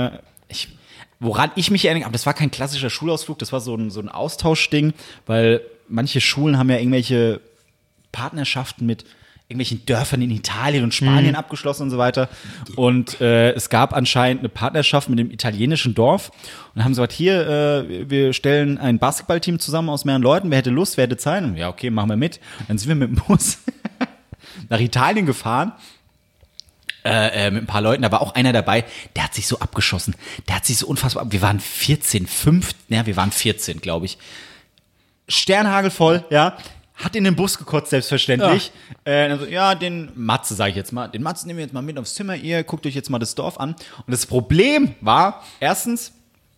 ich, 0.47 0.69
woran 1.19 1.51
ich 1.55 1.71
mich 1.71 1.85
erinnere, 1.85 2.05
aber 2.05 2.13
das 2.13 2.25
war 2.25 2.33
kein 2.33 2.51
klassischer 2.51 2.89
Schulausflug, 2.89 3.39
das 3.39 3.51
war 3.51 3.59
so 3.59 3.75
ein, 3.75 3.89
so 3.89 3.99
ein 3.99 4.09
Austauschding, 4.09 4.93
weil 5.25 5.61
manche 5.87 6.21
Schulen 6.21 6.57
haben 6.57 6.69
ja 6.69 6.77
irgendwelche 6.77 7.41
Partnerschaften 8.11 8.85
mit 8.85 9.05
irgendwelchen 9.49 9.85
Dörfern 9.85 10.21
in 10.21 10.31
Italien 10.31 10.83
und 10.83 10.93
Spanien 10.93 11.35
abgeschlossen 11.35 11.83
und 11.83 11.89
so 11.89 11.97
weiter. 11.97 12.27
Und 12.75 13.21
äh, 13.21 13.53
es 13.53 13.69
gab 13.69 13.95
anscheinend 13.95 14.41
eine 14.41 14.49
Partnerschaft 14.49 15.07
mit 15.07 15.19
dem 15.19 15.31
italienischen 15.31 15.93
Dorf 15.93 16.31
und 16.75 16.83
haben 16.83 16.91
gesagt, 16.91 17.13
hier, 17.13 17.47
äh, 17.47 18.09
wir 18.09 18.33
stellen 18.33 18.77
ein 18.77 18.99
Basketballteam 18.99 19.59
zusammen 19.59 19.89
aus 19.89 20.03
mehreren 20.03 20.21
Leuten, 20.21 20.51
wer 20.51 20.57
hätte 20.57 20.69
Lust, 20.69 20.97
wer 20.97 21.05
hätte 21.05 21.15
Zeit? 21.15 21.45
Und 21.45 21.55
ja, 21.55 21.69
okay, 21.69 21.89
machen 21.89 22.09
wir 22.09 22.17
mit. 22.17 22.41
Und 22.59 22.69
dann 22.69 22.77
sind 22.77 22.89
wir 22.89 22.95
mit 22.95 23.09
dem 23.09 23.23
Bus 23.25 23.59
nach 24.69 24.81
Italien 24.81 25.25
gefahren 25.25 25.71
äh, 27.05 27.47
äh, 27.47 27.51
mit 27.51 27.63
ein 27.63 27.67
paar 27.67 27.81
Leuten, 27.81 28.01
da 28.03 28.11
war 28.11 28.21
auch 28.21 28.35
einer 28.35 28.53
dabei, 28.53 28.83
der 29.15 29.23
hat 29.25 29.33
sich 29.33 29.47
so 29.47 29.59
abgeschossen. 29.59 30.15
Der 30.47 30.55
hat 30.57 30.65
sich 30.65 30.77
so 30.77 30.87
unfassbar, 30.87 31.23
ab- 31.23 31.31
wir 31.31 31.41
waren 31.41 31.59
14, 31.59 32.27
5, 32.27 32.71
ja, 32.89 33.05
wir 33.05 33.15
waren 33.15 33.31
14, 33.31 33.79
glaube 33.81 34.05
ich. 34.07 34.17
Sternhagelvoll, 35.27 36.25
ja. 36.29 36.57
Hat 36.95 37.15
in 37.15 37.23
den 37.25 37.35
Bus 37.35 37.57
gekotzt, 37.59 37.91
selbstverständlich. 37.91 38.71
Ja, 39.05 39.11
äh, 39.11 39.29
also, 39.31 39.45
ja 39.45 39.75
den 39.75 40.09
Matze, 40.15 40.55
sage 40.55 40.71
ich 40.71 40.75
jetzt 40.75 40.91
mal. 40.91 41.07
Den 41.07 41.21
Matze 41.21 41.45
nehmen 41.45 41.57
wir 41.57 41.65
jetzt 41.65 41.73
mal 41.73 41.83
mit 41.83 41.99
aufs 41.99 42.15
Zimmer. 42.15 42.35
Ihr 42.35 42.63
guckt 42.63 42.87
euch 42.87 42.95
jetzt 42.95 43.09
mal 43.11 43.19
das 43.19 43.35
Dorf 43.35 43.59
an. 43.59 43.71
Und 43.73 44.11
das 44.11 44.25
Problem 44.25 44.95
war, 45.01 45.43
erstens, 45.59 46.11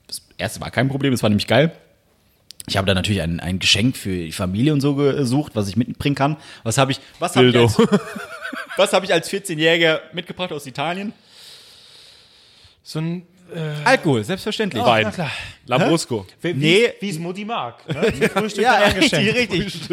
das 0.07 0.21
erste 0.37 0.61
war 0.61 0.71
kein 0.71 0.87
Problem, 0.87 1.11
das 1.11 1.23
war 1.23 1.29
nämlich 1.29 1.47
geil. 1.47 1.73
Ich 2.67 2.77
habe 2.77 2.87
da 2.87 2.93
natürlich 2.93 3.21
ein, 3.21 3.39
ein 3.41 3.59
Geschenk 3.59 3.97
für 3.97 4.11
die 4.15 4.31
Familie 4.31 4.71
und 4.71 4.79
so 4.79 4.95
gesucht, 4.95 5.53
was 5.55 5.67
ich 5.67 5.75
mitbringen 5.75 6.15
kann. 6.15 6.37
Was 6.63 6.77
habe 6.77 6.91
ich, 6.93 7.01
was 7.17 7.35
habe 7.35 7.47
ich, 7.47 7.53
Dildo. 7.53 7.67
was 8.79 8.93
habe 8.93 9.05
ich 9.05 9.13
als 9.13 9.29
14-Jähriger 9.29 9.99
mitgebracht 10.13 10.51
aus 10.51 10.65
Italien? 10.65 11.13
so 12.81 12.99
ein 12.99 13.27
Alkohol, 13.83 14.23
selbstverständlich. 14.23 14.83
Wein. 14.83 15.11
Lambrusco. 15.69 16.25
Wie, 16.41 16.53
Nee. 16.53 16.93
wie 16.99 17.09
es 17.09 17.19
Mutti 17.19 17.45
mag. 17.45 17.87
Ne? 17.87 18.29
Frühstück 18.29 18.63
Ja, 18.63 18.81
ja, 18.81 18.87
richtig, 18.87 19.33
richtig. 19.35 19.87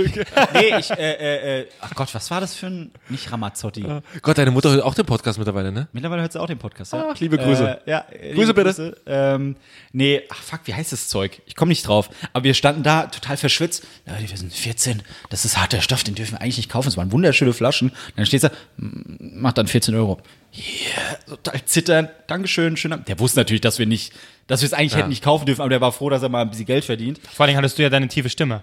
nee, 0.54 0.78
ich, 0.78 0.90
äh, 0.90 0.94
äh, 0.96 1.60
äh, 1.60 1.66
ach 1.80 1.94
Gott, 1.94 2.14
was 2.14 2.30
war 2.30 2.40
das 2.40 2.54
für 2.54 2.66
ein, 2.66 2.90
nicht 3.08 3.30
Ramazzotti. 3.30 3.84
Gott, 4.22 4.38
deine 4.38 4.50
Mutter 4.50 4.70
hört 4.70 4.82
auch 4.82 4.94
den 4.94 5.04
Podcast 5.06 5.38
mittlerweile, 5.38 5.70
ne? 5.72 5.88
Mittlerweile 5.92 6.22
hört 6.22 6.32
sie 6.32 6.40
auch 6.40 6.46
den 6.46 6.58
Podcast, 6.58 6.92
ja. 6.94 7.08
Ach, 7.12 7.20
liebe 7.20 7.36
Grüße. 7.38 7.80
Äh, 7.86 7.90
ja, 7.90 8.04
äh, 8.10 8.32
Grüße 8.34 8.46
liebe 8.52 8.64
bitte. 8.64 8.96
Ähm, 9.06 9.56
nee, 9.92 10.22
ach 10.30 10.42
fuck, 10.42 10.60
wie 10.64 10.74
heißt 10.74 10.92
das 10.92 11.08
Zeug? 11.08 11.42
Ich 11.46 11.54
komme 11.56 11.68
nicht 11.68 11.86
drauf. 11.86 12.08
Aber 12.32 12.44
wir 12.44 12.54
standen 12.54 12.82
da 12.82 13.06
total 13.06 13.36
verschwitzt. 13.36 13.84
Leute, 14.06 14.30
wir 14.30 14.36
sind 14.36 14.52
14, 14.52 15.02
das 15.30 15.44
ist 15.44 15.58
harter 15.58 15.82
Stoff, 15.82 16.02
den 16.04 16.14
dürfen 16.14 16.32
wir 16.32 16.40
eigentlich 16.40 16.56
nicht 16.56 16.70
kaufen. 16.70 16.88
Es 16.88 16.96
waren 16.96 17.12
wunderschöne 17.12 17.52
Flaschen. 17.52 17.92
Dann 18.16 18.24
steht 18.26 18.42
da, 18.44 18.50
"Mm, 18.78 19.40
macht 19.40 19.58
dann 19.58 19.66
14 19.66 19.94
Euro. 19.94 20.18
Yeah, 20.56 21.18
total 21.36 21.64
zitternd. 21.66 22.10
Dankeschön, 22.28 22.76
schön. 22.78 23.04
Der 23.06 23.18
wusste 23.18 23.40
natürlich, 23.40 23.60
dass 23.60 23.78
wir 23.78 23.84
nicht, 23.86 24.12
dass 24.46 24.62
wir 24.62 24.66
es 24.66 24.72
eigentlich 24.72 24.96
hätten 24.96 25.08
nicht 25.08 25.24
kaufen 25.24 25.46
dürfen, 25.46 25.60
aber 25.60 25.70
der 25.70 25.80
war 25.80 25.92
froh, 25.92 26.10
dass 26.10 26.22
er 26.22 26.28
mal 26.28 26.42
ein 26.42 26.50
bisschen 26.50 26.66
Geld 26.66 26.84
verdient. 26.84 27.20
Vor 27.32 27.46
allem 27.46 27.56
hattest 27.56 27.78
du 27.78 27.82
ja 27.82 27.90
deine 27.90 28.08
tiefe 28.08 28.28
Stimme. 28.28 28.62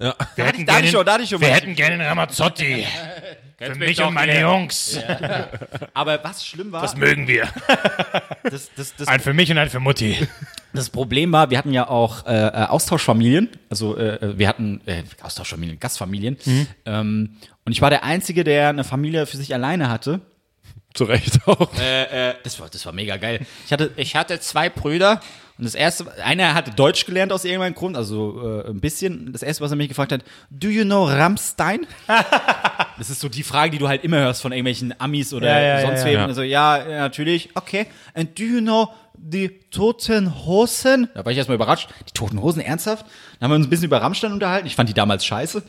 Ja. 0.00 0.14
Wir 0.34 0.44
da 0.64 0.74
hatte 0.74 0.86
ich 0.86 0.90
schon, 0.90 1.04
da 1.04 1.12
hatte 1.12 1.24
ich 1.24 1.30
schon 1.30 1.40
Wir 1.40 1.48
hätten 1.48 1.74
gerne 1.74 1.94
einen 1.94 2.06
Ramazzotti. 2.06 2.86
Für 3.60 3.74
mich 3.74 4.02
und 4.02 4.14
meine 4.14 4.40
Jungs. 4.40 4.98
Aber 5.92 6.24
was 6.24 6.46
schlimm 6.46 6.72
war, 6.72 6.80
Das 6.80 6.96
mögen 6.96 7.28
wir. 7.28 7.46
das, 8.42 8.70
das, 8.74 8.96
das, 8.96 9.06
Ein 9.06 9.20
für 9.20 9.34
mich 9.34 9.50
und 9.50 9.58
ein 9.58 9.68
für 9.68 9.80
Mutti. 9.80 10.16
Das 10.72 10.88
Problem 10.88 11.30
war, 11.30 11.50
wir 11.50 11.58
hatten 11.58 11.74
ja 11.74 11.86
auch 11.86 12.24
äh, 12.26 12.32
äh, 12.32 12.50
Austauschfamilien, 12.68 13.50
also 13.68 13.98
äh, 13.98 14.38
wir 14.38 14.48
hatten 14.48 14.80
äh, 14.86 15.02
Austauschfamilien, 15.20 15.78
Gastfamilien. 15.78 16.38
Ähm, 16.86 17.36
und 17.66 17.72
ich 17.72 17.82
war 17.82 17.90
der 17.90 18.02
Einzige, 18.02 18.44
der 18.44 18.70
eine 18.70 18.82
Familie 18.82 19.26
für 19.26 19.36
sich 19.36 19.52
alleine 19.52 19.90
hatte. 19.90 20.22
Zu 20.94 21.04
Recht 21.04 21.46
auch. 21.46 21.72
Äh, 21.78 22.30
äh, 22.30 22.34
das, 22.42 22.58
war, 22.58 22.68
das 22.68 22.84
war 22.84 22.92
mega 22.92 23.16
geil. 23.16 23.46
Ich 23.66 23.72
hatte, 23.72 23.92
ich 23.96 24.16
hatte 24.16 24.40
zwei 24.40 24.68
Brüder 24.68 25.20
und 25.60 25.64
das 25.64 25.74
erste, 25.74 26.10
einer 26.24 26.54
hatte 26.54 26.70
Deutsch 26.70 27.04
gelernt 27.04 27.34
aus 27.34 27.44
irgendeinem 27.44 27.74
Grund, 27.74 27.94
also 27.94 28.62
äh, 28.64 28.70
ein 28.70 28.80
bisschen. 28.80 29.30
Das 29.30 29.42
erste, 29.42 29.62
was 29.62 29.70
er 29.70 29.76
mich 29.76 29.90
gefragt 29.90 30.10
hat, 30.10 30.22
do 30.48 30.68
you 30.68 30.84
know 30.84 31.04
Rammstein? 31.04 31.86
das 32.98 33.10
ist 33.10 33.20
so 33.20 33.28
die 33.28 33.42
Frage, 33.42 33.72
die 33.72 33.78
du 33.78 33.86
halt 33.86 34.02
immer 34.02 34.20
hörst 34.20 34.40
von 34.40 34.52
irgendwelchen 34.52 34.98
Amis 34.98 35.34
oder 35.34 35.48
Ja, 35.48 35.60
ja, 35.60 35.86
sonst 35.86 36.00
ja, 36.00 36.06
wem. 36.06 36.20
Also 36.20 36.40
ja, 36.40 36.78
ja, 36.78 37.00
natürlich. 37.00 37.50
Okay. 37.54 37.86
And 38.14 38.38
do 38.38 38.42
you 38.42 38.60
know 38.62 38.88
die 39.14 39.60
Toten 39.70 40.46
Hosen? 40.46 41.10
Da 41.12 41.26
war 41.26 41.32
ich 41.32 41.36
erstmal 41.36 41.56
überrascht. 41.56 41.90
Die 42.08 42.14
Toten 42.14 42.40
Hosen, 42.40 42.62
ernsthaft? 42.62 43.04
Dann 43.38 43.44
haben 43.44 43.50
wir 43.50 43.56
uns 43.56 43.66
ein 43.66 43.70
bisschen 43.70 43.84
über 43.84 44.00
Rammstein 44.00 44.32
unterhalten. 44.32 44.66
Ich 44.66 44.76
fand 44.76 44.88
die 44.88 44.94
damals 44.94 45.26
scheiße. 45.26 45.62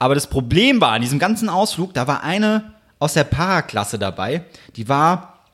Aber 0.00 0.16
das 0.16 0.26
Problem 0.26 0.80
war, 0.80 0.90
an 0.90 1.02
diesem 1.02 1.20
ganzen 1.20 1.48
Ausflug, 1.48 1.94
da 1.94 2.08
war 2.08 2.24
eine 2.24 2.74
aus 2.98 3.14
der 3.14 3.24
Paraklasse 3.24 3.98
dabei, 3.98 4.44
die 4.76 4.88
war 4.88 5.44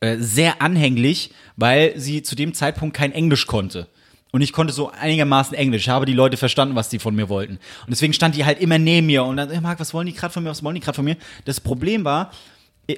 äh, 0.00 0.16
sehr 0.18 0.62
anhänglich, 0.62 1.32
weil 1.56 1.98
sie 1.98 2.22
zu 2.22 2.36
dem 2.36 2.54
Zeitpunkt 2.54 2.96
kein 2.96 3.12
Englisch 3.12 3.46
konnte. 3.46 3.88
Und 4.30 4.42
ich 4.42 4.52
konnte 4.52 4.72
so 4.72 4.90
einigermaßen 4.90 5.56
Englisch, 5.56 5.82
Ich 5.84 5.88
habe 5.88 6.04
die 6.04 6.12
Leute 6.12 6.36
verstanden, 6.36 6.76
was 6.76 6.90
die 6.90 6.98
von 6.98 7.14
mir 7.14 7.28
wollten. 7.28 7.54
Und 7.54 7.90
deswegen 7.90 8.12
stand 8.12 8.36
die 8.36 8.44
halt 8.44 8.60
immer 8.60 8.78
neben 8.78 9.06
mir 9.06 9.24
und 9.24 9.38
dann, 9.38 9.50
hey 9.50 9.60
Marc, 9.60 9.80
was 9.80 9.94
wollen 9.94 10.06
die 10.06 10.12
gerade 10.12 10.32
von 10.32 10.44
mir, 10.44 10.50
was 10.50 10.62
wollen 10.62 10.74
die 10.74 10.80
gerade 10.80 10.96
von 10.96 11.04
mir? 11.04 11.16
Das 11.46 11.60
Problem 11.60 12.04
war, 12.04 12.30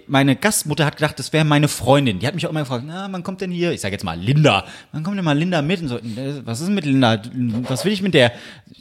meine 0.06 0.36
Gastmutter 0.36 0.86
hat 0.86 0.96
gedacht, 0.96 1.18
das 1.18 1.32
wäre 1.32 1.44
meine 1.44 1.66
Freundin. 1.66 2.20
Die 2.20 2.26
hat 2.26 2.34
mich 2.34 2.46
auch 2.46 2.50
immer 2.50 2.60
gefragt, 2.60 2.84
na, 2.86 3.08
wann 3.10 3.24
kommt 3.24 3.40
denn 3.40 3.50
hier? 3.50 3.72
Ich 3.72 3.80
sage 3.80 3.92
jetzt 3.92 4.04
mal 4.04 4.18
Linda. 4.18 4.64
Wann 4.92 5.02
kommt 5.02 5.16
denn 5.16 5.24
mal 5.24 5.36
Linda 5.36 5.62
mit? 5.62 5.80
Und 5.82 5.88
so, 5.88 5.98
äh, 5.98 6.44
was 6.44 6.60
ist 6.60 6.66
denn 6.66 6.76
mit 6.76 6.84
Linda? 6.84 7.20
Was 7.62 7.84
will 7.84 7.92
ich 7.92 8.00
mit 8.00 8.14
der? 8.14 8.32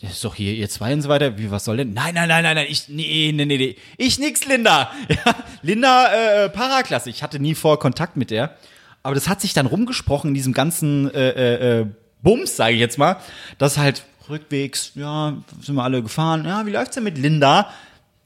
Ist 0.02 0.24
doch 0.24 0.36
hier 0.36 0.54
ihr 0.54 0.70
zwei 0.70 0.94
und 0.94 1.02
so 1.02 1.10
weiter. 1.10 1.40
Wie, 1.40 1.50
was 1.50 1.66
soll 1.66 1.78
denn? 1.78 1.94
Nein, 1.94 2.14
nein, 2.14 2.28
nein, 2.28 2.44
nein, 2.44 2.56
nein. 2.56 2.68
Ich, 2.70 2.90
nee, 2.90 3.32
nee, 3.34 3.46
nee, 3.46 3.58
nee. 3.58 3.76
Ich 3.98 4.20
nix, 4.20 4.46
Linda. 4.46 4.92
Ja, 5.10 5.36
Linda, 5.64 6.46
äh, 6.46 6.50
Paraklasse. 6.50 7.10
Ich 7.10 7.24
hatte 7.24 7.40
nie 7.40 7.56
vor 7.56 7.80
Kontakt 7.80 8.16
mit 8.16 8.30
der. 8.30 8.56
Aber 9.02 9.16
das 9.16 9.28
hat 9.28 9.42
sich 9.42 9.54
dann 9.54 9.66
rumgesprochen 9.66 10.30
in 10.30 10.34
diesem 10.36 10.54
ganzen, 10.54 11.12
äh, 11.14 11.30
äh, 11.30 11.80
äh, 11.80 11.86
Bums, 12.22 12.56
sage 12.56 12.74
ich 12.74 12.80
jetzt 12.80 12.98
mal, 12.98 13.18
dass 13.58 13.78
halt 13.78 14.04
rückwegs, 14.30 14.92
ja, 14.96 15.38
sind 15.62 15.76
wir 15.76 15.84
alle 15.84 16.04
gefahren. 16.04 16.46
Ja, 16.46 16.66
wie 16.66 16.72
läuft's 16.72 16.96
denn 16.96 17.04
mit 17.04 17.18
Linda? 17.18 17.70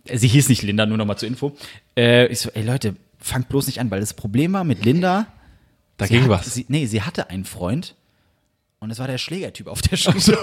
Sie 0.05 0.27
hieß 0.27 0.49
nicht 0.49 0.61
Linda, 0.63 0.85
nur 0.85 0.97
noch 0.97 1.05
mal 1.05 1.17
zur 1.17 1.27
Info. 1.27 1.55
Äh, 1.95 2.27
ich 2.27 2.39
so, 2.39 2.49
ey 2.51 2.63
Leute, 2.63 2.95
fangt 3.19 3.49
bloß 3.49 3.67
nicht 3.67 3.79
an, 3.79 3.89
weil 3.89 4.01
das 4.01 4.13
Problem 4.13 4.53
war 4.53 4.63
mit 4.63 4.83
Linda. 4.83 5.27
Da 5.97 6.07
ging 6.07 6.23
hat, 6.23 6.29
was. 6.29 6.53
Sie, 6.53 6.65
nee, 6.67 6.85
sie 6.85 7.03
hatte 7.03 7.29
einen 7.29 7.45
Freund 7.45 7.95
und 8.79 8.91
es 8.91 8.99
war 8.99 9.07
der 9.07 9.17
Schlägertyp 9.17 9.67
auf 9.67 9.81
der 9.81 9.95
Schule. 9.95 10.17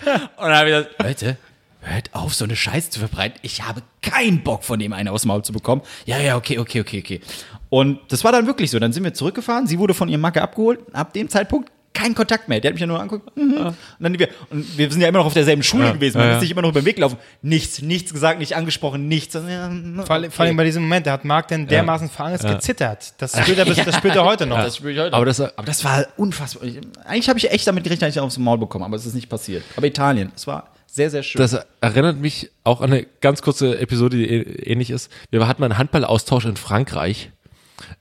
und 0.00 0.20
dann 0.38 0.54
habe 0.54 0.70
ich 0.70 0.76
gesagt, 0.76 1.02
Leute, 1.02 1.36
hört 1.80 2.14
auf, 2.14 2.34
so 2.34 2.44
eine 2.44 2.54
Scheiße 2.54 2.90
zu 2.90 3.00
verbreiten. 3.00 3.38
Ich 3.42 3.62
habe 3.64 3.82
keinen 4.02 4.42
Bock, 4.42 4.62
von 4.62 4.78
dem 4.78 4.92
einen 4.92 5.08
aus 5.08 5.22
dem 5.22 5.28
Maul 5.28 5.42
zu 5.42 5.52
bekommen. 5.52 5.82
Ja, 6.04 6.18
ja, 6.18 6.36
okay, 6.36 6.58
okay, 6.58 6.80
okay, 6.80 7.00
okay. 7.00 7.20
Und 7.68 8.00
das 8.08 8.22
war 8.22 8.32
dann 8.32 8.46
wirklich 8.46 8.70
so. 8.70 8.78
Dann 8.78 8.92
sind 8.92 9.02
wir 9.02 9.14
zurückgefahren. 9.14 9.66
Sie 9.66 9.78
wurde 9.78 9.94
von 9.94 10.08
ihrem 10.08 10.20
Macke 10.20 10.42
abgeholt. 10.42 10.80
Ab 10.92 11.12
dem 11.12 11.28
Zeitpunkt 11.28 11.72
kein 11.96 12.14
Kontakt 12.14 12.48
mehr. 12.48 12.60
Der 12.60 12.68
hat 12.70 12.74
mich 12.74 12.80
ja 12.80 12.86
nur 12.86 13.00
angeguckt. 13.00 13.36
Mhm. 13.36 13.54
Und 13.54 13.74
dann 14.00 14.18
wir, 14.18 14.28
und 14.50 14.76
wir 14.78 14.90
sind 14.90 15.00
ja 15.00 15.08
immer 15.08 15.18
noch 15.18 15.26
auf 15.26 15.34
derselben 15.34 15.62
Schule 15.62 15.92
gewesen. 15.94 16.18
Man 16.18 16.26
ja, 16.26 16.32
ist 16.32 16.36
ja. 16.36 16.40
nicht 16.42 16.50
immer 16.52 16.62
noch 16.62 16.68
über 16.70 16.80
den 16.80 16.86
Weg 16.86 16.96
gelaufen. 16.96 17.16
Nichts, 17.42 17.80
nichts 17.82 18.12
gesagt, 18.12 18.38
nicht 18.38 18.54
angesprochen, 18.54 19.08
nichts. 19.08 19.34
Ja, 19.34 19.70
Vor, 20.04 20.10
allem- 20.16 20.30
vor 20.30 20.44
allem 20.44 20.56
bei 20.56 20.64
diesem 20.64 20.82
Moment, 20.82 21.06
da 21.06 21.12
hat 21.12 21.24
Marc 21.24 21.48
denn 21.48 21.66
dermaßen 21.66 22.10
Angst 22.16 22.46
gezittert. 22.46 23.14
Das 23.18 23.32
spürt 23.42 23.58
er, 23.58 23.64
bis, 23.64 23.76
das 23.76 23.96
spürt 23.96 24.14
er 24.16 24.24
heute 24.24 24.46
noch. 24.46 24.58
Das 24.58 24.76
spüre 24.76 24.92
ich 24.92 24.98
heute. 24.98 25.14
Aber 25.14 25.24
das, 25.24 25.40
Aber 25.40 25.64
das 25.66 25.84
war 25.84 26.06
unfassbar. 26.16 26.64
Ich- 26.64 26.78
Eigentlich 27.04 27.28
habe 27.28 27.38
ich 27.38 27.50
echt 27.50 27.66
damit 27.66 27.84
gerechnet, 27.84 28.08
dass 28.08 28.16
ich 28.16 28.20
aufs 28.20 28.38
Maul 28.38 28.58
bekomme, 28.58 28.84
aber 28.84 28.96
es 28.96 29.06
ist 29.06 29.14
nicht 29.14 29.28
passiert. 29.28 29.62
Aber 29.76 29.86
Italien, 29.86 30.32
es 30.36 30.46
war 30.46 30.70
sehr, 30.86 31.10
sehr 31.10 31.22
schön. 31.22 31.40
das 31.40 31.56
erinnert 31.80 32.18
mich 32.18 32.50
auch 32.64 32.80
an 32.80 32.92
eine 32.92 33.06
ganz 33.20 33.42
kurze 33.42 33.78
Episode, 33.78 34.16
die 34.16 34.26
ä- 34.28 34.66
ähnlich 34.66 34.90
ist. 34.90 35.10
Wir 35.30 35.46
hatten 35.46 35.60
mal 35.60 35.66
einen 35.66 35.78
Handballaustausch 35.78 36.44
in 36.46 36.56
Frankreich. 36.56 37.30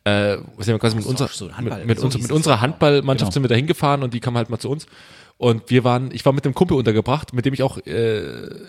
Äh, 0.06 0.38
sind 0.60 0.68
wir 0.68 0.80
quasi 0.80 0.95
mit, 0.95 1.06
unserer, 1.06 1.27
so 1.30 1.49
mit, 1.60 1.86
mit, 1.88 1.99
so 1.99 2.06
unser, 2.06 2.19
hieß 2.19 2.27
mit 2.27 2.32
unserer. 2.32 2.61
Handballmannschaft 2.61 3.32
Genau. 3.32 3.34
sind 3.34 3.44
wir 3.44 3.49
da 3.49 3.56
hingefahren 3.56 4.03
und 4.03 4.14
die 4.14 4.19
kamen 4.19 4.38
halt 4.38 4.49
mal 4.52 4.60
zu 4.60 4.69
uns. 4.69 4.86
Und 5.38 5.69
wir 5.69 5.84
waren, 5.84 6.11
ich 6.14 6.23
war 6.26 6.32
mit 6.32 6.45
einem 6.45 6.53
Kumpel 6.53 6.77
untergebracht, 6.77 7.34
mit 7.34 7.45
dem 7.45 7.53
ich 7.53 7.64
auch 7.64 7.77
äh, 7.86 8.19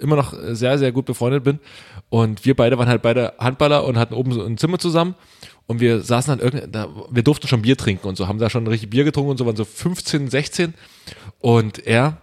immer 0.00 0.16
noch 0.16 0.34
sehr, 0.48 0.78
sehr 0.78 0.90
gut 0.92 1.04
befreundet 1.04 1.44
bin. 1.44 1.60
Und 2.08 2.44
wir 2.44 2.56
beide 2.56 2.76
waren 2.78 2.88
halt 2.88 3.02
beide 3.02 3.34
Handballer 3.38 3.84
und 3.84 3.98
hatten 3.98 4.14
oben 4.14 4.32
so 4.32 4.42
ein 4.42 4.56
Zimmer 4.58 4.78
zusammen. 4.78 5.14
Und 5.66 5.80
wir 5.80 6.00
saßen 6.00 6.36
dann 6.36 6.44
irgendwie, 6.44 6.66
da, 6.70 6.88
wir 7.10 7.22
durften 7.22 7.48
schon 7.48 7.62
Bier 7.62 7.76
trinken 7.76 8.08
und 8.08 8.16
so, 8.16 8.26
haben 8.28 8.38
da 8.38 8.48
schon 8.50 8.66
richtig 8.66 8.90
Bier 8.90 9.04
getrunken 9.04 9.32
und 9.32 9.36
so, 9.36 9.46
waren 9.46 9.56
so 9.56 9.64
15, 9.64 10.30
16. 10.30 10.74
Und 11.40 11.86
er, 11.86 12.16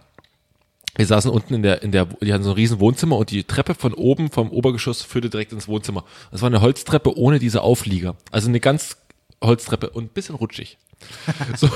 wir 0.96 1.06
saßen 1.06 1.30
unten 1.30 1.54
in 1.54 1.62
der, 1.62 1.82
in 1.82 1.92
der, 1.92 2.06
die 2.20 2.32
hatten 2.32 2.44
so 2.44 2.50
ein 2.50 2.56
riesen 2.56 2.80
Wohnzimmer 2.80 3.16
und 3.16 3.30
die 3.30 3.44
Treppe 3.44 3.74
von 3.74 3.94
oben 3.94 4.30
vom 4.30 4.50
Obergeschoss 4.50 5.02
führte 5.02 5.30
direkt 5.30 5.52
ins 5.52 5.68
Wohnzimmer. 5.68 6.04
Das 6.32 6.42
war 6.42 6.48
eine 6.48 6.60
Holztreppe 6.60 7.16
ohne 7.16 7.38
diese 7.38 7.62
Auflieger. 7.62 8.16
Also 8.30 8.48
eine 8.48 8.60
ganz 8.60 8.96
Holztreppe 9.46 9.90
und 9.90 10.04
ein 10.04 10.08
bisschen 10.08 10.34
rutschig. 10.34 10.78
So. 11.56 11.68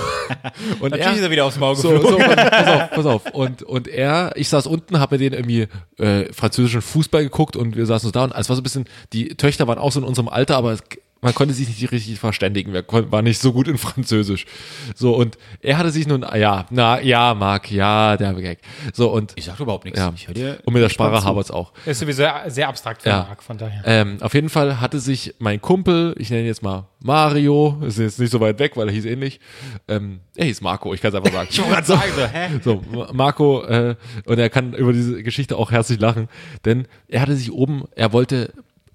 Und 0.81 0.91
Natürlich 0.91 1.19
ist 1.19 1.23
er 1.23 1.31
wieder 1.31 1.45
aufs 1.45 1.59
Maul 1.59 1.77
so, 1.77 2.01
so, 2.01 2.17
pass 2.19 2.67
auf, 2.67 2.91
pass 2.91 3.07
auf. 3.07 3.31
Und, 3.33 3.63
und 3.63 3.89
er, 3.89 4.33
ich 4.37 4.49
saß 4.49 4.67
unten, 4.67 4.99
habe 4.99 5.17
mir 5.19 5.31
den 5.31 5.33
irgendwie 5.35 5.69
äh, 6.03 6.33
französischen 6.33 6.81
Fußball 6.81 7.25
geguckt 7.25 7.57
und 7.57 7.77
wir 7.77 7.85
saßen 7.85 8.09
so 8.09 8.11
da 8.11 8.25
und 8.25 8.33
es 8.35 8.49
war 8.49 8.57
so 8.57 8.61
ein 8.61 8.63
bisschen, 8.63 8.87
die 9.13 9.29
Töchter 9.37 9.67
waren 9.69 9.79
auch 9.79 9.93
so 9.93 10.01
in 10.01 10.07
unserem 10.07 10.29
Alter, 10.29 10.57
aber 10.57 10.73
es, 10.73 10.83
man 11.21 11.35
konnte 11.35 11.53
sich 11.55 11.69
nicht 11.69 11.91
richtig 11.93 12.19
verständigen. 12.21 12.73
Wir 12.73 12.85
war 12.89 13.23
nicht 13.23 13.41
so 13.41 13.53
gut 13.53 13.67
in 13.69 13.77
Französisch. 13.79 14.47
So, 14.95 15.15
und 15.17 15.37
er 15.61 15.77
hatte 15.79 15.91
sich 15.91 16.07
nun, 16.07 16.25
ja, 16.37 16.67
na, 16.71 17.01
ja, 17.01 17.35
Marc, 17.35 17.71
ja, 17.71 18.17
der 18.17 18.35
Gag. 18.35 18.59
So, 18.93 19.11
und, 19.11 19.33
ich 19.37 19.45
sag 19.47 19.59
überhaupt 19.61 19.85
nichts. 19.85 19.99
ja, 19.99 20.13
Ich 20.15 20.29
hör 20.29 20.35
dir 20.35 20.59
und 20.65 20.73
mit 20.75 20.83
der 20.83 20.89
Sprache 20.89 21.25
habert's 21.25 21.51
auch. 21.51 21.73
Ist 21.87 21.99
sowieso 22.01 22.25
sehr 22.47 22.69
abstrakt 22.69 23.03
für 23.03 23.09
Ja. 23.09 23.25
Marc, 23.29 23.43
von 23.43 23.59
daher. 23.59 23.83
Ähm, 23.85 24.19
auf 24.21 24.35
jeden 24.35 24.49
Fall 24.49 24.81
hatte 24.81 25.01
sich 25.01 25.35
mein 25.39 25.61
Kumpel, 25.61 26.15
ich 26.19 26.31
nenne 26.31 26.43
ihn 26.43 26.47
jetzt 26.47 26.63
mal 26.63 26.87
Mario, 27.01 27.81
ist 27.87 27.99
jetzt 27.99 28.19
nicht 28.21 28.31
so 28.31 28.41
weit 28.41 28.59
weg, 28.59 28.77
weil 28.77 28.89
er 28.89 28.93
hieß 28.95 29.05
ähnlich. 29.05 29.41
Ähm, 29.89 30.21
er 30.37 30.47
hieß 30.47 30.61
Marco, 30.61 30.95
ich 30.95 31.01
kann 31.01 31.11
es 31.11 31.15
einfach 31.17 31.33
sagen. 31.33 31.49
Ich 31.53 31.59
wollte 31.59 31.73
gerade 31.73 31.87
sagen, 31.87 32.13
so, 32.15 32.27
hä? 32.27 32.49
So, 32.63 32.83
Ma- 32.93 33.11
Marco, 33.13 33.63
äh, 33.65 33.97
und 34.25 34.39
er 34.39 34.51
kann 34.51 34.73
über 34.75 34.93
diese 34.93 35.23
Geschichte 35.23 35.57
auch 35.57 35.71
herzlich 35.73 35.99
lachen, 36.01 36.29
denn 36.65 36.87
er 37.09 37.21
hatte 37.23 37.35
sich 37.37 37.51
oben, 37.53 37.85
er 37.97 38.13
wollte 38.13 38.53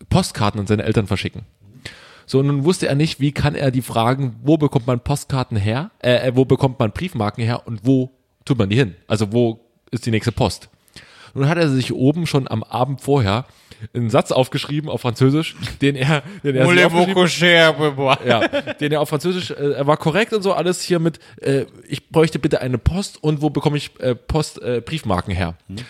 Postkarten 0.10 0.60
an 0.60 0.68
seine 0.68 0.84
Eltern 0.84 1.08
verschicken. 1.08 1.44
So, 2.26 2.40
und 2.40 2.48
nun 2.48 2.64
wusste 2.64 2.88
er 2.88 2.95
nicht, 2.95 3.20
wie 3.20 3.32
kann 3.32 3.56
er 3.56 3.72
die 3.72 3.82
fragen, 3.82 4.36
wo 4.44 4.58
bekommt 4.58 4.88
man 4.88 5.00
Postkarten 5.00 5.58
her, 5.58 5.91
äh, 6.00 6.28
äh, 6.28 6.36
wo 6.36 6.45
bekommt 6.45 6.80
man 6.80 6.91
Briefmarken 6.91 7.44
her 7.44 7.64
und 7.66 7.82
wo 7.84 8.12
tut 8.45 8.58
man 8.58 8.70
die 8.70 8.76
hin? 8.76 8.95
Also 9.08 9.32
wo 9.34 9.60
ist 9.91 10.06
die 10.06 10.12
nächste 10.12 10.32
Post? 10.32 10.70
Nun 11.34 11.48
hat 11.50 11.58
er 11.58 11.70
sich 11.70 11.94
oben 11.94 12.28
schon 12.28 12.48
am 12.48 12.64
Abend 12.64 13.02
vorher 13.02 13.45
einen 13.94 14.10
Satz 14.10 14.32
aufgeschrieben 14.32 14.90
auf 14.90 15.02
Französisch, 15.02 15.56
den 15.82 15.95
er, 15.95 16.24
den 16.44 16.56
er 16.56 16.66
ja, 18.26 18.48
den 18.48 18.91
er 18.91 19.02
auf 19.02 19.10
Französisch, 19.10 19.52
äh, 19.52 19.74
er 19.74 19.88
war 19.88 19.98
korrekt 19.98 20.34
und 20.34 20.41
so 20.44 20.54
alles 20.54 20.82
hier 20.82 21.00
mit, 21.00 21.20
äh, 21.41 21.66
ich 21.88 22.10
bräuchte 22.10 22.40
bitte 22.40 22.62
eine 22.62 22.78
Post 22.78 23.22
und 23.22 23.41
wo 23.41 23.50
bekomme 23.50 23.78
ich 23.78 24.00
äh, 24.00 24.16
Post, 24.16 24.62
äh, 24.62 24.82
Briefmarken 24.82 25.34
her? 25.34 25.56
Ja. 25.68 25.84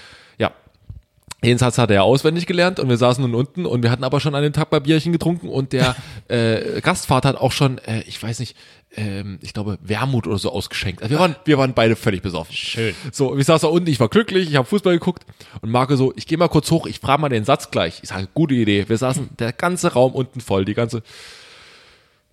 Den 1.44 1.57
Satz 1.57 1.78
hat 1.78 1.91
er 1.91 2.03
auswendig 2.03 2.45
gelernt 2.45 2.80
und 2.80 2.90
wir 2.90 2.98
saßen 2.98 3.22
nun 3.22 3.36
unten 3.36 3.65
und 3.65 3.84
wir 3.84 3.91
hatten 3.91 4.03
aber 4.03 4.20
schon 4.20 4.34
an 4.34 4.44
dem 4.44 4.53
Tag 4.53 4.70
bei 4.70 4.80
Bierchen 4.80 5.11
getrunken 5.11 5.49
und 5.49 5.74
der 5.74 5.95
äh, 6.30 6.80
Gastvater 6.82 7.30
hat 7.30 7.36
auch 7.36 7.52
schon, 7.52 7.80
äh, 7.80 8.02
ich 8.07 8.22
weiß 8.22 8.40
nicht, 8.40 8.56
ähm, 8.95 9.40
ich 9.41 9.53
glaube 9.53 9.78
Wermut 9.82 10.28
oder 10.28 10.38
so 10.38 10.52
ausgeschenkt. 10.52 11.02
Also 11.02 11.11
wir 11.14 11.20
waren, 11.20 11.36
wir 11.45 11.57
waren 11.57 11.74
beide 11.74 11.95
völlig 11.95 12.22
besoffen. 12.22 12.56
Schön. 12.56 12.95
So, 13.11 13.38
ich 13.38 13.45
saß 13.45 13.61
da 13.61 13.68
unten, 13.68 13.90
ich 13.90 13.99
war 13.99 14.10
glücklich, 14.10 14.49
ich 14.49 14.56
habe 14.56 14.68
Fußball 14.68 14.94
geguckt 14.94 15.26
und 15.61 15.70
Marco 15.70 15.95
so, 15.95 16.14
ich 16.15 16.28
gehe 16.28 16.38
mal 16.38 16.48
kurz 16.48 16.72
hoch, 16.72 16.86
ich 16.86 16.99
frage 16.99 17.22
mal 17.22 17.30
den 17.30 17.44
Satz 17.44 17.72
gleich. 17.72 17.99
Ich 18.03 18.10
sage, 18.10 18.28
gute 18.34 18.56
Idee. 18.56 18.88
Wir 18.88 18.98
saßen 18.98 19.30
der 19.40 19.52
ganze 19.52 19.94
Raum 19.94 20.14
unten 20.14 20.41
voll, 20.41 20.65
die 20.65 20.74
ganze 20.74 21.03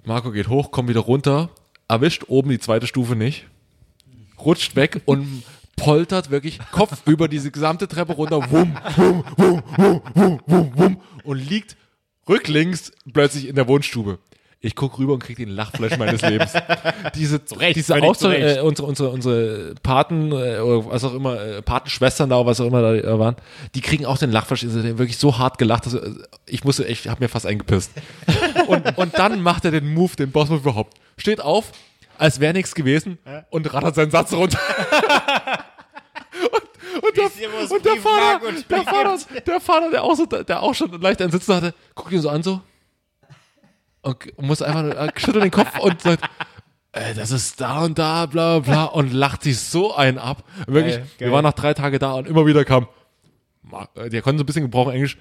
Marco 0.05 0.31
geht 0.31 0.49
hoch, 0.49 0.71
kommt 0.71 0.89
wieder 0.89 1.01
runter, 1.01 1.51
erwischt 1.89 2.25
oben 2.29 2.51
die 2.51 2.59
zweite 2.59 2.87
Stufe 2.87 3.17
nicht, 3.17 3.47
rutscht 4.39 4.77
weg 4.77 5.03
und 5.05 5.43
poltert 5.81 6.31
wirklich 6.31 6.59
Kopf 6.71 7.03
über 7.07 7.29
diese 7.29 7.51
gesamte 7.51 7.89
Treppe 7.89 8.13
runter, 8.13 8.51
wum, 8.51 8.77
wum, 8.97 9.25
wum, 9.37 9.63
wum, 9.77 10.03
wum, 10.15 10.41
wum, 10.47 10.73
wum, 10.75 11.01
und 11.25 11.39
liegt 11.39 11.77
rücklings 12.29 12.93
plötzlich 13.13 13.49
in 13.49 13.57
der 13.57 13.67
Wohnstube. 13.67 14.19
Ich 14.63 14.77
guck 14.77 14.99
rüber 14.99 15.15
und 15.15 15.21
krieg 15.21 15.39
den 15.39 15.49
Lachflash 15.49 15.97
meines 15.97 16.21
Lebens. 16.21 16.53
Diese, 17.15 17.39
diese 17.39 17.95
völlig 17.95 18.05
Auszeit, 18.05 18.37
zu 18.37 18.45
Recht. 18.45 18.59
äh, 18.59 18.61
unsere, 18.61 18.87
unsere, 18.89 19.09
unsere 19.09 19.75
Paten, 19.83 20.33
äh, 20.33 20.59
oder 20.59 20.85
was 20.91 21.03
auch 21.03 21.15
immer, 21.15 21.41
äh, 21.41 21.63
Patenschwestern 21.63 22.29
da, 22.29 22.45
was 22.45 22.61
auch 22.61 22.67
immer 22.67 22.83
da 22.83 22.95
äh, 22.95 23.19
waren, 23.19 23.37
die 23.75 23.81
kriegen 23.81 24.05
auch 24.05 24.19
den 24.19 24.31
Lachflash. 24.31 24.61
Die 24.61 24.69
haben 24.69 24.99
wirklich 24.99 25.17
so 25.17 25.39
hart 25.39 25.57
gelacht, 25.57 25.87
dass 25.87 25.95
äh, 25.95 26.11
ich 26.45 26.63
musste, 26.63 26.85
ich 26.85 27.09
habe 27.09 27.25
mir 27.25 27.29
fast 27.31 27.47
eingepisst. 27.47 27.93
und, 28.67 28.99
und 28.99 29.19
dann 29.19 29.41
macht 29.41 29.65
er 29.65 29.71
den 29.71 29.95
Move, 29.95 30.15
den 30.17 30.31
Boss-Move 30.31 30.61
überhaupt. 30.61 30.99
Steht 31.17 31.41
auf, 31.41 31.73
als 32.21 32.39
wäre 32.41 32.53
nichts 32.53 32.75
gewesen 32.75 33.19
und 33.51 33.73
rattert 33.73 33.95
seinen 33.95 34.11
Satz 34.11 34.33
runter. 34.33 34.59
und, 36.53 37.05
und, 37.05 37.17
der, 37.17 37.27
und 37.71 37.85
der 37.85 37.97
Vater, 37.97 38.41
der 38.69 38.83
Vater, 38.83 39.19
der 39.47 39.61
Vater, 39.61 39.91
der 39.91 40.05
auch, 40.05 40.15
so, 40.15 40.27
der 40.27 40.63
auch 40.63 40.75
schon 40.75 41.01
leicht 41.01 41.23
einen 41.23 41.33
Sitzen 41.33 41.55
hatte, 41.55 41.75
guckt 41.95 42.13
ihn 42.13 42.21
so 42.21 42.29
an 42.29 42.43
so 42.43 42.61
und 44.03 44.39
muss 44.39 44.63
einfach 44.63 44.83
nur, 44.83 44.97
äh, 44.97 45.11
schüttelt 45.17 45.45
den 45.45 45.51
Kopf 45.51 45.79
und 45.79 46.01
sagt, 46.01 46.25
äh, 46.93 47.15
das 47.15 47.31
ist 47.31 47.61
da 47.61 47.85
und 47.85 47.99
da, 47.99 48.27
bla 48.27 48.59
bla, 48.61 48.85
und 48.85 49.13
lacht 49.13 49.43
sich 49.43 49.59
so 49.59 49.95
einen 49.95 50.19
ab. 50.19 50.45
Wirklich, 50.67 50.97
Geil, 50.97 51.07
wir 51.19 51.27
geil. 51.27 51.35
waren 51.35 51.45
nach 51.45 51.53
drei 51.53 51.75
Tage 51.75 51.99
da 51.99 52.13
und 52.13 52.27
immer 52.27 52.47
wieder 52.47 52.65
kam, 52.65 52.89
äh, 53.95 54.09
der 54.09 54.23
konnte 54.23 54.39
so 54.39 54.45
ein 54.45 54.47
bisschen 54.47 54.65
gebrochen 54.65 54.93
Englisch, 54.93 55.19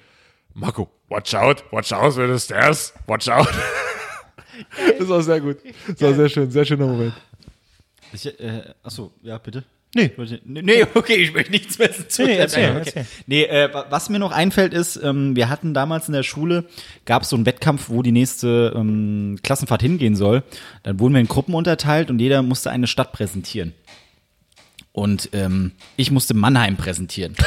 Marco, 0.52 0.88
watch 1.08 1.34
out, 1.34 1.64
watch 1.70 1.92
out 1.92 2.16
with 2.16 2.30
the 2.30 2.38
stairs, 2.38 2.92
watch 3.06 3.28
out. 3.28 3.48
Das 4.98 5.08
war 5.08 5.22
sehr 5.22 5.40
gut. 5.40 5.58
Das 5.88 6.00
war 6.00 6.14
sehr 6.14 6.28
schön, 6.28 6.50
sehr 6.50 6.64
schöner 6.64 6.86
Moment. 6.86 7.12
Ich, 8.12 8.26
äh, 8.26 8.62
achso, 8.82 9.12
ja, 9.22 9.38
bitte. 9.38 9.64
Nee. 9.92 10.12
Nee, 10.44 10.86
okay, 10.94 11.16
ich 11.16 11.32
möchte 11.34 11.50
nichts 11.50 11.76
mehr 11.78 11.90
zu 12.08 12.22
Nee, 12.24 12.36
erzähl, 12.36 12.70
okay. 12.70 12.78
erzähl. 12.84 13.06
Nee, 13.26 13.42
äh, 13.44 13.74
wa- 13.74 13.86
was 13.90 14.08
mir 14.08 14.20
noch 14.20 14.30
einfällt 14.30 14.72
ist, 14.72 14.94
ähm, 15.02 15.34
wir 15.34 15.48
hatten 15.48 15.74
damals 15.74 16.06
in 16.06 16.12
der 16.14 16.22
Schule, 16.22 16.64
gab 17.06 17.22
es 17.22 17.28
so 17.30 17.34
einen 17.36 17.44
Wettkampf, 17.44 17.88
wo 17.88 18.02
die 18.02 18.12
nächste 18.12 18.72
ähm, 18.76 19.38
Klassenfahrt 19.42 19.82
hingehen 19.82 20.14
soll. 20.14 20.44
Dann 20.84 21.00
wurden 21.00 21.14
wir 21.14 21.20
in 21.20 21.26
Gruppen 21.26 21.54
unterteilt 21.54 22.08
und 22.08 22.20
jeder 22.20 22.42
musste 22.42 22.70
eine 22.70 22.86
Stadt 22.86 23.10
präsentieren. 23.12 23.72
Und 24.92 25.30
ähm, 25.32 25.72
ich 25.96 26.10
musste 26.12 26.34
Mannheim 26.34 26.76
präsentieren. 26.76 27.34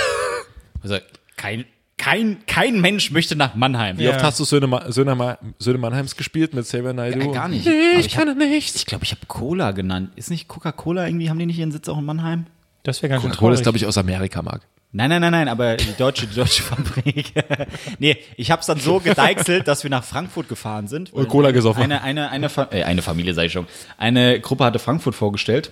Also 0.81 0.97
kein, 1.37 1.63
kein, 2.03 2.37
kein 2.47 2.81
Mensch 2.81 3.11
möchte 3.11 3.35
nach 3.35 3.55
Mannheim. 3.55 3.97
Wie 3.97 4.09
oft 4.09 4.21
hast 4.21 4.39
du 4.39 4.43
Söhne, 4.43 4.91
Söhne, 4.91 5.37
Söhne 5.57 5.77
Mannheims 5.77 6.17
gespielt 6.17 6.53
mit 6.53 6.65
Xavier 6.65 6.93
Naidoo? 6.93 7.27
Ja, 7.27 7.31
gar 7.31 7.47
nicht. 7.47 7.65
Nee, 7.65 7.91
Aber 7.93 7.99
ich, 7.99 8.09
kann 8.09 8.37
nichts. 8.37 8.75
Ich 8.75 8.85
glaube, 8.85 9.05
ich 9.05 9.11
habe 9.11 9.21
Cola 9.27 9.71
genannt. 9.71 10.11
Ist 10.17 10.29
nicht 10.29 10.47
Coca-Cola 10.49 11.07
irgendwie, 11.07 11.29
haben 11.29 11.39
die 11.39 11.45
nicht 11.45 11.59
ihren 11.59 11.71
Sitz 11.71 11.87
auch 11.87 11.97
in 11.97 12.05
Mannheim? 12.05 12.45
Das 12.83 13.01
wäre 13.01 13.11
ganz 13.11 13.23
Coca-Cola 13.23 13.53
ist, 13.53 13.63
glaube 13.63 13.77
ich, 13.77 13.85
aus 13.85 13.97
Amerika, 13.97 14.41
Marc. 14.41 14.63
Nein, 14.91 15.09
nein, 15.09 15.21
nein, 15.21 15.31
nein, 15.31 15.47
aber 15.47 15.77
die 15.77 15.93
deutsche, 15.97 16.27
die 16.27 16.35
deutsche 16.35 16.61
Fabrik. 16.63 17.33
nee, 17.99 18.17
ich 18.35 18.51
hab's 18.51 18.67
dann 18.67 18.79
so 18.79 18.99
gedeichselt, 18.99 19.67
dass 19.67 19.83
wir 19.83 19.89
nach 19.89 20.03
Frankfurt 20.03 20.49
gefahren 20.49 20.87
sind. 20.87 21.11
Und 21.13 21.29
Cola 21.29 21.51
gesoffen. 21.51 21.83
Eine, 21.83 22.03
eine, 22.03 22.29
eine, 22.29 22.49
Fa 22.49 22.67
äh, 22.69 22.83
eine 22.83 23.01
Familie, 23.01 23.33
sag 23.33 23.45
ich 23.45 23.53
schon. 23.53 23.65
Eine 23.97 24.39
Gruppe 24.41 24.65
hatte 24.65 24.77
Frankfurt 24.77 25.15
vorgestellt. 25.15 25.71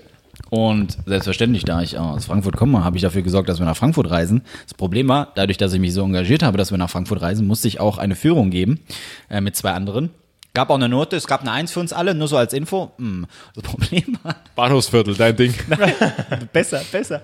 Und 0.50 0.98
selbstverständlich, 1.06 1.64
da 1.64 1.82
ich 1.82 1.98
aus 1.98 2.26
Frankfurt 2.26 2.58
komme, 2.58 2.84
habe 2.84 2.98
ich 2.98 3.04
dafür 3.04 3.22
gesorgt, 3.22 3.48
dass 3.50 3.60
wir 3.60 3.66
nach 3.66 3.78
Frankfurt 3.78 4.10
reisen. 4.10 4.42
Das 4.64 4.74
Problem 4.74 5.08
war, 5.08 5.32
dadurch, 5.36 5.58
dass 5.58 5.74
ich 5.74 5.80
mich 5.80 5.94
so 5.94 6.04
engagiert 6.04 6.44
habe, 6.44 6.58
dass 6.58 6.72
wir 6.72 6.78
nach 6.78 6.90
Frankfurt 6.90 7.22
reisen, 7.22 7.48
musste 7.48 7.68
ich 7.68 7.80
auch 7.80 7.98
eine 7.98 8.16
Führung 8.16 8.50
geben 8.50 8.80
äh, 9.30 9.42
mit 9.42 9.56
zwei 9.56 9.72
anderen. 9.72 10.10
Gab 10.54 10.70
auch 10.70 10.76
eine 10.76 10.90
Note, 10.90 11.16
es 11.16 11.28
gab 11.28 11.42
eine 11.42 11.52
Eins 11.52 11.72
für 11.72 11.80
uns 11.80 11.94
alle, 11.94 12.14
nur 12.14 12.28
so 12.28 12.36
als 12.36 12.54
Info. 12.54 12.92
Hm. 12.98 13.26
Das 13.56 13.64
Problem 13.64 14.18
war, 14.24 14.36
Bahnhofsviertel, 14.56 15.16
dein 15.16 15.36
Ding. 15.36 15.54
besser, 16.54 16.82
besser. 16.92 17.22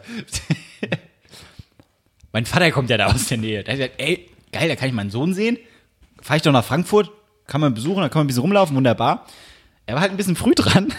mein 2.32 2.46
Vater 2.46 2.72
kommt 2.72 2.90
ja 2.90 2.98
da 2.98 3.08
aus 3.08 3.28
der 3.28 3.38
Nähe. 3.38 3.64
Der 3.64 3.74
hat 3.74 3.80
gesagt, 3.80 4.02
ey, 4.02 4.30
geil, 4.54 4.70
da 4.70 4.76
kann 4.78 4.88
ich 4.88 4.96
meinen 4.96 5.12
Sohn 5.12 5.34
sehen. 5.34 5.58
Fahre 6.22 6.38
ich 6.38 6.44
doch 6.44 6.54
nach 6.54 6.64
Frankfurt, 6.64 7.12
kann 7.46 7.60
man 7.60 7.74
besuchen, 7.74 8.02
da 8.02 8.10
kann 8.10 8.20
man 8.20 8.26
ein 8.26 8.28
bisschen 8.28 8.42
rumlaufen, 8.44 8.76
wunderbar. 8.76 9.26
Er 9.86 9.96
war 9.96 10.02
halt 10.02 10.12
ein 10.12 10.18
bisschen 10.18 10.36
früh 10.38 10.54
dran 10.56 10.94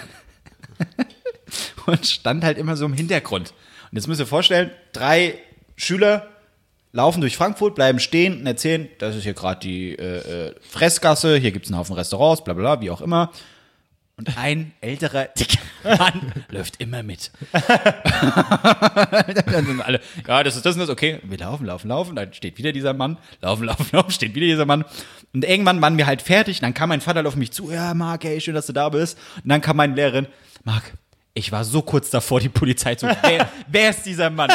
und 1.88 2.06
stand 2.06 2.44
halt 2.44 2.58
immer 2.58 2.76
so 2.76 2.84
im 2.84 2.92
Hintergrund. 2.92 3.54
Und 3.90 3.96
jetzt 3.96 4.06
müsst 4.06 4.20
ihr 4.20 4.26
vorstellen, 4.26 4.70
drei 4.92 5.38
Schüler 5.76 6.28
laufen 6.92 7.20
durch 7.20 7.36
Frankfurt, 7.36 7.74
bleiben 7.74 7.98
stehen 7.98 8.40
und 8.40 8.46
erzählen, 8.46 8.88
das 8.98 9.16
ist 9.16 9.24
hier 9.24 9.34
gerade 9.34 9.60
die 9.60 9.92
äh, 9.92 10.48
äh, 10.48 10.54
Fressgasse, 10.68 11.36
hier 11.36 11.52
gibt 11.52 11.66
es 11.66 11.72
einen 11.72 11.78
Haufen 11.78 11.94
Restaurants, 11.94 12.44
bla 12.44 12.54
bla 12.54 12.76
bla, 12.76 12.82
wie 12.82 12.90
auch 12.90 13.00
immer. 13.00 13.30
Und 14.16 14.36
ein 14.36 14.72
älterer 14.80 15.26
dicker 15.26 15.60
Mann 15.84 16.32
läuft 16.50 16.80
immer 16.80 17.04
mit. 17.04 17.30
dann 17.52 17.64
sind 19.64 19.80
alle, 19.80 20.00
ja, 20.26 20.42
das 20.42 20.56
ist 20.56 20.66
das 20.66 20.74
und 20.74 20.80
das, 20.80 20.90
okay. 20.90 21.20
Wir 21.22 21.38
laufen, 21.38 21.64
laufen, 21.64 21.86
laufen, 21.86 22.16
dann 22.16 22.32
steht 22.32 22.58
wieder 22.58 22.72
dieser 22.72 22.94
Mann, 22.94 23.16
laufen, 23.40 23.62
laufen, 23.64 23.86
laufen, 23.92 24.10
steht 24.10 24.34
wieder 24.34 24.46
dieser 24.46 24.66
Mann. 24.66 24.84
Und 25.32 25.44
irgendwann 25.44 25.80
waren 25.80 25.98
wir 25.98 26.06
halt 26.06 26.20
fertig, 26.20 26.58
dann 26.58 26.74
kam 26.74 26.88
mein 26.88 27.00
Vater 27.00 27.24
auf 27.26 27.36
mich 27.36 27.52
zu, 27.52 27.70
ja, 27.70 27.94
Marc, 27.94 28.24
ey, 28.24 28.40
schön, 28.40 28.54
dass 28.54 28.66
du 28.66 28.72
da 28.72 28.88
bist. 28.88 29.16
Und 29.36 29.50
dann 29.50 29.60
kam 29.60 29.76
meine 29.76 29.94
Lehrerin, 29.94 30.26
Marc, 30.64 30.94
ich 31.38 31.52
war 31.52 31.64
so 31.64 31.82
kurz 31.82 32.10
davor, 32.10 32.40
die 32.40 32.48
Polizei 32.48 32.94
zu 32.94 33.06
wer, 33.22 33.48
wer 33.68 33.90
ist 33.90 34.02
dieser 34.02 34.30
Mann? 34.30 34.50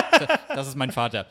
Das 0.54 0.68
ist 0.68 0.76
mein 0.76 0.92
Vater. 0.92 1.26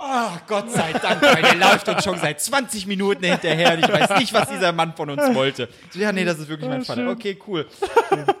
Oh, 0.00 0.30
Gott 0.46 0.70
sei 0.70 0.92
Dank, 0.92 1.20
weil 1.22 1.42
der 1.42 1.56
läuft 1.56 1.88
uns 1.88 2.04
schon 2.04 2.20
seit 2.20 2.40
20 2.40 2.86
Minuten 2.86 3.24
hinterher 3.24 3.72
und 3.72 3.80
ich 3.80 3.92
weiß 3.92 4.16
nicht, 4.20 4.32
was 4.32 4.48
dieser 4.48 4.70
Mann 4.70 4.94
von 4.94 5.10
uns 5.10 5.34
wollte. 5.34 5.68
So, 5.90 5.98
ja, 5.98 6.12
nee, 6.12 6.24
das 6.24 6.38
ist 6.38 6.48
wirklich 6.48 6.68
mein 6.68 6.84
Vater. 6.84 7.08
Okay, 7.10 7.36
cool. 7.48 7.66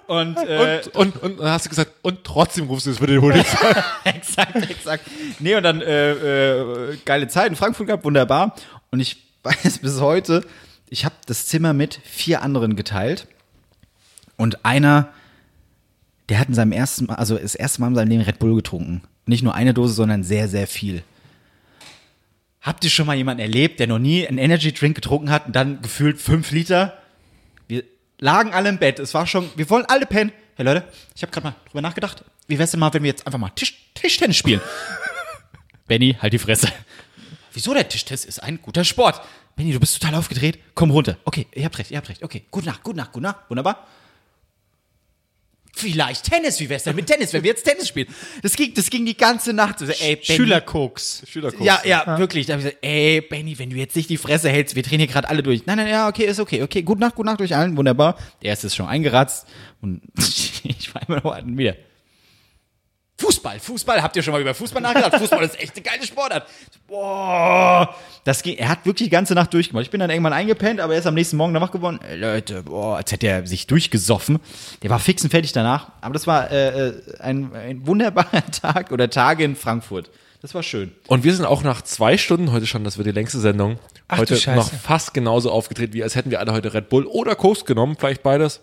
Und, 0.06 0.36
äh, 0.36 0.82
Und, 0.94 1.20
und 1.20 1.40
dann 1.40 1.50
hast 1.50 1.64
du 1.64 1.70
gesagt, 1.70 1.90
und 2.02 2.22
trotzdem 2.22 2.68
rufst 2.68 2.86
du 2.86 2.90
es 2.92 2.98
für 2.98 3.08
den 3.08 3.20
Polizei. 3.20 3.74
exakt, 4.04 4.70
exakt. 4.70 5.04
Nee, 5.40 5.56
und 5.56 5.64
dann 5.64 5.80
äh, 5.80 6.12
äh, 6.12 6.96
geile 7.04 7.26
Zeit 7.26 7.48
in 7.48 7.56
Frankfurt 7.56 7.88
gehabt, 7.88 8.04
wunderbar. 8.04 8.54
Und 8.92 9.00
ich 9.00 9.16
weiß 9.42 9.78
bis 9.78 10.00
heute, 10.00 10.44
ich 10.88 11.04
habe 11.04 11.16
das 11.26 11.46
Zimmer 11.46 11.72
mit 11.72 11.98
vier 12.04 12.42
anderen 12.42 12.76
geteilt. 12.76 13.26
Und 14.36 14.64
einer, 14.64 15.08
der 16.28 16.38
hat 16.38 16.48
in 16.48 16.54
seinem 16.54 16.72
ersten 16.72 17.06
Mal, 17.06 17.14
also 17.14 17.38
das 17.38 17.54
erste 17.54 17.80
Mal 17.80 17.88
in 17.88 17.94
seinem 17.94 18.08
Leben 18.08 18.22
Red 18.22 18.38
Bull 18.38 18.54
getrunken. 18.56 19.02
Nicht 19.26 19.42
nur 19.42 19.54
eine 19.54 19.74
Dose, 19.74 19.94
sondern 19.94 20.24
sehr, 20.24 20.48
sehr 20.48 20.66
viel. 20.66 21.02
Habt 22.60 22.84
ihr 22.84 22.90
schon 22.90 23.06
mal 23.06 23.16
jemanden 23.16 23.40
erlebt, 23.40 23.80
der 23.80 23.86
noch 23.86 23.98
nie 23.98 24.26
einen 24.26 24.38
Energy 24.38 24.72
Drink 24.72 24.94
getrunken 24.94 25.30
hat 25.30 25.46
und 25.46 25.56
dann 25.56 25.80
gefühlt 25.80 26.20
fünf 26.20 26.50
Liter? 26.50 26.98
Wir 27.66 27.84
lagen 28.18 28.52
alle 28.52 28.68
im 28.68 28.78
Bett. 28.78 28.98
Es 28.98 29.14
war 29.14 29.26
schon, 29.26 29.48
wir 29.56 29.70
wollen 29.70 29.86
alle 29.86 30.06
pennen. 30.06 30.32
Hey 30.56 30.66
Leute, 30.66 30.84
ich 31.14 31.22
habe 31.22 31.30
gerade 31.30 31.46
mal 31.46 31.54
drüber 31.66 31.82
nachgedacht. 31.82 32.24
Wie 32.46 32.58
wär's 32.58 32.72
denn 32.72 32.80
mal, 32.80 32.92
wenn 32.92 33.02
wir 33.02 33.10
jetzt 33.10 33.26
einfach 33.26 33.38
mal 33.38 33.50
Tisch, 33.50 33.90
Tischtennis 33.94 34.36
spielen? 34.36 34.60
Benny, 35.86 36.16
halt 36.20 36.32
die 36.32 36.38
Fresse. 36.38 36.68
Wieso 37.52 37.72
der 37.72 37.88
Tischtennis 37.88 38.24
ist 38.24 38.42
ein 38.42 38.60
guter 38.60 38.84
Sport? 38.84 39.22
Benny, 39.56 39.72
du 39.72 39.80
bist 39.80 39.98
total 40.00 40.16
aufgedreht. 40.16 40.58
Komm 40.74 40.90
runter. 40.90 41.16
Okay, 41.24 41.46
ihr 41.54 41.64
habt 41.64 41.78
recht, 41.78 41.90
ihr 41.90 41.96
habt 41.96 42.08
recht. 42.08 42.22
Okay, 42.22 42.44
gute 42.50 42.66
Nacht, 42.66 42.82
gute 42.82 42.96
Nacht, 42.96 43.12
gute 43.12 43.22
Nacht. 43.22 43.38
Wunderbar. 43.48 43.86
Vielleicht 45.78 46.24
Tennis. 46.28 46.58
Wie 46.58 46.68
wär's 46.68 46.82
denn 46.82 46.96
mit 46.96 47.06
Tennis, 47.06 47.32
wenn 47.32 47.42
wir 47.44 47.50
jetzt 47.50 47.62
Tennis 47.64 47.86
spielen? 47.86 48.08
Das 48.42 48.56
ging, 48.56 48.74
das 48.74 48.90
ging 48.90 49.06
die 49.06 49.16
ganze 49.16 49.52
Nacht. 49.52 49.78
So, 49.78 49.86
ey, 49.86 50.16
Benny, 50.16 50.24
Schülerkoks. 50.24 51.22
ja, 51.64 51.80
ja, 51.84 52.18
wirklich. 52.18 52.46
Da 52.46 52.54
hab 52.54 52.60
ich 52.60 52.64
gesagt, 52.66 52.84
ey, 52.84 53.20
Benny, 53.20 53.58
wenn 53.58 53.70
du 53.70 53.76
jetzt 53.76 53.94
nicht 53.94 54.10
die 54.10 54.16
Fresse 54.16 54.48
hältst, 54.50 54.74
wir 54.74 54.82
drehen 54.82 54.98
hier 54.98 55.06
gerade 55.06 55.28
alle 55.28 55.42
durch. 55.42 55.66
Nein, 55.66 55.76
nein, 55.76 55.88
ja, 55.88 56.08
okay, 56.08 56.24
ist 56.24 56.40
okay, 56.40 56.62
okay. 56.62 56.82
Gute 56.82 57.00
Nacht, 57.00 57.14
gute 57.14 57.26
Nacht 57.26 57.40
durch 57.40 57.54
allen, 57.54 57.76
wunderbar. 57.76 58.18
Der 58.42 58.50
erste 58.50 58.66
ist 58.66 58.74
schon 58.74 58.86
eingeratzt 58.88 59.46
und 59.80 60.02
ich 60.64 60.94
war 60.94 61.02
immer 61.08 61.20
noch 61.22 61.32
an 61.32 61.56
wieder. 61.56 61.76
Fußball, 63.20 63.58
Fußball, 63.58 64.00
habt 64.02 64.14
ihr 64.14 64.22
schon 64.22 64.32
mal 64.32 64.40
über 64.40 64.54
Fußball 64.54 64.80
nachgedacht? 64.80 65.16
Fußball 65.16 65.42
ist 65.42 65.58
echt 65.60 65.74
eine 65.74 65.82
geile 65.82 66.06
Sportart. 66.06 66.46
Boah, 66.86 67.94
das 68.22 68.42
ging, 68.42 68.56
er 68.56 68.68
hat 68.68 68.86
wirklich 68.86 69.08
die 69.08 69.10
ganze 69.12 69.34
Nacht 69.34 69.52
durchgemacht. 69.52 69.84
Ich 69.84 69.90
bin 69.90 69.98
dann 69.98 70.08
irgendwann 70.10 70.32
eingepennt, 70.32 70.78
aber 70.80 70.92
er 70.92 71.00
ist 71.00 71.06
am 71.06 71.14
nächsten 71.14 71.36
Morgen 71.36 71.52
dann 71.52 71.62
wach 71.62 71.72
geworden. 71.72 71.98
Ey, 72.08 72.16
Leute, 72.16 72.62
boah, 72.62 72.96
als 72.96 73.10
hätte 73.10 73.26
er 73.26 73.44
sich 73.46 73.66
durchgesoffen. 73.66 74.38
Der 74.82 74.90
war 74.90 75.00
fix 75.00 75.24
und 75.24 75.30
fertig 75.30 75.52
danach. 75.52 75.88
Aber 76.00 76.12
das 76.12 76.28
war 76.28 76.50
äh, 76.52 76.88
äh, 76.88 77.02
ein, 77.18 77.54
ein 77.54 77.86
wunderbarer 77.86 78.46
Tag 78.62 78.92
oder 78.92 79.10
Tage 79.10 79.42
in 79.42 79.56
Frankfurt. 79.56 80.10
Das 80.40 80.54
war 80.54 80.62
schön. 80.62 80.92
Und 81.08 81.24
wir 81.24 81.34
sind 81.34 81.44
auch 81.44 81.64
nach 81.64 81.82
zwei 81.82 82.16
Stunden 82.16 82.52
heute 82.52 82.66
schon, 82.68 82.84
das 82.84 82.96
wird 82.96 83.08
die 83.08 83.12
längste 83.12 83.40
Sendung, 83.40 83.80
Ach 84.06 84.18
heute 84.18 84.34
du 84.34 84.40
Scheiße. 84.40 84.56
noch 84.56 84.70
fast 84.80 85.12
genauso 85.12 85.50
aufgedreht, 85.50 85.92
wie 85.92 86.04
als 86.04 86.14
hätten 86.14 86.30
wir 86.30 86.38
alle 86.38 86.52
heute 86.52 86.72
Red 86.72 86.88
Bull 86.88 87.04
oder 87.06 87.34
Coast 87.34 87.66
genommen, 87.66 87.96
vielleicht 87.98 88.22
beides. 88.22 88.60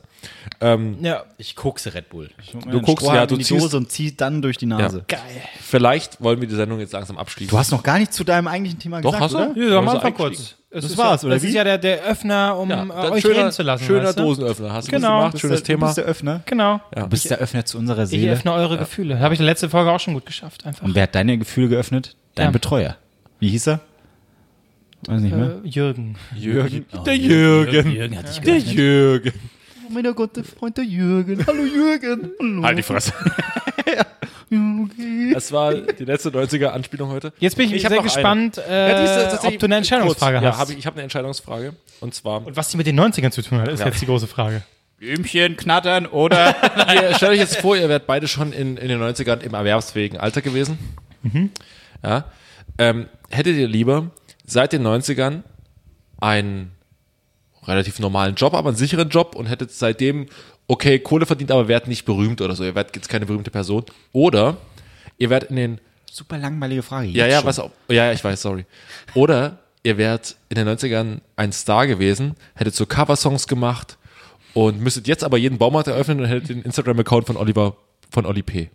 Ja. 0.62 1.24
Ich 1.38 1.56
kokse 1.56 1.94
Red 1.94 2.10
Bull. 2.10 2.30
Ich 2.42 2.52
Du 2.52 2.82
guckst, 2.82 3.06
ja, 3.06 3.26
du 3.26 3.36
in 3.36 3.40
die 3.40 3.46
ziehst- 3.46 3.62
Dose 3.64 3.78
und 3.78 3.92
zieh 3.92 4.16
dann 4.16 4.42
durch 4.42 4.58
die 4.58 4.66
Nase. 4.66 5.04
Ja. 5.12 5.18
Vielleicht 5.62 6.22
wollen 6.22 6.40
wir 6.42 6.48
die 6.48 6.56
Sendung 6.56 6.80
jetzt 6.80 6.94
langsam 6.94 7.18
abschließen. 7.18 7.50
Du 7.52 7.58
hast 7.58 7.72
noch 7.72 7.84
gar 7.84 8.00
nichts 8.00 8.16
zu 8.16 8.24
deinem 8.24 8.48
eigentlichen 8.48 8.80
Thema 8.80 9.02
Doch, 9.02 9.12
gesagt, 9.12 9.34
hast 9.36 9.56
du? 9.56 9.62
oder? 9.62 9.72
Ja, 9.74 9.80
am 9.80 9.88
Anfang 9.90 10.14
kurz. 10.14 10.56
Es 10.70 10.82
Das 10.82 10.92
ist 10.92 10.98
war's, 10.98 11.22
ja, 11.22 11.28
oder 11.28 11.36
Das 11.36 11.44
wie? 11.44 11.48
ist 11.48 11.54
ja 11.54 11.64
der, 11.64 11.78
der 11.78 12.04
Öffner, 12.04 12.58
um 12.58 12.70
ja, 12.70 12.84
äh, 12.84 13.10
euch 13.12 13.22
schöner, 13.22 13.38
reden 13.38 13.52
zu 13.54 13.64
lassen. 13.64 13.86
Schöner 13.86 14.08
weißt 14.08 14.20
du? 14.20 14.24
Dosenöffner. 14.24 14.74
Hast 14.74 14.88
du 14.88 14.92
Genau. 14.92 15.08
gut 15.08 15.18
gemacht, 15.20 15.34
Das 15.36 15.42
schönes 15.42 15.60
Du 15.62 15.66
Thema. 15.68 15.86
bist 15.86 15.98
der 15.98 16.04
Öffner. 16.06 16.42
Genau. 16.46 16.82
Du 16.96 17.08
bist 17.08 17.30
der 17.30 17.38
Öffner 17.38 17.64
zu 17.66 17.78
unserer 17.78 18.04
Ich 18.04 18.10
Seele. 18.10 18.32
öffne 18.34 18.52
eure 18.52 18.78
Gefühle. 18.78 19.20
Habe 19.20 19.34
ich 19.34 19.40
in 19.40 19.46
der 19.46 19.52
letzten 19.54 19.70
Folge 19.70 19.92
auch 19.92 20.00
schon 20.02 20.14
gut 20.16 20.26
geschafft. 20.26 20.66
Einfach. 20.66 20.84
Und 20.84 20.94
wer 20.96 21.04
hat 21.04 21.16
deine 21.16 21.38
Gefühle 21.38 21.70
geöffnet? 21.70 22.16
Dein 22.36 22.48
Ja. 22.48 22.52
Betreuer. 22.52 22.98
Wie 23.40 23.48
hieß 23.50 23.68
er? 23.68 23.80
Weiß 25.08 25.22
nicht 25.22 25.36
mehr. 25.36 25.62
Äh, 25.64 25.68
Jürgen. 25.68 26.16
Jürgen. 26.36 26.86
Der 27.06 27.16
Jürgen. 27.16 27.92
Jürgen 27.92 28.18
hat 28.18 28.28
dich 28.28 28.40
Der. 28.42 28.58
Jürgen. 28.58 29.34
Mein 29.90 30.14
Gott, 30.16 30.36
der 30.36 30.44
Freund 30.44 30.78
der 30.78 30.84
Jürgen. 30.86 31.46
Hallo 31.46 31.64
Jürgen. 31.64 32.32
Hallo. 32.40 32.64
Halt 32.64 32.78
die 32.78 32.84
Fresse. 32.84 33.14
Das 35.34 35.52
war 35.52 35.74
die 35.74 36.06
letzte 36.06 36.30
90er-Anspielung 36.30 37.10
heute. 37.10 37.34
Jetzt 37.40 37.58
bin 37.58 37.66
ich, 37.68 37.74
Ich 37.84 37.88
sehr 37.88 38.02
gespannt, 38.02 38.58
äh, 38.60 38.92
Ja, 38.92 39.04
ist 39.04 39.32
tatsächlich 39.32 39.56
ob 39.56 39.60
du 39.60 39.66
eine 39.66 39.76
Entscheidungsfrage 39.78 40.38
kurz. 40.38 40.46
hast. 40.48 40.54
Ja, 40.56 40.60
hab 40.62 40.70
ich, 40.70 40.78
ich 40.78 40.86
habe 40.86 40.96
eine 40.96 41.04
Entscheidungsfrage. 41.04 41.74
Und 42.00 42.14
zwar, 42.14 42.46
Und 42.46 42.56
was 42.56 42.70
die 42.70 42.78
mit 42.78 42.88
den 42.88 42.98
90ern 42.98 43.32
zu 43.32 43.42
tun 43.42 43.58
hat, 43.60 43.68
ist 43.70 43.80
Ja. 43.80 43.88
jetzt 43.88 44.02
die 44.02 44.06
große 44.06 44.28
Frage. 44.28 44.62
Blümchen 44.98 45.58
knattern 45.58 46.06
oder 46.06 46.56
ihr 46.94 47.16
stellt 47.16 47.32
euch 47.34 47.40
jetzt 47.40 47.58
vor, 47.58 47.76
ihr 47.76 47.90
werdet 47.90 48.08
beide 48.08 48.28
schon 48.28 48.54
in, 48.54 48.78
in 48.78 48.88
den 48.88 49.02
90ern 49.02 49.42
im 49.42 49.54
erwerbsfähigen 49.56 50.20
Alter 50.20 50.42
gewesen. 50.42 50.78
Ja. 52.04 52.26
Ähm, 52.78 53.08
hättet 53.30 53.58
ihr 53.58 53.68
lieber 53.68 54.12
seit 54.46 54.74
den 54.74 54.86
90ern 54.86 55.42
einen 56.22 56.72
relativ 57.68 58.00
normalen 58.00 58.36
Job, 58.36 58.54
aber 58.54 58.70
einen 58.70 58.78
sicheren 58.78 59.10
Job 59.10 59.36
und 59.36 59.48
hättet 59.48 59.72
seitdem, 59.72 60.28
okay, 60.68 61.00
Kohle 61.00 61.26
verdient, 61.26 61.52
aber 61.52 61.68
werdet 61.68 61.88
nicht 61.88 62.06
berühmt 62.06 62.42
oder 62.42 62.56
so. 62.56 62.64
Ihr 62.64 62.76
werdet 62.76 62.96
jetzt 62.96 63.10
keine 63.10 63.26
berühmte 63.26 63.52
Person. 63.52 63.86
Oder 64.12 64.58
ihr 65.18 65.30
werdet 65.30 65.50
in 65.50 65.56
den 65.56 65.82
super 66.12 66.38
langweilige 66.38 66.84
Frage. 66.84 67.08
Ja, 67.10 67.28
ja, 67.28 67.44
was 67.44 67.60
auch. 67.60 67.72
Ja, 67.88 68.06
ja, 68.06 68.12
ich 68.14 68.24
weiß, 68.24 68.42
sorry. 68.42 68.66
Oder 69.14 69.60
ihr 69.84 69.98
wärt 69.98 70.36
in 70.50 70.56
den 70.56 70.68
90ern 70.68 71.20
ein 71.36 71.52
Star 71.52 71.88
gewesen, 71.88 72.36
hättet 72.56 72.76
so 72.76 72.86
Coversongs 72.86 73.48
gemacht 73.48 73.98
und 74.54 74.82
müsstet 74.82 75.08
jetzt 75.08 75.24
aber 75.24 75.38
jeden 75.38 75.58
Baumarkt 75.58 75.88
eröffnen 75.88 76.22
und 76.22 76.26
hättet 76.26 76.50
den 76.50 76.62
Instagram-Account 76.64 77.28
von 77.28 77.38
Oliver, 77.38 77.76
von 78.10 78.26
Oli 78.26 78.42
P. 78.42 78.70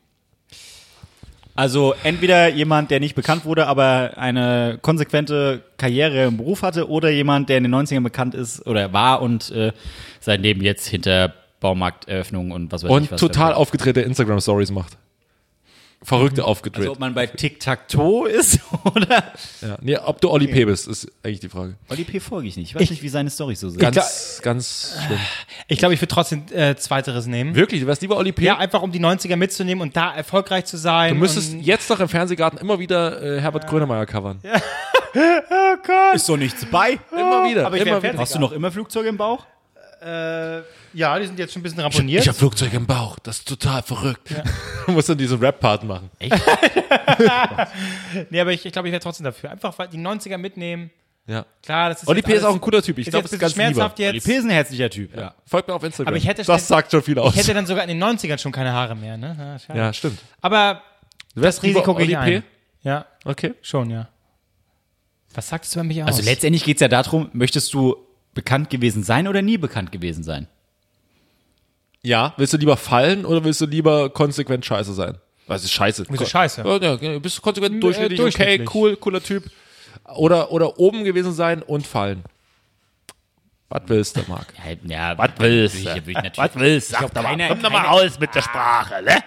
Also 1.61 1.95
entweder 2.05 2.49
jemand, 2.49 2.91
der 2.91 3.01
nicht 3.01 3.15
bekannt 3.15 3.45
wurde, 3.45 3.67
aber 3.67 4.13
eine 4.17 4.79
konsequente 4.81 5.61
Karriere 5.77 6.25
im 6.25 6.39
Beruf 6.39 6.63
hatte, 6.63 6.89
oder 6.89 7.11
jemand, 7.11 7.51
der 7.51 7.59
in 7.59 7.65
den 7.65 7.75
90ern 7.75 8.03
bekannt 8.03 8.35
ist 8.35 8.67
oder 8.67 8.95
war 8.95 9.21
und 9.21 9.51
äh, 9.51 9.73
sein 10.21 10.41
Leben 10.41 10.63
jetzt 10.63 10.87
hinter 10.87 11.35
Baumarkteröffnungen 11.61 12.53
und 12.53 12.73
was 12.73 12.83
weiß 12.83 12.89
ich 12.91 12.97
Und 12.97 13.13
was. 13.13 13.21
total 13.21 13.35
verbringt. 13.49 13.59
aufgedrehte 13.59 14.01
Instagram-Stories 14.01 14.71
macht. 14.71 14.97
Verrückte 16.03 16.47
aufgedreht. 16.47 16.81
Also 16.81 16.93
ob 16.93 16.99
man 16.99 17.13
bei 17.13 17.27
Tic-Tac-Toe 17.27 18.31
ist 18.31 18.61
oder 18.85 19.33
ja. 19.61 19.77
nee, 19.83 19.99
ob 19.99 20.19
du 20.23 20.31
Oli 20.31 20.47
P. 20.47 20.65
bist, 20.65 20.89
ist 20.89 21.13
eigentlich 21.23 21.41
die 21.41 21.51
Frage. 21.51 21.77
Oli 21.91 22.05
P. 22.05 22.21
folge 22.21 22.49
ich 22.49 22.57
nicht. 22.57 22.71
Ich 22.71 22.75
weiß 22.75 22.89
nicht, 22.89 23.03
wie 23.03 23.09
seine 23.11 23.29
Storys 23.29 23.61
so 23.61 23.69
sind. 23.69 23.81
Ganz, 23.81 24.41
ganz 24.43 24.97
schlimm. 25.05 25.19
Ich 25.69 25.79
glaube, 25.79 25.93
ich 25.93 26.01
würde 26.01 26.15
trotzdem 26.15 26.45
äh, 26.53 26.75
Zweiteres 26.77 27.27
nehmen. 27.27 27.55
Wirklich, 27.55 27.83
du 27.83 27.87
wärst 27.87 28.01
lieber 28.01 28.17
Oli 28.17 28.33
P. 28.33 28.45
Ja, 28.45 28.57
einfach 28.57 28.81
um 28.81 28.93
die 28.93 29.01
90er 29.01 29.37
mitzunehmen 29.37 29.83
und 29.83 29.95
da 29.95 30.15
erfolgreich 30.15 30.65
zu 30.65 30.79
sein. 30.79 31.15
du 31.15 31.21
müsstest 31.21 31.53
und, 31.53 31.61
jetzt 31.61 31.91
doch 31.91 32.01
im 32.01 32.09
Fernsehgarten 32.09 32.59
immer 32.59 32.79
wieder 32.79 33.23
äh, 33.23 33.41
Herbert 33.41 33.67
Grönemeyer 33.67 34.07
covern. 34.07 34.41
ist 36.15 36.25
so 36.25 36.37
nichts 36.37 36.65
bei. 36.65 36.99
Immer 37.13 37.45
wieder. 37.45 37.67
Aber 37.67 37.77
ich 37.77 37.87
immer 37.87 38.03
wieder. 38.03 38.17
Hast 38.17 38.35
du 38.35 38.39
noch 38.39 38.53
immer 38.53 38.73
Flugzeuge 38.73 39.11
im 39.11 39.19
Bauch? 39.19 39.45
Äh, 40.03 40.63
ja, 40.95 41.19
die 41.19 41.27
sind 41.27 41.39
jetzt 41.39 41.53
schon 41.53 41.61
ein 41.61 41.63
bisschen 41.63 41.81
ramponiert. 41.81 42.23
Ich 42.23 42.29
habe 42.29 42.39
Flugzeug 42.39 42.73
im 42.73 42.87
Bauch, 42.87 43.19
das 43.19 43.39
ist 43.39 43.49
total 43.49 43.83
verrückt. 43.83 44.35
du 44.87 44.93
musst 44.93 45.09
dann 45.09 45.19
diesen 45.19 45.39
Rap-Part 45.39 45.85
machen. 45.85 46.11
nee, 48.31 48.41
aber 48.41 48.53
ich, 48.53 48.65
ich 48.65 48.73
glaube, 48.73 48.89
ich 48.89 48.93
wäre 48.93 49.01
trotzdem 49.03 49.25
dafür. 49.25 49.51
Einfach 49.51 49.75
die 49.89 49.99
90er 49.99 50.39
mitnehmen. 50.39 50.91
Ja. 51.27 51.45
Klar, 51.63 51.91
das 51.91 52.03
ist 52.03 52.09
Oli 52.09 52.23
P. 52.23 52.35
ist 52.35 52.45
auch 52.45 52.55
ein 52.55 52.61
cooler 52.61 52.83
Typ. 52.83 52.99
Ich 52.99 53.09
glaube, 53.09 53.23
das 53.25 53.33
ist 53.33 53.39
ganz 53.39 53.55
lieber. 53.55 53.67
schmerzhaft 53.67 53.99
jetzt. 53.99 54.11
Oli 54.11 54.21
P. 54.21 54.35
ist 54.37 54.45
ein 54.45 54.51
herzlicher 54.51 54.91
Typ. 54.91 55.17
Ja. 55.17 55.35
Folgt 55.47 55.69
mir 55.69 55.75
auf 55.75 55.83
Instagram. 55.85 56.09
Aber 56.09 56.17
ich 56.17 56.27
hätte 56.27 56.43
das 56.43 56.67
sagt 56.67 56.91
schon 56.91 57.03
viel 57.03 57.19
aus. 57.19 57.35
Ich 57.35 57.41
hätte 57.41 57.55
dann 57.55 57.67
sogar 57.67 57.85
in 57.85 57.89
den 57.89 58.03
90ern 58.03 58.39
schon 58.39 58.53
keine 58.53 58.73
Haare 58.73 58.97
mehr, 58.97 59.17
ne? 59.17 59.59
Ja, 59.69 59.75
ja, 59.77 59.93
stimmt. 59.93 60.19
Aber 60.41 60.83
Du 61.35 61.43
wärst 61.43 61.63
Risiko 61.63 61.93
lieber 61.99 62.03
ich 62.03 62.19
Oli 62.19 62.31
P. 62.31 62.37
ein. 62.39 62.43
Ja, 62.83 63.07
Okay. 63.25 63.55
schon, 63.63 63.91
ja. 63.91 64.09
Was 65.35 65.49
sagst 65.49 65.75
du 65.75 65.79
über 65.79 65.85
mich 65.87 66.03
aus? 66.03 66.09
Also 66.09 66.23
letztendlich 66.23 66.65
geht 66.65 66.79
es 66.79 66.81
ja 66.81 66.89
darum, 66.89 67.31
möchtest 67.33 67.73
du 67.73 67.97
bekannt 68.35 68.71
gewesen 68.71 69.03
sein 69.03 69.29
oder 69.29 69.43
nie 69.43 69.59
bekannt 69.59 69.93
gewesen 69.93 70.23
sein? 70.25 70.47
Ja. 72.03 72.33
Willst 72.37 72.53
du 72.53 72.57
lieber 72.57 72.77
fallen 72.77 73.25
oder 73.25 73.45
willst 73.45 73.61
du 73.61 73.67
lieber 73.67 74.11
konsequent 74.11 74.65
scheiße 74.65 74.95
sein? 74.95 75.19
Was 75.47 75.65
ist 75.65 75.73
scheiße? 75.73 76.07
Wieso 76.09 76.25
scheiße? 76.25 76.63
Ja, 76.65 76.95
ja, 76.97 77.19
bist 77.19 77.39
du 77.39 77.43
konsequent 77.43 77.77
Äh, 77.77 77.81
durchschnittlich, 77.81 78.21
okay, 78.21 78.31
durchschnittlich. 78.31 78.75
cool, 78.75 78.97
cooler 78.97 79.23
Typ. 79.23 79.51
Oder, 80.15 80.53
oder 80.53 80.79
oben 80.79 81.05
gewesen 81.05 81.33
sein 81.33 81.63
und 81.63 81.87
fallen. 81.87 82.25
Was 83.69 83.83
willst 83.87 84.17
du, 84.17 84.23
Marc? 84.27 84.53
Ja, 84.85 85.17
Was 85.19 85.31
willst 85.39 85.77
ich, 85.77 85.85
du? 85.85 86.15
Was 86.37 86.51
willst 86.55 86.93
ich 86.93 86.99
glaube, 86.99 87.15
keiner, 87.15 87.49
Komm 87.49 87.63
doch 87.63 87.71
mal 87.71 87.85
raus 87.87 88.19
mit 88.19 88.35
der 88.35 88.43
Sprache, 88.43 89.03
ne? 89.03 89.19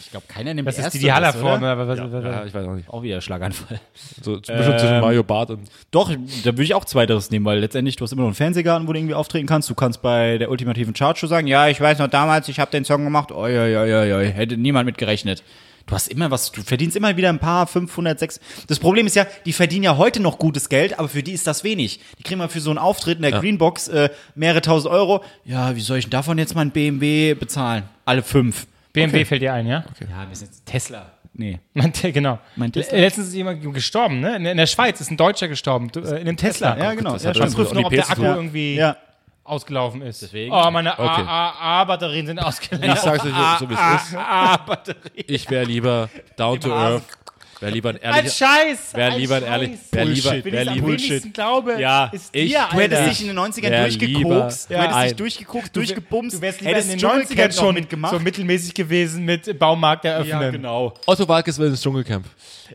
Ich 0.00 0.10
glaube, 0.10 0.26
keiner 0.28 0.54
nimmt 0.54 0.66
das 0.68 0.78
ist 0.78 0.92
die 0.94 1.06
Ersteres, 1.08 1.32
Diala-Form. 1.34 1.60
oder? 1.62 1.72
aber 1.72 1.88
was- 1.88 1.98
was- 1.98 2.12
was- 2.12 2.24
Ja, 2.24 2.44
ich 2.44 2.54
weiß 2.54 2.66
auch 2.66 2.74
nicht. 2.74 2.88
Auch 2.88 3.02
wieder 3.02 3.20
Schlaganfall. 3.20 3.80
So 4.22 4.38
bestimmt 4.38 4.78
zwischen 4.80 5.00
Mario 5.00 5.22
Bart 5.22 5.50
und. 5.50 5.68
Doch, 5.90 6.10
da 6.10 6.18
würde 6.52 6.62
ich 6.62 6.74
auch 6.74 6.84
Zweiteres 6.84 7.30
nehmen, 7.30 7.44
weil 7.44 7.58
letztendlich, 7.60 7.96
du 7.96 8.04
hast 8.04 8.12
immer 8.12 8.22
noch 8.22 8.28
einen 8.28 8.34
Fernsehgarten, 8.34 8.86
wo 8.88 8.92
du 8.92 8.98
irgendwie 8.98 9.14
auftreten 9.14 9.46
kannst. 9.46 9.68
Du 9.70 9.74
kannst 9.74 10.02
bei 10.02 10.38
der 10.38 10.50
ultimativen 10.50 10.94
Chartshow 10.94 11.26
sagen, 11.26 11.46
ja, 11.46 11.68
ich 11.68 11.80
weiß 11.80 11.98
noch 11.98 12.08
damals, 12.08 12.48
ich 12.48 12.58
habe 12.60 12.70
den 12.70 12.84
Song 12.84 13.04
gemacht, 13.04 13.32
oi, 13.32 13.58
oi, 13.58 13.76
oi, 13.76 13.94
oi, 13.94 14.12
oi, 14.14 14.32
hätte 14.32 14.56
niemand 14.56 14.86
mit 14.86 14.98
gerechnet. 14.98 15.42
Du 15.86 15.94
hast 15.96 16.06
immer 16.06 16.30
was, 16.30 16.52
du 16.52 16.62
verdienst 16.62 16.96
immer 16.96 17.16
wieder 17.16 17.28
ein 17.28 17.40
paar, 17.40 17.66
500, 17.66 18.16
6. 18.16 18.38
Das 18.68 18.78
Problem 18.78 19.04
ist 19.08 19.16
ja, 19.16 19.26
die 19.46 19.52
verdienen 19.52 19.82
ja 19.82 19.96
heute 19.96 20.20
noch 20.22 20.38
gutes 20.38 20.68
Geld, 20.68 20.96
aber 20.96 21.08
für 21.08 21.24
die 21.24 21.32
ist 21.32 21.44
das 21.48 21.64
wenig. 21.64 21.98
Die 22.20 22.22
kriegen 22.22 22.38
mal 22.38 22.48
für 22.48 22.60
so 22.60 22.70
einen 22.70 22.78
Auftritt 22.78 23.16
in 23.16 23.22
der 23.22 23.32
Greenbox 23.32 23.88
äh, 23.88 24.10
mehrere 24.36 24.60
tausend 24.62 24.92
Euro. 24.94 25.24
Ja, 25.44 25.74
wie 25.74 25.80
soll 25.80 25.98
ich 25.98 26.04
denn 26.04 26.12
davon 26.12 26.38
jetzt 26.38 26.54
mal 26.54 26.60
ein 26.60 26.70
BMW 26.70 27.34
bezahlen? 27.34 27.82
Alle 28.04 28.22
fünf. 28.22 28.68
BMW 28.92 29.24
fällt 29.24 29.42
dir 29.42 29.52
ein, 29.54 29.66
ja? 29.66 29.84
Ja, 30.00 30.28
wir 30.28 30.36
sind 30.36 30.48
jetzt 30.48 30.66
Tesla. 30.66 31.06
Nee. 31.34 31.58
Mein, 31.74 31.92
Te- 31.92 32.12
genau. 32.12 32.38
Mein 32.56 32.70
Tesla? 32.72 32.98
Letztens 32.98 33.28
ist 33.28 33.34
jemand 33.34 33.62
gestorben, 33.74 34.20
ne? 34.20 34.36
In, 34.36 34.44
in 34.46 34.56
der 34.58 34.66
Schweiz 34.66 35.00
ist 35.00 35.10
ein 35.10 35.16
Deutscher 35.16 35.48
gestorben, 35.48 35.90
du, 35.90 36.00
äh, 36.00 36.16
in 36.20 36.28
einem 36.28 36.36
Tesla. 36.36 36.76
Ja, 36.76 36.92
genau. 36.94 37.12
das 37.14 37.22
Ja, 37.22 37.30
hat 37.30 37.36
schon 37.38 37.46
das 37.46 37.54
Prüft 37.54 37.74
noch, 37.74 37.84
ob 37.84 37.90
der 37.90 38.10
Akku 38.10 38.22
irgendwie 38.22 38.74
Ja. 38.76 38.96
ausgelaufen 39.44 40.02
ist. 40.02 40.20
Deswegen? 40.22 40.52
Oh, 40.52 40.70
meine 40.70 40.92
Okay. 40.92 41.22
AA-Batterien 41.26 42.26
sind 42.26 42.38
ausgelaufen. 42.38 42.90
Ich 42.90 42.98
sag's 43.00 43.24
euch 43.24 43.32
so, 43.58 43.70
wie 43.70 43.74
es 43.74 44.02
ist. 44.08 44.16
Ah-Batterie. 44.16 45.24
Ich 45.26 45.48
wäre 45.50 45.64
lieber 45.64 46.10
down 46.36 46.60
to 46.60 46.70
earth. 46.72 47.02
Wäre 47.62 47.72
lieber 47.72 47.90
ein 47.90 47.96
Ein 47.96 48.02
ehrlicher. 48.16 48.46
Scheiß! 48.46 48.94
Wäre 48.94 49.12
ein 49.12 49.18
lieber 49.20 49.36
ein 49.36 49.42
Scheiß. 49.42 49.50
ehrlich. 49.50 49.70
Wäre 49.92 50.04
lieber. 50.06 50.34
Es 50.36 50.68
am 50.68 50.74
lieber. 50.74 50.86
wenigsten 50.88 51.32
glaube, 51.32 51.80
Ja, 51.80 52.06
ist 52.12 52.34
ich- 52.34 52.50
dir, 52.52 52.68
Du 52.70 52.76
hättest 52.78 53.06
dich 53.10 53.20
in 53.22 53.26
den 53.28 53.36
90ern 53.38 53.70
Wär 53.70 53.82
durchgekokst, 53.82 54.70
du 54.70 54.74
hättest 54.76 54.90
dich 54.98 55.10
ein- 55.10 55.16
durchgeguckt, 55.16 55.64
Du 55.76 55.80
wär- 55.80 55.86
durchgebumst, 55.86 56.36
Du 56.36 56.40
wärst 56.42 56.60
lieber 56.60 56.70
hättest 56.72 56.86
in 56.92 56.92
den 56.92 57.00
Dschungelcamp 57.00 57.30
90ern 57.30 57.48
noch 57.48 57.54
schon 57.54 57.74
mitgemacht. 57.74 58.12
so 58.14 58.20
mittelmäßig 58.20 58.74
gewesen 58.74 59.24
mit 59.24 59.58
Baumarkt 59.58 60.04
eröffnen. 60.04 60.28
ja, 60.42 60.50
genau. 60.50 60.94
Otto 61.06 61.26
Walkes 61.28 61.58
will 61.58 61.68
ins 61.68 61.80
Dschungelcamp. 61.82 62.26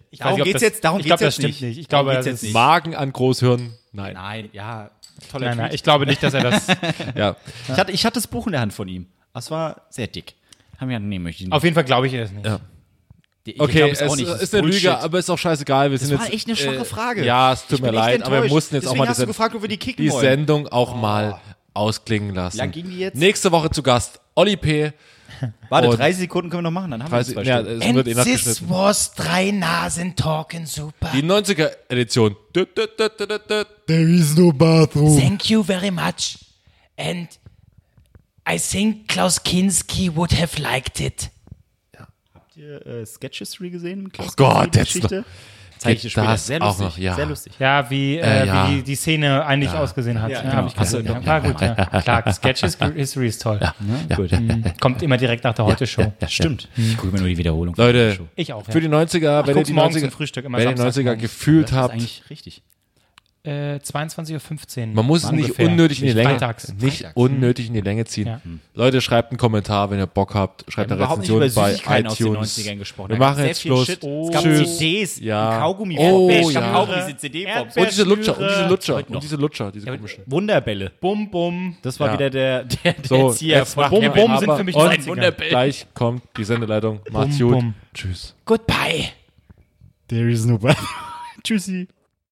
Ich 0.10 0.20
Darum 0.20 0.38
geht's 0.44 0.54
das- 0.54 0.62
jetzt- 0.62 0.84
darum 0.84 1.00
ich 1.00 1.06
glaube, 1.06 1.20
geht's 1.24 1.36
das 1.36 1.44
jetzt 1.44 1.56
stimmt 1.58 1.62
nicht. 1.70 1.78
nicht. 1.78 1.80
Ich 1.84 1.88
glaube, 1.90 2.14
das 2.14 2.26
ist. 2.26 2.54
Magen 2.54 2.96
an 2.96 3.12
Großhirn. 3.12 3.74
Nein. 3.92 4.14
Nein, 4.14 4.50
ja, 4.54 4.92
toller 5.32 5.48
Nein, 5.50 5.58
nein, 5.58 5.72
ich 5.74 5.82
glaube 5.84 6.06
nicht, 6.06 6.22
dass 6.24 6.34
er 6.34 6.44
das. 6.44 6.68
Ja. 7.16 7.36
Ich 7.68 7.78
hatte, 7.78 7.92
ich 7.92 8.06
hatte 8.06 8.16
das 8.16 8.28
Buch 8.28 8.46
in 8.46 8.52
der 8.54 8.62
Hand 8.62 8.74
von 8.74 8.88
ihm. 8.88 9.08
Das 9.34 9.50
war 9.52 9.82
sehr 9.90 10.08
dick. 10.08 10.36
Haben 10.80 10.90
wir 10.90 11.00
nee, 11.00 11.18
möchte 11.20 11.42
ich 11.44 11.48
nicht. 11.48 11.54
Auf 11.56 11.64
jeden 11.64 11.74
Fall 11.74 11.84
glaube 11.84 12.06
ich 12.08 12.14
das 12.14 12.32
nicht. 12.32 12.46
Ja. 12.46 12.60
Ich 13.48 13.60
Okay, 13.60 13.78
glaub 13.78 13.92
es 13.92 14.02
auch 14.02 14.16
nicht. 14.16 14.28
Das 14.28 14.42
ist 14.42 14.54
eine 14.54 14.64
Bullshit. 14.64 14.84
Lüge, 14.84 14.98
aber 15.00 15.20
ist 15.20 15.30
auch 15.30 15.38
scheißegal. 15.38 15.92
Wir 15.92 15.98
sind 15.98 16.12
Das 16.12 16.20
war 16.20 16.26
jetzt, 16.26 16.34
echt 16.36 16.48
eine 16.48 16.56
schwache 16.58 16.76
äh, 16.78 16.86
Frage. 16.86 17.26
Ja, 17.26 17.54
es 17.54 17.62
tut 17.64 17.74
Ich 17.74 17.82
mir 17.82 17.92
leid, 17.92 18.24
aber 18.24 18.44
wir 18.44 18.50
mussten 18.50 18.76
jetzt 18.76 18.86
auch 18.86 18.92
Deswegen 18.92 19.00
mal 19.00 19.08
hast 19.10 19.18
du 19.18 19.22
diese, 19.22 19.28
gefragt, 19.28 19.56
ob 19.56 19.62
wir 19.62 19.70
die 19.70 19.78
kicken 19.78 20.04
die 20.04 20.12
wollen. 20.12 20.22
Sendung 20.22 20.68
auch 20.68 20.96
mal 20.96 21.40
ausklingen 21.74 22.36
lassen. 22.36 22.58
lang 22.58 22.72
ging 22.72 22.90
die 22.90 23.00
jetzt? 23.00 23.16
Nächste 23.16 23.52
Woche 23.52 23.70
zu 23.70 23.82
Gast 23.84 24.20
Olli 24.36 24.58
P. 24.58 24.92
Warte, 25.70 25.90
Und- 25.90 25.98
30 26.00 26.22
Sekunden 26.22 26.50
können 26.50 26.60
wir 26.64 26.72
noch 26.72 26.72
machen, 26.72 26.92
dann 26.92 27.04
haben 27.04 27.12
wir 27.12 27.18
30, 27.18 27.34
zwei 27.36 27.44
ja, 27.44 27.60
Stunden. 27.60 27.82
es 27.82 27.94
wird 27.94 28.08
eh 28.08 28.24
this 28.24 28.70
was 28.70 29.14
drei 29.14 29.52
Nasen 29.52 30.16
talking 30.16 30.66
super. 30.66 31.10
Die 31.14 31.22
90er-Edition. 31.22 32.36
There 32.54 34.02
is 34.10 34.36
no 34.36 34.52
bathroom. 34.52 35.20
Thank 35.20 35.50
you 35.50 35.64
very 35.64 35.92
much. 35.92 36.40
And 36.98 37.28
I 38.50 38.58
think 38.58 39.08
Klaus 39.08 39.44
Kinski 39.44 40.10
would 40.16 40.32
have 40.32 40.60
liked 40.60 41.00
it. 41.00 41.30
Habt 42.58 42.86
ihr 42.88 42.88
äh, 43.02 43.06
Sketch 43.06 43.38
History 43.40 43.70
gesehen? 43.70 44.12
Oh 44.18 44.24
Gott, 44.36 44.76
jetzt 44.76 44.94
Geschichte? 44.94 45.24
Zeig 45.78 45.98
ich 45.98 46.02
dir 46.02 46.10
später. 46.10 46.28
das 46.28 46.48
Sehr 46.48 46.60
lustig. 46.60 46.86
noch? 46.86 46.98
Ja. 46.98 47.14
Sehr 47.14 47.26
lustig. 47.28 47.54
Ja, 47.60 47.88
wie, 47.92 48.16
äh, 48.18 48.22
Äh, 48.22 48.48
ja. 48.48 48.70
wie 48.72 48.82
die 48.82 48.96
Szene 48.96 49.46
eigentlich 49.46 49.70
ausgesehen 49.72 50.20
hat. 50.20 50.32
Ja, 50.32 50.38
Ja, 50.38 50.42
genau. 50.44 50.56
hab 50.56 50.68
ich 50.68 50.76
gesehen. 50.76 51.06
Ja, 51.06 51.24
war 51.26 51.42
gut, 51.42 51.62
ja. 51.62 51.76
Klar, 52.02 52.34
Sketch 52.34 52.62
History 52.96 53.28
ist 53.28 53.44
toll. 53.44 53.60
Gut. 54.16 54.32
Kommt 54.80 55.04
immer 55.04 55.18
direkt 55.18 55.44
nach 55.44 55.54
der 55.54 55.66
Heute-Show. 55.66 56.12
Stimmt. 56.28 56.68
Ich 56.76 56.98
gucke 56.98 57.14
mir 57.14 57.20
nur 57.20 57.28
die 57.30 57.38
Wiederholung. 57.38 57.76
Leute, 57.78 58.18
Ich 58.36 58.52
auch, 58.54 58.66
ja. 58.66 58.74
für 58.74 58.82
die 58.82 58.90
90er, 58.90 59.46
wenn 59.46 59.56
ihr 59.58 59.64
die 59.64 59.74
morgens 59.74 59.98
90er, 59.98 60.00
zum 60.02 60.12
Frühstück, 60.12 60.46
immer 60.46 60.58
wenn 60.58 60.70
ihr 60.70 60.74
die 60.74 60.82
Samstag 60.82 61.02
90er 61.04 61.06
morgens. 61.06 61.22
gefühlt 61.22 61.64
Das 61.66 61.72
ist 61.72 61.78
habt, 61.78 61.94
eigentlich 61.94 62.24
richtig. 62.32 62.64
Äh, 63.48 63.80
22.15 63.82 64.90
Uhr. 64.90 64.94
man 64.94 65.06
muss 65.06 65.24
es 65.24 65.32
nicht 65.32 65.58
unnötig 65.58 66.02
in 66.02 66.08
die 66.08 66.14
Länge, 66.14 66.32
Freitags. 66.32 66.74
nicht 66.74 67.06
unnötig 67.14 67.68
in 67.68 67.76
die 67.76 67.80
Länge 67.82 68.04
ziehen. 68.04 68.28
Ja. 68.28 68.42
Leute, 68.74 69.00
schreibt 69.00 69.32
einen 69.32 69.38
Kommentar, 69.38 69.90
wenn 69.90 70.00
ihr 70.00 70.06
Bock 70.06 70.36
habt. 70.36 70.66
Schreibt 70.68 70.92
eine 70.92 71.00
Rezension 71.10 71.40
bei 71.40 71.48
Süßigkeiten 71.48 72.08
aus 72.08 72.18
den 72.18 72.28
iTunes. 72.28 72.58
90ern 72.60 72.76
gesprochen. 72.78 73.10
Wir 73.12 73.18
machen 73.18 73.38
sehr 73.38 73.46
jetzt 73.48 73.62
viel 73.62 73.72
Schluss. 73.72 73.86
Shit. 73.86 74.04
Es 74.04 74.32
gab 74.32 74.44
Tschüss. 74.44 74.78
CDs, 74.78 75.20
Ja. 75.22 75.50
ein 75.52 75.60
Kaugummi. 75.62 75.96
Oh, 75.98 76.28
gab 76.28 76.52
ja. 76.52 76.72
Kaugummi, 76.74 76.98
diese 77.08 77.18
CD-Form. 77.18 77.68
Und 77.74 77.90
diese 77.90 78.04
Lutscher, 78.04 78.38
und 78.38 78.50
diese. 78.50 78.68
Lutscher, 78.68 78.96
und 78.98 79.10
noch. 79.12 79.22
diese 79.22 79.36
Lutscher, 79.38 79.72
diese 79.72 79.86
komischen. 79.88 80.24
Wunderbälle. 80.26 80.92
Bum, 81.00 81.32
bum. 81.32 81.78
Das 81.82 81.98
war 82.02 82.08
Ja. 82.08 82.14
wieder 82.16 82.30
der, 82.30 82.64
der, 82.66 82.94
der 82.94 83.06
So, 83.08 83.28
Erzieher 83.30 83.66
Bum, 83.90 84.12
bum 84.14 84.38
sind 84.40 84.58
für 84.58 84.64
mich 84.66 84.76
90er. 84.76 85.08
Wunderbälle. 85.08 85.50
Gleich 85.52 85.88
kommt 85.94 86.22
die 86.38 86.44
Sendeleitung. 86.44 87.00
Macht's 87.12 87.40
gut. 87.40 87.64
Tschüss. 87.94 88.36
Goodbye. 88.44 89.06
There 90.10 90.30
is 90.30 90.46
no 90.46 90.60
Tschüssi. 91.44 91.88